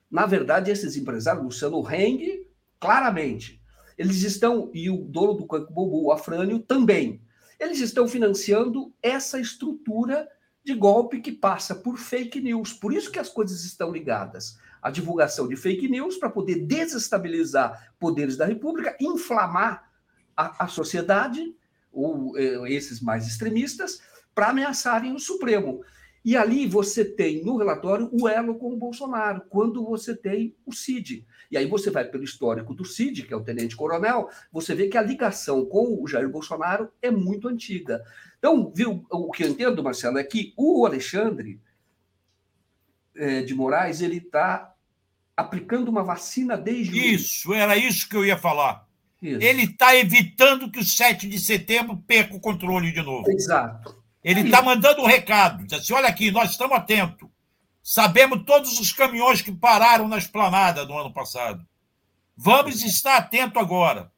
na 0.10 0.26
verdade, 0.26 0.72
esses 0.72 0.96
empresários, 0.96 1.44
Luciano 1.44 1.86
Heng, 1.92 2.48
claramente, 2.80 3.62
eles 3.98 4.24
estão, 4.24 4.72
e 4.74 4.90
o 4.90 5.04
dono 5.04 5.34
do 5.34 5.46
Canco 5.46 5.74
Bobo, 5.74 6.06
o 6.06 6.12
Afrânio, 6.12 6.60
também, 6.60 7.22
eles 7.60 7.80
estão 7.80 8.08
financiando 8.08 8.94
essa 9.02 9.40
estrutura 9.40 10.28
de 10.64 10.74
golpe 10.74 11.22
que 11.22 11.32
passa 11.32 11.74
por 11.74 11.98
fake 11.98 12.42
news. 12.42 12.74
Por 12.74 12.94
isso 12.94 13.12
que 13.12 13.20
as 13.20 13.30
coisas 13.30 13.64
estão 13.64 13.92
ligadas. 13.92 14.58
A 14.82 14.92
divulgação 14.92 15.48
de 15.48 15.56
fake 15.56 15.88
news 15.88 16.18
para 16.18 16.30
poder 16.30 16.66
desestabilizar 16.66 17.94
poderes 18.00 18.38
da 18.38 18.46
República, 18.46 18.96
inflamar 19.00 19.90
a, 20.36 20.66
a 20.66 20.68
sociedade, 20.68 21.56
ou 21.92 22.38
eh, 22.38 22.72
esses 22.72 23.02
mais 23.02 23.26
extremistas, 23.26 24.02
para 24.36 24.50
ameaçarem 24.50 25.16
o 25.16 25.20
Supremo. 25.20 25.84
E 26.28 26.36
ali 26.36 26.68
você 26.68 27.06
tem 27.06 27.42
no 27.42 27.56
relatório 27.56 28.10
o 28.12 28.28
elo 28.28 28.56
com 28.56 28.74
o 28.74 28.76
Bolsonaro, 28.76 29.44
quando 29.48 29.82
você 29.86 30.14
tem 30.14 30.54
o 30.66 30.74
CID. 30.74 31.26
E 31.50 31.58
aí 31.58 31.66
você 31.66 31.90
vai 31.90 32.04
pelo 32.04 32.26
histórico 32.26 32.74
do 32.74 32.84
CID, 32.84 33.24
que 33.24 33.34
é 33.34 33.38
o 33.38 33.46
tenente-coronel, 33.46 34.30
você 34.52 34.76
vê 34.76 34.90
que 34.90 34.98
a 34.98 35.02
ligação 35.02 35.66
com 35.66 36.04
o 36.04 36.06
Jair 36.06 36.30
Bolsonaro 36.30 36.90
é 37.02 37.10
muito 37.10 37.48
antiga. 37.48 38.04
Então, 38.38 38.70
viu, 38.76 39.06
o 39.10 39.32
que 39.32 39.46
eu 39.46 39.48
entendo, 39.48 39.82
Marcelo, 39.82 40.18
é 40.18 40.24
que 40.26 40.54
o 40.58 40.86
Alexandre 40.86 41.62
é, 43.16 43.42
de 43.42 43.56
Moraes, 43.56 44.02
ele 44.02 44.18
está 44.18 44.76
aplicando 45.34 45.88
uma 45.88 46.04
vacina 46.04 46.58
desde... 46.58 47.00
Isso, 47.14 47.54
era 47.54 47.78
isso 47.78 48.10
que 48.10 48.18
eu 48.18 48.26
ia 48.26 48.38
falar. 48.38 48.86
Isso. 49.22 49.42
Ele 49.42 49.64
está 49.64 49.96
evitando 49.96 50.70
que 50.70 50.80
o 50.80 50.84
7 50.84 51.26
de 51.30 51.40
setembro 51.40 51.96
perca 52.06 52.36
o 52.36 52.42
controle 52.42 52.92
de 52.92 53.02
novo. 53.02 53.32
Exato. 53.32 54.06
Ele 54.28 54.42
está 54.42 54.62
mandando 54.62 55.02
um 55.02 55.06
recado. 55.06 55.66
Diz 55.66 55.80
assim: 55.80 55.94
olha 55.94 56.10
aqui, 56.10 56.30
nós 56.32 56.52
estamos 56.52 56.76
atentos. 56.76 57.30
Sabemos 57.82 58.44
todos 58.46 58.78
os 58.78 58.92
caminhões 58.92 59.42
que 59.42 59.54
pararam 59.54 60.06
na 60.06 60.18
esplanada 60.18 60.86
no 60.86 60.98
ano 61.00 61.14
passado. 61.14 61.66
Vamos 62.36 62.84
estar 62.84 63.16
atento 63.16 63.58
agora. 63.58 64.12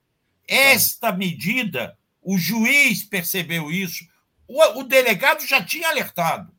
Esta 0.48 1.11
medida, 1.11 1.95
o 2.23 2.40
juiz 2.40 3.03
percebeu 3.03 3.69
isso, 3.69 4.03
o, 4.48 4.80
o 4.80 4.84
delegado 4.84 5.45
já 5.45 5.64
tinha 5.64 5.88
alertado. 5.90 6.52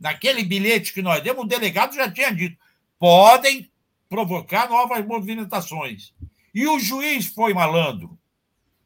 Naquele 0.00 0.42
bilhete 0.42 0.94
que 0.94 1.02
nós 1.02 1.22
demos, 1.22 1.44
o 1.44 1.48
delegado 1.48 1.94
já 1.94 2.10
tinha 2.10 2.34
dito: 2.34 2.56
podem 2.98 3.70
provocar 4.08 4.66
novas 4.66 5.04
movimentações. 5.04 6.14
E 6.54 6.66
o 6.66 6.78
juiz 6.78 7.26
foi 7.26 7.52
malandro 7.52 8.18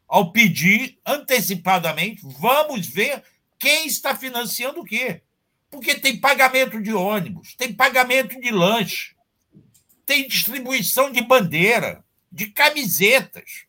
ao 0.08 0.32
pedir 0.32 0.98
antecipadamente: 1.06 2.20
vamos 2.40 2.84
ver 2.84 3.22
quem 3.62 3.86
está 3.86 4.16
financiando 4.16 4.80
o 4.80 4.84
quê. 4.84 5.22
Porque 5.70 5.94
tem 5.94 6.20
pagamento 6.20 6.82
de 6.82 6.92
ônibus, 6.92 7.54
tem 7.54 7.72
pagamento 7.72 8.38
de 8.40 8.50
lanche, 8.50 9.14
tem 10.04 10.26
distribuição 10.26 11.12
de 11.12 11.22
bandeira, 11.22 12.04
de 12.30 12.48
camisetas. 12.48 13.66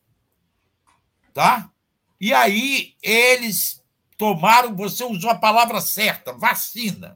Tá? 1.31 1.71
E 2.19 2.33
aí 2.33 2.95
eles 3.03 3.83
tomaram, 4.17 4.75
você 4.75 5.03
usou 5.03 5.29
a 5.29 5.37
palavra 5.37 5.79
certa, 5.79 6.33
vacina. 6.33 7.15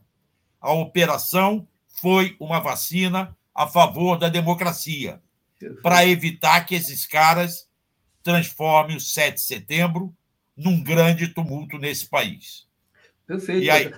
A 0.62 0.72
operação 0.72 1.68
foi 2.00 2.38
uma 2.40 2.60
vacina 2.60 3.36
a 3.56 3.66
favor 3.66 4.20
da 4.20 4.30
democracia. 4.30 5.20
para 5.82 6.06
evitar 6.06 6.68
que 6.68 6.76
esses 6.76 7.08
caras 7.08 7.68
transformem 8.22 8.96
o 8.96 9.02
7 9.02 9.34
de 9.34 9.42
setembro 9.42 10.16
num 10.56 10.84
grande 10.84 11.28
tumulto 11.28 11.80
nesse 11.80 12.06
país. 12.06 12.67
Perfeito. 13.28 13.64
E 13.64 13.70
aí, 13.70 13.94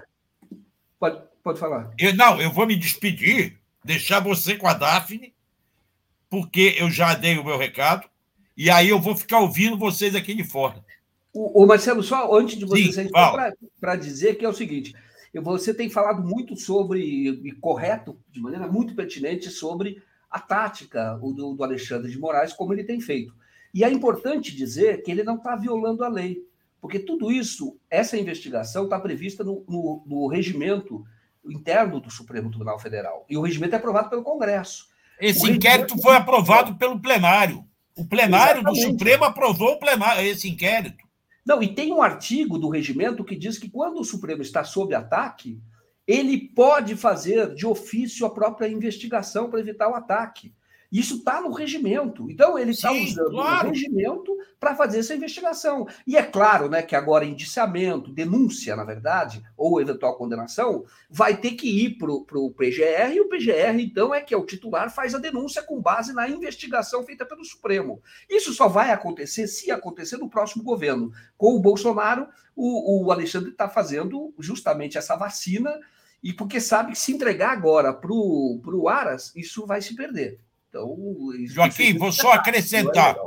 pode, 0.99 1.21
pode 1.43 1.59
falar. 1.59 1.91
Eu, 1.97 2.15
não, 2.15 2.41
eu 2.41 2.51
vou 2.51 2.65
me 2.65 2.75
despedir, 2.75 3.57
deixar 3.83 4.19
você 4.19 4.55
com 4.55 4.67
a 4.67 4.73
Daphne, 4.73 5.33
porque 6.29 6.75
eu 6.77 6.89
já 6.89 7.13
dei 7.13 7.37
o 7.37 7.45
meu 7.45 7.57
recado, 7.57 8.09
e 8.57 8.69
aí 8.69 8.89
eu 8.89 8.99
vou 8.99 9.15
ficar 9.15 9.39
ouvindo 9.39 9.77
vocês 9.77 10.15
aqui 10.15 10.33
de 10.33 10.43
fora. 10.43 10.83
O, 11.31 11.63
o 11.63 11.67
Marcelo, 11.67 12.01
só 12.01 12.35
antes 12.35 12.57
de 12.57 12.65
você 12.65 12.91
Sim, 12.91 13.09
para 13.79 13.95
dizer 13.95 14.35
que 14.35 14.43
é 14.43 14.49
o 14.49 14.53
seguinte: 14.53 14.95
você 15.35 15.73
tem 15.73 15.89
falado 15.89 16.23
muito 16.23 16.57
sobre, 16.57 17.01
e 17.29 17.51
correto, 17.51 18.17
de 18.31 18.41
maneira 18.41 18.67
muito 18.67 18.95
pertinente, 18.95 19.49
sobre 19.49 20.01
a 20.29 20.39
tática 20.39 21.15
do, 21.15 21.53
do 21.53 21.63
Alexandre 21.63 22.11
de 22.11 22.19
Moraes, 22.19 22.53
como 22.53 22.73
ele 22.73 22.83
tem 22.83 22.99
feito. 22.99 23.33
E 23.73 23.83
é 23.83 23.91
importante 23.91 24.55
dizer 24.55 25.03
que 25.03 25.11
ele 25.11 25.23
não 25.23 25.35
está 25.35 25.55
violando 25.55 26.03
a 26.03 26.07
lei, 26.07 26.43
porque 26.81 26.99
tudo 26.99 27.31
isso, 27.31 27.77
essa 27.89 28.17
investigação 28.17 28.85
está 28.85 28.99
prevista 28.99 29.43
no, 29.43 29.63
no, 29.67 30.03
no, 30.05 30.27
regimento 30.27 31.05
interno 31.45 31.99
do 31.99 32.09
Supremo 32.09 32.49
Tribunal 32.49 32.79
Federal. 32.79 33.25
E 33.29 33.37
o 33.37 33.41
regimento 33.41 33.75
é 33.75 33.77
aprovado 33.77 34.09
pelo 34.09 34.23
Congresso. 34.23 34.87
Esse 35.19 35.43
o 35.43 35.47
inquérito 35.47 35.95
regimento... 35.95 36.01
foi 36.01 36.15
aprovado 36.15 36.75
pelo 36.75 36.99
plenário. 36.99 37.65
O 37.97 38.05
plenário 38.05 38.61
Exatamente. 38.61 38.85
do 38.85 38.91
Supremo 38.91 39.23
aprovou 39.25 39.73
o 39.73 39.79
plenário, 39.79 40.25
esse 40.25 40.47
inquérito. 40.49 41.03
Não, 41.45 41.61
e 41.61 41.73
tem 41.73 41.91
um 41.91 42.01
artigo 42.01 42.57
do 42.57 42.69
regimento 42.69 43.25
que 43.25 43.35
diz 43.35 43.57
que 43.57 43.69
quando 43.69 43.99
o 43.99 44.05
Supremo 44.05 44.41
está 44.41 44.63
sob 44.63 44.93
ataque, 44.93 45.59
ele 46.07 46.37
pode 46.37 46.95
fazer 46.95 47.53
de 47.53 47.65
ofício 47.65 48.25
a 48.25 48.29
própria 48.29 48.67
investigação 48.67 49.49
para 49.49 49.59
evitar 49.59 49.89
o 49.89 49.95
ataque. 49.95 50.53
Isso 50.91 51.17
está 51.17 51.39
no 51.39 51.51
regimento. 51.51 52.29
Então, 52.31 52.57
ele 52.57 52.71
está 52.71 52.91
usando 52.91 53.29
claro. 53.31 53.67
o 53.67 53.71
regimento 53.71 54.35
para 54.59 54.75
fazer 54.75 54.99
essa 54.99 55.13
investigação. 55.13 55.87
E 56.05 56.17
é 56.17 56.23
claro 56.23 56.67
né, 56.67 56.81
que 56.81 56.95
agora 56.95 57.25
indiciamento, 57.25 58.11
denúncia, 58.11 58.75
na 58.75 58.83
verdade, 58.83 59.43
ou 59.55 59.79
eventual 59.79 60.17
condenação, 60.17 60.83
vai 61.09 61.37
ter 61.37 61.51
que 61.51 61.85
ir 61.85 61.97
para 61.97 62.11
o 62.11 62.51
PGR, 62.51 63.13
e 63.13 63.21
o 63.21 63.29
PGR, 63.29 63.79
então, 63.79 64.13
é 64.13 64.21
que 64.21 64.33
é 64.33 64.37
o 64.37 64.45
titular, 64.45 64.93
faz 64.93 65.13
a 65.13 65.19
denúncia 65.19 65.61
com 65.61 65.79
base 65.79 66.11
na 66.11 66.27
investigação 66.27 67.03
feita 67.03 67.25
pelo 67.25 67.45
Supremo. 67.45 68.01
Isso 68.27 68.51
só 68.53 68.67
vai 68.67 68.91
acontecer 68.91 69.47
se 69.47 69.71
acontecer 69.71 70.17
no 70.17 70.29
próximo 70.29 70.63
governo. 70.63 71.11
Com 71.37 71.55
o 71.55 71.59
Bolsonaro, 71.59 72.27
o, 72.55 73.05
o 73.05 73.11
Alexandre 73.11 73.51
está 73.51 73.69
fazendo 73.69 74.33
justamente 74.39 74.97
essa 74.97 75.15
vacina, 75.15 75.71
e 76.21 76.33
porque 76.33 76.59
sabe 76.59 76.91
que 76.91 76.99
se 76.99 77.13
entregar 77.13 77.51
agora 77.51 77.93
para 77.93 78.11
o 78.11 78.89
Aras, 78.89 79.31
isso 79.35 79.65
vai 79.65 79.81
se 79.81 79.95
perder. 79.95 80.39
Então, 80.69 80.95
Joaquim, 81.47 81.97
vou 81.97 82.11
só 82.11 82.33
acrescentar. 82.33 83.17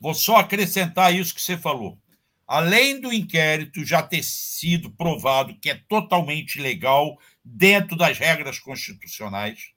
Vou 0.00 0.14
só 0.14 0.36
acrescentar 0.36 1.14
isso 1.14 1.34
que 1.34 1.40
você 1.40 1.56
falou. 1.56 1.98
Além 2.46 3.00
do 3.00 3.12
inquérito 3.12 3.84
já 3.84 4.02
ter 4.02 4.22
sido 4.22 4.90
provado 4.90 5.56
que 5.60 5.70
é 5.70 5.80
totalmente 5.88 6.60
legal 6.60 7.18
dentro 7.44 7.96
das 7.96 8.18
regras 8.18 8.58
constitucionais, 8.58 9.70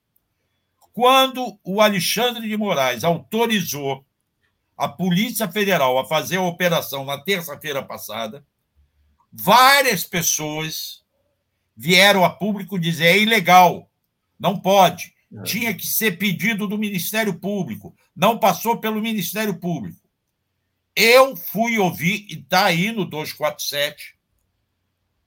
quando 0.92 1.60
o 1.64 1.82
Alexandre 1.82 2.48
de 2.48 2.58
Moraes 2.58 3.04
autorizou 3.04 4.06
a 4.78 4.88
Polícia 4.88 5.50
Federal 5.50 5.98
a 6.00 6.06
fazer 6.06 6.38
a 6.38 6.42
operação 6.42 7.06
na 7.06 7.18
terça-feira 7.18 7.84
passada, 7.84 8.46
várias 9.32 10.04
pessoas 10.04 11.04
vieram 11.76 12.24
a 12.24 12.30
público 12.30 12.80
dizer 12.80 13.06
é 13.08 13.20
ilegal, 13.20 13.90
não 14.40 14.60
pode. 14.60 15.15
É. 15.34 15.44
Tinha 15.44 15.74
que 15.74 15.86
ser 15.86 16.18
pedido 16.18 16.68
do 16.68 16.78
Ministério 16.78 17.40
Público, 17.40 17.96
não 18.16 18.38
passou 18.40 18.78
pelo 18.78 19.02
Ministério 19.02 19.60
Público. 19.60 20.00
Eu 20.96 21.36
fui 21.36 21.78
ouvir, 21.78 22.26
e 22.30 22.36
está 22.40 22.66
aí 22.66 22.92
no 22.92 23.04
247, 23.04 24.16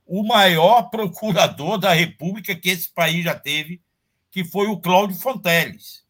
o 0.07 0.27
maior 0.27 0.85
procurador 0.85 1.77
da 1.77 1.93
República 1.93 2.57
que 2.57 2.71
esse 2.71 2.91
país 2.91 3.25
já 3.25 3.39
teve, 3.39 3.83
que 4.31 4.43
foi 4.45 4.69
o 4.69 4.79
Cláudio 4.79 5.17
Fonteles. 5.17 6.05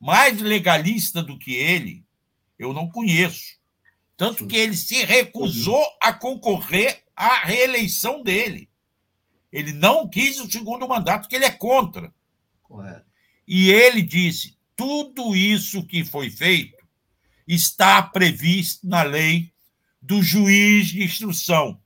Mais 0.00 0.40
legalista 0.40 1.22
do 1.22 1.38
que 1.38 1.54
ele, 1.54 2.04
eu 2.58 2.72
não 2.72 2.88
conheço. 2.88 3.60
Tanto 4.16 4.46
que 4.46 4.56
ele 4.56 4.76
se 4.76 5.04
recusou 5.04 5.82
a 6.02 6.12
concorrer 6.12 7.04
à 7.14 7.44
reeleição 7.44 8.22
dele. 8.22 8.68
Ele 9.52 9.72
não 9.72 10.08
quis 10.08 10.40
o 10.40 10.50
segundo 10.50 10.88
mandato, 10.88 11.22
porque 11.22 11.36
ele 11.36 11.44
é 11.44 11.50
contra. 11.50 12.12
E 13.46 13.70
ele 13.70 14.02
disse: 14.02 14.56
tudo 14.76 15.34
isso 15.36 15.84
que 15.84 16.04
foi 16.04 16.30
feito 16.30 16.78
está 17.46 18.00
previsto 18.02 18.86
na 18.86 19.02
lei 19.02 19.52
do 20.00 20.22
juiz 20.22 20.88
de 20.88 21.02
instrução, 21.02 21.78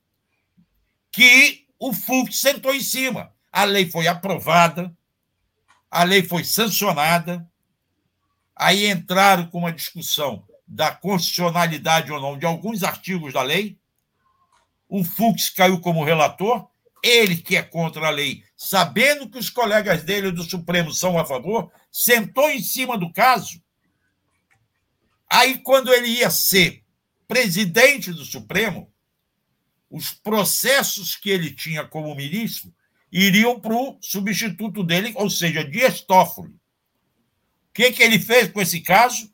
que 1.11 1.65
o 1.79 1.91
Fux 1.91 2.39
sentou 2.39 2.73
em 2.73 2.81
cima. 2.81 3.33
A 3.51 3.63
lei 3.63 3.89
foi 3.89 4.07
aprovada, 4.07 4.95
a 5.89 6.03
lei 6.03 6.23
foi 6.23 6.43
sancionada, 6.43 7.49
aí 8.55 8.87
entraram 8.87 9.47
com 9.47 9.57
uma 9.59 9.73
discussão 9.73 10.45
da 10.67 10.91
constitucionalidade 10.91 12.11
ou 12.11 12.21
não 12.21 12.37
de 12.37 12.45
alguns 12.45 12.83
artigos 12.83 13.33
da 13.33 13.41
lei. 13.41 13.77
O 14.87 15.03
Fux 15.03 15.49
caiu 15.49 15.79
como 15.79 16.03
relator 16.03 16.69
ele 17.03 17.37
que 17.37 17.55
é 17.55 17.61
contra 17.61 18.07
a 18.07 18.09
lei, 18.09 18.43
sabendo 18.55 19.29
que 19.29 19.37
os 19.37 19.49
colegas 19.49 20.03
dele 20.03 20.31
do 20.31 20.43
Supremo 20.43 20.91
são 20.91 21.17
a 21.17 21.25
favor, 21.25 21.71
sentou 21.91 22.49
em 22.49 22.61
cima 22.61 22.97
do 22.97 23.11
caso. 23.11 23.61
Aí, 25.29 25.57
quando 25.59 25.93
ele 25.93 26.07
ia 26.07 26.29
ser 26.29 26.83
presidente 27.27 28.11
do 28.11 28.23
Supremo, 28.23 28.91
os 29.89 30.11
processos 30.11 31.15
que 31.15 31.29
ele 31.29 31.53
tinha 31.53 31.85
como 31.85 32.15
ministro 32.15 32.73
iriam 33.11 33.59
para 33.59 33.73
o 33.73 33.97
substituto 34.01 34.83
dele, 34.83 35.13
ou 35.15 35.29
seja, 35.29 35.63
Dias 35.63 36.01
Toffoli. 36.01 36.51
O 36.51 36.59
que, 37.73 37.91
que 37.91 38.03
ele 38.03 38.19
fez 38.19 38.51
com 38.51 38.61
esse 38.61 38.81
caso? 38.81 39.33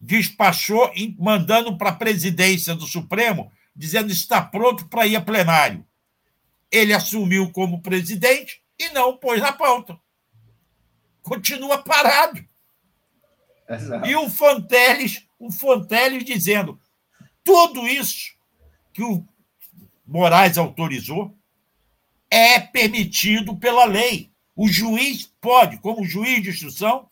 Despachou, 0.00 0.92
mandando 1.18 1.76
para 1.78 1.90
a 1.90 1.96
presidência 1.96 2.74
do 2.74 2.86
Supremo, 2.86 3.50
dizendo 3.74 4.12
está 4.12 4.42
pronto 4.42 4.86
para 4.88 5.06
ir 5.06 5.16
a 5.16 5.20
plenário 5.20 5.86
ele 6.70 6.92
assumiu 6.92 7.50
como 7.52 7.82
presidente 7.82 8.62
e 8.78 8.88
não 8.90 9.16
pôs 9.16 9.40
na 9.40 9.52
pauta. 9.52 9.98
Continua 11.22 11.78
parado. 11.82 12.44
Exato. 13.68 14.06
E 14.06 14.14
o 14.14 14.30
Fonteles, 14.30 15.26
o 15.38 15.50
Fonteles 15.50 16.24
dizendo 16.24 16.80
tudo 17.42 17.86
isso 17.86 18.34
que 18.92 19.02
o 19.02 19.26
Moraes 20.06 20.56
autorizou 20.56 21.36
é 22.30 22.60
permitido 22.60 23.56
pela 23.56 23.84
lei. 23.84 24.30
O 24.54 24.68
juiz 24.68 25.32
pode, 25.40 25.78
como 25.78 26.04
juiz 26.04 26.42
de 26.42 26.50
instrução, 26.50 27.08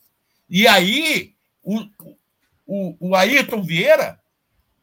e 0.48 0.66
aí 0.66 1.34
o, 1.62 1.80
o, 2.66 3.08
o 3.10 3.14
Ayrton 3.14 3.62
Vieira 3.62 4.20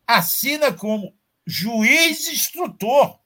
assina 0.05 0.73
como 0.73 1.15
juiz 1.45 2.27
instrutor. 2.27 3.19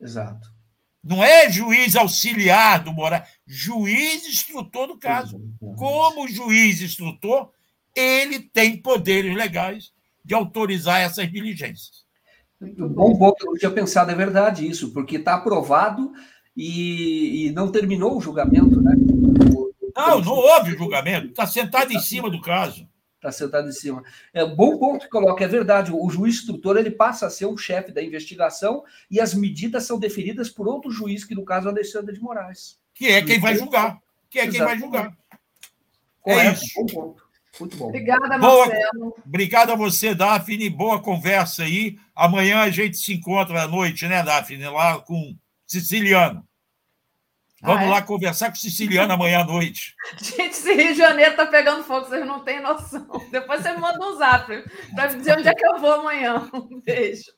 Exato. 0.00 0.57
Não 1.02 1.22
é 1.22 1.50
juiz 1.50 1.94
auxiliar 1.96 2.82
do 2.82 2.92
Moraes, 2.92 3.28
juiz 3.46 4.26
instrutor 4.26 4.88
do 4.88 4.98
caso. 4.98 5.40
Como 5.76 6.28
juiz 6.28 6.82
instrutor, 6.82 7.50
ele 7.94 8.40
tem 8.40 8.76
poderes 8.76 9.34
legais 9.34 9.92
de 10.24 10.34
autorizar 10.34 11.00
essas 11.00 11.30
diligências. 11.30 12.04
Muito 12.60 12.88
bom 12.88 13.16
ponto, 13.16 13.46
eu 13.46 13.58
tinha 13.58 13.70
pensado, 13.70 14.10
é 14.10 14.14
verdade 14.14 14.66
isso, 14.66 14.92
porque 14.92 15.16
está 15.16 15.34
aprovado 15.34 16.12
e, 16.56 17.46
e, 17.46 17.52
não 17.52 17.70
terminou 17.70 18.18
o 18.18 18.20
julgamento, 18.20 18.80
né? 18.80 18.94
Não, 19.96 20.20
não 20.20 20.32
houve 20.32 20.76
julgamento, 20.76 21.28
está 21.28 21.46
sentado 21.46 21.92
em 21.92 22.00
cima 22.00 22.28
do 22.28 22.40
caso 22.40 22.88
está 23.18 23.30
sentado 23.30 23.68
em 23.68 23.72
cima. 23.72 24.02
É 24.32 24.42
um 24.44 24.54
bom 24.54 24.78
ponto 24.78 25.02
que 25.02 25.10
coloca, 25.10 25.44
é 25.44 25.48
verdade. 25.48 25.92
O 25.92 26.08
juiz 26.08 26.36
instrutor 26.36 26.76
ele 26.76 26.90
passa 26.90 27.26
a 27.26 27.30
ser 27.30 27.46
o 27.46 27.56
chefe 27.56 27.92
da 27.92 28.02
investigação 28.02 28.84
e 29.10 29.20
as 29.20 29.34
medidas 29.34 29.84
são 29.84 29.98
definidas 29.98 30.48
por 30.48 30.66
outro 30.66 30.90
juiz, 30.90 31.24
que 31.24 31.34
no 31.34 31.44
caso 31.44 31.68
é 31.68 31.70
Alexandre 31.70 32.14
de 32.14 32.20
Moraes. 32.20 32.78
Que 32.94 33.06
é 33.08 33.22
quem 33.22 33.38
vai 33.38 33.56
julgar. 33.56 33.98
Que 34.30 34.38
é 34.40 34.48
quem 34.48 34.60
vai 34.60 34.78
julgar. 34.78 35.16
É 36.26 36.52
isso. 36.52 36.66
Bom 36.76 36.86
ponto. 36.86 37.28
Muito 37.60 37.76
bom. 37.76 37.88
Obrigada, 37.88 38.38
Marcelo. 38.38 38.92
Boa, 38.94 39.14
obrigado 39.26 39.72
a 39.72 39.74
você, 39.74 40.14
Daphne. 40.14 40.70
Boa 40.70 41.00
conversa 41.00 41.64
aí. 41.64 41.98
Amanhã 42.14 42.60
a 42.60 42.70
gente 42.70 42.96
se 42.96 43.14
encontra 43.14 43.62
à 43.62 43.68
noite, 43.68 44.06
né, 44.06 44.22
Daphne? 44.22 44.64
Lá 44.64 45.00
com 45.00 45.36
Siciliano. 45.66 46.46
Vamos 47.60 47.82
ah, 47.82 47.86
é? 47.86 47.88
lá 47.88 48.02
conversar 48.02 48.48
com 48.50 48.56
o 48.56 48.58
Siciliano 48.58 49.12
amanhã 49.12 49.40
à 49.40 49.44
noite. 49.44 49.96
Gente, 50.22 50.50
esse 50.50 50.72
Rio 50.72 50.92
de 50.92 50.98
Janeiro 50.98 51.34
tá 51.34 51.44
pegando 51.46 51.82
fogo, 51.82 52.06
vocês 52.06 52.24
não 52.24 52.44
têm 52.44 52.60
noção. 52.60 53.06
Depois 53.32 53.62
você 53.62 53.72
me 53.72 53.80
manda 53.80 53.98
um 54.06 54.16
zap 54.16 54.64
para 54.94 55.06
dizer 55.08 55.36
onde 55.38 55.48
é 55.48 55.54
que 55.54 55.66
eu 55.66 55.78
vou 55.78 55.92
amanhã. 55.92 56.48
Um 56.54 56.80
beijo. 56.80 57.32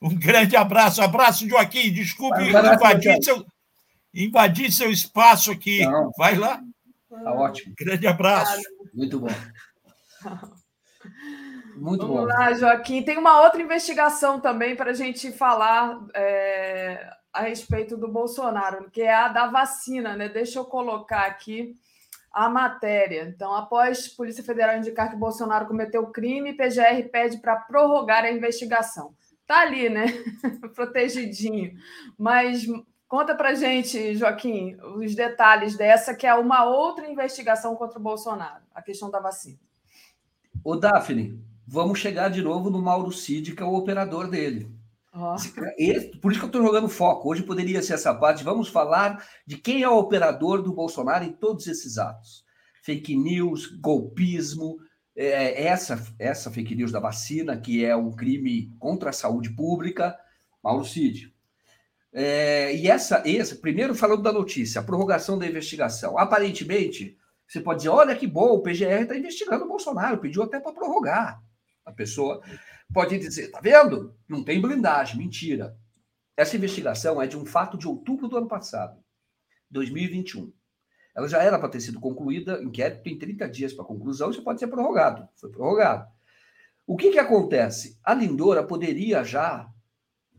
Um 0.00 0.14
grande 0.14 0.56
abraço. 0.56 1.02
Abraço, 1.02 1.48
Joaquim. 1.48 1.92
Desculpe 1.92 2.40
invadir 2.42 3.22
seu, 3.22 3.44
invadir 4.14 4.72
seu 4.72 4.90
espaço 4.90 5.50
aqui. 5.50 5.84
Não. 5.84 6.10
Vai 6.16 6.36
lá. 6.36 6.60
Tá 7.10 7.32
ótimo. 7.32 7.74
Grande 7.76 8.06
abraço. 8.06 8.62
Muito 8.92 9.18
bom. 9.18 9.28
Muito 11.76 12.06
Vamos 12.06 12.22
bom. 12.22 12.24
lá, 12.26 12.52
Joaquim. 12.54 13.02
Tem 13.02 13.18
uma 13.18 13.42
outra 13.42 13.60
investigação 13.60 14.40
também 14.40 14.76
para 14.76 14.92
a 14.92 14.94
gente 14.94 15.32
falar 15.32 15.98
é, 16.14 17.10
a 17.34 17.42
respeito 17.42 17.96
do 17.96 18.06
Bolsonaro, 18.06 18.88
que 18.90 19.02
é 19.02 19.12
a 19.12 19.28
da 19.28 19.48
vacina, 19.48 20.16
né? 20.16 20.28
Deixa 20.28 20.60
eu 20.60 20.64
colocar 20.64 21.26
aqui 21.26 21.74
a 22.32 22.48
matéria. 22.48 23.24
Então, 23.24 23.52
após 23.52 24.08
Polícia 24.08 24.44
Federal 24.44 24.78
indicar 24.78 25.10
que 25.10 25.16
Bolsonaro 25.16 25.66
cometeu 25.66 26.06
crime, 26.06 26.54
PGR 26.54 27.08
pede 27.10 27.38
para 27.38 27.56
prorrogar 27.56 28.24
a 28.24 28.30
investigação. 28.30 29.14
Tá 29.46 29.60
ali, 29.60 29.90
né? 29.90 30.06
Protegidinho. 30.74 31.76
Mas 32.16 32.66
conta 33.08 33.34
para 33.34 33.54
gente, 33.54 34.14
Joaquim, 34.14 34.76
os 34.96 35.14
detalhes 35.14 35.76
dessa, 35.76 36.14
que 36.14 36.26
é 36.26 36.34
uma 36.34 36.64
outra 36.64 37.10
investigação 37.10 37.74
contra 37.74 37.98
o 37.98 38.02
Bolsonaro, 38.02 38.62
a 38.72 38.80
questão 38.80 39.10
da 39.10 39.18
vacina. 39.20 39.58
O 40.62 40.76
Daphne, 40.76 41.38
vamos 41.66 41.98
chegar 41.98 42.30
de 42.30 42.42
novo 42.42 42.70
no 42.70 42.80
Mauro 42.80 43.12
Cid, 43.12 43.54
que 43.54 43.62
é 43.62 43.66
o 43.66 43.74
operador 43.74 44.28
dele. 44.28 44.73
Oh. 45.16 45.36
Esse, 45.78 46.18
por 46.18 46.32
isso 46.32 46.40
que 46.40 46.44
eu 46.44 46.48
estou 46.48 46.62
jogando 46.62 46.88
foco. 46.88 47.30
Hoje 47.30 47.44
poderia 47.44 47.80
ser 47.80 47.94
essa 47.94 48.12
parte. 48.12 48.42
Vamos 48.42 48.68
falar 48.68 49.24
de 49.46 49.56
quem 49.56 49.82
é 49.82 49.88
o 49.88 49.96
operador 49.96 50.60
do 50.60 50.74
Bolsonaro 50.74 51.24
em 51.24 51.32
todos 51.32 51.68
esses 51.68 51.98
atos. 51.98 52.44
Fake 52.82 53.16
news, 53.16 53.66
golpismo, 53.80 54.76
é, 55.16 55.66
essa, 55.66 56.04
essa 56.18 56.50
fake 56.50 56.74
news 56.74 56.90
da 56.90 56.98
vacina, 56.98 57.56
que 57.56 57.84
é 57.84 57.94
um 57.94 58.10
crime 58.10 58.74
contra 58.80 59.10
a 59.10 59.12
saúde 59.12 59.50
pública, 59.54 60.18
Mauro 60.62 60.84
Cid. 60.84 61.32
É, 62.12 62.74
e 62.74 62.88
essa, 62.88 63.22
esse, 63.24 63.56
primeiro 63.56 63.94
falando 63.94 64.22
da 64.22 64.32
notícia, 64.32 64.80
a 64.80 64.84
prorrogação 64.84 65.38
da 65.38 65.46
investigação. 65.46 66.18
Aparentemente, 66.18 67.16
você 67.46 67.60
pode 67.60 67.78
dizer: 67.78 67.90
olha 67.90 68.16
que 68.16 68.26
bom, 68.26 68.48
o 68.48 68.62
PGR 68.62 69.02
está 69.02 69.16
investigando 69.16 69.64
o 69.64 69.68
Bolsonaro, 69.68 70.18
pediu 70.18 70.42
até 70.42 70.58
para 70.58 70.72
prorrogar. 70.72 71.40
A 71.84 71.92
pessoa 71.92 72.40
pode 72.92 73.18
dizer: 73.18 73.50
tá 73.50 73.60
vendo? 73.60 74.14
Não 74.28 74.44
tem 74.44 74.60
blindagem. 74.60 75.18
Mentira. 75.18 75.76
Essa 76.36 76.56
investigação 76.56 77.22
é 77.22 77.26
de 77.26 77.36
um 77.36 77.46
fato 77.46 77.78
de 77.78 77.86
outubro 77.86 78.28
do 78.28 78.36
ano 78.36 78.48
passado, 78.48 79.00
2021. 79.70 80.52
Ela 81.14 81.28
já 81.28 81.40
era 81.40 81.58
para 81.58 81.68
ter 81.68 81.80
sido 81.80 82.00
concluída, 82.00 82.60
inquérito 82.60 83.04
tem 83.04 83.16
30 83.16 83.48
dias 83.48 83.72
para 83.72 83.84
conclusão, 83.84 84.30
isso 84.30 84.42
pode 84.42 84.58
ser 84.58 84.66
prorrogado. 84.66 85.28
Foi 85.36 85.48
prorrogado. 85.48 86.10
O 86.84 86.96
que, 86.96 87.12
que 87.12 87.18
acontece? 87.20 87.98
A 88.02 88.12
Lindora 88.12 88.66
poderia 88.66 89.22
já 89.22 89.68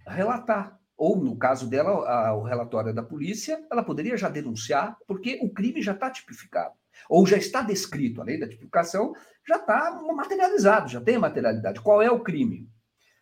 relatar, 0.06 0.78
ou 0.98 1.16
no 1.16 1.38
caso 1.38 1.70
dela, 1.70 1.92
a, 2.08 2.36
o 2.36 2.44
relatório 2.44 2.94
da 2.94 3.02
polícia, 3.02 3.66
ela 3.72 3.84
poderia 3.84 4.18
já 4.18 4.28
denunciar, 4.28 4.98
porque 5.08 5.40
o 5.42 5.50
crime 5.50 5.82
já 5.82 5.94
está 5.94 6.12
tipificado 6.12 6.76
ou 7.10 7.26
já 7.26 7.38
está 7.38 7.62
descrito, 7.62 8.22
além 8.22 8.40
da 8.40 8.48
tipificação, 8.48 9.14
já 9.48 9.58
está 9.58 10.02
materializado, 10.02 10.90
já 10.90 11.02
tem 11.02 11.18
materialidade. 11.18 11.82
Qual 11.82 12.02
é 12.02 12.10
o 12.10 12.22
crime? 12.22 12.70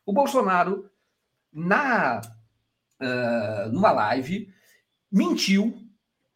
O 0.05 0.13
Bolsonaro, 0.13 0.89
na 1.51 2.21
uh, 3.01 3.71
numa 3.71 3.91
live, 3.91 4.49
mentiu, 5.11 5.77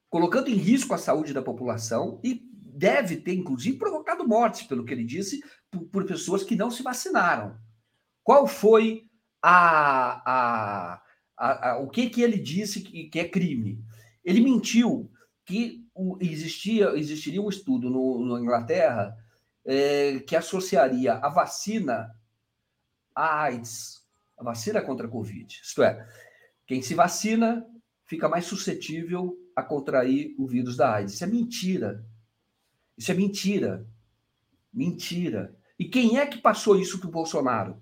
colocando 0.09 0.49
em 0.49 0.55
risco 0.55 0.93
a 0.93 0.97
saúde 0.97 1.33
da 1.33 1.41
população 1.41 2.19
e 2.23 2.41
deve 2.51 3.17
ter, 3.17 3.33
inclusive, 3.33 3.77
provocado 3.77 4.27
mortes, 4.27 4.63
pelo 4.63 4.85
que 4.85 4.93
ele 4.93 5.03
disse, 5.03 5.41
por, 5.71 5.85
por 5.85 6.05
pessoas 6.05 6.43
que 6.43 6.55
não 6.55 6.69
se 6.69 6.83
vacinaram. 6.83 7.57
Qual 8.23 8.45
foi 8.45 9.07
a, 9.41 10.31
a, 10.31 11.01
a, 11.37 11.71
a 11.71 11.79
o 11.79 11.89
que, 11.89 12.09
que 12.09 12.21
ele 12.21 12.37
disse 12.37 12.81
que, 12.81 13.05
que 13.05 13.19
é 13.19 13.27
crime? 13.27 13.83
Ele 14.23 14.41
mentiu 14.41 15.09
que 15.45 15.86
existia, 16.21 16.89
existiria 16.97 17.41
um 17.41 17.49
estudo 17.49 17.89
no, 17.89 18.25
na 18.25 18.41
Inglaterra 18.41 19.17
é, 19.65 20.19
que 20.19 20.35
associaria 20.35 21.13
a 21.13 21.29
vacina 21.29 22.15
à 23.15 23.41
AIDS, 23.43 24.05
a 24.37 24.43
vacina 24.43 24.81
contra 24.81 25.07
a 25.07 25.09
Covid. 25.09 25.59
Isto 25.63 25.83
é, 25.83 26.07
quem 26.65 26.81
se 26.81 26.93
vacina 26.93 27.65
fica 28.05 28.29
mais 28.29 28.45
suscetível 28.45 29.37
a 29.55 29.63
contrair 29.63 30.35
o 30.37 30.45
vírus 30.45 30.77
da 30.77 30.93
AIDS. 30.93 31.15
Isso 31.15 31.23
é 31.23 31.27
mentira. 31.27 32.05
Isso 32.97 33.11
é 33.11 33.15
mentira. 33.15 33.87
Mentira. 34.71 35.55
E 35.79 35.85
quem 35.85 36.19
é 36.19 36.25
que 36.25 36.37
passou 36.39 36.79
isso 36.79 36.99
para 36.99 37.07
o 37.07 37.11
Bolsonaro? 37.11 37.81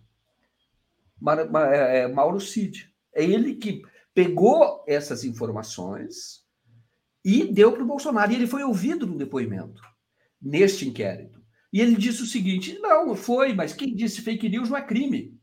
É, 1.71 1.99
é, 1.99 2.07
Mauro 2.07 2.39
Cid. 2.39 2.93
É 3.13 3.23
ele 3.23 3.55
que 3.55 3.81
pegou 4.13 4.83
essas 4.87 5.23
informações 5.23 6.44
e 7.25 7.51
deu 7.51 7.71
para 7.71 7.81
o 7.81 7.87
Bolsonaro. 7.87 8.31
E 8.31 8.35
ele 8.35 8.45
foi 8.45 8.63
ouvido 8.63 9.07
no 9.07 9.17
depoimento, 9.17 9.81
neste 10.39 10.87
inquérito. 10.87 11.43
E 11.73 11.81
ele 11.81 11.95
disse 11.95 12.21
o 12.21 12.27
seguinte: 12.27 12.77
não, 12.79 13.15
foi, 13.15 13.51
mas 13.53 13.73
quem 13.73 13.95
disse 13.95 14.21
fake 14.21 14.47
news 14.47 14.69
não 14.69 14.77
é 14.77 14.81
crime. 14.83 15.35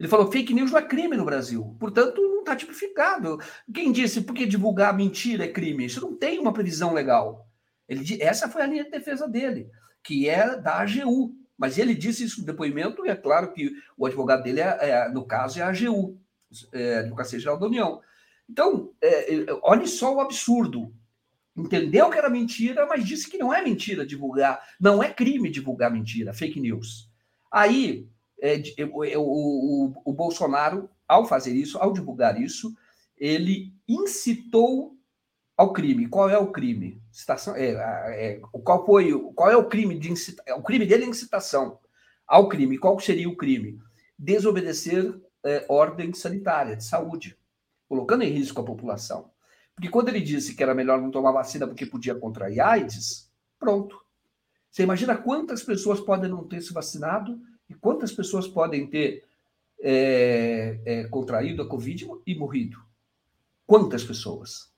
Ele 0.00 0.08
falou: 0.08 0.32
fake 0.32 0.54
news 0.54 0.70
não 0.70 0.78
é 0.78 0.82
crime 0.82 1.14
no 1.14 1.26
Brasil, 1.26 1.76
portanto, 1.78 2.22
não 2.22 2.40
está 2.40 2.56
tipificado. 2.56 3.38
Quem 3.72 3.92
disse 3.92 4.22
porque 4.22 4.46
divulgar 4.46 4.96
mentira 4.96 5.44
é 5.44 5.52
crime? 5.52 5.84
Isso 5.84 6.00
não 6.00 6.16
tem 6.16 6.38
uma 6.38 6.54
previsão 6.54 6.94
legal. 6.94 7.46
Ele, 7.86 8.20
essa 8.22 8.48
foi 8.48 8.62
a 8.62 8.66
linha 8.66 8.84
de 8.84 8.90
defesa 8.90 9.28
dele, 9.28 9.70
que 10.02 10.26
é 10.28 10.56
da 10.56 10.80
AGU. 10.80 11.36
Mas 11.56 11.78
ele 11.78 11.94
disse 11.94 12.24
isso 12.24 12.40
no 12.40 12.46
depoimento, 12.46 13.06
e 13.06 13.10
é 13.10 13.14
claro 13.14 13.52
que 13.52 13.70
o 13.96 14.06
advogado 14.06 14.42
dele, 14.42 14.60
é, 14.60 14.76
é 14.80 15.08
no 15.08 15.24
caso, 15.24 15.60
é 15.60 15.62
a 15.62 15.68
AGU, 15.68 16.18
é, 16.72 16.98
Advocacia 16.98 17.38
Geral 17.38 17.60
da 17.60 17.66
União. 17.66 18.00
Então, 18.48 18.92
é, 19.00 19.34
é, 19.34 19.46
olhe 19.62 19.86
só 19.86 20.14
o 20.14 20.20
absurdo. 20.20 20.92
Entendeu 21.56 22.10
que 22.10 22.18
era 22.18 22.28
mentira, 22.28 22.84
mas 22.86 23.06
disse 23.06 23.30
que 23.30 23.38
não 23.38 23.54
é 23.54 23.62
mentira 23.62 24.04
divulgar, 24.04 24.60
não 24.80 25.02
é 25.02 25.12
crime 25.12 25.48
divulgar 25.48 25.90
mentira, 25.90 26.34
fake 26.34 26.60
news. 26.60 27.08
Aí, 27.50 28.08
é, 28.40 28.60
o, 29.16 29.20
o, 29.20 30.02
o 30.04 30.12
Bolsonaro, 30.12 30.90
ao 31.06 31.24
fazer 31.24 31.54
isso, 31.54 31.78
ao 31.78 31.92
divulgar 31.92 32.40
isso, 32.40 32.74
ele 33.16 33.72
incitou 33.88 34.96
ao 35.56 35.72
crime. 35.72 36.08
Qual 36.08 36.28
é 36.28 36.36
o 36.36 36.50
crime? 36.50 37.00
Citação, 37.12 37.54
é, 37.54 37.70
é, 37.70 38.40
qual 38.64 38.84
foi? 38.84 39.12
Qual 39.34 39.50
é 39.50 39.56
o 39.56 39.68
crime 39.68 39.96
de 39.98 40.10
incita, 40.10 40.42
O 40.56 40.62
crime 40.62 40.84
dele 40.84 41.04
é 41.04 41.08
incitação 41.08 41.78
ao 42.26 42.48
crime. 42.48 42.78
Qual 42.78 42.98
seria 42.98 43.28
o 43.28 43.36
crime? 43.36 43.78
Desobedecer 44.18 45.14
é, 45.44 45.64
ordem 45.68 46.12
sanitária 46.12 46.76
de 46.76 46.84
saúde 46.84 47.38
colocando 47.88 48.22
em 48.22 48.30
risco 48.30 48.60
a 48.60 48.64
população. 48.64 49.30
Porque 49.74 49.88
quando 49.88 50.08
ele 50.08 50.20
disse 50.20 50.54
que 50.54 50.62
era 50.62 50.74
melhor 50.74 51.00
não 51.00 51.10
tomar 51.10 51.32
vacina 51.32 51.66
porque 51.66 51.86
podia 51.86 52.14
contrair 52.14 52.60
AIDS, 52.60 53.30
pronto. 53.58 54.00
Você 54.70 54.82
imagina 54.82 55.16
quantas 55.16 55.62
pessoas 55.62 56.00
podem 56.00 56.30
não 56.30 56.46
ter 56.46 56.60
se 56.60 56.72
vacinado 56.72 57.40
e 57.68 57.74
quantas 57.74 58.12
pessoas 58.12 58.46
podem 58.46 58.86
ter 58.86 59.24
é, 59.80 60.80
é, 60.84 61.04
contraído 61.04 61.62
a 61.62 61.68
Covid 61.68 62.06
e 62.26 62.34
morrido? 62.36 62.78
Quantas 63.66 64.04
pessoas? 64.04 64.72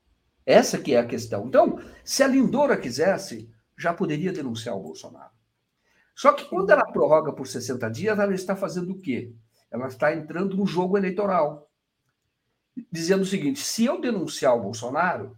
Essa 0.45 0.79
que 0.79 0.95
é 0.95 0.99
a 0.99 1.07
questão. 1.07 1.47
Então, 1.47 1.81
se 2.05 2.23
a 2.23 2.29
Lindora 2.29 2.77
quisesse, 2.77 3.51
já 3.77 3.93
poderia 3.93 4.33
denunciar 4.33 4.77
o 4.77 4.83
Bolsonaro. 4.83 5.33
Só 6.15 6.33
que 6.33 6.47
quando 6.47 6.71
ela 6.71 6.87
prorroga 6.87 7.33
por 7.33 7.47
60 7.47 7.91
dias, 7.91 8.19
ela 8.19 8.35
está 8.35 8.57
fazendo 8.57 8.93
o 8.93 8.99
quê? 8.99 9.35
Ela 9.71 9.89
está 9.89 10.15
entrando 10.15 10.57
no 10.57 10.67
jogo 10.67 10.97
eleitoral 10.97 11.66
dizendo 12.91 13.23
o 13.23 13.27
seguinte: 13.27 13.61
se 13.61 13.85
eu 13.85 14.01
denunciar 14.01 14.57
o 14.57 14.63
Bolsonaro, 14.63 15.37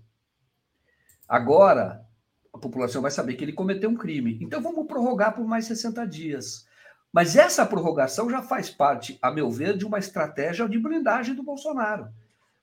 agora 1.28 2.04
a 2.52 2.58
população 2.58 3.02
vai 3.02 3.10
saber 3.10 3.34
que 3.34 3.44
ele 3.44 3.52
cometeu 3.52 3.90
um 3.90 3.96
crime. 3.96 4.38
Então 4.42 4.60
vamos 4.60 4.86
prorrogar 4.86 5.34
por 5.34 5.46
mais 5.46 5.66
60 5.66 6.06
dias. 6.06 6.66
Mas 7.12 7.36
essa 7.36 7.64
prorrogação 7.64 8.28
já 8.28 8.42
faz 8.42 8.68
parte, 8.68 9.18
a 9.22 9.30
meu 9.30 9.50
ver, 9.50 9.76
de 9.76 9.86
uma 9.86 9.98
estratégia 9.98 10.68
de 10.68 10.78
blindagem 10.78 11.34
do 11.34 11.42
Bolsonaro. 11.42 12.08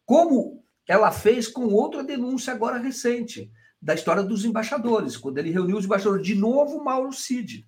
Como 0.05 0.63
ela 0.87 1.11
fez 1.11 1.47
com 1.47 1.65
outra 1.65 2.03
denúncia 2.03 2.53
agora 2.53 2.77
recente, 2.77 3.51
da 3.81 3.93
história 3.93 4.23
dos 4.23 4.45
embaixadores, 4.45 5.17
quando 5.17 5.37
ele 5.37 5.51
reuniu 5.51 5.77
os 5.77 5.85
embaixadores, 5.85 6.25
de 6.25 6.35
novo 6.35 6.83
Mauro 6.83 7.11
Cid. 7.11 7.67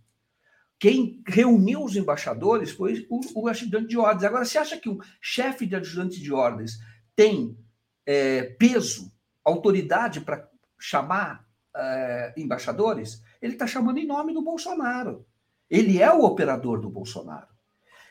Quem 0.79 1.21
reuniu 1.27 1.83
os 1.83 1.95
embaixadores 1.95 2.71
foi 2.71 3.07
o, 3.09 3.19
o 3.35 3.47
ajudante 3.47 3.87
de 3.87 3.97
ordens. 3.97 4.23
Agora, 4.23 4.45
você 4.45 4.57
acha 4.57 4.77
que 4.77 4.89
um 4.89 4.99
chefe 5.21 5.65
de 5.65 5.75
ajudante 5.75 6.21
de 6.21 6.31
ordens 6.31 6.77
tem 7.17 7.57
é, 8.05 8.43
peso, 8.43 9.11
autoridade 9.43 10.21
para 10.21 10.47
chamar 10.79 11.45
é, 11.75 12.33
embaixadores, 12.37 13.23
ele 13.41 13.53
está 13.53 13.65
chamando 13.65 13.97
em 13.97 14.05
nome 14.05 14.33
do 14.33 14.41
Bolsonaro. 14.43 15.25
Ele 15.67 15.99
é 16.01 16.13
o 16.13 16.23
operador 16.23 16.79
do 16.79 16.89
Bolsonaro. 16.89 17.47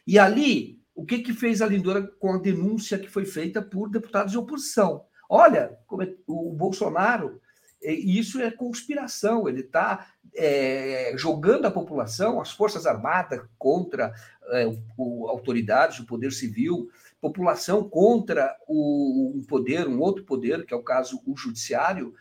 E 0.04 0.18
ali, 0.18 0.82
o 0.92 1.06
que, 1.06 1.20
que 1.20 1.32
fez 1.32 1.62
a 1.62 1.66
Lindora 1.66 2.02
com 2.02 2.34
a 2.34 2.38
denúncia 2.38 2.98
que 2.98 3.08
foi 3.08 3.24
feita 3.24 3.62
por 3.62 3.88
deputados 3.88 4.32
de 4.32 4.38
oposição? 4.38 5.04
Olha, 5.30 5.78
é, 6.00 6.14
o 6.26 6.52
Bolsonaro, 6.52 7.40
é, 7.80 7.92
isso 7.92 8.40
é 8.40 8.50
conspiração, 8.50 9.48
ele 9.48 9.60
está 9.60 10.08
é, 10.34 11.12
jogando 11.16 11.66
a 11.66 11.70
população, 11.70 12.40
as 12.40 12.50
Forças 12.50 12.86
Armadas 12.86 13.40
contra 13.56 14.12
é, 14.50 14.66
o, 14.96 15.28
autoridades, 15.28 16.00
o 16.00 16.06
poder 16.06 16.32
civil, 16.32 16.90
população 17.26 17.88
contra 17.88 18.56
o, 18.66 19.32
um 19.34 19.44
poder, 19.44 19.88
um 19.88 20.00
outro 20.00 20.24
poder, 20.24 20.64
que 20.64 20.72
é 20.72 20.76
o 20.76 20.82
caso 20.82 21.20
o 21.26 21.36
judiciário, 21.36 22.14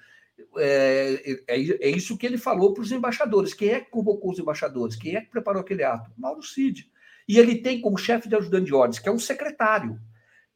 é, 0.58 1.38
é, 1.48 1.88
é 1.88 1.90
isso 1.90 2.18
que 2.18 2.26
ele 2.26 2.38
falou 2.38 2.74
para 2.74 2.82
os 2.82 2.92
embaixadores. 2.92 3.54
Quem 3.54 3.70
é 3.70 3.80
que 3.80 3.92
convocou 3.92 4.32
os 4.32 4.40
embaixadores? 4.40 4.96
Quem 4.96 5.16
é 5.16 5.22
que 5.22 5.30
preparou 5.30 5.62
aquele 5.62 5.84
ato? 5.84 6.12
Mauro 6.18 6.42
Cid. 6.42 6.90
E 7.28 7.40
ele 7.40 7.56
tem 7.56 7.82
como 7.82 7.98
chefe 7.98 8.30
de 8.30 8.36
ajudante 8.36 8.66
de 8.66 8.74
ordens, 8.74 9.00
que 9.00 9.10
é 9.10 9.12
um 9.12 9.20
secretário. 9.20 10.00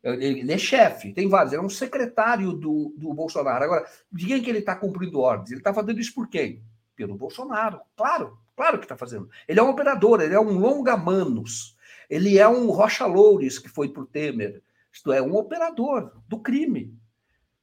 Ele 0.01 0.51
é 0.51 0.57
chefe, 0.57 1.11
tem 1.11 1.27
vários, 1.27 1.51
ele 1.51 1.61
é 1.61 1.65
um 1.65 1.69
secretário 1.69 2.53
do, 2.53 2.93
do 2.97 3.13
Bolsonaro. 3.13 3.65
Agora, 3.65 3.85
de 4.11 4.25
quem 4.25 4.41
que 4.41 4.49
ele 4.49 4.59
está 4.59 4.75
cumprindo 4.75 5.19
ordens? 5.19 5.51
Ele 5.51 5.59
está 5.59 5.73
fazendo 5.73 5.99
isso 5.99 6.13
por 6.13 6.29
quem? 6.29 6.63
Pelo 6.95 7.15
Bolsonaro. 7.15 7.81
Claro, 7.97 8.37
claro 8.55 8.77
que 8.79 8.85
está 8.85 8.95
fazendo. 8.95 9.29
Ele 9.47 9.59
é 9.59 9.63
um 9.63 9.69
operador, 9.69 10.21
ele 10.21 10.33
é 10.33 10.39
um 10.39 10.57
longa-manos. 10.57 11.75
Ele 12.09 12.37
é 12.37 12.47
um 12.47 12.69
Rocha 12.71 13.05
Loures, 13.05 13.59
que 13.59 13.69
foi 13.69 13.89
por 13.89 14.07
Temer. 14.07 14.63
Isto 14.91 15.11
é, 15.11 15.21
um 15.21 15.35
operador 15.35 16.11
do 16.27 16.39
crime. 16.39 16.97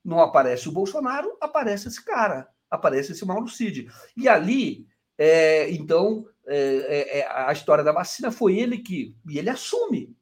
Não 0.05 0.21
aparece 0.21 0.69
o 0.69 0.73
Bolsonaro, 0.73 1.37
aparece 1.41 1.89
esse 1.89 2.05
cara, 2.05 2.49
aparece 2.71 3.13
esse 3.13 3.25
Mauro 3.25 3.49
Cid. 3.49 3.89
E 4.17 4.29
ali, 4.29 4.87
é, 5.19 5.71
então, 5.73 6.27
é, 6.47 6.57
é, 6.57 7.19
é, 7.19 7.29
a 7.29 7.53
história 7.53 7.83
da 7.83 7.93
vacina 7.93 8.31
foi 8.31 8.59
ele 8.59 8.79
que. 8.79 9.17
E 9.29 9.39
ele 9.39 9.51
assume. 9.51 10.15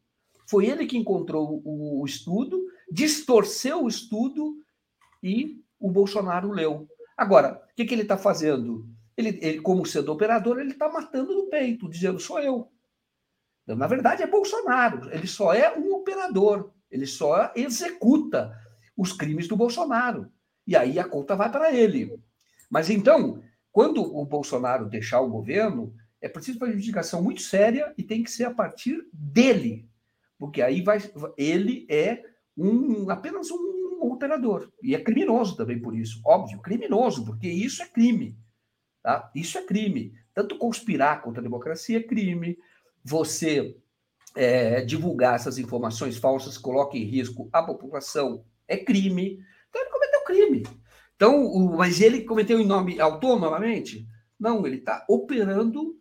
Foi 0.46 0.66
ele 0.66 0.86
que 0.86 0.96
encontrou 0.96 1.60
o, 1.64 2.00
o 2.00 2.04
estudo, 2.06 2.64
distorceu 2.90 3.84
o 3.84 3.88
estudo 3.88 4.56
e 5.22 5.62
o 5.78 5.90
Bolsonaro 5.90 6.50
leu. 6.50 6.88
Agora, 7.16 7.62
o 7.70 7.74
que, 7.74 7.84
que 7.84 7.94
ele 7.94 8.02
está 8.02 8.16
fazendo? 8.16 8.86
Ele, 9.16 9.38
ele, 9.40 9.60
como 9.60 9.86
sendo 9.86 10.12
operador, 10.12 10.58
ele 10.58 10.72
está 10.72 10.90
matando 10.90 11.34
no 11.34 11.48
peito, 11.48 11.88
dizendo 11.88 12.18
sou 12.18 12.40
eu. 12.40 12.70
Na 13.66 13.86
verdade, 13.86 14.22
é 14.22 14.26
Bolsonaro. 14.26 15.10
Ele 15.10 15.26
só 15.26 15.54
é 15.54 15.76
um 15.76 15.94
operador. 15.94 16.72
Ele 16.90 17.06
só 17.06 17.52
executa 17.56 18.56
os 18.96 19.12
crimes 19.12 19.48
do 19.48 19.56
Bolsonaro. 19.56 20.30
E 20.66 20.76
aí 20.76 20.98
a 20.98 21.04
conta 21.04 21.34
vai 21.34 21.50
para 21.50 21.72
ele. 21.72 22.18
Mas 22.70 22.90
então, 22.90 23.42
quando 23.72 24.02
o 24.02 24.24
Bolsonaro 24.24 24.88
deixar 24.88 25.20
o 25.20 25.30
governo, 25.30 25.94
é 26.20 26.28
preciso 26.28 26.58
uma 26.58 26.68
investigação 26.68 27.22
muito 27.22 27.42
séria 27.42 27.92
e 27.98 28.02
tem 28.02 28.22
que 28.22 28.30
ser 28.30 28.44
a 28.44 28.54
partir 28.54 29.06
dele. 29.12 29.88
Porque 30.38 30.62
aí 30.62 30.82
vai, 30.82 30.98
ele 31.36 31.86
é 31.90 32.22
um, 32.56 33.10
apenas 33.10 33.50
um 33.50 34.12
operador. 34.12 34.70
E 34.82 34.94
é 34.94 35.00
criminoso 35.00 35.56
também 35.56 35.80
por 35.80 35.96
isso. 35.96 36.20
Óbvio, 36.24 36.60
criminoso, 36.60 37.24
porque 37.24 37.48
isso 37.48 37.82
é 37.82 37.86
crime. 37.86 38.38
Tá? 39.02 39.30
Isso 39.34 39.58
é 39.58 39.62
crime. 39.62 40.14
Tanto 40.32 40.58
conspirar 40.58 41.22
contra 41.22 41.40
a 41.40 41.42
democracia 41.42 41.98
é 41.98 42.02
crime. 42.02 42.58
Você 43.04 43.76
é, 44.34 44.82
divulgar 44.82 45.36
essas 45.36 45.58
informações 45.58 46.16
falsas 46.16 46.58
coloca 46.58 46.96
em 46.96 47.04
risco 47.04 47.48
a 47.52 47.62
população 47.62 48.44
é 48.66 48.76
crime. 48.76 49.38
Então 49.68 49.82
ele 49.82 49.90
cometeu 49.90 50.24
crime. 50.24 50.62
Então, 51.16 51.44
o, 51.44 51.76
mas 51.76 52.00
ele 52.00 52.24
cometeu 52.24 52.58
em 52.58 52.66
nome 52.66 53.00
autonomamente? 53.00 54.06
Não, 54.38 54.66
ele 54.66 54.78
está 54.78 55.04
operando 55.08 55.96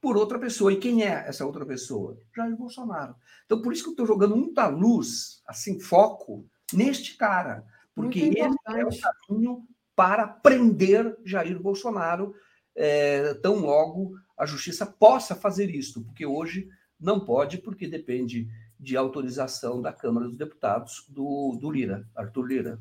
por 0.00 0.16
outra 0.16 0.38
pessoa. 0.38 0.72
E 0.72 0.78
quem 0.78 1.04
é 1.04 1.24
essa 1.26 1.46
outra 1.46 1.64
pessoa? 1.64 2.18
Jair 2.34 2.56
Bolsonaro. 2.56 3.14
Então, 3.44 3.62
por 3.62 3.72
isso 3.72 3.82
que 3.82 3.88
eu 3.88 3.92
estou 3.92 4.06
jogando 4.06 4.36
muita 4.36 4.66
luz, 4.66 5.42
assim, 5.46 5.78
foco, 5.80 6.46
neste 6.72 7.16
cara. 7.16 7.64
Porque 7.94 8.18
ele 8.18 8.40
é 8.40 8.48
o 8.48 8.90
caminho 9.28 9.66
para 9.94 10.28
prender 10.28 11.16
Jair 11.24 11.58
Bolsonaro 11.60 12.34
é, 12.74 13.34
tão 13.34 13.60
logo 13.60 14.12
a 14.36 14.46
justiça 14.46 14.86
possa 14.86 15.34
fazer 15.34 15.70
isso. 15.70 16.04
Porque 16.04 16.26
hoje 16.26 16.68
não 17.00 17.20
pode, 17.20 17.58
porque 17.58 17.86
depende 17.86 18.48
de 18.78 18.96
autorização 18.96 19.80
da 19.80 19.92
Câmara 19.92 20.26
dos 20.26 20.36
Deputados 20.36 21.04
do, 21.08 21.56
do 21.60 21.70
Lira, 21.70 22.06
Arthur 22.14 22.46
Lira. 22.46 22.80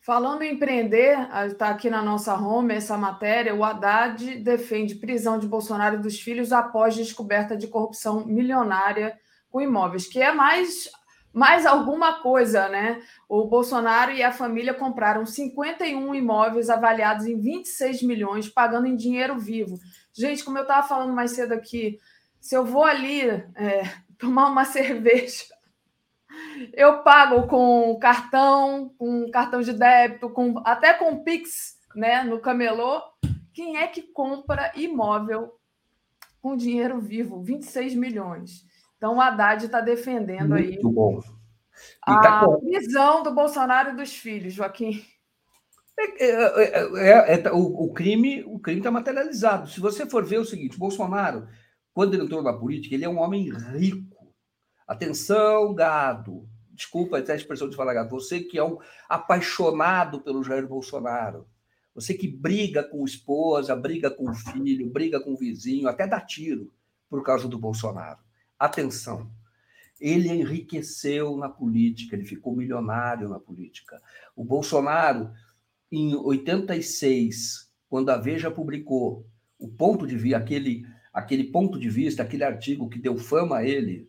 Falando 0.00 0.42
em 0.42 0.54
empreender, 0.54 1.18
está 1.46 1.68
aqui 1.68 1.90
na 1.90 2.00
nossa 2.00 2.34
home 2.34 2.74
essa 2.74 2.96
matéria. 2.96 3.54
O 3.54 3.64
Haddad 3.64 4.36
defende 4.36 4.94
prisão 4.94 5.36
de 5.36 5.48
Bolsonaro 5.48 5.96
e 5.96 6.00
dos 6.00 6.20
filhos 6.20 6.52
após 6.52 6.94
descoberta 6.94 7.56
de 7.56 7.66
corrupção 7.66 8.24
milionária 8.24 9.18
com 9.50 9.60
imóveis, 9.60 10.06
que 10.06 10.22
é 10.22 10.32
mais, 10.32 10.88
mais 11.32 11.66
alguma 11.66 12.20
coisa, 12.20 12.68
né? 12.68 13.02
O 13.28 13.48
Bolsonaro 13.48 14.12
e 14.12 14.22
a 14.22 14.30
família 14.30 14.72
compraram 14.72 15.26
51 15.26 16.14
imóveis 16.14 16.70
avaliados 16.70 17.26
em 17.26 17.40
26 17.40 18.02
milhões, 18.04 18.48
pagando 18.48 18.86
em 18.86 18.94
dinheiro 18.94 19.36
vivo. 19.38 19.76
Gente, 20.16 20.42
como 20.42 20.56
eu 20.56 20.62
estava 20.62 20.86
falando 20.86 21.12
mais 21.12 21.32
cedo 21.32 21.52
aqui, 21.52 22.00
se 22.40 22.54
eu 22.54 22.64
vou 22.64 22.84
ali 22.84 23.22
é, 23.54 23.82
tomar 24.18 24.48
uma 24.48 24.64
cerveja, 24.66 25.44
eu 26.72 27.02
pago 27.02 27.46
com 27.46 27.98
cartão, 27.98 28.94
com 28.96 29.30
cartão 29.30 29.60
de 29.60 29.72
débito, 29.72 30.30
com 30.30 30.58
até 30.64 30.94
com 30.94 31.22
Pix, 31.22 31.78
né, 31.94 32.22
no 32.22 32.40
camelô. 32.40 33.02
Quem 33.52 33.76
é 33.76 33.86
que 33.86 34.02
compra 34.02 34.72
imóvel 34.74 35.52
com 36.40 36.56
dinheiro 36.56 37.00
vivo? 37.00 37.42
26 37.42 37.94
milhões. 37.94 38.66
Então 38.96 39.16
o 39.16 39.20
Haddad 39.20 39.66
está 39.66 39.80
defendendo 39.80 40.50
Muito 40.50 40.88
aí 40.88 40.94
bom. 40.94 41.20
a 42.02 42.20
tá 42.20 42.48
prisão 42.58 43.22
do 43.22 43.34
Bolsonaro 43.34 43.90
e 43.90 43.96
dos 43.96 44.14
filhos, 44.14 44.54
Joaquim. 44.54 45.04
É, 45.98 46.24
é, 46.24 47.32
é, 47.32 47.42
é 47.42 47.52
o, 47.52 47.84
o, 47.84 47.92
crime 47.92 48.44
o 48.44 48.58
crime 48.58 48.80
está 48.80 48.90
materializado. 48.90 49.70
Se 49.70 49.80
você 49.80 50.06
for 50.06 50.24
ver 50.24 50.38
o 50.38 50.44
seguinte, 50.44 50.78
Bolsonaro 50.78 51.46
quando 51.96 52.12
ele 52.12 52.24
entrou 52.24 52.42
na 52.42 52.52
política, 52.52 52.94
ele 52.94 53.06
é 53.06 53.08
um 53.08 53.18
homem 53.18 53.50
rico. 53.50 54.30
Atenção, 54.86 55.74
gado. 55.74 56.46
Desculpa 56.70 57.16
até 57.16 57.32
a 57.32 57.36
expressão 57.36 57.70
de 57.70 57.74
falar 57.74 57.94
gado. 57.94 58.10
Você 58.10 58.40
que 58.40 58.58
é 58.58 58.62
um 58.62 58.76
apaixonado 59.08 60.20
pelo 60.20 60.44
Jair 60.44 60.68
Bolsonaro. 60.68 61.48
Você 61.94 62.12
que 62.12 62.28
briga 62.28 62.84
com 62.84 63.02
esposa, 63.02 63.74
briga 63.74 64.10
com 64.10 64.34
filho, 64.34 64.90
briga 64.90 65.18
com 65.18 65.34
vizinho, 65.34 65.88
até 65.88 66.06
dá 66.06 66.20
tiro 66.20 66.70
por 67.08 67.22
causa 67.22 67.48
do 67.48 67.58
Bolsonaro. 67.58 68.18
Atenção. 68.58 69.32
Ele 69.98 70.28
enriqueceu 70.28 71.34
na 71.38 71.48
política, 71.48 72.14
ele 72.14 72.26
ficou 72.26 72.54
milionário 72.54 73.30
na 73.30 73.40
política. 73.40 74.02
O 74.36 74.44
Bolsonaro, 74.44 75.32
em 75.98 76.14
86, 76.14 77.70
quando 77.88 78.10
a 78.10 78.18
Veja 78.18 78.50
publicou 78.50 79.26
o 79.58 79.66
ponto 79.66 80.06
de 80.06 80.16
vista, 80.16 80.36
aquele 80.36 80.86
aquele 81.10 81.44
ponto 81.44 81.78
de 81.78 81.88
vista, 81.88 82.22
aquele 82.22 82.44
artigo 82.44 82.90
que 82.90 82.98
deu 82.98 83.16
fama 83.16 83.56
a 83.56 83.64
ele, 83.64 84.06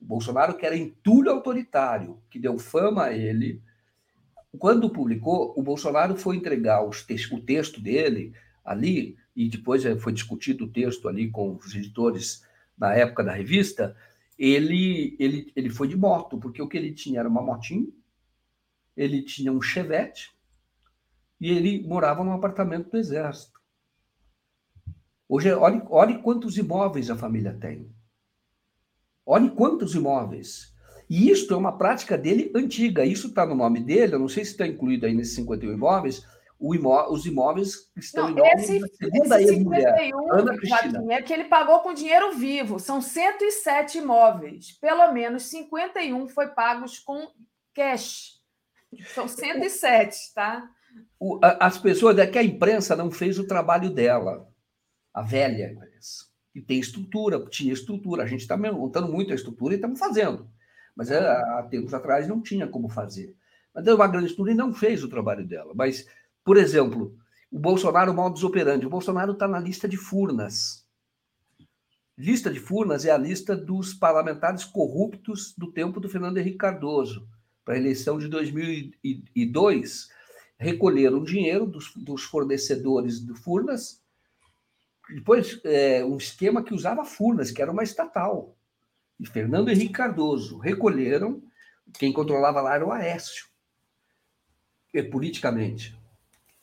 o 0.00 0.04
Bolsonaro 0.04 0.56
que 0.56 0.64
era 0.64 0.76
entulho 0.76 1.32
autoritário, 1.32 2.22
que 2.30 2.38
deu 2.38 2.56
fama 2.56 3.06
a 3.06 3.12
ele, 3.12 3.60
quando 4.56 4.88
publicou, 4.88 5.52
o 5.56 5.62
Bolsonaro 5.64 6.16
foi 6.16 6.36
entregar 6.36 6.88
te 6.88 7.34
o 7.34 7.40
texto 7.40 7.80
dele 7.80 8.32
ali, 8.64 9.16
e 9.34 9.48
depois 9.48 9.84
eh, 9.84 9.96
foi 9.96 10.12
discutido 10.12 10.66
o 10.66 10.70
texto 10.70 11.08
ali 11.08 11.28
com 11.28 11.56
os 11.56 11.74
editores 11.74 12.44
na 12.78 12.94
época 12.94 13.24
da 13.24 13.32
revista, 13.32 13.96
ele, 14.38 15.16
ele, 15.18 15.52
ele 15.56 15.70
foi 15.70 15.88
de 15.88 15.96
moto, 15.96 16.38
porque 16.38 16.62
o 16.62 16.68
que 16.68 16.76
ele 16.76 16.92
tinha 16.92 17.18
era 17.18 17.28
uma 17.28 17.42
motinha, 17.42 17.88
ele 18.96 19.20
tinha 19.22 19.52
um 19.52 19.60
chevette, 19.60 20.35
e 21.40 21.50
ele 21.50 21.86
morava 21.86 22.24
num 22.24 22.32
apartamento 22.32 22.90
do 22.90 22.96
Exército. 22.96 23.60
Hoje, 25.28 25.52
olhe, 25.52 25.82
olhe 25.88 26.18
quantos 26.22 26.56
imóveis 26.56 27.10
a 27.10 27.16
família 27.16 27.52
tem. 27.52 27.90
Olhe 29.24 29.50
quantos 29.50 29.94
imóveis. 29.94 30.72
E 31.10 31.30
isso 31.30 31.52
é 31.52 31.56
uma 31.56 31.76
prática 31.76 32.16
dele 32.16 32.50
antiga. 32.54 33.04
Isso 33.04 33.28
está 33.28 33.44
no 33.44 33.54
nome 33.54 33.80
dele, 33.80 34.14
eu 34.14 34.18
não 34.18 34.28
sei 34.28 34.44
se 34.44 34.52
está 34.52 34.66
incluído 34.66 35.06
aí 35.06 35.14
nesses 35.14 35.34
51 35.34 35.72
imóveis. 35.72 36.24
Imó 36.58 37.10
os 37.10 37.26
imóveis 37.26 37.90
estão 37.94 38.30
não, 38.30 38.44
em 38.44 38.48
esse, 38.52 38.80
da 38.80 38.88
segunda 38.88 39.42
ex-mulher, 39.42 40.10
Ana 40.30 40.56
Cristina. 40.56 41.12
é 41.12 41.20
que 41.20 41.32
ele 41.32 41.44
pagou 41.44 41.80
com 41.80 41.92
dinheiro 41.92 42.32
vivo. 42.32 42.78
São 42.78 43.02
107 43.02 43.98
imóveis. 43.98 44.72
Pelo 44.80 45.12
menos 45.12 45.42
51 45.44 46.28
foi 46.28 46.48
pagos 46.48 46.98
com 46.98 47.28
cash. 47.74 48.40
São 49.14 49.28
107, 49.28 50.32
tá? 50.34 50.70
O, 51.18 51.38
a, 51.42 51.66
as 51.66 51.78
pessoas, 51.78 52.18
é 52.18 52.26
que 52.26 52.38
a 52.38 52.42
imprensa 52.42 52.94
não 52.94 53.10
fez 53.10 53.38
o 53.38 53.46
trabalho 53.46 53.90
dela 53.90 54.46
a 55.16 55.22
velha 55.22 55.72
imprensa, 55.72 56.26
que 56.52 56.60
tem 56.60 56.78
estrutura, 56.78 57.42
tinha 57.46 57.72
estrutura. 57.72 58.22
A 58.22 58.26
gente 58.26 58.40
está 58.40 58.54
montando 58.54 59.10
muito 59.10 59.32
a 59.32 59.34
estrutura 59.34 59.72
e 59.72 59.76
estamos 59.76 59.98
fazendo. 59.98 60.46
Mas 60.94 61.10
é, 61.10 61.18
há 61.18 61.66
tempos 61.70 61.94
atrás 61.94 62.28
não 62.28 62.42
tinha 62.42 62.68
como 62.68 62.90
fazer. 62.90 63.34
Mas 63.74 63.82
deu 63.82 63.96
uma 63.96 64.08
grande 64.08 64.26
estrutura 64.26 64.52
e 64.52 64.54
não 64.54 64.74
fez 64.74 65.02
o 65.02 65.08
trabalho 65.08 65.46
dela. 65.46 65.72
Mas, 65.74 66.06
por 66.44 66.58
exemplo, 66.58 67.16
o 67.50 67.58
Bolsonaro, 67.58 68.12
o 68.12 68.14
modus 68.14 68.44
operandi. 68.44 68.86
O 68.86 68.90
Bolsonaro 68.90 69.32
está 69.32 69.48
na 69.48 69.58
lista 69.58 69.88
de 69.88 69.96
Furnas. 69.96 70.86
Lista 72.18 72.50
de 72.50 72.60
Furnas 72.60 73.06
é 73.06 73.10
a 73.10 73.18
lista 73.18 73.56
dos 73.56 73.94
parlamentares 73.94 74.64
corruptos 74.64 75.54
do 75.56 75.72
tempo 75.72 75.98
do 75.98 76.10
Fernando 76.10 76.36
Henrique 76.36 76.58
Cardoso. 76.58 77.26
Para 77.64 77.74
a 77.74 77.78
eleição 77.78 78.18
de 78.18 78.28
2002, 78.28 80.08
recolheram 80.58 81.22
dinheiro 81.22 81.66
dos, 81.66 81.92
dos 81.94 82.22
fornecedores 82.24 83.20
do 83.20 83.34
Furnas 83.34 84.02
depois, 85.08 85.60
é, 85.64 86.04
um 86.04 86.16
esquema 86.16 86.62
que 86.62 86.74
usava 86.74 87.04
Furnas, 87.04 87.50
que 87.50 87.62
era 87.62 87.70
uma 87.70 87.84
estatal. 87.84 88.56
E 89.18 89.26
Fernando 89.26 89.70
Henrique 89.70 89.92
Cardoso 89.92 90.58
recolheram, 90.58 91.42
quem 91.98 92.12
controlava 92.12 92.60
lá 92.60 92.74
era 92.74 92.86
o 92.86 92.92
Aécio, 92.92 93.46
é, 94.92 95.02
politicamente. 95.02 95.96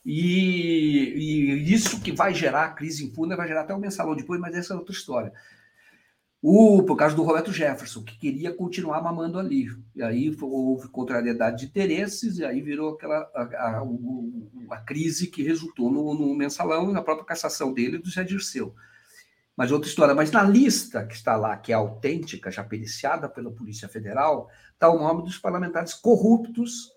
E, 0.06 1.14
e, 1.16 1.74
isso 1.74 2.02
que 2.02 2.12
vai 2.12 2.34
gerar 2.34 2.76
crise 2.76 3.06
em 3.06 3.14
Furnas, 3.14 3.38
vai 3.38 3.48
gerar 3.48 3.62
até 3.62 3.74
o 3.74 3.80
mensalão 3.80 4.16
depois, 4.16 4.40
mas 4.40 4.54
essa 4.54 4.74
é 4.74 4.78
outra 4.78 4.94
história. 4.94 5.34
O, 6.46 6.84
por 6.84 6.98
causa 6.98 7.16
do 7.16 7.24
Roberto 7.24 7.54
Jefferson, 7.54 8.04
que 8.04 8.18
queria 8.18 8.54
continuar 8.54 9.02
mamando 9.02 9.40
ali. 9.40 9.66
E 9.96 10.04
aí 10.04 10.36
houve 10.42 10.90
contrariedade 10.90 11.60
de 11.60 11.66
interesses, 11.68 12.38
e 12.38 12.44
aí 12.44 12.62
virou 12.62 12.96
aquela 12.96 13.20
a, 13.34 13.44
a, 13.44 13.84
a, 14.72 14.78
crise 14.82 15.28
que 15.28 15.42
resultou 15.42 15.90
no, 15.90 16.14
no, 16.14 16.36
mensalão 16.36 16.90
e 16.90 16.94
na 16.94 17.02
própria 17.02 17.26
cassação 17.26 17.72
dele 17.74 17.98
do 17.98 18.10
Zé 18.10 18.26
Dirceu. 18.26 18.76
Mas 19.56 19.72
outra 19.72 19.88
história. 19.88 20.14
Mas 20.14 20.32
na 20.32 20.44
lista 20.44 21.06
que 21.06 21.16
está 21.16 21.38
lá, 21.38 21.56
que 21.56 21.72
é 21.72 21.76
autêntica, 21.76 22.52
já 22.52 22.62
periciada 22.62 23.30
pela 23.30 23.50
Polícia 23.50 23.88
Federal, 23.88 24.50
está 24.74 24.90
o 24.90 25.00
nome 25.00 25.24
dos 25.24 25.38
parlamentares 25.38 25.94
corruptos 25.94 26.92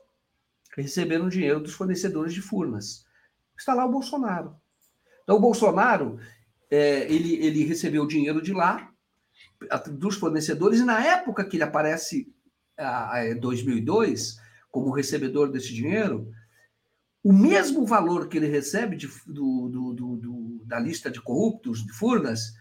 que 0.74 0.82
receberam 0.82 1.28
dinheiro 1.28 1.60
dos 1.60 1.74
fornecedores 1.74 2.34
de 2.34 2.42
Furnas. 2.42 3.06
Está 3.56 3.74
lá 3.74 3.86
o 3.86 3.92
Bolsonaro. 3.92 4.56
Então, 5.22 5.36
o 5.36 5.40
Bolsonaro, 5.40 6.18
é, 6.68 7.04
ele, 7.04 7.36
ele 7.36 7.62
recebeu 7.62 8.04
dinheiro 8.08 8.42
de 8.42 8.52
lá, 8.52 8.92
dos 9.92 10.16
fornecedores, 10.16 10.80
e 10.80 10.84
na 10.84 11.04
época 11.04 11.44
que 11.44 11.56
ele 11.56 11.64
aparece, 11.64 12.32
em 13.24 13.38
2002, 13.38 14.38
como 14.70 14.92
recebedor 14.92 15.50
desse 15.50 15.72
dinheiro, 15.72 16.30
o 17.24 17.32
mesmo 17.32 17.84
valor 17.84 18.28
que 18.28 18.36
ele 18.36 18.46
recebe 18.46 18.94
de, 18.96 19.08
do, 19.26 19.68
do, 19.68 20.16
do, 20.16 20.62
da 20.64 20.78
lista 20.78 21.10
de 21.10 21.20
corruptos 21.20 21.84
de 21.84 21.92
Furnas 21.92 22.54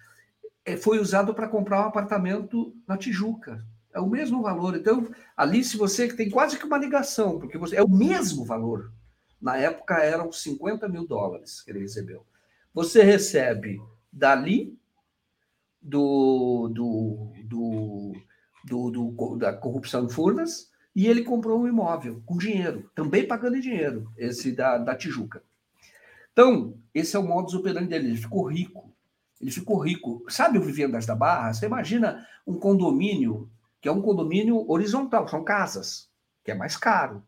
é, 0.66 0.76
foi 0.76 0.98
usado 0.98 1.36
para 1.36 1.48
comprar 1.48 1.82
um 1.82 1.88
apartamento 1.88 2.76
na 2.88 2.98
Tijuca. 2.98 3.64
É 3.94 4.00
o 4.00 4.10
mesmo 4.10 4.42
valor. 4.42 4.76
Então, 4.76 5.08
ali, 5.38 5.64
se 5.64 5.78
você 5.78 6.08
tem 6.08 6.30
quase 6.30 6.58
que 6.58 6.66
uma 6.66 6.78
ligação, 6.78 7.38
porque 7.38 7.58
você, 7.58 7.76
é 7.76 7.84
o 7.84 7.90
mesmo 7.90 8.44
valor. 8.44 8.92
Na 9.40 9.56
época 9.56 10.00
eram 10.00 10.32
50 10.32 10.90
mil 10.90 11.06
dólares 11.06 11.62
que 11.62 11.70
ele 11.70 11.80
recebeu. 11.80 12.26
Você 12.74 13.04
recebe 13.04 13.80
dali 14.12 14.78
do, 15.86 16.68
do, 16.74 17.32
do, 17.44 18.14
do, 18.64 19.12
do 19.12 19.38
da 19.38 19.54
corrupção 19.54 20.06
em 20.06 20.10
Furnas, 20.10 20.72
e 20.96 21.08
ele 21.08 21.24
comprou 21.24 21.62
um 21.62 21.68
imóvel 21.68 22.24
com 22.26 22.38
dinheiro, 22.38 22.90
também 22.96 23.28
pagando 23.28 23.62
dinheiro, 23.62 24.12
esse 24.18 24.52
da, 24.52 24.80
da 24.80 24.96
Tijuca. 24.96 25.44
Então, 26.34 26.76
esse 26.94 27.16
é 27.16 27.20
o 27.20 27.24
modus 27.24 27.54
operandi 27.54 27.90
dele, 27.90 28.08
ele 28.08 28.18
ficou 28.18 28.50
rico. 28.50 28.92
Ele 29.40 29.52
ficou 29.52 29.78
rico. 29.78 30.26
Sabe 30.28 30.58
o 30.58 30.62
Vivendas 30.62 31.06
da 31.06 31.14
Barra? 31.14 31.54
Você 31.54 31.66
imagina 31.66 32.26
um 32.48 32.58
condomínio, 32.58 33.50
que 33.80 33.88
é 33.88 33.92
um 33.92 34.02
condomínio 34.02 34.70
horizontal, 34.70 35.28
são 35.28 35.44
casas, 35.44 36.10
que 36.44 36.52
é 36.52 36.56
mais 36.56 36.76
caro. 36.76 37.24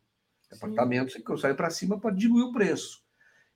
Apartamentos 0.52 1.14
que 1.14 1.30
eu 1.30 1.38
saio 1.38 1.56
para 1.56 1.70
cima 1.70 2.00
para 2.00 2.16
diminuir 2.16 2.44
o 2.44 2.54
preço. 2.54 3.04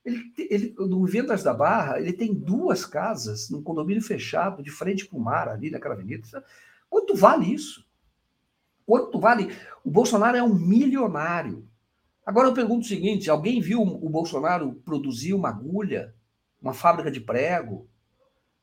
Ele, 0.04 0.34
ele, 0.38 0.76
no 0.78 1.06
Vendas 1.06 1.44
da 1.44 1.54
Barra, 1.54 2.00
ele 2.00 2.14
tem 2.14 2.34
duas 2.34 2.86
casas 2.86 3.50
num 3.50 3.62
condomínio 3.62 4.02
fechado, 4.02 4.64
de 4.64 4.72
frente 4.72 5.06
para 5.06 5.18
o 5.18 5.22
mar, 5.22 5.48
ali 5.48 5.70
naquela 5.70 5.94
avenida. 5.94 6.44
Quanto 6.90 7.16
vale 7.16 7.54
isso? 7.54 7.86
Quanto 8.86 9.20
vale? 9.20 9.56
O 9.84 9.92
Bolsonaro 9.92 10.36
é 10.36 10.44
um 10.44 10.54
milionário. 10.54 11.68
Agora 12.26 12.48
eu 12.48 12.54
pergunto 12.54 12.86
o 12.86 12.90
seguinte: 12.90 13.30
alguém 13.30 13.62
viu 13.62 13.82
o 13.82 14.10
Bolsonaro 14.10 14.74
produzir 14.86 15.34
uma 15.34 15.50
agulha, 15.50 16.14
uma 16.62 16.74
fábrica 16.74 17.12
de 17.12 17.20
prego? 17.20 17.88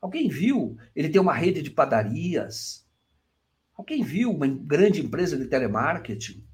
Alguém 0.00 0.28
viu 0.28 0.76
ele 0.94 1.08
ter 1.08 1.18
uma 1.18 1.32
rede 1.32 1.62
de 1.62 1.70
padarias? 1.70 2.86
Alguém 3.76 4.02
viu 4.02 4.30
uma 4.30 4.46
grande 4.46 5.00
empresa 5.00 5.36
de 5.36 5.46
telemarketing? 5.46 6.44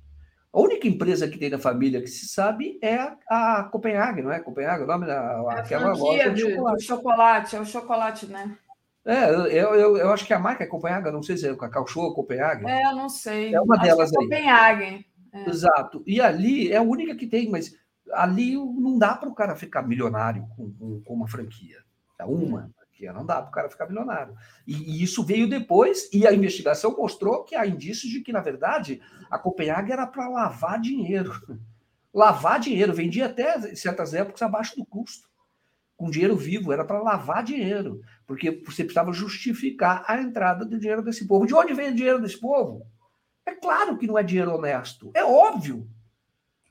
A 0.54 0.60
única 0.60 0.86
empresa 0.86 1.26
que 1.26 1.36
tem 1.36 1.50
na 1.50 1.58
família 1.58 2.00
que 2.00 2.06
se 2.06 2.28
sabe 2.28 2.78
é 2.80 2.94
a, 2.94 3.16
a 3.58 3.64
Copenhague, 3.64 4.22
não 4.22 4.30
é? 4.30 4.38
Copenhague, 4.38 4.84
o 4.84 4.86
nome 4.86 5.04
da 5.04 5.42
é 5.50 5.58
aquela 5.58 5.92
loja 5.94 6.30
de, 6.30 6.42
chocolate. 6.42 6.84
chocolate. 6.84 7.56
É 7.56 7.60
o 7.60 7.66
chocolate, 7.66 8.26
né? 8.26 8.56
É, 9.04 9.30
eu, 9.30 9.74
eu, 9.74 9.96
eu, 9.96 10.12
acho 10.12 10.24
que 10.24 10.32
a 10.32 10.38
marca 10.38 10.62
é 10.62 10.68
Copenhague, 10.68 11.10
não 11.10 11.24
sei 11.24 11.36
se 11.36 11.48
é 11.48 11.50
o 11.50 11.56
Cacau 11.56 11.84
Show 11.88 12.04
ou 12.04 12.14
Copenhague. 12.14 12.66
É, 12.66 12.86
eu 12.86 12.94
não 12.94 13.08
sei. 13.08 13.52
É 13.52 13.60
uma 13.60 13.74
acho 13.74 13.84
delas 13.84 14.12
é 14.12 14.16
aí. 14.16 14.24
Copenhague. 14.24 15.06
É. 15.32 15.50
Exato. 15.50 16.04
E 16.06 16.20
ali 16.20 16.70
é 16.70 16.76
a 16.76 16.82
única 16.82 17.16
que 17.16 17.26
tem, 17.26 17.50
mas 17.50 17.74
ali 18.12 18.54
não 18.54 18.96
dá 18.96 19.16
para 19.16 19.28
o 19.28 19.34
cara 19.34 19.56
ficar 19.56 19.82
milionário 19.82 20.46
com, 20.56 20.70
com, 20.70 21.02
com 21.02 21.14
uma 21.14 21.26
franquia. 21.26 21.78
É 22.16 22.24
uma 22.24 22.70
franquia, 22.94 23.12
não 23.12 23.26
dá 23.26 23.42
para 23.42 23.48
o 23.48 23.52
cara 23.52 23.68
ficar 23.68 23.86
milionário. 23.86 24.34
E, 24.66 24.74
e, 24.74 25.02
isso 25.02 25.24
veio 25.24 25.48
depois, 25.48 26.08
e 26.12 26.26
a 26.26 26.32
investigação 26.32 26.96
mostrou 26.96 27.42
que 27.42 27.54
há 27.54 27.66
indícios 27.66 28.10
de 28.10 28.20
que, 28.20 28.32
na 28.32 28.40
verdade, 28.40 29.02
a 29.30 29.38
Copenhague 29.38 29.92
era 29.92 30.06
para 30.06 30.28
lavar 30.28 30.80
dinheiro. 30.80 31.32
Lavar 32.14 32.60
dinheiro, 32.60 32.94
vendia 32.94 33.26
até 33.26 33.58
em 33.72 33.74
certas 33.74 34.14
épocas 34.14 34.40
abaixo 34.40 34.76
do 34.76 34.86
custo. 34.86 35.28
Com 35.96 36.08
dinheiro 36.08 36.36
vivo, 36.36 36.72
era 36.72 36.84
para 36.84 37.02
lavar 37.02 37.42
dinheiro, 37.42 38.02
porque 38.24 38.62
você 38.64 38.84
precisava 38.84 39.12
justificar 39.12 40.04
a 40.06 40.20
entrada 40.20 40.64
do 40.64 40.78
dinheiro 40.78 41.02
desse 41.02 41.26
povo. 41.26 41.44
De 41.44 41.52
onde 41.52 41.74
vem 41.74 41.90
o 41.90 41.94
dinheiro 41.94 42.22
desse 42.22 42.38
povo? 42.38 42.86
É 43.44 43.52
claro 43.52 43.98
que 43.98 44.06
não 44.06 44.16
é 44.16 44.22
dinheiro 44.22 44.54
honesto, 44.54 45.10
é 45.12 45.24
óbvio. 45.24 45.88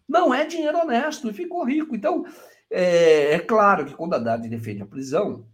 Não 0.07 0.33
é 0.33 0.45
dinheiro 0.45 0.77
honesto 0.77 1.29
e 1.29 1.33
ficou 1.33 1.65
rico. 1.65 1.93
Então, 1.93 2.25
é, 2.71 3.33
é 3.33 3.39
claro 3.39 3.85
que 3.85 3.95
quando 3.95 4.13
a 4.13 4.17
Haddad 4.17 4.47
defende 4.47 4.81
a 4.81 4.85
prisão, 4.85 5.45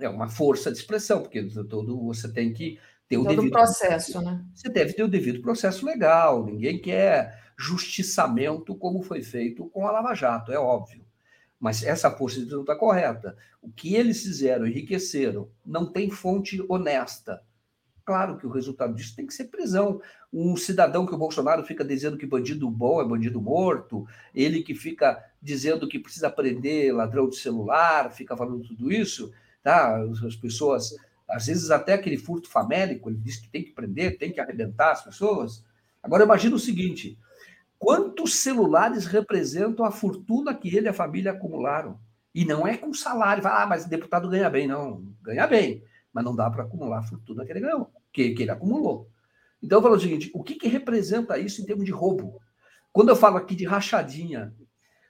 é 0.00 0.08
uma 0.08 0.28
força 0.28 0.70
de 0.70 0.78
expressão, 0.78 1.22
porque 1.22 1.42
todo 1.68 1.98
você 2.04 2.32
tem 2.32 2.52
que 2.52 2.78
ter 3.08 3.18
o 3.18 3.24
todo 3.24 3.36
devido 3.36 3.52
processo, 3.52 4.20
né? 4.20 4.44
Você 4.54 4.68
deve 4.68 4.92
ter 4.92 5.02
o 5.02 5.08
devido 5.08 5.40
processo 5.40 5.84
legal. 5.84 6.44
Ninguém 6.44 6.78
quer 6.78 7.40
justiçamento 7.58 8.74
como 8.74 9.02
foi 9.02 9.22
feito 9.22 9.66
com 9.66 9.86
a 9.86 9.90
Lava 9.90 10.14
Jato, 10.14 10.52
é 10.52 10.58
óbvio. 10.58 11.04
Mas 11.58 11.82
essa 11.82 12.10
força 12.10 12.40
de 12.40 12.50
não 12.50 12.62
está 12.62 12.74
correta. 12.74 13.36
O 13.60 13.70
que 13.70 13.94
eles 13.94 14.22
fizeram, 14.22 14.66
enriqueceram, 14.66 15.50
não 15.64 15.84
tem 15.84 16.10
fonte 16.10 16.64
honesta. 16.68 17.42
Claro 18.02 18.38
que 18.38 18.46
o 18.46 18.50
resultado 18.50 18.94
disso 18.94 19.14
tem 19.14 19.26
que 19.26 19.34
ser 19.34 19.44
prisão. 19.44 20.00
Um 20.32 20.56
cidadão 20.56 21.04
que 21.04 21.14
o 21.14 21.18
Bolsonaro 21.18 21.62
fica 21.62 21.84
dizendo 21.84 22.16
que 22.16 22.24
bandido 22.24 22.70
bom 22.70 23.02
é 23.02 23.04
bandido 23.06 23.40
morto, 23.40 24.06
ele 24.34 24.62
que 24.62 24.74
fica 24.74 25.22
dizendo 25.42 25.86
que 25.86 25.98
precisa 25.98 26.30
prender 26.30 26.94
ladrão 26.94 27.28
de 27.28 27.36
celular, 27.36 28.10
fica 28.10 28.36
falando 28.36 28.66
tudo 28.66 28.90
isso, 28.90 29.30
tá? 29.62 30.00
As 30.26 30.36
pessoas, 30.36 30.94
às 31.28 31.46
vezes 31.46 31.70
até 31.70 31.94
aquele 31.94 32.16
furto 32.16 32.48
famélico, 32.48 33.08
ele 33.08 33.18
diz 33.18 33.36
que 33.36 33.48
tem 33.48 33.62
que 33.62 33.72
prender, 33.72 34.18
tem 34.18 34.32
que 34.32 34.40
arrebentar 34.40 34.92
as 34.92 35.04
pessoas. 35.04 35.64
Agora 36.02 36.24
imagina 36.24 36.56
o 36.56 36.58
seguinte: 36.58 37.18
quantos 37.78 38.36
celulares 38.36 39.06
representam 39.06 39.84
a 39.84 39.90
fortuna 39.90 40.54
que 40.54 40.74
ele 40.74 40.86
e 40.86 40.88
a 40.88 40.94
família 40.94 41.32
acumularam? 41.32 41.98
E 42.34 42.44
não 42.44 42.66
é 42.66 42.76
com 42.76 42.94
salário, 42.94 43.46
ah, 43.46 43.66
mas 43.66 43.84
o 43.84 43.88
deputado 43.88 44.28
ganha 44.28 44.48
bem, 44.48 44.66
não, 44.66 45.02
ganha 45.20 45.46
bem, 45.46 45.82
mas 46.12 46.24
não 46.24 46.34
dá 46.34 46.48
para 46.48 46.62
acumular 46.62 47.00
a 47.00 47.02
fortuna 47.02 47.44
que 47.44 47.52
ele 47.52 47.60
ganhou, 47.60 47.90
que, 48.12 48.30
que 48.30 48.42
ele 48.42 48.50
acumulou. 48.52 49.10
Então 49.62 49.78
eu 49.78 49.82
falo 49.82 49.96
o 49.96 50.00
seguinte: 50.00 50.30
o 50.32 50.42
que, 50.42 50.54
que 50.54 50.68
representa 50.68 51.38
isso 51.38 51.60
em 51.60 51.66
termos 51.66 51.84
de 51.84 51.92
roubo? 51.92 52.40
Quando 52.92 53.10
eu 53.10 53.16
falo 53.16 53.36
aqui 53.36 53.54
de 53.54 53.64
rachadinha, 53.64 54.54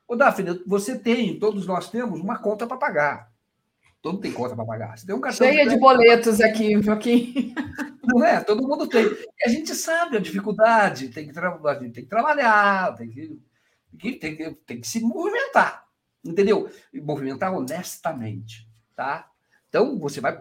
ô 0.06 0.16
Daphne, 0.16 0.62
você 0.66 0.98
tem, 0.98 1.38
todos 1.38 1.66
nós 1.66 1.90
temos, 1.90 2.20
uma 2.20 2.38
conta 2.38 2.66
para 2.66 2.76
pagar. 2.76 3.29
Todo 4.02 4.18
tem 4.18 4.32
conta 4.32 4.56
para 4.56 4.64
pagar. 4.64 4.96
Você 4.96 5.06
tem 5.06 5.14
um 5.14 5.20
cartão 5.20 5.46
Cheia 5.46 5.64
de, 5.64 5.74
de 5.74 5.80
boletos 5.80 6.40
aqui, 6.40 6.80
Joaquim. 6.82 7.54
Não 8.02 8.24
é? 8.24 8.40
Todo 8.42 8.66
mundo 8.66 8.88
tem. 8.88 9.04
E 9.04 9.46
a 9.46 9.48
gente 9.48 9.74
sabe 9.74 10.16
a 10.16 10.20
dificuldade, 10.20 11.08
tem 11.08 11.26
que, 11.26 11.32
tra... 11.32 11.50
tem 11.76 11.92
que 11.92 12.02
trabalhar, 12.06 12.94
tem 12.94 13.10
que, 13.10 13.38
tem, 14.18 14.36
que, 14.36 14.50
tem 14.66 14.80
que 14.80 14.88
se 14.88 15.00
movimentar. 15.00 15.84
Entendeu? 16.24 16.70
E 16.92 17.00
movimentar 17.00 17.52
honestamente. 17.54 18.66
Tá? 18.96 19.28
Então, 19.68 19.98
você 19.98 20.20
vai, 20.20 20.38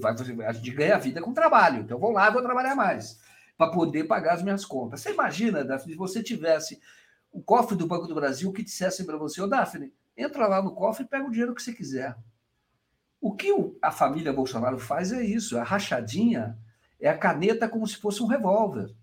vai 0.00 0.16
você, 0.16 0.36
a 0.42 0.52
gente 0.52 0.70
ganha 0.70 0.94
a 0.94 0.98
vida 0.98 1.20
com 1.20 1.34
trabalho. 1.34 1.82
Então, 1.82 1.96
eu 1.96 2.00
vou 2.00 2.12
lá 2.12 2.28
e 2.28 2.32
vou 2.32 2.42
trabalhar 2.42 2.76
mais 2.76 3.18
para 3.58 3.70
poder 3.70 4.04
pagar 4.04 4.34
as 4.34 4.42
minhas 4.42 4.64
contas. 4.64 5.00
Você 5.00 5.12
imagina, 5.12 5.62
Daphne, 5.64 5.92
se 5.92 5.98
você 5.98 6.22
tivesse 6.22 6.80
o 7.30 7.42
cofre 7.42 7.76
do 7.76 7.86
Banco 7.86 8.06
do 8.06 8.14
Brasil 8.14 8.50
que 8.52 8.62
dissesse 8.62 9.04
para 9.04 9.18
você, 9.18 9.40
ô 9.42 9.46
Daphne, 9.46 9.92
entra 10.16 10.46
lá 10.46 10.62
no 10.62 10.74
cofre 10.74 11.04
e 11.04 11.08
pega 11.08 11.26
o 11.26 11.30
dinheiro 11.30 11.54
que 11.54 11.62
você 11.62 11.72
quiser. 11.72 12.16
O 13.20 13.34
que 13.34 13.52
a 13.82 13.90
família 13.90 14.32
Bolsonaro 14.32 14.78
faz 14.78 15.12
é 15.12 15.22
isso, 15.22 15.58
a 15.58 15.62
rachadinha 15.62 16.56
é 16.98 17.08
a 17.08 17.18
caneta 17.18 17.68
como 17.68 17.86
se 17.86 17.96
fosse 17.96 18.22
um 18.22 18.26
revólver, 18.26 18.94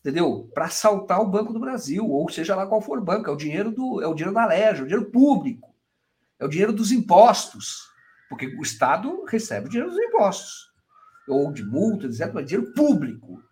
entendeu? 0.00 0.50
Para 0.54 0.64
assaltar 0.66 1.20
o 1.20 1.28
Banco 1.28 1.52
do 1.52 1.60
Brasil, 1.60 2.08
ou 2.08 2.28
seja 2.30 2.56
lá 2.56 2.66
qual 2.66 2.80
for 2.80 2.98
o 2.98 3.04
banco, 3.04 3.28
é 3.28 3.32
o 3.32 3.36
dinheiro 3.36 3.70
do 3.70 4.00
é 4.02 4.06
o 4.06 4.14
dinheiro 4.14 4.34
da 4.34 4.46
Leja, 4.46 4.80
é 4.80 4.82
o 4.82 4.86
dinheiro 4.86 5.10
público, 5.10 5.74
é 6.38 6.44
o 6.44 6.48
dinheiro 6.48 6.72
dos 6.72 6.90
impostos, 6.90 7.90
porque 8.30 8.46
o 8.46 8.62
Estado 8.62 9.24
recebe 9.26 9.66
o 9.66 9.68
dinheiro 9.68 9.90
dos 9.90 10.00
impostos, 10.00 10.72
ou 11.28 11.52
de 11.52 11.64
multas, 11.64 12.18
etc., 12.18 12.32
mas 12.32 12.46
dinheiro 12.46 12.72
público. 12.72 13.42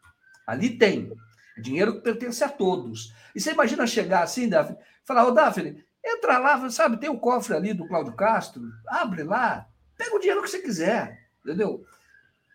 Ali 0.47 0.79
tem. 0.79 1.13
É 1.57 1.61
dinheiro 1.61 1.97
que 1.97 2.01
pertence 2.01 2.43
a 2.43 2.49
todos. 2.49 3.13
E 3.35 3.41
você 3.41 3.53
imagina 3.53 3.87
chegar 3.87 4.23
assim, 4.23 4.49
Daphne, 4.49 4.79
falar, 5.05 5.27
ô 5.27 5.33
Daphne, 5.33 5.85
entra 6.03 6.39
lá, 6.39 6.71
sabe, 6.71 6.97
tem 6.97 7.11
o 7.11 7.19
cofre 7.19 7.55
ali 7.55 7.75
do 7.75 7.87
Cláudio 7.87 8.15
Castro, 8.15 8.63
abre 8.87 9.23
lá, 9.23 9.69
Pega 9.99 10.17
o 10.17 10.19
dinheiro 10.21 10.43
que 10.43 10.49
você 10.49 10.63
quiser, 10.63 11.29
entendeu? 11.45 11.85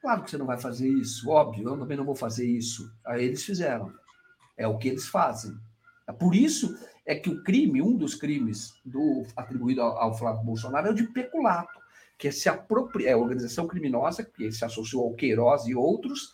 Claro 0.02 0.24
que 0.24 0.32
você 0.32 0.38
não 0.38 0.45
vai 0.45 0.57
fazer 0.57 0.88
isso, 0.88 1.30
óbvio, 1.30 1.70
eu 1.70 1.78
também 1.78 1.98
não 1.98 2.06
vou 2.06 2.15
fazer 2.15 2.48
isso. 2.48 2.91
Aí 3.06 3.24
eles 3.24 3.44
fizeram. 3.44 3.94
É 4.57 4.68
o 4.68 4.78
que 4.78 4.88
eles 4.88 5.07
fazem. 5.07 5.56
Por 6.20 6.36
isso 6.36 6.78
é 7.06 7.15
que 7.15 7.30
o 7.30 7.44
crime, 7.44 7.82
um 7.82 7.95
dos 7.95 8.15
crimes 8.15 8.74
do, 8.86 9.26
atribuído 9.36 9.82
ao, 9.82 9.98
ao 9.98 10.18
Flávio 10.18 10.44
Bolsonaro 10.44 10.88
é 10.88 10.91
o 10.91 10.95
de 10.95 11.03
peculato, 11.03 11.80
que 12.18 12.28
é 12.28 12.32
se 12.32 12.48
apropriar, 12.48 13.11
é 13.11 13.14
a 13.14 13.18
organização 13.18 13.68
criminosa 13.68 14.24
que 14.24 14.52
se 14.52 14.64
associou 14.64 15.03
ao 15.03 15.14
Queiroz 15.14 15.65
e 15.65 15.76
outros, 15.76 16.34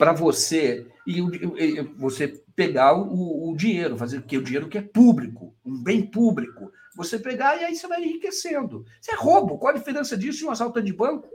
para 0.00 0.14
você 0.14 0.90
e, 1.06 1.20
e, 1.20 1.82
você 1.98 2.42
pegar 2.56 2.94
o, 2.94 3.50
o, 3.50 3.54
dinheiro, 3.54 3.98
fazer 3.98 4.22
que 4.22 4.38
o 4.38 4.42
dinheiro 4.42 4.66
que 4.66 4.78
é 4.78 4.82
público, 4.82 5.54
um 5.62 5.76
bem 5.76 6.06
público, 6.06 6.72
você 6.96 7.18
pegar 7.18 7.60
e 7.60 7.64
aí 7.64 7.76
você 7.76 7.86
vai 7.86 8.02
enriquecendo. 8.02 8.86
Isso 8.98 9.10
é 9.10 9.14
roubo. 9.14 9.58
Qual 9.58 9.74
a 9.74 9.76
diferença 9.76 10.16
disso 10.16 10.42
e 10.42 10.46
um 10.46 10.50
assalto 10.50 10.80
de 10.80 10.90
banco? 10.90 11.28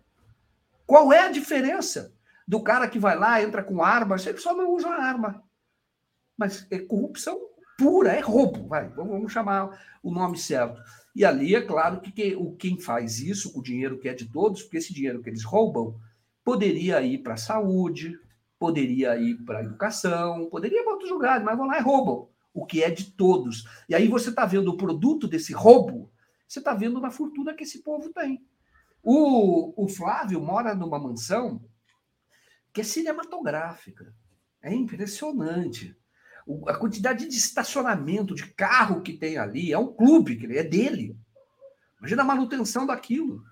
Qual 0.83 1.13
é 1.13 1.19
a 1.19 1.31
diferença 1.31 2.11
do 2.47 2.59
cara 2.59 2.87
que 2.87 2.97
vai 2.97 3.15
lá, 3.15 3.39
entra 3.39 3.63
com 3.63 3.83
arma, 3.83 4.17
você 4.17 4.35
só 4.35 4.55
não 4.55 4.71
usa 4.73 4.89
arma. 4.89 5.43
Mas 6.35 6.65
é 6.71 6.79
corrupção 6.79 7.39
pura, 7.77 8.13
é 8.13 8.19
roubo, 8.19 8.67
vai, 8.67 8.89
vamos 8.89 9.31
chamar 9.31 9.79
o 10.01 10.11
nome 10.11 10.39
certo. 10.39 10.81
E 11.15 11.23
ali 11.23 11.53
é 11.53 11.61
claro 11.61 12.01
que 12.01 12.35
o, 12.35 12.55
quem 12.55 12.79
faz 12.79 13.19
isso 13.19 13.53
com 13.53 13.59
o 13.59 13.63
dinheiro 13.63 13.99
que 13.99 14.09
é 14.09 14.13
de 14.15 14.25
todos, 14.25 14.63
porque 14.63 14.77
esse 14.77 14.91
dinheiro 14.91 15.21
que 15.21 15.29
eles 15.29 15.43
roubam 15.43 15.95
poderia 16.43 16.99
ir 17.03 17.19
para 17.19 17.35
a 17.35 17.37
saúde, 17.37 18.19
poderia 18.57 19.15
ir 19.18 19.36
para 19.44 19.60
a 19.60 19.64
educação, 19.64 20.49
poderia 20.49 20.80
ir 20.80 20.84
para 20.84 20.94
outros 20.94 21.11
lugares, 21.11 21.44
mas 21.44 21.57
vão 21.57 21.68
lá 21.68 21.77
e 21.77 21.82
roubam 21.82 22.30
o 22.53 22.65
que 22.65 22.82
é 22.82 22.90
de 22.90 23.11
todos. 23.11 23.68
E 23.90 23.94
aí 23.94 24.07
você 24.07 24.30
está 24.30 24.45
vendo 24.45 24.69
o 24.69 24.77
produto 24.77 25.27
desse 25.27 25.53
roubo, 25.53 26.10
você 26.48 26.60
está 26.60 26.73
vendo 26.73 27.02
na 27.02 27.11
fortuna 27.11 27.53
que 27.53 27.64
esse 27.64 27.84
povo 27.84 28.14
tem. 28.14 28.45
O, 29.03 29.84
o 29.84 29.88
Flávio 29.88 30.41
mora 30.41 30.73
numa 30.73 30.98
mansão 30.98 31.61
que 32.73 32.82
é 32.82 32.84
cinematográfica. 32.84 34.14
É 34.61 34.73
impressionante. 34.73 35.95
O, 36.45 36.68
a 36.69 36.77
quantidade 36.77 37.27
de 37.27 37.36
estacionamento, 37.36 38.34
de 38.34 38.52
carro 38.53 39.02
que 39.02 39.14
tem 39.14 39.38
ali, 39.38 39.72
é 39.72 39.77
um 39.77 39.94
clube, 39.94 40.40
é 40.57 40.64
dele. 40.64 41.18
Imagina 41.99 42.22
a 42.22 42.26
manutenção 42.26 42.86
daquilo. 42.86 43.44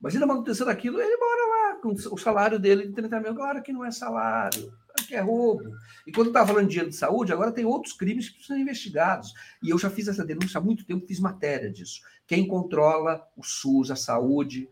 Imagina 0.00 0.24
a 0.24 0.28
manutenção 0.28 0.66
daquilo. 0.66 1.00
Ele 1.00 1.16
mora 1.16 1.46
com 1.80 1.92
o 1.92 2.18
salário 2.18 2.58
dele 2.58 2.86
de 2.86 2.92
30 2.92 3.20
mil. 3.20 3.34
Claro 3.34 3.62
que 3.62 3.72
não 3.72 3.84
é 3.84 3.90
salário, 3.90 4.72
que 5.06 5.14
é 5.14 5.20
roubo. 5.20 5.74
E 6.06 6.12
quando 6.12 6.28
estava 6.28 6.48
falando 6.48 6.64
de 6.64 6.70
dinheiro 6.70 6.90
de 6.90 6.96
saúde, 6.96 7.32
agora 7.32 7.52
tem 7.52 7.64
outros 7.64 7.92
crimes 7.92 8.28
que 8.28 8.34
precisam 8.34 8.56
ser 8.56 8.62
investigados. 8.62 9.34
E 9.62 9.70
eu 9.70 9.78
já 9.78 9.90
fiz 9.90 10.08
essa 10.08 10.24
denúncia 10.24 10.58
há 10.58 10.62
muito 10.62 10.84
tempo, 10.84 11.06
fiz 11.06 11.20
matéria 11.20 11.70
disso. 11.70 12.02
Quem 12.26 12.46
controla 12.46 13.26
o 13.36 13.42
SUS, 13.42 13.90
a 13.90 13.96
saúde, 13.96 14.68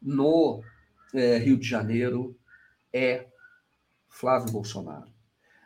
no 0.00 0.62
é, 1.14 1.38
Rio 1.38 1.56
de 1.56 1.66
Janeiro 1.66 2.36
é 2.92 3.26
Flávio 4.08 4.52
Bolsonaro. 4.52 5.10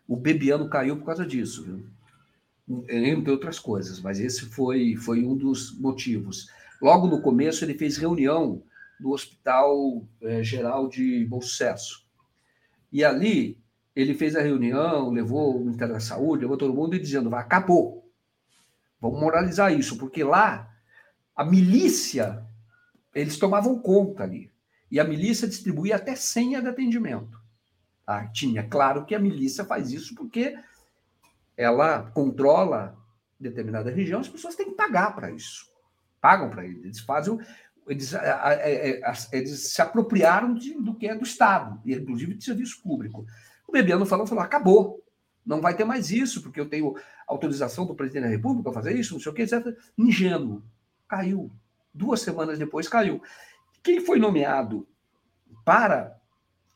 O 0.06 0.16
Bebiano 0.16 0.68
caiu 0.68 0.96
por 0.96 1.06
causa 1.06 1.26
disso, 1.26 1.64
viu? 1.64 1.94
entre 2.88 3.30
outras 3.30 3.58
coisas, 3.58 4.00
mas 4.00 4.18
esse 4.18 4.46
foi, 4.46 4.96
foi 4.96 5.24
um 5.24 5.36
dos 5.36 5.78
motivos. 5.78 6.48
Logo 6.80 7.06
no 7.06 7.20
começo, 7.20 7.64
ele 7.64 7.74
fez 7.74 7.96
reunião 7.96 8.62
do 9.04 9.10
Hospital 9.10 10.02
é, 10.22 10.42
Geral 10.42 10.88
de 10.88 11.26
Bom 11.26 11.38
Sucesso. 11.38 12.06
E 12.90 13.04
ali 13.04 13.62
ele 13.94 14.14
fez 14.14 14.34
a 14.34 14.40
reunião, 14.40 15.10
levou 15.10 15.56
o 15.56 15.60
Ministério 15.60 15.92
da 15.92 16.00
Saúde, 16.00 16.40
levou 16.40 16.56
todo 16.56 16.72
mundo 16.72 16.96
e 16.96 16.98
dizendo: 16.98 17.32
acabou. 17.36 18.10
Vamos 18.98 19.20
moralizar 19.20 19.78
isso, 19.78 19.98
porque 19.98 20.24
lá 20.24 20.74
a 21.36 21.44
milícia, 21.44 22.42
eles 23.14 23.36
tomavam 23.36 23.78
conta 23.78 24.22
ali. 24.22 24.50
E 24.90 24.98
a 24.98 25.04
milícia 25.04 25.46
distribuía 25.46 25.96
até 25.96 26.16
senha 26.16 26.62
de 26.62 26.68
atendimento. 26.68 27.38
Ah, 28.06 28.26
tinha, 28.28 28.66
claro 28.66 29.04
que 29.04 29.14
a 29.14 29.18
milícia 29.18 29.66
faz 29.66 29.92
isso 29.92 30.14
porque 30.14 30.56
ela 31.54 32.10
controla 32.12 32.96
determinada 33.38 33.90
região, 33.90 34.20
as 34.20 34.28
pessoas 34.30 34.54
têm 34.54 34.70
que 34.70 34.76
pagar 34.76 35.14
para 35.14 35.30
isso. 35.30 35.70
Pagam 36.22 36.48
para 36.48 36.64
eles. 36.64 36.82
Eles 36.82 37.00
fazem 37.00 37.38
eles, 37.86 38.12
eles 39.32 39.72
se 39.72 39.82
apropriaram 39.82 40.54
de, 40.54 40.74
do 40.74 40.94
que 40.94 41.06
é 41.06 41.14
do 41.14 41.24
Estado, 41.24 41.80
e 41.84 41.94
inclusive 41.94 42.34
de 42.34 42.44
serviço 42.44 42.82
público. 42.82 43.26
O 43.66 43.72
Bebiano 43.72 44.06
falou, 44.06 44.26
falou, 44.26 44.42
acabou, 44.42 45.04
não 45.44 45.60
vai 45.60 45.74
ter 45.76 45.84
mais 45.84 46.10
isso, 46.10 46.42
porque 46.42 46.60
eu 46.60 46.68
tenho 46.68 46.94
autorização 47.26 47.86
do 47.86 47.94
presidente 47.94 48.24
da 48.24 48.28
República 48.28 48.64
para 48.64 48.80
fazer 48.80 48.98
isso, 48.98 49.14
não 49.14 49.20
sei 49.20 49.32
o 49.32 49.34
que, 49.34 49.42
etc. 49.42 49.76
Ingênuo. 49.98 50.62
Caiu. 51.06 51.50
Duas 51.92 52.20
semanas 52.22 52.58
depois 52.58 52.88
caiu. 52.88 53.22
Quem 53.82 54.00
foi 54.00 54.18
nomeado 54.18 54.88
para 55.64 56.18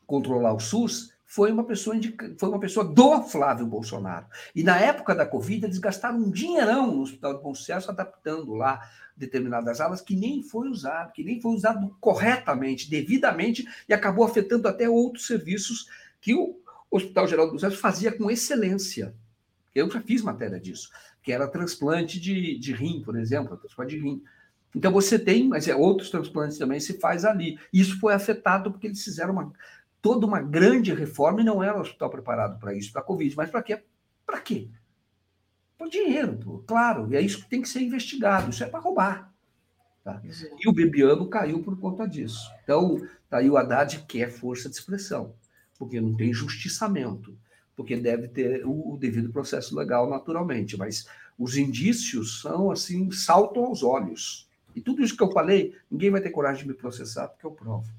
controlar 0.05 0.53
o 0.53 0.59
SUS 0.59 1.13
foi 1.29 1.51
uma 1.51 1.63
pessoa 1.63 1.95
indica... 1.95 2.33
foi 2.39 2.49
uma 2.49 2.59
pessoa 2.59 2.83
do 2.83 3.21
Flávio 3.21 3.67
Bolsonaro. 3.67 4.25
E 4.55 4.63
na 4.63 4.79
época 4.79 5.13
da 5.13 5.27
Covid, 5.27 5.63
eles 5.63 5.77
gastaram 5.77 6.17
um 6.17 6.31
dinheirão 6.31 6.87
no 6.87 7.03
Hospital 7.03 7.35
de 7.35 7.43
Bom 7.43 7.53
Sucesso 7.53 7.91
adaptando 7.91 8.55
lá 8.55 8.89
determinadas 9.15 9.79
alas 9.79 10.01
que 10.01 10.15
nem 10.15 10.41
foi 10.41 10.67
usado, 10.69 11.13
que 11.13 11.23
nem 11.23 11.39
foi 11.39 11.53
usado 11.53 11.95
corretamente, 11.99 12.89
devidamente, 12.89 13.63
e 13.87 13.93
acabou 13.93 14.25
afetando 14.25 14.67
até 14.67 14.89
outros 14.89 15.27
serviços 15.27 15.87
que 16.19 16.33
o 16.33 16.59
Hospital 16.89 17.27
Geral 17.27 17.45
do 17.45 17.59
Sucesso 17.59 17.77
fazia 17.77 18.11
com 18.11 18.31
excelência. 18.31 19.13
Eu 19.75 19.87
já 19.87 20.01
fiz 20.01 20.23
matéria 20.23 20.59
disso, 20.59 20.89
que 21.21 21.31
era 21.31 21.47
transplante 21.47 22.19
de, 22.19 22.57
de 22.57 22.73
rim, 22.73 23.03
por 23.05 23.15
exemplo, 23.15 23.55
transplante 23.55 23.95
de 23.95 24.01
rim. 24.01 24.23
Então 24.75 24.91
você 24.91 25.19
tem, 25.19 25.47
mas 25.47 25.67
é, 25.67 25.75
outros 25.75 26.09
transplantes 26.09 26.57
também 26.57 26.79
se 26.79 26.99
faz 26.99 27.23
ali. 27.23 27.59
Isso 27.71 27.99
foi 27.99 28.15
afetado 28.15 28.71
porque 28.71 28.87
eles 28.87 29.03
fizeram 29.03 29.33
uma, 29.33 29.53
toda 30.01 30.25
uma 30.25 30.41
grande 30.41 30.93
reforma 30.93 31.41
e 31.41 31.43
não 31.45 31.61
era 31.63 31.77
o 31.77 31.81
hospital 31.81 32.09
preparado 32.09 32.59
para 32.59 32.73
isso, 32.73 32.91
para 32.91 33.01
a 33.01 33.05
Covid. 33.05 33.35
Mas 33.35 33.49
para 33.49 33.63
quê? 33.63 33.83
Para 34.25 34.39
quê? 34.39 34.69
Por 35.77 35.89
dinheiro, 35.89 36.37
pô, 36.37 36.59
claro. 36.59 37.11
E 37.11 37.15
é 37.15 37.21
isso 37.21 37.41
que 37.41 37.49
tem 37.49 37.61
que 37.61 37.69
ser 37.69 37.81
investigado. 37.81 38.49
Isso 38.49 38.63
é 38.63 38.67
para 38.67 38.79
roubar. 38.79 39.33
Tá? 40.03 40.21
E 40.59 40.67
o 40.67 40.73
Bebiano 40.73 41.27
caiu 41.29 41.61
por 41.61 41.77
conta 41.79 42.07
disso. 42.07 42.49
Então, 42.63 43.05
tá 43.29 43.37
aí 43.37 43.49
o 43.49 43.57
Haddad 43.57 44.05
quer 44.07 44.31
força 44.31 44.69
de 44.69 44.75
expressão, 44.75 45.33
porque 45.77 45.99
não 45.99 46.15
tem 46.15 46.33
justiçamento, 46.33 47.37
porque 47.75 47.95
deve 47.95 48.27
ter 48.27 48.65
o, 48.65 48.93
o 48.93 48.97
devido 48.97 49.31
processo 49.31 49.75
legal 49.75 50.09
naturalmente. 50.09 50.77
Mas 50.77 51.07
os 51.37 51.57
indícios 51.57 52.41
são 52.41 52.71
assim, 52.71 53.11
saltam 53.11 53.65
aos 53.65 53.83
olhos. 53.83 54.49
E 54.75 54.81
tudo 54.81 55.01
isso 55.01 55.15
que 55.15 55.23
eu 55.23 55.31
falei, 55.31 55.75
ninguém 55.89 56.11
vai 56.11 56.21
ter 56.21 56.29
coragem 56.29 56.63
de 56.63 56.69
me 56.69 56.75
processar, 56.75 57.27
porque 57.27 57.45
eu 57.45 57.51
provo. 57.51 57.89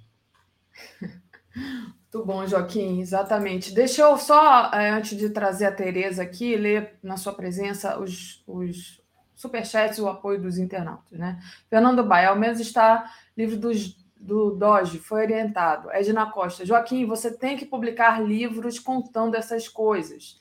Muito 1.55 2.27
bom, 2.27 2.47
Joaquim, 2.47 3.01
exatamente. 3.01 3.73
Deixa 3.73 4.03
eu 4.03 4.17
só, 4.19 4.71
eh, 4.73 4.91
antes 4.91 5.17
de 5.17 5.31
trazer 5.31 5.67
a 5.67 5.73
Tereza 5.73 6.23
aqui, 6.23 6.57
ler 6.57 6.99
na 7.03 7.17
sua 7.17 7.33
presença 7.33 8.01
os, 8.01 8.43
os 8.47 9.01
superchats 9.35 9.99
e 9.99 10.03
o 10.03 10.09
apoio 10.09 10.41
dos 10.41 10.59
internautas. 10.59 11.19
Né? 11.19 11.41
Fernando 11.69 12.05
Baia, 12.05 12.31
ao 12.31 12.37
menos 12.37 12.61
está 12.61 13.11
livro 13.37 13.57
dos, 13.57 13.97
do 14.17 14.51
Doge, 14.51 14.99
foi 14.99 15.23
orientado. 15.23 15.91
Edna 15.93 16.31
Costa, 16.31 16.67
Joaquim, 16.67 17.07
você 17.07 17.31
tem 17.37 17.57
que 17.57 17.65
publicar 17.65 18.21
livros 18.21 18.79
contando 18.79 19.37
essas 19.37 19.69
coisas. 19.69 20.39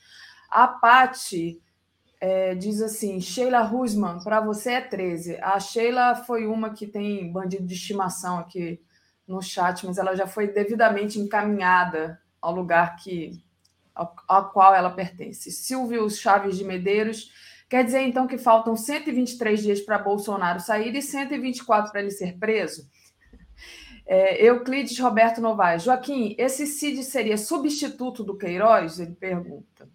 A 0.50 0.68
Pati 0.68 1.62
é, 2.20 2.56
diz 2.56 2.82
assim: 2.82 3.22
Sheila 3.22 3.62
Rusman, 3.62 4.20
para 4.24 4.42
você 4.42 4.74
é 4.74 4.82
13. 4.82 5.38
A 5.42 5.60
Sheila 5.60 6.16
foi 6.16 6.46
uma 6.46 6.72
que 6.72 6.88
tem 6.88 7.32
bandido 7.32 7.66
de 7.66 7.76
estimação 7.76 8.40
aqui 8.40 8.82
no 9.30 9.42
chat, 9.42 9.86
mas 9.86 9.98
ela 9.98 10.16
já 10.16 10.26
foi 10.26 10.48
devidamente 10.48 11.20
encaminhada 11.20 12.20
ao 12.42 12.54
lugar 12.54 12.96
que 12.96 13.42
ao, 13.94 14.16
ao 14.28 14.50
qual 14.50 14.74
ela 14.74 14.90
pertence. 14.90 15.52
Silvio 15.52 16.10
Chaves 16.10 16.58
de 16.58 16.64
Medeiros. 16.64 17.32
Quer 17.70 17.84
dizer, 17.84 18.02
então, 18.02 18.26
que 18.26 18.38
faltam 18.38 18.76
123 18.76 19.62
dias 19.62 19.82
para 19.82 20.00
Bolsonaro 20.00 20.60
sair 20.60 20.96
e 20.96 21.02
124 21.02 21.92
para 21.92 22.02
ele 22.02 22.12
ser 22.12 22.38
preso? 22.38 22.90
É, 24.08 24.44
Euclides 24.44 24.98
Roberto 24.98 25.40
Novaes. 25.40 25.84
Joaquim, 25.84 26.34
esse 26.40 26.66
Cid 26.66 27.04
seria 27.04 27.38
substituto 27.38 28.24
do 28.24 28.36
Queiroz? 28.36 29.00
Ele 29.00 29.14
pergunta. 29.14 29.88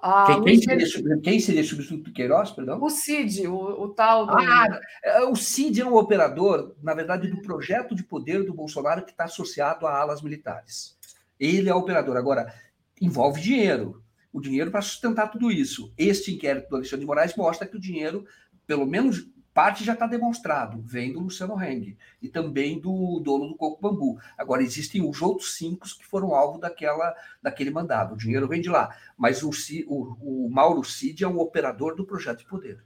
Ah, 0.00 0.26
quem, 0.26 0.42
quem, 0.42 0.60
seria, 0.60 1.20
quem, 1.20 1.40
seria, 1.40 1.64
substituto 1.64 2.04
do 2.04 2.12
Queiroz, 2.12 2.52
perdão? 2.52 2.80
O 2.80 2.88
CID, 2.88 3.48
o, 3.48 3.56
o 3.56 3.88
tal. 3.88 4.26
Do... 4.26 4.32
Ah, 4.32 4.80
o 5.28 5.34
CID 5.34 5.80
é 5.80 5.84
um 5.84 5.96
operador, 5.96 6.76
na 6.80 6.94
verdade, 6.94 7.28
do 7.28 7.42
projeto 7.42 7.96
de 7.96 8.04
poder 8.04 8.44
do 8.44 8.54
Bolsonaro 8.54 9.04
que 9.04 9.10
está 9.10 9.24
associado 9.24 9.86
a 9.86 9.98
alas 9.98 10.22
militares. 10.22 10.96
Ele 11.38 11.68
é 11.68 11.74
o 11.74 11.78
operador. 11.78 12.16
Agora, 12.16 12.54
envolve 13.00 13.40
dinheiro. 13.40 14.02
O 14.32 14.40
dinheiro 14.40 14.70
para 14.70 14.82
sustentar 14.82 15.32
tudo 15.32 15.50
isso. 15.50 15.92
Este 15.98 16.32
inquérito 16.32 16.68
do 16.68 16.76
Alexandre 16.76 17.00
de 17.00 17.06
Moraes 17.06 17.34
mostra 17.34 17.66
que 17.66 17.76
o 17.76 17.80
dinheiro, 17.80 18.24
pelo 18.66 18.86
menos 18.86 19.26
parte 19.58 19.82
já 19.82 19.94
está 19.94 20.06
demonstrado, 20.06 20.80
vem 20.82 21.12
do 21.12 21.18
Luciano 21.18 21.60
Heng 21.60 21.98
e 22.22 22.28
também 22.28 22.78
do 22.78 23.18
dono 23.18 23.48
do 23.48 23.56
Coco 23.56 23.82
Bambu. 23.82 24.16
Agora, 24.38 24.62
existem 24.62 25.02
os 25.02 25.20
outros 25.20 25.56
cinco 25.56 25.84
que 25.84 26.06
foram 26.06 26.32
alvo 26.32 26.60
daquela, 26.60 27.12
daquele 27.42 27.68
mandado. 27.68 28.14
O 28.14 28.16
dinheiro 28.16 28.46
vem 28.46 28.60
de 28.60 28.68
lá. 28.68 28.96
Mas 29.16 29.42
o, 29.42 29.50
o, 29.88 30.44
o 30.46 30.48
Mauro 30.48 30.84
Cid 30.84 31.24
é 31.24 31.26
um 31.26 31.40
operador 31.40 31.96
do 31.96 32.06
projeto 32.06 32.38
de 32.38 32.44
poder. 32.44 32.84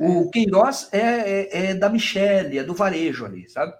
O 0.00 0.30
Queiroz 0.30 0.88
é, 0.90 1.00
é, 1.00 1.66
é, 1.66 1.74
da 1.74 1.90
Michelle, 1.90 2.56
é 2.56 2.64
do 2.64 2.72
varejo 2.72 3.26
ali, 3.26 3.46
sabe? 3.50 3.74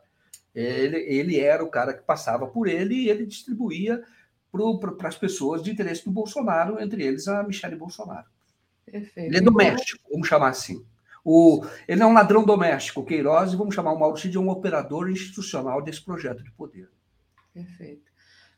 Ele, 0.55 0.99
ele 0.99 1.41
era 1.41 1.65
o 1.65 1.71
cara 1.71 1.95
que 1.95 2.03
passava 2.03 2.47
por 2.47 2.69
ele 2.69 2.97
e 2.97 3.09
ele 3.09 3.25
distribuía 3.25 4.05
para 4.53 5.09
as 5.09 5.17
pessoas 5.17 5.63
de 5.63 5.71
interesse 5.71 6.05
do 6.05 6.11
Bolsonaro, 6.11 6.79
entre 6.79 7.03
eles 7.03 7.27
a 7.29 7.43
Michelle 7.43 7.77
Bolsonaro. 7.77 8.27
Perfeito. 8.85 9.27
Ele 9.27 9.39
é 9.39 9.41
doméstico, 9.41 10.05
vamos 10.11 10.29
chamar 10.29 10.51
assim. 10.51 10.85
O, 11.25 11.65
ele 11.89 12.03
é 12.03 12.07
um 12.07 12.13
ladrão 12.13 12.45
doméstico, 12.45 13.01
o 13.01 13.05
Queiroz, 13.05 13.53
e 13.53 13.57
vamos 13.57 13.75
chamar 13.75 13.93
o 13.93 13.99
Mauro 13.99 14.19
Cid 14.19 14.33
de 14.33 14.39
um 14.39 14.51
operador 14.51 15.11
institucional 15.11 15.81
desse 15.81 16.03
projeto 16.03 16.45
de 16.45 16.51
poder. 16.53 16.91
Perfeito. 17.53 18.13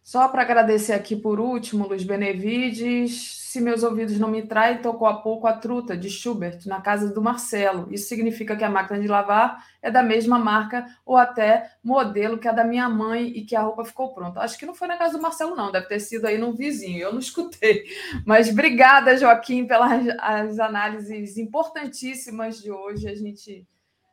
Só 0.06 0.28
para 0.28 0.42
agradecer 0.42 0.92
aqui 0.92 1.16
por 1.16 1.40
último, 1.40 1.88
Luiz 1.88 2.04
Benevides. 2.04 3.40
Se 3.40 3.60
meus 3.60 3.82
ouvidos 3.82 4.20
não 4.20 4.30
me 4.30 4.40
traem, 4.40 4.78
tocou 4.78 5.08
há 5.08 5.20
pouco 5.20 5.48
a 5.48 5.52
truta 5.54 5.96
de 5.96 6.08
Schubert 6.08 6.60
na 6.64 6.80
casa 6.80 7.12
do 7.12 7.20
Marcelo. 7.20 7.92
Isso 7.92 8.08
significa 8.08 8.54
que 8.54 8.62
a 8.62 8.70
máquina 8.70 9.00
de 9.00 9.08
lavar 9.08 9.66
é 9.82 9.90
da 9.90 10.04
mesma 10.04 10.38
marca 10.38 10.86
ou 11.04 11.16
até 11.16 11.72
modelo 11.82 12.38
que 12.38 12.46
a 12.46 12.52
da 12.52 12.62
minha 12.62 12.88
mãe 12.88 13.26
e 13.26 13.44
que 13.44 13.56
a 13.56 13.62
roupa 13.62 13.84
ficou 13.84 14.14
pronta. 14.14 14.38
Acho 14.42 14.56
que 14.56 14.64
não 14.64 14.76
foi 14.76 14.86
na 14.86 14.96
casa 14.96 15.16
do 15.16 15.22
Marcelo, 15.22 15.56
não. 15.56 15.72
Deve 15.72 15.88
ter 15.88 15.98
sido 15.98 16.26
aí 16.26 16.38
no 16.38 16.54
vizinho. 16.54 17.00
Eu 17.00 17.12
não 17.12 17.18
escutei. 17.18 17.82
Mas 18.24 18.48
obrigada, 18.48 19.16
Joaquim, 19.16 19.66
pelas 19.66 20.06
as 20.20 20.60
análises 20.60 21.36
importantíssimas 21.36 22.62
de 22.62 22.70
hoje. 22.70 23.08
A 23.08 23.14
gente 23.16 23.66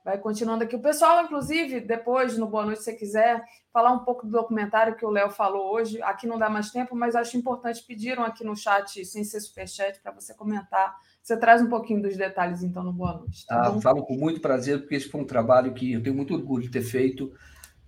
vai 0.03 0.17
continuando 0.17 0.63
aqui. 0.63 0.75
O 0.75 0.81
pessoal, 0.81 1.23
inclusive, 1.23 1.79
depois, 1.79 2.37
no 2.37 2.47
Boa 2.47 2.65
Noite, 2.65 2.79
se 2.79 2.85
você 2.85 2.93
quiser, 2.93 3.43
falar 3.71 3.91
um 3.91 3.99
pouco 3.99 4.25
do 4.25 4.31
documentário 4.31 4.95
que 4.95 5.05
o 5.05 5.09
Léo 5.09 5.29
falou 5.31 5.73
hoje. 5.73 6.01
Aqui 6.01 6.27
não 6.27 6.37
dá 6.37 6.49
mais 6.49 6.71
tempo, 6.71 6.95
mas 6.95 7.15
acho 7.15 7.37
importante. 7.37 7.83
Pediram 7.87 8.23
aqui 8.23 8.43
no 8.43 8.55
chat, 8.55 9.05
sem 9.05 9.23
ser 9.23 9.39
superchat, 9.39 9.99
para 10.01 10.11
você 10.11 10.33
comentar. 10.33 10.95
Você 11.21 11.37
traz 11.37 11.61
um 11.61 11.69
pouquinho 11.69 12.01
dos 12.01 12.17
detalhes, 12.17 12.63
então, 12.63 12.83
no 12.83 12.91
Boa 12.91 13.13
Noite. 13.13 13.45
Tá 13.45 13.67
ah, 13.67 13.81
falo 13.81 14.03
com 14.03 14.15
muito 14.15 14.41
prazer, 14.41 14.81
porque 14.81 14.95
esse 14.95 15.07
foi 15.07 15.21
um 15.21 15.25
trabalho 15.25 15.73
que 15.73 15.93
eu 15.93 16.03
tenho 16.03 16.15
muito 16.15 16.33
orgulho 16.33 16.63
de 16.63 16.69
ter 16.69 16.81
feito. 16.81 17.33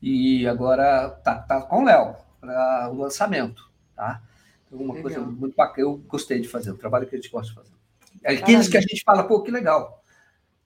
E 0.02 0.48
agora 0.48 1.10
tá, 1.10 1.40
tá 1.40 1.62
com 1.62 1.82
o 1.82 1.86
Léo, 1.86 2.16
para 2.40 2.90
o 2.92 2.98
lançamento. 2.98 3.70
Tá? 3.94 4.22
Uma 4.72 4.94
legal. 4.94 5.02
coisa 5.02 5.20
muito 5.20 5.56
bacana. 5.56 5.88
Eu 5.88 5.98
gostei 6.08 6.40
de 6.40 6.48
fazer, 6.48 6.72
o 6.72 6.78
trabalho 6.78 7.08
que 7.08 7.16
a 7.16 7.18
gente 7.18 7.30
gosta 7.30 7.50
de 7.50 7.56
fazer. 7.56 7.76
Aqueles 8.26 8.68
que 8.68 8.78
a 8.78 8.82
gente 8.82 9.04
fala, 9.04 9.24
pô, 9.24 9.42
que 9.42 9.52
legal. 9.52 10.02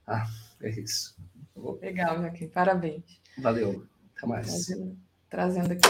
Ah, 0.06 0.26
é 0.62 0.70
isso. 0.70 1.19
Legal, 1.82 2.18
Joaquim. 2.20 2.48
Parabéns. 2.48 3.04
Valeu. 3.38 3.86
Até 4.18 4.28
mais. 4.28 4.48
Trazendo, 4.48 4.98
trazendo 5.30 5.72
aqui. 5.74 5.90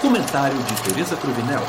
Comentário 0.00 0.56
de 0.56 0.82
Tereza 0.84 1.16
Cruvinel. 1.16 1.62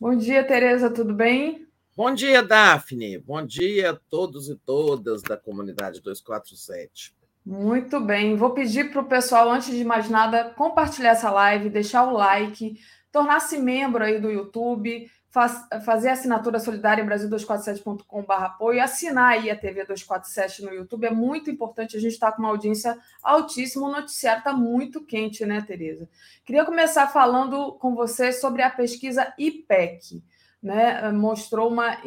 Bom 0.00 0.14
dia, 0.14 0.44
Tereza, 0.44 0.90
tudo 0.90 1.12
bem? 1.12 1.66
Bom 1.96 2.14
dia, 2.14 2.42
Daphne. 2.42 3.18
Bom 3.18 3.44
dia 3.44 3.90
a 3.90 3.96
todos 4.08 4.48
e 4.48 4.54
todas 4.54 5.22
da 5.22 5.36
comunidade 5.36 6.00
247. 6.00 7.12
Muito 7.44 7.98
bem. 7.98 8.36
Vou 8.36 8.50
pedir 8.50 8.92
para 8.92 9.00
o 9.00 9.08
pessoal, 9.08 9.50
antes 9.50 9.74
de 9.74 9.82
mais 9.82 10.08
nada, 10.08 10.50
compartilhar 10.50 11.10
essa 11.10 11.30
live, 11.30 11.70
deixar 11.70 12.04
o 12.04 12.12
like, 12.12 12.78
tornar-se 13.10 13.58
membro 13.58 14.04
aí 14.04 14.20
do 14.20 14.30
YouTube, 14.30 15.10
faz, 15.30 15.66
fazer 15.84 16.08
a 16.08 16.12
assinatura 16.12 16.58
solidária 16.58 17.02
em 17.02 17.06
Brasil247.com.br 17.06 18.32
apoio, 18.32 18.82
assinar 18.82 19.32
aí 19.32 19.50
a 19.50 19.56
TV 19.56 19.84
247 19.84 20.62
no 20.62 20.72
YouTube, 20.72 21.06
é 21.06 21.10
muito 21.10 21.50
importante, 21.50 21.96
a 21.96 22.00
gente 22.00 22.12
está 22.12 22.32
com 22.32 22.42
uma 22.42 22.48
audiência 22.48 22.98
altíssima, 23.22 23.86
o 23.86 23.92
noticiário 23.92 24.40
está 24.40 24.52
muito 24.52 25.04
quente, 25.04 25.44
né, 25.44 25.60
Tereza? 25.60 26.08
Queria 26.44 26.64
começar 26.64 27.06
falando 27.08 27.72
com 27.74 27.94
você 27.94 28.32
sobre 28.32 28.62
a 28.62 28.70
pesquisa 28.70 29.32
IPEC, 29.38 30.22
né, 30.62 31.12
mostrou 31.12 31.70
uma 31.70 31.98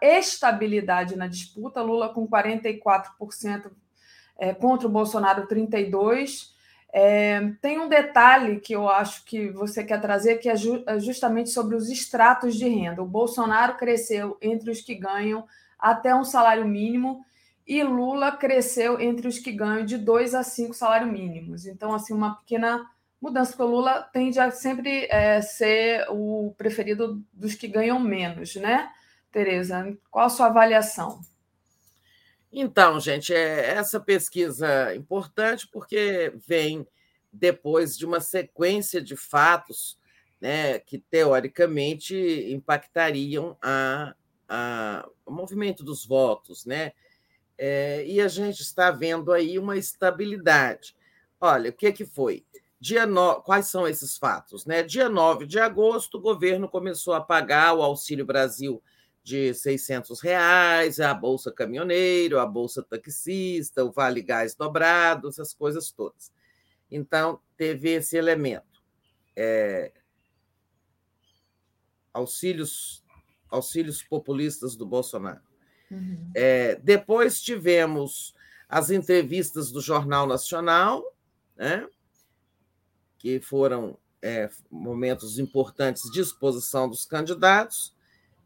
estabilidade 0.00 1.16
na 1.16 1.26
disputa, 1.26 1.82
Lula 1.82 2.08
com 2.08 2.28
44% 2.28 3.70
é, 4.38 4.52
contra 4.52 4.86
o 4.86 4.90
Bolsonaro 4.90 5.48
32%, 5.48 6.53
é, 6.96 7.50
tem 7.60 7.80
um 7.80 7.88
detalhe 7.88 8.60
que 8.60 8.72
eu 8.72 8.88
acho 8.88 9.24
que 9.24 9.50
você 9.50 9.82
quer 9.82 10.00
trazer, 10.00 10.36
que 10.36 10.48
é, 10.48 10.54
ju 10.54 10.84
é 10.86 11.00
justamente 11.00 11.50
sobre 11.50 11.74
os 11.74 11.90
estratos 11.90 12.54
de 12.54 12.68
renda. 12.68 13.02
O 13.02 13.06
Bolsonaro 13.06 13.76
cresceu 13.76 14.38
entre 14.40 14.70
os 14.70 14.80
que 14.80 14.94
ganham 14.94 15.44
até 15.76 16.14
um 16.14 16.22
salário 16.22 16.64
mínimo 16.64 17.26
e 17.66 17.82
Lula 17.82 18.30
cresceu 18.30 19.00
entre 19.00 19.26
os 19.26 19.40
que 19.40 19.50
ganham 19.50 19.84
de 19.84 19.98
dois 19.98 20.36
a 20.36 20.44
cinco 20.44 20.72
salários 20.72 21.10
mínimos. 21.10 21.66
Então, 21.66 21.92
assim, 21.92 22.14
uma 22.14 22.36
pequena 22.36 22.88
mudança, 23.20 23.50
porque 23.50 23.64
o 23.64 23.74
Lula 23.74 24.08
tende 24.12 24.38
a 24.38 24.52
sempre 24.52 25.08
é, 25.10 25.40
ser 25.40 26.06
o 26.10 26.54
preferido 26.56 27.20
dos 27.32 27.56
que 27.56 27.66
ganham 27.66 27.98
menos, 27.98 28.54
né, 28.54 28.88
Tereza? 29.32 29.98
Qual 30.12 30.26
a 30.26 30.28
sua 30.28 30.46
avaliação? 30.46 31.18
Então, 32.56 33.00
gente, 33.00 33.34
é 33.34 33.70
essa 33.70 33.98
pesquisa 33.98 34.92
é 34.92 34.94
importante 34.94 35.66
porque 35.66 36.32
vem 36.46 36.86
depois 37.32 37.98
de 37.98 38.06
uma 38.06 38.20
sequência 38.20 39.02
de 39.02 39.16
fatos 39.16 39.98
né, 40.40 40.78
que, 40.78 40.98
teoricamente, 40.98 42.14
impactariam 42.52 43.58
a, 43.60 44.14
a, 44.48 45.08
o 45.26 45.32
movimento 45.32 45.82
dos 45.82 46.06
votos. 46.06 46.64
Né? 46.64 46.92
É, 47.58 48.06
e 48.06 48.20
a 48.20 48.28
gente 48.28 48.60
está 48.60 48.92
vendo 48.92 49.32
aí 49.32 49.58
uma 49.58 49.76
estabilidade. 49.76 50.94
Olha, 51.40 51.70
o 51.70 51.72
que, 51.72 51.90
que 51.90 52.04
foi? 52.04 52.46
Dia 52.78 53.04
no... 53.04 53.42
Quais 53.42 53.66
são 53.66 53.88
esses 53.88 54.16
fatos? 54.16 54.64
Né? 54.64 54.84
Dia 54.84 55.08
9 55.08 55.44
de 55.44 55.58
agosto, 55.58 56.18
o 56.18 56.22
governo 56.22 56.68
começou 56.68 57.14
a 57.14 57.20
pagar 57.20 57.74
o 57.74 57.82
Auxílio 57.82 58.24
Brasil 58.24 58.80
de 59.24 59.54
600 59.54 60.20
reais, 60.20 61.00
a 61.00 61.14
bolsa 61.14 61.50
caminhoneiro, 61.50 62.38
a 62.38 62.44
bolsa 62.44 62.82
taxista, 62.82 63.82
o 63.82 63.90
vale 63.90 64.20
gás 64.20 64.54
dobrado, 64.54 65.28
essas 65.28 65.54
coisas 65.54 65.90
todas. 65.90 66.30
Então, 66.90 67.40
teve 67.56 67.90
esse 67.90 68.18
elemento. 68.18 68.82
É, 69.34 69.90
auxílios, 72.12 73.02
auxílios 73.48 74.02
populistas 74.02 74.76
do 74.76 74.84
Bolsonaro. 74.84 75.40
Uhum. 75.90 76.30
É, 76.34 76.76
depois 76.76 77.40
tivemos 77.40 78.34
as 78.68 78.90
entrevistas 78.90 79.72
do 79.72 79.80
Jornal 79.80 80.26
Nacional, 80.26 81.02
né, 81.56 81.88
que 83.18 83.40
foram 83.40 83.98
é, 84.20 84.50
momentos 84.70 85.38
importantes 85.38 86.10
de 86.10 86.20
exposição 86.20 86.90
dos 86.90 87.06
candidatos 87.06 87.93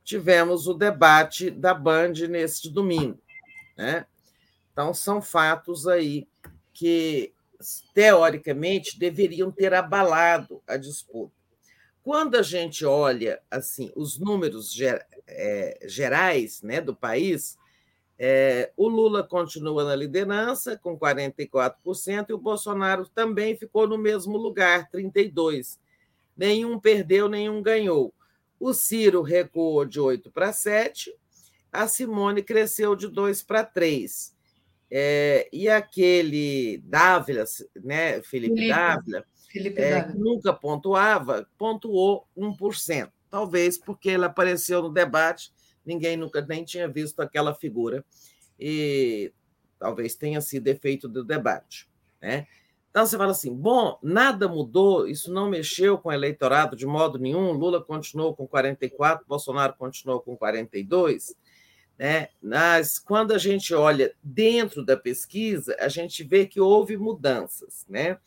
tivemos 0.09 0.67
o 0.67 0.73
debate 0.73 1.51
da 1.51 1.75
Band 1.75 2.15
neste 2.31 2.71
domingo. 2.71 3.21
Né? 3.77 4.07
Então, 4.73 4.95
são 4.95 5.21
fatos 5.21 5.87
aí 5.87 6.27
que, 6.73 7.35
teoricamente, 7.93 8.99
deveriam 8.99 9.51
ter 9.51 9.75
abalado 9.75 10.63
a 10.67 10.79
disputa. 10.79 11.35
Quando 12.03 12.37
a 12.37 12.43
gente 12.43 12.87
olha 12.87 13.39
assim 13.51 13.93
os 13.95 14.19
números 14.19 14.75
é, 15.27 15.79
gerais 15.85 16.63
né, 16.63 16.81
do 16.81 16.97
país, 16.97 17.59
é, 18.19 18.73
o 18.79 18.89
Lula 18.89 19.23
continua 19.23 19.85
na 19.85 19.95
liderança, 19.95 20.79
com 20.79 20.99
44%, 20.99 22.31
e 22.31 22.33
o 22.33 22.39
Bolsonaro 22.39 23.07
também 23.11 23.59
ficou 23.59 23.87
no 23.87 23.99
mesmo 23.99 24.39
lugar, 24.39 24.89
32%. 24.91 25.79
Nenhum 26.35 26.81
perdeu, 26.81 27.29
nenhum 27.29 27.61
ganhou. 27.61 28.15
O 28.59 28.73
Ciro 28.73 29.23
recuou 29.23 29.85
de 29.85 30.01
8 30.01 30.31
para 30.31 30.53
7, 30.53 31.15
a 31.73 31.87
Simone 31.87 32.43
cresceu 32.43 32.97
de 32.97 33.09
2 33.09 33.43
para 33.43 33.65
3. 33.65 34.37
É, 34.91 35.49
e 35.53 35.69
aquele 35.69 36.79
Dávila, 36.85 37.45
né, 37.83 38.23
Felipe, 38.23 38.55
Felipe 38.55 38.69
Dávila, 38.69 39.25
Felipe 39.51 39.81
é, 39.81 39.91
Dávila. 39.91 40.13
que 40.13 40.19
nunca 40.19 40.53
pontuava, 40.53 41.49
pontuou 41.59 42.27
1%. 42.37 43.11
Talvez 43.31 43.77
porque 43.77 44.09
ele 44.09 44.25
apareceu 44.25 44.83
no 44.83 44.91
debate, 44.91 45.53
ninguém 45.85 46.17
nunca 46.17 46.41
nem 46.41 46.65
tinha 46.65 46.89
visto 46.89 47.21
aquela 47.21 47.55
figura. 47.55 48.05
E 48.59 49.33
talvez 49.79 50.15
tenha 50.15 50.41
sido 50.41 50.67
efeito 50.69 51.07
do 51.09 51.23
debate. 51.23 51.89
Né? 52.21 52.47
Então 52.99 53.07
você 53.07 53.17
fala 53.17 53.31
assim: 53.31 53.55
bom, 53.55 53.97
nada 54.03 54.49
mudou, 54.49 55.07
isso 55.07 55.33
não 55.33 55.49
mexeu 55.49 55.97
com 55.97 56.09
o 56.09 56.13
eleitorado 56.13 56.75
de 56.75 56.85
modo 56.85 57.17
nenhum. 57.17 57.53
Lula 57.53 57.81
continuou 57.81 58.35
com 58.35 58.45
44, 58.45 59.25
Bolsonaro 59.25 59.73
continuou 59.75 60.21
com 60.21 60.37
42. 60.37 61.37
Né? 61.97 62.27
Mas 62.43 62.99
quando 62.99 63.31
a 63.31 63.39
gente 63.39 63.73
olha 63.73 64.13
dentro 64.21 64.85
da 64.85 64.97
pesquisa, 64.97 65.77
a 65.79 65.87
gente 65.87 66.25
vê 66.25 66.45
que 66.45 66.61
houve 66.61 66.97
mudanças, 66.97 67.87
né? 67.89 68.19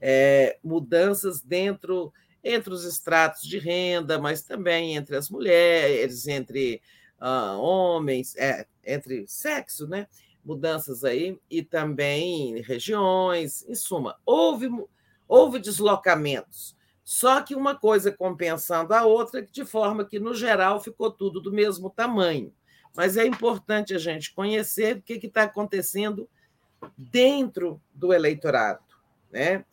É, 0.00 0.58
mudanças 0.64 1.40
dentro 1.40 2.12
entre 2.42 2.74
os 2.74 2.84
estratos 2.84 3.42
de 3.42 3.56
renda, 3.60 4.18
mas 4.18 4.42
também 4.42 4.96
entre 4.96 5.14
as 5.14 5.30
mulheres, 5.30 6.26
entre 6.26 6.82
uh, 7.20 7.56
homens, 7.60 8.34
é, 8.34 8.66
entre 8.84 9.28
sexo, 9.28 9.86
né? 9.86 10.08
Mudanças 10.48 11.04
aí, 11.04 11.38
e 11.50 11.62
também 11.62 12.62
regiões, 12.62 13.62
em 13.68 13.74
suma, 13.74 14.16
houve, 14.24 14.70
houve 15.28 15.58
deslocamentos. 15.58 16.74
Só 17.04 17.42
que 17.42 17.54
uma 17.54 17.74
coisa 17.74 18.10
compensando 18.10 18.94
a 18.94 19.04
outra, 19.04 19.42
de 19.42 19.64
forma 19.64 20.04
que, 20.04 20.18
no 20.18 20.34
geral, 20.34 20.80
ficou 20.80 21.10
tudo 21.10 21.40
do 21.40 21.52
mesmo 21.52 21.90
tamanho. 21.90 22.52
Mas 22.96 23.16
é 23.16 23.26
importante 23.26 23.94
a 23.94 23.98
gente 23.98 24.34
conhecer 24.34 24.96
o 24.96 25.02
que 25.02 25.14
está 25.14 25.42
acontecendo 25.42 26.28
dentro 26.96 27.80
do 27.94 28.12
eleitorado. 28.12 28.82
Né? 29.30 29.64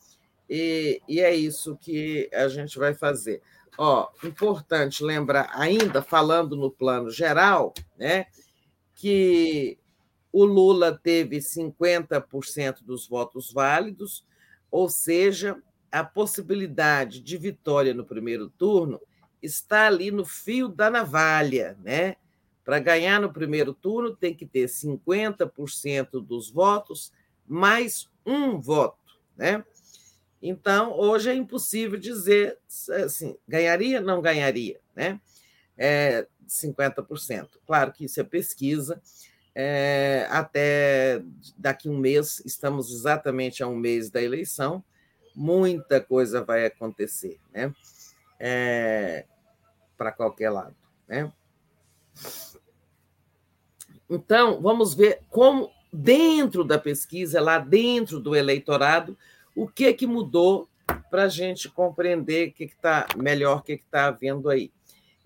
E, 0.48 1.00
e 1.08 1.20
é 1.20 1.34
isso 1.34 1.76
que 1.76 2.28
a 2.32 2.48
gente 2.48 2.78
vai 2.78 2.94
fazer. 2.94 3.42
Ó, 3.78 4.08
importante 4.24 5.04
lembrar, 5.04 5.50
ainda 5.52 6.02
falando 6.02 6.56
no 6.56 6.70
plano 6.70 7.10
geral, 7.10 7.74
né, 7.98 8.26
que 8.94 9.78
o 10.36 10.44
Lula 10.44 11.00
teve 11.02 11.38
50% 11.38 12.84
dos 12.84 13.08
votos 13.08 13.50
válidos, 13.50 14.22
ou 14.70 14.86
seja, 14.86 15.56
a 15.90 16.04
possibilidade 16.04 17.22
de 17.22 17.38
vitória 17.38 17.94
no 17.94 18.04
primeiro 18.04 18.50
turno 18.50 19.00
está 19.42 19.86
ali 19.86 20.10
no 20.10 20.26
fio 20.26 20.68
da 20.68 20.90
navalha, 20.90 21.78
né? 21.82 22.16
Para 22.62 22.78
ganhar 22.78 23.18
no 23.18 23.32
primeiro 23.32 23.72
turno, 23.72 24.14
tem 24.14 24.34
que 24.34 24.44
ter 24.44 24.66
50% 24.66 26.20
dos 26.20 26.50
votos 26.50 27.10
mais 27.46 28.06
um 28.26 28.60
voto, 28.60 29.18
né? 29.34 29.64
Então, 30.42 30.92
hoje 30.92 31.30
é 31.30 31.34
impossível 31.34 31.98
dizer 31.98 32.58
assim, 33.06 33.38
ganharia, 33.48 34.02
não 34.02 34.20
ganharia, 34.20 34.78
né? 34.94 35.18
É 35.78 36.26
50%. 36.46 37.48
Claro 37.66 37.90
que 37.90 38.04
isso 38.04 38.20
é 38.20 38.24
pesquisa. 38.24 39.00
É, 39.58 40.26
até 40.28 41.22
daqui 41.56 41.88
um 41.88 41.96
mês, 41.96 42.42
estamos 42.44 42.92
exatamente 42.92 43.62
a 43.62 43.66
um 43.66 43.74
mês 43.74 44.10
da 44.10 44.20
eleição, 44.20 44.84
muita 45.34 45.98
coisa 45.98 46.44
vai 46.44 46.66
acontecer, 46.66 47.40
né? 47.54 47.72
É, 48.38 49.24
Para 49.96 50.12
qualquer 50.12 50.50
lado, 50.50 50.76
né? 51.08 51.32
Então, 54.10 54.60
vamos 54.60 54.92
ver 54.92 55.22
como, 55.30 55.70
dentro 55.90 56.62
da 56.62 56.78
pesquisa, 56.78 57.40
lá 57.40 57.58
dentro 57.58 58.20
do 58.20 58.36
eleitorado, 58.36 59.16
o 59.54 59.66
que, 59.66 59.90
que 59.94 60.06
mudou 60.06 60.68
para 61.10 61.22
a 61.22 61.28
gente 61.28 61.70
compreender 61.70 62.50
o 62.50 62.52
que 62.52 62.64
está 62.64 63.06
melhor, 63.16 63.60
o 63.60 63.62
que 63.62 63.72
está 63.72 64.08
havendo 64.08 64.50
aí. 64.50 64.70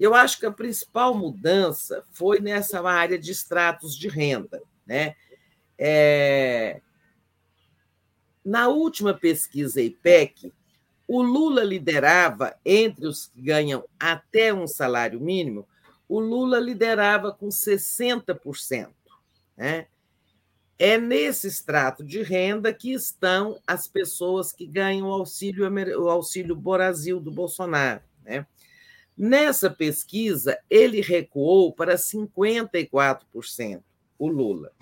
Eu 0.00 0.14
acho 0.14 0.40
que 0.40 0.46
a 0.46 0.50
principal 0.50 1.14
mudança 1.14 2.02
foi 2.10 2.40
nessa 2.40 2.80
área 2.80 3.18
de 3.18 3.30
extratos 3.30 3.94
de 3.94 4.08
renda. 4.08 4.62
Né? 4.86 5.14
É... 5.78 6.80
Na 8.42 8.68
última 8.68 9.12
pesquisa 9.12 9.82
IPEC, 9.82 10.54
o 11.06 11.20
Lula 11.20 11.62
liderava, 11.62 12.56
entre 12.64 13.06
os 13.06 13.26
que 13.26 13.42
ganham 13.42 13.84
até 13.98 14.54
um 14.54 14.66
salário 14.66 15.20
mínimo, 15.20 15.68
o 16.08 16.18
Lula 16.18 16.58
liderava 16.58 17.30
com 17.30 17.48
60%. 17.48 18.88
Né? 19.54 19.86
É 20.78 20.96
nesse 20.96 21.46
extrato 21.46 22.02
de 22.02 22.22
renda 22.22 22.72
que 22.72 22.94
estão 22.94 23.60
as 23.66 23.86
pessoas 23.86 24.50
que 24.50 24.66
ganham 24.66 25.08
o 25.08 25.12
auxílio, 25.12 25.68
o 26.02 26.08
auxílio 26.08 26.56
Brasil 26.56 27.20
do 27.20 27.30
Bolsonaro. 27.30 28.00
Né? 28.24 28.46
Nessa 29.22 29.68
pesquisa, 29.68 30.58
ele 30.70 31.02
recuou 31.02 31.74
para 31.74 31.96
54%, 31.96 33.82
o 34.18 34.26
Lula. 34.26 34.72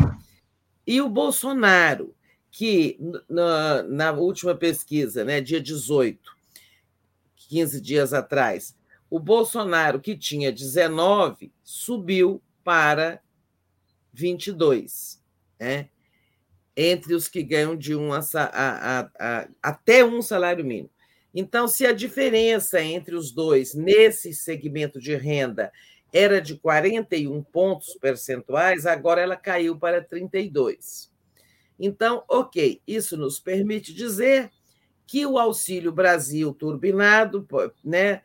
E 0.86 1.00
o 1.00 1.08
Bolsonaro, 1.08 2.14
que 2.48 2.96
na, 3.28 3.82
na 3.82 4.12
última 4.12 4.54
pesquisa, 4.54 5.24
né, 5.24 5.40
dia 5.40 5.60
18, 5.60 6.20
15 7.48 7.80
dias 7.80 8.14
atrás, 8.14 8.76
o 9.10 9.18
Bolsonaro, 9.18 9.98
que 9.98 10.16
tinha 10.16 10.52
19, 10.52 11.52
subiu 11.64 12.40
para 12.62 13.20
22, 14.12 15.20
né? 15.58 15.88
entre 16.76 17.12
os 17.12 17.26
que 17.26 17.42
ganham 17.42 17.74
de 17.74 17.96
um 17.96 18.12
a, 18.12 18.20
a, 18.32 19.00
a, 19.18 19.48
até 19.60 20.04
um 20.04 20.22
salário 20.22 20.64
mínimo. 20.64 20.90
Então, 21.34 21.68
se 21.68 21.86
a 21.86 21.92
diferença 21.92 22.80
entre 22.80 23.14
os 23.14 23.30
dois 23.30 23.74
nesse 23.74 24.32
segmento 24.32 24.98
de 24.98 25.14
renda 25.14 25.70
era 26.12 26.40
de 26.40 26.56
41 26.56 27.42
pontos 27.42 27.96
percentuais, 28.00 28.86
agora 28.86 29.20
ela 29.20 29.36
caiu 29.36 29.78
para 29.78 30.02
32. 30.02 31.12
Então, 31.78 32.24
ok, 32.28 32.80
isso 32.86 33.16
nos 33.16 33.38
permite 33.38 33.92
dizer 33.92 34.50
que 35.06 35.24
o 35.24 35.38
Auxílio 35.38 35.92
Brasil 35.92 36.52
turbinado, 36.52 37.46
né, 37.84 38.22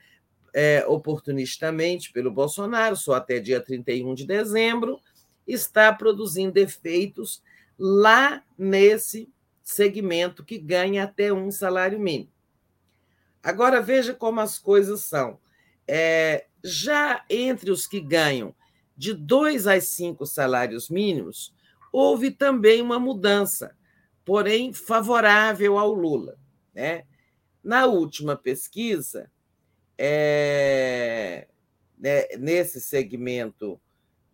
é, 0.54 0.86
oportunistamente 0.88 2.12
pelo 2.12 2.32
Bolsonaro, 2.32 2.96
só 2.96 3.14
até 3.14 3.40
dia 3.40 3.62
31 3.62 4.14
de 4.14 4.26
dezembro, 4.26 5.00
está 5.48 5.94
produzindo 5.94 6.58
efeitos 6.58 7.42
lá 7.78 8.44
nesse 8.58 9.30
segmento 9.62 10.44
que 10.44 10.58
ganha 10.58 11.04
até 11.04 11.32
um 11.32 11.52
salário 11.52 12.00
mínimo. 12.00 12.33
Agora 13.44 13.82
veja 13.82 14.14
como 14.14 14.40
as 14.40 14.58
coisas 14.58 15.02
são. 15.02 15.38
É, 15.86 16.48
já 16.64 17.26
entre 17.30 17.70
os 17.70 17.86
que 17.86 18.00
ganham 18.00 18.56
de 18.96 19.14
dois 19.14 19.68
a 19.68 19.80
cinco 19.82 20.26
salários 20.26 20.90
mínimos, 20.90 21.54
houve 21.92 22.32
também 22.32 22.82
uma 22.82 22.98
mudança, 22.98 23.76
porém 24.24 24.72
favorável 24.72 25.78
ao 25.78 25.94
Lula. 25.94 26.38
Né? 26.74 27.06
Na 27.62 27.86
última 27.86 28.38
pesquisa, 28.38 29.30
é, 29.98 31.48
né, 31.98 32.28
nesse 32.38 32.80
segmento 32.80 33.80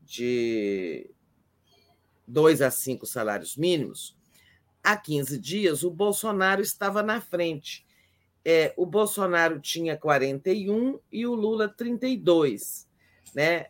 de 0.04 1.10
dois 2.28 2.62
a 2.62 2.70
cinco 2.70 3.08
salários 3.08 3.58
mínimos, 3.58 4.16
há 4.84 4.96
15 4.96 5.40
dias 5.40 5.84
o 5.84 5.90
Bolsonaro 5.90 6.62
estava 6.62 7.02
na 7.02 7.20
frente. 7.20 7.86
É, 8.44 8.74
o 8.78 8.86
Bolsonaro 8.86 9.60
tinha 9.60 9.98
41 9.98 11.00
e 11.12 11.26
o 11.26 11.34
Lula 11.34 11.68
32, 11.68 12.88
né? 13.36 13.68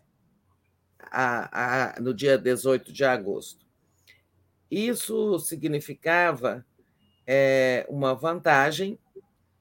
A, 1.11 1.95
a, 1.95 1.99
no 1.99 2.13
dia 2.13 2.37
18 2.37 2.93
de 2.93 3.03
agosto. 3.03 3.65
Isso 4.69 5.39
significava 5.39 6.65
é, 7.25 7.85
uma 7.89 8.13
vantagem 8.13 8.99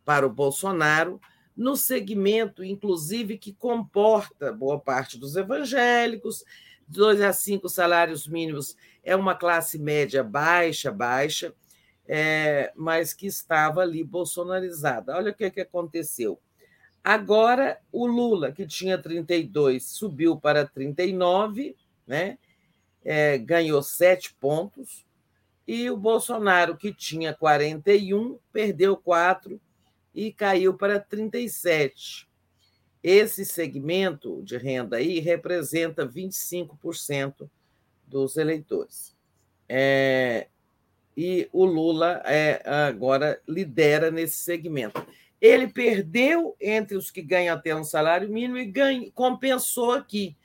para 0.04 0.26
o 0.26 0.30
Bolsonaro 0.30 1.20
no 1.56 1.76
segmento, 1.76 2.62
inclusive, 2.62 3.36
que 3.36 3.52
comporta 3.52 4.52
boa 4.52 4.78
parte 4.78 5.18
dos 5.18 5.34
evangélicos, 5.34 6.44
dois 6.86 7.20
a 7.20 7.32
cinco 7.32 7.68
salários 7.68 8.28
mínimos 8.28 8.76
é 9.02 9.16
uma 9.16 9.34
classe 9.34 9.78
média 9.78 10.22
baixa, 10.22 10.92
baixa, 10.92 11.54
é, 12.08 12.72
mas 12.74 13.12
que 13.12 13.26
estava 13.26 13.82
ali 13.82 14.02
bolsonarizada. 14.02 15.14
Olha 15.14 15.30
o 15.30 15.34
que, 15.34 15.50
que 15.50 15.60
aconteceu. 15.60 16.40
Agora, 17.04 17.78
o 17.92 18.06
Lula, 18.06 18.50
que 18.50 18.66
tinha 18.66 18.96
32, 18.96 19.84
subiu 19.84 20.36
para 20.36 20.66
39, 20.66 21.76
né? 22.06 22.38
É, 23.04 23.38
ganhou 23.38 23.82
sete 23.82 24.34
pontos, 24.34 25.06
e 25.66 25.90
o 25.90 25.96
Bolsonaro, 25.98 26.78
que 26.78 26.94
tinha 26.94 27.34
41, 27.34 28.38
perdeu 28.50 28.96
quatro 28.96 29.60
e 30.14 30.32
caiu 30.32 30.72
para 30.72 30.98
37. 30.98 32.26
Esse 33.02 33.44
segmento 33.44 34.42
de 34.42 34.56
renda 34.56 34.96
aí 34.96 35.20
representa 35.20 36.06
25% 36.06 37.48
dos 38.06 38.38
eleitores. 38.38 39.14
É, 39.68 40.48
e 41.20 41.48
o 41.52 41.64
Lula 41.64 42.22
é, 42.24 42.62
agora 42.64 43.42
lidera 43.48 44.08
nesse 44.08 44.38
segmento. 44.38 45.05
Ele 45.40 45.66
perdeu 45.66 46.55
entre 46.60 46.97
os 46.97 47.10
que 47.10 47.20
ganham 47.20 47.56
até 47.56 47.74
um 47.74 47.82
salário 47.82 48.28
mínimo 48.28 48.56
e 48.56 48.64
ganha, 48.64 49.10
compensou 49.10 49.90
aqui. 49.90 50.36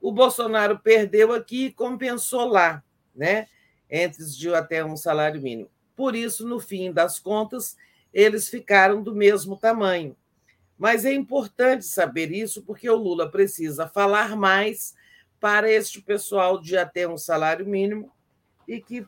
O 0.00 0.10
Bolsonaro 0.10 0.78
perdeu 0.78 1.34
aqui 1.34 1.66
e 1.66 1.72
compensou 1.72 2.46
lá, 2.46 2.82
né? 3.14 3.46
entre 3.90 4.22
os 4.22 4.34
de 4.34 4.48
até 4.54 4.82
um 4.82 4.96
salário 4.96 5.38
mínimo. 5.38 5.68
Por 5.94 6.16
isso, 6.16 6.48
no 6.48 6.58
fim 6.58 6.90
das 6.90 7.18
contas, 7.18 7.76
eles 8.10 8.48
ficaram 8.48 9.02
do 9.02 9.14
mesmo 9.14 9.54
tamanho. 9.54 10.16
Mas 10.78 11.04
é 11.04 11.12
importante 11.12 11.84
saber 11.84 12.32
isso 12.32 12.62
porque 12.62 12.88
o 12.88 12.96
Lula 12.96 13.30
precisa 13.30 13.86
falar 13.86 14.34
mais 14.34 14.94
para 15.38 15.70
este 15.70 16.00
pessoal 16.00 16.58
de 16.58 16.74
até 16.74 17.06
um 17.06 17.18
salário 17.18 17.66
mínimo 17.66 18.10
e 18.66 18.80
que 18.80 19.04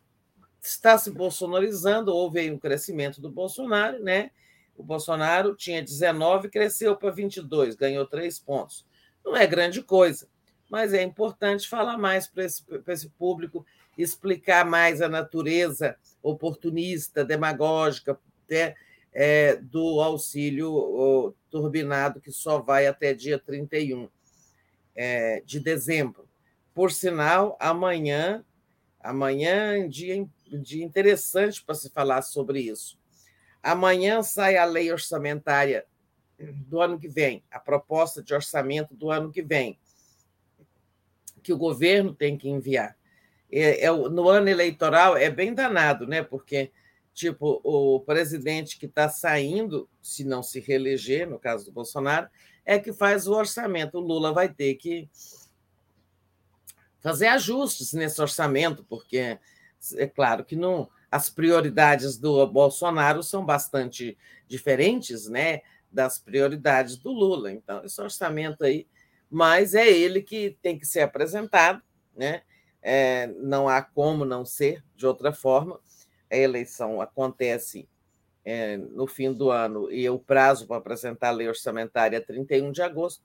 está 0.69 0.97
se 0.99 1.11
bolsonarizando. 1.11 2.15
Houve 2.15 2.41
aí 2.41 2.51
um 2.51 2.59
crescimento 2.59 3.21
do 3.21 3.31
Bolsonaro, 3.31 4.03
né? 4.03 4.31
O 4.77 4.83
Bolsonaro 4.83 5.55
tinha 5.55 5.83
19, 5.83 6.49
cresceu 6.49 6.97
para 6.97 7.11
22, 7.11 7.77
ganhou 7.77 8.07
três 8.07 8.39
pontos. 8.39 8.85
Não 9.25 9.37
é 9.37 9.47
grande 9.47 9.83
coisa, 9.83 10.29
mas 10.69 10.93
é 10.93 11.03
importante 11.03 11.69
falar 11.69 11.97
mais 11.97 12.27
para 12.27 12.45
esse, 12.45 12.65
esse 12.89 13.09
público, 13.11 13.65
explicar 13.97 14.65
mais 14.65 15.01
a 15.01 15.09
natureza 15.09 15.97
oportunista, 16.23 17.25
demagógica, 17.25 18.19
né? 18.51 18.75
é, 19.15 19.57
do 19.57 20.01
auxílio 20.01 21.35
turbinado, 21.49 22.21
que 22.21 22.33
só 22.33 22.59
vai 22.59 22.87
até 22.87 23.15
dia 23.15 23.39
31 23.39 24.09
é, 24.97 25.41
de 25.47 25.61
dezembro. 25.61 26.29
Por 26.75 26.91
sinal, 26.91 27.57
amanhã, 27.61 28.45
amanhã 29.01 29.79
é 29.79 29.87
dia, 29.87 30.27
dia 30.63 30.85
interessante 30.85 31.63
para 31.63 31.75
se 31.75 31.91
falar 31.91 32.23
sobre 32.23 32.61
isso. 32.61 32.99
Amanhã 33.63 34.23
sai 34.23 34.57
a 34.57 34.65
lei 34.65 34.93
orçamentária 34.93 35.87
do 36.39 36.81
ano 36.81 36.99
que 36.99 37.09
vem, 37.09 37.43
a 37.51 37.59
proposta 37.59 38.23
de 38.23 38.35
orçamento 38.35 38.95
do 38.95 39.11
ano 39.11 39.31
que 39.31 39.43
vem, 39.43 39.79
que 41.43 41.53
o 41.53 41.59
governo 41.59 42.15
tem 42.15 42.37
que 42.37 42.49
enviar. 42.49 42.97
É, 43.51 43.85
é, 43.85 43.91
no 43.91 44.29
ano 44.29 44.49
eleitoral 44.49 45.17
é 45.17 45.31
bem 45.31 45.55
danado, 45.55 46.07
né? 46.07 46.23
Porque, 46.23 46.73
tipo, 47.13 47.61
o 47.63 48.01
presidente 48.01 48.79
que 48.79 48.87
está 48.87 49.09
saindo, 49.09 49.89
se 50.03 50.25
não 50.25 50.43
se 50.43 50.59
reeleger, 50.61 51.29
no 51.29 51.39
caso 51.39 51.67
do 51.67 51.73
Bolsonaro, 51.73 52.29
é 52.65 52.79
que 52.79 52.93
faz 52.93 53.29
o 53.29 53.35
orçamento. 53.35 53.99
O 53.99 54.01
Lula 54.01 54.33
vai 54.33 54.49
ter 54.49 54.75
que 54.75 55.09
fazer 57.01 57.27
ajustes 57.29 57.93
nesse 57.93 58.21
orçamento, 58.21 58.85
porque 58.89 59.39
é 59.93 60.07
claro 60.07 60.45
que 60.45 60.57
não, 60.57 60.89
as 61.11 61.29
prioridades 61.29 62.17
do 62.17 62.47
Bolsonaro 62.47 63.23
são 63.23 63.45
bastante 63.45 64.17
diferentes, 64.49 65.29
né? 65.29 65.61
das 65.95 66.19
prioridades 66.19 66.97
do 66.97 67.13
Lula. 67.13 67.53
Então, 67.53 67.85
esse 67.85 68.01
orçamento 68.01 68.65
aí, 68.65 68.87
mas 69.31 69.75
é 69.75 69.89
ele 69.89 70.21
que 70.21 70.59
tem 70.61 70.77
que 70.77 70.85
ser 70.85 71.01
apresentado, 71.01 71.81
né? 72.15 72.43
É, 72.83 73.29
não 73.39 73.67
há 73.67 73.81
como 73.81 74.27
não 74.27 74.45
ser 74.45 74.85
de 74.95 75.07
outra 75.07 75.33
forma. 75.33 75.81
A 76.31 76.37
eleição 76.37 77.01
acontece 77.01 77.89
é, 78.45 78.77
no 78.77 79.07
fim 79.07 79.33
do 79.33 79.51
ano 79.51 79.91
e 79.91 80.07
o 80.11 80.19
prazo 80.19 80.67
para 80.67 80.77
apresentar 80.77 81.29
a 81.29 81.33
lei 81.33 81.49
orçamentária 81.49 82.19
é 82.19 82.21
31 82.21 82.73
de 82.73 82.83
agosto. 82.83 83.25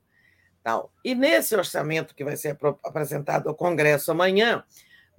Então, 0.62 0.90
e 1.04 1.16
nesse 1.16 1.56
orçamento 1.56 2.16
que 2.16 2.24
vai 2.24 2.38
ser 2.38 2.58
apresentado 2.84 3.50
ao 3.50 3.56
Congresso 3.56 4.12
amanhã, 4.12 4.64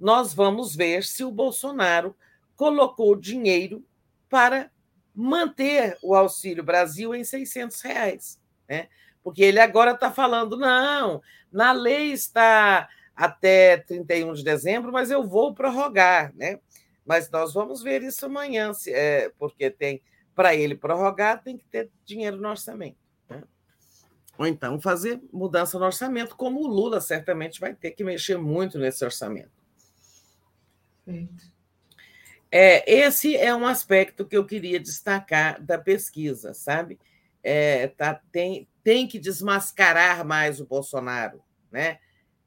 nós 0.01 0.33
vamos 0.33 0.75
ver 0.75 1.03
se 1.03 1.23
o 1.23 1.31
Bolsonaro 1.31 2.15
colocou 2.55 3.15
dinheiro 3.15 3.85
para 4.27 4.71
manter 5.13 5.95
o 6.01 6.15
Auxílio 6.15 6.63
Brasil 6.63 7.13
em 7.13 7.23
600 7.23 7.79
reais, 7.81 8.41
né? 8.67 8.87
Porque 9.23 9.43
ele 9.43 9.59
agora 9.59 9.91
está 9.91 10.11
falando, 10.11 10.57
não, 10.57 11.21
na 11.51 11.71
lei 11.71 12.11
está 12.11 12.89
até 13.15 13.77
31 13.77 14.33
de 14.33 14.43
dezembro, 14.43 14.91
mas 14.91 15.11
eu 15.11 15.23
vou 15.23 15.53
prorrogar, 15.53 16.33
né? 16.35 16.59
Mas 17.05 17.29
nós 17.29 17.53
vamos 17.53 17.83
ver 17.83 18.01
isso 18.01 18.25
amanhã, 18.25 18.71
é, 18.87 19.31
porque 19.37 19.69
tem 19.69 20.01
para 20.33 20.55
ele 20.55 20.75
prorrogar, 20.75 21.43
tem 21.43 21.57
que 21.57 21.65
ter 21.65 21.91
dinheiro 22.03 22.37
no 22.37 22.49
orçamento. 22.49 22.97
Né? 23.29 23.43
Ou 24.35 24.47
então 24.47 24.81
fazer 24.81 25.21
mudança 25.31 25.77
no 25.77 25.85
orçamento, 25.85 26.35
como 26.35 26.61
o 26.61 26.67
Lula 26.67 26.99
certamente 26.99 27.59
vai 27.59 27.75
ter 27.75 27.91
que 27.91 28.03
mexer 28.03 28.37
muito 28.39 28.79
nesse 28.79 29.05
orçamento. 29.05 29.60
É, 32.51 32.91
esse 32.91 33.35
é 33.35 33.55
um 33.55 33.65
aspecto 33.65 34.25
que 34.25 34.35
eu 34.35 34.45
queria 34.45 34.79
destacar 34.79 35.61
da 35.61 35.77
pesquisa, 35.77 36.53
sabe? 36.53 36.99
É, 37.41 37.87
tá, 37.87 38.21
tem, 38.31 38.67
tem 38.83 39.07
que 39.07 39.17
desmascarar 39.17 40.25
mais 40.25 40.59
o 40.59 40.65
Bolsonaro, 40.65 41.41
né? 41.71 41.99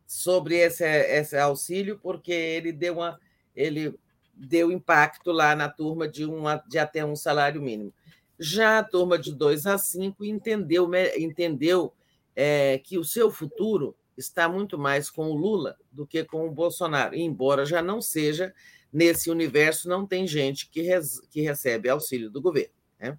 Sobre 0.07 0.57
esse, 0.57 0.85
esse 0.85 1.37
auxílio, 1.37 1.99
porque 2.03 2.33
ele 2.33 2.71
deu 2.71 2.99
uma, 2.99 3.19
ele 3.57 3.99
deu 4.35 4.71
impacto 4.71 5.33
lá 5.33 5.57
na 5.57 5.69
turma 5.69 6.07
de, 6.07 6.25
uma, 6.27 6.57
de 6.69 6.79
até 6.79 7.05
um 7.05 7.17
salário 7.17 7.63
mínimo. 7.63 7.93
Já 8.39 8.81
a 8.81 8.85
turma 8.85 9.19
de 9.19 9.33
2 9.35 9.67
a 9.67 9.79
5 9.79 10.25
entendeu, 10.25 10.91
entendeu 11.17 11.95
é, 12.37 12.79
que 12.79 12.99
o 12.99 13.05
seu 13.05 13.31
futuro 13.31 13.97
está 14.17 14.49
muito 14.49 14.79
mais 14.79 15.11
com 15.11 15.27
o 15.29 15.35
Lula 15.35 15.77
do 15.91 16.07
que 16.07 16.25
com 16.25 16.47
o 16.47 16.51
Bolsonaro, 16.51 17.15
embora 17.15 17.65
já 17.65 17.83
não 17.83 18.01
seja 18.01 18.55
nesse 18.95 19.29
universo 19.29 19.89
não 19.89 20.07
tem 20.07 20.25
gente 20.25 20.71
que, 20.71 20.81
res, 20.81 21.21
que 21.29 21.41
recebe 21.41 21.89
auxílio 21.89 22.31
do 22.31 22.41
governo. 22.41 22.73
Né? 22.99 23.19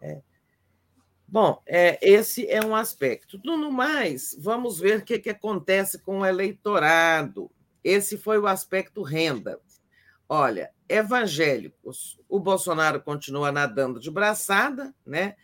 É. 0.00 0.22
Bom, 1.26 1.60
é, 1.66 1.98
esse 2.00 2.48
é 2.48 2.64
um 2.64 2.76
aspecto. 2.76 3.40
No 3.44 3.72
mais, 3.72 4.36
vamos 4.38 4.78
ver 4.78 5.00
o 5.00 5.04
que, 5.04 5.18
que 5.18 5.30
acontece 5.30 6.00
com 6.00 6.20
o 6.20 6.26
eleitorado. 6.26 7.50
Esse 7.82 8.16
foi 8.16 8.38
o 8.38 8.46
aspecto 8.46 9.02
renda. 9.02 9.60
Olha, 10.28 10.70
evangélicos, 10.88 12.20
o 12.28 12.38
Bolsonaro 12.38 13.02
continua 13.02 13.50
nadando 13.50 13.98
de 13.98 14.12
braçada, 14.12 14.94
né? 15.04 15.34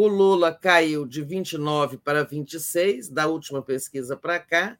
O 0.00 0.06
Lula 0.06 0.54
caiu 0.54 1.04
de 1.04 1.24
29 1.24 1.98
para 1.98 2.22
26 2.22 3.08
da 3.08 3.26
última 3.26 3.60
pesquisa 3.60 4.16
para 4.16 4.38
cá, 4.38 4.78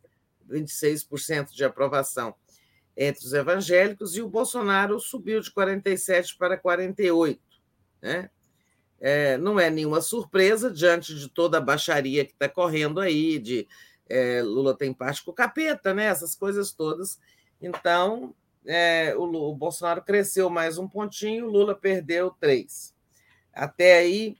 26% 0.49 1.51
de 1.51 1.65
aprovação 1.65 2.37
entre 2.97 3.27
os 3.27 3.33
evangélicos, 3.33 4.17
e 4.17 4.23
o 4.23 4.29
Bolsonaro 4.29 5.01
subiu 5.01 5.41
de 5.41 5.51
47 5.51 6.37
para 6.39 6.57
48. 6.57 7.41
Né? 8.01 8.31
É, 9.01 9.37
não 9.39 9.59
é 9.59 9.69
nenhuma 9.69 10.01
surpresa 10.01 10.71
diante 10.71 11.13
de 11.17 11.29
toda 11.29 11.59
a 11.59 11.61
baixaria 11.61 12.25
que 12.25 12.31
está 12.31 12.49
correndo 12.49 13.01
aí, 13.01 13.41
de 13.41 13.67
é, 14.09 14.41
Lula 14.41 14.73
tem 14.73 14.95
parte 14.95 15.25
com 15.25 15.33
o 15.33 15.35
capeta, 15.35 15.93
né? 15.93 16.05
essas 16.05 16.37
coisas 16.37 16.71
todas. 16.71 17.19
Então, 17.61 18.33
é, 18.65 19.17
o, 19.17 19.25
o, 19.25 19.53
Bolsonaro 19.53 20.01
cresceu 20.01 20.49
mais 20.49 20.79
um 20.79 20.87
pontinho, 20.87 21.47
o 21.47 21.51
Lula 21.51 21.75
perdeu 21.75 22.31
três. 22.39 22.95
Até 23.53 23.99
aí, 23.99 24.37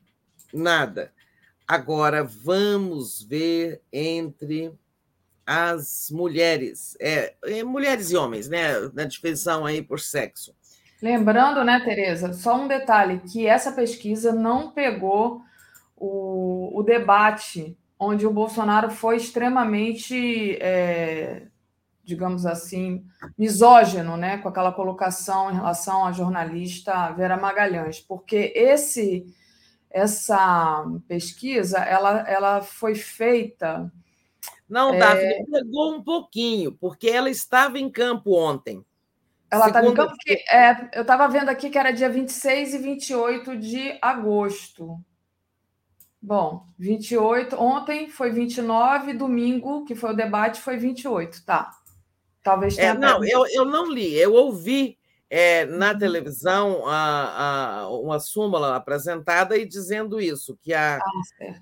nada. 0.53 1.13
Agora, 1.67 2.25
vamos 2.25 3.23
ver 3.23 3.83
entre 3.93 4.73
as 5.47 6.11
mulheres, 6.11 6.97
é, 7.01 7.35
é, 7.45 7.65
mulheres 7.65 8.11
e 8.11 8.17
homens, 8.17 8.49
né, 8.49 8.73
na 8.93 9.05
divisão 9.05 9.65
aí 9.65 9.83
por 9.83 9.99
sexo. 9.99 10.55
Lembrando, 11.01 11.65
né, 11.65 11.81
Tereza, 11.81 12.33
só 12.33 12.61
um 12.61 12.69
detalhe, 12.69 13.21
que 13.21 13.47
essa 13.47 13.73
pesquisa 13.73 14.33
não 14.33 14.71
pegou 14.73 15.41
o, 15.97 16.79
o 16.79 16.83
debate 16.83 17.77
onde 17.99 18.27
o 18.27 18.33
Bolsonaro 18.33 18.91
foi 18.91 19.17
extremamente, 19.17 20.57
é, 20.61 21.43
digamos 22.05 22.45
assim, 22.45 23.05
misógino, 23.37 24.17
né, 24.17 24.39
com 24.39 24.49
aquela 24.49 24.73
colocação 24.73 25.51
em 25.51 25.55
relação 25.55 26.05
à 26.05 26.13
jornalista 26.13 27.11
Vera 27.13 27.37
Magalhães, 27.37 28.01
porque 28.01 28.53
esse 28.55 29.35
essa 29.91 30.85
pesquisa 31.07 31.79
ela, 31.79 32.21
ela 32.29 32.63
foi 32.63 32.95
feita 32.95 33.91
não, 34.69 34.93
é... 34.93 34.99
Daphne, 34.99 35.47
pegou 35.51 35.95
um 35.95 36.03
pouquinho, 36.03 36.73
porque 36.73 37.09
ela 37.09 37.31
estava 37.31 37.79
em 37.79 37.89
campo 37.91 38.37
ontem. 38.37 38.85
Ela 39.51 39.69
estava 39.69 39.87
em 39.87 39.95
campo, 39.95 40.13
porque 40.13 40.45
é, 40.51 40.91
eu 40.93 41.03
estava 41.03 41.27
vendo 41.27 41.49
aqui 41.49 41.71
que 41.71 41.79
era 41.79 41.91
dia 41.91 42.11
26 42.11 42.75
e 42.75 42.79
28 42.79 43.57
de 43.57 43.99
agosto. 44.03 45.03
Bom, 46.21 46.67
28, 46.79 47.57
ontem 47.57 48.11
foi 48.11 48.31
29, 48.31 49.15
domingo, 49.15 49.87
que 49.87 49.95
foi 49.95 50.11
o 50.11 50.17
debate, 50.17 50.61
foi 50.61 50.77
28, 50.77 51.45
tá. 51.47 51.71
Talvez 52.43 52.77
tenha. 52.77 52.91
É, 52.91 52.95
não, 52.95 53.25
eu, 53.25 53.47
eu 53.47 53.65
não 53.65 53.91
li, 53.91 54.15
eu 54.15 54.35
ouvi 54.35 54.98
é, 55.31 55.67
na 55.67 55.93
uhum. 55.93 55.99
televisão 55.99 56.87
a, 56.87 57.81
a, 57.81 57.91
uma 57.91 58.19
súmula 58.19 58.77
apresentada 58.77 59.57
e 59.57 59.67
dizendo 59.67 60.21
isso, 60.21 60.57
que 60.63 60.73
a, 60.73 60.97
ah, 60.97 61.61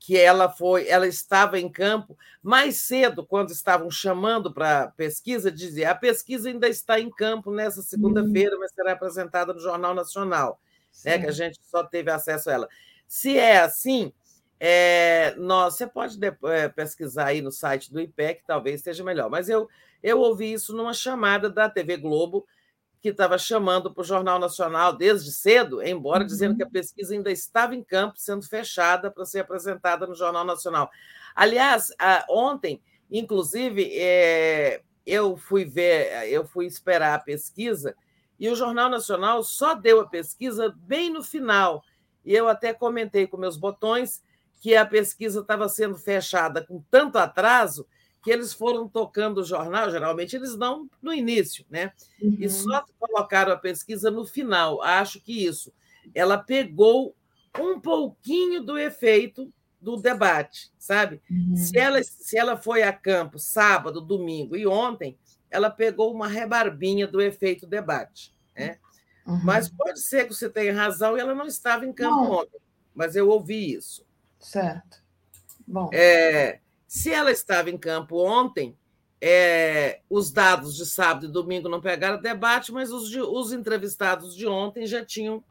que 0.00 0.18
ela 0.18 0.50
foi, 0.50 0.86
ela 0.86 1.06
estava 1.06 1.58
em 1.58 1.68
campo 1.68 2.16
mais 2.42 2.82
cedo, 2.82 3.24
quando 3.24 3.52
estavam 3.52 3.90
chamando 3.90 4.52
para 4.52 4.88
pesquisa, 4.88 5.50
dizia 5.50 5.92
a 5.92 5.94
pesquisa 5.94 6.50
ainda 6.50 6.68
está 6.68 7.00
em 7.00 7.08
campo 7.08 7.50
nessa 7.50 7.80
segunda-feira, 7.80 8.58
mas 8.58 8.72
será 8.72 8.92
apresentada 8.92 9.54
no 9.54 9.60
Jornal 9.60 9.94
Nacional, 9.94 10.60
né, 11.04 11.18
que 11.18 11.26
a 11.26 11.32
gente 11.32 11.58
só 11.62 11.82
teve 11.82 12.10
acesso 12.10 12.50
a 12.50 12.52
ela. 12.52 12.68
Se 13.08 13.38
é 13.38 13.60
assim, 13.60 14.12
é, 14.60 15.34
nós, 15.38 15.76
você 15.76 15.86
pode 15.86 16.18
é, 16.22 16.68
pesquisar 16.68 17.28
aí 17.28 17.40
no 17.40 17.50
site 17.50 17.90
do 17.90 17.98
IPEC, 17.98 18.42
talvez 18.46 18.82
seja 18.82 19.02
melhor, 19.02 19.30
mas 19.30 19.48
eu, 19.48 19.68
eu 20.02 20.20
ouvi 20.20 20.52
isso 20.52 20.76
numa 20.76 20.92
chamada 20.92 21.48
da 21.48 21.70
TV 21.70 21.96
Globo, 21.96 22.46
que 23.04 23.10
estava 23.10 23.36
chamando 23.36 23.92
para 23.92 24.00
o 24.00 24.04
Jornal 24.04 24.38
Nacional 24.38 24.96
desde 24.96 25.30
cedo, 25.30 25.82
embora 25.82 26.22
uhum. 26.22 26.26
dizendo 26.26 26.56
que 26.56 26.62
a 26.62 26.70
pesquisa 26.70 27.12
ainda 27.12 27.30
estava 27.30 27.74
em 27.74 27.84
campo, 27.84 28.14
sendo 28.16 28.48
fechada 28.48 29.10
para 29.10 29.26
ser 29.26 29.40
apresentada 29.40 30.06
no 30.06 30.14
Jornal 30.14 30.42
Nacional. 30.42 30.90
Aliás, 31.36 31.92
ontem, 32.30 32.80
inclusive, 33.10 33.90
é, 33.92 34.80
eu 35.04 35.36
fui 35.36 35.66
ver, 35.66 36.30
eu 36.30 36.46
fui 36.46 36.64
esperar 36.64 37.14
a 37.14 37.18
pesquisa 37.18 37.94
e 38.40 38.48
o 38.48 38.56
Jornal 38.56 38.88
Nacional 38.88 39.44
só 39.44 39.74
deu 39.74 40.00
a 40.00 40.08
pesquisa 40.08 40.74
bem 40.74 41.10
no 41.10 41.22
final. 41.22 41.84
E 42.24 42.34
eu 42.34 42.48
até 42.48 42.72
comentei 42.72 43.26
com 43.26 43.36
meus 43.36 43.58
botões 43.58 44.22
que 44.62 44.74
a 44.74 44.86
pesquisa 44.86 45.40
estava 45.40 45.68
sendo 45.68 45.98
fechada 45.98 46.64
com 46.64 46.82
tanto 46.90 47.18
atraso 47.18 47.86
que 48.24 48.30
eles 48.30 48.54
foram 48.54 48.88
tocando 48.88 49.42
o 49.42 49.44
jornal, 49.44 49.90
geralmente 49.90 50.34
eles 50.34 50.56
dão 50.56 50.88
no 51.02 51.12
início, 51.12 51.66
né? 51.68 51.92
Uhum. 52.20 52.36
E 52.40 52.48
só 52.48 52.82
colocaram 52.98 53.52
a 53.52 53.56
pesquisa 53.56 54.10
no 54.10 54.24
final. 54.24 54.82
Acho 54.82 55.20
que 55.20 55.44
isso. 55.44 55.70
Ela 56.14 56.38
pegou 56.38 57.14
um 57.60 57.78
pouquinho 57.78 58.62
do 58.62 58.78
efeito 58.78 59.52
do 59.78 59.98
debate, 59.98 60.72
sabe? 60.78 61.20
Uhum. 61.30 61.54
Se, 61.54 61.78
ela, 61.78 62.02
se 62.02 62.38
ela 62.38 62.56
foi 62.56 62.82
a 62.82 62.92
campo 62.94 63.38
sábado, 63.38 64.00
domingo 64.00 64.56
e 64.56 64.66
ontem, 64.66 65.18
ela 65.50 65.68
pegou 65.68 66.10
uma 66.10 66.26
rebarbinha 66.26 67.06
do 67.06 67.20
efeito 67.20 67.66
debate. 67.66 68.34
Né? 68.56 68.78
Uhum. 69.26 69.40
Mas 69.44 69.68
pode 69.68 70.00
ser 70.00 70.26
que 70.26 70.32
você 70.32 70.48
tenha 70.48 70.72
razão 70.72 71.18
e 71.18 71.20
ela 71.20 71.34
não 71.34 71.46
estava 71.46 71.84
em 71.84 71.92
campo 71.92 72.22
não. 72.22 72.32
ontem. 72.32 72.58
Mas 72.94 73.14
eu 73.14 73.28
ouvi 73.28 73.74
isso. 73.74 74.06
Certo. 74.40 75.04
Bom. 75.66 75.90
É, 75.92 76.60
se 76.86 77.12
ela 77.12 77.30
estava 77.30 77.70
em 77.70 77.78
campo 77.78 78.16
ontem, 78.16 78.76
é, 79.20 80.00
os 80.10 80.30
dados 80.30 80.76
de 80.76 80.84
sábado 80.84 81.26
e 81.26 81.32
domingo 81.32 81.68
não 81.68 81.80
pegaram 81.80 82.20
debate, 82.20 82.70
mas 82.72 82.92
os, 82.92 83.08
de, 83.08 83.20
os 83.20 83.52
entrevistados 83.52 84.36
de 84.36 84.46
ontem 84.46 84.86
já 84.86 85.04
tinham 85.04 85.42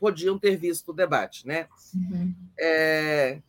podiam 0.00 0.36
ter 0.36 0.56
visto 0.56 0.88
o 0.88 0.92
debate, 0.92 1.46
né? 1.46 1.68
Uhum. 1.94 2.34
É, 2.58 3.40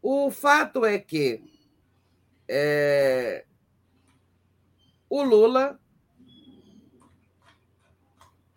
o 0.00 0.30
fato 0.30 0.84
é 0.84 1.00
que 1.00 1.42
é, 2.48 3.44
o 5.10 5.20
Lula 5.24 5.80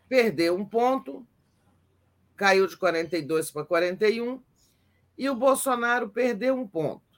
perdeu 0.07 0.55
um 0.55 0.63
ponto, 0.63 1.25
caiu 2.35 2.67
de 2.67 2.77
42 2.77 3.49
para 3.49 3.65
41, 3.65 4.39
e 5.17 5.27
o 5.27 5.35
Bolsonaro 5.35 6.07
perdeu 6.09 6.55
um 6.55 6.67
ponto. 6.67 7.08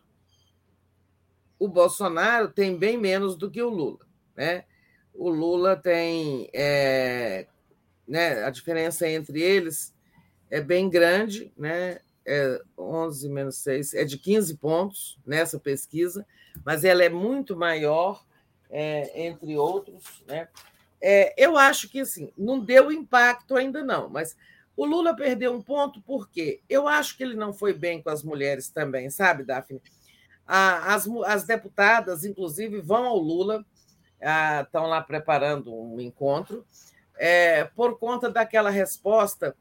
O 1.61 1.67
Bolsonaro 1.67 2.48
tem 2.48 2.75
bem 2.75 2.98
menos 2.98 3.35
do 3.35 3.48
que 3.48 3.61
o 3.61 3.69
Lula, 3.69 3.99
né? 4.35 4.64
O 5.14 5.30
Lula 5.30 5.75
tem 5.75 6.49
é, 6.51 7.45
né, 8.07 8.43
a 8.43 8.49
diferença 8.49 9.07
entre 9.07 9.40
eles 9.40 9.93
é 10.49 10.59
bem 10.59 10.90
grande, 10.90 11.53
né? 11.56 11.99
é 12.25 12.59
11 12.75 13.30
menos 13.30 13.57
6, 13.57 13.93
é 13.93 14.03
de 14.03 14.17
15 14.17 14.57
pontos 14.57 15.19
nessa 15.23 15.59
pesquisa, 15.59 16.25
mas 16.65 16.83
ela 16.83 17.03
é 17.03 17.09
muito 17.09 17.56
maior, 17.56 18.25
é, 18.67 19.27
entre 19.27 19.56
outros. 19.56 20.23
Né? 20.27 20.48
É, 20.99 21.31
eu 21.38 21.59
acho 21.59 21.90
que 21.90 21.99
assim, 21.99 22.33
não 22.35 22.59
deu 22.59 22.91
impacto 22.91 23.56
ainda 23.56 23.83
não, 23.83 24.09
mas 24.09 24.35
o 24.75 24.83
Lula 24.83 25.15
perdeu 25.15 25.53
um 25.53 25.61
ponto 25.61 26.01
porque 26.01 26.59
eu 26.67 26.88
acho 26.88 27.15
que 27.15 27.22
ele 27.22 27.35
não 27.35 27.53
foi 27.53 27.72
bem 27.72 28.01
com 28.01 28.09
as 28.09 28.23
mulheres 28.23 28.67
também, 28.67 29.11
sabe, 29.11 29.43
Daphne? 29.43 29.80
As, 30.47 31.07
as 31.25 31.43
deputadas, 31.43 32.25
inclusive, 32.25 32.81
vão 32.81 33.05
ao 33.05 33.17
Lula, 33.17 33.65
estão 34.63 34.87
lá 34.87 35.01
preparando 35.01 35.73
um 35.73 35.99
encontro, 35.99 36.65
é, 37.17 37.65
por 37.65 37.97
conta 37.97 38.29
daquela 38.29 38.69
resposta 38.69 39.55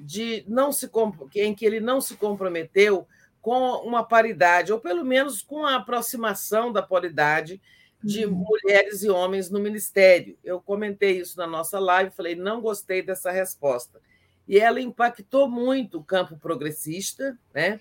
de 0.00 0.44
não 0.48 0.72
se 0.72 0.90
em 1.36 1.54
que 1.54 1.64
ele 1.64 1.80
não 1.80 2.00
se 2.00 2.16
comprometeu 2.16 3.06
com 3.40 3.76
uma 3.86 4.02
paridade, 4.02 4.72
ou 4.72 4.80
pelo 4.80 5.04
menos 5.04 5.42
com 5.42 5.66
a 5.66 5.76
aproximação 5.76 6.72
da 6.72 6.82
paridade 6.82 7.60
de 8.02 8.26
uhum. 8.26 8.32
mulheres 8.32 9.02
e 9.02 9.08
homens 9.08 9.50
no 9.50 9.60
ministério. 9.60 10.38
Eu 10.42 10.60
comentei 10.60 11.20
isso 11.20 11.36
na 11.36 11.46
nossa 11.46 11.78
live, 11.78 12.10
falei, 12.10 12.34
não 12.34 12.60
gostei 12.60 13.02
dessa 13.02 13.30
resposta. 13.30 14.00
E 14.46 14.58
ela 14.58 14.80
impactou 14.80 15.48
muito 15.48 15.98
o 15.98 16.04
campo 16.04 16.36
progressista, 16.38 17.38
né? 17.54 17.80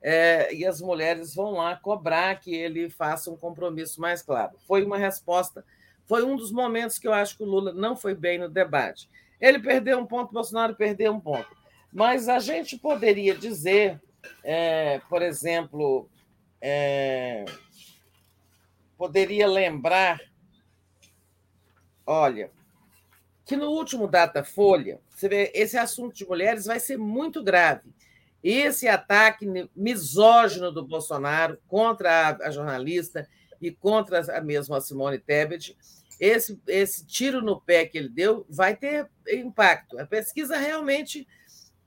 É, 0.00 0.54
e 0.54 0.64
as 0.64 0.80
mulheres 0.80 1.34
vão 1.34 1.52
lá 1.52 1.74
cobrar 1.76 2.38
que 2.38 2.54
ele 2.54 2.88
faça 2.88 3.30
um 3.30 3.36
compromisso 3.36 4.00
mais 4.00 4.22
claro. 4.22 4.52
Foi 4.66 4.84
uma 4.84 4.96
resposta, 4.96 5.64
foi 6.06 6.24
um 6.24 6.36
dos 6.36 6.52
momentos 6.52 6.98
que 6.98 7.08
eu 7.08 7.12
acho 7.12 7.36
que 7.36 7.42
o 7.42 7.46
Lula 7.46 7.72
não 7.72 7.96
foi 7.96 8.14
bem 8.14 8.38
no 8.38 8.48
debate. 8.48 9.08
Ele 9.40 9.58
perdeu 9.58 9.98
um 9.98 10.06
ponto, 10.06 10.32
Bolsonaro 10.32 10.74
perdeu 10.74 11.12
um 11.12 11.20
ponto. 11.20 11.48
Mas 11.92 12.28
a 12.28 12.38
gente 12.38 12.78
poderia 12.78 13.34
dizer, 13.34 14.00
é, 14.44 15.00
por 15.08 15.22
exemplo, 15.22 16.08
é, 16.60 17.44
poderia 18.96 19.46
lembrar, 19.46 20.20
olha, 22.06 22.50
que 23.44 23.56
no 23.56 23.70
último 23.70 24.06
Datafolha, 24.06 25.00
você 25.08 25.28
vê, 25.28 25.50
esse 25.54 25.78
assunto 25.78 26.14
de 26.14 26.26
mulheres 26.26 26.66
vai 26.66 26.78
ser 26.78 26.98
muito 26.98 27.42
grave. 27.42 27.90
Esse 28.42 28.86
ataque 28.86 29.46
misógino 29.74 30.70
do 30.70 30.86
Bolsonaro 30.86 31.58
contra 31.66 32.36
a, 32.40 32.50
jornalista 32.50 33.28
e 33.60 33.70
contra 33.70 34.20
a 34.36 34.40
mesma 34.40 34.80
Simone 34.80 35.18
Tebet 35.18 35.76
esse, 36.20 36.60
esse 36.66 37.06
tiro 37.06 37.40
no 37.40 37.60
pé 37.60 37.86
que 37.86 37.96
ele 37.96 38.08
deu 38.08 38.44
vai 38.48 38.76
ter 38.76 39.08
impacto. 39.28 39.98
A 39.98 40.06
pesquisa 40.06 40.56
realmente 40.56 41.26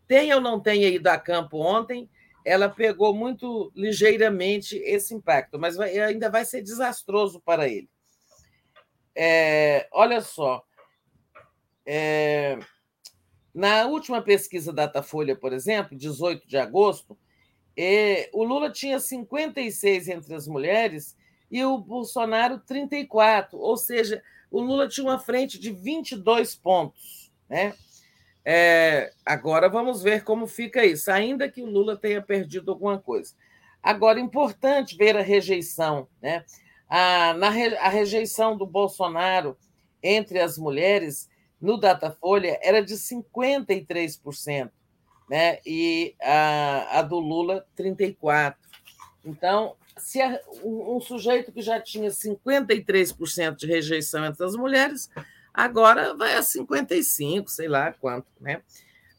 tem 0.07 0.33
ou 0.33 0.41
não 0.41 0.59
tenha 0.59 0.87
ido 0.87 1.07
a 1.07 1.17
campo 1.17 1.57
ontem, 1.57 2.09
ela 2.45 2.69
pegou 2.69 3.13
muito 3.13 3.71
ligeiramente 3.75 4.77
esse 4.77 5.13
impacto, 5.13 5.59
mas 5.59 5.75
vai, 5.75 5.97
ainda 5.99 6.29
vai 6.29 6.43
ser 6.43 6.61
desastroso 6.61 7.39
para 7.41 7.67
ele. 7.67 7.89
É, 9.15 9.87
olha 9.91 10.21
só, 10.21 10.63
é, 11.85 12.57
na 13.53 13.85
última 13.85 14.21
pesquisa 14.21 14.71
Datafolha, 14.71 15.35
por 15.35 15.53
exemplo, 15.53 15.97
18 15.97 16.47
de 16.47 16.57
agosto, 16.57 17.17
é, 17.75 18.29
o 18.33 18.43
Lula 18.43 18.69
tinha 18.69 18.99
56 18.99 20.07
entre 20.07 20.33
as 20.33 20.47
mulheres 20.47 21.15
e 21.49 21.63
o 21.63 21.77
Bolsonaro 21.77 22.59
34, 22.59 23.57
ou 23.57 23.75
seja, 23.75 24.23
o 24.49 24.61
Lula 24.61 24.87
tinha 24.87 25.05
uma 25.05 25.19
frente 25.19 25.59
de 25.59 25.71
22 25.71 26.55
pontos. 26.55 27.31
Né? 27.49 27.73
É, 28.43 29.11
agora 29.25 29.69
vamos 29.69 30.01
ver 30.01 30.23
como 30.23 30.47
fica 30.47 30.85
isso, 30.85 31.11
ainda 31.11 31.49
que 31.49 31.61
o 31.61 31.69
Lula 31.69 31.97
tenha 31.97 32.21
perdido 32.21 32.71
alguma 32.71 32.99
coisa. 32.99 33.33
Agora, 33.81 34.19
importante 34.19 34.95
ver 34.95 35.17
a 35.17 35.21
rejeição. 35.21 36.07
Né? 36.21 36.45
A, 36.87 37.33
na, 37.33 37.47
a 37.47 37.89
rejeição 37.89 38.55
do 38.55 38.65
Bolsonaro 38.65 39.57
entre 40.03 40.39
as 40.39 40.57
mulheres 40.57 41.29
no 41.61 41.77
Datafolha 41.77 42.59
era 42.61 42.83
de 42.83 42.95
53%, 42.95 44.71
né? 45.29 45.59
e 45.65 46.15
a, 46.21 46.99
a 46.99 47.01
do 47.03 47.19
Lula, 47.19 47.65
34%. 47.77 48.55
Então, 49.23 49.75
se 49.97 50.19
um 50.63 50.99
sujeito 50.99 51.51
que 51.51 51.61
já 51.61 51.79
tinha 51.79 52.09
53% 52.09 53.55
de 53.55 53.67
rejeição 53.67 54.25
entre 54.25 54.43
as 54.43 54.55
mulheres, 54.55 55.09
agora 55.53 56.15
vai 56.15 56.35
a 56.35 56.41
55%, 56.41 57.47
sei 57.47 57.67
lá 57.67 57.93
quanto. 57.93 58.25
Né? 58.39 58.61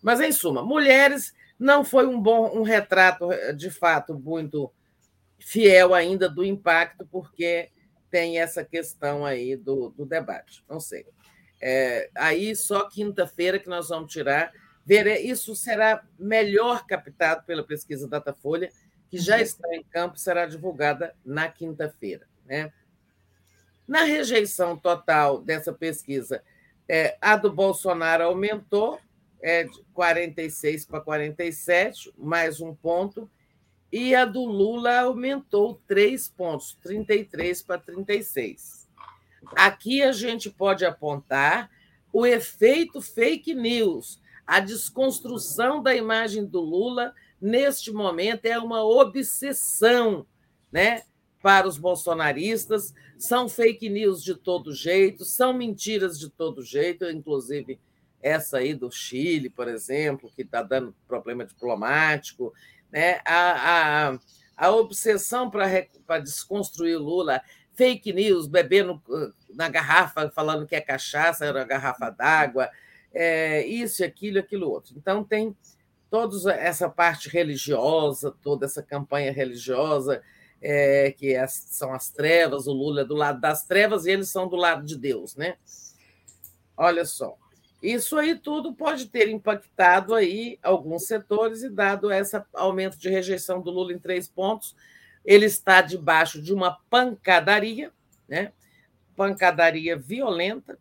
Mas, 0.03 0.21
em 0.21 0.33
suma, 0.33 0.63
mulheres 0.63 1.33
não 1.59 1.85
foi 1.85 2.07
um 2.07 2.21
bom 2.21 2.59
um 2.59 2.63
retrato, 2.63 3.29
de 3.57 3.71
fato, 3.71 4.15
muito 4.15 4.73
fiel 5.39 5.95
ainda 5.95 6.29
do 6.29 6.45
impacto, 6.45 7.07
porque 7.11 7.71
tem 8.11 8.41
essa 8.41 8.65
questão 8.65 9.25
aí 9.25 9.57
do, 9.57 9.91
do 9.91 10.05
debate. 10.05 10.65
Não 10.69 10.81
sei. 10.81 11.07
É, 11.63 12.11
aí 12.15 12.57
só 12.57 12.89
quinta-feira 12.89 13.59
que 13.59 13.69
nós 13.69 13.89
vamos 13.89 14.13
tirar. 14.13 14.53
Ver, 14.85 15.21
isso 15.21 15.55
será 15.55 16.05
melhor 16.19 16.85
captado 16.87 17.45
pela 17.45 17.63
pesquisa 17.63 18.09
Datafolha 18.09 18.69
que 19.13 19.19
já 19.19 19.37
uhum. 19.37 19.43
está 19.43 19.77
em 19.77 19.83
campo, 19.85 20.19
será 20.19 20.47
divulgada 20.47 21.15
na 21.23 21.47
quinta-feira. 21.47 22.27
Né? 22.47 22.73
Na 23.87 24.05
rejeição 24.05 24.75
total 24.75 25.43
dessa 25.43 25.71
pesquisa, 25.71 26.43
é, 26.89 27.19
a 27.21 27.37
do 27.37 27.53
Bolsonaro 27.53 28.25
aumentou 28.25 28.99
é, 29.43 29.65
de 29.65 29.85
46 29.93 30.87
para 30.87 31.03
47, 31.03 32.11
mais 32.17 32.59
um 32.59 32.75
ponto, 32.75 33.31
e 33.93 34.15
a 34.15 34.25
do 34.25 34.47
Lula 34.47 35.01
aumentou 35.01 35.79
três 35.87 36.27
pontos, 36.27 36.79
33 36.83 37.61
para 37.61 37.79
36. 37.79 38.82
Aqui 39.57 40.03
a 40.03 40.13
gente 40.13 40.51
pode 40.51 40.85
apontar 40.85 41.71
o 42.13 42.27
efeito 42.27 43.01
fake 43.01 43.55
news, 43.55 44.21
a 44.47 44.61
desconstrução 44.61 45.83
da 45.83 45.95
imagem 45.95 46.45
do 46.45 46.61
Lula 46.61 47.15
neste 47.41 47.91
momento, 47.91 48.47
é 48.47 48.59
uma 48.59 48.85
obsessão 48.85 50.27
né, 50.71 51.03
para 51.43 51.67
os 51.67 51.77
bolsonaristas. 51.77 52.95
São 53.19 53.49
fake 53.49 53.89
news 53.89 54.23
de 54.23 54.35
todo 54.35 54.75
jeito, 54.75 55.25
são 55.25 55.53
mentiras 55.53 56.19
de 56.19 56.31
todo 56.31 56.63
jeito, 56.63 57.05
inclusive 57.11 57.81
essa 58.21 58.59
aí 58.59 58.75
do 58.75 58.91
Chile, 58.91 59.51
por 59.51 59.67
exemplo, 59.67 60.31
que 60.35 60.43
está 60.43 60.63
dando 60.63 60.95
problema 61.09 61.45
diplomático. 61.45 62.53
Né? 62.91 63.21
A, 63.25 64.11
a, 64.11 64.19
a 64.57 64.71
obsessão 64.71 65.51
para 65.51 66.19
desconstruir 66.21 66.99
Lula, 66.99 67.43
fake 67.75 68.13
news, 68.13 68.47
bebendo 68.47 69.03
uh, 69.09 69.33
na 69.55 69.69
garrafa, 69.69 70.31
falando 70.31 70.67
que 70.67 70.75
é 70.75 70.81
cachaça, 70.81 71.45
era 71.45 71.65
garrafa 71.65 72.11
d'água, 72.11 72.71
é, 73.13 73.67
isso, 73.67 74.05
aquilo, 74.05 74.39
aquilo 74.39 74.71
outro. 74.71 74.95
Então, 74.97 75.23
tem 75.23 75.57
toda 76.11 76.53
essa 76.53 76.89
parte 76.89 77.29
religiosa, 77.29 78.35
toda 78.43 78.67
essa 78.67 78.83
campanha 78.83 79.33
religiosa, 79.33 80.23
é, 80.61 81.11
que 81.13 81.35
é, 81.35 81.47
são 81.47 81.93
as 81.93 82.11
trevas, 82.11 82.67
o 82.67 82.73
Lula 82.73 83.01
é 83.01 83.05
do 83.05 83.15
lado 83.15 83.41
das 83.41 83.65
trevas 83.65 84.07
e 84.07 84.11
eles 84.11 84.29
são 84.29 84.47
do 84.47 84.57
lado 84.57 84.85
de 84.85 84.97
Deus, 84.97 85.35
né? 85.35 85.57
Olha 86.77 87.05
só, 87.05 87.37
isso 87.83 88.17
aí 88.17 88.37
tudo 88.37 88.73
pode 88.73 89.07
ter 89.07 89.29
impactado 89.29 90.15
aí 90.15 90.59
alguns 90.63 91.07
setores 91.07 91.63
e 91.63 91.69
dado 91.69 92.13
esse 92.13 92.41
aumento 92.55 92.97
de 92.97 93.09
rejeição 93.09 93.61
do 93.61 93.71
Lula 93.71 93.93
em 93.93 93.99
três 93.99 94.29
pontos, 94.29 94.77
ele 95.25 95.47
está 95.47 95.81
debaixo 95.81 96.41
de 96.41 96.53
uma 96.53 96.79
pancadaria, 96.91 97.93
né? 98.29 98.53
Pancadaria 99.17 99.97
violenta, 99.97 100.79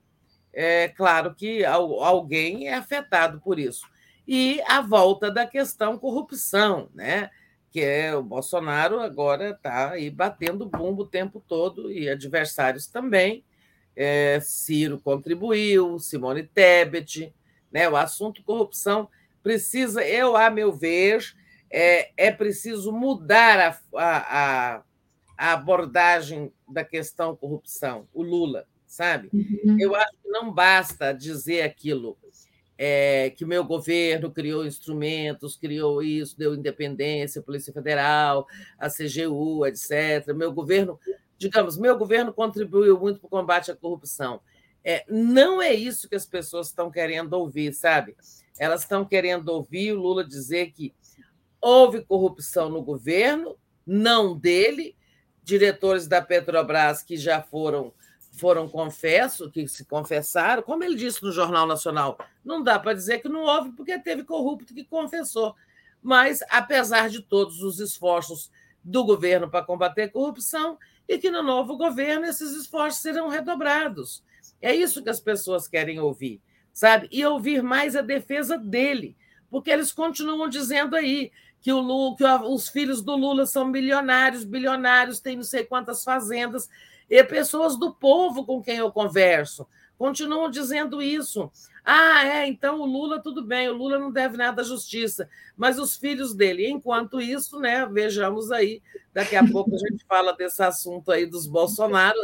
é 0.53 0.89
claro 0.89 1.33
que 1.33 1.63
alguém 1.63 2.67
é 2.67 2.73
afetado 2.73 3.39
por 3.41 3.59
isso. 3.59 3.85
E 4.27 4.61
a 4.67 4.81
volta 4.81 5.31
da 5.31 5.45
questão 5.45 5.97
corrupção, 5.97 6.89
né? 6.93 7.29
que 7.71 7.79
é 7.79 8.13
o 8.13 8.21
Bolsonaro 8.21 8.99
agora 8.99 9.51
está 9.51 9.91
aí 9.91 10.09
batendo 10.09 10.65
bumbo 10.65 11.03
o 11.03 11.07
tempo 11.07 11.41
todo, 11.47 11.89
e 11.89 12.09
adversários 12.09 12.85
também. 12.85 13.45
É, 13.95 14.39
Ciro 14.41 14.99
contribuiu, 14.99 15.97
Simone 15.97 16.43
Tebet, 16.43 17.33
né? 17.71 17.89
o 17.89 17.95
assunto 17.95 18.43
corrupção 18.43 19.07
precisa, 19.41 20.05
eu, 20.05 20.35
a 20.35 20.49
meu 20.49 20.73
ver, 20.73 21.33
é, 21.71 22.11
é 22.17 22.31
preciso 22.31 22.91
mudar 22.91 23.79
a, 23.95 24.17
a, 24.17 24.83
a 25.37 25.53
abordagem 25.53 26.51
da 26.67 26.83
questão 26.83 27.35
corrupção, 27.35 28.07
o 28.13 28.21
Lula, 28.21 28.65
sabe? 28.85 29.29
Uhum. 29.33 29.77
Eu 29.79 29.95
acho 29.95 30.11
que 30.21 30.29
não 30.29 30.51
basta 30.51 31.13
dizer 31.13 31.61
aquilo, 31.61 32.17
é, 32.77 33.29
que 33.29 33.45
meu 33.45 33.63
governo 33.63 34.31
criou 34.31 34.65
instrumentos, 34.65 35.55
criou 35.55 36.01
isso, 36.01 36.37
deu 36.37 36.55
independência, 36.55 37.41
Polícia 37.41 37.71
Federal, 37.71 38.47
a 38.77 38.89
CGU, 38.89 39.65
etc. 39.67 40.33
Meu 40.35 40.51
governo, 40.51 40.99
digamos, 41.37 41.77
meu 41.77 41.97
governo 41.97 42.33
contribuiu 42.33 42.99
muito 42.99 43.19
para 43.19 43.27
o 43.27 43.29
combate 43.29 43.71
à 43.71 43.75
corrupção. 43.75 44.41
É, 44.83 45.05
não 45.07 45.61
é 45.61 45.73
isso 45.73 46.09
que 46.09 46.15
as 46.15 46.25
pessoas 46.25 46.67
estão 46.67 46.89
querendo 46.89 47.33
ouvir, 47.33 47.71
sabe? 47.71 48.15
Elas 48.57 48.81
estão 48.81 49.05
querendo 49.05 49.49
ouvir 49.49 49.93
o 49.93 49.99
Lula 49.99 50.23
dizer 50.23 50.71
que 50.71 50.93
houve 51.61 52.01
corrupção 52.03 52.69
no 52.69 52.81
governo, 52.81 53.57
não 53.85 54.37
dele, 54.37 54.95
diretores 55.43 56.07
da 56.07 56.21
Petrobras 56.21 57.03
que 57.03 57.17
já 57.17 57.41
foram 57.41 57.93
foram 58.33 58.67
confessos, 58.67 59.51
que 59.51 59.67
se 59.67 59.83
confessaram, 59.83 60.63
como 60.63 60.85
ele 60.85 60.95
disse 60.95 61.21
no 61.21 61.33
Jornal 61.33 61.67
Nacional, 61.67 62.17
não 62.43 62.63
dá 62.63 62.79
para 62.79 62.93
dizer 62.93 63.19
que 63.19 63.27
não 63.27 63.41
houve, 63.41 63.71
porque 63.73 63.99
teve 63.99 64.23
corrupto 64.23 64.73
que 64.73 64.85
confessou. 64.85 65.53
Mas, 66.01 66.39
apesar 66.49 67.09
de 67.09 67.21
todos 67.21 67.61
os 67.61 67.79
esforços 67.81 68.49
do 68.81 69.03
governo 69.03 69.49
para 69.49 69.65
combater 69.65 70.03
a 70.03 70.09
corrupção, 70.09 70.77
e 71.07 71.17
que 71.17 71.29
no 71.29 71.43
novo 71.43 71.77
governo 71.77 72.25
esses 72.25 72.55
esforços 72.55 73.01
serão 73.01 73.27
redobrados. 73.27 74.23
É 74.61 74.73
isso 74.73 75.03
que 75.03 75.09
as 75.09 75.19
pessoas 75.19 75.67
querem 75.67 75.99
ouvir, 75.99 76.41
sabe? 76.71 77.09
E 77.11 77.25
ouvir 77.25 77.61
mais 77.61 77.95
a 77.97 78.01
defesa 78.01 78.57
dele, 78.57 79.17
porque 79.49 79.69
eles 79.69 79.91
continuam 79.91 80.47
dizendo 80.47 80.95
aí 80.95 81.31
que, 81.61 81.71
o 81.71 81.79
Lula, 81.79 82.15
que 82.17 82.23
os 82.25 82.67
filhos 82.67 83.01
do 83.01 83.15
Lula 83.15 83.45
são 83.45 83.65
milionários, 83.65 84.43
bilionários, 84.43 85.19
têm 85.19 85.37
não 85.37 85.43
sei 85.43 85.63
quantas 85.63 86.03
fazendas, 86.03 86.67
e 87.09 87.23
pessoas 87.23 87.77
do 87.77 87.93
povo 87.93 88.45
com 88.45 88.61
quem 88.61 88.77
eu 88.77 88.91
converso 88.91 89.67
continuam 90.01 90.49
dizendo 90.49 90.99
isso. 90.99 91.51
Ah, 91.85 92.25
é, 92.25 92.47
então 92.47 92.81
o 92.81 92.85
Lula, 92.87 93.21
tudo 93.21 93.43
bem, 93.43 93.69
o 93.69 93.73
Lula 93.75 93.99
não 93.99 94.11
deve 94.11 94.35
nada 94.35 94.63
à 94.63 94.65
justiça, 94.65 95.29
mas 95.55 95.77
os 95.77 95.95
filhos 95.95 96.33
dele, 96.33 96.67
enquanto 96.67 97.21
isso, 97.21 97.59
né, 97.59 97.85
vejamos 97.85 98.51
aí, 98.51 98.81
daqui 99.13 99.35
a 99.35 99.47
pouco 99.47 99.75
a 99.75 99.77
gente 99.77 100.03
fala 100.05 100.33
desse 100.33 100.63
assunto 100.63 101.11
aí 101.11 101.27
dos 101.27 101.45
Bolsonaro, 101.45 102.17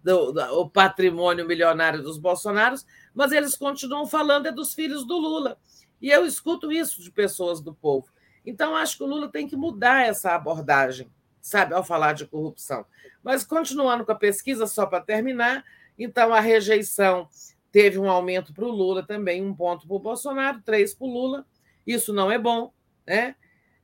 do, 0.00 0.30
do, 0.30 0.40
o 0.60 0.70
patrimônio 0.70 1.44
milionário 1.44 2.04
dos 2.04 2.18
Bolsonaros, 2.18 2.86
mas 3.12 3.32
eles 3.32 3.56
continuam 3.56 4.06
falando 4.06 4.46
é 4.46 4.52
dos 4.52 4.72
filhos 4.72 5.04
do 5.04 5.18
Lula. 5.18 5.58
E 6.00 6.10
eu 6.10 6.24
escuto 6.24 6.70
isso 6.70 7.02
de 7.02 7.10
pessoas 7.10 7.60
do 7.60 7.74
povo. 7.74 8.06
Então, 8.48 8.74
acho 8.74 8.96
que 8.96 9.04
o 9.04 9.06
Lula 9.06 9.28
tem 9.28 9.46
que 9.46 9.56
mudar 9.56 10.06
essa 10.06 10.34
abordagem 10.34 11.10
sabe, 11.48 11.74
ao 11.74 11.82
falar 11.82 12.12
de 12.12 12.26
corrupção. 12.26 12.84
Mas, 13.22 13.44
continuando 13.44 14.04
com 14.04 14.12
a 14.12 14.16
pesquisa, 14.16 14.66
só 14.66 14.86
para 14.86 15.00
terminar, 15.00 15.64
então 15.98 16.32
a 16.32 16.40
rejeição 16.40 17.28
teve 17.72 17.98
um 17.98 18.08
aumento 18.08 18.52
para 18.52 18.64
o 18.64 18.70
Lula 18.70 19.02
também, 19.02 19.44
um 19.44 19.54
ponto 19.54 19.86
para 19.86 19.96
o 19.96 20.00
Bolsonaro, 20.00 20.62
três 20.62 20.94
para 20.94 21.06
o 21.06 21.10
Lula. 21.10 21.46
Isso 21.86 22.12
não 22.12 22.30
é 22.30 22.38
bom. 22.38 22.72
Né? 23.06 23.34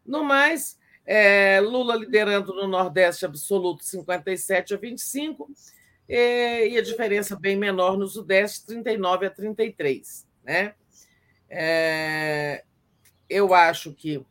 No 0.04 0.22
mais, 0.22 0.78
é, 1.06 1.60
Lula 1.60 1.96
liderando 1.96 2.54
no 2.54 2.68
Nordeste 2.68 3.24
absoluto 3.24 3.84
57 3.84 4.74
a 4.74 4.76
25, 4.76 5.50
e, 6.06 6.68
e 6.68 6.78
a 6.78 6.82
diferença 6.82 7.34
bem 7.34 7.56
menor 7.56 7.96
no 7.96 8.06
Sudeste, 8.06 8.66
39 8.66 9.26
a 9.26 9.30
33. 9.30 10.26
Né? 10.44 10.74
É, 11.48 12.64
eu 13.28 13.54
acho 13.54 13.92
que 13.92 14.24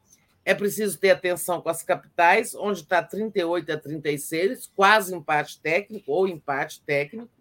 é 0.46 0.54
preciso 0.54 1.00
ter 1.00 1.12
atenção 1.12 1.62
com 1.62 1.70
as 1.70 1.84
capitais, 1.84 2.54
onde 2.54 2.82
está 2.82 3.02
38 3.02 3.72
a 3.72 3.78
36, 3.78 4.72
quase 4.76 5.16
empate 5.16 5.60
técnico 5.62 6.12
ou 6.12 6.28
empate 6.28 6.82
técnico, 6.82 7.32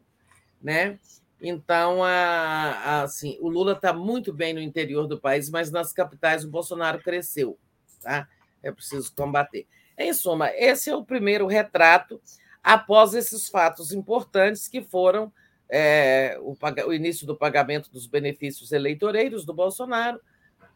né? 0.62 0.98
Então, 1.40 2.04
a, 2.04 2.08
a, 2.08 3.02
assim, 3.02 3.36
o 3.40 3.48
Lula 3.48 3.72
está 3.72 3.92
muito 3.92 4.32
bem 4.32 4.54
no 4.54 4.60
interior 4.60 5.08
do 5.08 5.18
país, 5.18 5.50
mas 5.50 5.72
nas 5.72 5.92
capitais 5.92 6.44
o 6.44 6.50
Bolsonaro 6.50 7.02
cresceu, 7.02 7.58
tá? 8.00 8.28
É 8.62 8.70
preciso 8.70 9.12
combater. 9.12 9.66
Em 9.98 10.14
suma, 10.14 10.50
esse 10.54 10.88
é 10.88 10.94
o 10.94 11.04
primeiro 11.04 11.46
retrato 11.48 12.20
após 12.62 13.12
esses 13.14 13.48
fatos 13.48 13.92
importantes 13.92 14.68
que 14.68 14.80
foram 14.80 15.32
é, 15.68 16.38
o, 16.40 16.56
o 16.86 16.92
início 16.92 17.26
do 17.26 17.36
pagamento 17.36 17.90
dos 17.90 18.06
benefícios 18.06 18.70
eleitoreiros 18.70 19.44
do 19.44 19.52
Bolsonaro, 19.52 20.20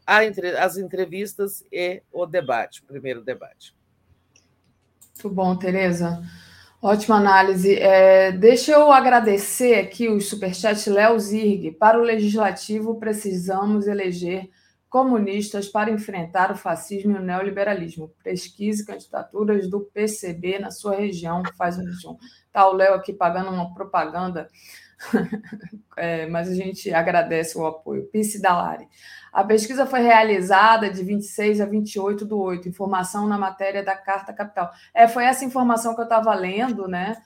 as 0.07 0.77
entrevistas 0.77 1.63
e 1.71 2.01
o 2.11 2.25
debate, 2.25 2.81
o 2.81 2.85
primeiro 2.85 3.21
debate. 3.21 3.75
Muito 5.15 5.29
bom, 5.35 5.55
Tereza. 5.55 6.23
Ótima 6.81 7.17
análise. 7.17 7.75
É, 7.75 8.31
deixa 8.31 8.71
eu 8.71 8.91
agradecer 8.91 9.79
aqui 9.79 10.07
o 10.07 10.21
superchat 10.21 10.89
Léo 10.89 11.19
Zirg. 11.19 11.71
Para 11.71 11.99
o 11.99 12.03
Legislativo, 12.03 12.99
precisamos 12.99 13.87
eleger 13.87 14.47
comunistas 14.87 15.67
para 15.67 15.91
enfrentar 15.91 16.51
o 16.51 16.55
fascismo 16.55 17.13
e 17.13 17.19
o 17.19 17.21
neoliberalismo. 17.21 18.13
Pesquise 18.23 18.85
candidaturas 18.85 19.67
do 19.67 19.81
PCB 19.81 20.59
na 20.59 20.69
sua 20.69 20.95
região. 20.95 21.41
Faz 21.57 21.77
um 21.77 21.83
região. 21.83 22.17
Está 22.45 22.69
o 22.69 22.73
Léo 22.73 22.93
aqui 22.93 23.11
pagando 23.11 23.49
uma 23.49 23.73
propaganda, 23.73 24.47
é, 25.97 26.27
mas 26.27 26.47
a 26.47 26.53
gente 26.53 26.93
agradece 26.93 27.57
o 27.57 27.65
apoio. 27.65 28.07
Pice 28.11 28.39
Dalari. 28.39 28.87
A 29.37 29.43
pesquisa 29.43 29.85
foi 29.85 29.99
realizada 29.99 30.89
de 30.89 31.03
26 31.03 31.61
a 31.61 31.65
28 31.67 32.25
do 32.25 32.39
8, 32.39 32.69
informação 32.69 33.27
na 33.27 33.37
matéria 33.37 33.83
da 33.83 33.95
Carta 33.95 34.33
Capital. 34.33 34.71
É, 34.91 35.07
foi 35.07 35.25
essa 35.25 35.45
informação 35.45 35.93
que 35.93 36.01
eu 36.01 36.05
estava 36.05 36.33
lendo, 36.33 36.87
né? 36.87 37.21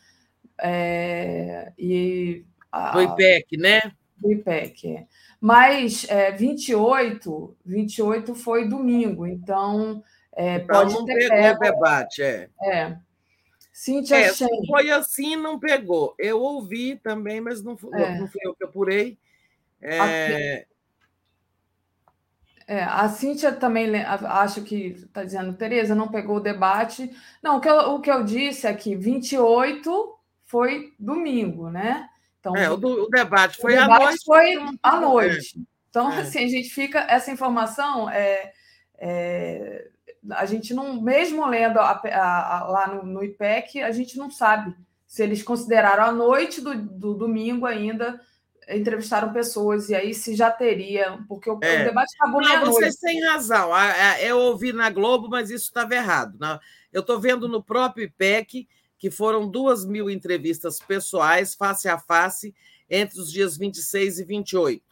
É, 0.62 1.72
e 1.80 2.44
a, 2.70 2.92
do 2.92 3.02
IPEC, 3.02 3.56
né? 3.56 3.94
Do 4.18 4.30
IPEC, 4.30 4.94
é. 4.94 5.06
Mas 5.40 6.06
é, 6.10 6.34
28, 6.34 7.56
28 7.66 8.36
foi 8.36 8.68
domingo, 8.68 9.26
então, 9.26 10.04
é, 10.34 10.60
pode 10.60 10.94
não 10.94 11.06
ter 11.06 11.16
pegou 11.16 11.38
pego, 11.38 11.60
debate, 11.62 12.22
é. 12.22 12.50
É. 12.62 12.98
Cíntia 13.72 14.18
é, 14.18 14.34
Foi 14.68 14.92
assim, 14.92 15.38
não 15.38 15.58
pegou. 15.58 16.14
Eu 16.20 16.42
ouvi 16.42 16.98
também, 16.98 17.40
mas 17.40 17.64
não, 17.64 17.78
é. 17.94 18.20
não 18.20 18.28
fui 18.28 18.42
eu 18.44 18.54
que 18.54 18.66
apurei. 18.66 19.18
É, 19.82 20.68
é, 22.72 22.84
a 22.84 23.10
Cíntia 23.10 23.52
também 23.52 23.94
acho 23.98 24.62
que 24.62 24.96
está 25.00 25.26
dizendo, 25.26 25.52
Tereza, 25.52 25.94
não 25.94 26.08
pegou 26.08 26.38
o 26.38 26.42
debate. 26.42 27.12
Não, 27.44 27.58
o 27.58 27.60
que, 27.60 27.68
eu, 27.68 27.96
o 27.96 28.00
que 28.00 28.10
eu 28.10 28.24
disse 28.24 28.66
é 28.66 28.74
que 28.74 28.96
28 28.96 30.18
foi 30.46 30.94
domingo, 30.98 31.70
né? 31.70 32.08
Então, 32.40 32.56
é, 32.56 32.70
o, 32.70 32.78
do, 32.78 33.04
o 33.04 33.10
debate 33.10 33.58
foi 33.58 33.74
o 33.74 33.82
debate 33.82 33.92
à 33.92 34.06
noite. 34.06 34.26
Foi 34.26 34.78
à 34.82 35.02
noite. 35.02 35.62
Então, 35.90 36.14
é. 36.14 36.22
assim, 36.22 36.46
a 36.46 36.48
gente 36.48 36.70
fica. 36.70 37.00
Essa 37.10 37.30
informação 37.30 38.10
é, 38.10 38.54
é 38.98 39.90
a 40.32 40.46
gente 40.46 40.74
não, 40.74 41.02
mesmo 41.02 41.46
lendo 41.46 41.78
a, 41.78 41.92
a, 41.92 42.58
a, 42.60 42.64
lá 42.70 42.88
no, 42.88 43.04
no, 43.04 43.22
IPEC, 43.22 43.82
a 43.82 43.92
gente 43.92 44.18
não 44.18 44.32
sabe 44.32 44.74
se 45.06 45.22
eles 45.22 45.44
consideraram 45.44 46.06
a 46.06 46.12
noite 46.14 46.62
do, 46.62 46.74
do 46.74 47.16
domingo 47.16 47.66
ainda 47.66 48.18
entrevistaram 48.70 49.34
pessoas, 49.34 49.90
e 49.90 49.96
aí 49.96 50.14
se 50.14 50.36
já 50.36 50.52
teria, 50.52 51.20
porque 51.28 51.50
o, 51.50 51.60
é. 51.62 51.82
o 51.82 51.86
debate 51.86 52.16
acabou 52.16 52.42
Não, 52.42 52.66
vocês 52.66 52.96
têm 52.96 53.24
razão. 53.24 53.72
Eu 54.22 54.38
ouvi 54.40 54.72
na 54.72 54.90
Globo, 54.90 55.28
mas 55.30 55.50
isso 55.50 55.66
estava 55.66 55.96
errado. 55.96 56.38
Né? 56.40 56.60
Eu 56.92 57.02
estou 57.02 57.20
vendo 57.20 57.48
no 57.48 57.64
próprio 57.64 58.06
IPEC 58.06 58.68
que 58.98 59.10
foram 59.10 59.50
duas 59.50 59.84
mil 59.84 60.10
entrevistas 60.10 60.80
pessoais, 60.80 61.56
face 61.56 61.90
a 61.90 61.98
face, 61.98 62.54
entre 62.90 63.20
os 63.20 63.32
dias 63.32 63.58
26 63.58 64.20
e 64.20 64.24
28. 64.24 64.84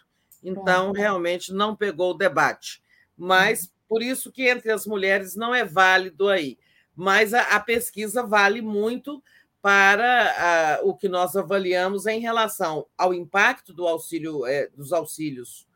Então, 0.43 0.91
realmente 0.91 1.53
não 1.53 1.75
pegou 1.75 2.11
o 2.11 2.17
debate. 2.17 2.81
Mas, 3.15 3.63
uhum. 3.63 3.69
por 3.87 4.01
isso 4.01 4.31
que 4.31 4.49
entre 4.49 4.71
as 4.71 4.87
mulheres 4.87 5.35
não 5.35 5.53
é 5.53 5.63
válido 5.63 6.27
aí. 6.27 6.57
Mas 6.95 7.33
a, 7.33 7.41
a 7.55 7.59
pesquisa 7.59 8.23
vale 8.23 8.61
muito 8.61 9.21
para 9.61 10.79
uh, 10.81 10.89
o 10.89 10.95
que 10.95 11.09
nós 11.09 11.35
avaliamos 11.35 12.05
em 12.05 12.19
relação 12.19 12.85
ao 12.97 13.13
impacto 13.13 13.73
do 13.73 13.87
auxílio, 13.87 14.45
é, 14.45 14.67
dos 14.67 14.93
auxílios 14.93 15.67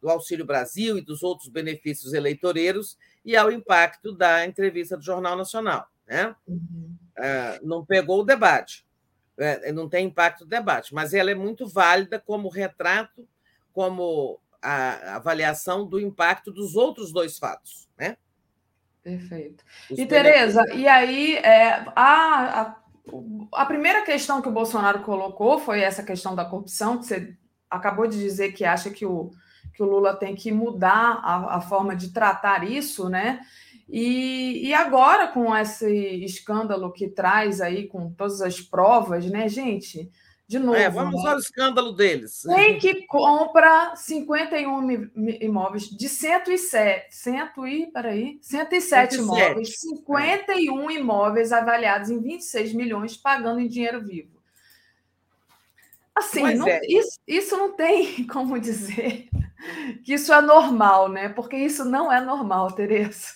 do 0.00 0.10
Auxílio 0.10 0.44
Brasil 0.44 0.98
e 0.98 1.00
dos 1.00 1.22
outros 1.22 1.48
benefícios 1.48 2.12
eleitoreiros 2.12 2.98
e 3.24 3.36
ao 3.36 3.52
impacto 3.52 4.12
da 4.12 4.44
entrevista 4.44 4.96
do 4.96 5.04
Jornal 5.04 5.36
Nacional. 5.36 5.86
Né? 6.06 6.34
Uhum. 6.46 6.96
Uh, 7.16 7.66
não 7.66 7.84
pegou 7.86 8.20
o 8.20 8.24
debate. 8.24 8.84
é, 9.38 9.70
não 9.70 9.88
tem 9.88 10.06
impacto 10.06 10.42
no 10.42 10.50
debate, 10.50 10.92
mas 10.92 11.14
ela 11.14 11.30
é 11.30 11.34
muito 11.36 11.68
válida 11.68 12.18
como 12.18 12.48
retrato, 12.48 13.26
como 13.72 14.40
a 14.60 15.16
avaliação 15.16 15.86
do 15.86 16.00
impacto 16.00 16.52
dos 16.52 16.76
outros 16.76 17.12
dois 17.12 17.38
fatos, 17.38 17.88
né? 17.98 18.16
Perfeito. 19.02 19.64
Os 19.90 19.98
e, 19.98 20.06
Tereza, 20.06 20.64
e 20.72 20.86
aí 20.86 21.36
é, 21.38 21.84
a, 21.96 22.60
a, 22.60 22.81
a 23.52 23.66
primeira 23.66 24.02
questão 24.02 24.40
que 24.40 24.48
o 24.48 24.52
Bolsonaro 24.52 25.00
colocou 25.00 25.58
foi 25.58 25.80
essa 25.80 26.02
questão 26.02 26.34
da 26.34 26.44
corrupção, 26.44 26.98
que 26.98 27.06
você 27.06 27.36
acabou 27.68 28.06
de 28.06 28.18
dizer 28.18 28.52
que 28.52 28.64
acha 28.64 28.90
que 28.90 29.04
o, 29.04 29.30
que 29.74 29.82
o 29.82 29.86
Lula 29.86 30.14
tem 30.14 30.34
que 30.34 30.52
mudar 30.52 31.20
a, 31.22 31.56
a 31.56 31.60
forma 31.60 31.96
de 31.96 32.12
tratar 32.12 32.68
isso, 32.68 33.08
né? 33.08 33.40
E, 33.88 34.68
e 34.68 34.74
agora, 34.74 35.28
com 35.28 35.54
esse 35.54 36.24
escândalo 36.24 36.92
que 36.92 37.08
traz 37.08 37.60
aí, 37.60 37.88
com 37.88 38.10
todas 38.12 38.40
as 38.40 38.60
provas, 38.60 39.26
né, 39.26 39.48
gente? 39.48 40.10
De 40.52 40.58
novo. 40.58 40.76
É, 40.76 40.90
vamos 40.90 41.24
né? 41.24 41.30
ao 41.30 41.38
escândalo 41.38 41.92
deles. 41.92 42.42
Tem 42.42 42.76
que 42.78 43.06
compra 43.06 43.96
51 43.96 45.10
imóveis 45.40 45.84
de 45.88 46.10
107, 46.10 47.06
100 47.08 47.40
e, 47.68 47.86
peraí, 47.86 48.38
107 48.42 49.14
107. 49.14 49.16
imóveis, 49.16 49.80
51 49.80 50.90
é. 50.90 50.94
imóveis 50.94 51.52
avaliados 51.52 52.10
em 52.10 52.20
26 52.20 52.74
milhões, 52.74 53.16
pagando 53.16 53.60
em 53.60 53.66
dinheiro 53.66 54.04
vivo. 54.04 54.42
Assim, 56.14 56.54
não, 56.54 56.68
é. 56.68 56.82
isso, 56.86 57.18
isso 57.26 57.56
não 57.56 57.72
tem 57.72 58.22
como 58.28 58.60
dizer 58.60 59.30
que 60.04 60.12
isso 60.12 60.34
é 60.34 60.42
normal, 60.42 61.08
né? 61.08 61.30
Porque 61.30 61.56
isso 61.56 61.82
não 61.82 62.12
é 62.12 62.20
normal, 62.20 62.72
Tereza. 62.72 63.28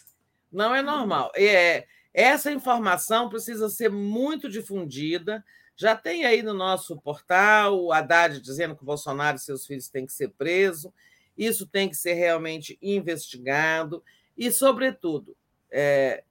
Não 0.52 0.74
é 0.74 0.82
normal. 0.82 1.32
É, 1.34 1.86
essa 2.12 2.52
informação 2.52 3.30
precisa 3.30 3.70
ser 3.70 3.90
muito 3.90 4.50
difundida. 4.50 5.42
Já 5.76 5.94
tem 5.94 6.24
aí 6.24 6.42
no 6.42 6.54
nosso 6.54 6.96
portal 6.96 7.78
o 7.78 7.92
Haddad 7.92 8.40
dizendo 8.40 8.74
que 8.74 8.82
o 8.82 8.86
Bolsonaro 8.86 9.36
e 9.36 9.40
seus 9.40 9.66
filhos 9.66 9.88
têm 9.88 10.06
que 10.06 10.12
ser 10.12 10.30
presos. 10.30 10.90
Isso 11.36 11.66
tem 11.66 11.88
que 11.88 11.94
ser 11.94 12.14
realmente 12.14 12.78
investigado. 12.80 14.02
E, 14.36 14.50
sobretudo, 14.50 15.36
é, 15.70 16.24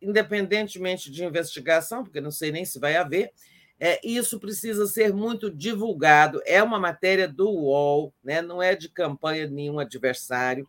independentemente 0.00 1.10
de 1.10 1.24
investigação, 1.24 2.04
porque 2.04 2.20
não 2.20 2.30
sei 2.30 2.52
nem 2.52 2.64
se 2.64 2.78
vai 2.78 2.96
haver, 2.96 3.32
é, 3.80 4.00
isso 4.06 4.38
precisa 4.38 4.86
ser 4.86 5.12
muito 5.12 5.50
divulgado. 5.50 6.40
É 6.46 6.62
uma 6.62 6.78
matéria 6.78 7.26
do 7.26 7.50
UOL, 7.50 8.14
né? 8.22 8.40
não 8.40 8.62
é 8.62 8.76
de 8.76 8.88
campanha 8.88 9.48
nenhum 9.48 9.80
adversário 9.80 10.68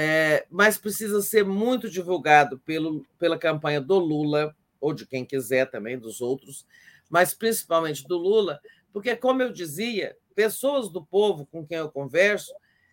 é, 0.00 0.46
mas 0.48 0.78
precisa 0.78 1.20
ser 1.20 1.44
muito 1.44 1.90
divulgado 1.90 2.56
pelo, 2.60 3.04
pela 3.18 3.36
campanha 3.36 3.80
do 3.80 3.98
Lula, 3.98 4.54
ou 4.80 4.94
de 4.94 5.04
quem 5.04 5.24
quiser 5.24 5.68
também, 5.68 5.98
dos 5.98 6.20
outros, 6.20 6.64
mas 7.08 7.34
principalmente 7.34 8.06
do 8.06 8.16
Lula, 8.16 8.60
porque, 8.92 9.14
como 9.16 9.42
eu 9.42 9.52
dizia, 9.52 10.16
pessoas 10.34 10.88
do 10.88 11.04
povo 11.04 11.46
com 11.46 11.66
quem 11.66 11.78
eu 11.78 11.90
converso 11.90 12.52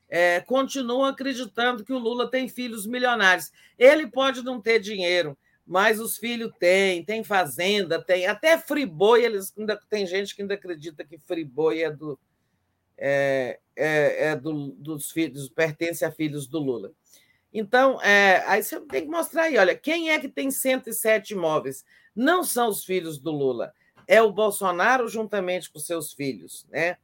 é, 0.09 0.39
continuam 0.41 1.03
acreditando 1.03 1.83
que 1.83 1.93
o 1.93 1.97
Lula 1.97 2.29
tem 2.29 2.47
filhos 2.47 2.85
milionários. 2.85 3.51
Ele 3.77 4.07
pode 4.07 4.43
não 4.43 4.61
ter 4.61 4.79
dinheiro, 4.79 5.37
mas 5.65 5.99
os 5.99 6.17
filhos 6.17 6.51
têm, 6.59 7.03
tem 7.03 7.23
fazenda, 7.23 8.01
tem 8.01 8.27
até 8.27 8.57
friboi, 8.57 9.23
eles 9.23 9.53
ainda 9.57 9.79
tem 9.89 10.05
gente 10.05 10.35
que 10.35 10.41
ainda 10.41 10.53
acredita 10.53 11.03
que 11.03 11.17
friboi 11.17 11.81
é 11.81 11.91
do, 11.91 12.19
é, 12.97 13.59
é, 13.75 14.27
é 14.27 14.35
do, 14.35 14.71
dos 14.73 15.11
filhos, 15.11 15.49
pertence 15.49 16.05
a 16.05 16.11
filhos 16.11 16.47
do 16.47 16.59
Lula. 16.59 16.91
Então, 17.51 18.01
é, 18.01 18.43
aí 18.47 18.61
você 18.61 18.79
tem 18.81 19.03
que 19.03 19.09
mostrar 19.09 19.43
aí, 19.43 19.57
olha, 19.57 19.75
quem 19.75 20.11
é 20.11 20.19
que 20.19 20.27
tem 20.27 20.51
107 20.51 21.33
imóveis? 21.33 21.85
Não 22.15 22.43
são 22.43 22.69
os 22.69 22.83
filhos 22.83 23.17
do 23.17 23.31
Lula, 23.31 23.73
é 24.07 24.21
o 24.21 24.31
Bolsonaro 24.31 25.07
juntamente 25.07 25.71
com 25.71 25.79
seus 25.79 26.13
filhos, 26.13 26.65
né? 26.69 26.97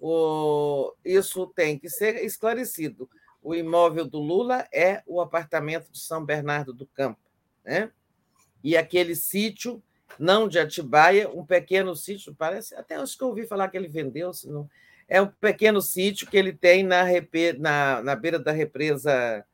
O, 0.00 0.94
isso 1.04 1.46
tem 1.48 1.78
que 1.78 1.88
ser 1.88 2.24
esclarecido. 2.24 3.08
O 3.42 3.54
imóvel 3.54 4.06
do 4.06 4.18
Lula 4.18 4.66
é 4.72 5.02
o 5.06 5.20
apartamento 5.20 5.90
de 5.90 5.98
São 5.98 6.24
Bernardo 6.24 6.72
do 6.72 6.86
Campo, 6.86 7.20
né? 7.64 7.90
E 8.62 8.76
aquele 8.76 9.14
sítio, 9.14 9.82
não 10.18 10.48
de 10.48 10.58
Atibaia, 10.58 11.28
um 11.30 11.44
pequeno 11.44 11.96
sítio, 11.96 12.34
parece, 12.34 12.74
até 12.74 12.96
acho 12.96 13.16
que 13.16 13.24
eu 13.24 13.28
ouvi 13.28 13.46
falar 13.46 13.68
que 13.68 13.76
ele 13.76 13.88
vendeu, 13.88 14.32
se 14.32 14.48
não, 14.48 14.68
é 15.08 15.20
um 15.20 15.26
pequeno 15.26 15.82
sítio 15.82 16.28
que 16.28 16.36
ele 16.36 16.52
tem 16.52 16.84
na, 16.84 17.04
na, 17.58 18.02
na 18.02 18.16
beira 18.16 18.38
da 18.38 18.52
represa 18.52 19.44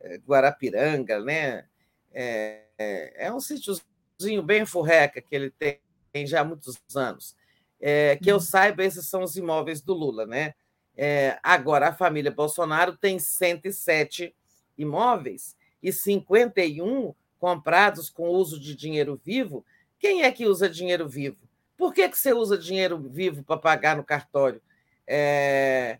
eh, 0.00 0.20
Guarapiranga, 0.26 1.20
né? 1.20 1.66
É, 2.14 2.62
é, 2.78 3.26
é 3.26 3.32
um 3.32 3.40
sítiozinho 3.40 4.42
bem 4.42 4.64
furreca 4.64 5.20
que 5.20 5.34
ele 5.34 5.50
tem, 5.50 5.80
tem 6.12 6.26
já 6.26 6.40
há 6.40 6.44
muitos 6.44 6.78
anos. 6.94 7.36
É, 7.80 8.16
que 8.16 8.30
eu 8.30 8.36
uhum. 8.36 8.40
saiba, 8.40 8.84
esses 8.84 9.08
são 9.08 9.22
os 9.22 9.36
imóveis 9.36 9.80
do 9.80 9.92
Lula, 9.92 10.24
né? 10.26 10.54
É, 10.96 11.38
agora, 11.42 11.88
a 11.88 11.94
família 11.94 12.30
Bolsonaro 12.30 12.96
tem 12.96 13.18
107 13.18 14.34
imóveis 14.78 15.56
e 15.82 15.92
51 15.92 17.14
comprados 17.38 18.08
com 18.08 18.28
uso 18.28 18.60
de 18.60 18.76
dinheiro 18.76 19.20
vivo. 19.24 19.64
Quem 19.98 20.22
é 20.22 20.30
que 20.30 20.46
usa 20.46 20.68
dinheiro 20.68 21.08
vivo? 21.08 21.38
Por 21.76 21.92
que, 21.92 22.08
que 22.08 22.18
você 22.18 22.32
usa 22.32 22.56
dinheiro 22.56 22.98
vivo 22.98 23.42
para 23.42 23.56
pagar 23.56 23.96
no 23.96 24.04
cartório? 24.04 24.62
é, 25.06 25.98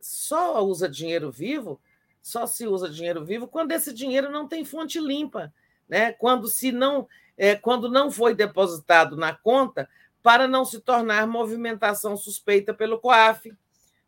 só 0.00 0.64
usa 0.64 0.88
dinheiro 0.88 1.30
vivo, 1.30 1.80
só 2.22 2.46
se 2.46 2.66
usa 2.66 2.88
dinheiro 2.88 3.24
vivo 3.24 3.48
quando 3.48 3.72
esse 3.72 3.92
dinheiro 3.92 4.30
não 4.30 4.46
tem 4.46 4.64
fonte 4.64 4.98
limpa, 4.98 5.52
né? 5.88 6.12
Quando 6.12 6.48
se 6.48 6.70
não, 6.72 7.08
é, 7.42 7.56
quando 7.56 7.88
não 7.90 8.10
foi 8.10 8.34
depositado 8.34 9.16
na 9.16 9.34
conta 9.34 9.88
para 10.22 10.46
não 10.46 10.62
se 10.62 10.78
tornar 10.78 11.26
movimentação 11.26 12.14
suspeita 12.14 12.74
pelo 12.74 13.00
COAF, 13.00 13.56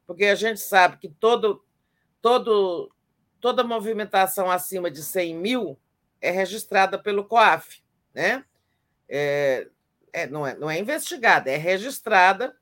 porque 0.07 0.27
a 0.27 0.35
gente 0.35 0.61
sabe 0.61 0.99
que 0.99 1.09
todo, 1.09 1.65
todo, 2.21 2.95
toda 3.41 3.65
movimentação 3.65 4.51
acima 4.51 4.91
de 4.91 5.03
100 5.03 5.35
mil 5.35 5.79
é 6.21 6.31
registrada 6.31 6.99
pelo 6.99 7.25
COAF, 7.25 7.83
né? 8.13 8.45
É, 9.09 9.67
é, 10.13 10.27
não, 10.27 10.47
é, 10.47 10.55
não 10.55 10.71
é 10.71 10.79
investigada, 10.79 11.51
é 11.51 11.57
registrada 11.57 12.55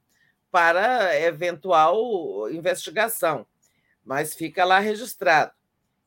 para 0.52 1.18
eventual 1.18 2.48
investigação, 2.48 3.44
mas 4.04 4.34
fica 4.34 4.64
lá 4.64 4.78
registrado. 4.78 5.50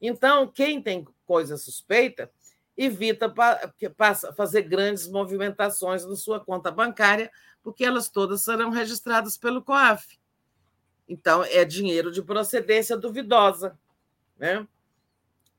Então, 0.01 0.47
quem 0.47 0.81
tem 0.81 1.05
coisa 1.25 1.57
suspeita 1.57 2.31
evita 2.75 3.33
fazer 4.35 4.63
grandes 4.63 5.07
movimentações 5.07 6.05
na 6.05 6.15
sua 6.15 6.39
conta 6.39 6.71
bancária, 6.71 7.31
porque 7.61 7.85
elas 7.85 8.09
todas 8.09 8.43
serão 8.43 8.69
registradas 8.69 9.37
pelo 9.37 9.63
COAF. 9.63 10.19
Então, 11.07 11.43
é 11.43 11.63
dinheiro 11.63 12.11
de 12.11 12.21
procedência 12.21 12.97
duvidosa. 12.97 13.77
Né? 14.37 14.67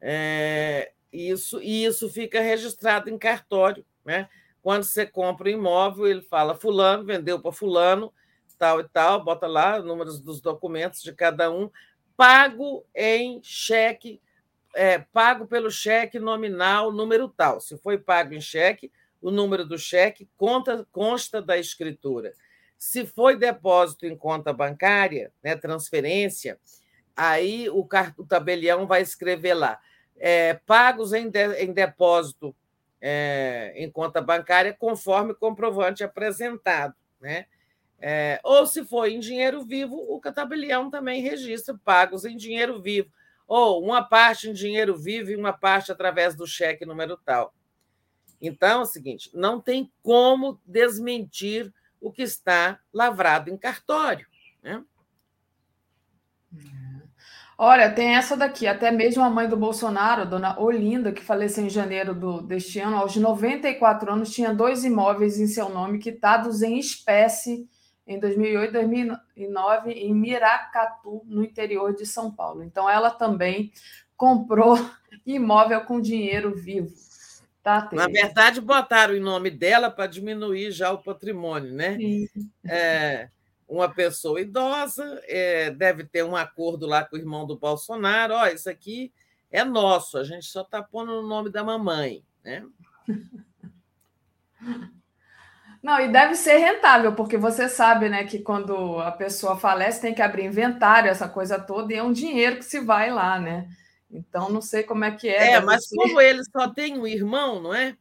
É, 0.01 0.93
isso, 1.13 1.61
e 1.63 1.85
isso 1.85 2.11
fica 2.11 2.41
registrado 2.41 3.09
em 3.09 3.19
cartório. 3.19 3.85
Né? 4.05 4.29
Quando 4.63 4.83
você 4.83 5.07
compra 5.07 5.49
um 5.49 5.53
imóvel, 5.53 6.07
ele 6.07 6.23
fala: 6.23 6.55
Fulano 6.55 7.05
vendeu 7.05 7.41
para 7.41 7.53
Fulano 7.53 8.13
tal 8.65 8.81
e 8.81 8.89
tal, 8.89 9.23
bota 9.23 9.47
lá 9.47 9.81
números 9.81 10.21
dos 10.21 10.41
documentos 10.41 11.03
de 11.03 11.13
cada 11.13 11.51
um, 11.51 11.71
pago 12.17 12.87
em 12.95 13.41
cheque, 13.43 14.21
é, 14.75 14.99
pago 14.99 15.47
pelo 15.47 15.71
cheque 15.71 16.19
nominal, 16.19 16.93
número 16.93 17.29
tal. 17.29 17.61
Se 17.61 17.77
foi 17.79 17.99
pago 17.99 18.35
em 18.35 18.41
cheque, 18.41 18.91
o 19.21 19.31
número 19.31 19.65
do 19.65 19.79
cheque 19.79 20.29
conta, 20.37 20.87
consta 20.93 21.41
da 21.41 21.57
escritura. 21.57 22.33
Se 22.79 23.07
foi 23.07 23.37
depósito 23.37 24.07
em 24.07 24.17
conta 24.17 24.53
bancária, 24.53 25.33
né, 25.43 25.57
transferência, 25.57 26.59
aí 27.17 27.69
o, 27.71 27.89
o 28.19 28.27
tabelião 28.27 28.87
vai 28.87 29.01
escrever 29.01 29.55
lá, 29.55 29.81
é, 30.17 30.55
pagos 30.67 31.13
em, 31.13 31.29
de, 31.29 31.55
em 31.63 31.73
depósito 31.73 32.55
é, 33.01 33.73
em 33.77 33.91
conta 33.91 34.21
bancária 34.21 34.73
conforme 34.73 35.35
comprovante 35.35 36.03
apresentado. 36.03 36.95
Né? 37.21 37.47
É, 37.99 38.41
ou 38.43 38.67
se 38.67 38.85
for 38.85 39.07
em 39.09 39.21
dinheiro 39.21 39.63
vivo, 39.63 39.97
o 40.09 40.21
tabelião 40.21 40.91
também 40.91 41.23
registra 41.23 41.79
pagos 41.85 42.25
em 42.25 42.37
dinheiro 42.37 42.81
vivo. 42.81 43.11
Ou 43.47 43.83
uma 43.83 44.03
parte 44.03 44.49
em 44.49 44.53
dinheiro 44.53 44.97
vivo 44.97 45.31
e 45.31 45.37
uma 45.37 45.53
parte 45.53 45.93
através 45.93 46.35
do 46.35 46.47
cheque 46.47 46.87
número 46.87 47.17
tal. 47.17 47.55
Então, 48.41 48.81
é 48.81 48.83
o 48.83 48.87
seguinte: 48.87 49.31
não 49.35 49.61
tem 49.61 49.93
como 50.03 50.61
desmentir 50.65 51.73
o 52.01 52.11
que 52.11 52.23
está 52.23 52.79
lavrado 52.93 53.51
em 53.51 53.57
cartório. 53.57 54.27
Né? 54.63 54.83
Olha, 57.57 57.91
tem 57.91 58.17
essa 58.17 58.37
daqui, 58.37 58.67
até 58.67 58.91
mesmo 58.91 59.23
a 59.23 59.31
mãe 59.31 59.49
do 59.49 59.57
Bolsonaro, 59.57 60.29
dona 60.29 60.59
Olinda, 60.61 61.13
que 61.13 61.23
faleceu 61.23 61.65
em 61.65 61.71
janeiro 61.71 62.13
do, 62.13 62.43
deste 62.43 62.81
ano, 62.81 62.97
aos 62.97 63.15
94 63.15 64.13
anos, 64.13 64.31
tinha 64.31 64.53
dois 64.53 64.85
imóveis 64.85 65.39
em 65.39 65.47
seu 65.47 65.69
nome 65.69 65.99
quitados 65.99 66.63
em 66.63 66.79
espécie 66.79 67.69
em 68.07 68.19
2008 68.21 68.73
2009 68.73 69.93
em 69.93 70.15
Miracatu, 70.15 71.23
no 71.25 71.43
interior 71.43 71.95
de 71.95 72.05
São 72.05 72.31
Paulo. 72.31 72.63
Então, 72.63 72.89
ela 72.89 73.11
também 73.11 73.73
comprou 74.17 74.77
imóvel 75.27 75.81
com 75.83 76.01
dinheiro 76.01 76.55
vivo. 76.55 76.93
Tá, 77.63 77.89
Na 77.93 78.07
verdade, 78.07 78.61
botaram 78.61 79.15
em 79.15 79.21
nome 79.21 79.51
dela 79.51 79.91
para 79.91 80.07
diminuir 80.07 80.71
já 80.71 80.93
o 80.93 81.03
patrimônio, 81.03 81.73
né? 81.73 81.97
Sim. 81.97 82.29
É, 82.63 83.31
uma 83.67 83.89
pessoa 83.89 84.39
idosa 84.39 85.23
é, 85.25 85.71
deve 85.71 86.05
ter 86.05 86.23
um 86.25 86.37
acordo 86.37 86.87
lá 86.87 87.03
com 87.03 87.17
o 87.17 87.19
irmão 87.19 87.47
do 87.47 87.59
Bolsonaro. 87.59 88.35
Ó, 88.35 88.47
isso 88.49 88.69
aqui 88.69 89.11
é 89.51 89.65
nosso, 89.65 90.19
a 90.19 90.25
gente 90.25 90.45
só 90.45 90.61
está 90.61 90.83
pondo 90.83 91.23
no 91.23 91.27
nome 91.27 91.49
da 91.51 91.65
mamãe, 91.65 92.23
né? 92.45 92.67
Não, 95.85 96.01
e 96.01 96.09
deve 96.09 96.35
ser 96.35 96.57
rentável, 96.57 97.15
porque 97.15 97.37
você 97.37 97.69
sabe, 97.69 98.09
né, 98.09 98.25
que 98.25 98.39
quando 98.39 98.99
a 99.01 99.13
pessoa 99.13 99.55
falece, 99.59 100.01
tem 100.01 100.15
que 100.15 100.23
abrir 100.23 100.47
inventário, 100.47 101.11
essa 101.11 101.29
coisa 101.29 101.59
toda, 101.59 101.93
e 101.93 101.97
é 101.97 102.03
um 102.03 102.11
dinheiro 102.11 102.57
que 102.57 102.65
se 102.65 102.81
vai 102.81 103.11
lá, 103.11 103.39
né? 103.39 103.69
Então, 104.11 104.49
não 104.49 104.63
sei 104.63 104.83
como 104.83 105.05
é 105.05 105.11
que 105.11 105.29
é. 105.29 105.51
É, 105.51 105.61
mas 105.61 105.87
ser... 105.87 105.95
como 105.97 106.19
ele 106.19 106.43
só 106.45 106.69
tem 106.71 106.99
um 106.99 107.07
irmão, 107.07 107.61
não 107.61 107.75
é? 107.75 107.95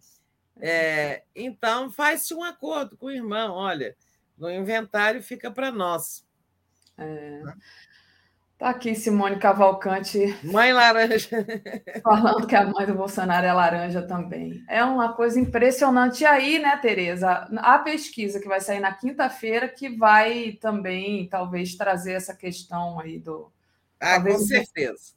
é 0.62 1.24
então, 1.36 1.92
faz-se 1.92 2.34
um 2.34 2.42
acordo 2.42 2.95
com 2.95 3.08
o 3.08 3.12
irmão, 3.12 3.53
olha, 3.53 3.94
no 4.38 4.50
inventário 4.50 5.22
fica 5.22 5.52
para 5.52 5.70
nós. 5.70 6.26
É. 6.98 7.42
Tá 8.64 8.69
aqui 8.69 8.95
Simone 8.95 9.38
Cavalcante. 9.40 10.40
Mãe 10.42 10.72
laranja. 10.72 11.27
Falando 12.01 12.48
que 12.48 12.56
a 12.56 12.66
mãe 12.66 12.85
do 12.85 12.93
Bolsonaro 12.93 13.45
é 13.45 13.51
laranja 13.51 14.01
também. 14.01 14.64
É 14.69 14.82
uma 14.85 15.11
coisa 15.11 15.38
impressionante. 15.38 16.22
E 16.22 16.25
aí, 16.25 16.59
né, 16.59 16.77
Tereza? 16.77 17.45
A 17.58 17.77
pesquisa 17.80 18.40
que 18.40 18.48
vai 18.48 18.61
sair 18.61 18.80
na 18.80 18.93
quinta-feira, 18.93 19.67
que 19.67 19.90
vai 19.90 20.58
também, 20.61 21.27
talvez, 21.27 21.75
trazer 21.75 22.14
essa 22.14 22.33
questão 22.33 23.01
aí 23.01 23.19
do. 23.19 23.51
Ah, 24.00 24.22
com 24.22 24.40
certeza. 24.40 25.11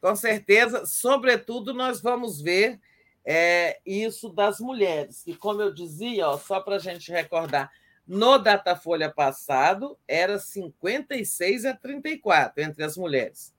Com 0.00 0.16
certeza. 0.16 0.84
Sobretudo, 0.84 1.72
nós 1.72 2.02
vamos 2.02 2.42
ver 2.42 2.80
é, 3.24 3.78
isso 3.86 4.28
das 4.28 4.58
mulheres. 4.58 5.22
E, 5.24 5.36
como 5.36 5.62
eu 5.62 5.72
dizia, 5.72 6.30
ó, 6.30 6.36
só 6.36 6.58
para 6.58 6.74
a 6.74 6.80
gente 6.80 7.12
recordar, 7.12 7.70
no 8.08 8.38
Datafolha 8.38 9.10
passado, 9.10 9.98
era 10.08 10.38
56 10.38 11.66
a 11.66 11.74
34 11.74 12.64
entre 12.64 12.82
as 12.82 12.96
mulheres, 12.96 13.54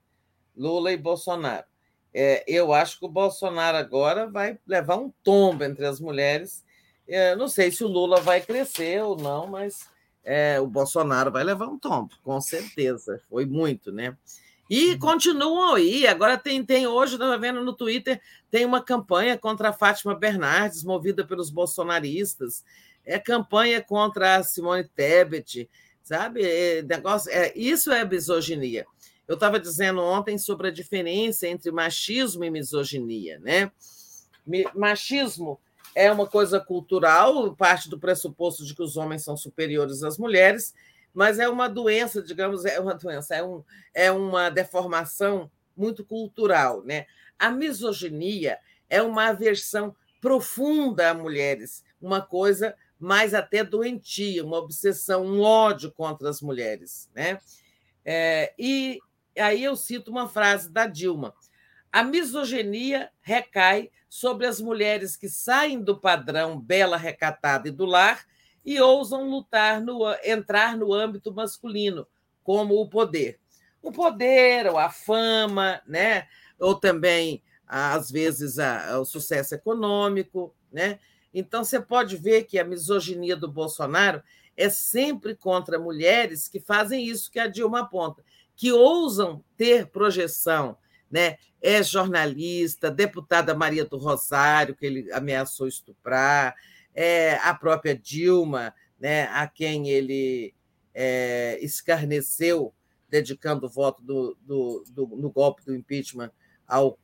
Lula 0.56 0.90
e 0.90 0.96
Bolsonaro. 0.96 1.66
É, 2.12 2.42
eu 2.48 2.72
acho 2.72 2.98
que 2.98 3.04
o 3.04 3.08
Bolsonaro 3.08 3.76
agora 3.76 4.26
vai 4.28 4.58
levar 4.66 4.96
um 4.96 5.12
tombo 5.22 5.62
entre 5.62 5.86
as 5.86 6.00
mulheres. 6.00 6.64
É, 7.06 7.36
não 7.36 7.46
sei 7.46 7.70
se 7.70 7.84
o 7.84 7.88
Lula 7.88 8.20
vai 8.20 8.40
crescer 8.40 9.00
ou 9.04 9.16
não, 9.16 9.46
mas 9.46 9.88
é, 10.24 10.58
o 10.60 10.66
Bolsonaro 10.66 11.30
vai 11.30 11.44
levar 11.44 11.68
um 11.68 11.78
tombo, 11.78 12.10
com 12.24 12.40
certeza. 12.40 13.22
Foi 13.30 13.46
muito, 13.46 13.92
né? 13.92 14.16
E 14.68 14.92
uhum. 14.92 14.98
continuam 14.98 15.74
aí. 15.76 16.08
Agora 16.08 16.36
tem, 16.36 16.64
tem 16.64 16.88
hoje, 16.88 17.12
estava 17.12 17.38
vendo 17.38 17.64
no 17.64 17.72
Twitter, 17.72 18.20
tem 18.50 18.64
uma 18.64 18.82
campanha 18.82 19.38
contra 19.38 19.68
a 19.68 19.72
Fátima 19.72 20.16
Bernardes, 20.16 20.82
movida 20.82 21.24
pelos 21.24 21.50
bolsonaristas 21.50 22.64
é 23.04 23.18
campanha 23.18 23.82
contra 23.82 24.36
a 24.36 24.42
Simone 24.42 24.84
Tebet, 24.84 25.68
sabe? 26.02 26.42
É 26.42 26.82
negócio, 26.82 27.30
é, 27.30 27.52
isso 27.56 27.90
é 27.90 28.04
misoginia. 28.04 28.86
Eu 29.26 29.34
estava 29.34 29.60
dizendo 29.60 30.02
ontem 30.02 30.36
sobre 30.38 30.68
a 30.68 30.72
diferença 30.72 31.46
entre 31.46 31.70
machismo 31.70 32.44
e 32.44 32.50
misoginia, 32.50 33.38
né? 33.38 33.70
Machismo 34.74 35.60
é 35.94 36.10
uma 36.10 36.26
coisa 36.26 36.58
cultural, 36.58 37.54
parte 37.54 37.88
do 37.88 37.98
pressuposto 37.98 38.64
de 38.64 38.74
que 38.74 38.82
os 38.82 38.96
homens 38.96 39.22
são 39.22 39.36
superiores 39.36 40.02
às 40.02 40.18
mulheres, 40.18 40.74
mas 41.12 41.38
é 41.38 41.48
uma 41.48 41.68
doença, 41.68 42.22
digamos, 42.22 42.64
é 42.64 42.78
uma 42.80 42.94
doença, 42.94 43.34
é, 43.34 43.42
um, 43.42 43.64
é 43.94 44.10
uma 44.10 44.50
deformação 44.50 45.50
muito 45.76 46.04
cultural, 46.04 46.82
né? 46.84 47.06
A 47.38 47.50
misoginia 47.50 48.58
é 48.88 49.00
uma 49.00 49.28
aversão 49.28 49.94
profunda 50.20 51.10
a 51.10 51.14
mulheres, 51.14 51.84
uma 52.00 52.20
coisa 52.20 52.74
mais 53.00 53.32
até 53.32 53.64
doentia, 53.64 54.44
uma 54.44 54.58
obsessão, 54.58 55.24
um 55.24 55.40
ódio 55.40 55.90
contra 55.90 56.28
as 56.28 56.40
mulheres. 56.40 57.08
Né? 57.14 57.40
É, 58.04 58.52
e 58.58 58.98
aí 59.38 59.64
eu 59.64 59.74
cito 59.74 60.10
uma 60.10 60.28
frase 60.28 60.70
da 60.70 60.86
Dilma: 60.86 61.34
a 61.90 62.02
misoginia 62.04 63.10
recai 63.20 63.90
sobre 64.08 64.46
as 64.46 64.60
mulheres 64.60 65.16
que 65.16 65.28
saem 65.28 65.80
do 65.80 65.98
padrão 65.98 66.60
bela, 66.60 66.96
recatada 66.96 67.68
e 67.68 67.72
do 67.72 67.86
lar 67.86 68.26
e 68.64 68.78
ousam 68.80 69.30
lutar 69.30 69.80
no, 69.80 70.02
entrar 70.22 70.76
no 70.76 70.92
âmbito 70.92 71.32
masculino, 71.32 72.06
como 72.42 72.74
o 72.74 72.88
poder. 72.88 73.40
O 73.80 73.90
poder, 73.90 74.66
ou 74.66 74.76
a 74.76 74.90
fama, 74.90 75.80
né? 75.86 76.26
ou 76.58 76.74
também, 76.74 77.42
às 77.66 78.10
vezes, 78.10 78.58
a, 78.58 79.00
o 79.00 79.04
sucesso 79.04 79.54
econômico. 79.54 80.54
Né? 80.70 80.98
Então, 81.32 81.64
você 81.64 81.80
pode 81.80 82.16
ver 82.16 82.44
que 82.44 82.58
a 82.58 82.64
misoginia 82.64 83.36
do 83.36 83.50
Bolsonaro 83.50 84.22
é 84.56 84.68
sempre 84.68 85.34
contra 85.34 85.78
mulheres 85.78 86.48
que 86.48 86.60
fazem 86.60 87.06
isso 87.06 87.30
que 87.30 87.38
a 87.38 87.46
Dilma 87.46 87.80
aponta, 87.80 88.22
que 88.54 88.72
ousam 88.72 89.42
ter 89.56 89.86
projeção. 89.86 90.76
Né? 91.10 91.38
É 91.62 91.82
jornalista, 91.82 92.90
deputada 92.90 93.54
Maria 93.54 93.84
do 93.84 93.96
Rosário, 93.96 94.74
que 94.74 94.86
ele 94.86 95.12
ameaçou 95.12 95.66
estuprar, 95.66 96.54
é 96.94 97.36
a 97.36 97.54
própria 97.54 97.96
Dilma, 97.96 98.74
né, 98.98 99.24
a 99.32 99.46
quem 99.46 99.88
ele 99.88 100.54
é, 100.94 101.58
escarneceu, 101.62 102.74
dedicando 103.08 103.66
o 103.66 103.70
voto 103.70 104.02
do, 104.02 104.36
do, 104.42 104.84
do, 104.90 105.06
no 105.16 105.30
golpe 105.30 105.64
do 105.64 105.74
impeachment 105.74 106.30
ao, 106.66 106.98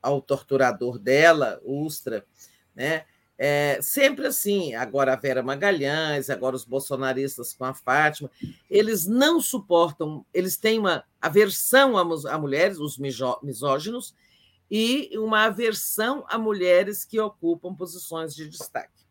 ao 0.00 0.20
torturador 0.20 0.98
dela, 0.98 1.60
Ustra. 1.62 2.24
Né? 2.74 3.04
É, 3.38 3.78
sempre 3.82 4.26
assim, 4.26 4.74
agora 4.74 5.14
a 5.14 5.16
Vera 5.16 5.42
Magalhães, 5.42 6.30
agora 6.30 6.54
os 6.54 6.64
bolsonaristas 6.64 7.52
com 7.52 7.64
a 7.64 7.74
Fátima, 7.74 8.30
eles 8.70 9.06
não 9.06 9.40
suportam, 9.40 10.24
eles 10.32 10.56
têm 10.56 10.78
uma 10.78 11.02
aversão 11.20 11.96
a, 11.96 12.38
mulheres, 12.38 12.78
os 12.78 12.98
misóginos, 12.98 14.14
e 14.70 15.10
uma 15.18 15.44
aversão 15.44 16.24
a 16.28 16.38
mulheres 16.38 17.04
que 17.04 17.20
ocupam 17.20 17.74
posições 17.74 18.34
de 18.34 18.48
destaque. 18.48 19.02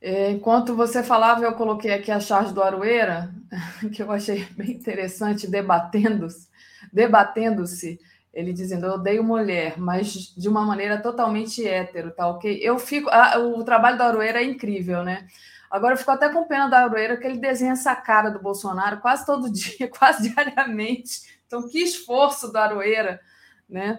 É, 0.00 0.30
enquanto 0.30 0.76
você 0.76 1.02
falava, 1.02 1.44
eu 1.44 1.54
coloquei 1.54 1.92
aqui 1.92 2.10
a 2.10 2.20
charge 2.20 2.54
do 2.54 2.62
Aroeira, 2.62 3.34
que 3.92 4.00
eu 4.00 4.12
achei 4.12 4.44
bem 4.56 4.70
interessante, 4.70 5.48
debatendo-se, 5.48 6.48
debatendo-se 6.92 7.98
ele 8.38 8.52
dizendo, 8.52 8.86
eu 8.86 8.92
odeio 8.92 9.24
mulher, 9.24 9.76
mas 9.78 10.32
de 10.36 10.48
uma 10.48 10.64
maneira 10.64 11.02
totalmente 11.02 11.66
hétero, 11.66 12.12
tá 12.12 12.28
ok? 12.28 12.60
Eu 12.62 12.78
fico. 12.78 13.10
Ah, 13.10 13.36
o 13.36 13.64
trabalho 13.64 13.98
da 13.98 14.06
Aroeira 14.06 14.40
é 14.40 14.44
incrível, 14.44 15.02
né? 15.02 15.26
Agora 15.68 15.94
eu 15.94 15.98
fico 15.98 16.12
até 16.12 16.28
com 16.28 16.46
pena 16.46 16.68
da 16.68 16.84
Aroeira, 16.84 17.16
que 17.16 17.26
ele 17.26 17.38
desenha 17.38 17.72
essa 17.72 17.96
cara 17.96 18.30
do 18.30 18.40
Bolsonaro 18.40 19.00
quase 19.00 19.26
todo 19.26 19.50
dia, 19.52 19.88
quase 19.88 20.30
diariamente. 20.30 21.22
Então, 21.48 21.68
que 21.68 21.80
esforço 21.80 22.52
da 22.52 22.62
Aroeira, 22.62 23.20
né? 23.68 23.98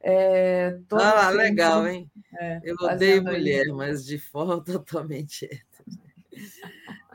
É, 0.00 0.76
ah, 0.92 1.30
legal, 1.30 1.86
hein? 1.86 2.10
É, 2.36 2.60
eu 2.64 2.74
odeio 2.80 3.22
mulher, 3.22 3.66
isso. 3.66 3.76
mas 3.76 4.04
de 4.04 4.18
forma 4.18 4.58
totalmente 4.64 5.44
hétero. 5.44 5.64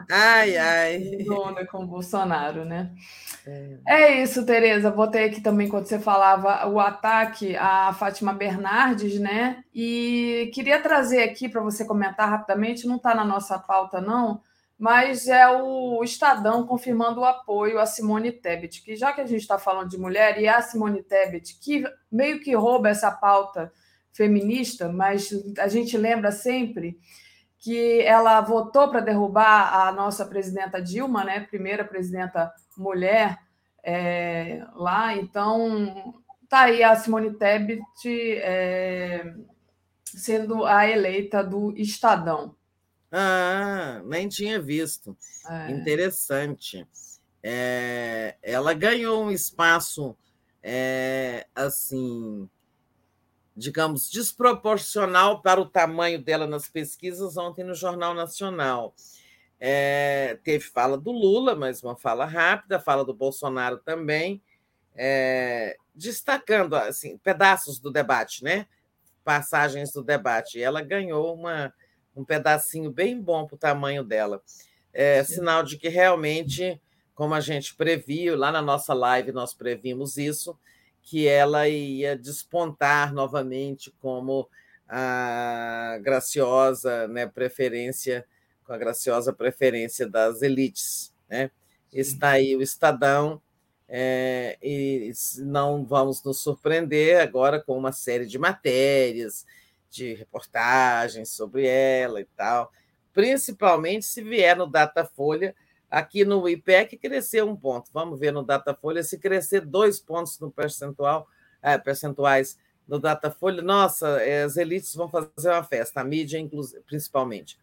Ai, 0.10 0.58
ai. 0.58 1.00
Dona 1.26 1.66
com 1.66 1.84
o 1.84 1.88
Bolsonaro, 1.88 2.66
né? 2.66 2.92
É. 3.46 3.78
é 3.86 4.24
isso, 4.24 4.46
Tereza. 4.46 4.90
Botei 4.92 5.26
aqui 5.26 5.42
também 5.42 5.68
quando 5.68 5.86
você 5.86 6.00
falava 6.00 6.68
o 6.68 6.80
ataque 6.80 7.56
à 7.56 7.94
Fátima 7.94 8.34
Bernardes, 8.34 9.20
né? 9.20 9.64
E 9.74 10.50
queria 10.54 10.82
trazer 10.82 11.24
aqui 11.24 11.50
para 11.50 11.62
você 11.62 11.86
comentar 11.86 12.30
rapidamente, 12.30 12.88
não 12.88 12.98
está 12.98 13.14
na 13.14 13.26
nossa 13.26 13.60
pauta, 13.60 14.00
não, 14.00 14.42
mas 14.78 15.28
é 15.28 15.48
o 15.48 16.04
Estadão 16.04 16.66
confirmando 16.66 17.22
o 17.22 17.26
apoio 17.26 17.80
a 17.80 17.86
Simone 17.86 18.32
Tebet, 18.32 18.82
que 18.82 18.96
já 18.96 19.14
que 19.14 19.22
a 19.22 19.26
gente 19.26 19.42
está 19.42 19.58
falando 19.60 19.90
de 19.90 19.98
mulher, 19.98 20.40
e 20.40 20.48
a 20.48 20.62
Simone 20.62 21.04
Tebet, 21.04 21.58
que 21.60 21.84
meio 22.12 22.40
que 22.40 22.56
rouba 22.56 22.90
essa 22.90 23.12
pauta 23.12 23.72
feminista, 24.12 24.90
mas 24.90 25.30
a 25.58 25.68
gente 25.68 25.98
lembra 25.98 26.32
sempre 26.32 27.00
que 27.64 28.02
ela 28.02 28.42
votou 28.42 28.90
para 28.90 29.00
derrubar 29.00 29.88
a 29.88 29.92
nossa 29.94 30.26
presidenta 30.26 30.82
Dilma, 30.82 31.24
né? 31.24 31.40
Primeira 31.40 31.86
presidenta 31.86 32.54
mulher 32.78 33.40
é, 33.82 34.66
lá. 34.76 35.16
Então, 35.16 36.14
tá 36.50 36.64
aí 36.64 36.84
a 36.84 36.94
Simone 36.98 37.34
Tebet 37.36 37.82
é, 38.42 39.34
sendo 40.04 40.66
a 40.66 40.86
eleita 40.86 41.42
do 41.42 41.72
Estadão. 41.78 42.54
Ah, 43.10 44.02
nem 44.04 44.28
tinha 44.28 44.62
visto. 44.62 45.16
É. 45.50 45.72
Interessante. 45.72 46.86
É, 47.42 48.36
ela 48.44 48.74
ganhou 48.74 49.24
um 49.24 49.32
espaço 49.32 50.18
é, 50.62 51.48
assim 51.56 52.50
digamos, 53.56 54.10
desproporcional 54.10 55.42
para 55.42 55.62
o 55.62 55.66
tamanho 55.66 56.22
dela 56.22 56.48
nas 56.48 56.68
pesquisas 56.68 57.38
ontem 57.38 57.64
no 57.64 57.76
Jornal 57.76 58.14
Nacional. 58.14 58.96
É, 59.60 60.38
teve 60.44 60.66
fala 60.66 60.98
do 60.98 61.12
Lula, 61.12 61.56
mas 61.56 61.84
uma 61.84 61.96
fala 61.96 62.26
rápida, 62.26 62.80
fala 62.80 63.06
do 63.06 63.14
Bolsonaro 63.14 63.78
também, 63.78 64.42
é, 64.96 65.78
destacando 65.96 66.76
assim 66.76 67.18
pedaços 67.18 67.80
do 67.80 67.90
debate, 67.92 68.44
né? 68.44 68.68
passagens 69.24 69.92
do 69.92 70.04
debate. 70.04 70.62
Ela 70.62 70.82
ganhou 70.82 71.34
uma, 71.34 71.74
um 72.16 72.24
pedacinho 72.24 72.92
bem 72.92 73.20
bom 73.20 73.46
para 73.46 73.56
o 73.56 73.60
tamanho 73.60 74.04
dela. 74.04 74.42
É 74.94 75.24
sinal 75.24 75.64
de 75.64 75.78
que 75.78 75.90
realmente, 75.90 76.80
como 77.16 77.34
a 77.34 77.40
gente 77.40 77.76
previu, 77.76 78.38
lá 78.38 78.52
na 78.52 78.62
nossa 78.62 78.94
live 78.94 79.32
nós 79.32 79.54
previmos 79.54 80.18
isso, 80.18 80.58
que 81.04 81.28
ela 81.28 81.68
ia 81.68 82.18
despontar 82.18 83.14
novamente 83.14 83.92
como 84.00 84.50
a 84.88 86.00
graciosa 86.02 87.08
né, 87.08 87.28
preferência, 87.28 88.26
com 88.66 88.74
a 88.74 88.78
graciosa 88.78 89.34
preferência 89.34 90.08
das 90.08 90.42
elites. 90.42 91.14
Né? 91.30 91.52
Está 91.92 92.32
aí 92.32 92.56
o 92.56 92.62
Estadão, 92.62 93.42
é, 93.88 94.58
e 94.62 95.12
não 95.40 95.86
vamos 95.86 96.24
nos 96.24 96.42
surpreender 96.42 97.22
agora 97.22 97.62
com 97.62 97.78
uma 97.78 97.92
série 97.92 98.26
de 98.26 98.40
matérias, 98.40 99.46
de 99.90 100.16
reportagens 100.16 101.30
sobre 101.30 101.68
ela 101.68 102.20
e 102.20 102.26
tal, 102.36 102.72
principalmente 103.14 104.06
se 104.06 104.24
vier 104.24 104.58
no 104.58 104.66
Datafolha, 104.66 105.56
aqui 105.94 106.26
no 106.26 106.50
IPEC 106.50 106.98
crescer 106.98 107.44
um 107.44 107.56
ponto. 107.56 107.92
Vamos 107.94 108.20
ver 108.20 108.32
no 108.32 108.42
Datafolha 108.42 109.04
se 109.04 109.20
crescer 109.20 109.62
dois 109.62 110.00
pontos 110.00 110.40
no 110.40 110.52
percentual, 110.52 111.28
é, 111.62 111.78
percentuais 111.78 112.58
no 112.88 112.98
Datafolha. 112.98 113.62
Nossa, 113.62 114.20
as 114.44 114.58
elites 114.58 114.96
vão 114.96 115.08
fazer 115.08 115.52
uma 115.52 115.64
festa, 115.64 116.02
a 116.02 116.04
mídia 116.04 116.40
principalmente. 116.88 117.60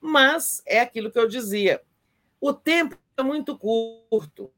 Mas 0.00 0.60
é 0.66 0.80
aquilo 0.80 1.08
que 1.08 1.18
eu 1.18 1.28
dizia, 1.28 1.80
o 2.40 2.52
tempo 2.52 2.98
é 3.16 3.22
muito 3.22 3.56
curto. 3.56 4.50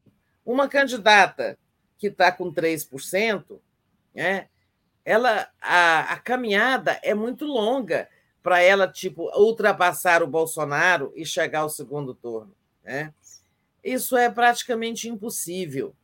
Uma 0.43 0.67
candidata 0.67 1.59
que 1.99 2.07
está 2.07 2.31
com 2.31 2.51
3%, 2.51 3.59
né, 4.15 4.49
ela, 5.05 5.47
a, 5.61 6.13
a 6.13 6.17
caminhada 6.17 6.99
é 7.03 7.13
muito 7.13 7.45
longa 7.45 8.09
para 8.41 8.61
ela 8.61 8.87
tipo 8.87 9.29
ultrapassar 9.39 10.23
o 10.23 10.27
Bolsonaro 10.27 11.13
e 11.15 11.23
chegar 11.23 11.59
ao 11.59 11.69
segundo 11.69 12.15
turno. 12.15 12.55
Né? 12.85 13.11
Isso 13.83 14.15
é 14.15 14.29
praticamente 14.29 15.09
impossível, 15.09 15.95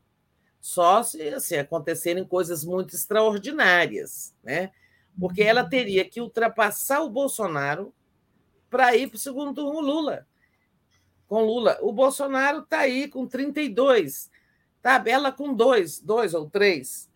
só 0.59 1.03
se 1.03 1.21
assim, 1.29 1.55
acontecerem 1.55 2.25
coisas 2.25 2.65
muito 2.65 2.95
extraordinárias, 2.95 4.35
né? 4.43 4.71
porque 5.19 5.43
ela 5.43 5.63
teria 5.63 6.03
que 6.03 6.19
ultrapassar 6.19 7.01
o 7.01 7.09
Bolsonaro 7.09 7.93
para 8.69 8.95
ir 8.95 9.07
para 9.07 9.15
o 9.15 9.19
segundo 9.19 9.53
turno 9.53 9.79
Lula. 9.79 10.27
Com 11.27 11.45
Lula. 11.45 11.77
O 11.81 11.93
Bolsonaro 11.93 12.59
está 12.59 12.79
aí 12.79 13.07
com 13.07 13.27
32, 13.27 14.29
tá? 14.81 15.01
ela 15.05 15.31
com 15.31 15.53
dois, 15.53 15.99
dois 15.99 16.33
ou 16.33 16.49
três. 16.49 17.09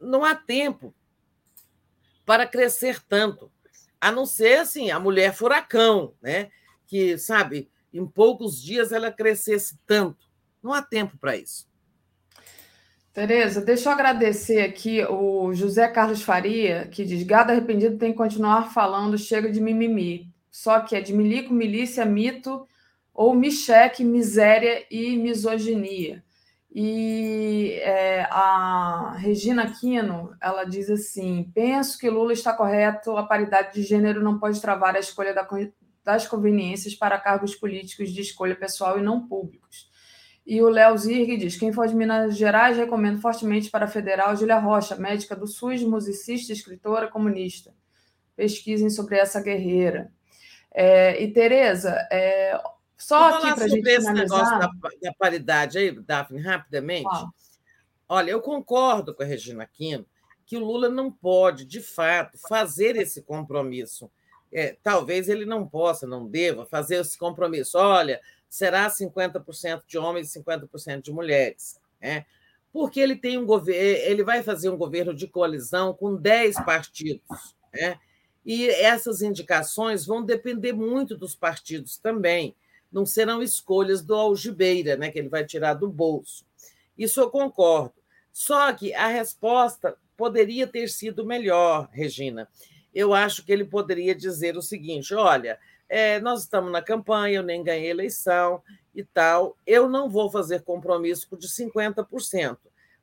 Não 0.00 0.24
há 0.24 0.34
tempo 0.34 0.94
para 2.24 2.46
crescer 2.46 3.00
tanto, 3.02 3.50
a 4.00 4.10
não 4.10 4.26
ser 4.26 4.58
assim, 4.58 4.90
a 4.90 4.98
mulher 4.98 5.34
furacão, 5.34 6.14
né? 6.20 6.50
que, 6.86 7.18
sabe, 7.18 7.70
em 7.96 8.06
poucos 8.06 8.62
dias 8.62 8.92
ela 8.92 9.10
crescesse 9.10 9.78
tanto. 9.86 10.26
Não 10.62 10.72
há 10.72 10.82
tempo 10.82 11.16
para 11.18 11.36
isso. 11.36 11.66
Tereza, 13.12 13.62
deixa 13.62 13.88
eu 13.88 13.94
agradecer 13.94 14.60
aqui 14.60 15.02
o 15.04 15.54
José 15.54 15.88
Carlos 15.88 16.22
Faria, 16.22 16.86
que 16.86 17.04
diz: 17.04 17.22
gado 17.22 17.50
arrependido 17.50 17.96
tem 17.96 18.12
que 18.12 18.18
continuar 18.18 18.74
falando, 18.74 19.16
chega 19.16 19.50
de 19.50 19.60
mimimi. 19.60 20.30
Só 20.50 20.80
que 20.80 20.94
é 20.94 21.00
de 21.00 21.14
milico, 21.14 21.52
milícia, 21.52 22.04
mito, 22.04 22.66
ou 23.14 23.34
micheque, 23.34 24.04
miséria 24.04 24.84
e 24.90 25.16
misoginia. 25.16 26.22
E 26.70 27.78
é, 27.80 28.26
a 28.30 29.14
Regina 29.16 29.62
Aquino, 29.62 30.36
ela 30.38 30.64
diz 30.64 30.90
assim: 30.90 31.50
penso 31.54 31.98
que 31.98 32.10
Lula 32.10 32.34
está 32.34 32.52
correto, 32.52 33.16
a 33.16 33.22
paridade 33.22 33.72
de 33.72 33.82
gênero 33.82 34.22
não 34.22 34.38
pode 34.38 34.60
travar 34.60 34.94
a 34.94 35.00
escolha 35.00 35.32
da, 35.32 35.48
das 36.06 36.24
conveniências 36.24 36.94
para 36.94 37.18
cargos 37.18 37.56
políticos 37.56 38.12
de 38.12 38.20
escolha 38.20 38.54
pessoal 38.54 38.96
e 38.96 39.02
não 39.02 39.26
públicos. 39.26 39.90
E 40.46 40.62
o 40.62 40.68
Léo 40.68 40.96
Zirg 40.96 41.36
diz: 41.36 41.56
quem 41.56 41.72
for 41.72 41.88
de 41.88 41.96
Minas 41.96 42.36
Gerais, 42.36 42.76
recomendo 42.76 43.20
fortemente 43.20 43.68
para 43.68 43.86
a 43.86 43.88
federal 43.88 44.36
Júlia 44.36 44.60
Rocha, 44.60 44.94
médica 44.94 45.34
do 45.34 45.48
SUS, 45.48 45.82
musicista, 45.82 46.52
escritora, 46.52 47.08
comunista. 47.08 47.74
Pesquisem 48.36 48.88
sobre 48.88 49.16
essa 49.16 49.42
guerreira. 49.42 50.12
É, 50.72 51.20
e, 51.20 51.32
Tereza, 51.32 51.90
é, 52.12 52.56
só 52.96 53.34
aqui 53.34 53.54
para 53.56 53.64
a 53.64 53.68
gente 53.68 53.88
esse 53.88 54.12
negócio 54.12 54.58
da, 54.60 54.70
da, 55.02 55.12
paridade 55.18 55.78
aí, 55.78 55.90
Daphne, 55.90 56.40
rapidamente. 56.40 57.08
Ah. 57.10 57.26
Olha, 58.08 58.30
eu 58.30 58.40
concordo 58.40 59.12
com 59.12 59.24
a 59.24 59.26
Regina 59.26 59.64
Aquino 59.64 60.06
que 60.44 60.56
o 60.56 60.64
Lula 60.64 60.88
não 60.88 61.10
pode, 61.10 61.64
de 61.64 61.80
fato, 61.80 62.38
fazer 62.48 62.94
esse 62.94 63.22
compromisso 63.22 64.08
é, 64.52 64.76
talvez 64.82 65.28
ele 65.28 65.44
não 65.44 65.66
possa, 65.66 66.06
não 66.06 66.26
deva 66.26 66.66
fazer 66.66 66.96
esse 66.96 67.18
compromisso. 67.18 67.78
Olha, 67.78 68.20
será 68.48 68.88
50% 68.88 69.82
de 69.86 69.98
homens 69.98 70.34
e 70.34 70.40
50% 70.40 71.02
de 71.02 71.12
mulheres. 71.12 71.80
Né? 72.00 72.24
Porque 72.72 73.00
ele 73.00 73.16
tem 73.16 73.38
um 73.38 73.46
governo, 73.46 73.80
ele 73.80 74.24
vai 74.24 74.42
fazer 74.42 74.68
um 74.70 74.76
governo 74.76 75.14
de 75.14 75.26
coalizão 75.26 75.92
com 75.92 76.14
10 76.14 76.56
partidos. 76.64 77.56
Né? 77.72 77.98
E 78.44 78.68
essas 78.68 79.22
indicações 79.22 80.06
vão 80.06 80.24
depender 80.24 80.72
muito 80.72 81.16
dos 81.16 81.34
partidos 81.34 81.98
também. 81.98 82.54
Não 82.92 83.04
serão 83.04 83.42
escolhas 83.42 84.02
do 84.02 84.14
algibeira, 84.14 84.96
né, 84.96 85.10
que 85.10 85.18
ele 85.18 85.28
vai 85.28 85.44
tirar 85.44 85.74
do 85.74 85.88
bolso. 85.88 86.46
Isso 86.96 87.20
eu 87.20 87.28
concordo. 87.28 87.94
Só 88.32 88.72
que 88.72 88.94
a 88.94 89.08
resposta 89.08 89.96
poderia 90.16 90.66
ter 90.66 90.88
sido 90.88 91.26
melhor, 91.26 91.88
Regina 91.90 92.48
eu 92.96 93.12
acho 93.12 93.44
que 93.44 93.52
ele 93.52 93.66
poderia 93.66 94.14
dizer 94.14 94.56
o 94.56 94.62
seguinte: 94.62 95.14
olha, 95.14 95.58
é, 95.86 96.18
nós 96.18 96.44
estamos 96.44 96.72
na 96.72 96.80
campanha, 96.80 97.36
eu 97.36 97.42
nem 97.42 97.62
ganhei 97.62 97.90
eleição 97.90 98.62
e 98.94 99.04
tal, 99.04 99.54
eu 99.66 99.86
não 99.86 100.08
vou 100.08 100.30
fazer 100.30 100.62
compromisso 100.62 101.28
de 101.36 101.46
50%, 101.46 102.56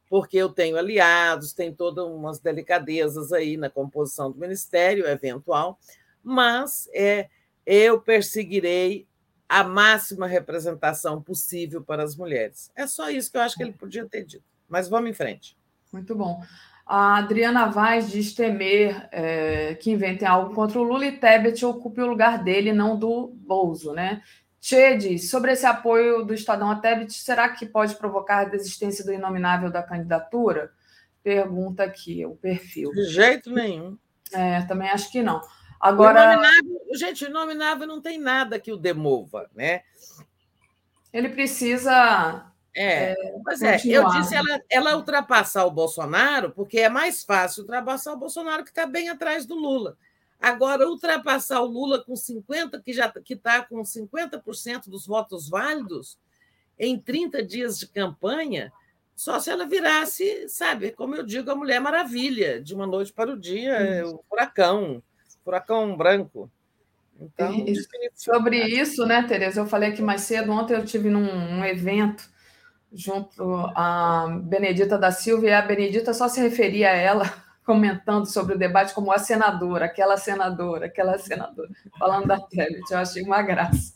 porque 0.09 0.35
eu 0.35 0.49
tenho 0.49 0.77
aliados, 0.77 1.53
tem 1.53 1.71
todas 1.71 2.03
umas 2.05 2.39
delicadezas 2.39 3.31
aí 3.31 3.55
na 3.55 3.69
composição 3.69 4.31
do 4.31 4.39
ministério, 4.39 5.07
eventual, 5.07 5.79
mas 6.23 6.89
é, 6.91 7.29
eu 7.63 8.01
perseguirei 8.01 9.05
a 9.47 9.63
máxima 9.63 10.25
representação 10.25 11.21
possível 11.21 11.83
para 11.83 12.01
as 12.01 12.15
mulheres. 12.15 12.71
É 12.75 12.87
só 12.87 13.11
isso 13.11 13.29
que 13.29 13.37
eu 13.37 13.41
acho 13.41 13.55
que 13.55 13.61
ele 13.61 13.73
podia 13.73 14.07
ter 14.07 14.25
dito. 14.25 14.43
Mas 14.67 14.89
vamos 14.89 15.11
em 15.11 15.13
frente. 15.13 15.55
Muito 15.91 16.15
bom. 16.15 16.41
A 16.85 17.17
Adriana 17.17 17.67
Vaz 17.67 18.11
diz 18.11 18.33
temer 18.33 19.07
é, 19.11 19.75
que 19.75 19.89
inventem 19.89 20.27
algo 20.27 20.53
contra 20.53 20.79
o 20.79 20.83
Lula 20.83 21.05
e 21.05 21.13
Tebet 21.13 21.65
ocupe 21.65 22.01
o 22.01 22.07
lugar 22.07 22.43
dele, 22.43 22.73
não 22.73 22.97
do 22.97 23.27
Bolso, 23.27 23.93
né? 23.93 24.21
Tchê 24.59 24.95
diz, 24.97 25.29
sobre 25.29 25.53
esse 25.53 25.65
apoio 25.65 26.23
do 26.23 26.33
Estadão 26.33 26.69
a 26.69 26.75
Tebet, 26.75 27.13
será 27.13 27.49
que 27.49 27.65
pode 27.65 27.95
provocar 27.95 28.39
a 28.39 28.49
desistência 28.49 29.03
do 29.03 29.13
inominável 29.13 29.71
da 29.71 29.81
candidatura? 29.81 30.71
Pergunta 31.23 31.83
aqui, 31.83 32.25
o 32.25 32.35
perfil. 32.35 32.91
De 32.91 33.05
jeito 33.05 33.49
nenhum. 33.49 33.97
É, 34.31 34.61
também 34.63 34.89
acho 34.89 35.11
que 35.11 35.23
não. 35.23 35.41
Agora. 35.79 36.39
O 36.89 36.97
gente, 36.97 37.25
o 37.25 37.29
inominável 37.29 37.87
não 37.87 38.01
tem 38.01 38.19
nada 38.19 38.59
que 38.59 38.71
o 38.71 38.77
demova, 38.77 39.49
né? 39.55 39.81
Ele 41.11 41.29
precisa 41.29 42.52
é, 42.75 43.11
é 43.11 43.15
pois 43.43 43.61
é, 43.61 43.79
eu 43.85 44.09
disse 44.09 44.35
ela, 44.35 44.61
ela 44.69 44.95
ultrapassar 44.95 45.65
o 45.65 45.71
Bolsonaro, 45.71 46.51
porque 46.51 46.79
é 46.79 46.89
mais 46.89 47.23
fácil 47.23 47.61
ultrapassar 47.61 48.13
o 48.13 48.17
Bolsonaro 48.17 48.63
que 48.63 48.69
está 48.69 48.85
bem 48.85 49.09
atrás 49.09 49.45
do 49.45 49.55
Lula. 49.55 49.97
Agora, 50.39 50.87
ultrapassar 50.87 51.61
o 51.61 51.65
Lula 51.65 52.03
com 52.03 52.13
50%, 52.13 52.81
que 52.81 52.91
já 52.91 53.09
que 53.09 53.33
está 53.33 53.63
com 53.63 53.81
50% 53.81 54.89
dos 54.89 55.07
votos 55.07 55.47
válidos, 55.47 56.17
em 56.77 56.99
30 56.99 57.43
dias 57.43 57.79
de 57.79 57.87
campanha, 57.87 58.71
só 59.15 59.39
se 59.39 59.49
ela 59.49 59.65
virasse, 59.65 60.49
sabe, 60.49 60.91
como 60.91 61.15
eu 61.15 61.23
digo, 61.23 61.49
a 61.49 61.55
Mulher 61.55 61.79
Maravilha, 61.79 62.61
de 62.61 62.73
uma 62.73 62.87
noite 62.87 63.13
para 63.13 63.31
o 63.31 63.39
dia, 63.39 64.03
o 64.05 64.23
furacão, 64.27 65.01
furacão 65.45 65.95
branco. 65.95 66.51
Então, 67.21 67.53
Sobre 68.15 68.59
isso, 68.65 69.05
né, 69.05 69.23
Tereza? 69.23 69.61
Eu 69.61 69.67
falei 69.67 69.89
aqui 69.89 70.01
mais 70.01 70.21
cedo, 70.21 70.51
ontem 70.51 70.73
eu 70.73 70.83
tive 70.83 71.09
num 71.09 71.21
um 71.21 71.63
evento 71.63 72.32
junto 72.93 73.43
a 73.75 74.27
Benedita 74.43 74.97
da 74.97 75.11
Silva, 75.11 75.47
e 75.47 75.53
a 75.53 75.61
Benedita 75.61 76.13
só 76.13 76.27
se 76.27 76.39
referia 76.39 76.91
a 76.91 76.95
ela, 76.95 77.33
comentando 77.65 78.25
sobre 78.25 78.55
o 78.55 78.57
debate, 78.57 78.93
como 78.93 79.11
a 79.11 79.17
senadora, 79.17 79.85
aquela 79.85 80.17
senadora, 80.17 80.85
aquela 80.85 81.17
senadora, 81.17 81.69
falando 81.97 82.27
da 82.27 82.39
Tebet. 82.39 82.91
Eu 82.91 82.99
achei 82.99 83.23
uma 83.23 83.41
graça. 83.41 83.93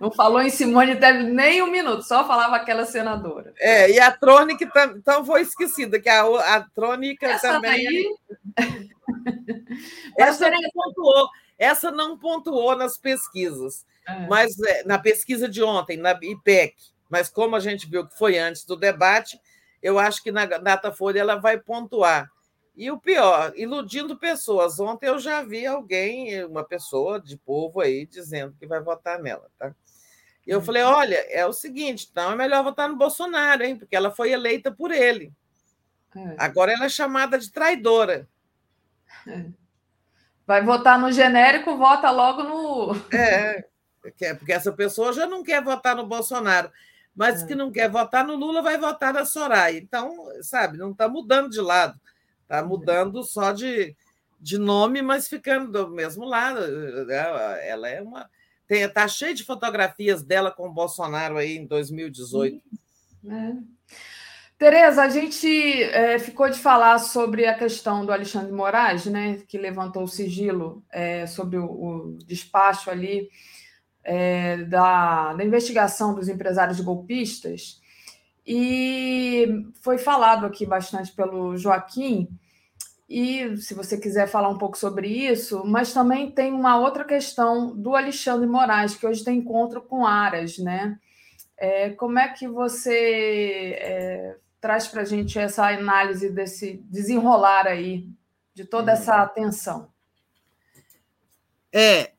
Não 0.00 0.10
falou 0.10 0.40
em 0.40 0.50
Simone 0.50 0.96
Tebet 0.96 1.30
nem 1.30 1.62
um 1.62 1.70
minuto, 1.70 2.02
só 2.02 2.26
falava 2.26 2.56
aquela 2.56 2.84
senadora. 2.84 3.52
É, 3.58 3.90
e 3.90 4.00
a 4.00 4.10
Trônica 4.10 4.68
então 4.96 5.24
foi 5.24 5.42
esquecida, 5.42 6.00
que 6.00 6.08
a, 6.08 6.22
a 6.56 6.60
Trônica 6.62 7.26
essa 7.26 7.52
também. 7.52 7.84
Daí... 7.84 8.16
essa, 10.18 10.50
não 10.50 10.60
pontuou, 10.72 11.28
essa 11.58 11.90
não 11.90 12.18
pontuou 12.18 12.74
nas 12.74 12.98
pesquisas, 12.98 13.86
é. 14.08 14.26
mas 14.26 14.58
é, 14.60 14.82
na 14.84 14.98
pesquisa 14.98 15.48
de 15.48 15.62
ontem, 15.62 15.96
na 15.96 16.18
IPEC 16.20 16.74
mas 17.08 17.28
como 17.28 17.56
a 17.56 17.60
gente 17.60 17.88
viu 17.88 18.06
que 18.06 18.16
foi 18.16 18.38
antes 18.38 18.64
do 18.64 18.76
debate, 18.76 19.40
eu 19.82 19.98
acho 19.98 20.22
que 20.22 20.32
na 20.32 20.46
Datafolha 20.46 21.20
ela 21.20 21.36
vai 21.36 21.58
pontuar. 21.58 22.30
E 22.76 22.90
o 22.90 22.98
pior, 22.98 23.52
iludindo 23.56 24.18
pessoas. 24.18 24.78
Ontem 24.78 25.06
eu 25.08 25.18
já 25.18 25.42
vi 25.42 25.66
alguém, 25.66 26.44
uma 26.44 26.62
pessoa 26.62 27.18
de 27.18 27.36
povo 27.36 27.80
aí, 27.80 28.06
dizendo 28.06 28.54
que 28.58 28.66
vai 28.66 28.80
votar 28.80 29.18
nela, 29.18 29.48
tá? 29.58 29.74
E 30.46 30.50
eu 30.50 30.60
falei: 30.60 30.82
olha, 30.82 31.16
é 31.30 31.44
o 31.46 31.52
seguinte, 31.52 32.08
então 32.10 32.32
é 32.32 32.36
melhor 32.36 32.62
votar 32.62 32.88
no 32.88 32.96
Bolsonaro, 32.96 33.64
hein? 33.64 33.76
Porque 33.76 33.96
ela 33.96 34.10
foi 34.10 34.30
eleita 34.30 34.70
por 34.70 34.90
ele. 34.90 35.32
É. 36.14 36.36
Agora 36.38 36.72
ela 36.72 36.84
é 36.84 36.88
chamada 36.88 37.38
de 37.38 37.50
traidora. 37.50 38.28
É. 39.26 39.46
Vai 40.46 40.62
votar 40.62 40.98
no 40.98 41.10
genérico, 41.10 41.76
vota 41.76 42.10
logo 42.10 42.42
no. 42.42 42.94
É, 43.12 43.64
porque 44.00 44.52
essa 44.52 44.70
pessoa 44.70 45.12
já 45.12 45.26
não 45.26 45.42
quer 45.42 45.62
votar 45.62 45.96
no 45.96 46.06
Bolsonaro, 46.06 46.70
mas 47.16 47.42
é. 47.42 47.46
que 47.46 47.54
não 47.54 47.72
quer 47.72 47.90
votar 47.90 48.24
no 48.26 48.36
Lula 48.36 48.60
vai 48.60 48.76
votar 48.76 49.12
na 49.12 49.24
Soraya. 49.24 49.78
Então, 49.78 50.14
sabe, 50.42 50.76
não 50.76 50.90
está 50.90 51.08
mudando 51.08 51.48
de 51.48 51.60
lado, 51.60 51.98
está 52.42 52.62
mudando 52.62 53.24
só 53.24 53.52
de, 53.52 53.96
de 54.38 54.58
nome, 54.58 55.00
mas 55.00 55.26
ficando 55.26 55.72
do 55.72 55.90
mesmo 55.90 56.26
lado. 56.26 56.60
Ela 57.10 57.88
é 57.88 58.02
uma. 58.02 58.28
Está 58.68 59.08
cheio 59.08 59.34
de 59.34 59.44
fotografias 59.44 60.22
dela 60.22 60.50
com 60.50 60.68
o 60.68 60.72
Bolsonaro 60.72 61.38
aí 61.38 61.56
em 61.56 61.66
2018. 61.66 62.60
É. 63.28 63.76
Tereza, 64.58 65.02
a 65.02 65.08
gente 65.08 65.82
é, 65.82 66.18
ficou 66.18 66.48
de 66.48 66.58
falar 66.58 66.98
sobre 66.98 67.46
a 67.46 67.54
questão 67.54 68.06
do 68.06 68.12
Alexandre 68.12 68.52
Moraes, 68.52 69.04
né, 69.04 69.42
que 69.46 69.58
levantou 69.58 70.04
o 70.04 70.08
sigilo 70.08 70.82
é, 70.90 71.26
sobre 71.26 71.58
o, 71.58 71.66
o, 71.66 72.18
despacho 72.24 72.90
ali 72.90 73.28
é, 74.06 74.58
da, 74.58 75.34
da 75.34 75.44
investigação 75.44 76.14
dos 76.14 76.28
empresários 76.28 76.80
golpistas. 76.80 77.82
E 78.46 79.66
foi 79.82 79.98
falado 79.98 80.46
aqui 80.46 80.64
bastante 80.64 81.12
pelo 81.12 81.56
Joaquim, 81.56 82.28
e 83.08 83.56
se 83.58 83.74
você 83.74 83.98
quiser 83.98 84.26
falar 84.26 84.48
um 84.48 84.58
pouco 84.58 84.78
sobre 84.78 85.08
isso, 85.08 85.64
mas 85.64 85.92
também 85.92 86.30
tem 86.30 86.52
uma 86.52 86.78
outra 86.78 87.04
questão 87.04 87.74
do 87.74 87.94
Alexandre 87.94 88.46
Moraes, 88.48 88.96
que 88.96 89.06
hoje 89.06 89.24
tem 89.24 89.38
encontro 89.38 89.82
com 89.82 90.06
Aras, 90.06 90.58
né? 90.58 90.98
É, 91.56 91.90
como 91.90 92.18
é 92.18 92.28
que 92.28 92.46
você 92.46 93.76
é, 93.80 94.36
traz 94.60 94.88
para 94.88 95.02
a 95.02 95.04
gente 95.04 95.38
essa 95.38 95.68
análise 95.68 96.30
desse 96.30 96.84
desenrolar 96.84 97.66
aí, 97.66 98.08
de 98.54 98.64
toda 98.64 98.92
essa 98.92 99.22
uhum. 99.22 99.28
tensão. 99.28 99.88
É, 101.72 102.12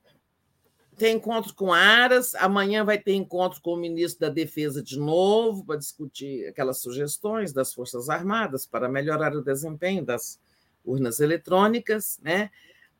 tem 0.97 1.15
encontro 1.15 1.53
com 1.53 1.71
Aras, 1.71 2.35
amanhã 2.35 2.83
vai 2.83 2.97
ter 2.97 3.13
encontro 3.13 3.61
com 3.61 3.73
o 3.73 3.77
ministro 3.77 4.21
da 4.21 4.29
Defesa 4.29 4.81
de 4.81 4.97
novo, 4.97 5.63
para 5.65 5.77
discutir 5.77 6.47
aquelas 6.47 6.79
sugestões 6.79 7.53
das 7.53 7.73
Forças 7.73 8.09
Armadas 8.09 8.65
para 8.65 8.89
melhorar 8.89 9.35
o 9.35 9.43
desempenho 9.43 10.03
das 10.03 10.39
urnas 10.83 11.19
eletrônicas. 11.19 12.19
Né? 12.21 12.49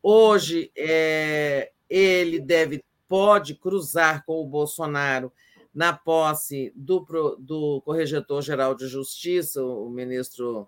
Hoje, 0.01 0.71
é, 0.75 1.71
ele 1.89 2.39
deve 2.39 2.83
pode 3.07 3.55
cruzar 3.55 4.25
com 4.25 4.41
o 4.41 4.47
Bolsonaro 4.47 5.31
na 5.73 5.93
posse 5.93 6.73
do, 6.75 7.05
do 7.39 7.81
Corregedor-Geral 7.81 8.75
de 8.75 8.87
Justiça, 8.87 9.63
o 9.63 9.89
ministro 9.89 10.67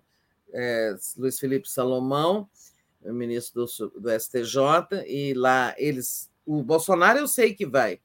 é, 0.52 0.94
Luiz 1.16 1.38
Felipe 1.38 1.68
Salomão, 1.68 2.48
o 3.02 3.12
ministro 3.12 3.64
do, 3.64 4.00
do, 4.00 4.10
STJ, 4.10 5.04
e 5.06 5.34
lá 5.34 5.74
eles. 5.76 6.29
O 6.50 6.62
Bolsonaro 6.62 7.18
eu 7.18 7.28
sei 7.28 7.54
que 7.54 7.66
vai. 7.66 8.00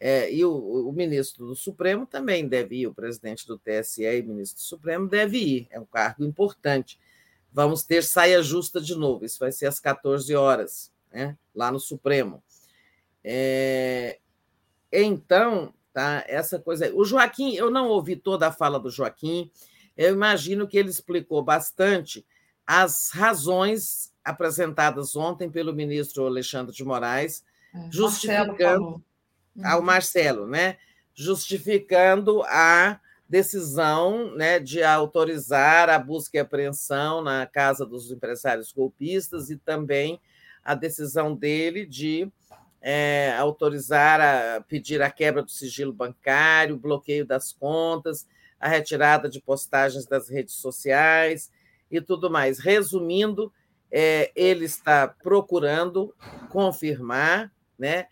É, 0.00 0.32
e 0.32 0.44
o, 0.44 0.52
o, 0.88 0.92
ministro 0.92 1.46
do 1.46 1.54
Supremo 1.54 2.06
também 2.06 2.46
deve 2.46 2.76
ir, 2.76 2.86
o 2.86 2.94
presidente 2.94 3.46
do 3.46 3.58
TSE 3.58 4.04
e 4.04 4.22
ministro 4.22 4.58
do 4.58 4.66
Supremo 4.66 5.08
deve 5.08 5.38
ir, 5.38 5.68
é 5.70 5.78
um 5.78 5.86
cargo 5.86 6.24
importante. 6.24 6.98
Vamos 7.52 7.84
ter 7.84 8.02
saia 8.02 8.42
justa 8.42 8.80
de 8.80 8.94
novo, 8.94 9.24
isso 9.24 9.38
vai 9.38 9.52
ser 9.52 9.66
às 9.66 9.78
14 9.78 10.34
horas, 10.34 10.92
né, 11.12 11.38
lá 11.54 11.70
no 11.70 11.78
Supremo. 11.78 12.42
É, 13.22 14.18
então, 14.92 15.72
Tá? 15.94 16.24
Essa 16.26 16.58
coisa. 16.58 16.92
O 16.92 17.04
Joaquim, 17.04 17.54
eu 17.54 17.70
não 17.70 17.86
ouvi 17.86 18.16
toda 18.16 18.48
a 18.48 18.52
fala 18.52 18.80
do 18.80 18.90
Joaquim, 18.90 19.48
eu 19.96 20.12
imagino 20.12 20.66
que 20.66 20.76
ele 20.76 20.90
explicou 20.90 21.40
bastante 21.40 22.26
as 22.66 23.10
razões 23.12 24.12
apresentadas 24.24 25.14
ontem 25.14 25.48
pelo 25.48 25.72
ministro 25.72 26.26
Alexandre 26.26 26.74
de 26.74 26.82
Moraes, 26.82 27.44
é, 27.74 27.88
justificando 27.90 29.02
ao 29.62 29.80
uhum. 29.80 29.84
Marcelo, 29.84 30.46
né? 30.46 30.76
Justificando 31.14 32.42
a 32.44 33.00
decisão 33.28 34.34
né, 34.36 34.60
de 34.60 34.82
autorizar 34.82 35.88
a 35.88 35.98
busca 35.98 36.36
e 36.36 36.40
apreensão 36.40 37.22
na 37.22 37.46
casa 37.46 37.86
dos 37.86 38.10
empresários 38.10 38.72
golpistas 38.72 39.50
e 39.50 39.56
também 39.56 40.20
a 40.62 40.74
decisão 40.74 41.34
dele 41.34 41.86
de 41.86 42.30
é, 42.80 43.34
autorizar 43.38 44.20
a 44.20 44.60
pedir 44.60 45.00
a 45.00 45.10
quebra 45.10 45.42
do 45.42 45.50
sigilo 45.50 45.92
bancário, 45.92 46.76
bloqueio 46.76 47.24
das 47.24 47.52
contas, 47.52 48.26
a 48.60 48.68
retirada 48.68 49.28
de 49.28 49.40
postagens 49.40 50.06
das 50.06 50.28
redes 50.28 50.54
sociais 50.54 51.50
e 51.90 52.00
tudo 52.00 52.30
mais. 52.30 52.58
Resumindo, 52.58 53.52
é, 53.90 54.30
ele 54.36 54.64
está 54.64 55.08
procurando 55.08 56.14
confirmar 56.50 57.50
né, 57.84 58.06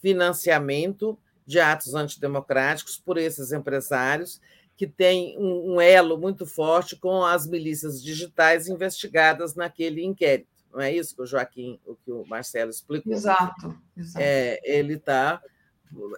financiamento 0.00 1.18
de 1.46 1.58
atos 1.58 1.94
antidemocráticos 1.94 2.98
por 2.98 3.16
esses 3.18 3.52
empresários 3.52 4.40
que 4.76 4.86
têm 4.86 5.38
um, 5.38 5.74
um 5.74 5.80
elo 5.80 6.18
muito 6.18 6.44
forte 6.44 6.96
com 6.96 7.24
as 7.24 7.46
milícias 7.46 8.02
digitais 8.02 8.68
investigadas 8.68 9.54
naquele 9.54 10.04
inquérito 10.04 10.56
não 10.76 10.82
é 10.82 10.92
isso 10.92 11.16
que 11.16 11.22
o 11.22 11.26
Joaquim, 11.26 11.80
o 11.86 11.96
que 11.96 12.12
o 12.12 12.22
Marcelo 12.26 12.70
explicou? 12.70 13.10
Exato. 13.10 13.74
exato. 13.96 14.22
É, 14.22 14.60
ele 14.62 14.96
está 14.96 15.40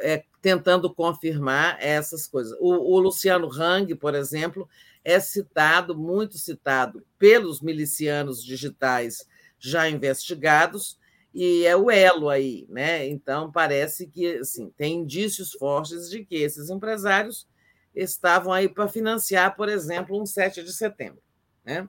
é, 0.01 0.25
tentando 0.43 0.93
confirmar 0.93 1.77
essas 1.81 2.27
coisas. 2.27 2.59
O, 2.59 2.97
o, 2.97 2.99
Luciano 2.99 3.49
Hang, 3.53 3.95
por 3.95 4.17
exemplo, 4.17 4.69
é 5.05 5.21
citado, 5.21 5.97
muito 5.97 6.37
citado, 6.39 7.07
pelos 7.17 7.61
milicianos 7.61 8.43
digitais 8.43 9.29
já 9.61 9.89
investigados, 9.89 10.98
e 11.33 11.67
é 11.67 11.77
o 11.77 11.91
elo 11.91 12.29
aí, 12.29 12.67
né? 12.69 13.07
Então, 13.07 13.53
parece 13.53 14.07
que 14.07 14.39
assim, 14.39 14.71
tem 14.77 15.01
indícios 15.01 15.53
fortes 15.53 16.09
de 16.09 16.25
que 16.25 16.37
esses 16.37 16.71
empresários 16.71 17.47
estavam 17.95 18.53
aí 18.53 18.69
para 18.69 18.89
financiar, 18.89 19.57
por 19.57 19.69
exemplo, 19.69 20.21
um 20.21 20.27
7 20.27 20.63
de 20.63 20.73
setembro. 20.73 21.23
Né? 21.65 21.89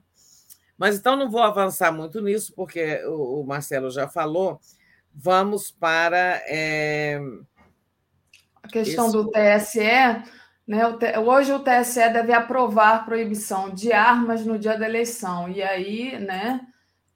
Mas 0.76 0.96
então 0.96 1.16
não 1.16 1.30
vou 1.30 1.42
avançar 1.42 1.92
muito 1.92 2.20
nisso, 2.20 2.52
porque 2.54 3.02
o, 3.04 3.44
Marcelo 3.44 3.90
já 3.90 4.08
falou. 4.08 4.60
Vamos 5.14 5.70
para. 5.70 6.42
É... 6.46 7.20
A 8.62 8.68
questão 8.68 9.06
esse... 9.06 9.16
do 9.16 9.30
TSE. 9.30 10.30
Né? 10.66 10.82
Hoje 11.18 11.52
o 11.52 11.58
TSE 11.58 12.08
deve 12.10 12.32
aprovar 12.32 13.04
proibição 13.04 13.70
de 13.70 13.92
armas 13.92 14.46
no 14.46 14.58
dia 14.58 14.78
da 14.78 14.86
eleição. 14.86 15.48
E 15.48 15.62
aí, 15.62 16.18
né? 16.18 16.60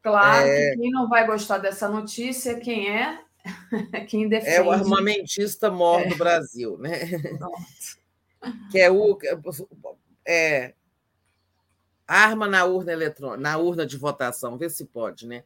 Claro 0.05 0.47
é... 0.47 0.70
que 0.73 0.76
quem 0.83 0.91
não 0.91 1.08
vai 1.08 1.26
gostar 1.26 1.57
dessa 1.57 1.89
notícia, 1.89 2.60
quem 2.60 2.91
é? 2.91 3.18
quem 4.07 4.28
defende. 4.28 4.57
É 4.57 4.62
o 4.62 4.70
armamentista 4.70 5.70
mor 5.70 6.02
é. 6.02 6.08
do 6.08 6.16
Brasil, 6.16 6.76
né? 6.78 7.07
Pronto. 7.39 8.05
Que 8.70 8.78
é 8.78 8.91
o. 8.91 9.18
É, 10.28 10.74
arma 12.07 12.47
na 12.47 12.66
urna 12.66 12.92
eletrônica, 12.92 13.41
na 13.41 13.57
urna 13.57 13.86
de 13.86 13.97
votação, 13.97 14.58
vê 14.58 14.68
se 14.68 14.84
pode, 14.84 15.26
né? 15.26 15.44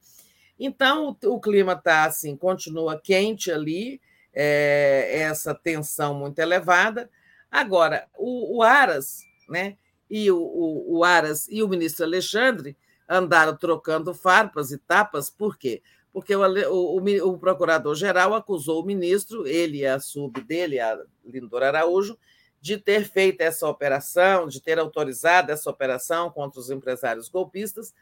Então 0.59 1.17
o, 1.23 1.35
o 1.35 1.41
clima 1.41 1.75
está 1.75 2.07
assim, 2.07 2.37
continua 2.37 3.01
quente 3.01 3.53
ali, 3.53 4.01
é, 4.35 5.21
essa 5.21 5.55
tensão 5.55 6.13
muito 6.13 6.41
elevada. 6.41 7.09
Agora, 7.49 8.09
o, 8.17 8.57
o 8.57 8.63
Aras, 8.65 9.21
né? 9.49 9.77
E 10.11 10.29
o, 10.29 10.39
o, 10.41 10.99
o, 10.99 11.05
Aras 11.05 11.47
e 11.49 11.63
o 11.63 11.69
ministro 11.69 12.05
Alexandre 12.05 12.77
andaram 13.09 13.57
trocando 13.57 14.13
farpas 14.13 14.71
e 14.71 14.79
tapas, 14.79 15.31
por 15.31 15.57
quê? 15.57 15.83
Porque 16.13 16.35
o, 16.35 16.43
o, 16.71 17.29
o 17.29 17.39
procurador-geral 17.39 18.35
acusou 18.35 18.83
o 18.83 18.87
ministro, 18.87 19.47
ele 19.47 19.79
e 19.79 19.87
a 19.87 19.99
sub 19.99 20.41
dele, 20.43 20.81
a 20.81 20.99
Lindor 21.25 21.63
Araújo, 21.63 22.19
de 22.61 22.77
ter 22.77 23.05
feito 23.05 23.41
essa 23.41 23.69
operação, 23.69 24.49
de 24.49 24.61
ter 24.61 24.79
autorizado 24.79 25.53
essa 25.53 25.71
operação 25.71 26.31
contra 26.31 26.61
os 26.61 26.71
empresários 26.71 27.29
golpistas, 27.29 27.95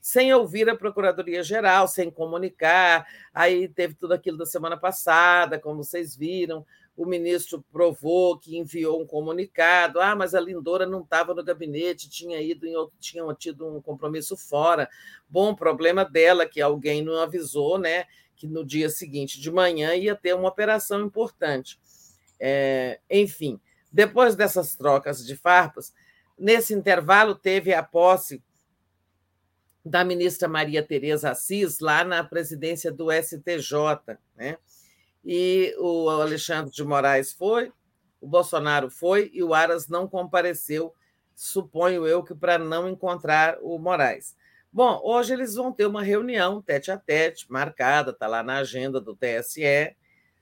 sem 0.00 0.32
ouvir 0.34 0.68
a 0.68 0.76
Procuradoria-Geral, 0.76 1.88
sem 1.88 2.10
comunicar. 2.10 3.06
Aí 3.32 3.66
teve 3.68 3.94
tudo 3.94 4.12
aquilo 4.12 4.36
da 4.36 4.46
semana 4.46 4.76
passada, 4.76 5.58
como 5.58 5.82
vocês 5.82 6.14
viram, 6.14 6.64
o 6.96 7.04
ministro 7.04 7.64
provou 7.72 8.38
que 8.38 8.56
enviou 8.56 9.02
um 9.02 9.06
comunicado. 9.06 10.00
Ah, 10.00 10.14
mas 10.14 10.34
a 10.34 10.40
Lindora 10.40 10.86
não 10.86 11.00
estava 11.00 11.34
no 11.34 11.42
gabinete, 11.42 12.08
tinha 12.08 12.40
ido 12.40 12.66
em 12.66 12.76
outro, 12.76 12.94
tinha 13.00 13.24
tido 13.34 13.66
um 13.66 13.80
compromisso 13.80 14.36
fora. 14.36 14.88
Bom, 15.28 15.54
problema 15.54 16.04
dela 16.04 16.46
que 16.46 16.60
alguém 16.60 17.02
não 17.02 17.16
avisou, 17.16 17.78
né? 17.78 18.04
Que 18.36 18.46
no 18.46 18.64
dia 18.64 18.88
seguinte 18.88 19.40
de 19.40 19.50
manhã 19.50 19.94
ia 19.94 20.14
ter 20.14 20.34
uma 20.34 20.48
operação 20.48 21.04
importante. 21.04 21.80
É, 22.38 23.00
enfim, 23.10 23.60
depois 23.92 24.36
dessas 24.36 24.76
trocas 24.76 25.24
de 25.24 25.36
farpas, 25.36 25.92
nesse 26.38 26.74
intervalo 26.74 27.34
teve 27.34 27.72
a 27.72 27.82
posse 27.82 28.42
da 29.84 30.04
ministra 30.04 30.48
Maria 30.48 30.82
Tereza 30.82 31.30
Assis 31.30 31.78
lá 31.80 32.04
na 32.04 32.24
presidência 32.24 32.90
do 32.90 33.08
STJ, 33.10 34.16
né? 34.36 34.56
E 35.24 35.74
o 35.78 36.08
Alexandre 36.10 36.70
de 36.70 36.84
Moraes 36.84 37.32
foi, 37.32 37.72
o 38.20 38.26
Bolsonaro 38.26 38.90
foi 38.90 39.30
e 39.32 39.42
o 39.42 39.54
Aras 39.54 39.88
não 39.88 40.06
compareceu, 40.06 40.94
suponho 41.34 42.06
eu 42.06 42.22
que 42.22 42.34
para 42.34 42.58
não 42.58 42.88
encontrar 42.88 43.58
o 43.62 43.78
Moraes. 43.78 44.36
Bom, 44.72 45.00
hoje 45.04 45.32
eles 45.32 45.54
vão 45.54 45.72
ter 45.72 45.86
uma 45.86 46.02
reunião 46.02 46.60
tete 46.60 46.90
a 46.90 46.98
tete, 46.98 47.46
marcada, 47.48 48.10
está 48.10 48.26
lá 48.26 48.42
na 48.42 48.58
agenda 48.58 49.00
do 49.00 49.14
TSE, 49.14 49.94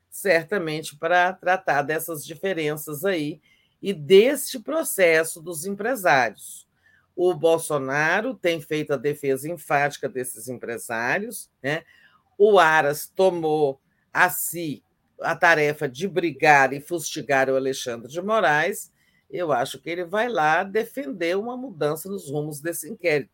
certamente 0.08 0.96
para 0.96 1.32
tratar 1.34 1.82
dessas 1.82 2.24
diferenças 2.24 3.04
aí 3.04 3.40
e 3.80 3.92
deste 3.92 4.58
processo 4.58 5.42
dos 5.42 5.66
empresários. 5.66 6.66
O 7.14 7.34
Bolsonaro 7.34 8.34
tem 8.34 8.60
feito 8.60 8.94
a 8.94 8.96
defesa 8.96 9.50
enfática 9.50 10.08
desses 10.08 10.48
empresários, 10.48 11.50
né? 11.62 11.82
o 12.38 12.58
Aras 12.58 13.06
tomou 13.06 13.81
a 14.12 14.30
si 14.30 14.82
a 15.20 15.36
tarefa 15.36 15.88
de 15.88 16.08
brigar 16.08 16.72
e 16.72 16.80
fustigar 16.80 17.48
o 17.48 17.56
Alexandre 17.56 18.10
de 18.10 18.20
Moraes. 18.20 18.92
Eu 19.30 19.52
acho 19.52 19.78
que 19.78 19.88
ele 19.88 20.04
vai 20.04 20.28
lá 20.28 20.62
defender 20.62 21.36
uma 21.36 21.56
mudança 21.56 22.08
nos 22.08 22.28
rumos 22.28 22.60
desse 22.60 22.90
inquérito, 22.90 23.30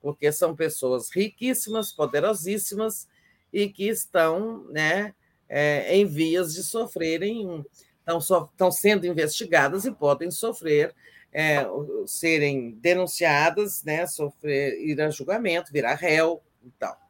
porque 0.00 0.30
são 0.30 0.54
pessoas 0.54 1.10
riquíssimas, 1.10 1.90
poderosíssimas 1.90 3.08
e 3.52 3.68
que 3.68 3.88
estão 3.88 4.64
né, 4.70 5.14
é, 5.48 5.96
em 5.96 6.06
vias 6.06 6.54
de 6.54 6.62
sofrerem, 6.62 7.64
estão, 7.98 8.20
so, 8.20 8.48
estão 8.52 8.70
sendo 8.70 9.06
investigadas 9.06 9.84
e 9.84 9.90
podem 9.90 10.30
sofrer 10.30 10.94
é, 11.32 11.66
serem 12.06 12.72
denunciadas, 12.72 13.82
né, 13.82 14.06
sofrer, 14.06 14.78
ir 14.80 15.00
a 15.00 15.10
julgamento, 15.10 15.72
virar 15.72 15.94
réu 15.94 16.42
e 16.62 16.70
tal. 16.78 17.01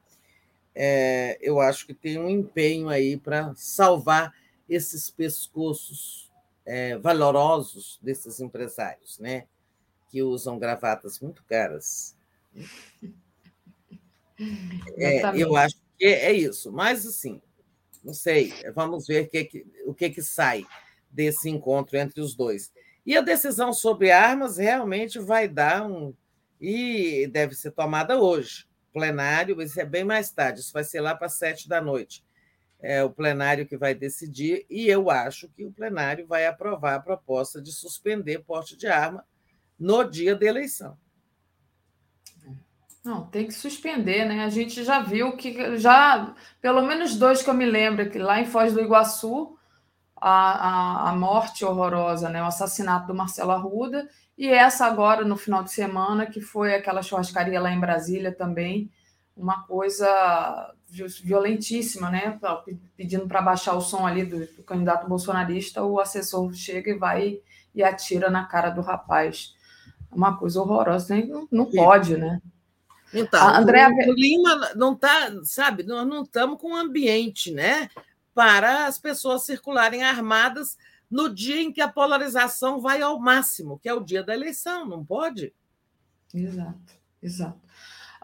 É, 0.74 1.38
eu 1.40 1.60
acho 1.60 1.86
que 1.86 1.94
tem 1.94 2.18
um 2.18 2.28
empenho 2.28 2.88
aí 2.88 3.16
para 3.16 3.54
salvar 3.54 4.34
esses 4.68 5.10
pescoços 5.10 6.30
é, 6.64 6.96
valorosos 6.96 7.98
desses 8.02 8.40
empresários, 8.40 9.18
né, 9.18 9.46
que 10.08 10.22
usam 10.22 10.58
gravatas 10.58 11.20
muito 11.20 11.44
caras. 11.44 12.16
É, 14.96 15.22
eu 15.40 15.56
acho 15.56 15.76
que 15.98 16.06
é 16.06 16.32
isso, 16.32 16.72
mas 16.72 17.06
assim, 17.06 17.40
não 18.02 18.14
sei, 18.14 18.52
vamos 18.74 19.06
ver 19.06 19.28
que, 19.28 19.44
que, 19.44 19.66
o 19.86 19.94
que, 19.94 20.10
que 20.10 20.22
sai 20.22 20.64
desse 21.10 21.48
encontro 21.48 21.96
entre 21.96 22.20
os 22.20 22.34
dois. 22.34 22.72
E 23.04 23.16
a 23.16 23.20
decisão 23.20 23.72
sobre 23.72 24.10
armas 24.10 24.56
realmente 24.56 25.18
vai 25.18 25.48
dar 25.48 25.86
um. 25.86 26.14
E 26.60 27.26
deve 27.26 27.54
ser 27.54 27.72
tomada 27.72 28.20
hoje. 28.20 28.66
Plenário, 28.92 29.60
isso 29.62 29.80
é 29.80 29.84
bem 29.84 30.04
mais 30.04 30.30
tarde, 30.30 30.60
isso 30.60 30.72
vai 30.72 30.84
ser 30.84 31.00
lá 31.00 31.14
para 31.14 31.28
sete 31.28 31.68
da 31.68 31.80
noite. 31.80 32.24
É 32.80 33.02
o 33.02 33.10
plenário 33.10 33.66
que 33.66 33.76
vai 33.76 33.94
decidir, 33.94 34.66
e 34.68 34.88
eu 34.88 35.10
acho 35.10 35.48
que 35.48 35.64
o 35.64 35.72
plenário 35.72 36.26
vai 36.26 36.46
aprovar 36.46 36.96
a 36.96 37.00
proposta 37.00 37.62
de 37.62 37.72
suspender 37.72 38.40
porte 38.40 38.76
de 38.76 38.86
arma 38.86 39.24
no 39.78 40.02
dia 40.04 40.34
da 40.34 40.46
eleição. 40.46 40.98
Não, 43.04 43.26
tem 43.26 43.46
que 43.46 43.54
suspender, 43.54 44.24
né? 44.24 44.44
A 44.44 44.48
gente 44.48 44.84
já 44.84 45.00
viu 45.00 45.36
que 45.36 45.76
já, 45.76 46.34
pelo 46.60 46.82
menos 46.82 47.16
dois 47.16 47.42
que 47.42 47.50
eu 47.50 47.54
me 47.54 47.66
lembro, 47.66 48.08
que 48.08 48.18
lá 48.18 48.40
em 48.40 48.46
Foz 48.46 48.72
do 48.72 48.80
Iguaçu, 48.80 49.56
a, 50.16 51.08
a, 51.08 51.10
a, 51.10 51.16
morte 51.16 51.64
horrorosa, 51.64 52.28
né? 52.28 52.40
o 52.40 52.46
assassinato 52.46 53.08
do 53.08 53.14
Marcelo 53.14 53.50
Arruda, 53.50 54.08
e 54.36 54.48
essa 54.48 54.86
agora 54.86 55.24
no 55.24 55.36
final 55.36 55.62
de 55.62 55.72
semana, 55.72 56.26
que 56.26 56.40
foi 56.40 56.74
aquela 56.74 57.02
churrascaria 57.02 57.60
lá 57.60 57.70
em 57.72 57.80
Brasília 57.80 58.32
também, 58.32 58.90
uma 59.36 59.62
coisa 59.64 60.74
violentíssima, 60.88 62.10
né? 62.10 62.38
Pedindo 62.96 63.26
para 63.26 63.40
baixar 63.40 63.74
o 63.74 63.80
som 63.80 64.06
ali 64.06 64.24
do, 64.24 64.46
do, 64.46 64.62
candidato 64.62 65.08
bolsonarista, 65.08 65.82
o 65.82 65.98
assessor 65.98 66.52
chega 66.52 66.90
e 66.90 66.98
vai 66.98 67.40
e 67.74 67.82
atira 67.82 68.30
na 68.30 68.44
cara 68.44 68.70
do 68.70 68.82
rapaz. 68.82 69.54
Uma 70.10 70.36
coisa 70.36 70.60
horrorosa, 70.60 71.16
não, 71.24 71.48
não 71.50 71.64
pode, 71.66 72.16
né? 72.16 72.40
Então, 73.14 73.46
a 73.46 73.60
o 73.60 74.14
Lima 74.14 74.72
não 74.74 74.92
está, 74.92 75.30
sabe, 75.44 75.82
nós 75.82 76.06
não 76.06 76.22
estamos 76.22 76.60
com 76.60 76.74
ambiente, 76.74 77.50
né? 77.50 77.88
para 78.34 78.86
as 78.86 78.98
pessoas 78.98 79.44
circularem 79.44 80.02
armadas 80.02 80.76
no 81.12 81.28
dia 81.28 81.60
em 81.60 81.70
que 81.70 81.82
a 81.82 81.88
polarização 81.88 82.80
vai 82.80 83.02
ao 83.02 83.20
máximo, 83.20 83.78
que 83.78 83.86
é 83.86 83.92
o 83.92 84.02
dia 84.02 84.22
da 84.22 84.32
eleição, 84.32 84.86
não 84.86 85.04
pode? 85.04 85.52
Exato, 86.34 86.94
exato. 87.22 87.60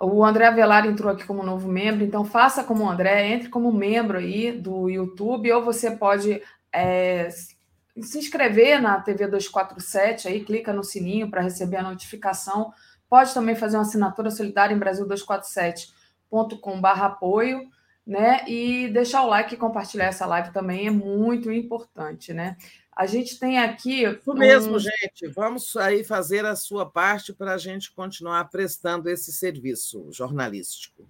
O 0.00 0.24
André 0.24 0.46
Avelar 0.46 0.86
entrou 0.86 1.12
aqui 1.12 1.26
como 1.26 1.42
novo 1.42 1.68
membro, 1.68 2.02
então 2.02 2.24
faça 2.24 2.64
como 2.64 2.84
o 2.84 2.88
André, 2.88 3.28
entre 3.28 3.50
como 3.50 3.70
membro 3.70 4.16
aí 4.16 4.52
do 4.52 4.88
YouTube, 4.88 5.52
ou 5.52 5.62
você 5.62 5.90
pode 5.90 6.42
é, 6.72 7.28
se 7.28 8.18
inscrever 8.18 8.80
na 8.80 8.98
TV 8.98 9.26
247, 9.26 10.26
aí 10.26 10.42
clica 10.42 10.72
no 10.72 10.82
sininho 10.82 11.30
para 11.30 11.42
receber 11.42 11.76
a 11.76 11.82
notificação. 11.82 12.72
Pode 13.06 13.34
também 13.34 13.54
fazer 13.54 13.76
uma 13.76 13.82
assinatura 13.82 14.30
solidária 14.30 14.74
em 14.74 14.80
Brasil247.com.br 14.80 17.02
apoio 17.02 17.68
né? 18.08 18.42
E 18.48 18.88
deixar 18.88 19.22
o 19.22 19.28
like 19.28 19.54
e 19.54 19.58
compartilhar 19.58 20.06
essa 20.06 20.24
live 20.24 20.50
também 20.50 20.86
é 20.86 20.90
muito 20.90 21.52
importante, 21.52 22.32
né? 22.32 22.56
A 22.96 23.04
gente 23.06 23.38
tem 23.38 23.58
aqui. 23.58 24.04
Isso 24.04 24.32
mesmo, 24.32 24.76
um... 24.76 24.78
gente. 24.78 25.28
Vamos 25.36 25.76
aí 25.76 26.02
fazer 26.02 26.46
a 26.46 26.56
sua 26.56 26.90
parte 26.90 27.34
para 27.34 27.52
a 27.52 27.58
gente 27.58 27.92
continuar 27.92 28.48
prestando 28.48 29.10
esse 29.10 29.30
serviço 29.30 30.08
jornalístico. 30.10 31.06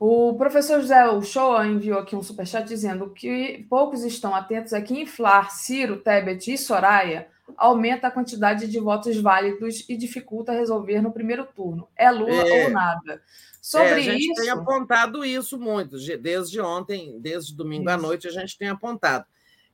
O 0.00 0.34
professor 0.34 0.80
José 0.80 1.08
Uchoa 1.08 1.66
enviou 1.66 2.00
aqui 2.00 2.16
um 2.16 2.22
superchat 2.22 2.66
dizendo 2.66 3.08
que 3.10 3.64
poucos 3.70 4.02
estão 4.02 4.34
atentos 4.34 4.74
a 4.74 4.82
que 4.82 5.00
inflar 5.00 5.52
Ciro, 5.52 5.98
Tebet 5.98 6.52
e 6.52 6.58
Soraya 6.58 7.28
aumenta 7.56 8.08
a 8.08 8.10
quantidade 8.10 8.66
de 8.66 8.78
votos 8.78 9.16
válidos 9.18 9.84
e 9.88 9.96
dificulta 9.96 10.52
resolver 10.52 11.00
no 11.00 11.12
primeiro 11.12 11.46
turno. 11.46 11.88
É 11.96 12.10
Lula 12.10 12.48
é... 12.48 12.64
ou 12.64 12.70
nada. 12.70 13.22
Sobre 13.60 13.88
é, 13.88 13.94
a 13.94 14.00
gente 14.00 14.30
isso... 14.30 14.42
tem 14.42 14.50
apontado 14.50 15.24
isso 15.24 15.58
muito, 15.58 15.96
desde 16.20 16.60
ontem, 16.60 17.18
desde 17.20 17.54
domingo 17.54 17.84
isso. 17.84 17.90
à 17.90 17.96
noite, 17.96 18.28
a 18.28 18.30
gente 18.30 18.56
tem 18.56 18.68
apontado. 18.68 19.24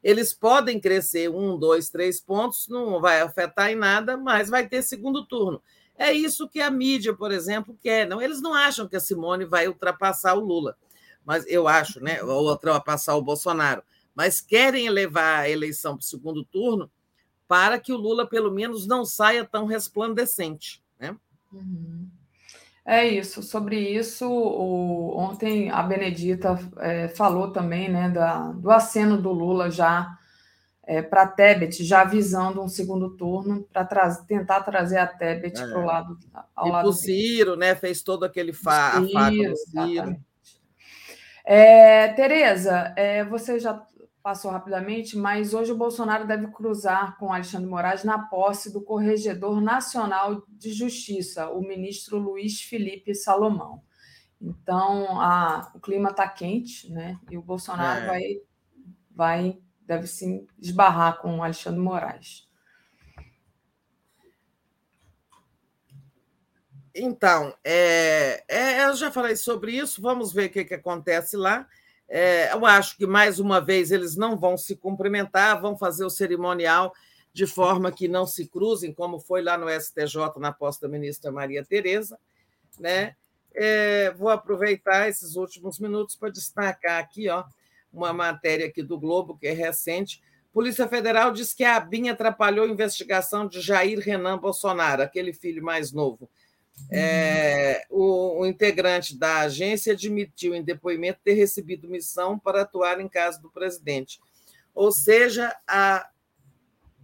Eles 0.03 0.33
podem 0.33 0.81
crescer 0.81 1.29
um, 1.29 1.57
dois, 1.59 1.89
três 1.89 2.21
pontos, 2.21 2.67
não 2.69 3.01
vai 3.01 3.21
afetar 3.21 3.71
em 3.71 3.77
nada, 3.77 4.17
mas 4.17 4.49
vai 4.49 4.67
ter 4.67 4.83
segundo 4.83 5.25
turno. 5.27 5.63
É 5.97 6.13
isso 6.13 6.49
que 6.49 6.61
a 6.61 6.71
mídia, 6.71 7.15
por 7.15 7.31
exemplo, 7.31 7.79
quer. 7.81 8.09
Não, 8.09 8.21
eles 8.21 8.41
não 8.41 8.55
acham 8.55 8.89
que 8.89 8.97
a 8.97 9.01
Simone 9.01 9.45
vai 9.45 9.69
ultrapassar 9.69 10.35
o 10.35 10.41
Lula, 10.41 10.77
mas 11.25 11.47
eu 11.47 11.69
acho, 11.69 12.01
né? 12.01 12.23
Ou 12.23 12.49
ultrapassar 12.49 13.15
o 13.15 13.23
Bolsonaro. 13.23 13.83
Mas 14.15 14.41
querem 14.41 14.89
levar 14.91 15.41
a 15.41 15.51
eleição 15.51 15.97
para 15.97 16.03
o 16.03 16.07
segundo 16.07 16.45
turno 16.45 16.91
para 17.53 17.79
que 17.79 17.93
o 17.93 17.99
Lula, 17.99 18.27
pelo 18.27 18.51
menos, 18.51 18.87
não 18.87 19.05
saia 19.05 19.45
tão 19.45 19.67
resplandecente. 19.67 20.83
Né? 20.99 21.15
Uhum. 21.53 22.09
É 22.83 23.07
isso. 23.07 23.43
Sobre 23.43 23.79
isso, 23.79 24.27
o, 24.27 25.15
ontem 25.19 25.71
a 25.71 25.83
Benedita 25.83 26.59
é, 26.79 27.09
falou 27.09 27.51
também 27.51 27.91
né, 27.91 28.09
da, 28.09 28.53
do 28.53 28.71
aceno 28.71 29.21
do 29.21 29.31
Lula 29.31 29.71
já 29.71 30.17
é, 30.83 31.03
para 31.03 31.25
a 31.25 31.29
Tebet, 31.29 31.85
já 31.85 32.01
avisando 32.01 32.63
um 32.63 32.69
segundo 32.69 33.11
turno 33.19 33.69
para 33.71 33.85
tra 33.85 34.15
tentar 34.27 34.63
trazer 34.63 34.97
a 34.97 35.07
Tebet 35.07 35.61
é. 35.61 35.67
para 35.67 35.79
o 35.79 35.85
lado 35.85 36.19
ao 36.57 36.69
e 36.69 36.71
lado. 36.71 36.89
O 36.89 36.93
Ciro, 36.95 37.55
né? 37.55 37.75
Fez 37.75 38.01
todo 38.03 38.25
aquele 38.25 38.55
fa 38.55 38.93
Ciro, 38.93 39.19
afago 39.19 39.37
do 39.37 39.57
Ciro. 39.57 40.17
É, 41.45 42.09
Tereza, 42.15 42.95
é, 42.97 43.23
você 43.25 43.61
já 43.61 43.75
passou 44.23 44.51
rapidamente, 44.51 45.17
mas 45.17 45.53
hoje 45.53 45.73
o 45.73 45.77
Bolsonaro 45.77 46.27
deve 46.27 46.47
cruzar 46.49 47.19
com 47.19 47.33
Alexandre 47.33 47.69
Moraes 47.69 48.05
na 48.05 48.19
posse 48.19 48.73
do 48.73 48.81
Corregedor 48.81 49.61
Nacional 49.61 50.45
de 50.49 50.73
Justiça, 50.73 51.51
o 51.51 51.61
ministro 51.61 52.19
Luiz 52.19 52.63
Felipe 52.63 53.15
Salomão. 53.15 53.83
Então, 54.41 55.21
a, 55.21 55.71
o 55.75 55.81
clima 55.81 56.11
está 56.11 56.29
quente, 56.29 56.91
né? 56.91 57.19
E 57.31 57.37
o 57.37 57.43
Bolsonaro 57.43 58.05
é. 58.05 58.07
vai, 58.07 58.23
vai, 59.11 59.59
deve 59.83 60.07
se 60.07 60.47
esbarrar 60.59 61.19
com 61.19 61.39
o 61.39 61.43
Alexandre 61.43 61.81
Moraes. 61.81 62.49
Então, 66.95 67.55
é, 67.65 68.45
é, 68.49 68.85
eu 68.85 68.95
já 68.95 69.11
falei 69.11 69.35
sobre 69.35 69.73
isso, 69.73 70.03
vamos 70.03 70.33
ver 70.33 70.51
o 70.51 70.53
que, 70.53 70.65
que 70.65 70.75
acontece 70.75 71.37
lá. 71.37 71.67
É, 72.09 72.53
eu 72.53 72.67
acho 72.67 72.97
que, 72.97 73.07
mais 73.07 73.39
uma 73.39 73.61
vez, 73.61 73.91
eles 73.91 74.17
não 74.17 74.37
vão 74.37 74.57
se 74.57 74.77
cumprimentar, 74.77 75.61
vão 75.61 75.77
fazer 75.77 76.05
o 76.05 76.11
cerimonial 76.11 76.93
de 77.33 77.47
forma 77.47 77.91
que 77.91 78.07
não 78.07 78.27
se 78.27 78.47
cruzem, 78.47 78.93
como 78.93 79.19
foi 79.19 79.43
lá 79.43 79.57
no 79.57 79.69
STJ 79.69 80.39
na 80.39 80.53
posse 80.53 80.81
da 80.81 80.89
ministra 80.89 81.33
Maria 81.33 81.65
Tereza. 81.65 82.19
Né? 82.79 83.17
É, 83.55 84.11
vou 84.13 84.29
aproveitar 84.29 85.09
esses 85.09 85.37
últimos 85.37 85.79
minutos 85.79 86.15
para 86.15 86.31
destacar 86.31 87.01
aqui 87.01 87.29
ó, 87.29 87.45
uma 87.93 88.13
matéria 88.13 88.67
aqui 88.67 88.83
do 88.83 88.99
Globo, 88.99 89.39
que 89.39 89.47
é 89.47 89.53
recente. 89.53 90.23
Polícia 90.53 90.87
Federal 90.87 91.33
diz 91.33 91.55
que 91.55 91.65
a 91.65 91.77
ABIN 91.77 92.11
atrapalhou 92.11 92.67
a 92.67 92.69
investigação 92.69 93.49
de 93.49 93.61
Jair 93.63 93.99
Renan 93.99 94.39
Bolsonaro, 94.39 95.03
aquele 95.03 95.33
filho 95.33 95.65
mais 95.65 95.93
novo 95.93 96.29
É, 96.91 97.85
o, 97.89 98.41
o, 98.41 98.47
integrante 98.47 99.17
da 99.19 99.41
agência 99.41 99.93
admitiu 99.93 100.55
em 100.55 100.63
depoimento 100.63 101.21
ter 101.25 101.35
recebido 101.35 101.89
missão 101.89 102.39
para 102.39 102.63
atuar 102.63 103.01
em 103.01 103.09
casa 103.09 103.41
do 103.41 103.51
presidente. 103.51 104.21
Ou 104.75 104.93
seja, 104.93 105.55
a, 105.67 106.09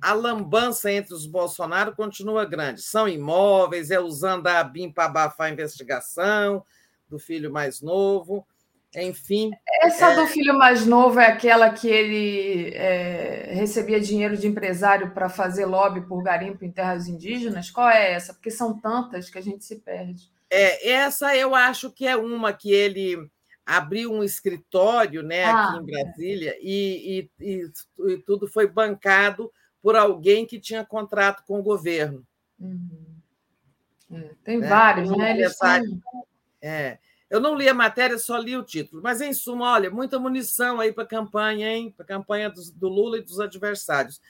a 0.01 0.13
lambança 0.13 0.93
entre 0.93 1.15
os 1.15 1.27
Bolsonaro 1.27 1.95
continua 1.95 2.45
grande. 2.45 2.83
São 2.83 3.09
imóveis, 3.09 3.91
é 3.91 3.99
usando 3.99 4.47
a 4.47 4.61
ABIN 4.61 4.93
para 4.93 5.07
abafar 5.07 5.49
a 5.49 5.53
investigação 5.53 6.65
do 7.09 7.19
filho 7.19 7.53
mais 7.53 7.81
novo. 7.81 8.47
Enfim. 8.97 9.51
Essa 9.83 10.13
é... 10.13 10.15
do 10.17 10.27
filho 10.27 10.57
mais 10.57 10.87
novo 10.87 11.21
é 11.21 11.27
aquela 11.27 11.71
que 11.71 11.89
ele 11.89 12.73
é, 12.75 13.53
recebia 13.55 14.01
dinheiro 14.01 14.37
de 14.37 14.47
empresário 14.47 15.11
para 15.13 15.29
fazer 15.29 15.67
lobby 15.67 16.01
por 16.01 16.23
garimpo 16.23 16.65
em 16.65 16.73
terras 16.73 17.07
indígenas? 17.07 17.71
Qual 17.71 17.89
é 17.89 18.13
essa? 18.13 18.33
Porque 18.33 18.51
são 18.51 18.79
tantas 18.79 19.29
que 19.29 19.39
a 19.39 19.43
gente 19.43 19.65
se 19.65 19.77
perde. 19.77 20.31
É, 20.51 20.91
essa 20.91 21.37
eu 21.37 21.55
acho 21.55 21.91
que 21.91 22.07
é 22.07 22.17
uma 22.17 22.53
que 22.53 22.73
ele 22.73 23.17
abriu 23.67 24.11
um 24.11 24.25
escritório 24.25 25.23
né, 25.23 25.45
ah, 25.45 25.65
aqui 25.65 25.79
em 25.79 25.85
Brasília 25.85 26.51
é. 26.53 26.59
e, 26.63 27.31
e, 27.39 27.71
e, 28.09 28.17
tudo 28.25 28.49
foi 28.49 28.67
bancado 28.67 29.53
por 29.83 29.95
alguém 29.95 30.47
que 30.47 30.59
tinha 30.59 30.87
contrato 30.87 31.45
com 31.47 31.61
o 31.61 31.63
governo. 31.63 32.27
Uhum. 32.59 33.19
É, 34.11 34.31
tem 34.43 34.59
né? 34.59 34.67
vários, 34.67 35.11
né? 35.15 35.33
Eles 35.33 35.55
são... 35.55 35.69
É. 36.63 36.99
Eu 37.31 37.41
não 37.41 37.55
li 37.55 37.69
a 37.69 37.75
matéria, 37.75 38.19
só 38.19 38.39
li 38.39 38.57
o 38.57 38.63
título. 38.63 39.03
Mas, 39.03 39.21
em 39.21 39.33
suma, 39.33 39.73
olha, 39.73 39.91
muita 39.91 40.19
munição 40.19 40.81
aí 40.81 40.93
para 40.93 41.05
a 41.05 41.09
campanha, 41.09 41.71
hein? 41.71 41.93
Para 41.95 42.05
a 42.05 42.09
campanha 42.09 42.49
do, 42.49 42.61
do, 42.75 42.89
Lula 42.89 43.19
e 43.19 43.23
dos 43.23 43.39
adversários. 43.39 44.21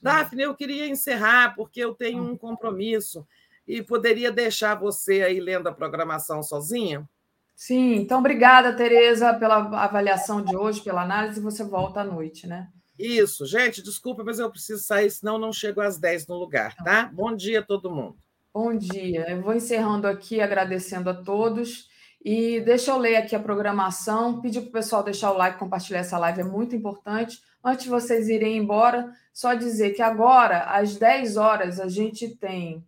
Daphne, 0.00 0.42
eu 0.42 0.54
queria 0.54 0.86
encerrar, 0.86 1.54
porque 1.54 1.80
eu 1.80 1.94
tenho 1.94 2.22
um 2.22 2.36
compromisso 2.36 3.26
e 3.66 3.82
poderia 3.82 4.30
deixar 4.30 4.74
você 4.74 5.22
aí 5.22 5.40
lendo 5.40 5.68
a 5.68 5.72
programação 5.72 6.42
sozinha? 6.42 7.06
Sim, 7.54 7.94
então 7.96 8.20
obrigada, 8.20 8.74
Tereza, 8.74 9.32
pela 9.34 9.56
avaliação 9.82 10.42
de 10.42 10.54
hoje, 10.56 10.82
pela 10.82 11.02
análise. 11.02 11.40
Você 11.40 11.64
volta 11.64 12.00
à 12.00 12.04
noite, 12.04 12.46
né? 12.46 12.68
Isso, 12.98 13.44
gente, 13.44 13.82
desculpa, 13.82 14.22
mas 14.24 14.38
eu 14.38 14.50
preciso 14.50 14.82
sair, 14.82 15.10
senão 15.10 15.38
não 15.38 15.52
chego 15.52 15.80
às 15.80 15.98
10 15.98 16.26
no 16.26 16.38
lugar, 16.38 16.74
tá? 16.76 17.10
Bom 17.12 17.34
dia 17.34 17.60
a 17.60 17.62
todo 17.62 17.90
mundo. 17.90 18.16
Bom 18.54 18.74
dia. 18.74 19.30
Eu 19.30 19.42
vou 19.42 19.54
encerrando 19.54 20.06
aqui, 20.06 20.40
agradecendo 20.40 21.10
a 21.10 21.14
todos. 21.14 21.90
E 22.28 22.60
deixa 22.60 22.90
eu 22.90 22.98
ler 22.98 23.14
aqui 23.14 23.36
a 23.36 23.38
programação, 23.38 24.40
pedir 24.40 24.60
para 24.62 24.68
o 24.68 24.72
pessoal 24.72 25.04
deixar 25.04 25.30
o 25.30 25.36
like, 25.36 25.60
compartilhar 25.60 26.00
essa 26.00 26.18
live, 26.18 26.40
é 26.40 26.44
muito 26.44 26.74
importante. 26.74 27.40
Antes 27.62 27.84
de 27.84 27.88
vocês 27.88 28.28
irem 28.28 28.56
embora, 28.56 29.12
só 29.32 29.54
dizer 29.54 29.90
que 29.90 30.02
agora, 30.02 30.64
às 30.64 30.96
10 30.96 31.36
horas, 31.36 31.78
a 31.78 31.86
gente 31.86 32.34
tem 32.34 32.84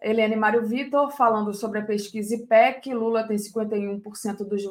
Helene 0.00 0.34
Mário 0.34 0.66
Vitor 0.66 1.10
falando 1.10 1.52
sobre 1.52 1.80
a 1.80 1.84
pesquisa 1.84 2.34
IPEC. 2.34 2.94
Lula 2.94 3.22
tem 3.22 3.36
51% 3.36 4.48
dos 4.48 4.62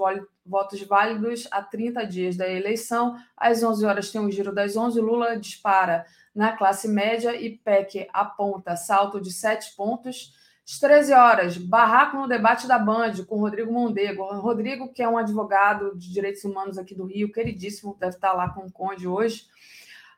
votos 0.43 0.81
válidos 0.81 1.47
há 1.51 1.61
30 1.61 2.03
dias 2.07 2.35
da 2.35 2.49
eleição. 2.49 3.15
Às 3.37 3.61
11 3.61 3.85
horas 3.85 4.09
tem 4.09 4.19
o 4.19 4.31
giro 4.31 4.51
das 4.51 4.75
11. 4.75 4.99
Lula 4.99 5.37
dispara 5.37 6.03
na 6.33 6.57
classe 6.57 6.87
média. 6.87 7.39
IPEC 7.39 8.07
aponta 8.11 8.75
salto 8.75 9.21
de 9.21 9.31
7 9.31 9.75
pontos. 9.75 10.33
Às 10.69 10.77
13 10.77 11.13
horas, 11.13 11.57
barraco 11.57 12.15
no 12.15 12.27
debate 12.27 12.67
da 12.67 12.77
Band 12.77 13.25
com 13.27 13.39
Rodrigo 13.39 13.73
Mondego. 13.73 14.23
Rodrigo, 14.39 14.93
que 14.93 15.01
é 15.01 15.09
um 15.09 15.17
advogado 15.17 15.97
de 15.97 16.13
direitos 16.13 16.43
humanos 16.43 16.77
aqui 16.77 16.93
do 16.93 17.05
Rio, 17.05 17.31
queridíssimo, 17.31 17.97
deve 17.99 18.13
estar 18.13 18.33
lá 18.33 18.47
com 18.49 18.67
o 18.67 18.71
Conde 18.71 19.07
hoje. 19.07 19.47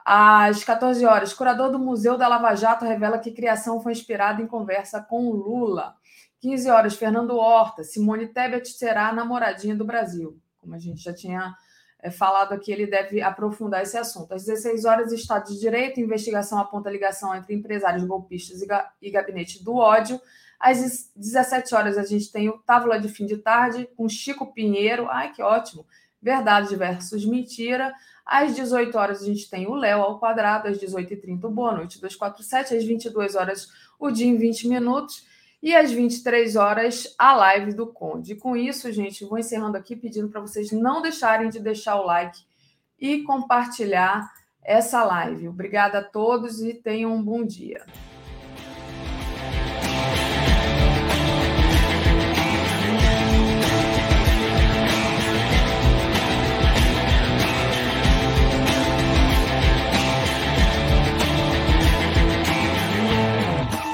Às 0.03 0.61
14 0.61 1.05
horas, 1.05 1.33
curador 1.33 1.71
do 1.71 1.79
Museu 1.79 2.17
da 2.17 2.27
Lava 2.27 2.53
Jato 2.53 2.83
revela 2.83 3.17
que 3.17 3.31
criação 3.31 3.79
foi 3.79 3.93
inspirada 3.93 4.41
em 4.41 4.47
conversa 4.47 5.01
com 5.01 5.31
Lula. 5.31 5.95
15 6.41 6.69
horas, 6.69 6.95
Fernando 6.95 7.37
Horta. 7.37 7.85
Simone 7.85 8.27
Tebet 8.27 8.67
será 8.67 9.07
a 9.07 9.13
namoradinha 9.13 9.73
do 9.73 9.85
Brasil. 9.85 10.37
Como 10.57 10.75
a 10.75 10.79
gente 10.79 11.01
já 11.01 11.13
tinha 11.13 11.55
falado 12.09 12.53
aqui, 12.53 12.71
ele 12.71 12.87
deve 12.87 13.21
aprofundar 13.21 13.83
esse 13.83 13.97
assunto. 13.97 14.33
Às 14.33 14.45
16 14.45 14.85
horas, 14.85 15.11
Estado 15.11 15.49
de 15.49 15.59
Direito, 15.59 15.99
investigação 15.99 16.57
aponta 16.57 16.89
ligação 16.89 17.35
entre 17.35 17.53
empresários 17.53 18.03
golpistas 18.03 18.61
e, 18.61 18.65
ga 18.65 18.91
e 18.99 19.11
gabinete 19.11 19.63
do 19.63 19.75
ódio. 19.75 20.19
Às 20.59 21.11
17 21.15 21.75
horas, 21.75 21.97
a 21.97 22.03
gente 22.03 22.31
tem 22.31 22.49
o 22.49 22.57
Távola 22.57 22.99
de 22.99 23.09
Fim 23.09 23.25
de 23.25 23.37
Tarde 23.37 23.87
com 23.95 24.09
Chico 24.09 24.53
Pinheiro. 24.53 25.07
Ai, 25.09 25.31
que 25.31 25.41
ótimo! 25.41 25.85
Verdade 26.21 26.75
versus 26.75 27.25
mentira. 27.25 27.93
Às 28.25 28.55
18 28.55 28.95
horas, 28.97 29.21
a 29.21 29.25
gente 29.25 29.49
tem 29.49 29.67
o 29.67 29.73
Léo 29.73 30.01
ao 30.01 30.19
quadrado. 30.19 30.67
Às 30.67 30.77
18h30, 30.79 31.43
o 31.43 31.49
Boa 31.49 31.73
Noite 31.73 31.99
247. 31.99 32.75
Às 32.75 32.83
22 32.83 33.35
horas, 33.35 33.67
o 33.99 34.09
dia 34.11 34.27
em 34.27 34.37
20 34.37 34.67
minutos. 34.67 35.25
E 35.61 35.75
às 35.75 35.91
23 35.91 36.55
horas, 36.55 37.13
a 37.19 37.33
live 37.33 37.73
do 37.73 37.85
Conde. 37.85 38.33
E 38.33 38.35
com 38.35 38.57
isso, 38.57 38.91
gente, 38.91 39.25
vou 39.25 39.37
encerrando 39.37 39.77
aqui 39.77 39.95
pedindo 39.95 40.29
para 40.29 40.41
vocês 40.41 40.71
não 40.71 41.01
deixarem 41.01 41.49
de 41.49 41.59
deixar 41.59 41.97
o 41.97 42.05
like 42.05 42.39
e 42.99 43.21
compartilhar 43.23 44.31
essa 44.63 45.03
live. 45.03 45.47
Obrigada 45.47 45.99
a 45.99 46.03
todos 46.03 46.61
e 46.61 46.73
tenham 46.73 47.13
um 47.13 47.23
bom 47.23 47.43
dia. 47.43 47.85